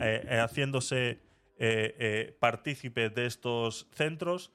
eh, 0.00 0.38
haciéndose 0.40 1.20
eh, 1.64 1.94
eh, 2.00 2.36
partícipe 2.40 3.08
de 3.08 3.26
estos 3.26 3.86
centros. 3.92 4.52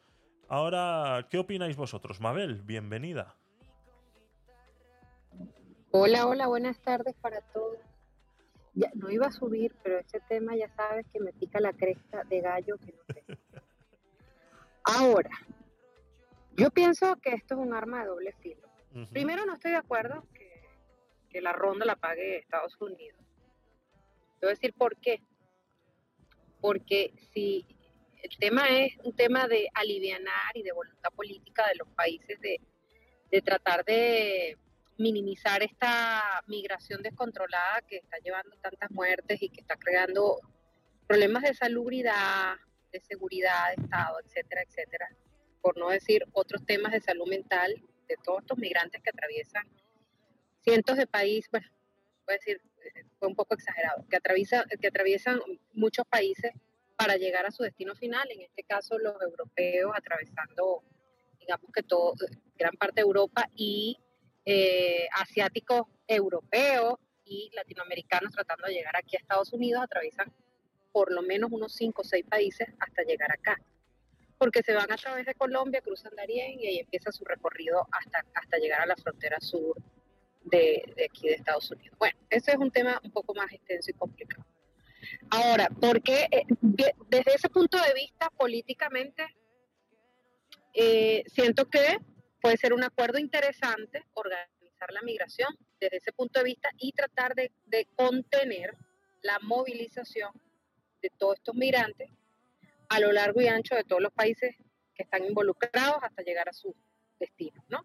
Ahora, 0.49 1.25
¿qué 1.29 1.37
opináis 1.37 1.77
vosotros? 1.77 2.19
Mabel, 2.19 2.63
bienvenida. 2.63 3.37
Hola, 5.91 6.27
hola, 6.27 6.47
buenas 6.47 6.77
tardes 6.81 7.15
para 7.21 7.39
todos. 7.53 7.77
Ya, 8.73 8.91
no 8.93 9.09
iba 9.09 9.27
a 9.27 9.31
subir, 9.31 9.73
pero 9.83 9.99
ese 9.99 10.19
tema 10.27 10.57
ya 10.57 10.67
sabes 10.75 11.05
que 11.13 11.21
me 11.21 11.31
pica 11.31 11.61
la 11.61 11.71
cresta 11.71 12.25
de 12.25 12.41
gallo 12.41 12.75
que 12.77 12.91
no 12.91 12.99
sé. 13.13 13.23
Ahora, 14.83 15.31
yo 16.57 16.71
pienso 16.71 17.15
que 17.21 17.35
esto 17.35 17.53
es 17.53 17.61
un 17.61 17.73
arma 17.73 18.01
de 18.01 18.07
doble 18.07 18.33
filo. 18.41 18.67
Primero, 19.11 19.45
no 19.45 19.53
estoy 19.53 19.71
de 19.71 19.77
acuerdo 19.77 20.25
que, 20.33 20.51
que 21.29 21.39
la 21.39 21.53
ronda 21.53 21.85
la 21.85 21.95
pague 21.95 22.39
Estados 22.39 22.75
Unidos. 22.81 23.21
Te 24.41 24.45
voy 24.45 24.49
a 24.49 24.55
decir 24.55 24.73
por 24.73 24.97
qué. 24.97 25.21
Porque 26.61 27.13
si 27.33 27.65
el 28.23 28.37
tema 28.37 28.67
es 28.69 28.93
un 29.03 29.15
tema 29.15 29.47
de 29.47 29.67
alivianar 29.73 30.55
y 30.55 30.63
de 30.63 30.71
voluntad 30.71 31.11
política 31.11 31.67
de 31.67 31.75
los 31.75 31.87
países 31.89 32.39
de, 32.41 32.59
de 33.31 33.41
tratar 33.41 33.85
de 33.85 34.57
minimizar 34.97 35.61
esta 35.61 36.43
migración 36.47 37.01
descontrolada 37.03 37.81
que 37.87 37.97
está 37.97 38.17
llevando 38.17 38.55
tantas 38.57 38.89
muertes 38.91 39.41
y 39.41 39.49
que 39.49 39.61
está 39.61 39.75
creando 39.75 40.39
problemas 41.07 41.43
de 41.43 41.53
salubridad, 41.53 42.55
de 42.91 42.99
seguridad, 43.01 43.75
de 43.75 43.83
Estado, 43.83 44.17
etcétera, 44.25 44.63
etcétera, 44.63 45.07
por 45.61 45.77
no 45.77 45.89
decir 45.89 46.25
otros 46.33 46.65
temas 46.65 46.91
de 46.91 47.01
salud 47.01 47.27
mental 47.27 47.75
de 48.07 48.15
todos 48.23 48.41
estos 48.41 48.57
migrantes 48.57 49.01
que 49.03 49.09
atraviesan 49.09 49.67
cientos 50.61 50.97
de 50.97 51.07
países, 51.07 51.49
bueno, 51.51 51.67
a 52.27 52.33
decir, 52.33 52.61
fue 53.19 53.27
un 53.27 53.35
poco 53.35 53.55
exagerado, 53.55 54.05
que, 54.09 54.17
atraviesa, 54.17 54.65
que 54.79 54.87
atraviesan 54.87 55.39
muchos 55.73 56.05
países 56.07 56.51
para 56.95 57.15
llegar 57.15 57.45
a 57.45 57.51
su 57.51 57.63
destino 57.63 57.95
final, 57.95 58.29
en 58.31 58.41
este 58.41 58.63
caso 58.63 58.97
los 58.97 59.21
europeos 59.21 59.91
atravesando, 59.95 60.83
digamos 61.39 61.71
que 61.71 61.83
todo, 61.83 62.13
gran 62.57 62.73
parte 62.73 63.01
de 63.01 63.01
Europa 63.01 63.49
y 63.55 63.97
eh, 64.45 65.07
asiáticos 65.13 65.83
europeos 66.07 66.95
y 67.23 67.51
latinoamericanos 67.53 68.31
tratando 68.31 68.67
de 68.67 68.73
llegar 68.73 68.95
aquí 68.95 69.15
a 69.15 69.19
Estados 69.19 69.53
Unidos 69.53 69.83
atraviesan 69.83 70.33
por 70.91 71.11
lo 71.11 71.21
menos 71.21 71.51
unos 71.51 71.73
5 71.73 72.01
o 72.01 72.05
6 72.05 72.25
países 72.27 72.67
hasta 72.79 73.03
llegar 73.03 73.31
acá. 73.31 73.61
Porque 74.39 74.63
se 74.63 74.73
van 74.73 74.91
a 74.91 74.95
través 74.95 75.25
de 75.25 75.35
Colombia, 75.35 75.81
cruzan 75.81 76.15
Darién 76.15 76.59
y 76.59 76.67
ahí 76.67 76.79
empieza 76.79 77.11
su 77.11 77.25
recorrido 77.25 77.87
hasta, 77.91 78.25
hasta 78.33 78.57
llegar 78.57 78.81
a 78.81 78.85
la 78.85 78.95
frontera 78.95 79.39
sur 79.39 79.75
de, 80.49 81.07
aquí 81.09 81.27
de 81.27 81.35
Estados 81.35 81.69
Unidos. 81.71 81.97
Bueno, 81.99 82.17
ese 82.29 82.51
es 82.51 82.57
un 82.57 82.71
tema 82.71 82.99
un 83.03 83.11
poco 83.11 83.33
más 83.33 83.51
extenso 83.51 83.91
y 83.91 83.93
complicado. 83.93 84.45
Ahora, 85.29 85.69
porque 85.81 86.27
eh, 86.31 86.43
de- 86.61 86.93
desde 87.09 87.35
ese 87.35 87.49
punto 87.49 87.77
de 87.81 87.93
vista, 87.93 88.29
políticamente, 88.31 89.23
eh, 90.73 91.23
siento 91.27 91.69
que 91.69 91.97
puede 92.41 92.57
ser 92.57 92.73
un 92.73 92.83
acuerdo 92.83 93.17
interesante 93.17 94.05
organizar 94.13 94.91
la 94.91 95.01
migración 95.01 95.55
desde 95.79 95.97
ese 95.97 96.11
punto 96.13 96.39
de 96.39 96.45
vista 96.45 96.69
y 96.77 96.91
tratar 96.91 97.33
de 97.35 97.87
contener 97.95 98.75
la 99.21 99.39
movilización 99.39 100.31
de 101.01 101.09
todos 101.17 101.35
estos 101.37 101.55
migrantes 101.55 102.09
a 102.89 102.99
lo 102.99 103.11
largo 103.11 103.41
y 103.41 103.47
ancho 103.47 103.75
de 103.75 103.83
todos 103.83 104.01
los 104.01 104.13
países 104.13 104.55
que 104.95 105.03
están 105.03 105.25
involucrados 105.25 105.97
hasta 106.01 106.23
llegar 106.23 106.47
a 106.49 106.53
su 106.53 106.75
destino, 107.19 107.63
¿no? 107.69 107.83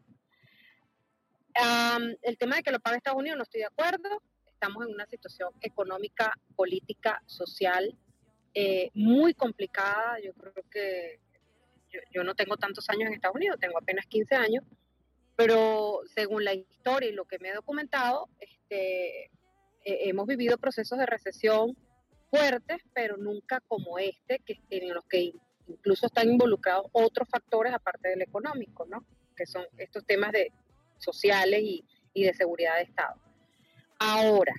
Am, 1.54 2.14
el 2.22 2.38
tema 2.38 2.56
de 2.56 2.62
que 2.62 2.72
lo 2.72 2.80
pague 2.80 2.96
Estados 2.96 3.18
Unidos 3.18 3.36
no 3.36 3.44
estoy 3.44 3.60
de 3.60 3.66
acuerdo. 3.66 4.22
Estamos 4.46 4.86
en 4.86 4.94
una 4.94 5.06
situación 5.06 5.50
económica, 5.60 6.32
política, 6.54 7.22
social 7.26 7.96
eh, 8.54 8.90
muy 8.94 9.34
complicada. 9.34 10.18
Yo 10.20 10.32
creo 10.34 10.52
que 10.70 11.18
yo, 11.90 12.00
yo 12.12 12.24
no 12.24 12.34
tengo 12.34 12.56
tantos 12.56 12.88
años 12.90 13.08
en 13.08 13.14
Estados 13.14 13.36
Unidos, 13.36 13.58
tengo 13.60 13.78
apenas 13.78 14.06
15 14.06 14.34
años, 14.34 14.64
pero 15.36 16.00
según 16.14 16.44
la 16.44 16.54
historia 16.54 17.08
y 17.08 17.12
lo 17.12 17.24
que 17.24 17.38
me 17.38 17.48
he 17.48 17.54
documentado, 17.54 18.28
este, 18.40 19.24
eh, 19.24 19.30
hemos 19.84 20.26
vivido 20.26 20.58
procesos 20.58 20.98
de 20.98 21.06
recesión 21.06 21.76
fuertes, 22.30 22.82
pero 22.94 23.16
nunca 23.16 23.60
como 23.68 23.98
este, 23.98 24.38
que, 24.40 24.60
en 24.70 24.94
los 24.94 25.04
que 25.04 25.32
incluso 25.68 26.06
están 26.06 26.30
involucrados 26.30 26.86
otros 26.92 27.28
factores 27.28 27.72
aparte 27.74 28.08
del 28.08 28.22
económico, 28.22 28.86
¿no? 28.86 29.04
Que 29.36 29.46
son 29.46 29.64
estos 29.76 30.04
temas 30.06 30.32
de 30.32 30.52
sociales 31.02 31.60
y, 31.62 31.84
y 32.14 32.24
de 32.24 32.34
seguridad 32.34 32.76
de 32.76 32.82
Estado. 32.82 33.14
Ahora, 33.98 34.54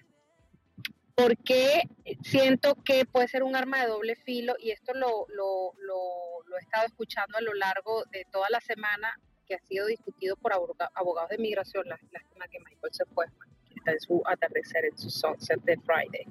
¿por 1.16 1.38
qué 1.38 1.84
siento 2.24 2.76
que 2.84 3.06
puede 3.06 3.28
ser 3.28 3.44
un 3.44 3.56
arma 3.56 3.82
de 3.82 3.88
doble 3.88 4.16
filo? 4.16 4.56
Y 4.60 4.72
esto 4.72 4.94
lo, 4.94 5.26
lo, 5.30 5.74
lo- 5.80 6.58
he 6.58 6.62
estado 6.62 6.86
escuchando 6.86 7.36
a 7.38 7.42
lo 7.42 7.54
largo 7.56 8.04
de 8.12 8.26
toda 8.32 8.48
la 8.52 8.62
semana 8.62 9.20
que 9.48 9.56
ha 9.56 9.60
sido 9.60 9.88
discutido 9.88 10.36
por 10.36 10.54
aboga- 10.54 10.92
abogados 10.94 11.32
de 11.32 11.40
migración. 11.40 11.88
Lá- 11.90 12.00
Lástima 12.12 12.48
que 12.48 12.60
Michael 12.60 12.94
se 12.94 13.06
fue, 13.06 13.26
que 13.70 13.74
está 13.76 13.92
en 13.92 14.00
su 14.00 14.22
atardecer, 14.24 14.86
en 14.86 14.96
su 14.98 15.10
sunset 15.10 15.60
de 15.64 15.78
Friday. 15.80 16.28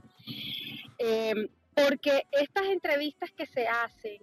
Eh, 0.99 1.49
porque 1.75 2.27
estas 2.31 2.67
entrevistas 2.67 3.33
que 3.33 3.47
se 3.47 3.67
hacen, 3.67 4.23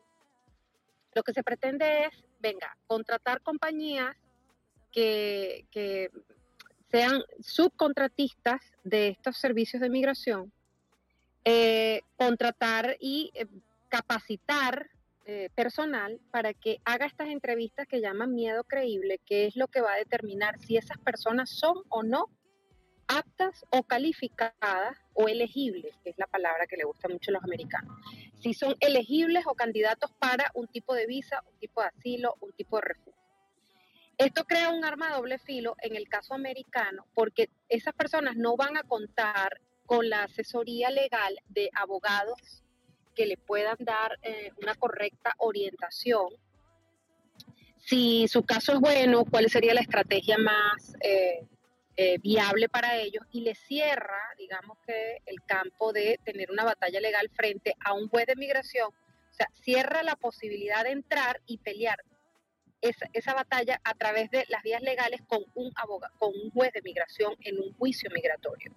lo 1.14 1.22
que 1.24 1.34
se 1.34 1.43
pretende 1.43 2.06
es, 2.06 2.24
venga, 2.40 2.77
contratar 2.88 3.42
compañías 3.42 4.16
que, 4.92 6.09
sean 6.92 7.22
subcontratistas 7.40 8.61
de 8.84 9.09
estos 9.09 9.38
servicios 9.38 9.80
de 9.80 9.90
migración, 9.90 10.51
eh, 11.45 12.01
contratar 12.18 12.98
y 13.00 13.30
eh, 13.35 13.45
capacitar 13.90 14.90
eh, 15.26 15.50
personal 15.53 16.19
para 16.32 16.56
que 16.56 16.82
haga 16.85 17.06
estas 17.06 17.27
entrevistas 17.27 17.88
que 17.88 18.01
llaman 18.01 18.34
miedo 18.34 18.64
creíble, 18.64 19.19
que 19.24 19.45
es 19.45 19.56
lo 19.56 19.68
que 19.68 19.82
va 19.82 19.93
a 19.93 19.98
determinar 19.98 20.58
si 20.59 20.77
esas 20.77 20.98
personas 20.98 21.51
son 21.51 21.84
o 21.90 22.01
no 22.01 22.26
aptas 23.08 23.66
o 23.72 23.84
calificadas 23.84 24.98
o 25.14 25.27
elegibles, 25.27 25.95
que 26.03 26.11
es 26.11 26.18
la 26.18 26.27
palabra 26.27 26.66
que 26.68 26.77
le 26.77 26.84
gusta 26.84 27.09
mucho 27.09 27.32
a 27.32 27.34
los 27.34 27.43
americanos. 27.43 27.95
Si 28.40 28.53
son 28.53 28.76
elegibles 28.80 29.45
o 29.45 29.53
candidatos 29.53 30.11
para 30.18 30.50
un 30.53 30.68
tipo 30.68 30.93
de 30.93 31.06
visa, 31.06 31.43
un 31.51 31.59
tipo 31.59 31.82
de 31.82 31.88
asilo, 31.88 32.35
un 32.40 32.51
tipo 32.53 32.77
de 32.77 32.82
refugio. 32.82 33.19
Esto 34.20 34.44
crea 34.44 34.70
un 34.70 34.84
arma 34.84 35.16
doble 35.16 35.40
filo 35.40 35.78
en 35.82 35.96
el 35.96 36.10
caso 36.10 36.34
americano 36.34 37.06
porque 37.14 37.50
esas 37.70 37.94
personas 37.94 38.36
no 38.36 38.58
van 38.58 38.76
a 38.76 38.84
contar 38.84 39.62
con 39.86 40.10
la 40.10 40.24
asesoría 40.24 40.90
legal 40.90 41.40
de 41.48 41.70
abogados 41.74 42.66
que 43.16 43.26
le 43.26 43.38
puedan 43.38 43.78
dar 43.80 44.20
eh, 44.22 44.52
una 44.62 44.76
correcta 44.76 45.34
orientación. 45.38 46.28
Si 47.78 48.28
su 48.28 48.44
caso 48.44 48.74
es 48.74 48.82
bueno, 48.82 49.24
cuál 49.24 49.50
sería 49.50 49.74
la 49.74 49.80
estrategia 49.80 50.38
más 50.38 50.94
eh, 51.00 51.48
eh, 51.96 52.18
viable 52.18 52.68
para 52.68 52.98
ellos 52.98 53.26
y 53.32 53.40
le 53.40 53.56
cierra, 53.56 54.22
digamos 54.38 54.78
que, 54.86 55.22
el 55.28 55.42
campo 55.46 55.94
de 55.94 56.20
tener 56.26 56.52
una 56.52 56.66
batalla 56.66 57.00
legal 57.00 57.30
frente 57.34 57.74
a 57.86 57.94
un 57.94 58.10
juez 58.10 58.28
de 58.28 58.36
migración. 58.36 58.90
O 58.90 59.34
sea, 59.34 59.50
cierra 59.64 60.04
la 60.04 60.18
posibilidad 60.18 60.84
de 60.84 60.92
entrar 60.92 61.40
y 61.46 61.58
pelear 61.60 62.04
esa, 62.82 63.09
esa 63.14 63.33
batalla 63.33 63.80
a 63.83 63.93
través 63.93 64.30
de 64.32 64.45
las 64.49 64.64
vías 64.64 64.82
legales 64.82 65.22
con 65.27 65.43
un 65.56 65.72
abogado, 65.75 66.14
con 66.17 66.33
un 66.33 66.51
juez 66.51 66.72
de 66.74 66.82
migración 66.82 67.35
en 67.41 67.59
un 67.59 67.74
juicio 67.74 68.09
migratorio. 68.14 68.74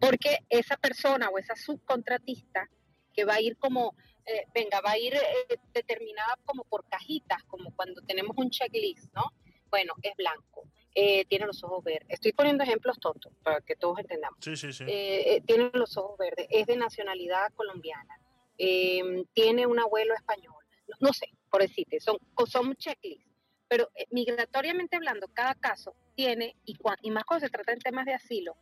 Porque 0.00 0.38
esa 0.48 0.76
persona 0.76 1.28
o 1.28 1.38
esa 1.38 1.56
subcontratista 1.56 2.68
que 3.12 3.24
va 3.24 3.34
a 3.34 3.40
ir 3.40 3.56
como, 3.56 3.94
eh, 4.26 4.44
venga, 4.54 4.80
va 4.80 4.92
a 4.92 4.98
ir 4.98 5.14
eh, 5.14 5.58
determinada 5.72 6.36
como 6.44 6.64
por 6.64 6.86
cajitas, 6.88 7.42
como 7.44 7.74
cuando 7.74 8.02
tenemos 8.02 8.36
un 8.36 8.50
checklist, 8.50 9.12
¿no? 9.14 9.32
Bueno, 9.70 9.94
es 10.02 10.14
blanco, 10.16 10.64
eh, 10.94 11.24
tiene 11.26 11.46
los 11.46 11.62
ojos 11.62 11.84
verdes. 11.84 12.08
Estoy 12.08 12.32
poniendo 12.32 12.64
ejemplos 12.64 12.98
tontos 12.98 13.32
para 13.42 13.60
que 13.60 13.76
todos 13.76 13.98
entendamos. 13.98 14.38
Sí, 14.40 14.56
sí, 14.56 14.72
sí. 14.72 14.84
Eh, 14.84 15.36
eh, 15.36 15.42
tiene 15.46 15.70
los 15.72 15.96
ojos 15.96 16.18
verdes, 16.18 16.46
es 16.50 16.66
de 16.66 16.76
nacionalidad 16.76 17.52
colombiana, 17.54 18.20
eh, 18.58 19.24
tiene 19.32 19.66
un 19.66 19.78
abuelo 19.78 20.14
español, 20.14 20.64
no, 20.88 20.96
no 21.00 21.12
sé, 21.12 21.26
por 21.50 21.62
decirte, 21.62 22.00
son, 22.00 22.18
son 22.46 22.74
checklists, 22.76 23.29
pero 23.70 23.88
eh, 23.94 24.06
migratoriamente 24.10 24.96
hablando, 24.96 25.28
cada 25.32 25.54
caso 25.54 25.94
tiene, 26.16 26.56
y, 26.64 26.76
cua- 26.76 26.98
y 27.02 27.10
más 27.12 27.24
cuando 27.24 27.46
se 27.46 27.50
trata 27.50 27.72
en 27.72 27.78
temas 27.78 28.04
de 28.04 28.14
asilo, 28.14 28.56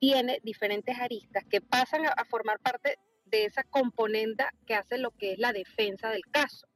tiene 0.00 0.40
diferentes 0.42 0.98
aristas 0.98 1.44
que 1.48 1.60
pasan 1.60 2.06
a, 2.06 2.24
formar 2.24 2.58
parte 2.58 2.98
de 3.26 3.44
esa 3.44 3.62
componente 3.62 4.44
que 4.66 4.74
hace 4.74 4.96
lo 4.98 5.10
que 5.12 5.34
es 5.34 5.38
la 5.38 5.52
defensa 5.52 6.08
del 6.08 6.22
caso. 6.30 6.66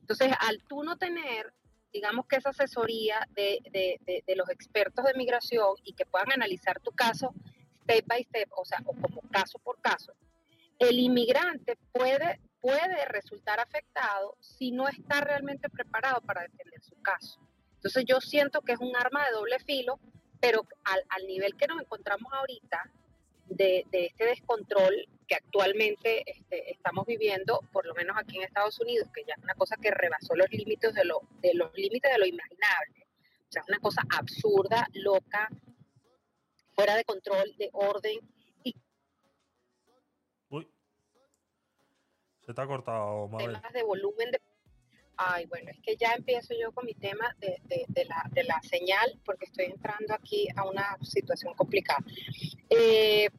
Entonces, 0.00 0.32
al 0.38 0.62
tú 0.68 0.84
no 0.84 0.96
tener, 0.96 1.52
digamos 1.92 2.26
que 2.26 2.36
esa 2.36 2.50
asesoría 2.50 3.26
de, 3.30 3.58
de- 3.72 3.98
de- 4.06 4.22
de 4.24 4.36
los 4.36 4.48
expertos 4.48 5.04
de 5.04 5.14
migración 5.14 5.74
y 5.84 5.92
que 5.94 6.06
puedan 6.06 6.32
analizar 6.32 6.80
tu 6.80 6.92
caso 6.92 7.34
step 7.82 8.06
by 8.06 8.22
step, 8.22 8.48
o 8.56 8.64
sea, 8.64 8.78
o 8.86 8.94
como 8.94 9.20
caso 9.32 9.58
por 9.58 9.80
caso, 9.80 10.12
el 10.78 10.98
inmigrante 11.00 11.76
puede, 11.92 12.40
puede 12.62 13.04
resultar 13.06 13.60
afectado 13.60 14.36
si 14.40 14.70
no 14.70 14.88
está 14.88 15.20
realmente 15.20 15.68
preparado 15.68 16.22
para 16.22 16.42
defender 16.42 16.80
su 16.82 16.94
caso. 17.02 17.38
Entonces 17.74 18.04
yo 18.06 18.20
siento 18.20 18.62
que 18.62 18.72
es 18.72 18.78
un 18.78 18.96
arma 18.96 19.26
de 19.26 19.32
doble 19.32 19.58
filo, 19.58 20.00
pero 20.40 20.66
al, 20.84 21.04
al 21.10 21.26
nivel 21.26 21.56
que 21.56 21.66
nos 21.66 21.80
encontramos 21.80 22.32
ahorita, 22.32 22.90
de, 23.46 23.84
de 23.90 24.06
este 24.06 24.24
descontrol 24.24 24.94
que 25.26 25.34
actualmente 25.34 26.22
este, 26.30 26.70
estamos 26.70 27.06
viviendo, 27.06 27.60
por 27.72 27.86
lo 27.86 27.94
menos 27.94 28.16
aquí 28.18 28.36
en 28.36 28.44
Estados 28.44 28.78
Unidos, 28.80 29.08
que 29.14 29.24
ya 29.24 29.34
es 29.36 29.42
una 29.42 29.54
cosa 29.54 29.76
que 29.76 29.90
rebasó 29.90 30.34
los 30.34 30.50
límites 30.50 30.94
de 30.94 31.04
lo, 31.04 31.20
de 31.40 31.54
los 31.54 31.72
límites 31.74 32.10
de 32.10 32.18
lo 32.18 32.26
imaginable. 32.26 33.06
O 33.48 33.52
sea, 33.52 33.62
es 33.62 33.68
una 33.68 33.80
cosa 33.80 34.02
absurda, 34.16 34.86
loca, 34.94 35.48
fuera 36.74 36.96
de 36.96 37.04
control, 37.04 37.54
de 37.58 37.68
orden. 37.72 38.18
Se 42.52 42.56
te 42.56 42.60
ha 42.60 42.66
cortado, 42.66 43.28
Mabel. 43.28 43.52
temas 43.54 43.72
de 43.72 43.82
volumen 43.82 44.30
de... 44.30 44.38
Ay, 45.16 45.46
bueno, 45.46 45.70
es 45.70 45.80
que 45.80 45.96
ya 45.96 46.12
empiezo 46.12 46.52
yo 46.60 46.70
con 46.72 46.84
mi 46.84 46.92
tema 46.92 47.34
de, 47.38 47.58
de- 47.64 47.86
de 47.88 48.04
la, 48.04 48.28
de 48.30 48.44
la 48.44 48.60
señal, 48.60 49.18
porque 49.24 49.46
estoy 49.46 49.66
entrando 49.66 50.12
aquí 50.12 50.48
a 50.54 50.64
una 50.68 50.98
situación 51.00 51.54
complicada. 51.54 52.00
Eh, 52.68 53.30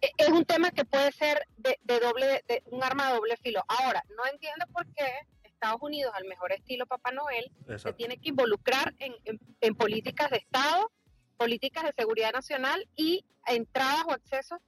e- 0.00 0.10
es 0.18 0.28
un 0.30 0.44
tema 0.44 0.72
que 0.72 0.84
puede 0.84 1.12
ser 1.12 1.46
de, 1.58 1.78
doble, 2.00 2.42
de 2.48 2.64
un 2.72 2.82
arma 2.82 3.06
de 3.10 3.14
doble 3.14 3.36
filo. 3.36 3.62
Ahora, 3.68 4.02
no 4.16 4.26
entiendo 4.26 4.66
por 4.72 4.84
qué 4.94 5.06
Estados 5.44 5.80
Unidos, 5.80 6.12
al 6.16 6.24
mejor 6.24 6.50
estilo 6.52 6.86
Papá 6.86 7.12
Noel, 7.12 7.52
se 7.66 7.72
Exacto. 7.74 7.98
tiene 7.98 8.16
que 8.18 8.30
involucrar 8.30 8.94
en, 8.98 9.14
en- 9.26 9.38
en 9.60 9.74
políticas 9.76 10.28
de 10.30 10.38
Estado, 10.38 10.90
políticas 11.36 11.84
de 11.84 11.92
seguridad 11.92 12.32
nacional 12.32 12.84
y 12.96 13.24
entradas 13.46 14.02
o 14.08 14.10
accesos 14.10 14.58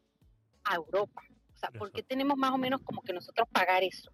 a 0.62 0.76
Europa. 0.76 1.22
Sea, 1.70 1.78
¿por 1.78 1.92
qué 1.92 2.02
tenemos 2.02 2.36
más 2.36 2.50
o 2.52 2.58
menos 2.58 2.80
como 2.82 3.02
que 3.02 3.12
nosotros 3.12 3.48
pagar 3.52 3.82
eso? 3.84 4.10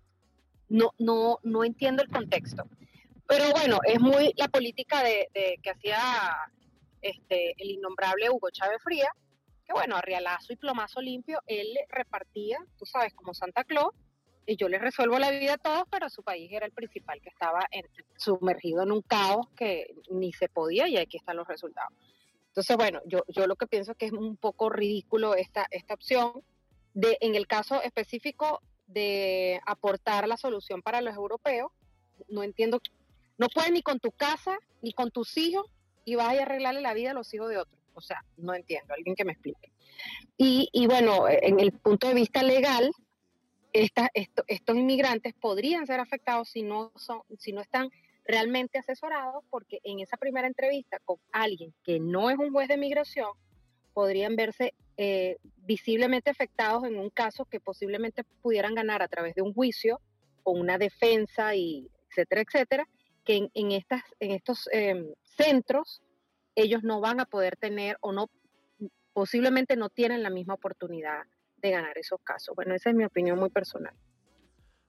No, 0.69 0.93
no, 0.99 1.39
no 1.43 1.65
entiendo 1.65 2.03
el 2.03 2.09
contexto. 2.11 2.65
Pero 3.27 3.51
bueno, 3.53 3.79
es 3.87 4.01
muy 4.01 4.33
la 4.37 4.49
política 4.49 5.03
de, 5.03 5.29
de- 5.35 5.59
que 5.63 5.71
hacía 5.71 5.99
este, 7.01 7.55
el 7.57 7.71
innombrable 7.71 8.29
Hugo 8.31 8.51
Chávez 8.51 8.79
Fría, 8.83 9.09
que 9.67 9.73
bueno, 9.73 9.97
a 9.97 10.01
rialazo 10.03 10.53
y 10.53 10.57
plomazo 10.57 11.01
limpio, 11.01 11.41
él 11.47 11.69
repartía, 11.89 12.59
tú 12.79 12.87
sabes, 12.87 13.15
como 13.15 13.35
Santa 13.35 13.65
Claus, 13.65 13.95
y 14.47 14.57
yo 14.57 14.69
le 14.69 14.79
resuelvo 14.79 15.19
la 15.19 15.31
vida 15.31 15.55
a 15.55 15.59
todos, 15.59 15.85
pero 15.91 16.09
su 16.09 16.23
país 16.23 16.51
era 16.53 16.65
el 16.67 16.73
principal 16.73 17.21
que 17.21 17.29
estaba 17.29 17.67
en- 17.71 17.85
sumergido 18.17 18.83
en 18.83 18.93
un 18.93 19.03
caos 19.03 19.47
que 19.57 19.95
ni 20.11 20.33
se 20.33 20.49
podía 20.49 20.89
y 20.89 20.97
aquí 20.97 21.19
están 21.19 21.37
los 21.37 21.47
resultados. 21.49 21.93
Entonces, 22.49 22.77
bueno, 22.77 23.01
yo, 23.07 23.25
yo 23.29 23.47
lo 23.47 23.57
que 23.57 23.67
pienso 23.67 23.93
es 23.93 23.99
que 23.99 24.07
es 24.07 24.13
un 24.13 24.37
poco 24.37 24.69
ridículo 24.71 25.35
esta, 25.35 25.67
esta 25.71 25.95
opción 25.95 26.43
de, 26.99 27.17
en 27.21 27.37
el 27.37 27.47
caso 27.47 27.81
específico 27.83 28.61
de 28.89 29.61
aportar 29.67 30.27
la 30.27 30.37
solución 30.37 30.83
para 30.83 31.01
los 31.01 31.15
europeos, 31.15 31.71
no 32.29 32.43
entiendo, 32.43 32.81
no 33.37 33.47
puedes 33.49 33.71
ni 33.71 33.83
con 33.83 34.01
tu 34.01 34.11
casa, 34.11 34.59
ni 34.83 34.93
con 34.93 35.13
tus 35.13 35.37
hijos, 35.37 35.65
y 36.05 36.17
vas 36.17 36.37
a 36.37 36.43
arreglarle 36.43 36.81
la 36.81 36.95
vida 36.95 37.13
a 37.13 37.15
los 37.15 37.33
hijos 37.35 37.51
de 37.51 37.59
otros. 37.59 37.79
O 37.95 38.01
sea, 38.01 38.25
no 38.37 38.53
entiendo, 38.53 38.95
alguien 38.95 39.15
que 39.15 39.25
me 39.25 39.33
explique. 39.33 39.71
Y, 40.37 40.69
y 40.73 40.87
bueno, 40.89 41.29
en 41.29 41.61
el 41.61 41.71
punto 41.73 42.09
de 42.09 42.15
vista 42.15 42.43
legal, 42.43 42.91
esta- 43.73 44.11
esto- 44.15 44.45
estos 44.49 44.77
inmigrantes 44.77 45.35
podrían 45.35 45.87
ser 45.87 46.01
afectados 46.01 46.49
si 46.49 46.63
no, 46.63 46.91
son, 46.97 47.23
si 47.39 47.53
no 47.53 47.61
están 47.61 47.91
realmente 48.25 48.79
asesorados, 48.79 49.45
porque 49.51 49.79
en 49.85 50.01
esa 50.01 50.17
primera 50.17 50.49
entrevista 50.49 50.99
con 51.05 51.19
alguien 51.31 51.73
que 51.85 52.01
no 52.01 52.29
es 52.31 52.39
un 52.39 52.51
juez 52.53 52.67
de 52.69 52.77
migración, 52.77 53.31
podrían 53.93 54.37
verse 54.37 54.75
eh, 54.97 55.37
visiblemente 55.59 56.31
afectados 56.31 56.85
en 56.85 56.99
un 56.99 57.11
caso 57.11 57.45
que 57.45 57.61
posiblemente 57.61 58.25
pudieran 58.43 58.75
ganar 58.75 59.03
a 59.03 59.09
través 59.09 59.35
de 59.35 59.43
un 59.43 59.55
juicio, 59.55 60.01
con 60.43 60.59
una 60.59 60.79
defensa 60.79 61.55
y 61.55 61.89
etcétera, 62.11 62.43
etcétera, 62.43 62.89
que 63.25 63.49
en, 63.53 63.73
estas, 63.73 64.03
en 64.21 64.31
estos 64.33 64.69
em, 64.73 65.13
centros 65.23 66.03
ellos 66.55 66.83
no 66.83 67.01
van 67.01 67.21
a 67.21 67.27
poder 67.27 67.57
tener 67.57 67.97
o 68.01 68.13
no, 68.13 68.31
posiblemente 69.13 69.77
no 69.77 69.91
tienen 69.91 70.23
la 70.23 70.31
misma 70.31 70.55
oportunidad 70.55 71.25
de 71.59 71.71
ganar 71.71 71.97
esos 71.99 72.21
casos. 72.23 72.57
Bueno, 72.57 72.75
esa 72.75 72.91
es 72.91 72.97
mi 72.97 73.05
opinión 73.05 73.39
muy 73.39 73.51
personal. 73.51 73.95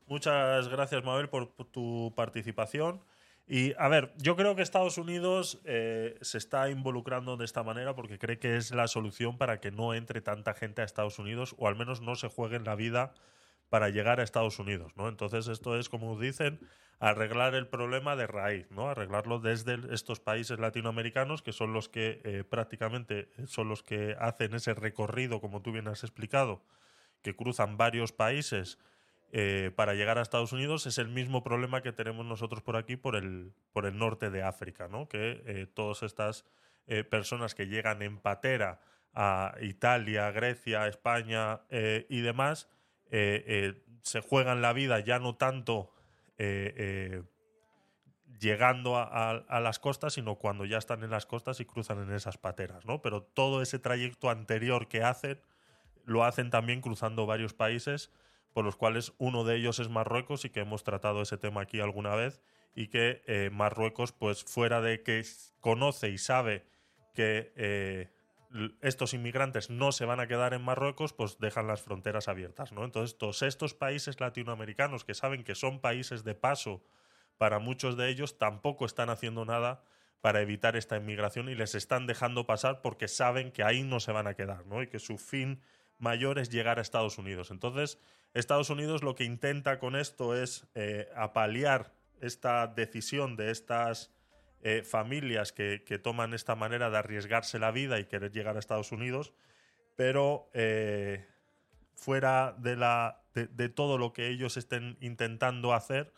Muchas 0.08 0.69
gracias, 0.69 1.03
Mabel, 1.03 1.30
por 1.30 1.53
tu 1.72 2.14
participación. 2.16 3.03
Y 3.52 3.74
a 3.80 3.88
ver, 3.88 4.14
yo 4.18 4.36
creo 4.36 4.56
que 4.56 4.61
Estados 4.61 5.00
Unidos 5.00 5.60
eh, 5.66 6.19
se 6.22 6.38
está 6.38 6.69
involucrando 6.69 7.36
de 7.36 7.45
esta 7.45 7.64
manera 7.64 7.95
porque 7.95 8.19
cree 8.19 8.38
que 8.38 8.58
es 8.58 8.69
la 8.69 8.88
solución 8.88 9.40
para 9.40 9.60
que 9.60 9.72
no 9.72 9.95
entre 9.95 10.22
tanta 10.22 10.53
gente 10.53 10.84
a 10.84 10.86
Estados 10.86 11.18
Unidos 11.18 11.56
o 11.58 11.68
al 11.68 11.76
menos 11.76 12.00
no 12.00 12.16
se 12.16 12.28
juegue 12.28 12.58
en 12.58 12.64
la 12.64 12.76
vida 12.76 13.16
para 13.69 13.90
llegar 13.90 14.19
a 14.19 14.24
Estados 14.24 14.60
Unidos, 14.60 14.92
¿no? 14.95 15.10
Entonces 15.10 15.48
esto 15.48 15.80
es, 15.80 15.90
como 15.90 16.19
dicen, 16.19 16.60
arreglar 17.00 17.56
el 17.56 17.68
problema 17.68 18.16
de 18.16 18.28
raíz, 18.28 18.69
¿no? 18.69 18.88
Arreglarlo 18.88 19.40
desde 19.40 19.80
estos 19.95 20.19
países 20.19 20.60
latinoamericanos 20.60 21.42
que 21.42 21.52
son 21.52 21.74
los 21.74 21.90
que 21.90 22.22
eh, 22.24 22.44
prácticamente 22.48 23.30
son 23.48 23.68
los 23.68 23.82
que 23.82 24.16
hacen 24.19 24.53
ese 24.53 24.76
recorrido, 24.76 25.42
como 25.42 25.64
tú 25.64 25.72
bien 25.72 25.88
has 25.88 26.03
explicado, 26.03 26.61
que 27.24 27.36
cruzan 27.36 27.78
varios 27.78 28.11
países 28.11 28.78
eh, 29.32 29.72
para 29.75 29.93
llegar 29.93 30.17
a 30.17 30.22
Estados 30.22 30.53
Unidos 30.53 30.85
es 30.88 30.98
el 30.98 31.08
mismo 31.09 31.43
problema 31.43 31.82
que 31.82 31.91
tenemos 31.91 32.25
nosotros 32.25 32.61
por 32.61 32.75
aquí, 32.77 32.95
por 32.98 33.16
el, 33.16 33.53
por 33.74 33.85
el 33.85 33.98
norte 33.98 34.30
de 34.30 34.43
África, 34.43 34.88
¿no? 34.88 35.08
Que 35.08 35.43
eh, 35.45 35.67
todas 35.74 36.03
estas 36.03 36.45
eh, 36.88 37.03
personas 37.03 37.53
que 37.56 37.67
llegan 37.67 38.01
en 38.01 38.17
patera 38.17 38.80
a 39.14 39.56
Italia, 39.61 40.32
Grecia, 40.32 40.88
España 40.88 41.61
y 42.09 42.22
demás, 42.22 42.69
se 43.09 44.22
juegan 44.22 44.61
la 44.61 44.72
vida 44.72 44.99
ya 44.99 45.17
no 45.17 45.35
tanto 45.35 45.91
llegando 48.40 48.95
a, 48.98 49.03
a- 49.03 49.43
a 49.48 49.59
las 49.59 49.80
costas, 49.80 50.14
sino 50.14 50.35
cuando 50.35 50.66
ya 50.66 50.77
están 50.77 51.03
en 51.03 51.09
las 51.09 51.25
costas 51.25 51.59
y 51.59 51.66
cruzan 51.66 51.99
en 52.01 52.14
esas 52.14 52.38
pateras, 52.38 52.85
¿no? 52.85 53.01
Pero 53.01 53.24
todo 53.24 53.61
ese 53.61 53.80
trayecto 53.80 54.30
anterior 54.30 54.88
que 54.88 55.03
hacen, 55.03 55.41
lo 56.06 56.24
hacen 56.24 56.49
también 56.49 56.82
cruzando 56.82 57.25
varios 57.25 57.53
países, 57.53 58.11
por 58.53 58.66
los 58.66 58.76
cuales 58.76 59.14
uno 59.18 59.44
de 59.44 59.56
ellos 59.56 59.80
es 59.80 59.90
Marruecos 59.90 60.45
y 60.45 60.50
que 60.50 60.61
hemos 60.61 60.84
tratado 60.84 61.22
ese 61.22 61.38
tema 61.38 61.61
aquí 61.61 61.80
alguna 61.80 62.16
vez, 62.16 62.42
y 62.76 62.88
que 62.88 63.22
eh, 63.28 63.50
Marruecos, 63.52 64.11
pues 64.11 64.44
fuera 64.44 64.82
de 64.82 65.03
que 65.03 65.24
conoce 65.60 66.10
y 66.10 66.18
sabe 66.18 66.66
que 67.14 67.52
eh, 67.56 68.10
estos 68.82 69.14
inmigrantes 69.14 69.69
no 69.69 69.92
se 69.92 70.06
van 70.06 70.19
a 70.19 70.28
quedar 70.28 70.53
en 70.53 70.64
Marruecos, 70.64 71.14
pues 71.14 71.38
dejan 71.40 71.68
las 71.68 71.82
fronteras 71.82 72.28
abiertas, 72.28 72.72
¿no? 72.72 72.84
Entonces, 72.84 73.18
todos 73.18 73.42
estos 73.44 73.74
países 73.74 74.19
latinoamericanos 74.19 75.03
que 75.03 75.14
saben 75.14 75.44
que 75.44 75.56
son 75.56 75.80
países 75.80 76.24
de 76.24 76.36
paso 76.36 76.84
para 77.38 77.60
muchos 77.60 77.95
de 77.95 78.10
ellos, 78.10 78.38
tampoco 78.38 78.86
están 78.86 79.10
haciendo 79.10 79.45
nada 79.45 79.84
para 80.22 80.42
evitar 80.42 80.76
esta 80.76 80.98
inmigración 80.98 81.48
y 81.50 81.56
les 81.56 81.76
están 81.76 82.08
dejando 82.08 82.45
pasar 82.45 82.82
porque 82.82 83.08
saben 83.08 83.52
que 83.52 83.64
ahí 83.64 83.84
no 83.84 84.00
se 84.00 84.11
van 84.11 84.28
a 84.28 84.34
quedar, 84.34 84.66
¿no? 84.66 84.82
Y 84.82 84.88
que 84.88 85.00
su 85.00 85.18
fin 85.18 85.61
mayor 85.98 86.40
es 86.40 86.50
llegar 86.50 86.80
a 86.80 86.82
Estados 86.82 87.18
Unidos. 87.18 87.52
Entonces, 87.52 88.00
Estados 88.33 88.69
Unidos 88.69 89.03
lo 89.03 89.16
que 89.16 89.24
intenta 89.24 89.80
con 89.80 89.95
esto 89.95 90.35
es 90.35 90.67
eh, 90.75 91.09
apalear 91.16 91.93
esta 92.22 92.67
decisión 92.67 93.35
de 93.35 93.51
estas 93.51 94.11
eh, 94.61 94.83
familias 94.83 95.53
que, 95.53 95.80
toman 96.03 96.33
esta 96.33 96.53
manera 96.53 96.90
de 96.90 96.98
arriesgarse 96.98 97.59
la 97.59 97.72
vida 97.72 97.98
y 97.98 98.06
querer 98.06 98.33
llegar 98.33 98.58
a 98.58 98.59
Estados 98.59 98.91
Unidos, 98.91 99.32
pero 99.95 100.49
eh, 100.53 101.25
fuera 101.95 102.53
de, 102.58 102.75
la, 102.75 103.22
de, 103.33 103.69
todo 103.69 103.98
lo 103.98 104.11
que 104.11 104.27
ellos 104.27 104.58
estén 104.58 104.98
intentando 104.99 105.74
hacer, 105.74 106.11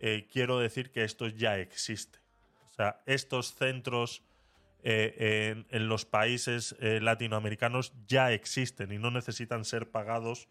eh, 0.00 0.28
quiero 0.30 0.58
decir 0.58 0.90
que 0.90 1.02
esto 1.02 1.28
ya 1.28 1.58
existe. 1.58 2.18
O 2.70 2.74
sea, 2.74 3.00
estos 3.06 3.54
centros 3.54 4.22
en, 4.82 5.88
los 5.88 6.04
países 6.04 6.76
latinoamericanos 6.80 7.92
ya 8.06 8.32
existen 8.32 8.92
y 8.92 8.98
no 8.98 9.10
necesitan 9.10 9.64
ser 9.64 9.90
pagados 9.90 10.48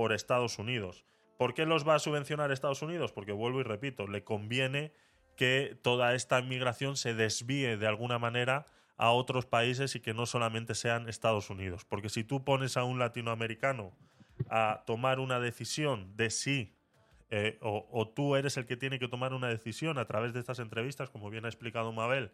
por 0.00 0.14
Estados 0.14 0.58
Unidos. 0.58 1.04
¿Por 1.36 1.52
qué 1.52 1.66
los 1.66 1.86
va 1.86 1.94
a 1.94 1.98
subvencionar 1.98 2.50
Estados 2.50 2.80
Unidos? 2.80 3.12
Porque 3.12 3.32
vuelvo 3.32 3.60
y 3.60 3.64
repito, 3.64 4.06
le 4.06 4.24
conviene 4.24 4.94
que 5.36 5.78
toda 5.82 6.14
esta 6.14 6.40
inmigración 6.40 6.96
se 6.96 7.12
desvíe 7.12 7.76
de 7.76 7.86
alguna 7.86 8.18
manera 8.18 8.64
a 8.96 9.10
otros 9.10 9.44
países 9.44 9.94
y 9.96 10.00
que 10.00 10.14
no 10.14 10.24
solamente 10.24 10.74
sean 10.74 11.06
Estados 11.06 11.50
Unidos. 11.50 11.84
Porque 11.84 12.08
si 12.08 12.24
tú 12.24 12.46
pones 12.46 12.78
a 12.78 12.84
un 12.84 12.98
latinoamericano 12.98 13.92
a 14.48 14.84
tomar 14.86 15.20
una 15.20 15.38
decisión 15.38 16.16
de 16.16 16.30
sí, 16.30 16.74
eh, 17.28 17.58
o 17.60 18.08
tú 18.08 18.36
eres 18.36 18.56
el 18.56 18.64
que 18.64 18.78
tiene 18.78 18.98
que 18.98 19.08
tomar 19.08 19.34
una 19.34 19.48
decisión 19.48 19.98
a 19.98 20.06
través 20.06 20.32
de 20.32 20.40
estas 20.40 20.60
entrevistas, 20.60 21.10
como 21.10 21.28
bien 21.28 21.44
ha 21.44 21.48
explicado 21.48 21.92
Mabel, 21.92 22.32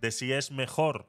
de 0.00 0.12
si 0.12 0.32
es 0.32 0.52
mejor 0.52 1.08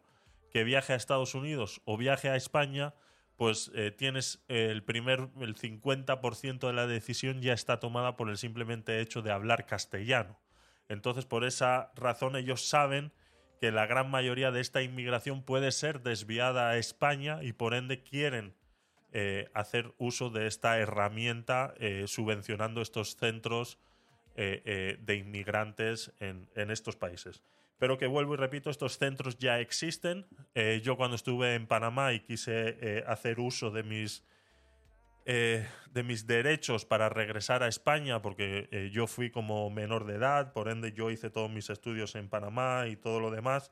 que 0.52 0.64
viaje 0.64 0.94
a 0.94 0.96
Estados 0.96 1.36
Unidos 1.36 1.82
o 1.86 1.98
viaje 1.98 2.30
a 2.30 2.36
España, 2.36 2.96
pues 3.40 3.72
eh, 3.74 3.92
tienes 3.92 4.44
el 4.50 4.84
primer, 4.84 5.30
el 5.40 5.56
50% 5.56 6.68
de 6.68 6.74
la 6.74 6.88
decisión 6.88 7.42
ya 7.42 7.54
está 7.54 7.80
tomada 7.80 8.18
por 8.18 8.30
el 8.30 8.38
simplemente 8.38 9.00
hecho 9.00 9.22
de 9.22 9.32
hablar 9.32 9.66
castellano. 9.66 10.38
Entonces, 10.90 11.24
por 11.24 11.46
esa 11.46 11.94
razón, 11.96 12.36
ellos 12.36 12.68
saben 12.68 13.14
que 13.62 13.72
la 13.72 13.86
gran 13.86 14.12
mayoría 14.12 14.52
de 14.52 14.60
esta 14.60 14.82
inmigración 14.82 15.42
puede 15.42 15.72
ser 15.72 16.02
desviada 16.02 16.72
a 16.72 16.78
España 16.78 17.42
y 17.42 17.54
por 17.54 17.76
ende 17.76 18.04
quieren 18.04 18.56
eh, 19.14 19.50
hacer 19.54 19.94
uso 20.00 20.30
de 20.30 20.46
esta 20.46 20.78
herramienta 20.78 21.74
eh, 21.78 22.08
subvencionando 22.08 22.82
estos 22.82 23.16
centros 23.16 23.80
eh, 24.36 24.62
eh, 24.66 24.98
de 25.00 25.16
inmigrantes 25.16 26.12
en 26.20 26.72
estos 26.72 26.98
países. 26.98 27.42
Pero 27.80 27.98
que 27.98 28.08
vuelvo 28.08 28.34
y 28.34 28.38
repito, 28.38 28.70
estos 28.70 28.98
centros 28.98 29.38
ya 29.38 29.60
existen. 29.60 30.28
Eh, 30.54 30.82
yo 30.84 30.98
cuando 30.98 31.16
estuve 31.16 31.56
en 31.56 31.66
Panamá 31.66 32.14
y 32.14 32.20
quise 32.20 32.78
eh, 32.82 33.04
hacer 33.08 33.40
uso 33.40 33.72
de 33.72 33.84
mis, 33.84 34.26
eh, 35.26 35.66
de 35.92 36.04
mis 36.04 36.28
derechos 36.28 36.86
para 36.86 37.08
regresar 37.08 37.64
a 37.64 37.68
España, 37.68 38.22
porque 38.22 38.68
eh, 38.72 38.90
yo 38.92 39.08
fui 39.08 39.32
como 39.32 39.70
menor 39.70 40.06
de 40.06 40.16
edad, 40.16 40.52
por 40.52 40.70
ende 40.70 40.92
yo 40.92 41.10
hice 41.10 41.30
todos 41.30 41.50
mis 41.50 41.70
estudios 41.70 42.16
en 42.16 42.30
Panamá 42.30 42.88
y 42.88 42.98
todo 42.98 43.20
lo 43.20 43.32
demás, 43.32 43.72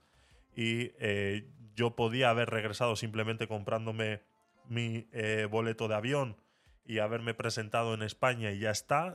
y 0.56 0.92
eh, 1.00 1.50
yo 1.76 1.96
podía 1.96 2.30
haber 2.30 2.50
regresado 2.50 2.96
simplemente 2.96 3.48
comprándome 3.48 4.22
mi 4.70 5.08
eh, 5.12 5.48
boleto 5.50 5.88
de 5.88 5.96
avión 5.96 6.38
y 6.86 7.00
haberme 7.00 7.34
presentado 7.34 7.94
en 7.94 8.04
España 8.04 8.52
y 8.52 8.60
ya 8.60 8.72
está. 8.72 9.14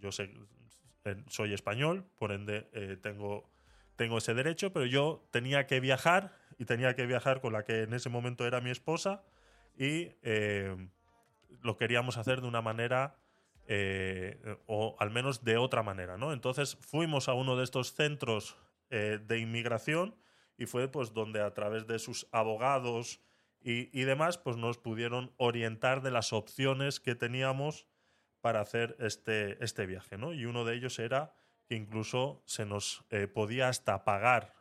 Yo 0.00 0.10
sé, 0.10 0.34
soy 1.28 1.54
español, 1.54 2.04
por 2.18 2.32
ende 2.32 2.62
tengo, 3.02 3.51
tengo 4.02 4.18
ese 4.18 4.34
derecho, 4.34 4.72
pero 4.72 4.84
yo 4.84 5.24
tenía 5.30 5.68
que 5.68 5.78
viajar 5.78 6.32
y 6.58 6.64
tenía 6.64 6.96
que 6.96 7.06
viajar 7.06 7.40
con 7.40 7.52
la 7.52 7.62
que 7.62 7.82
en 7.82 7.94
ese 7.94 8.08
momento 8.08 8.44
era 8.44 8.60
mi 8.60 8.70
esposa 8.70 9.22
y 9.78 10.10
eh, 10.22 10.88
lo 11.62 11.76
queríamos 11.76 12.16
hacer 12.16 12.40
de 12.40 12.48
una 12.48 12.62
manera 12.62 13.14
eh, 13.68 14.56
o 14.66 14.96
al 14.98 15.12
menos 15.12 15.44
de 15.44 15.56
otra 15.56 15.84
manera, 15.84 16.18
¿no? 16.18 16.32
Entonces 16.32 16.76
fuimos 16.80 17.28
a 17.28 17.34
uno 17.34 17.56
de 17.56 17.62
estos 17.62 17.94
centros 17.94 18.56
eh, 18.90 19.20
de 19.24 19.38
inmigración 19.38 20.16
y 20.58 20.66
fue 20.66 20.88
pues 20.88 21.14
donde 21.14 21.40
a 21.40 21.54
través 21.54 21.86
de 21.86 22.00
sus 22.00 22.26
abogados 22.32 23.20
y, 23.60 23.88
y 23.96 24.02
demás 24.02 24.36
pues 24.36 24.56
nos 24.56 24.78
pudieron 24.78 25.32
orientar 25.36 26.02
de 26.02 26.10
las 26.10 26.32
opciones 26.32 26.98
que 26.98 27.14
teníamos 27.14 27.86
para 28.40 28.62
hacer 28.62 28.96
este, 28.98 29.62
este 29.62 29.86
viaje, 29.86 30.18
¿no? 30.18 30.32
Y 30.32 30.44
uno 30.44 30.64
de 30.64 30.74
ellos 30.74 30.98
era 30.98 31.36
incluso 31.74 32.42
se 32.44 32.66
nos 32.66 33.04
eh, 33.10 33.26
podía 33.26 33.68
hasta 33.68 34.04
pagar 34.04 34.54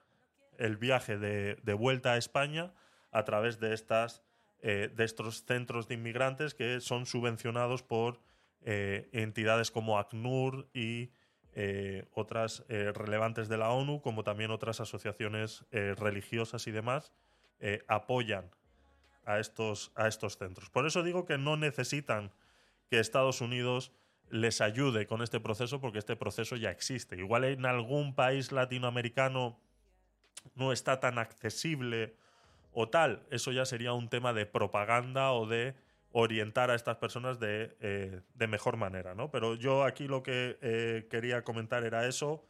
el 0.57 0.77
viaje 0.77 1.17
de, 1.17 1.73
vuelta 1.73 2.13
a 2.13 2.17
España 2.17 2.73
a 3.11 3.23
través 3.23 3.59
de 3.59 3.73
estas 3.73 4.21
eh, 4.61 4.91
de 4.95 5.03
estos 5.05 5.43
centros 5.45 5.87
de 5.87 5.95
inmigrantes 5.95 6.53
que 6.53 6.81
son 6.81 7.07
subvencionados 7.07 7.81
por 7.81 8.19
eh, 8.61 9.09
entidades 9.11 9.71
como 9.71 9.97
ACNUR 9.97 10.69
y 10.73 11.11
otras 12.13 12.63
relevantes 12.69 13.49
de 13.49 13.57
la 13.57 13.71
ONU, 13.71 14.01
como 14.01 14.23
también 14.23 14.51
otras 14.51 14.79
asociaciones 14.79 15.65
religiosas 15.69 16.65
y 16.65 16.71
demás, 16.71 17.11
apoyan 17.89 18.49
a 19.25 19.37
estos, 19.37 19.91
a 19.95 20.07
estos 20.07 20.37
centros. 20.37 20.69
Por 20.69 20.87
eso 20.87 21.03
digo 21.03 21.25
que 21.25 21.37
no 21.37 21.57
necesitan 21.57 22.31
que 22.89 22.99
Estados 22.99 23.41
Unidos 23.41 23.91
les 24.31 24.61
ayude 24.61 25.05
con 25.05 25.21
este 25.21 25.39
proceso, 25.39 25.79
porque 25.79 25.99
este 25.99 26.15
proceso 26.15 26.55
ya 26.55 26.71
existe. 26.71 27.17
Igual 27.17 27.43
en 27.43 27.65
algún 27.65 28.15
país 28.15 28.51
latinoamericano 28.51 29.59
no 30.55 30.71
está 30.71 30.99
tan 30.99 31.19
accesible 31.19 32.15
o 32.71 32.89
tal, 32.89 33.27
eso 33.29 33.51
ya 33.51 33.65
sería 33.65 33.91
un 33.93 34.09
tema 34.09 34.33
de 34.33 34.45
propaganda 34.45 35.33
o 35.33 35.45
de 35.45 35.75
orientar 36.13 36.71
a 36.71 36.75
estas 36.75 36.97
personas 36.97 37.39
de, 37.39 37.75
eh, 37.81 38.21
mejor 38.47 38.77
manera, 38.77 39.13
¿no? 39.15 39.29
Pero 39.31 39.55
yo 39.55 39.83
aquí 39.83 40.07
lo 40.07 40.23
que 40.23 40.57
eh, 40.61 41.07
quería 41.09 41.43
comentar 41.43 41.83
era 41.83 42.07
eso. 42.07 42.45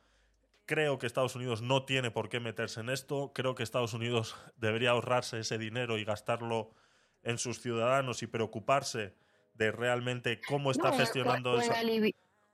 Creo 0.66 1.00
que 1.00 1.08
Estados 1.08 1.36
Unidos 1.36 1.62
no 1.62 1.84
tiene 1.84 2.12
por 2.12 2.30
qué 2.30 2.40
meterse 2.40 2.82
en 2.82 2.90
esto. 2.90 3.32
Creo 3.34 3.56
que 3.56 3.64
Estados 3.64 3.94
Unidos 3.94 4.36
debería 4.58 4.92
ahorrarse 4.92 5.40
ese 5.40 5.58
dinero 5.58 5.98
y 5.98 6.06
gastarlo 6.06 6.72
en 7.24 7.40
sus 7.40 7.60
ciudadanos 7.60 8.22
y 8.24 8.28
preocuparse 8.28 9.16
de 9.62 9.72
realmente 9.72 10.42
cómo 10.42 10.72
está 10.72 10.90
No, 10.90 10.98
gestionando 10.98 11.52
o- 11.52 11.58
o 11.58 11.62
en 11.62 12.14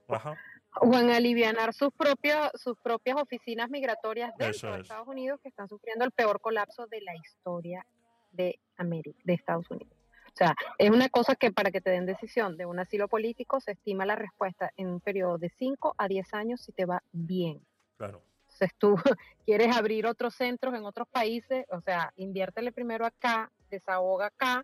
Ajá. 0.10 0.36
o 0.82 0.94
en 0.94 1.10
alivianar 1.10 1.74
sus 1.74 1.90
propios 1.94 2.50
sus 2.56 2.78
propias 2.80 3.16
oficinas 3.18 3.70
migratorias 3.70 4.32
dentro 4.38 4.50
Eso 4.50 4.68
de 4.68 4.74
es. 4.76 4.82
Estados 4.82 5.08
Unidos 5.08 5.40
que 5.42 5.48
están 5.50 5.70
sufriendo 5.70 6.04
el 6.06 6.12
peor 6.12 6.40
colapso 6.42 6.86
de 6.88 7.02
la 7.02 7.16
historia 7.16 7.86
de 8.32 8.60
América, 8.76 9.18
de 9.24 9.34
Estados 9.34 9.70
Unidos. 9.72 9.94
O 10.34 10.38
sea, 10.38 10.54
es 10.78 10.90
una 10.92 11.08
cosa 11.10 11.36
que 11.36 11.52
para 11.52 11.72
que 11.72 11.82
te 11.82 11.90
den 11.90 12.06
decisión 12.06 12.58
de 12.58 12.66
un 12.66 12.78
asilo 12.78 13.08
político 13.08 13.60
se 13.62 13.72
estima 13.72 14.06
la 14.06 14.16
respuesta 14.16 14.72
en 14.78 14.88
un 14.90 15.00
periodo 15.00 15.38
de 15.40 15.50
5 15.50 15.96
a 15.98 16.08
10 16.08 16.32
años 16.34 16.62
si 16.62 16.72
te 16.74 16.86
va 16.86 17.02
bien. 17.12 17.60
Claro. 17.98 18.22
Entonces 18.44 18.72
tú 18.78 18.96
quieres 19.46 19.76
abrir 19.76 20.06
otros 20.06 20.36
centros 20.36 20.76
en 20.76 20.84
otros 20.86 21.08
países, 21.08 21.66
o 21.72 21.80
sea, 21.82 22.12
inviértele 22.18 22.72
primero 22.72 23.06
acá, 23.06 23.50
desahoga 23.72 24.28
acá, 24.28 24.64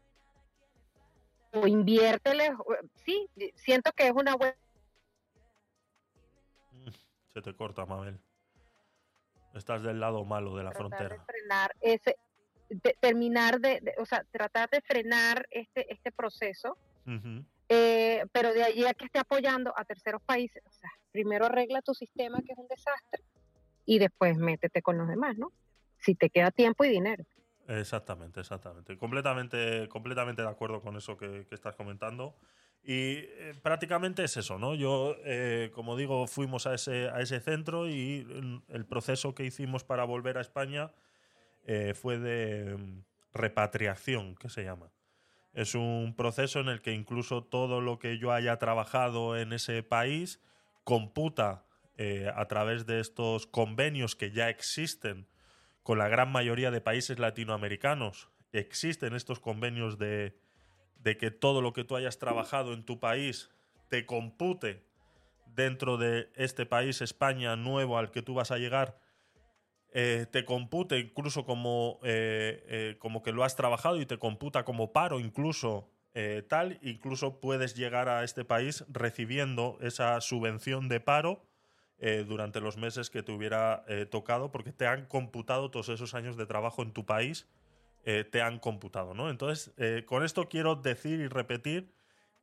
o 1.53 1.67
inviértele, 1.67 2.51
o- 2.51 2.75
sí, 3.05 3.29
siento 3.55 3.91
que 3.93 4.07
es 4.07 4.13
una 4.13 4.35
buena 4.35 4.55
Se 7.33 7.41
te 7.41 7.53
corta, 7.55 7.85
Mabel. 7.85 8.19
Estás 9.55 9.83
del 9.83 9.99
lado 9.99 10.23
malo 10.25 10.55
de 10.55 10.63
la 10.63 10.71
tratar 10.71 10.89
de 10.89 10.97
frontera. 10.97 11.25
frenar 11.25 11.75
ese, 11.81 12.15
de- 12.69 12.97
terminar 12.99 13.59
de, 13.59 13.79
de- 13.81 13.93
o 13.99 14.05
sea, 14.05 14.23
tratar 14.31 14.69
de 14.69 14.81
frenar 14.81 15.47
este, 15.51 15.91
este 15.93 16.11
proceso, 16.11 16.77
eh, 17.69 18.25
pero 18.31 18.53
de 18.53 18.63
allí 18.63 18.85
a 18.85 18.93
que 18.93 19.05
esté 19.05 19.19
apoyando 19.19 19.73
a 19.77 19.85
terceros 19.85 20.21
países, 20.23 20.63
o 20.65 20.71
sea, 20.71 20.89
primero 21.11 21.45
arregla 21.45 21.81
tu 21.81 21.93
sistema 21.93 22.39
que 22.41 22.53
es 22.53 22.57
un 22.57 22.67
desastre 22.67 23.23
y 23.85 23.99
después 23.99 24.37
métete 24.37 24.81
con 24.81 24.97
los 24.97 25.07
demás, 25.07 25.37
¿no? 25.37 25.51
Si 25.99 26.15
te 26.15 26.29
queda 26.29 26.51
tiempo 26.51 26.83
y 26.83 26.89
dinero. 26.89 27.23
Exactamente, 27.67 28.41
exactamente. 28.41 28.97
Completamente, 28.97 29.87
completamente 29.89 30.41
de 30.41 30.49
acuerdo 30.49 30.81
con 30.81 30.97
eso 30.97 31.17
que, 31.17 31.45
que 31.47 31.55
estás 31.55 31.75
comentando. 31.75 32.35
Y 32.83 33.19
eh, 33.19 33.53
prácticamente 33.61 34.25
es 34.25 34.35
eso, 34.35 34.59
¿no? 34.59 34.75
Yo, 34.75 35.15
eh, 35.23 35.71
como 35.73 35.95
digo, 35.95 36.27
fuimos 36.27 36.67
a 36.67 36.73
ese, 36.73 37.09
a 37.09 37.21
ese 37.21 37.39
centro 37.39 37.87
y 37.87 38.25
mm, 38.25 38.63
el 38.67 38.85
proceso 38.85 39.33
que 39.33 39.45
hicimos 39.45 39.85
para 39.85 40.03
volver 40.03 40.37
a 40.37 40.41
España 40.41 40.91
eh, 41.65 41.93
fue 41.93 42.19
de 42.19 42.75
mm, 42.75 43.03
repatriación, 43.33 44.35
que 44.35 44.49
se 44.49 44.65
llama. 44.65 44.91
Es 45.53 45.75
un 45.75 46.13
proceso 46.17 46.59
en 46.59 46.67
el 46.67 46.81
que 46.81 46.91
incluso 46.91 47.43
todo 47.43 47.79
lo 47.79 47.99
que 47.99 48.17
yo 48.17 48.33
haya 48.33 48.57
trabajado 48.57 49.37
en 49.37 49.53
ese 49.53 49.81
país 49.83 50.41
computa 50.83 51.65
eh, 51.95 52.29
a 52.35 52.47
través 52.47 52.85
de 52.85 52.99
estos 52.99 53.47
convenios 53.47 54.15
que 54.15 54.31
ya 54.31 54.49
existen 54.49 55.27
con 55.83 55.97
la 55.97 56.07
gran 56.07 56.31
mayoría 56.31 56.71
de 56.71 56.81
países 56.81 57.19
latinoamericanos. 57.19 58.29
Existen 58.53 59.13
estos 59.13 59.39
convenios 59.39 59.97
de, 59.97 60.35
que 61.03 61.29
todo 61.29 61.61
lo 61.61 61.73
que 61.73 61.83
tú 61.83 61.95
hayas 61.95 62.17
trabajado 62.17 62.73
en 62.73 62.83
tu 62.83 62.99
país 62.99 63.49
te 63.89 64.05
compute 64.05 64.85
dentro 65.47 65.97
de 65.97 66.29
este 66.35 66.65
país, 66.65 67.01
España, 67.01 67.55
nuevo 67.55 67.97
al 67.97 68.09
que 68.09 68.21
tú 68.21 68.33
vas 68.33 68.51
a 68.51 68.57
llegar, 68.57 68.97
eh, 69.91 70.25
te 70.31 70.45
compute 70.45 70.97
incluso 70.97 71.45
como, 71.45 71.99
eh, 72.03 72.63
eh, 72.67 72.95
como 72.97 73.21
que 73.21 73.31
lo 73.31 73.43
has 73.43 73.55
trabajado 73.55 74.01
y 74.01 74.07
te 74.07 74.17
computa 74.17 74.63
como 74.65 74.91
paro, 74.91 75.19
incluso 75.19 75.89
tal, 76.47 76.77
incluso 76.83 77.39
puedes 77.39 77.73
llegar 77.73 78.07
a 78.07 78.23
este 78.23 78.45
país 78.45 78.85
recibiendo 78.87 79.79
esa 79.81 80.21
subvención 80.21 80.87
de 80.87 80.99
paro 80.99 81.43
eh, 82.05 82.25
durante 82.27 82.59
los 82.59 82.75
meses 82.75 83.09
que 83.09 83.23
te 83.23 83.31
hubiera 83.31 83.85
eh, 83.87 84.05
tocado, 84.05 84.51
porque 84.51 84.73
te 84.73 84.85
han 84.85 85.05
computado 85.05 85.71
todos 85.71 85.87
esos 85.87 86.13
años 86.13 86.35
de 86.35 86.45
trabajo 86.45 86.83
en 86.83 86.91
tu 86.91 87.05
país, 87.05 87.47
eh, 88.03 88.25
te 88.25 88.41
han 88.41 88.59
computado, 88.59 89.13
¿no? 89.13 89.29
Entonces, 89.29 89.73
con 90.05 90.25
esto 90.25 90.49
quiero 90.49 90.75
decir 90.75 91.21
y 91.21 91.29
repetir 91.29 91.93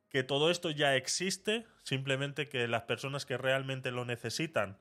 que 0.09 0.23
todo 0.23 0.49
esto 0.49 0.71
ya 0.71 0.95
existe, 0.95 1.67
simplemente 1.83 2.49
que 2.49 2.67
las 2.67 2.81
personas 2.85 3.27
que 3.27 3.37
realmente 3.37 3.91
lo 3.91 4.03
necesitan 4.03 4.79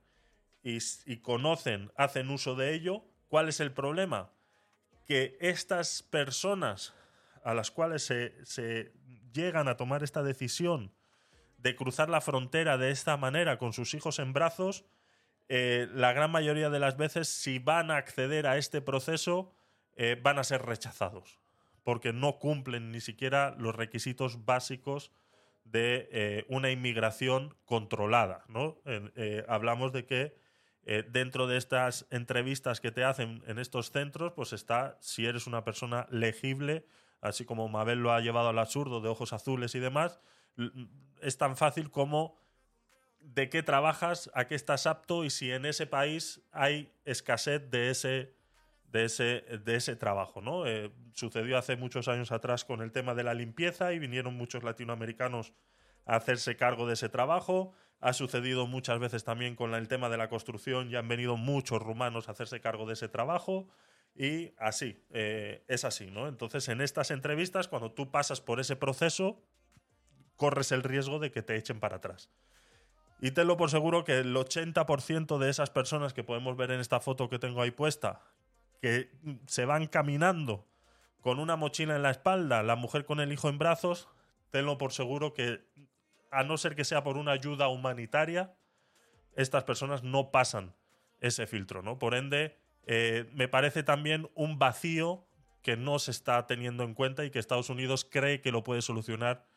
y, 0.62 0.80
conocen, 1.18 1.92
hacen 1.94 2.30
uso 2.30 2.54
de 2.54 2.72
ello. 2.72 3.04
¿Cuál 3.28 3.50
es 3.50 3.60
el 3.60 3.72
problema? 3.72 4.30
Que 5.04 5.36
estas 5.42 6.02
personas 6.02 6.94
a 7.44 7.52
las 7.52 7.70
cuales 7.70 8.04
se 8.04 8.92
llegan 9.30 9.68
a 9.68 9.76
tomar 9.76 10.02
esta 10.02 10.22
decisión 10.22 10.90
de 11.62 11.76
cruzar 11.76 12.08
la 12.08 12.20
frontera 12.20 12.78
de 12.78 12.90
esta 12.90 13.16
manera 13.16 13.58
con 13.58 13.72
sus 13.72 13.94
hijos 13.94 14.18
en 14.18 14.32
brazos, 14.32 14.84
eh, 15.48 15.88
la 15.92 16.12
gran 16.12 16.30
mayoría 16.30 16.70
de 16.70 16.78
las 16.78 16.96
veces, 16.96 17.28
si 17.28 17.58
van 17.58 17.90
a 17.90 17.96
acceder 17.96 18.46
a 18.46 18.56
este 18.56 18.80
proceso, 18.80 19.52
eh, 19.96 20.18
van 20.22 20.38
a 20.38 20.44
ser 20.44 20.62
rechazados, 20.62 21.40
porque 21.82 22.12
no 22.12 22.38
cumplen 22.38 22.92
ni 22.92 23.00
siquiera 23.00 23.54
los 23.58 23.74
requisitos 23.74 24.44
básicos 24.44 25.10
de 25.64 26.08
eh, 26.12 26.46
una 26.48 26.70
inmigración 26.70 27.56
controlada. 27.64 28.44
¿no? 28.48 28.80
Hablamos 29.48 29.92
de 29.92 30.06
que 30.06 30.36
dentro 31.10 31.46
de 31.46 31.58
estas 31.58 32.06
entrevistas 32.10 32.80
que 32.80 32.90
te 32.90 33.04
hacen 33.04 33.42
en 33.46 33.58
estos 33.58 33.90
centros, 33.90 34.32
pues 34.32 34.52
está 34.52 34.96
si 35.00 35.26
eres 35.26 35.46
una 35.46 35.62
persona 35.62 36.06
legible, 36.10 36.86
así 37.20 37.44
como 37.44 37.68
Mabel 37.68 37.98
lo 37.98 38.12
ha 38.12 38.20
llevado 38.20 38.48
al 38.48 38.58
absurdo 38.58 39.00
de 39.00 39.08
ojos 39.08 39.32
azules 39.32 39.74
y 39.74 39.78
demás, 39.78 40.20
es 41.20 41.38
tan 41.38 41.56
fácil 41.56 41.90
como 41.90 42.38
de 43.20 43.48
qué 43.48 43.62
trabajas, 43.62 44.30
a 44.34 44.46
qué 44.46 44.54
estás 44.54 44.86
apto 44.86 45.24
y 45.24 45.30
si 45.30 45.52
en 45.52 45.66
ese 45.66 45.86
país 45.86 46.42
hay 46.52 46.92
escasez 47.04 47.70
de 47.70 47.90
ese, 47.90 48.34
de 48.84 49.04
ese, 49.04 49.44
de 49.64 49.76
ese 49.76 49.96
trabajo. 49.96 50.40
¿no? 50.40 50.66
Eh, 50.66 50.90
sucedió 51.12 51.58
hace 51.58 51.76
muchos 51.76 52.08
años 52.08 52.32
atrás 52.32 52.64
con 52.64 52.82
el 52.82 52.92
tema 52.92 53.14
de 53.14 53.24
la 53.24 53.34
limpieza 53.34 53.92
y 53.92 53.98
vinieron 53.98 54.34
muchos 54.34 54.62
latinoamericanos 54.62 55.52
a 56.06 56.16
hacerse 56.16 56.56
cargo 56.56 56.86
de 56.86 56.94
ese 56.94 57.08
trabajo. 57.08 57.72
Ha 58.00 58.14
sucedido 58.14 58.66
muchas 58.66 58.98
veces 58.98 59.24
también 59.24 59.54
con 59.54 59.74
el 59.74 59.86
tema 59.86 60.08
de 60.08 60.16
la 60.16 60.28
construcción 60.28 60.90
y 60.90 60.96
han 60.96 61.08
venido 61.08 61.36
muchos 61.36 61.82
rumanos 61.82 62.28
a 62.28 62.32
hacerse 62.32 62.60
cargo 62.60 62.86
de 62.86 62.94
ese 62.94 63.08
trabajo. 63.08 63.68
Y 64.16 64.54
así, 64.58 65.04
eh, 65.10 65.64
es 65.68 65.84
así, 65.84 66.10
¿no? 66.10 66.26
Entonces, 66.26 66.68
en 66.68 66.80
estas 66.80 67.10
entrevistas, 67.10 67.68
cuando 67.68 67.92
tú 67.92 68.10
pasas 68.10 68.40
por 68.40 68.58
ese 68.58 68.74
proceso, 68.74 69.40
corres 70.40 70.72
el 70.72 70.82
riesgo 70.82 71.18
de 71.18 71.30
que 71.30 71.42
te 71.42 71.54
echen 71.56 71.80
para 71.80 71.96
atrás. 71.96 72.30
Y 73.20 73.32
tenlo 73.32 73.58
por 73.58 73.70
seguro 73.70 74.04
que 74.04 74.20
el 74.20 74.34
80% 74.34 75.36
de 75.36 75.50
esas 75.50 75.68
personas 75.68 76.14
que 76.14 76.24
podemos 76.24 76.56
ver 76.56 76.70
en 76.70 76.80
esta 76.80 76.98
foto 76.98 77.28
que 77.28 77.38
tengo 77.38 77.60
ahí 77.60 77.70
puesta, 77.70 78.22
que 78.80 79.10
se 79.46 79.66
van 79.66 79.86
caminando 79.86 80.66
con 81.20 81.40
una 81.40 81.56
mochila 81.56 81.94
en 81.94 82.02
la 82.02 82.10
espalda, 82.10 82.62
la 82.62 82.74
mujer 82.74 83.04
con 83.04 83.20
el 83.20 83.30
hijo 83.30 83.50
en 83.50 83.58
brazos, 83.58 84.08
tenlo 84.50 84.78
por 84.78 84.94
seguro 84.94 85.34
que, 85.34 85.60
a 86.30 86.42
no 86.42 86.56
ser 86.56 86.74
que 86.74 86.84
sea 86.84 87.04
por 87.04 87.18
una 87.18 87.32
ayuda 87.32 87.68
humanitaria, 87.68 88.54
estas 89.36 89.64
personas 89.64 90.02
no 90.02 90.30
pasan 90.30 90.74
ese 91.20 91.46
filtro, 91.46 91.82
¿no? 91.82 91.98
Por 91.98 92.14
ende, 92.14 92.56
eh, 92.86 93.28
me 93.34 93.46
parece 93.46 93.82
también 93.82 94.30
un 94.34 94.58
vacío 94.58 95.26
que 95.60 95.76
no 95.76 95.98
se 95.98 96.12
está 96.12 96.46
teniendo 96.46 96.82
en 96.84 96.94
cuenta 96.94 97.26
y 97.26 97.30
que 97.30 97.38
Estados 97.38 97.68
Unidos 97.68 98.08
cree 98.10 98.40
que 98.40 98.52
lo 98.52 98.64
puede 98.64 98.80
solucionar 98.80 99.49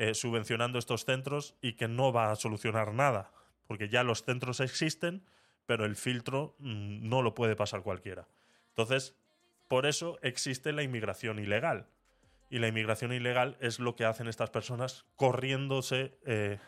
eh, 0.00 0.14
subvencionando 0.14 0.78
estos 0.78 1.04
centros 1.04 1.56
y 1.60 1.72
que 1.72 1.88
no 1.88 2.12
va 2.12 2.30
a 2.30 2.36
solucionar 2.36 2.94
nada, 2.94 3.32
porque 3.66 3.88
ya 3.88 4.04
los 4.04 4.22
centros 4.22 4.60
existen, 4.60 5.24
pero 5.66 5.84
el 5.84 5.96
filtro 5.96 6.54
mm, 6.60 7.08
no 7.08 7.20
lo 7.20 7.34
puede 7.34 7.56
pasar 7.56 7.82
cualquiera. 7.82 8.28
Entonces, 8.68 9.16
por 9.66 9.86
eso 9.86 10.16
existe 10.22 10.72
la 10.72 10.84
inmigración 10.84 11.40
ilegal. 11.40 11.88
Y 12.48 12.60
la 12.60 12.68
inmigración 12.68 13.12
ilegal 13.12 13.56
es 13.58 13.80
lo 13.80 13.96
que 13.96 14.04
hacen 14.04 14.28
estas 14.28 14.50
personas 14.50 15.04
corriéndose, 15.16 16.16
eh, 16.24 16.60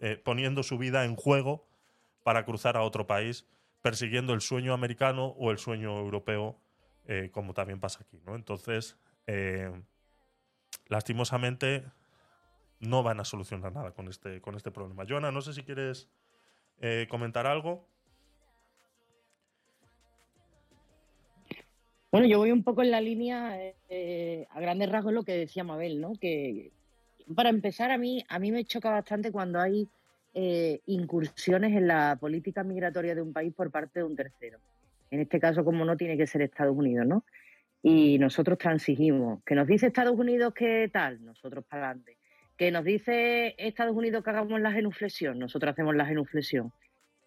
eh, 0.00 0.22
poniendo 0.22 0.62
su 0.62 0.78
vida 0.78 1.04
en 1.04 1.16
juego 1.16 1.66
para 2.22 2.44
cruzar 2.44 2.76
a 2.76 2.82
otro 2.82 3.04
país, 3.04 3.48
persiguiendo 3.82 4.32
el 4.32 4.42
sueño 4.42 4.74
americano 4.74 5.34
o 5.38 5.50
el 5.50 5.58
sueño 5.58 5.98
europeo, 5.98 6.60
como 7.32 7.52
también 7.52 7.80
pasa 7.80 8.04
aquí. 8.04 8.20
¿no? 8.24 8.36
Entonces, 8.36 8.96
lastimosamente, 10.86 11.84
no 12.80 13.02
van 13.02 13.20
a 13.20 13.24
solucionar 13.24 13.72
nada 13.72 13.92
con 13.92 14.08
este, 14.08 14.40
con 14.40 14.56
este 14.56 14.70
problema. 14.70 15.04
Joana, 15.08 15.30
no 15.30 15.40
sé 15.42 15.52
si 15.52 15.62
quieres 15.62 16.08
eh, 16.80 17.06
comentar 17.08 17.46
algo. 17.46 17.86
Bueno, 22.10 22.26
yo 22.26 22.38
voy 22.38 22.50
un 22.50 22.64
poco 22.64 22.82
en 22.82 22.90
la 22.90 23.00
línea, 23.00 23.56
eh, 23.88 24.46
a 24.50 24.60
grandes 24.60 24.90
rasgos, 24.90 25.12
lo 25.12 25.22
que 25.22 25.36
decía 25.36 25.62
Mabel, 25.62 26.00
¿no? 26.00 26.14
Que 26.14 26.72
para 27.36 27.50
empezar, 27.50 27.92
a 27.92 27.98
mí, 27.98 28.24
a 28.28 28.38
mí 28.40 28.50
me 28.50 28.64
choca 28.64 28.90
bastante 28.90 29.30
cuando 29.30 29.60
hay 29.60 29.86
eh, 30.34 30.80
incursiones 30.86 31.76
en 31.76 31.86
la 31.86 32.16
política 32.20 32.64
migratoria 32.64 33.14
de 33.14 33.22
un 33.22 33.32
país 33.32 33.54
por 33.54 33.70
parte 33.70 34.00
de 34.00 34.04
un 34.04 34.16
tercero. 34.16 34.58
En 35.10 35.20
este 35.20 35.38
caso, 35.38 35.64
como 35.64 35.84
no 35.84 35.96
tiene 35.96 36.16
que 36.16 36.26
ser 36.26 36.42
Estados 36.42 36.76
Unidos, 36.76 37.06
¿no? 37.06 37.24
Y 37.82 38.18
nosotros 38.18 38.58
transigimos. 38.58 39.42
Que 39.44 39.54
nos 39.54 39.68
dice 39.68 39.86
Estados 39.86 40.18
Unidos 40.18 40.52
que 40.54 40.90
tal, 40.92 41.24
nosotros 41.24 41.64
para 41.64 41.90
adelante. 41.90 42.16
Que 42.60 42.70
nos 42.70 42.84
dice 42.84 43.54
Estados 43.56 43.96
Unidos 43.96 44.22
que 44.22 44.28
hagamos 44.28 44.60
la 44.60 44.70
genuflexión, 44.70 45.38
nosotros 45.38 45.72
hacemos 45.72 45.96
la 45.96 46.04
genuflexión. 46.04 46.70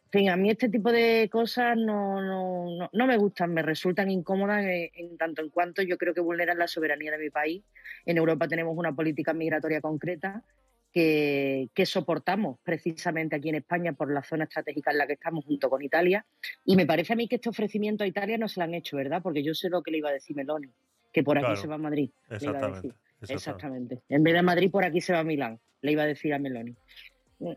En 0.06 0.12
fin, 0.12 0.30
a 0.30 0.36
mí 0.36 0.52
este 0.52 0.70
tipo 0.70 0.92
de 0.92 1.28
cosas 1.32 1.76
no, 1.76 2.22
no, 2.22 2.68
no, 2.78 2.90
no 2.94 3.08
me 3.08 3.18
gustan, 3.18 3.52
me 3.52 3.64
resultan 3.64 4.12
incómodas 4.12 4.64
en, 4.64 4.92
en 4.94 5.18
tanto 5.18 5.42
en 5.42 5.50
cuanto 5.50 5.82
yo 5.82 5.98
creo 5.98 6.14
que 6.14 6.22
vulneran 6.22 6.60
la 6.60 6.68
soberanía 6.68 7.10
de 7.14 7.18
mi 7.18 7.32
país. 7.32 7.64
En 8.06 8.20
Europa 8.20 8.48
tenemos 8.48 8.78
una 8.78 8.94
política 8.94 9.34
migratoria 9.34 9.82
concreta 9.82 10.44
que, 10.92 11.68
que 11.74 11.88
soportamos 11.88 12.60
precisamente 12.62 13.36
aquí 13.36 13.50
en 13.50 13.56
España 13.56 13.94
por 13.94 14.14
la 14.14 14.22
zona 14.22 14.44
estratégica 14.44 14.92
en 14.92 15.00
la 15.00 15.08
que 15.08 15.14
estamos 15.14 15.46
junto 15.46 15.68
con 15.68 15.82
Italia. 15.82 16.28
Y 16.64 16.76
me 16.76 16.86
parece 16.86 17.14
a 17.14 17.16
mí 17.16 17.28
que 17.28 17.38
este 17.38 17.50
ofrecimiento 17.50 18.04
a 18.04 18.08
Italia 18.08 18.38
no 18.38 18.48
se 18.48 18.60
lo 18.60 18.66
han 18.66 18.76
hecho, 18.76 18.98
¿verdad? 18.98 19.24
Porque 19.24 19.42
yo 19.42 19.56
sé 19.56 19.70
lo 19.72 19.82
que 19.82 19.90
le 19.90 19.98
iba 19.98 20.10
a 20.10 20.14
decir 20.14 20.36
Meloni, 20.36 20.70
que 21.12 21.24
por 21.24 21.40
aquí 21.40 21.46
Claro. 21.46 21.60
se 21.60 21.68
va 21.68 21.74
a 21.74 21.80
Madrid. 21.80 22.12
Exactamente. 22.30 22.94
Exactamente. 23.30 24.02
En 24.10 24.24
vez 24.24 24.34
de 24.34 24.42
Madrid, 24.42 24.72
por 24.72 24.84
aquí 24.84 25.02
se 25.02 25.14
va 25.14 25.20
a 25.20 25.24
Milán, 25.24 25.60
le 25.82 25.92
iba 25.92 26.04
a 26.04 26.08
decir 26.08 26.34
a 26.34 26.40
Meloni. 26.40 26.76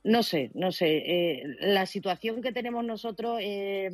No 0.03 0.23
sé, 0.23 0.51
no 0.55 0.73
sé. 0.73 0.97
eh, 0.97 1.43
la 1.61 1.87
situación 1.87 2.43
que 2.43 2.53
tenemos 2.53 2.85
nosotros 2.85 3.39
eh, 3.41 3.91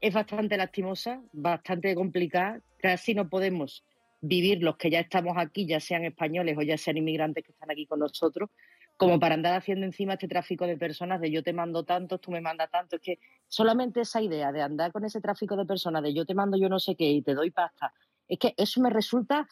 es 0.00 0.14
bastante 0.14 0.56
lastimosa, 0.56 1.20
bastante 1.32 1.94
complicada. 1.94 2.60
Casi 2.78 3.14
no 3.14 3.28
podemos 3.28 3.84
vivir 4.20 4.62
los 4.62 4.76
que 4.76 4.90
ya 4.90 5.00
estamos 5.00 5.34
aquí, 5.36 5.66
ya 5.66 5.80
sean 5.80 6.04
españoles 6.04 6.56
o 6.56 6.62
ya 6.62 6.78
sean 6.78 6.96
inmigrantes 6.96 7.44
que 7.44 7.52
están 7.52 7.70
aquí 7.70 7.86
con 7.86 7.98
nosotros, 7.98 8.50
como 8.96 9.20
para 9.20 9.34
andar 9.34 9.54
haciendo 9.54 9.84
encima 9.84 10.14
este 10.14 10.28
tráfico 10.28 10.66
de 10.66 10.76
personas 10.76 11.20
de 11.20 11.30
yo 11.30 11.42
te 11.42 11.52
mando 11.52 11.84
tanto, 11.84 12.18
tú 12.18 12.30
me 12.30 12.40
mandas 12.40 12.70
tanto. 12.70 12.96
Es 12.96 13.02
que 13.02 13.18
solamente 13.48 14.00
esa 14.00 14.22
idea 14.22 14.52
de 14.52 14.62
andar 14.62 14.92
con 14.92 15.04
ese 15.04 15.20
tráfico 15.20 15.56
de 15.56 15.66
personas 15.66 16.02
de 16.02 16.14
yo 16.14 16.24
te 16.24 16.34
mando 16.34 16.56
yo 16.56 16.68
no 16.68 16.78
sé 16.78 16.94
qué 16.96 17.10
y 17.10 17.22
te 17.22 17.34
doy 17.34 17.50
pasta, 17.50 17.92
es 18.28 18.38
que 18.38 18.54
eso 18.56 18.80
me 18.80 18.90
resulta 18.90 19.46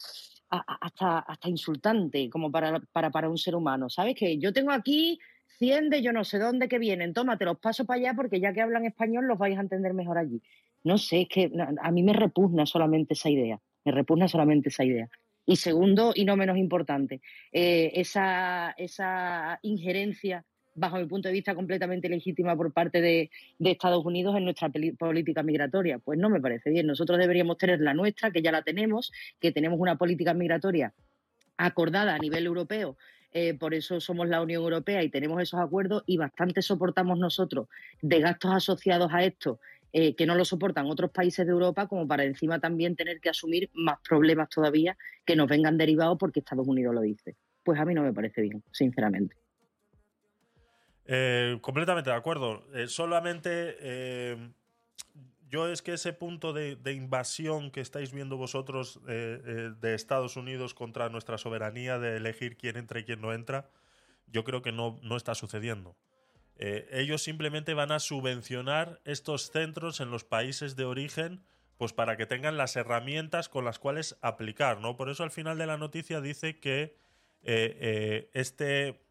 hasta, 0.57 1.19
hasta 1.19 1.49
insultante 1.49 2.29
como 2.29 2.51
para, 2.51 2.79
para, 2.91 3.09
para 3.11 3.29
un 3.29 3.37
ser 3.37 3.55
humano. 3.55 3.89
¿Sabes? 3.89 4.15
Que 4.15 4.37
yo 4.37 4.53
tengo 4.53 4.71
aquí 4.71 5.19
100 5.59 5.89
de 5.89 6.01
yo 6.01 6.11
no 6.11 6.23
sé 6.23 6.39
dónde 6.39 6.67
que 6.67 6.79
vienen, 6.79 7.13
toma, 7.13 7.37
te 7.37 7.45
los 7.45 7.57
paso 7.59 7.85
para 7.85 7.99
allá 7.99 8.13
porque 8.15 8.39
ya 8.39 8.53
que 8.53 8.61
hablan 8.61 8.85
español 8.85 9.27
los 9.27 9.37
vais 9.37 9.57
a 9.57 9.61
entender 9.61 9.93
mejor 9.93 10.17
allí. 10.17 10.41
No 10.83 10.97
sé, 10.97 11.21
es 11.21 11.29
que 11.29 11.51
a 11.81 11.91
mí 11.91 12.03
me 12.03 12.13
repugna 12.13 12.65
solamente 12.65 13.13
esa 13.13 13.29
idea, 13.29 13.59
me 13.83 13.91
repugna 13.91 14.27
solamente 14.27 14.69
esa 14.69 14.83
idea. 14.83 15.09
Y 15.45 15.57
segundo, 15.57 16.11
y 16.15 16.25
no 16.25 16.35
menos 16.35 16.57
importante, 16.57 17.21
eh, 17.51 17.91
esa, 17.95 18.71
esa 18.77 19.59
injerencia, 19.61 20.45
bajo 20.75 20.97
mi 20.97 21.05
punto 21.05 21.29
de 21.29 21.33
vista, 21.33 21.55
completamente 21.55 22.09
legítima 22.09 22.55
por 22.55 22.71
parte 22.71 23.01
de, 23.01 23.31
Estados 23.59 24.05
Unidos 24.05 24.35
en 24.35 24.43
nuestra 24.43 24.69
política 24.97 25.41
migratoria. 25.41 25.99
Pues 25.99 26.19
no 26.19 26.29
me 26.29 26.39
parece 26.39 26.69
bien. 26.69 26.85
Nosotros 26.85 27.17
deberíamos 27.17 27.57
tener 27.57 27.81
la 27.81 27.93
nuestra, 27.93 28.31
que 28.31 28.41
ya 28.41 28.51
la 28.51 28.61
tenemos, 28.61 29.11
que 29.39 29.51
tenemos 29.51 29.79
una 29.79 29.97
política 29.97 30.33
migratoria 30.33 30.93
acordada 31.57 32.15
a 32.15 32.19
nivel 32.19 32.45
europeo. 32.45 32.97
eh, 33.31 33.53
por 33.53 33.73
eso 33.73 33.99
somos 33.99 34.29
la 34.29 34.41
Unión 34.41 34.63
Europea 34.63 35.03
y 35.03 35.09
tenemos 35.09 35.41
esos 35.41 35.59
acuerdos 35.59 36.03
y 36.05 36.15
bastante 36.15 36.61
soportamos 36.61 37.19
nosotros 37.19 37.67
de 38.01 38.21
gastos 38.21 38.51
asociados 38.53 39.11
a 39.11 39.25
esto 39.25 39.59
eh, 39.91 40.15
que 40.15 40.25
no 40.25 40.35
lo 40.35 40.45
soportan 40.45 40.87
otros 40.87 41.11
países 41.11 41.45
de 41.45 41.51
Europa 41.51 41.87
como 41.87 42.07
para 42.07 42.23
encima 42.23 42.59
también 42.59 42.95
tener 42.95 43.19
que 43.19 43.29
asumir 43.29 43.69
más 43.73 43.99
problemas 44.07 44.49
todavía 44.49 44.97
que 45.25 45.35
nos 45.35 45.47
vengan 45.47 45.77
derivados 45.77 46.17
porque 46.17 46.39
Estados 46.39 46.67
Unidos 46.67 46.95
lo 46.95 47.01
dice. 47.01 47.35
Pues 47.63 47.79
a 47.79 47.85
mí 47.85 47.93
no 47.93 48.03
me 48.03 48.13
parece 48.13 48.41
bien, 48.41 48.63
sinceramente. 48.71 49.35
Eh, 51.07 51.57
completamente 51.61 52.09
de 52.09 52.15
acuerdo. 52.15 52.65
Eh, 52.73 52.87
solamente 52.87 53.77
eh, 53.79 54.49
yo 55.47 55.67
es 55.67 55.81
que 55.81 55.93
ese 55.93 56.13
punto 56.13 56.51
de, 56.51 56.75
de 56.75 56.93
invasión 56.93 57.69
que 57.69 57.81
estáis 57.81 58.11
viendo 58.11 58.37
vosotros 58.37 58.99
de 59.05 59.93
Estados 59.93 60.35
Unidos 60.35 60.73
contra 60.73 61.07
nuestra 61.09 61.37
soberanía 61.37 61.99
de 61.99 62.17
elegir 62.17 62.57
quién 62.57 62.77
entra 62.77 62.99
y 62.99 63.03
quién 63.03 63.21
no 63.21 63.31
entra, 63.31 63.69
yo 64.27 64.43
creo 64.43 64.61
que 64.61 64.71
no, 64.71 64.99
no 65.03 65.15
está 65.15 65.35
sucediendo. 65.35 65.95
Ellos 66.57 67.21
simplemente 67.21 67.73
van 67.73 67.91
a 67.91 67.99
subvencionar 67.99 68.99
estos 69.05 69.51
centros 69.51 69.99
en 69.99 70.09
los 70.09 70.23
países 70.23 70.75
de 70.75 70.85
origen 70.85 71.43
pues 71.77 71.93
para 71.93 72.17
que 72.17 72.25
tengan 72.25 72.57
las 72.57 72.75
herramientas 72.75 73.47
con 73.47 73.65
las 73.65 73.77
cuales 73.77 74.17
aplicar, 74.21 74.79
¿no? 74.79 74.97
Por 74.97 75.09
eso 75.09 75.23
al 75.23 75.31
final 75.31 75.57
de 75.57 75.67
la 75.67 75.77
noticia 75.77 76.21
dice 76.21 76.59
que 76.59 76.97
este, 77.43 79.04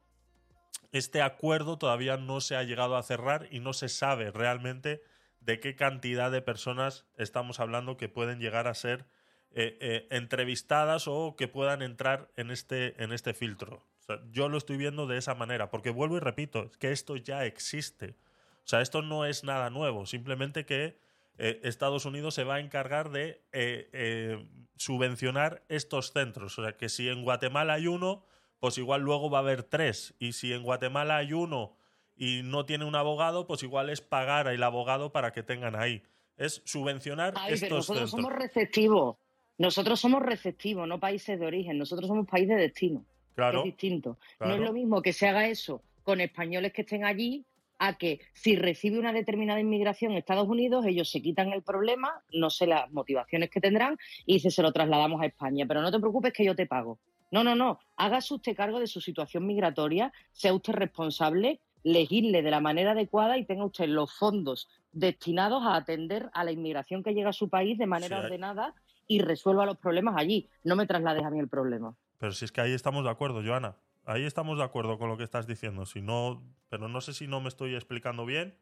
este 0.94 1.22
acuerdo 1.22 1.76
todavía 1.76 2.16
no 2.16 2.40
se 2.40 2.54
ha 2.54 2.62
llegado 2.62 2.96
a 2.96 3.02
cerrar 3.02 3.48
y 3.50 3.58
no 3.58 3.72
se 3.72 3.88
sabe 3.88 4.30
realmente 4.30 5.02
de 5.40 5.58
qué 5.58 5.74
cantidad 5.74 6.30
de 6.30 6.40
personas 6.40 7.04
estamos 7.16 7.58
hablando 7.58 7.96
que 7.96 8.08
pueden 8.08 8.38
llegar 8.38 8.68
a 8.68 8.74
ser 8.74 9.04
eh, 9.50 9.76
eh, 9.80 10.06
entrevistadas 10.10 11.08
o 11.08 11.34
que 11.36 11.48
puedan 11.48 11.82
entrar 11.82 12.30
en 12.36 12.52
este, 12.52 13.02
en 13.02 13.12
este 13.12 13.34
filtro. 13.34 13.84
Yo 14.30 14.48
lo 14.48 14.56
estoy 14.56 14.76
viendo 14.76 15.08
de 15.08 15.18
esa 15.18 15.34
manera, 15.34 15.68
porque 15.68 15.90
vuelvo 15.90 16.16
y 16.16 16.20
repito, 16.20 16.70
que 16.78 16.92
esto 16.92 17.16
ya 17.16 17.44
existe. 17.44 18.14
O 18.64 18.68
sea, 18.68 18.80
esto 18.80 19.02
no 19.02 19.24
es 19.24 19.42
nada 19.42 19.70
nuevo, 19.70 20.06
simplemente 20.06 20.64
que 20.64 20.96
eh, 21.38 21.60
Estados 21.64 22.04
Unidos 22.04 22.34
se 22.34 22.44
va 22.44 22.56
a 22.56 22.60
encargar 22.60 23.10
de 23.10 23.42
subvencionar 24.76 25.64
estos 25.68 26.12
centros. 26.12 26.56
O 26.56 26.62
sea, 26.62 26.76
que 26.76 26.88
si 26.88 27.08
en 27.08 27.24
Guatemala 27.24 27.72
hay 27.72 27.88
uno, 27.88 28.24
pues 28.60 28.78
igual 28.78 29.02
luego 29.02 29.30
va 29.30 29.38
a 29.38 29.42
haber 29.42 29.62
tres. 29.62 30.14
Y 30.18 30.32
si 30.32 30.52
en 30.52 30.62
Guatemala 30.62 31.18
hay 31.18 31.32
uno 31.32 31.76
y 32.16 32.42
no 32.44 32.64
tiene 32.66 32.84
un 32.84 32.94
abogado, 32.94 33.46
pues 33.46 33.62
igual 33.62 33.90
es 33.90 34.00
pagar 34.00 34.48
al 34.48 34.62
abogado 34.62 35.12
para 35.12 35.32
que 35.32 35.42
tengan 35.42 35.76
ahí. 35.76 36.02
Es 36.36 36.62
subvencionar 36.64 37.34
Ay, 37.36 37.54
pero 37.54 37.54
estos 37.54 37.70
nosotros 37.70 38.10
centros. 38.10 38.10
somos 38.10 38.32
receptivos. 38.32 39.16
Nosotros 39.56 40.00
somos 40.00 40.22
receptivos, 40.22 40.88
no 40.88 40.98
países 40.98 41.38
de 41.38 41.46
origen. 41.46 41.78
Nosotros 41.78 42.08
somos 42.08 42.26
país 42.26 42.48
de 42.48 42.56
destino. 42.56 43.04
Claro, 43.34 43.60
Es 43.60 43.64
distinto. 43.64 44.18
No 44.40 44.54
es 44.54 44.60
lo 44.60 44.72
mismo 44.72 45.02
que 45.02 45.12
se 45.12 45.28
haga 45.28 45.48
eso 45.48 45.82
con 46.02 46.20
españoles 46.20 46.72
que 46.72 46.82
estén 46.82 47.04
allí 47.04 47.44
a 47.78 47.98
que 47.98 48.20
si 48.32 48.56
recibe 48.56 48.98
una 48.98 49.12
determinada 49.12 49.60
inmigración 49.60 50.12
en 50.12 50.18
Estados 50.18 50.48
Unidos, 50.48 50.86
ellos 50.86 51.10
se 51.10 51.20
quitan 51.20 51.52
el 51.52 51.62
problema, 51.62 52.22
no 52.32 52.50
sé 52.50 52.66
las 52.66 52.90
motivaciones 52.92 53.50
que 53.50 53.60
tendrán, 53.60 53.98
y 54.26 54.38
se 54.40 54.62
lo 54.62 54.72
trasladamos 54.72 55.20
a 55.20 55.26
España. 55.26 55.66
Pero 55.66 55.82
no 55.82 55.90
te 55.90 55.98
preocupes 55.98 56.32
que 56.32 56.44
yo 56.44 56.54
te 56.54 56.66
pago. 56.66 56.98
No, 57.34 57.42
no, 57.42 57.56
no. 57.56 57.80
Hágase 57.96 58.32
usted 58.32 58.54
cargo 58.54 58.78
de 58.78 58.86
su 58.86 59.00
situación 59.00 59.44
migratoria, 59.44 60.12
sea 60.30 60.54
usted 60.54 60.72
responsable, 60.74 61.60
legisle 61.82 62.42
de 62.42 62.50
la 62.52 62.60
manera 62.60 62.92
adecuada 62.92 63.36
y 63.38 63.44
tenga 63.44 63.64
usted 63.64 63.88
los 63.88 64.16
fondos 64.16 64.68
destinados 64.92 65.64
a 65.64 65.74
atender 65.74 66.30
a 66.32 66.44
la 66.44 66.52
inmigración 66.52 67.02
que 67.02 67.12
llega 67.12 67.30
a 67.30 67.32
su 67.32 67.48
país 67.48 67.76
de 67.76 67.88
manera 67.88 68.20
Sí, 68.20 68.26
ordenada 68.26 68.72
y 69.08 69.18
resuelva 69.18 69.66
los 69.66 69.78
problemas 69.78 70.14
allí. 70.16 70.48
No 70.62 70.76
me 70.76 70.86
traslades 70.86 71.24
a 71.24 71.30
mí 71.30 71.40
el 71.40 71.48
problema. 71.48 71.96
Pero 72.18 72.30
si 72.30 72.44
es 72.44 72.52
que 72.52 72.60
ahí 72.60 72.72
estamos 72.72 73.02
de 73.02 73.10
acuerdo, 73.10 73.42
Joana. 73.44 73.78
Ahí 74.04 74.24
estamos 74.24 74.56
de 74.56 74.62
acuerdo 74.62 74.96
con 74.96 75.08
lo 75.08 75.16
que 75.16 75.24
estás 75.24 75.48
diciendo. 75.48 75.86
Si 75.86 76.02
no, 76.02 76.40
pero 76.68 76.88
no 76.88 77.00
sé 77.00 77.14
si 77.14 77.26
no 77.26 77.40
me 77.40 77.48
estoy 77.48 77.74
explicando 77.74 78.24
bien. 78.26 78.56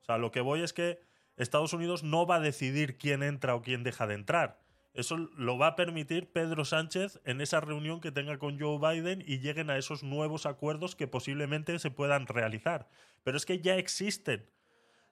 O 0.00 0.04
sea, 0.06 0.16
lo 0.16 0.30
que 0.30 0.40
voy 0.40 0.62
es 0.62 0.72
que 0.72 1.00
Estados 1.36 1.74
Unidos 1.74 2.02
no 2.02 2.26
va 2.26 2.36
a 2.36 2.40
decidir 2.40 2.96
quién 2.96 3.22
entra 3.22 3.54
o 3.54 3.60
quién 3.60 3.82
deja 3.82 4.06
de 4.06 4.14
entrar. 4.14 4.64
Eso 4.96 5.16
lo 5.36 5.58
va 5.58 5.68
a 5.68 5.76
permitir 5.76 6.32
Pedro 6.32 6.64
Sánchez 6.64 7.20
en 7.24 7.42
esa 7.42 7.60
reunión 7.60 8.00
que 8.00 8.12
tenga 8.12 8.38
con 8.38 8.58
Joe 8.58 8.78
Biden 8.78 9.22
y 9.26 9.40
lleguen 9.40 9.68
a 9.68 9.76
esos 9.76 10.02
nuevos 10.02 10.46
acuerdos 10.46 10.96
que 10.96 11.06
posiblemente 11.06 11.78
se 11.78 11.90
puedan 11.90 12.26
realizar. 12.26 12.88
Pero 13.22 13.36
es 13.36 13.44
que 13.44 13.60
ya 13.60 13.76
existen 13.76 14.48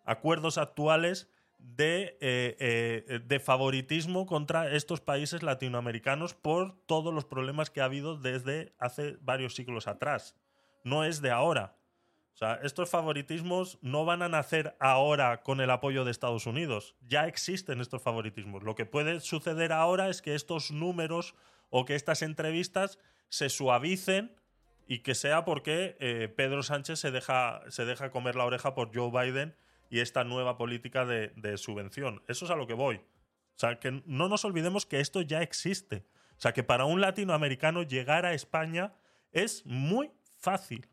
acuerdos 0.04 0.56
actuales 0.56 1.28
de, 1.58 2.16
eh, 2.20 2.56
eh, 3.08 3.20
de 3.24 3.40
favoritismo 3.40 4.26
contra 4.26 4.70
estos 4.70 5.02
países 5.02 5.42
latinoamericanos 5.42 6.32
por 6.34 6.78
todos 6.86 7.12
los 7.12 7.26
problemas 7.26 7.70
que 7.70 7.82
ha 7.82 7.84
habido 7.84 8.16
desde 8.16 8.72
hace 8.78 9.18
varios 9.20 9.54
siglos 9.54 9.86
atrás. 9.86 10.34
No 10.82 11.04
es 11.04 11.20
de 11.20 11.30
ahora. 11.30 11.76
O 12.34 12.36
sea, 12.36 12.58
estos 12.64 12.90
favoritismos 12.90 13.78
no 13.80 14.04
van 14.04 14.20
a 14.20 14.28
nacer 14.28 14.76
ahora 14.80 15.42
con 15.42 15.60
el 15.60 15.70
apoyo 15.70 16.04
de 16.04 16.10
Estados 16.10 16.46
Unidos. 16.46 16.96
Ya 17.06 17.28
existen 17.28 17.80
estos 17.80 18.02
favoritismos. 18.02 18.64
Lo 18.64 18.74
que 18.74 18.86
puede 18.86 19.20
suceder 19.20 19.72
ahora 19.72 20.08
es 20.08 20.20
que 20.20 20.34
estos 20.34 20.72
números 20.72 21.36
o 21.70 21.84
que 21.84 21.94
estas 21.94 22.22
entrevistas 22.22 22.98
se 23.28 23.48
suavicen 23.50 24.34
y 24.88 24.98
que 24.98 25.14
sea 25.14 25.44
porque 25.44 25.96
eh, 26.00 26.28
Pedro 26.28 26.64
Sánchez 26.64 26.98
se 26.98 27.12
deja, 27.12 27.62
se 27.68 27.84
deja 27.84 28.10
comer 28.10 28.34
la 28.34 28.44
oreja 28.44 28.74
por 28.74 28.92
Joe 28.92 29.12
Biden 29.12 29.54
y 29.88 30.00
esta 30.00 30.24
nueva 30.24 30.56
política 30.56 31.04
de, 31.04 31.28
de 31.36 31.56
subvención. 31.56 32.20
Eso 32.26 32.46
es 32.46 32.50
a 32.50 32.56
lo 32.56 32.66
que 32.66 32.74
voy. 32.74 32.96
O 32.96 33.58
sea, 33.58 33.78
que 33.78 34.02
no 34.06 34.28
nos 34.28 34.44
olvidemos 34.44 34.86
que 34.86 34.98
esto 34.98 35.22
ya 35.22 35.40
existe. 35.40 36.04
O 36.36 36.40
sea, 36.40 36.52
que 36.52 36.64
para 36.64 36.84
un 36.84 37.00
latinoamericano 37.00 37.84
llegar 37.84 38.26
a 38.26 38.34
España 38.34 38.92
es 39.30 39.64
muy 39.64 40.10
fácil. 40.40 40.88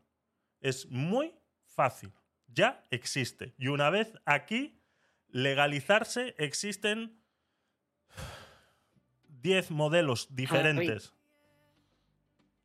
Es 0.62 0.86
muy 0.86 1.34
fácil. 1.66 2.12
Ya 2.46 2.86
existe. 2.90 3.54
Y 3.58 3.68
una 3.68 3.90
vez 3.90 4.14
aquí, 4.24 4.80
legalizarse, 5.28 6.34
existen 6.38 7.20
10 9.28 9.70
modelos 9.70 10.34
diferentes. 10.34 11.12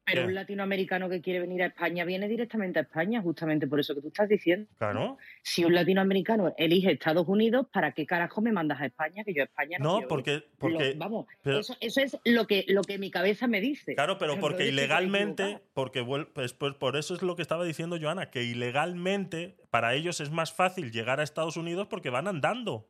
Pero 0.10 0.26
un 0.26 0.34
latinoamericano 0.34 1.10
que 1.10 1.22
quiere 1.22 1.42
venir 1.42 1.62
a 1.64 1.66
España 1.68 2.06
viene 2.06 2.28
directamente 2.30 2.80
a 2.80 2.84
España, 2.84 3.22
justamente 3.22 3.68
por 3.68 3.80
eso 3.80 3.94
que 3.94 4.02
tú 4.02 4.08
estás 4.08 4.30
diciendo. 4.30 4.70
Claro. 4.78 5.18
Si 5.44 5.66
un 5.66 5.74
latinoamericano 5.74 6.54
elige 6.58 6.92
Estados 6.92 7.28
Unidos, 7.28 7.68
¿para 7.74 7.92
qué 7.92 8.06
carajo 8.06 8.42
me 8.42 8.52
mandas 8.54 8.80
a 8.80 8.86
España? 8.86 9.24
Que 9.26 9.34
yo 9.34 9.42
a 9.42 9.46
España 9.46 9.78
no, 9.80 9.84
No, 9.86 9.94
quiero 9.98 10.08
porque- 10.08 10.34
ir. 10.36 10.48
porque- 10.58 10.94
Lo- 10.94 11.00
vamos, 11.00 11.26
pero- 11.44 11.60
eso, 11.60 11.76
eso 11.82 12.02
es 12.02 12.18
lo 12.24 12.48
que, 12.48 12.64
lo 12.70 12.84
que 12.84 12.98
mi 12.98 13.12
cabeza 13.12 13.48
me 13.48 13.60
dice. 13.60 13.96
Claro, 13.96 14.18
pero 14.18 14.38
porque 14.40 14.68
ilegalmente, 14.70 15.60
porque 15.74 16.04
pues, 16.04 16.54
pues 16.54 16.74
por 16.74 16.96
eso 16.96 17.14
es 17.14 17.22
lo 17.22 17.36
que 17.36 17.42
estaba 17.42 17.66
diciendo 17.66 17.98
Joana, 18.02 18.30
que 18.30 18.44
ilegalmente 18.44 19.56
para 19.70 19.94
ellos 19.94 20.22
es 20.22 20.32
más 20.32 20.54
fácil 20.54 20.92
llegar 20.92 21.20
a 21.20 21.24
Estados 21.24 21.58
Unidos 21.58 21.88
porque 21.88 22.10
van 22.10 22.28
andando. 22.28 22.88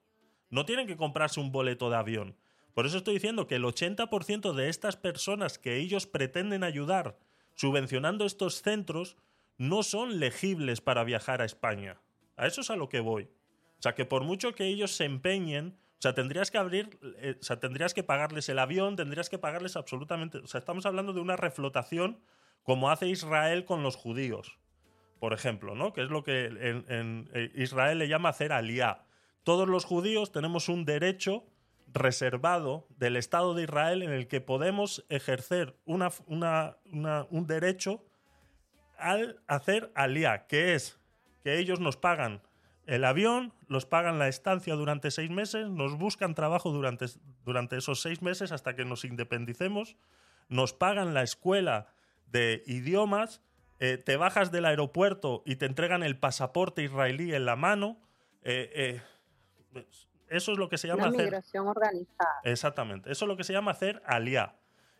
No 0.49 0.65
tienen 0.65 0.87
que 0.87 0.95
comprarse 0.95 1.39
un 1.39 1.51
boleto 1.51 1.89
de 1.89 1.97
avión. 1.97 2.35
Por 2.77 2.85
eso 2.85 2.97
estoy 2.97 3.15
diciendo 3.15 3.47
que 3.47 3.55
el 3.55 3.63
80% 3.63 4.53
de 4.53 4.69
estas 4.69 4.97
personas 4.97 5.57
que 5.57 5.77
ellos 5.77 6.05
pretenden 6.05 6.63
ayudar 6.63 7.17
subvencionando 7.55 8.23
estos 8.23 8.61
centros 8.61 9.17
no 9.57 9.81
son 9.81 10.19
legibles 10.19 10.79
para 10.79 11.03
viajar 11.03 11.41
a 11.41 11.45
España. 11.45 11.99
A 12.35 12.45
eso 12.45 12.61
es 12.61 12.69
a 12.69 12.75
lo 12.75 12.87
que 12.87 12.99
voy. 12.99 13.31
O 13.79 13.81
sea, 13.81 13.95
que 13.95 14.05
por 14.05 14.23
mucho 14.23 14.53
que 14.53 14.65
ellos 14.65 14.95
se 14.95 15.05
empeñen, 15.05 15.75
o 15.93 16.01
sea, 16.03 16.13
tendrías 16.13 16.51
que 16.51 16.59
abrir, 16.59 16.99
eh, 17.17 17.37
o 17.41 17.43
sea, 17.43 17.59
tendrías 17.59 17.95
que 17.95 18.03
pagarles 18.03 18.47
el 18.47 18.59
avión, 18.59 18.95
tendrías 18.95 19.27
que 19.31 19.39
pagarles 19.39 19.75
absolutamente, 19.75 20.37
o 20.37 20.45
sea, 20.45 20.59
estamos 20.59 20.85
hablando 20.85 21.13
de 21.13 21.21
una 21.21 21.35
reflotación 21.35 22.19
como 22.61 22.91
hace 22.91 23.07
Israel 23.07 23.65
con 23.65 23.81
los 23.81 23.95
judíos, 23.95 24.59
por 25.19 25.33
ejemplo, 25.33 25.73
¿no? 25.73 25.93
Que 25.93 26.03
es 26.03 26.11
lo 26.11 26.21
que 26.21 26.45
en, 26.45 27.27
eh, 27.33 27.51
Israel 27.55 27.97
le 27.97 28.07
llama 28.07 28.29
hacer 28.29 28.51
aliá. 28.51 29.03
Todos 29.41 29.67
los 29.67 29.83
judíos 29.83 30.31
tenemos 30.31 30.69
un 30.69 30.85
derecho 30.85 31.43
reservado 31.87 32.87
del 32.97 33.15
Estado 33.15 33.53
de 33.53 33.63
Israel 33.63 34.03
en 34.03 34.11
el 34.11 34.27
que 34.27 34.41
podemos 34.41 35.05
ejercer 35.09 35.75
un 35.85 37.47
derecho 37.47 38.03
al 38.97 39.41
hacer 39.47 39.91
alía, 39.95 40.47
que 40.47 40.73
es 40.75 40.99
que 41.43 41.57
ellos 41.59 41.79
nos 41.79 41.97
pagan 41.97 42.41
el 42.85 43.03
avión, 43.03 43.53
nos 43.67 43.85
pagan 43.85 44.17
la 44.17 44.27
estancia 44.27 44.75
durante 44.75 45.11
seis 45.11 45.29
meses, 45.29 45.69
nos 45.69 45.97
buscan 45.97 46.35
trabajo 46.35 46.71
durante, 46.71 47.05
durante 47.43 47.77
esos 47.77 48.01
seis 48.01 48.21
meses 48.21 48.51
hasta 48.51 48.75
que 48.75 48.85
nos 48.85 49.03
independicemos, 49.03 49.97
nos 50.49 50.73
pagan 50.73 51.13
la 51.13 51.23
escuela 51.23 51.87
de 52.27 52.63
idiomas, 52.65 53.41
eh, 53.79 53.97
te 53.97 54.17
bajas 54.17 54.51
del 54.51 54.65
aeropuerto 54.65 55.43
y 55.45 55.57
te 55.57 55.65
entregan 55.65 56.01
el 56.01 56.17
pasaporte 56.17 56.83
israelí 56.83 57.33
en 57.33 57.45
la 57.45 57.55
mano. 57.55 57.99
eh, 58.43 59.01
eh, 59.75 59.83
eso 60.29 60.51
es 60.51 60.57
lo 60.57 60.69
que 60.69 60.77
se 60.77 60.87
llama 60.87 61.03
Una 61.03 61.09
hacer. 61.11 61.25
migración 61.25 61.67
organizada. 61.67 62.39
Exactamente. 62.43 63.11
Eso 63.11 63.25
es 63.25 63.29
lo 63.29 63.37
que 63.37 63.43
se 63.43 63.53
llama 63.53 63.71
hacer 63.71 64.01
aliá. 64.05 64.55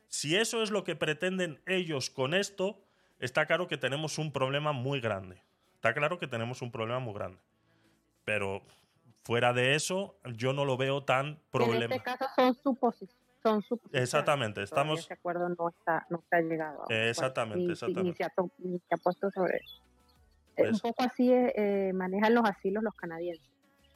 Si 0.07 0.35
eso 0.37 0.63
es 0.63 0.71
lo 0.71 0.83
que 0.83 0.95
pretenden 0.95 1.61
ellos 1.65 2.09
con 2.09 2.33
esto, 2.33 2.79
está 3.19 3.45
claro 3.45 3.67
que 3.67 3.77
tenemos 3.77 4.17
un 4.17 4.31
problema 4.31 4.71
muy 4.71 4.99
grande. 5.01 5.41
Está 5.75 5.93
claro 5.93 6.17
que 6.19 6.27
tenemos 6.27 6.61
un 6.61 6.71
problema 6.71 6.99
muy 6.99 7.13
grande. 7.13 7.37
Pero 8.25 8.61
fuera 9.23 9.53
de 9.53 9.75
eso, 9.75 10.17
yo 10.35 10.53
no 10.53 10.65
lo 10.65 10.77
veo 10.77 11.03
tan 11.03 11.27
En 11.27 11.39
problema. 11.51 11.95
este 11.95 12.03
caso 12.03 12.25
son 12.35 12.53
suposiciones. 12.55 13.15
Son 13.43 13.61
suposiciones. 13.61 14.03
Exactamente, 14.03 14.63
estamos. 14.63 14.99
Ese 15.01 15.13
acuerdo 15.13 15.47
no 15.49 15.69
está, 15.69 16.05
no 16.09 16.17
está 16.19 16.41
llegado. 16.41 16.83
Exactamente, 16.89 17.59
ni- 17.59 17.65
Ni, 17.67 17.71
exactamente. 17.73 18.17
se 18.17 18.23
ha, 18.23 18.31
ni 18.59 18.79
se 18.79 18.95
ha 18.95 18.97
puesto 18.97 19.29
sobre 19.31 19.57
eso. 19.57 19.81
Pues- 20.55 20.71
un 20.73 20.79
poco 20.79 21.03
así 21.03 21.31
eh, 21.31 21.53
eh, 21.55 21.93
manejan 21.93 22.33
los 22.33 22.43
asilos 22.49 22.83
los 22.83 22.95
canadienses. 22.95 23.47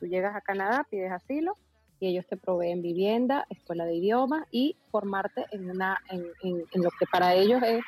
Tú 0.02 0.08
llegas 0.08 0.36
a 0.36 0.42
Canadá, 0.42 0.86
pides 0.90 1.12
asilo 1.12 1.56
y 2.00 2.08
ellos 2.08 2.26
te 2.28 2.36
proveen 2.36 2.82
vivienda, 2.82 3.46
escuela 3.52 3.86
de 3.86 3.94
idiomas 3.96 4.48
y 4.50 4.76
formarte 4.90 5.46
en, 5.52 5.70
una, 5.70 5.96
en, 6.10 6.26
en- 6.42 6.66
en 6.74 6.82
lo 6.84 6.90
que 7.00 7.06
para 7.06 7.36
ellos 7.36 7.62
es 7.64 7.84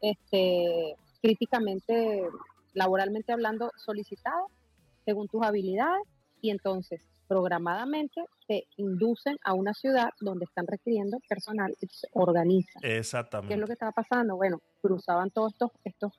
este, 0.00 0.96
críticamente, 1.22 2.24
laboralmente 2.74 3.32
hablando, 3.32 3.70
solicitado 3.76 4.48
según 5.04 5.28
tus 5.28 5.42
habilidades 5.44 6.02
y 6.40 6.50
entonces 6.50 7.00
programadamente 7.28 8.24
te 8.48 8.66
inducen 8.76 9.38
a 9.44 9.54
una 9.54 9.72
ciudad 9.74 10.10
donde 10.20 10.44
están 10.46 10.66
requiriendo 10.66 11.18
personal 11.28 11.74
y 11.80 11.86
se 11.86 12.08
organizan. 12.12 12.82
¿Qué 12.82 12.94
es 12.94 12.98
Exactamente. 13.06 13.56
lo 13.56 13.66
que 13.66 13.72
estaba 13.74 13.92
pasando? 13.92 14.36
Bueno, 14.36 14.60
cruzaban 14.82 15.30
todos 15.30 15.52
estos, 15.52 15.70
estos, 15.84 16.12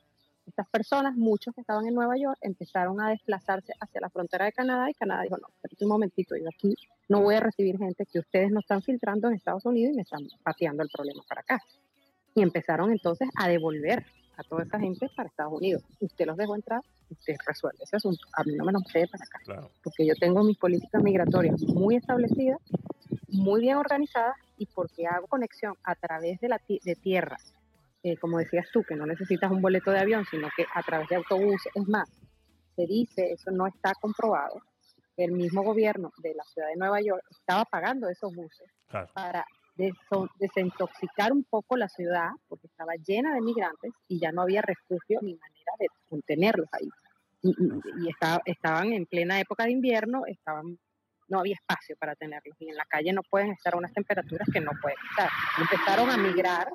estas 0.46 0.68
personas, 0.70 1.16
muchos 1.16 1.54
que 1.54 1.62
estaban 1.62 1.88
en 1.88 1.94
Nueva 1.94 2.18
York, 2.18 2.38
empezaron 2.42 3.02
a 3.02 3.10
desplazarse 3.10 3.74
hacia 3.80 4.02
la 4.02 4.10
frontera 4.10 4.46
de 4.46 4.52
Canadá 4.52 4.90
y 4.90 4.94
Canadá 4.94 5.24
dijo, 5.24 5.38
no, 5.38 5.48
espérate 5.48 5.84
un 5.84 5.90
momentito, 5.90 6.36
yo 6.36 6.48
aquí 6.48 6.76
no 7.10 7.22
voy 7.22 7.36
a 7.36 7.40
recibir 7.40 7.78
gente 7.78 8.06
que 8.06 8.20
ustedes 8.20 8.52
no 8.52 8.60
están 8.60 8.82
filtrando 8.82 9.28
en 9.28 9.36
Estados 9.36 9.66
Unidos 9.66 9.94
y 9.94 9.96
me 9.96 10.02
están 10.04 10.28
pateando 10.44 10.84
el 10.84 10.90
problema 10.90 11.24
para 11.28 11.42
acá. 11.42 11.62
Y 12.34 12.42
empezaron 12.42 12.92
entonces 12.92 13.30
a 13.36 13.48
devolver 13.48 14.06
a 14.38 14.44
toda 14.44 14.64
esa 14.64 14.80
gente 14.80 15.10
para 15.16 15.30
Estados 15.30 15.54
Unidos. 15.54 15.84
Usted 16.00 16.26
los 16.26 16.38
dejó 16.38 16.56
entrar, 16.56 16.82
usted 17.10 17.36
resuelve 17.46 17.84
ese 17.84 17.96
asunto. 17.96 18.26
A 18.34 18.44
mí 18.44 18.54
no 18.56 18.66
me 18.66 18.72
nos 18.72 18.84
pide 18.92 19.08
para 19.08 19.24
acá. 19.24 19.40
Claro. 19.44 19.72
Porque 19.84 20.06
yo 20.06 20.14
tengo 20.16 20.44
mis 20.44 20.58
políticas 20.58 21.02
migratorias 21.02 21.62
muy 21.62 21.96
establecidas, 21.96 22.60
muy 23.30 23.62
bien 23.62 23.78
organizadas 23.78 24.36
y 24.58 24.66
porque 24.66 25.08
hago 25.08 25.28
conexión 25.28 25.76
a 25.84 25.96
través 25.96 26.40
de 26.42 26.50
la 26.50 26.62
de 26.68 26.96
tierra, 26.96 27.38
eh, 28.08 28.18
como 28.18 28.38
decías 28.38 28.68
tú, 28.72 28.84
que 28.84 28.96
no 28.96 29.06
necesitas 29.08 29.50
un 29.52 29.62
boleto 29.64 29.90
de 29.90 30.00
avión, 30.00 30.24
sino 30.30 30.48
que 30.56 30.64
a 30.74 30.84
través 30.84 31.10
de 31.10 31.16
autobuses. 31.16 31.72
Es 31.74 31.88
más, 31.88 32.08
se 32.76 32.86
dice, 32.86 33.32
eso 33.32 33.50
no 33.52 33.66
está 33.66 33.94
comprobado, 34.00 34.62
que 35.18 35.24
el 35.24 35.32
mismo 35.32 35.64
gobierno 35.64 36.12
de 36.22 36.36
la 36.36 36.44
ciudad 36.44 36.68
de 36.68 36.76
Nueva 36.76 37.02
York 37.02 37.24
estaba 37.32 37.66
pagando 37.66 38.08
esos 38.10 38.32
buses 38.36 38.70
Claro. 38.90 39.10
para 39.16 39.44
deso- 39.76 40.30
desintoxicar 40.40 41.32
un 41.34 41.44
poco 41.46 41.78
la 41.78 41.88
ciudad, 41.90 42.30
porque 42.48 42.68
estaba 42.68 42.94
llena 43.08 43.34
de 43.34 43.42
migrantes 43.42 43.92
y 44.08 44.20
ya 44.20 44.32
no 44.32 44.44
había 44.44 44.62
refugio 44.62 45.20
ni 45.24 45.34
manera 45.34 45.72
de 45.80 45.88
contenerlos 46.08 46.68
ahí. 46.74 46.90
Y, 47.42 47.50
y- 47.50 48.06
y 48.06 48.10
estaba- 48.10 48.42
estaban 48.46 48.94
en 48.94 49.06
plena 49.08 49.40
época 49.40 49.64
de 49.66 49.72
invierno, 49.72 50.24
estaban 50.28 50.78
no 51.28 51.40
había 51.40 51.56
espacio 51.56 51.96
para 51.98 52.14
tenerlos 52.16 52.56
y 52.60 52.70
en 52.70 52.76
la 52.76 52.86
calle 52.86 53.12
no 53.12 53.24
pueden 53.24 53.50
estar 53.52 53.74
a 53.74 53.78
unas 53.78 53.92
temperaturas 53.94 54.48
que 54.54 54.62
no 54.62 54.70
pueden 54.80 54.98
estar. 55.10 55.28
Empezaron 55.60 56.12
a 56.12 56.18
migrar 56.18 56.68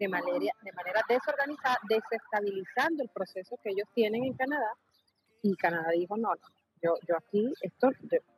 de 0.00 0.08
manera, 0.08 0.52
de 0.62 0.72
manera 0.72 1.02
desorganizada, 1.08 1.78
desestabilizando 1.88 3.02
el 3.04 3.10
proceso 3.10 3.56
que 3.62 3.70
ellos 3.70 3.86
tienen 3.94 4.24
en 4.24 4.32
Canadá 4.34 4.72
y 5.42 5.54
Canadá 5.56 5.90
dijo, 5.92 6.16
no, 6.16 6.30
no, 6.34 6.40
yo, 6.82 6.94
yo 7.06 7.16
aquí 7.16 7.52
esto, 7.60 7.90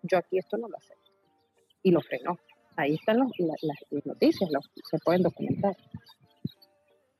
yo, 0.03 0.19
aquí 0.19 0.39
esto 0.39 0.57
no 0.59 0.69
lo 0.69 0.79
sé. 0.81 0.95
Y 1.85 1.91
lo 1.93 2.01
frenó. 2.01 2.39
Ahí 2.77 2.95
están 2.95 3.19
los- 3.19 3.31
la- 3.39 3.55
las, 3.63 4.05
noticias, 4.05 4.51
los- 4.51 4.71
se 4.91 4.99
pueden 4.99 5.23
documentar. 5.23 5.77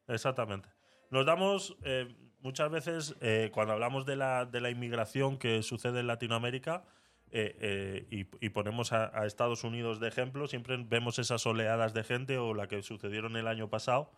Exactamente. 0.09 0.69
Nos 1.11 1.27
damos 1.27 1.77
eh, 1.85 2.09
muchas 2.41 2.71
veces, 2.71 3.15
eh, 3.21 3.51
cuando 3.53 3.75
hablamos 3.75 4.07
de 4.07 4.17
la, 4.17 4.45
de 4.47 4.61
la 4.61 4.71
inmigración 4.71 5.39
que 5.39 5.63
sucede 5.63 6.01
en 6.01 6.07
Latinoamérica 6.07 6.85
eh, 7.31 7.57
eh, 7.61 8.07
y, 8.11 8.45
y 8.45 8.49
ponemos 8.51 8.93
a 8.93 9.25
Estados 9.27 9.65
Unidos 9.65 10.01
de 10.01 10.09
ejemplo, 10.09 10.47
siempre 10.49 10.77
vemos 10.79 11.19
esas 11.19 11.47
oleadas 11.47 11.95
de 11.95 12.05
gente 12.05 12.39
o 12.39 12.53
la 12.55 12.67
que 12.69 12.83
sucedieron 12.83 13.37
el 13.37 13.47
año 13.47 13.69
pasado, 13.71 14.11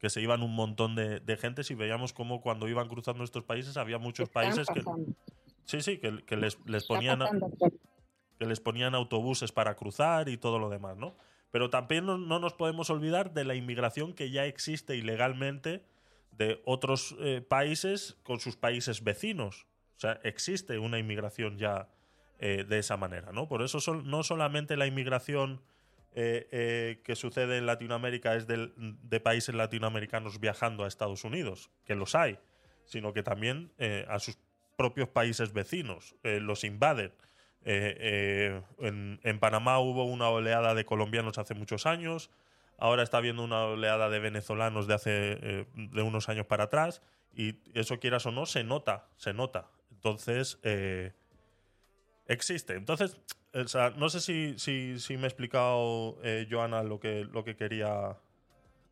que 0.00 0.10
se 0.10 0.20
iban 0.20 0.42
un 0.42 0.54
montón 0.54 0.94
de, 0.96 1.20
de 1.20 1.36
gente 1.36 1.62
y 1.68 1.74
veíamos 1.74 2.12
como 2.12 2.40
cuando 2.40 2.68
iban 2.68 2.88
cruzando 2.88 3.22
estos 3.22 3.44
países 3.44 3.76
había 3.76 3.98
muchos 3.98 4.28
Están 4.28 4.42
países 4.44 4.66
que... 4.66 4.82
Sí, 5.64 5.82
sí, 5.82 5.98
que, 5.98 6.24
que 6.24 6.36
les, 6.36 6.58
les 6.66 6.86
ponían... 6.86 7.20
que 8.38 8.46
les 8.46 8.58
ponían 8.58 8.94
autobuses 8.94 9.52
para 9.52 9.76
cruzar 9.76 10.30
y 10.30 10.38
todo 10.38 10.58
lo 10.58 10.70
demás, 10.70 10.96
¿no? 10.96 11.14
Pero 11.50 11.68
también 11.68 12.06
no, 12.06 12.16
no 12.16 12.38
nos 12.38 12.54
podemos 12.54 12.88
olvidar 12.88 13.34
de 13.34 13.44
la 13.44 13.54
inmigración 13.54 14.14
que 14.14 14.30
ya 14.30 14.46
existe 14.46 14.96
ilegalmente 14.96 15.84
de 16.32 16.62
otros 16.64 17.14
eh, 17.20 17.42
países 17.46 18.16
con 18.22 18.40
sus 18.40 18.56
países 18.56 19.04
vecinos. 19.04 19.66
O 19.96 20.00
sea, 20.00 20.20
existe 20.24 20.78
una 20.78 20.98
inmigración 20.98 21.58
ya 21.58 21.90
eh, 22.38 22.64
de 22.66 22.78
esa 22.78 22.96
manera, 22.96 23.32
¿no? 23.32 23.46
Por 23.46 23.60
eso 23.60 23.80
son, 23.80 24.08
no 24.08 24.22
solamente 24.22 24.78
la 24.78 24.86
inmigración 24.86 25.60
eh, 26.12 26.48
eh, 26.50 27.00
que 27.04 27.14
sucede 27.14 27.58
en 27.58 27.66
Latinoamérica 27.66 28.34
es 28.34 28.48
de 28.48 29.20
países 29.20 29.54
latinoamericanos 29.54 30.40
viajando 30.40 30.84
a 30.84 30.88
Estados 30.88 31.22
Unidos, 31.22 31.70
que 31.84 31.94
los 31.94 32.16
hay, 32.16 32.38
sino 32.84 33.12
que 33.12 33.22
también 33.22 33.72
eh, 33.78 34.06
a 34.08 34.18
sus 34.18 34.36
propios 34.76 35.08
países 35.08 35.52
vecinos 35.52 36.16
eh, 36.24 36.40
los 36.40 36.64
invaden. 36.64 37.12
En, 37.62 39.38
Panamá 39.38 39.78
hubo 39.78 40.04
una 40.04 40.30
oleada 40.30 40.74
de 40.74 40.84
colombianos 40.84 41.38
hace 41.38 41.54
muchos 41.54 41.86
años. 41.86 42.30
Ahora 42.76 43.02
está 43.02 43.18
habiendo 43.18 43.44
una 43.44 43.66
oleada 43.66 44.08
de 44.08 44.18
venezolanos 44.18 44.86
de 44.86 44.94
hace 44.94 45.10
de 45.10 46.02
unos 46.02 46.30
años 46.30 46.46
para 46.46 46.64
atrás. 46.64 47.02
Y 47.34 47.60
eso 47.74 48.00
quieras 48.00 48.24
o 48.24 48.32
no, 48.32 48.46
se 48.46 48.64
nota, 48.64 49.08
se 49.16 49.34
nota. 49.34 49.70
Entonces, 49.90 50.58
existe. 52.26 52.74
Entonces, 52.74 53.20
o 53.52 53.68
sea, 53.68 53.90
no 53.90 54.08
sé 54.08 54.20
si, 54.20 54.58
si, 54.58 54.98
si 54.98 55.16
me 55.16 55.24
he 55.24 55.26
explicado, 55.26 56.18
eh, 56.22 56.46
Joana, 56.50 56.82
lo 56.82 57.00
que, 57.00 57.24
lo 57.24 57.44
que 57.44 57.56
quería 57.56 58.16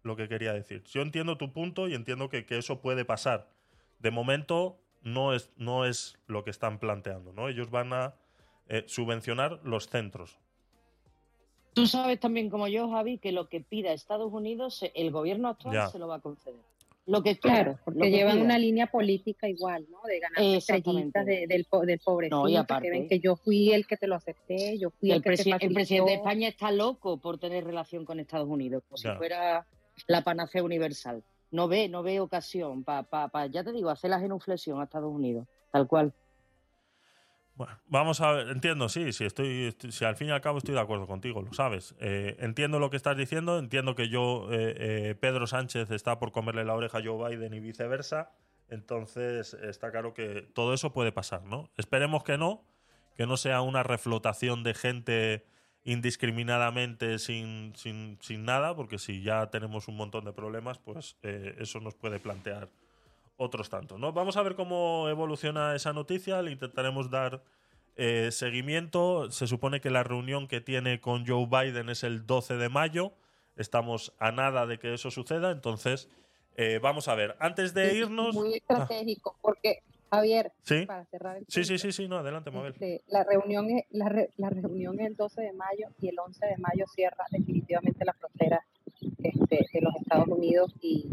lo 0.05 0.17
que 0.17 0.29
quería 0.29 0.53
decir. 0.53 0.83
Yo 0.85 1.03
entiendo 1.03 1.37
tu 1.37 1.53
punto 1.53 1.89
y 1.89 1.95
entiendo 1.95 2.29
que, 2.29 2.47
que 2.47 2.57
eso 2.57 2.81
puede 2.81 3.05
pasar. 3.05 3.51
De 3.99 4.11
momento 4.11 4.79
no 5.03 5.35
es, 5.35 5.51
no 5.57 5.85
es 5.85 6.19
lo 6.27 6.45
que 6.45 6.51
están 6.51 6.79
planteando, 6.79 7.33
¿no? 7.33 7.49
Ellos 7.49 7.71
van 7.71 7.93
a 7.93 8.15
eh, 8.69 8.85
subvencionar 8.87 9.61
los 9.65 9.89
centros. 9.89 10.39
Tú 11.75 11.87
sabes 11.87 12.19
también 12.21 12.49
como 12.49 12.69
yo, 12.69 12.89
Javi, 12.91 13.19
que 13.19 13.33
lo 13.33 13.49
que 13.49 13.61
pida 13.61 13.93
Estados 13.93 14.33
Unidos, 14.33 14.85
el 14.95 15.11
gobierno 15.11 15.49
actual 15.49 15.75
Ya. 15.75 15.89
se 15.89 15.99
lo 15.99 16.09
va 16.09 16.17
a 16.17 16.21
conceder. 16.21 16.61
Lo 17.09 17.23
que 17.23 17.39
Claro, 17.39 17.65
quiera, 17.65 17.81
porque 17.85 17.99
lo 18.01 18.05
que 18.05 18.11
llevan 18.11 18.41
una 18.43 18.59
línea 18.59 18.87
política 18.87 19.49
igual, 19.49 19.87
¿no? 19.91 19.99
De 20.07 20.21
ganar 20.21 20.43
estrellitas 20.43 21.25
de- 21.25 21.47
del, 21.49 21.65
po- 21.65 21.87
del 21.87 21.99
pobrecito, 22.01 22.37
No, 22.43 22.49
y 22.49 22.53
que 22.53 22.59
aparte- 22.59 22.91
ven 22.91 23.09
que 23.09 23.19
yo 23.19 23.35
fui 23.35 23.73
el 23.73 23.87
que 23.87 23.97
te 23.97 24.07
lo 24.07 24.15
acepté, 24.15 24.79
yo 24.79 24.91
fui 24.91 25.11
el, 25.11 25.17
el, 25.17 25.23
que 25.23 25.31
te 25.37 25.51
el 25.65 25.73
presidente 25.73 26.11
de 26.11 26.17
España 26.17 26.49
está 26.49 26.71
loco 26.71 27.17
por 27.19 27.39
tener 27.39 27.65
relación 27.65 28.05
con 28.05 28.21
Estados 28.21 28.47
Unidos, 28.49 28.83
como 28.87 29.01
Claro. 29.01 29.17
si 29.17 29.19
fuera 29.19 29.67
la 30.07 30.23
panacea 30.23 30.63
universal. 30.63 31.25
No 31.51 31.67
ve, 31.67 31.89
no 31.89 32.03
ve 32.03 32.21
ocasión 32.21 32.85
para, 32.85 33.05
pa, 33.05 33.29
pa- 33.29 33.47
ya 33.47 33.65
te 33.65 33.73
digo, 33.73 33.89
hacer 33.89 34.11
la 34.11 34.21
genuflexión 34.21 34.79
a 34.79 34.85
Estados 34.85 35.11
Unidos, 35.11 35.47
tal 35.73 35.89
cual. 35.89 36.13
Bueno, 37.59 37.77
vamos 37.89 38.21
a 38.21 38.31
ver, 38.31 38.51
entiendo, 38.51 38.89
sí, 38.89 39.13
sí, 39.13 39.25
estoy, 39.25 39.75
si 39.91 40.05
al 40.05 40.15
fin 40.15 40.29
y 40.29 40.31
al 40.31 40.41
cabo 40.41 40.59
estoy 40.59 40.75
de 40.75 40.81
acuerdo 40.81 41.09
contigo, 41.09 41.43
lo 41.43 41.53
sabes. 41.53 41.97
Eh, 41.99 42.37
entiendo 42.39 42.79
lo 42.79 42.89
que 42.89 42.97
estás 42.97 43.17
diciendo, 43.17 43.59
entiendo 43.59 43.97
que 43.97 44.09
yo, 44.09 44.47
eh, 44.53 44.77
eh, 44.79 45.15
Pedro 45.17 45.45
Sánchez 45.49 45.91
está 45.91 46.21
por 46.21 46.31
comerle 46.31 46.65
la 46.65 46.75
oreja 46.75 46.99
a 46.99 47.03
Joe 47.03 47.29
Biden 47.29 47.55
y 47.55 47.59
viceversa. 47.59 48.31
Entonces, 48.69 49.55
está 49.55 49.91
claro 49.91 50.15
que 50.15 50.49
todo 50.55 50.73
eso 50.73 50.93
puede 50.93 51.11
pasar, 51.11 51.43
¿no? 51.43 51.69
Esperemos 51.77 52.23
que 52.23 52.39
no, 52.39 52.63
que 53.17 53.27
no 53.27 53.37
sea 53.37 53.61
una 53.61 53.83
reflotación 53.83 54.63
de 54.63 54.75
gente 54.75 55.45
indiscriminadamente 55.83 57.19
sin, 57.19 57.75
sin, 57.75 58.19
sin 58.21 58.45
nada, 58.45 58.77
porque 58.77 59.01
si 59.01 59.23
ya 59.23 59.51
tenemos 59.51 59.89
un 59.89 59.97
montón 59.97 60.25
de 60.25 60.33
problemas, 60.33 60.79
pues 60.79 61.17
eh, 61.25 61.57
eso 61.59 61.81
nos 61.81 61.97
puede 61.97 62.21
plantear 62.21 62.69
otros 63.39 63.71
tantos, 63.71 63.99
¿no? 63.99 64.13
Vamos 64.13 64.37
a 64.37 64.43
ver 64.43 64.55
cómo 64.57 65.09
evoluciona 65.09 65.75
esa 65.75 65.93
noticia, 65.93 66.43
le 66.43 66.51
intentaremos 66.51 67.09
dar 67.09 67.41
eh, 67.97 68.31
seguimiento. 68.33 69.31
Se 69.31 69.47
supone 69.47 69.81
que 69.81 69.91
la 69.91 70.03
reunión 70.03 70.49
que 70.49 70.61
tiene 70.61 71.01
con 71.01 71.27
Joe 71.27 71.47
Biden 71.47 71.89
es 71.89 72.03
el 72.05 72.27
12 72.27 72.57
de 72.57 72.69
mayo. 72.69 73.13
Estamos 73.57 74.13
a 74.19 74.33
nada 74.33 74.67
de 74.67 74.79
que 74.79 74.93
eso 74.95 75.11
suceda, 75.11 75.51
entonces 75.53 76.09
eh, 76.57 76.81
vamos 76.83 77.07
a 77.09 77.15
ver. 77.15 77.37
Antes 77.39 77.75
de 77.75 77.91
Sí, 77.91 77.97
irnos... 77.99 78.35
Muy 78.35 78.55
Ah, 78.55 78.57
estratégico, 78.57 79.37
porque, 79.41 79.79
Javier, 80.11 80.53
Sí. 80.63 80.85
para 80.87 81.05
cerrar 81.07 81.37
el 81.39 81.45
sí, 81.49 81.63
sí, 81.65 81.79
sí, 81.79 81.93
sí, 81.93 82.09
no, 82.09 82.19
adelante, 82.19 82.51
Mabel. 82.51 82.73
este, 82.73 83.03
la, 83.07 83.23
reunión 83.25 83.71
es, 83.71 83.85
la, 83.91 84.09
re- 84.09 84.31
la 84.37 84.51
reunión 84.51 84.99
es 85.01 85.07
el 85.07 85.17
12 85.17 85.43
de 85.43 85.53
mayo 85.53 85.87
y 86.01 86.09
el 86.09 86.19
11 86.19 86.45
de 86.47 86.57
mayo 86.59 86.85
cierra 86.93 87.25
definitivamente 87.31 88.05
la 88.05 88.13
frontera 88.15 88.65
este, 89.23 89.67
de 89.73 89.81
los 89.81 89.95
Estados 89.97 90.27
Unidos 90.29 90.75
y 90.81 91.09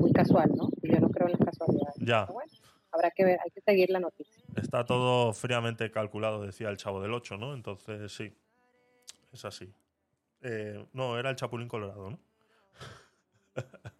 muy 0.00 0.12
casual, 0.12 0.50
¿no? 0.56 0.70
Yo 0.82 0.98
no 0.98 1.08
creo 1.10 1.28
en 1.28 1.32
las 1.32 1.40
casualidades. 1.40 1.96
Ya. 1.98 2.26
Pero 2.26 2.34
bueno, 2.34 2.52
habrá 2.92 3.10
que 3.10 3.24
ver, 3.24 3.38
hay 3.44 3.50
que 3.50 3.60
seguir 3.60 3.90
la 3.90 4.00
noticia. 4.00 4.42
Está 4.56 4.84
todo 4.84 5.32
fríamente 5.32 5.90
calculado, 5.90 6.42
decía 6.42 6.68
el 6.68 6.76
chavo 6.76 7.00
del 7.00 7.12
8, 7.12 7.36
¿no? 7.36 7.54
Entonces, 7.54 8.12
sí, 8.12 8.32
es 9.32 9.44
así. 9.44 9.72
Eh, 10.42 10.86
no, 10.92 11.18
era 11.18 11.30
el 11.30 11.36
Chapulín 11.36 11.68
Colorado, 11.68 12.10
¿no? 12.10 12.18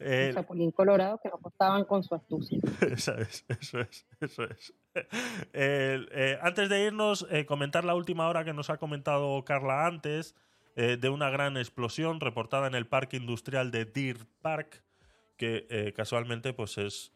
El 0.00 0.34
Chapulín 0.34 0.70
Colorado 0.72 1.18
que 1.22 1.28
nos 1.28 1.40
costaban 1.40 1.84
con 1.84 2.02
su 2.02 2.14
astucia. 2.14 2.58
Eso 2.90 3.14
es, 3.16 3.44
eso 3.48 3.80
es, 3.80 4.06
eso 4.20 4.44
es. 4.44 4.74
Eh, 5.52 6.38
antes 6.40 6.68
de 6.68 6.84
irnos, 6.84 7.26
eh, 7.30 7.46
comentar 7.46 7.84
la 7.84 7.94
última 7.94 8.28
hora 8.28 8.44
que 8.44 8.52
nos 8.52 8.68
ha 8.70 8.78
comentado 8.78 9.44
Carla 9.44 9.86
antes, 9.86 10.34
de 10.74 11.08
una 11.08 11.30
gran 11.30 11.56
explosión 11.56 12.20
reportada 12.20 12.66
en 12.66 12.74
el 12.74 12.86
parque 12.86 13.16
industrial 13.16 13.70
de 13.70 13.86
Deer 13.86 14.18
Park, 14.42 14.84
que 15.36 15.66
eh, 15.70 15.92
casualmente 15.94 16.52
pues 16.52 16.78
es, 16.78 17.12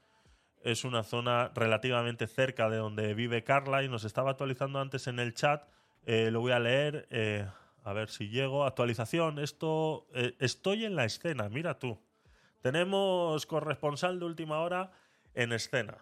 es 0.62 0.84
una 0.84 1.02
zona 1.02 1.50
relativamente 1.54 2.26
cerca 2.26 2.68
de 2.68 2.76
donde 2.76 3.14
vive 3.14 3.44
Carla 3.44 3.82
y 3.82 3.88
nos 3.88 4.04
estaba 4.04 4.32
actualizando 4.32 4.78
antes 4.78 5.06
en 5.06 5.18
el 5.18 5.34
chat. 5.34 5.64
Eh, 6.06 6.30
lo 6.30 6.40
voy 6.40 6.52
a 6.52 6.58
leer, 6.58 7.06
eh, 7.10 7.46
a 7.84 7.92
ver 7.92 8.08
si 8.08 8.28
llego. 8.28 8.64
Actualización, 8.64 9.38
esto, 9.38 10.06
estoy 10.38 10.84
en 10.84 10.96
la 10.96 11.04
escena, 11.04 11.48
mira 11.48 11.78
tú. 11.78 11.98
Tenemos 12.60 13.46
corresponsal 13.46 14.18
de 14.18 14.26
última 14.26 14.60
hora 14.60 14.92
en 15.34 15.52
escena. 15.52 15.98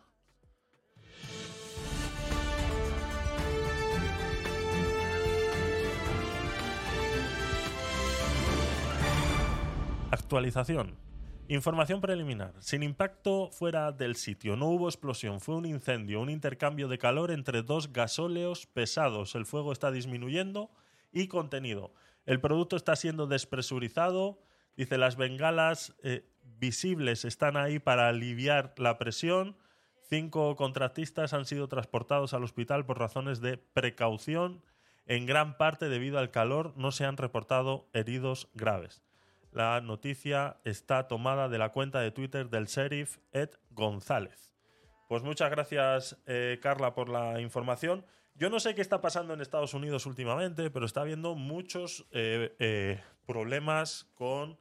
Actualización. 10.11 11.08
Información 11.51 12.03
preliminar. 12.03 12.53
Sin 12.61 12.83
impacto 12.83 13.49
fuera 13.51 13.91
del 13.91 14.17
sitio. 14.17 14.55
No 14.55 14.67
hubo 14.67 14.87
explosión. 14.87 15.41
Fue 15.41 15.57
un 15.57 15.65
incendio, 15.65 16.21
un 16.21 16.29
intercambio 16.29 16.89
de 16.89 16.99
calor 16.99 17.31
entre 17.31 17.63
dos 17.63 17.91
gasóleos 17.91 18.67
pesados. 18.67 19.35
El 19.35 19.47
fuego 19.47 19.73
está 19.73 19.91
disminuyendo 19.91 20.71
y 21.11 21.27
contenido. 21.27 21.95
El 22.27 22.39
producto 22.39 22.77
está 22.77 22.97
siendo 22.97 23.27
despresurizado. 23.27 24.43
Dice, 24.77 24.99
las 24.99 25.17
bengalas 25.17 25.97
eh, 26.03 26.29
visibles 26.43 27.25
están 27.25 27.57
ahí 27.57 27.79
para 27.79 28.09
aliviar 28.09 28.75
la 28.77 28.99
presión. 28.99 29.57
Cinco 30.03 30.55
contratistas 30.55 31.33
han 31.33 31.47
sido 31.47 31.67
transportados 31.67 32.35
al 32.35 32.45
hospital 32.45 32.85
por 32.85 32.99
razones 32.99 33.41
de 33.41 33.57
precaución. 33.57 34.63
En 35.07 35.25
gran 35.25 35.57
parte 35.57 35.89
debido 35.89 36.19
al 36.19 36.31
calor 36.31 36.75
no 36.77 36.93
se 36.93 37.07
han 37.07 37.17
reportado 37.17 37.89
heridos 37.95 38.51
graves. 38.53 39.03
La 39.53 39.81
noticia 39.81 40.59
está 40.65 41.09
tomada 41.09 41.49
de 41.49 41.59
la 41.59 41.71
cuenta 41.71 42.01
de 42.01 42.11
Twitter 42.11 42.51
del 42.51 42.67
sheriff 42.67 43.19
Ed 43.33 43.51
González. 43.71 44.55
Pues 45.09 45.23
muchas 45.23 45.51
gracias, 45.51 46.19
eh, 46.27 46.59
Carla, 46.63 46.95
por 46.95 47.09
la 47.09 47.41
información. 47.41 48.05
Yo 48.35 48.51
no 48.51 48.61
sé 48.61 48.75
qué 48.75 48.83
está 48.83 49.01
pasando 49.01 49.33
en 49.33 49.41
Estados 49.41 49.73
Unidos 49.73 50.05
últimamente, 50.05 50.71
pero 50.71 50.85
está 50.85 51.01
habiendo 51.01 51.35
muchos 51.35 52.07
eh, 52.13 52.55
eh, 52.59 53.01
problemas 53.27 54.05
con 54.15 54.61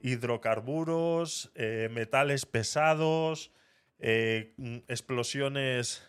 hidrocarburos, 0.00 1.52
metales 1.90 2.44
pesados, 2.44 3.50
explosiones 3.98 6.06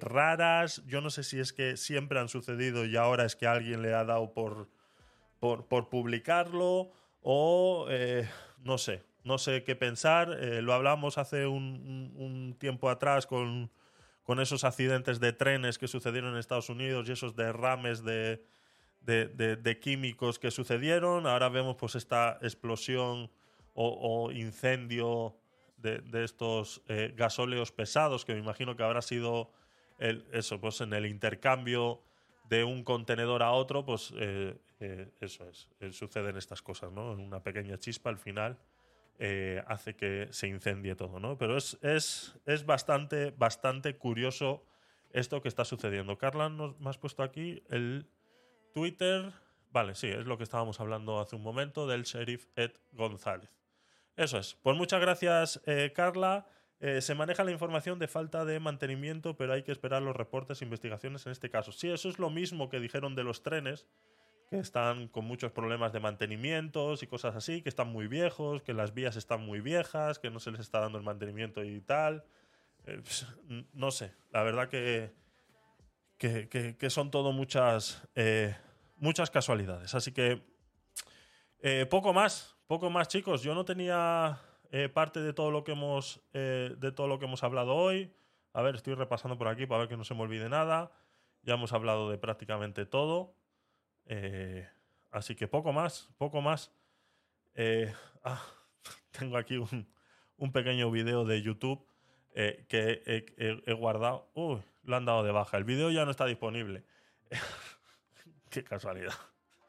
raras. 0.00 0.82
Yo 0.86 1.00
no 1.00 1.10
sé 1.10 1.22
si 1.22 1.38
es 1.38 1.52
que 1.52 1.76
siempre 1.76 2.18
han 2.18 2.28
sucedido 2.28 2.84
y 2.84 2.96
ahora 2.96 3.24
es 3.24 3.36
que 3.36 3.46
alguien 3.46 3.82
le 3.82 3.94
ha 3.94 4.04
dado 4.04 4.34
por, 4.34 4.68
por 5.38 5.88
publicarlo 5.88 6.90
o 7.24 7.86
eh, 7.88 8.28
no 8.62 8.76
sé, 8.76 9.02
no 9.24 9.38
sé 9.38 9.64
qué 9.64 9.74
pensar. 9.74 10.36
Eh, 10.40 10.60
lo 10.60 10.74
hablamos 10.74 11.16
hace 11.16 11.46
un, 11.46 12.54
tiempo 12.60 12.90
atrás 12.90 13.26
con, 13.26 13.70
con 14.22 14.40
esos 14.40 14.62
accidentes 14.62 15.20
de 15.20 15.32
trenes 15.32 15.78
que 15.78 15.88
sucedieron 15.88 16.34
en 16.34 16.38
Estados 16.38 16.68
Unidos 16.68 17.08
y 17.08 17.12
esos 17.12 17.34
derrames 17.34 18.04
de, 18.04 18.44
de, 19.00 19.80
químicos 19.80 20.38
que 20.38 20.50
sucedieron. 20.50 21.26
Ahora 21.26 21.48
vemos 21.48 21.76
pues 21.76 21.94
esta 21.94 22.38
explosión 22.42 23.30
o, 23.72 24.30
incendio 24.30 25.34
de, 25.78 26.02
estos 26.24 26.82
eh, 26.88 27.14
gasóleos 27.16 27.72
pesados 27.72 28.26
que 28.26 28.34
me 28.34 28.40
imagino 28.40 28.76
que 28.76 28.82
habrá 28.82 29.00
sido 29.00 29.50
el- 29.98 30.26
eso, 30.32 30.60
pues 30.60 30.80
en 30.82 30.92
el 30.92 31.06
intercambio 31.06 32.02
de 32.50 32.64
un 32.64 32.84
contenedor 32.84 33.42
a 33.42 33.52
otro, 33.52 33.86
pues 33.86 34.12
eh, 34.84 35.10
eso 35.20 35.48
es, 35.48 35.68
eh, 35.80 35.92
suceden 35.92 36.36
estas 36.36 36.60
cosas, 36.60 36.92
¿no? 36.92 37.12
Una 37.12 37.42
pequeña 37.42 37.78
chispa 37.78 38.10
al 38.10 38.18
final 38.18 38.58
eh, 39.18 39.62
hace 39.66 39.96
que 39.96 40.28
se 40.30 40.46
incendie 40.46 40.94
todo, 40.94 41.20
¿no? 41.20 41.38
Pero 41.38 41.56
es, 41.56 41.78
es, 41.80 42.38
es 42.44 42.66
bastante, 42.66 43.30
bastante 43.30 43.96
curioso 43.96 44.66
esto 45.10 45.40
que 45.40 45.48
está 45.48 45.64
sucediendo. 45.64 46.18
Carla, 46.18 46.50
nos, 46.50 46.78
me 46.80 46.90
has 46.90 46.98
puesto 46.98 47.22
aquí 47.22 47.62
el 47.70 48.06
Twitter. 48.74 49.32
Vale, 49.70 49.94
sí, 49.94 50.08
es 50.08 50.26
lo 50.26 50.36
que 50.36 50.44
estábamos 50.44 50.80
hablando 50.80 51.18
hace 51.18 51.34
un 51.34 51.42
momento 51.42 51.86
del 51.86 52.02
sheriff 52.02 52.46
Ed 52.54 52.72
González. 52.92 53.50
Eso 54.16 54.38
es. 54.38 54.54
Pues 54.62 54.76
muchas 54.76 55.00
gracias, 55.00 55.62
eh, 55.66 55.92
Carla. 55.94 56.46
Se 57.00 57.14
maneja 57.14 57.44
la 57.44 57.50
información 57.50 57.98
de 57.98 58.08
falta 58.08 58.44
de 58.44 58.60
mantenimiento, 58.60 59.38
pero 59.38 59.54
hay 59.54 59.62
que 59.62 59.72
esperar 59.72 60.02
los 60.02 60.14
reportes 60.14 60.60
e 60.60 60.64
investigaciones 60.66 61.24
en 61.24 61.32
este 61.32 61.48
caso. 61.48 61.72
Sí, 61.72 61.88
eso 61.88 62.10
es 62.10 62.18
lo 62.18 62.28
mismo 62.28 62.68
que 62.68 62.78
dijeron 62.78 63.14
de 63.14 63.24
los 63.24 63.42
trenes, 63.42 63.86
que 64.48 64.58
están 64.58 65.08
con 65.08 65.24
muchos 65.24 65.52
problemas 65.52 65.92
de 65.92 66.00
mantenimientos 66.00 67.02
y 67.02 67.06
cosas 67.06 67.34
así, 67.36 67.62
que 67.62 67.68
están 67.68 67.88
muy 67.88 68.08
viejos, 68.08 68.62
que 68.62 68.72
las 68.72 68.94
vías 68.94 69.16
están 69.16 69.44
muy 69.44 69.60
viejas, 69.60 70.18
que 70.18 70.30
no 70.30 70.40
se 70.40 70.50
les 70.50 70.60
está 70.60 70.80
dando 70.80 70.98
el 70.98 71.04
mantenimiento 71.04 71.62
y 71.64 71.80
tal. 71.80 72.24
Eh, 72.86 73.00
pues, 73.02 73.26
no 73.72 73.90
sé, 73.90 74.14
la 74.30 74.42
verdad 74.42 74.68
que, 74.68 75.12
que, 76.18 76.90
son 76.90 77.10
todo 77.10 77.32
muchas, 77.32 78.06
eh, 78.14 78.56
muchas 78.96 79.30
casualidades. 79.30 79.94
Así 79.94 80.12
que 80.12 80.42
eh, 81.60 81.86
poco 81.86 82.12
más, 82.12 82.56
poco 82.66 82.90
más, 82.90 83.08
chicos. 83.08 83.42
Yo 83.42 83.54
no 83.54 83.64
tenía 83.64 84.38
parte 84.92 85.20
de 85.20 85.32
todo 85.32 85.52
lo 85.52 85.62
que 85.62 85.70
hemos 85.70 86.20
de 86.32 86.92
todo 86.96 87.06
lo 87.06 87.20
que 87.20 87.26
hemos 87.26 87.44
hablado 87.44 87.76
hoy. 87.76 88.12
A 88.52 88.62
ver, 88.62 88.74
estoy 88.74 88.94
repasando 88.94 89.38
por 89.38 89.46
aquí 89.48 89.66
para 89.66 89.80
ver 89.80 89.88
que 89.88 89.96
no 89.96 90.04
se 90.04 90.14
me 90.14 90.22
olvide 90.22 90.48
nada. 90.48 90.90
Ya 91.42 91.54
hemos 91.54 91.72
hablado 91.72 92.10
de 92.10 92.18
prácticamente 92.18 92.86
todo. 92.86 93.34
Eh, 94.06 94.68
así 95.10 95.34
que 95.34 95.48
poco 95.48 95.72
más, 95.72 96.10
poco 96.18 96.40
más. 96.40 96.72
Eh, 97.54 97.92
ah, 98.24 98.42
tengo 99.10 99.36
aquí 99.36 99.56
un, 99.56 99.86
un 100.36 100.52
pequeño 100.52 100.90
video 100.90 101.24
de 101.24 101.40
YouTube 101.42 101.86
eh, 102.34 102.64
que 102.68 103.02
he, 103.06 103.26
he- 103.38 103.62
he 103.66 103.72
guardado. 103.72 104.30
Uy, 104.34 104.60
lo 104.82 104.96
han 104.96 105.04
dado 105.04 105.22
de 105.22 105.30
baja. 105.32 105.56
El 105.56 105.64
video 105.64 105.90
ya 105.90 106.04
no 106.04 106.10
está 106.10 106.26
disponible. 106.26 106.84
qué 108.50 108.64
casualidad. 108.64 109.14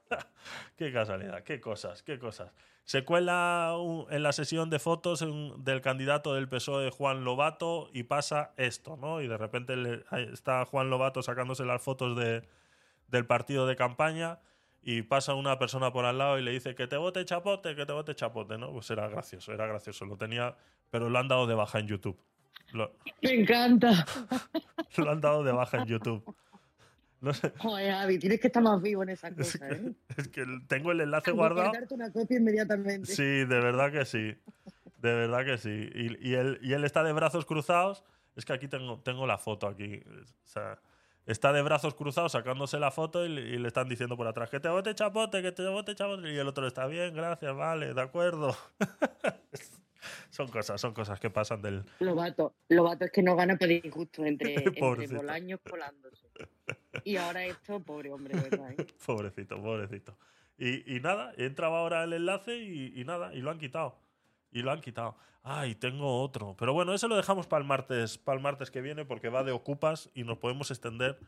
qué 0.77 0.91
casualidad, 0.91 1.43
qué 1.43 1.59
cosas, 1.59 2.03
qué 2.03 2.19
cosas. 2.19 2.51
Se 2.83 3.03
cuela 3.03 3.75
un- 3.79 4.05
en 4.11 4.21
la 4.21 4.31
sesión 4.31 4.69
de 4.69 4.77
fotos 4.79 5.21
un- 5.21 5.63
del 5.63 5.81
candidato 5.81 6.33
del 6.35 6.47
PSOE, 6.47 6.91
Juan 6.91 7.23
Lobato, 7.23 7.89
y 7.93 8.03
pasa 8.03 8.53
esto, 8.57 8.95
¿no? 8.97 9.21
Y 9.21 9.27
de 9.27 9.37
repente 9.37 9.75
le- 9.75 10.03
está 10.31 10.65
Juan 10.65 10.89
Lobato 10.89 11.23
sacándose 11.23 11.65
las 11.65 11.81
fotos 11.81 12.15
de, 12.15 12.47
del 13.15 13.25
partido 13.25 13.65
de 13.65 13.75
campaña 13.75 14.39
y 14.83 15.01
pasa 15.01 15.33
una 15.33 15.57
persona 15.57 15.91
por 15.91 16.05
al 16.05 16.17
lado 16.17 16.37
y 16.37 16.43
le 16.43 16.51
dice 16.51 16.75
que 16.75 16.85
te 16.85 16.97
vote 16.97 17.25
chapote, 17.25 17.75
que 17.75 17.85
te 17.85 17.93
vote 17.93 18.13
chapote, 18.13 18.57
¿no? 18.57 18.71
Pues 18.71 18.89
era 18.91 19.07
gracioso, 19.07 19.51
era 19.53 19.65
gracioso. 19.65 20.05
Lo 20.05 20.17
tenía, 20.17 20.55
pero 20.91 21.09
lo 21.09 21.17
han 21.17 21.27
dado 21.27 21.47
de 21.47 21.55
baja 21.55 21.79
en 21.79 21.87
YouTube. 21.87 22.17
Lo, 22.73 22.91
Me 23.21 23.33
encanta. 23.33 24.05
lo 24.97 25.09
han 25.09 25.21
dado 25.21 25.43
de 25.43 25.51
baja 25.51 25.77
en 25.77 25.85
YouTube. 25.85 26.35
No 27.21 27.33
sé, 27.33 27.51
Joder, 27.57 27.93
Javi, 27.93 28.19
tienes 28.19 28.39
que 28.39 28.47
estar 28.47 28.61
más 28.61 28.79
vivo 28.81 29.01
en 29.01 29.09
esas 29.09 29.33
cosas, 29.33 29.61
¿eh? 29.71 29.93
es 30.17 30.27
que 30.27 30.45
tengo 30.67 30.91
el 30.91 31.01
enlace 31.01 31.31
Tengo 31.31 31.37
que 31.37 31.39
guardado. 31.39 31.71
darte 31.73 31.93
una 31.95 32.11
copia 32.11 32.37
inmediatamente. 32.37 33.11
Sí, 33.11 33.23
de 33.23 33.45
verdad 33.45 33.91
que 33.91 34.05
sí. 34.05 34.35
De 35.01 35.13
verdad 35.13 35.45
que 35.45 35.57
sí. 35.57 35.89
Y, 35.95 36.29
y 36.29 36.35
él, 36.35 36.59
y 36.61 36.73
él 36.73 36.83
está 36.83 37.03
de 37.03 37.13
brazos 37.13 37.45
cruzados. 37.45 38.03
Es 38.35 38.45
que 38.45 38.53
aquí 38.53 38.67
tengo, 38.67 38.99
tengo 38.99 39.25
la 39.25 39.37
foto 39.39 39.67
aquí. 39.67 40.03
O 40.05 40.47
sea, 40.47 40.77
está 41.25 41.51
de 41.53 41.61
brazos 41.61 41.95
cruzados 41.95 42.31
sacándose 42.33 42.79
la 42.79 42.91
foto 42.91 43.25
y, 43.25 43.29
le- 43.29 43.41
y 43.41 43.57
le 43.57 43.67
están 43.67 43.87
diciendo 43.89 44.15
por 44.17 44.27
atrás 44.27 44.49
que 44.49 44.59
te 44.59 44.69
bote 44.69 44.93
chapote, 44.95 45.41
que 45.41 45.51
te 45.51 45.67
bote 45.67 45.95
chapote. 45.95 46.31
Y 46.31 46.37
el 46.37 46.47
otro 46.47 46.67
está 46.67 46.85
bien, 46.87 47.13
gracias, 47.13 47.55
vale, 47.55 47.93
de 47.93 48.01
acuerdo. 48.01 48.55
son 50.29 50.47
cosas, 50.49 50.79
son 50.79 50.93
cosas 50.93 51.19
que 51.19 51.29
pasan 51.29 51.61
del, 51.61 51.83
Lobato, 51.99 52.53
Lobato 52.69 53.05
es 53.05 53.11
que 53.11 53.23
no 53.23 53.35
gana 53.35 53.55
por 53.57 53.71
injusto 53.71 54.23
entre, 54.25 54.53
entre. 54.75 55.07
Bolaños 55.07 55.59
colándose. 55.67 56.27
Y 57.03 57.17
ahora 57.17 57.45
esto, 57.45 57.79
pobre 57.79 58.11
hombre, 58.11 58.35
¿verdad? 58.39 58.71
eh? 58.77 58.85
Pobrecito, 59.05 59.61
pobrecito. 59.61 60.17
Y, 60.57 60.95
y 60.95 60.99
nada, 61.01 61.33
he 61.37 61.45
entrado 61.45 61.75
ahora 61.75 62.03
el 62.03 62.13
enlace 62.13 62.55
y, 62.57 62.93
y 62.99 63.03
nada, 63.03 63.33
y 63.33 63.39
lo 63.41 63.51
han 63.51 63.59
quitado. 63.59 63.97
Y 64.55 64.61
lo 64.61 64.71
han 64.71 64.79
quitado. 64.79 65.17
Ay, 65.43 65.75
tengo 65.75 66.21
otro. 66.21 66.55
Pero 66.57 66.71
bueno, 66.71 66.93
eso 66.93 67.09
lo 67.09 67.17
dejamos 67.17 67.45
para 67.45 67.61
el 67.61 67.67
martes, 67.67 68.17
para 68.17 68.37
el 68.37 68.41
martes 68.41 68.71
que 68.71 68.79
viene 68.79 69.03
porque 69.03 69.27
va 69.27 69.43
de 69.43 69.51
ocupas 69.51 70.09
y 70.15 70.23
nos 70.23 70.37
podemos 70.37 70.71
extender 70.71 71.19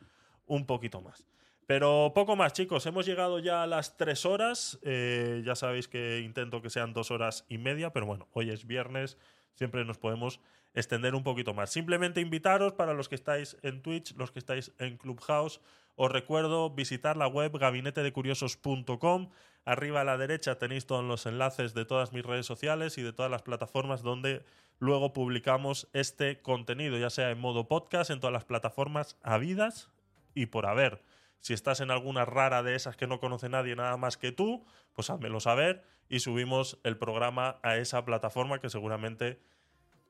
un 0.45 0.65
poquito 0.65 1.01
más. 1.01 1.25
Pero 1.65 2.13
poco 2.15 2.37
más, 2.37 2.53
chicos. 2.53 2.85
Hemos 2.85 3.05
llegado 3.05 3.39
ya 3.39 3.63
a 3.63 3.67
las 3.67 3.97
tres 3.97 4.25
horas. 4.25 4.79
Eh, 4.81 5.41
ya 5.45 5.55
sabéis 5.55 5.89
que 5.89 6.21
intento 6.21 6.61
que 6.61 6.69
sean 6.69 6.93
dos 6.93 7.11
horas 7.11 7.45
y 7.49 7.57
media, 7.57 7.91
pero 7.91 8.05
bueno, 8.05 8.29
hoy 8.31 8.49
es 8.49 8.65
viernes. 8.65 9.17
Siempre 9.55 9.83
nos 9.83 9.97
podemos 9.97 10.39
extender 10.73 11.13
un 11.13 11.23
poquito 11.23 11.53
más. 11.53 11.69
Simplemente 11.69 12.21
invitaros 12.21 12.71
para 12.71 12.93
los 12.93 13.09
que 13.09 13.15
estáis 13.15 13.57
en 13.61 13.81
Twitch, 13.81 14.15
los 14.15 14.31
que 14.31 14.39
estáis 14.39 14.71
en 14.79 14.95
Clubhouse. 14.95 15.59
Os 15.97 16.09
recuerdo 16.09 16.69
visitar 16.69 17.17
la 17.17 17.27
web 17.27 17.57
gabinetedecuriosos.com. 17.57 19.29
Arriba 19.67 19.99
a 19.99 20.05
la 20.05 20.17
derecha 20.17 20.57
tenéis 20.57 20.85
todos 20.85 21.03
los 21.03 21.25
enlaces 21.25 21.73
de 21.73 21.83
todas 21.83 22.13
mis 22.13 22.25
redes 22.25 22.45
sociales 22.45 22.97
y 22.97 23.01
de 23.01 23.11
todas 23.11 23.29
las 23.29 23.41
plataformas 23.41 24.01
donde 24.01 24.45
luego 24.79 25.11
publicamos 25.11 25.89
este 25.91 26.41
contenido, 26.41 26.97
ya 26.97 27.09
sea 27.09 27.31
en 27.31 27.39
modo 27.41 27.67
podcast, 27.67 28.09
en 28.09 28.21
todas 28.21 28.31
las 28.31 28.45
plataformas 28.45 29.17
habidas 29.23 29.89
y 30.33 30.45
por 30.45 30.67
haber. 30.67 31.03
Si 31.41 31.51
estás 31.53 31.81
en 31.81 31.91
alguna 31.91 32.23
rara 32.23 32.63
de 32.63 32.75
esas 32.75 32.95
que 32.95 33.07
no 33.07 33.19
conoce 33.19 33.49
nadie 33.49 33.75
nada 33.75 33.97
más 33.97 34.15
que 34.15 34.31
tú, 34.31 34.65
pues 34.93 35.09
házmelo 35.09 35.41
saber 35.41 35.83
y 36.07 36.21
subimos 36.21 36.79
el 36.85 36.95
programa 36.95 37.59
a 37.61 37.75
esa 37.75 38.05
plataforma 38.05 38.61
que 38.61 38.69
seguramente 38.69 39.37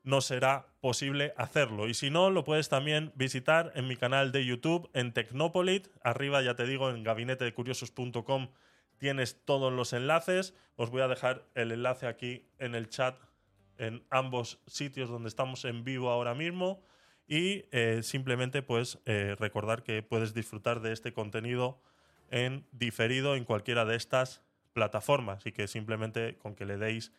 no 0.04 0.20
será 0.20 0.68
posible 0.80 1.34
hacerlo. 1.36 1.88
Y 1.88 1.94
si 1.94 2.10
no, 2.10 2.30
lo 2.30 2.44
puedes 2.44 2.68
también 2.68 3.10
visitar 3.16 3.72
en 3.74 3.88
mi 3.88 3.96
canal 3.96 4.30
de 4.30 4.46
YouTube 4.46 4.88
en 4.94 5.12
Tecnopolit. 5.12 5.88
Arriba, 6.04 6.42
ya 6.42 6.54
te 6.54 6.64
digo, 6.64 6.90
en 6.90 7.02
gabinetedecuriosos.com 7.02 8.50
tienes 8.98 9.44
todos 9.44 9.72
los 9.72 9.92
enlaces. 9.92 10.54
Os 10.76 10.90
voy 10.90 11.02
a 11.02 11.08
dejar 11.08 11.46
el 11.54 11.72
enlace 11.72 12.06
aquí 12.06 12.48
en 12.58 12.74
el 12.74 12.88
chat 12.88 13.18
en 13.78 14.04
ambos 14.10 14.60
sitios 14.66 15.08
donde 15.08 15.28
estamos 15.28 15.64
en 15.64 15.84
vivo 15.84 16.10
ahora 16.10 16.34
mismo. 16.34 16.82
Y 17.26 17.66
eh, 17.72 18.00
simplemente, 18.02 18.62
pues, 18.62 18.98
eh, 19.06 19.36
recordar 19.38 19.82
que 19.82 20.02
puedes 20.02 20.34
disfrutar 20.34 20.80
de 20.80 20.92
este 20.92 21.12
contenido 21.12 21.80
en 22.30 22.66
diferido 22.72 23.36
en 23.36 23.44
cualquiera 23.44 23.84
de 23.84 23.96
estas 23.96 24.42
plataformas. 24.72 25.46
Y 25.46 25.52
que 25.52 25.68
simplemente 25.68 26.36
con 26.38 26.54
que 26.54 26.66
le 26.66 26.76
deis 26.76 27.12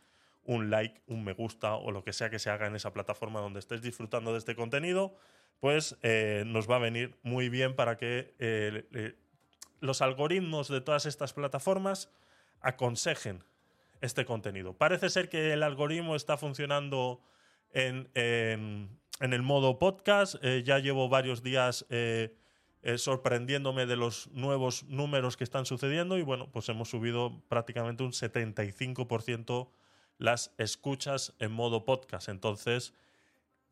un 0.43 0.69
like, 0.69 1.01
un 1.07 1.23
me 1.23 1.33
gusta 1.33 1.75
o 1.75 1.91
lo 1.91 2.03
que 2.03 2.13
sea 2.13 2.29
que 2.29 2.39
se 2.39 2.49
haga 2.49 2.67
en 2.67 2.75
esa 2.75 2.91
plataforma 2.91 3.39
donde 3.39 3.59
estés 3.59 3.81
disfrutando 3.81 4.31
de 4.31 4.39
este 4.39 4.55
contenido, 4.55 5.15
pues 5.59 5.97
eh, 6.01 6.43
nos 6.47 6.69
va 6.69 6.77
a 6.77 6.79
venir 6.79 7.17
muy 7.21 7.49
bien 7.49 7.75
para 7.75 7.97
que 7.97 8.33
los 9.79 10.01
algoritmos 10.01 10.67
de 10.67 10.81
todas 10.81 11.05
estas 11.05 11.33
plataformas 11.33 12.09
aconsejen 12.61 13.43
este 14.01 14.25
contenido. 14.25 14.73
Parece 14.73 15.09
ser 15.09 15.29
que 15.29 15.53
el 15.53 15.63
algoritmo 15.63 16.15
está 16.15 16.37
funcionando 16.37 17.21
en, 17.71 18.09
el 18.15 19.41
modo 19.41 19.79
podcast. 19.79 20.35
Eh, 20.41 20.63
ya 20.65 20.79
llevo 20.79 21.09
varios 21.09 21.43
días 21.43 21.85
eh, 21.89 22.35
eh, 22.81 22.97
sorprendiéndome 22.97 23.85
de 23.85 23.97
los 23.97 24.29
nuevos 24.31 24.83
números 24.83 25.35
que 25.35 25.43
están 25.43 25.65
sucediendo 25.65 26.17
y 26.17 26.21
bueno, 26.21 26.49
pues 26.51 26.69
hemos 26.69 26.89
subido 26.89 27.41
prácticamente 27.49 28.03
un 28.03 28.11
75% 28.11 29.69
las 30.17 30.53
escuchas 30.57 31.33
en 31.39 31.51
modo 31.51 31.85
podcast. 31.85 32.29
Entonces, 32.29 32.93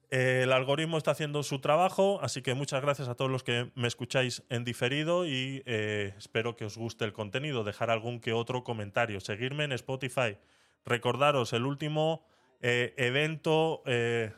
el 0.10 0.54
algoritmo 0.54 0.98
está 0.98 1.12
haciendo 1.12 1.44
su 1.44 1.60
trabajo, 1.60 2.20
así 2.22 2.42
que 2.42 2.54
muchas 2.54 2.82
gracias 2.82 3.10
a 3.10 3.16
todos 3.16 3.30
los 3.30 3.44
que 3.44 3.72
me 3.76 3.90
escucháis 3.90 4.42
en 4.50 4.64
diferido 4.64 5.26
y 5.26 5.64
eh, 5.66 6.14
espero 6.18 6.56
que 6.56 6.64
os 6.64 6.78
guste 6.78 7.04
el 7.04 7.12
contenido. 7.12 7.66
Dejar 7.66 7.90
algún 7.90 8.22
que 8.22 8.32
otro 8.32 8.64
comentario. 8.64 9.20
Seguirme 9.20 9.66
en 9.66 9.74
Spotify. 9.74 10.38
Recordaros 10.86 11.52
el 11.52 11.66
último 11.66 12.26
eh, 12.62 12.94
evento 12.96 13.84
eh, 13.86 14.32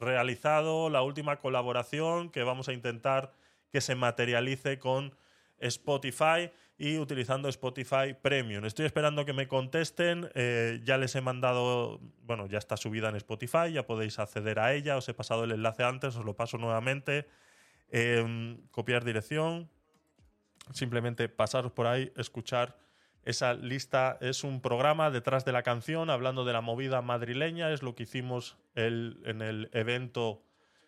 realizado, 0.00 0.90
la 0.90 1.02
última 1.02 1.36
colaboración 1.36 2.30
que 2.30 2.42
vamos 2.42 2.68
a 2.68 2.72
intentar 2.72 3.32
que 3.70 3.80
se 3.80 3.94
materialice 3.94 4.80
con 4.80 5.14
Spotify 5.60 6.50
y 6.82 6.96
utilizando 6.96 7.50
Spotify 7.50 8.14
Premium. 8.20 8.64
Estoy 8.64 8.86
esperando 8.86 9.26
que 9.26 9.34
me 9.34 9.46
contesten. 9.46 10.30
eh, 10.34 10.80
ya 10.82 10.96
les 10.96 11.14
he 11.14 11.20
mandado, 11.20 12.00
bueno, 12.22 12.46
ya 12.46 12.56
está 12.56 12.78
subida 12.78 13.10
en 13.10 13.16
Spotify, 13.16 13.70
ya 13.70 13.86
podéis 13.86 14.18
acceder 14.18 14.58
a 14.58 14.72
ella. 14.72 14.96
Os 14.96 15.06
he 15.06 15.12
pasado 15.12 15.44
el 15.44 15.52
enlace 15.52 15.84
antes, 15.84 16.16
os 16.16 16.24
lo 16.24 16.34
paso 16.34 16.56
nuevamente. 16.56 17.26
Em, 17.90 18.62
copiar 18.70 19.04
dirección. 19.04 19.68
Simplemente 20.72 21.28
pasaros 21.28 21.72
por 21.72 21.86
ahí, 21.86 22.12
escuchar 22.16 22.78
esa 23.24 23.52
lista. 23.52 24.16
Es 24.22 24.42
un 24.42 24.62
programa 24.62 25.10
detrás 25.10 25.44
de 25.44 25.52
la 25.52 25.62
canción, 25.62 26.08
hablando 26.08 26.46
de 26.46 26.54
la 26.54 26.62
movida 26.62 27.02
madrileña. 27.02 27.70
Es 27.72 27.82
lo 27.82 27.94
que 27.94 28.04
hicimos 28.04 28.56
el- 28.74 29.20
en 29.26 29.42
el 29.42 29.68
evento 29.74 30.42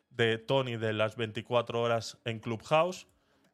de 0.08 0.38
Tony 0.38 0.78
de 0.78 0.94
las 0.94 1.16
24 1.16 1.82
horas 1.82 2.16
en 2.24 2.38
Clubhouse. 2.38 3.08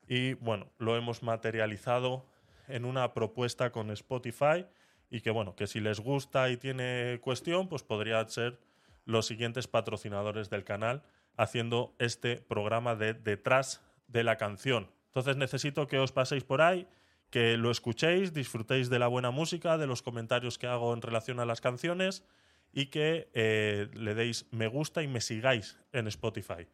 Y 0.09 0.35
bueno, 0.35 0.69
lo 0.79 0.97
hemos 0.97 1.23
materializado 1.23 2.25
en 2.67 2.85
una 2.85 3.13
propuesta 3.15 3.71
con 3.71 3.91
Spotify 3.91 4.67
y 5.11 5.21
que 5.21 5.31
bueno, 5.31 5.55
que 5.55 5.67
si 5.67 5.81
les 5.81 6.01
gusta 6.01 6.51
y 6.51 6.57
tiene 6.57 7.19
cuestión, 7.23 7.69
pues 7.69 7.83
podrían 7.83 8.29
ser 8.29 8.59
los 9.05 9.27
siguientes 9.27 9.67
patrocinadores 9.69 10.51
del 10.51 10.65
canal 10.65 11.03
haciendo 11.37 11.95
este 11.99 12.37
programa 12.37 12.95
de 12.95 13.15
detrás 13.15 13.83
de 14.09 14.25
la 14.25 14.37
canción. 14.37 14.91
Entonces 15.07 15.37
necesito 15.37 15.87
que 15.87 15.99
os 15.99 16.13
paséis 16.13 16.45
por 16.45 16.61
ahí, 16.61 16.87
que 17.31 17.57
lo 17.57 17.71
escuchéis, 17.71 18.33
disfrutéis 18.33 18.91
de 18.91 18.99
la 18.99 19.07
buena 19.07 19.31
música, 19.31 19.79
de 19.79 19.87
los 19.87 20.03
comentarios 20.03 20.59
que 20.59 20.67
hago 20.67 20.93
en 20.95 21.03
relación 21.03 21.41
a 21.41 21.47
las 21.47 21.61
canciones 21.61 22.25
y 22.73 22.87
que 22.87 23.29
eh, 23.35 23.89
le 23.95 24.15
deis 24.15 24.47
me 24.51 24.67
gusta 24.67 25.03
y 25.03 25.09
me 25.09 25.21
sigáis 25.21 25.79
en 25.93 26.07
Spotify. 26.07 26.67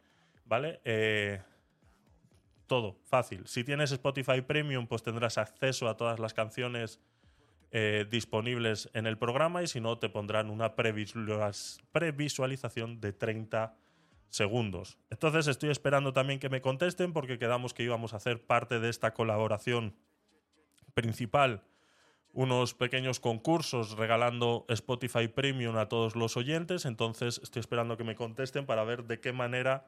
¿Vale? 0.45 0.79
Eh, 0.85 1.41
todo, 2.67 2.97
fácil. 3.03 3.47
Si 3.47 3.63
tienes 3.63 3.91
Spotify 3.91 4.41
Premium, 4.41 4.87
pues 4.87 5.03
tendrás 5.03 5.37
acceso 5.37 5.87
a 5.87 5.97
todas 5.97 6.19
las 6.19 6.33
canciones 6.33 6.99
eh, 7.71 8.05
disponibles 8.09 8.89
en 8.93 9.05
el 9.05 9.17
programa 9.17 9.63
y 9.63 9.67
si 9.67 9.81
no, 9.81 9.97
te 9.97 10.09
pondrán 10.09 10.49
una 10.49 10.75
previsualiz- 10.75 11.81
previsualización 11.91 13.01
de 13.01 13.13
30 13.13 13.75
segundos. 14.29 14.97
Entonces 15.09 15.47
estoy 15.47 15.69
esperando 15.69 16.13
también 16.13 16.39
que 16.39 16.49
me 16.49 16.61
contesten 16.61 17.13
porque 17.13 17.37
quedamos 17.39 17.73
que 17.73 17.83
íbamos 17.83 18.13
a 18.13 18.17
hacer 18.17 18.45
parte 18.45 18.79
de 18.79 18.89
esta 18.89 19.13
colaboración 19.13 19.95
principal 20.93 21.63
unos 22.33 22.73
pequeños 22.73 23.21
concursos 23.21 23.95
regalando 23.97 24.65
Spotify 24.67 25.29
Premium 25.29 25.77
a 25.77 25.87
todos 25.87 26.17
los 26.17 26.35
oyentes. 26.35 26.83
Entonces 26.83 27.39
estoy 27.41 27.61
esperando 27.61 27.95
que 27.95 28.03
me 28.03 28.15
contesten 28.15 28.65
para 28.65 28.83
ver 28.83 29.05
de 29.05 29.21
qué 29.21 29.31
manera 29.31 29.85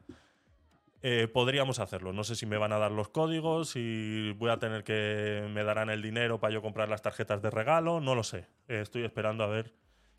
eh, 1.02 1.28
podríamos 1.28 1.80
hacerlo. 1.80 2.12
No 2.12 2.24
sé 2.24 2.36
si 2.36 2.46
me 2.46 2.58
van 2.58 2.74
a 2.74 2.80
dar 2.80 2.92
los 2.92 3.10
códigos, 3.10 3.70
si 3.70 4.34
voy 4.38 4.50
a 4.50 4.58
tener 4.58 4.84
que 4.84 5.48
me 5.54 5.64
darán 5.64 5.90
el 5.90 6.02
dinero 6.02 6.40
para 6.40 6.54
yo 6.54 6.62
comprar 6.62 6.90
las 6.90 7.02
tarjetas 7.02 7.42
de 7.42 7.52
regalo, 7.52 8.02
no 8.02 8.16
lo 8.16 8.24
sé. 8.24 8.48
Eh, 8.68 8.82
estoy 8.82 9.04
esperando 9.04 9.44
a 9.44 9.48
ver 9.48 9.74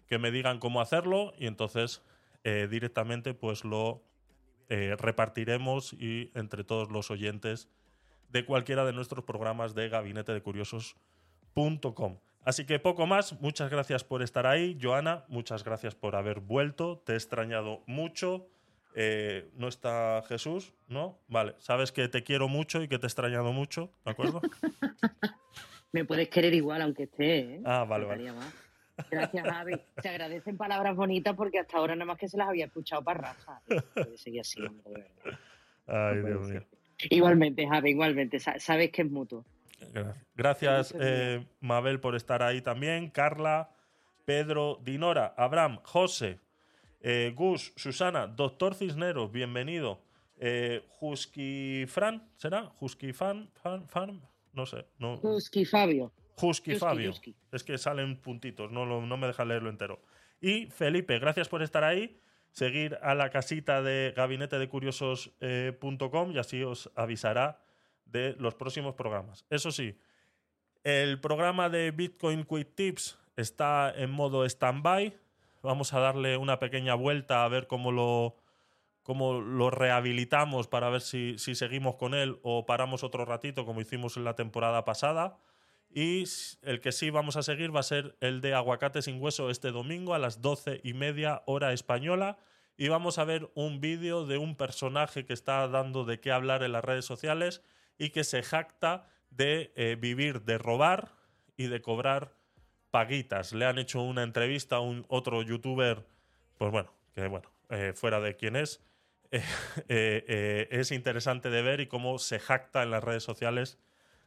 que 0.07 0.19
me 0.19 0.31
digan 0.31 0.59
cómo 0.59 0.81
hacerlo 0.81 1.33
y 1.37 1.47
entonces 1.47 2.03
eh, 2.45 2.69
directamente 2.71 3.35
pues 3.35 3.65
lo 3.65 4.03
repartiremos 4.71 5.95
y 5.95 6.31
entre 6.35 6.63
todos 6.63 6.91
los 6.91 7.11
oyentes 7.11 7.71
de 8.29 8.45
cualquiera 8.45 8.85
de 8.85 8.93
nuestros 8.93 9.25
programas 9.25 9.75
de 9.75 9.89
Gabinete 9.89 10.35
de 10.35 10.43
Curiosos.com. 10.43 12.19
Así 12.45 12.67
que 12.67 12.79
poco 12.79 13.07
más, 13.07 13.41
muchas 13.41 13.71
gracias 13.71 14.05
por 14.05 14.23
estar 14.23 14.47
ahí. 14.47 14.79
Joana, 14.81 15.25
muchas 15.29 15.65
gracias 15.65 15.95
por 15.95 16.17
haber 16.17 16.41
vuelto. 16.41 16.99
Te 16.99 17.15
he 17.15 17.17
extrañado 17.17 17.83
mucho. 17.87 18.47
Eh, 18.94 19.49
no 19.55 19.68
está 19.68 20.23
Jesús, 20.28 20.73
¿no? 20.89 21.18
Vale, 21.28 21.55
sabes 21.58 21.92
que 21.92 22.08
te 22.08 22.23
quiero 22.25 22.49
mucho 22.49 22.83
y 22.83 22.89
que 22.89 22.99
te 22.99 23.07
he 23.07 23.08
extrañado 23.08 23.52
mucho, 23.52 23.91
¿de 24.05 24.10
acuerdo? 24.10 24.41
Me 25.92 26.05
puedes 26.05 26.28
querer 26.28 26.52
igual, 26.55 26.83
aunque 26.83 27.05
esté, 27.05 27.39
¿eh? 27.39 27.62
Ah, 27.65 27.84
vale, 27.89 28.05
vale. 28.05 28.33
más. 28.33 28.52
Gracias, 29.10 29.47
Javi. 29.47 29.81
Se 30.02 30.08
agradecen 30.08 30.57
palabras 30.57 30.97
bonitas 30.97 31.34
porque 31.36 31.60
hasta 31.60 31.78
ahora 31.78 31.94
nada 31.94 32.05
más 32.07 32.18
que 32.18 32.28
se 32.28 32.36
las 32.36 32.49
había 32.49 32.67
escuchado 32.67 33.02
para 33.02 33.20
Rafa. 33.20 33.60
Puede 33.94 34.18
seguir 34.18 34.41
así, 34.41 34.60
hombre, 34.62 34.84
de 34.91 34.94
verdad. 35.25 35.39
Ay, 35.86 36.23
Dios 36.23 36.49
mío. 36.49 36.65
Igualmente, 37.10 37.67
Javi, 37.67 37.91
igualmente. 37.91 38.41
Sa- 38.41 38.58
Sabes 38.58 38.91
que 38.91 39.02
es 39.02 39.10
mutuo. 39.10 39.44
Gracias, 39.92 40.25
Gracias, 40.34 40.94
eh, 41.00 41.47
Mabel, 41.60 42.00
por 42.00 42.17
estar 42.17 42.42
ahí 42.42 42.60
también. 42.60 43.08
Carla, 43.10 43.70
Pedro, 44.25 44.78
Dinora, 44.83 45.33
Abraham, 45.36 45.78
José, 45.84 46.41
eh, 47.01 47.33
Gus, 47.35 47.73
Susana, 47.77 48.27
Doctor 48.27 48.75
Cisneros, 48.75 49.31
bienvenido. 49.33 50.02
Eh, 50.36 50.85
Husky 51.01 51.85
Fran, 51.86 52.28
¿será? 52.36 52.73
Husky 52.81 53.12
Fan, 53.12 53.51
Fan, 53.55 53.89
Fan, 53.89 54.20
no 54.52 54.67
sé. 54.67 54.86
No. 54.99 55.15
Husky 55.23 55.65
Fabio. 55.65 56.12
Husky 56.41 56.73
Husky, 56.73 56.75
Fabio. 56.77 57.10
Husky. 57.10 57.35
Es 57.51 57.65
que 57.65 57.77
salen 57.78 58.17
puntitos, 58.20 58.70
no, 58.70 58.85
lo- 58.86 59.05
no 59.05 59.17
me 59.17 59.27
deja 59.27 59.44
leerlo 59.44 59.68
entero. 59.70 60.01
Y 60.41 60.67
Felipe, 60.67 61.18
gracias 61.18 61.49
por 61.49 61.62
estar 61.62 61.83
ahí. 61.83 62.20
Seguir 62.52 62.99
a 63.02 63.15
la 63.15 63.31
casita 63.31 63.83
de 63.83 64.12
gabinete 64.17 64.59
de 64.59 64.68
curiosos.com 64.68 66.33
y 66.33 66.39
así 66.39 66.62
os 66.62 66.91
avisará 66.94 67.60
de 68.05 68.35
los 68.39 68.55
próximos 68.55 68.94
programas. 68.94 69.44
Eso 69.51 69.70
sí, 69.70 69.99
el 70.85 71.20
programa 71.20 71.68
de 71.68 71.91
Bitcoin 71.91 72.44
Quick 72.44 72.75
Tips 72.75 73.18
está 73.36 73.93
en 73.94 74.10
modo 74.10 74.44
stand-by. 74.44 75.15
Vamos 75.62 75.93
a 75.93 76.01
darle 76.01 76.37
una 76.37 76.59
pequeña 76.59 76.95
vuelta 76.95 77.45
a 77.45 77.49
ver 77.49 77.67
cómo 77.67 77.93
lo, 77.93 78.37
cómo 79.03 79.41
lo 79.41 79.70
rehabilitamos 79.70 80.69
para 80.69 80.89
ver 80.89 81.01
si, 81.01 81.39
si 81.39 81.55
seguimos 81.55 81.97
con 81.97 82.15
él 82.15 82.39
o 82.43 82.67
paramos 82.67 83.03
otro 83.03 83.25
ratito 83.25 83.65
como 83.65 83.81
hicimos 83.81 84.17
en 84.17 84.25
la 84.25 84.37
temporada 84.37 84.85
pasada. 84.85 85.39
Y 85.91 86.25
el 86.62 86.81
que 86.81 86.93
sí 86.93 87.11
vamos 87.11 87.37
a 87.37 87.43
seguir 87.43 87.75
va 87.75 87.81
a 87.81 87.85
ser 87.85 88.17
el 88.20 88.41
de 88.41 88.55
Aguacate 88.55 89.03
sin 89.03 89.20
hueso 89.20 89.51
este 89.51 89.70
domingo 89.70 90.15
a 90.15 90.19
las 90.19 90.43
doce 90.43 90.81
y 90.85 90.93
media 90.93 91.43
hora 91.47 91.73
española. 91.73 92.37
Y 92.77 92.89
vamos 92.89 93.19
a 93.19 93.25
ver 93.25 93.51
un 93.55 93.81
vídeo 93.81 94.27
de 94.27 94.39
un 94.39 94.55
personaje 94.55 95.25
que 95.25 95.33
está 95.33 95.67
dando 95.67 96.05
de 96.05 96.20
qué 96.20 96.31
hablar 96.31 96.62
en 96.62 96.73
las 96.73 96.85
redes 96.85 97.05
sociales 97.05 97.62
y 97.99 98.11
que 98.11 98.23
se 98.23 98.43
jacta 98.43 99.09
de 99.31 99.73
eh, 99.75 99.97
vivir 99.99 100.43
de 100.43 100.59
robar 100.59 101.12
y 101.57 101.67
de 101.67 101.83
cobrar 101.83 102.38
paguitas. 102.91 103.52
Le 103.52 103.67
han 103.67 103.78
hecho 103.78 104.02
una 104.02 104.23
entrevista 104.23 104.76
a 104.76 104.81
un 104.81 105.05
otro 105.08 105.42
youtuber, 105.42 106.07
pues 106.57 106.70
bueno, 106.70 106.92
que 107.15 107.26
bueno, 107.28 107.50
eh, 107.70 107.92
fuera 107.94 108.20
de 108.20 108.36
quién 108.36 108.57
es. 108.57 108.83
eh, 109.31 109.42
eh, 109.89 110.68
es 110.70 110.91
interesante 110.91 111.50
de 111.50 111.62
ver 111.62 111.81
y 111.81 111.86
cómo 111.86 112.18
se 112.18 112.39
jacta 112.39 112.83
en 112.83 112.91
las 112.91 113.05
redes 113.05 113.23
sociales 113.23 113.78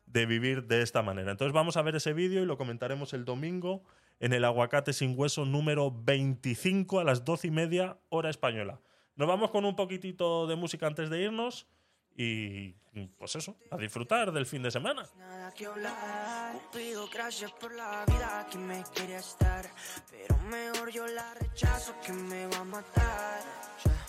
de 0.05 0.25
vivir 0.25 0.67
de 0.67 0.81
esta 0.81 1.01
manera. 1.01 1.31
Entonces 1.31 1.53
vamos 1.53 1.77
a 1.77 1.81
ver 1.81 1.95
ese 1.95 2.13
vídeo 2.13 2.43
y 2.43 2.45
lo 2.45 2.57
comentaremos 2.57 3.13
el 3.13 3.25
domingo 3.25 3.83
en 4.19 4.33
el 4.33 4.45
Aguacate 4.45 4.93
sin 4.93 5.17
Hueso 5.17 5.45
número 5.45 5.91
25 5.91 6.99
a 6.99 7.03
las 7.03 7.25
12 7.25 7.47
y 7.47 7.51
media 7.51 7.97
hora 8.09 8.29
española. 8.29 8.79
Nos 9.15 9.27
vamos 9.27 9.51
con 9.51 9.65
un 9.65 9.75
poquitito 9.75 10.45
de 10.47 10.55
música 10.55 10.87
antes 10.87 11.09
de 11.09 11.21
irnos 11.21 11.67
y 12.15 12.75
pues 13.17 13.35
eso, 13.37 13.55
a 13.69 13.77
disfrutar 13.77 14.31
del 14.31 14.45
fin 14.45 14.61
de 14.63 14.69
semana. 14.69 15.07
nada 15.17 15.53
que 15.53 15.65
hablar. 15.65 16.53
Cupido, 16.53 17.07
gracias 17.07 17.51
por 17.53 17.73
la 17.73 18.03
vida 18.05 18.47
que 18.51 18.57
me 18.57 18.83
quería 18.93 19.19
estar. 19.19 19.65
Pero 20.09 20.37
mejor 20.39 20.91
yo 20.91 21.07
la 21.07 21.33
rechazo 21.35 21.93
que 22.05 22.11
me 22.11 22.47
va 22.47 22.57
a 22.57 22.63
matar. 22.65 23.41
Ya. 23.85 24.05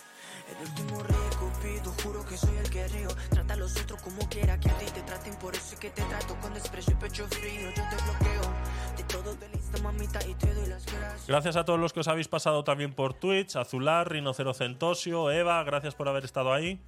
El 0.50 0.68
último 0.68 1.02
rey 1.04 1.16
Cupido, 1.38 1.94
juro 2.02 2.26
que 2.26 2.36
soy 2.36 2.56
el 2.56 2.68
que 2.70 2.88
río. 2.88 3.08
Trata 3.30 3.54
a 3.54 3.56
los 3.56 3.80
otros 3.80 4.02
como 4.02 4.28
quiera 4.28 4.58
que 4.58 4.68
a 4.68 4.78
ti 4.78 4.86
te 4.86 5.02
traten. 5.02 5.36
Por 5.36 5.54
eso 5.54 5.74
es 5.74 5.80
que 5.80 5.90
te 5.90 6.02
trato 6.02 6.36
con 6.40 6.52
desprecio 6.52 6.92
y 6.92 6.96
pecho 6.96 7.28
frío. 7.28 7.70
Yo 7.70 7.82
te 7.88 8.02
bloqueo 8.02 8.96
de 8.96 9.04
todo 9.04 9.34
de 9.36 9.48
lista, 9.48 9.80
mamita, 9.80 10.26
y 10.26 10.34
te 10.34 10.52
doy 10.52 10.66
las 10.66 10.84
gracias. 10.86 11.26
Gracias 11.28 11.56
a 11.56 11.64
todos 11.64 11.78
los 11.78 11.92
que 11.92 12.00
os 12.00 12.08
habéis 12.08 12.26
pasado 12.26 12.64
también 12.64 12.94
por 12.94 13.14
Twitch, 13.14 13.54
Azular, 13.54 14.10
Rinocero 14.10 14.54
Centosio, 14.54 15.30
Eva, 15.30 15.62
gracias 15.62 15.94
por 15.94 16.08
haber 16.08 16.24
estado 16.24 16.52
ahí. 16.52 16.82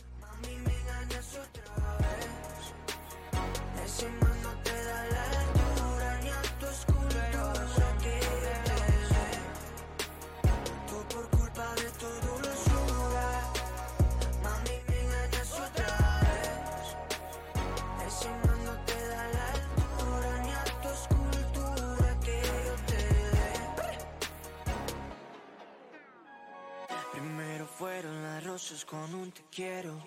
Con 28.88 29.12
un 29.16 29.32
te 29.32 29.42
quiero. 29.50 30.00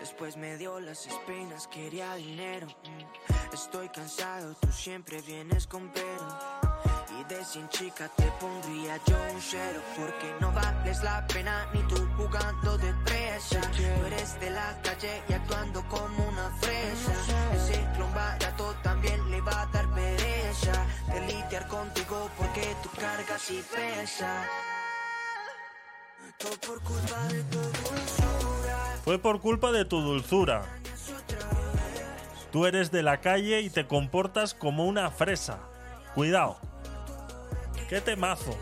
Después 0.00 0.38
me 0.38 0.56
dio 0.56 0.80
las 0.80 1.06
espinas, 1.06 1.66
quería 1.66 2.14
dinero. 2.14 2.66
Mm. 2.66 3.54
Estoy 3.54 3.90
cansado, 3.90 4.54
tú 4.54 4.72
siempre 4.72 5.20
vienes 5.20 5.66
con 5.66 5.90
pero. 5.92 6.26
Y 7.20 7.24
de 7.24 7.44
100 7.44 7.68
chica 7.68 8.10
te 8.16 8.24
pondría 8.40 8.98
yo 9.04 9.16
un 9.34 9.40
cero. 9.42 9.82
Porque 9.98 10.34
no 10.40 10.50
vales 10.52 11.02
la 11.02 11.26
pena 11.26 11.68
ni 11.74 11.82
tú 11.82 11.96
jugando 12.16 12.78
de 12.78 12.94
presa. 13.04 13.60
Tú 13.72 14.06
eres 14.06 14.40
de 14.40 14.50
la 14.50 14.80
calle 14.80 15.22
y 15.28 15.32
actuando 15.34 15.86
como 15.90 16.26
una 16.26 16.50
fresa. 16.62 17.12
Ese 17.54 17.86
clon 17.96 18.14
barato 18.14 18.74
también 18.82 19.30
le 19.30 19.42
va 19.42 19.60
a 19.60 19.66
dar 19.66 19.94
pereza. 19.94 20.86
De 21.12 21.20
lidiar 21.20 21.68
contigo 21.68 22.30
porque 22.38 22.74
tú 22.82 22.88
cargas 22.98 23.50
y 23.50 23.60
pesa. 23.60 24.48
Fue 29.04 29.18
por 29.18 29.40
culpa 29.40 29.72
de 29.72 29.84
tu 29.84 30.00
dulzura. 30.00 30.62
Tú 32.50 32.66
eres 32.66 32.90
de 32.90 33.02
la 33.02 33.20
calle 33.20 33.60
y 33.60 33.70
te 33.70 33.86
comportas 33.86 34.54
como 34.54 34.86
una 34.86 35.10
fresa. 35.10 35.58
Cuidado. 36.14 36.56
Qué 37.88 38.00
temazo. 38.00 38.56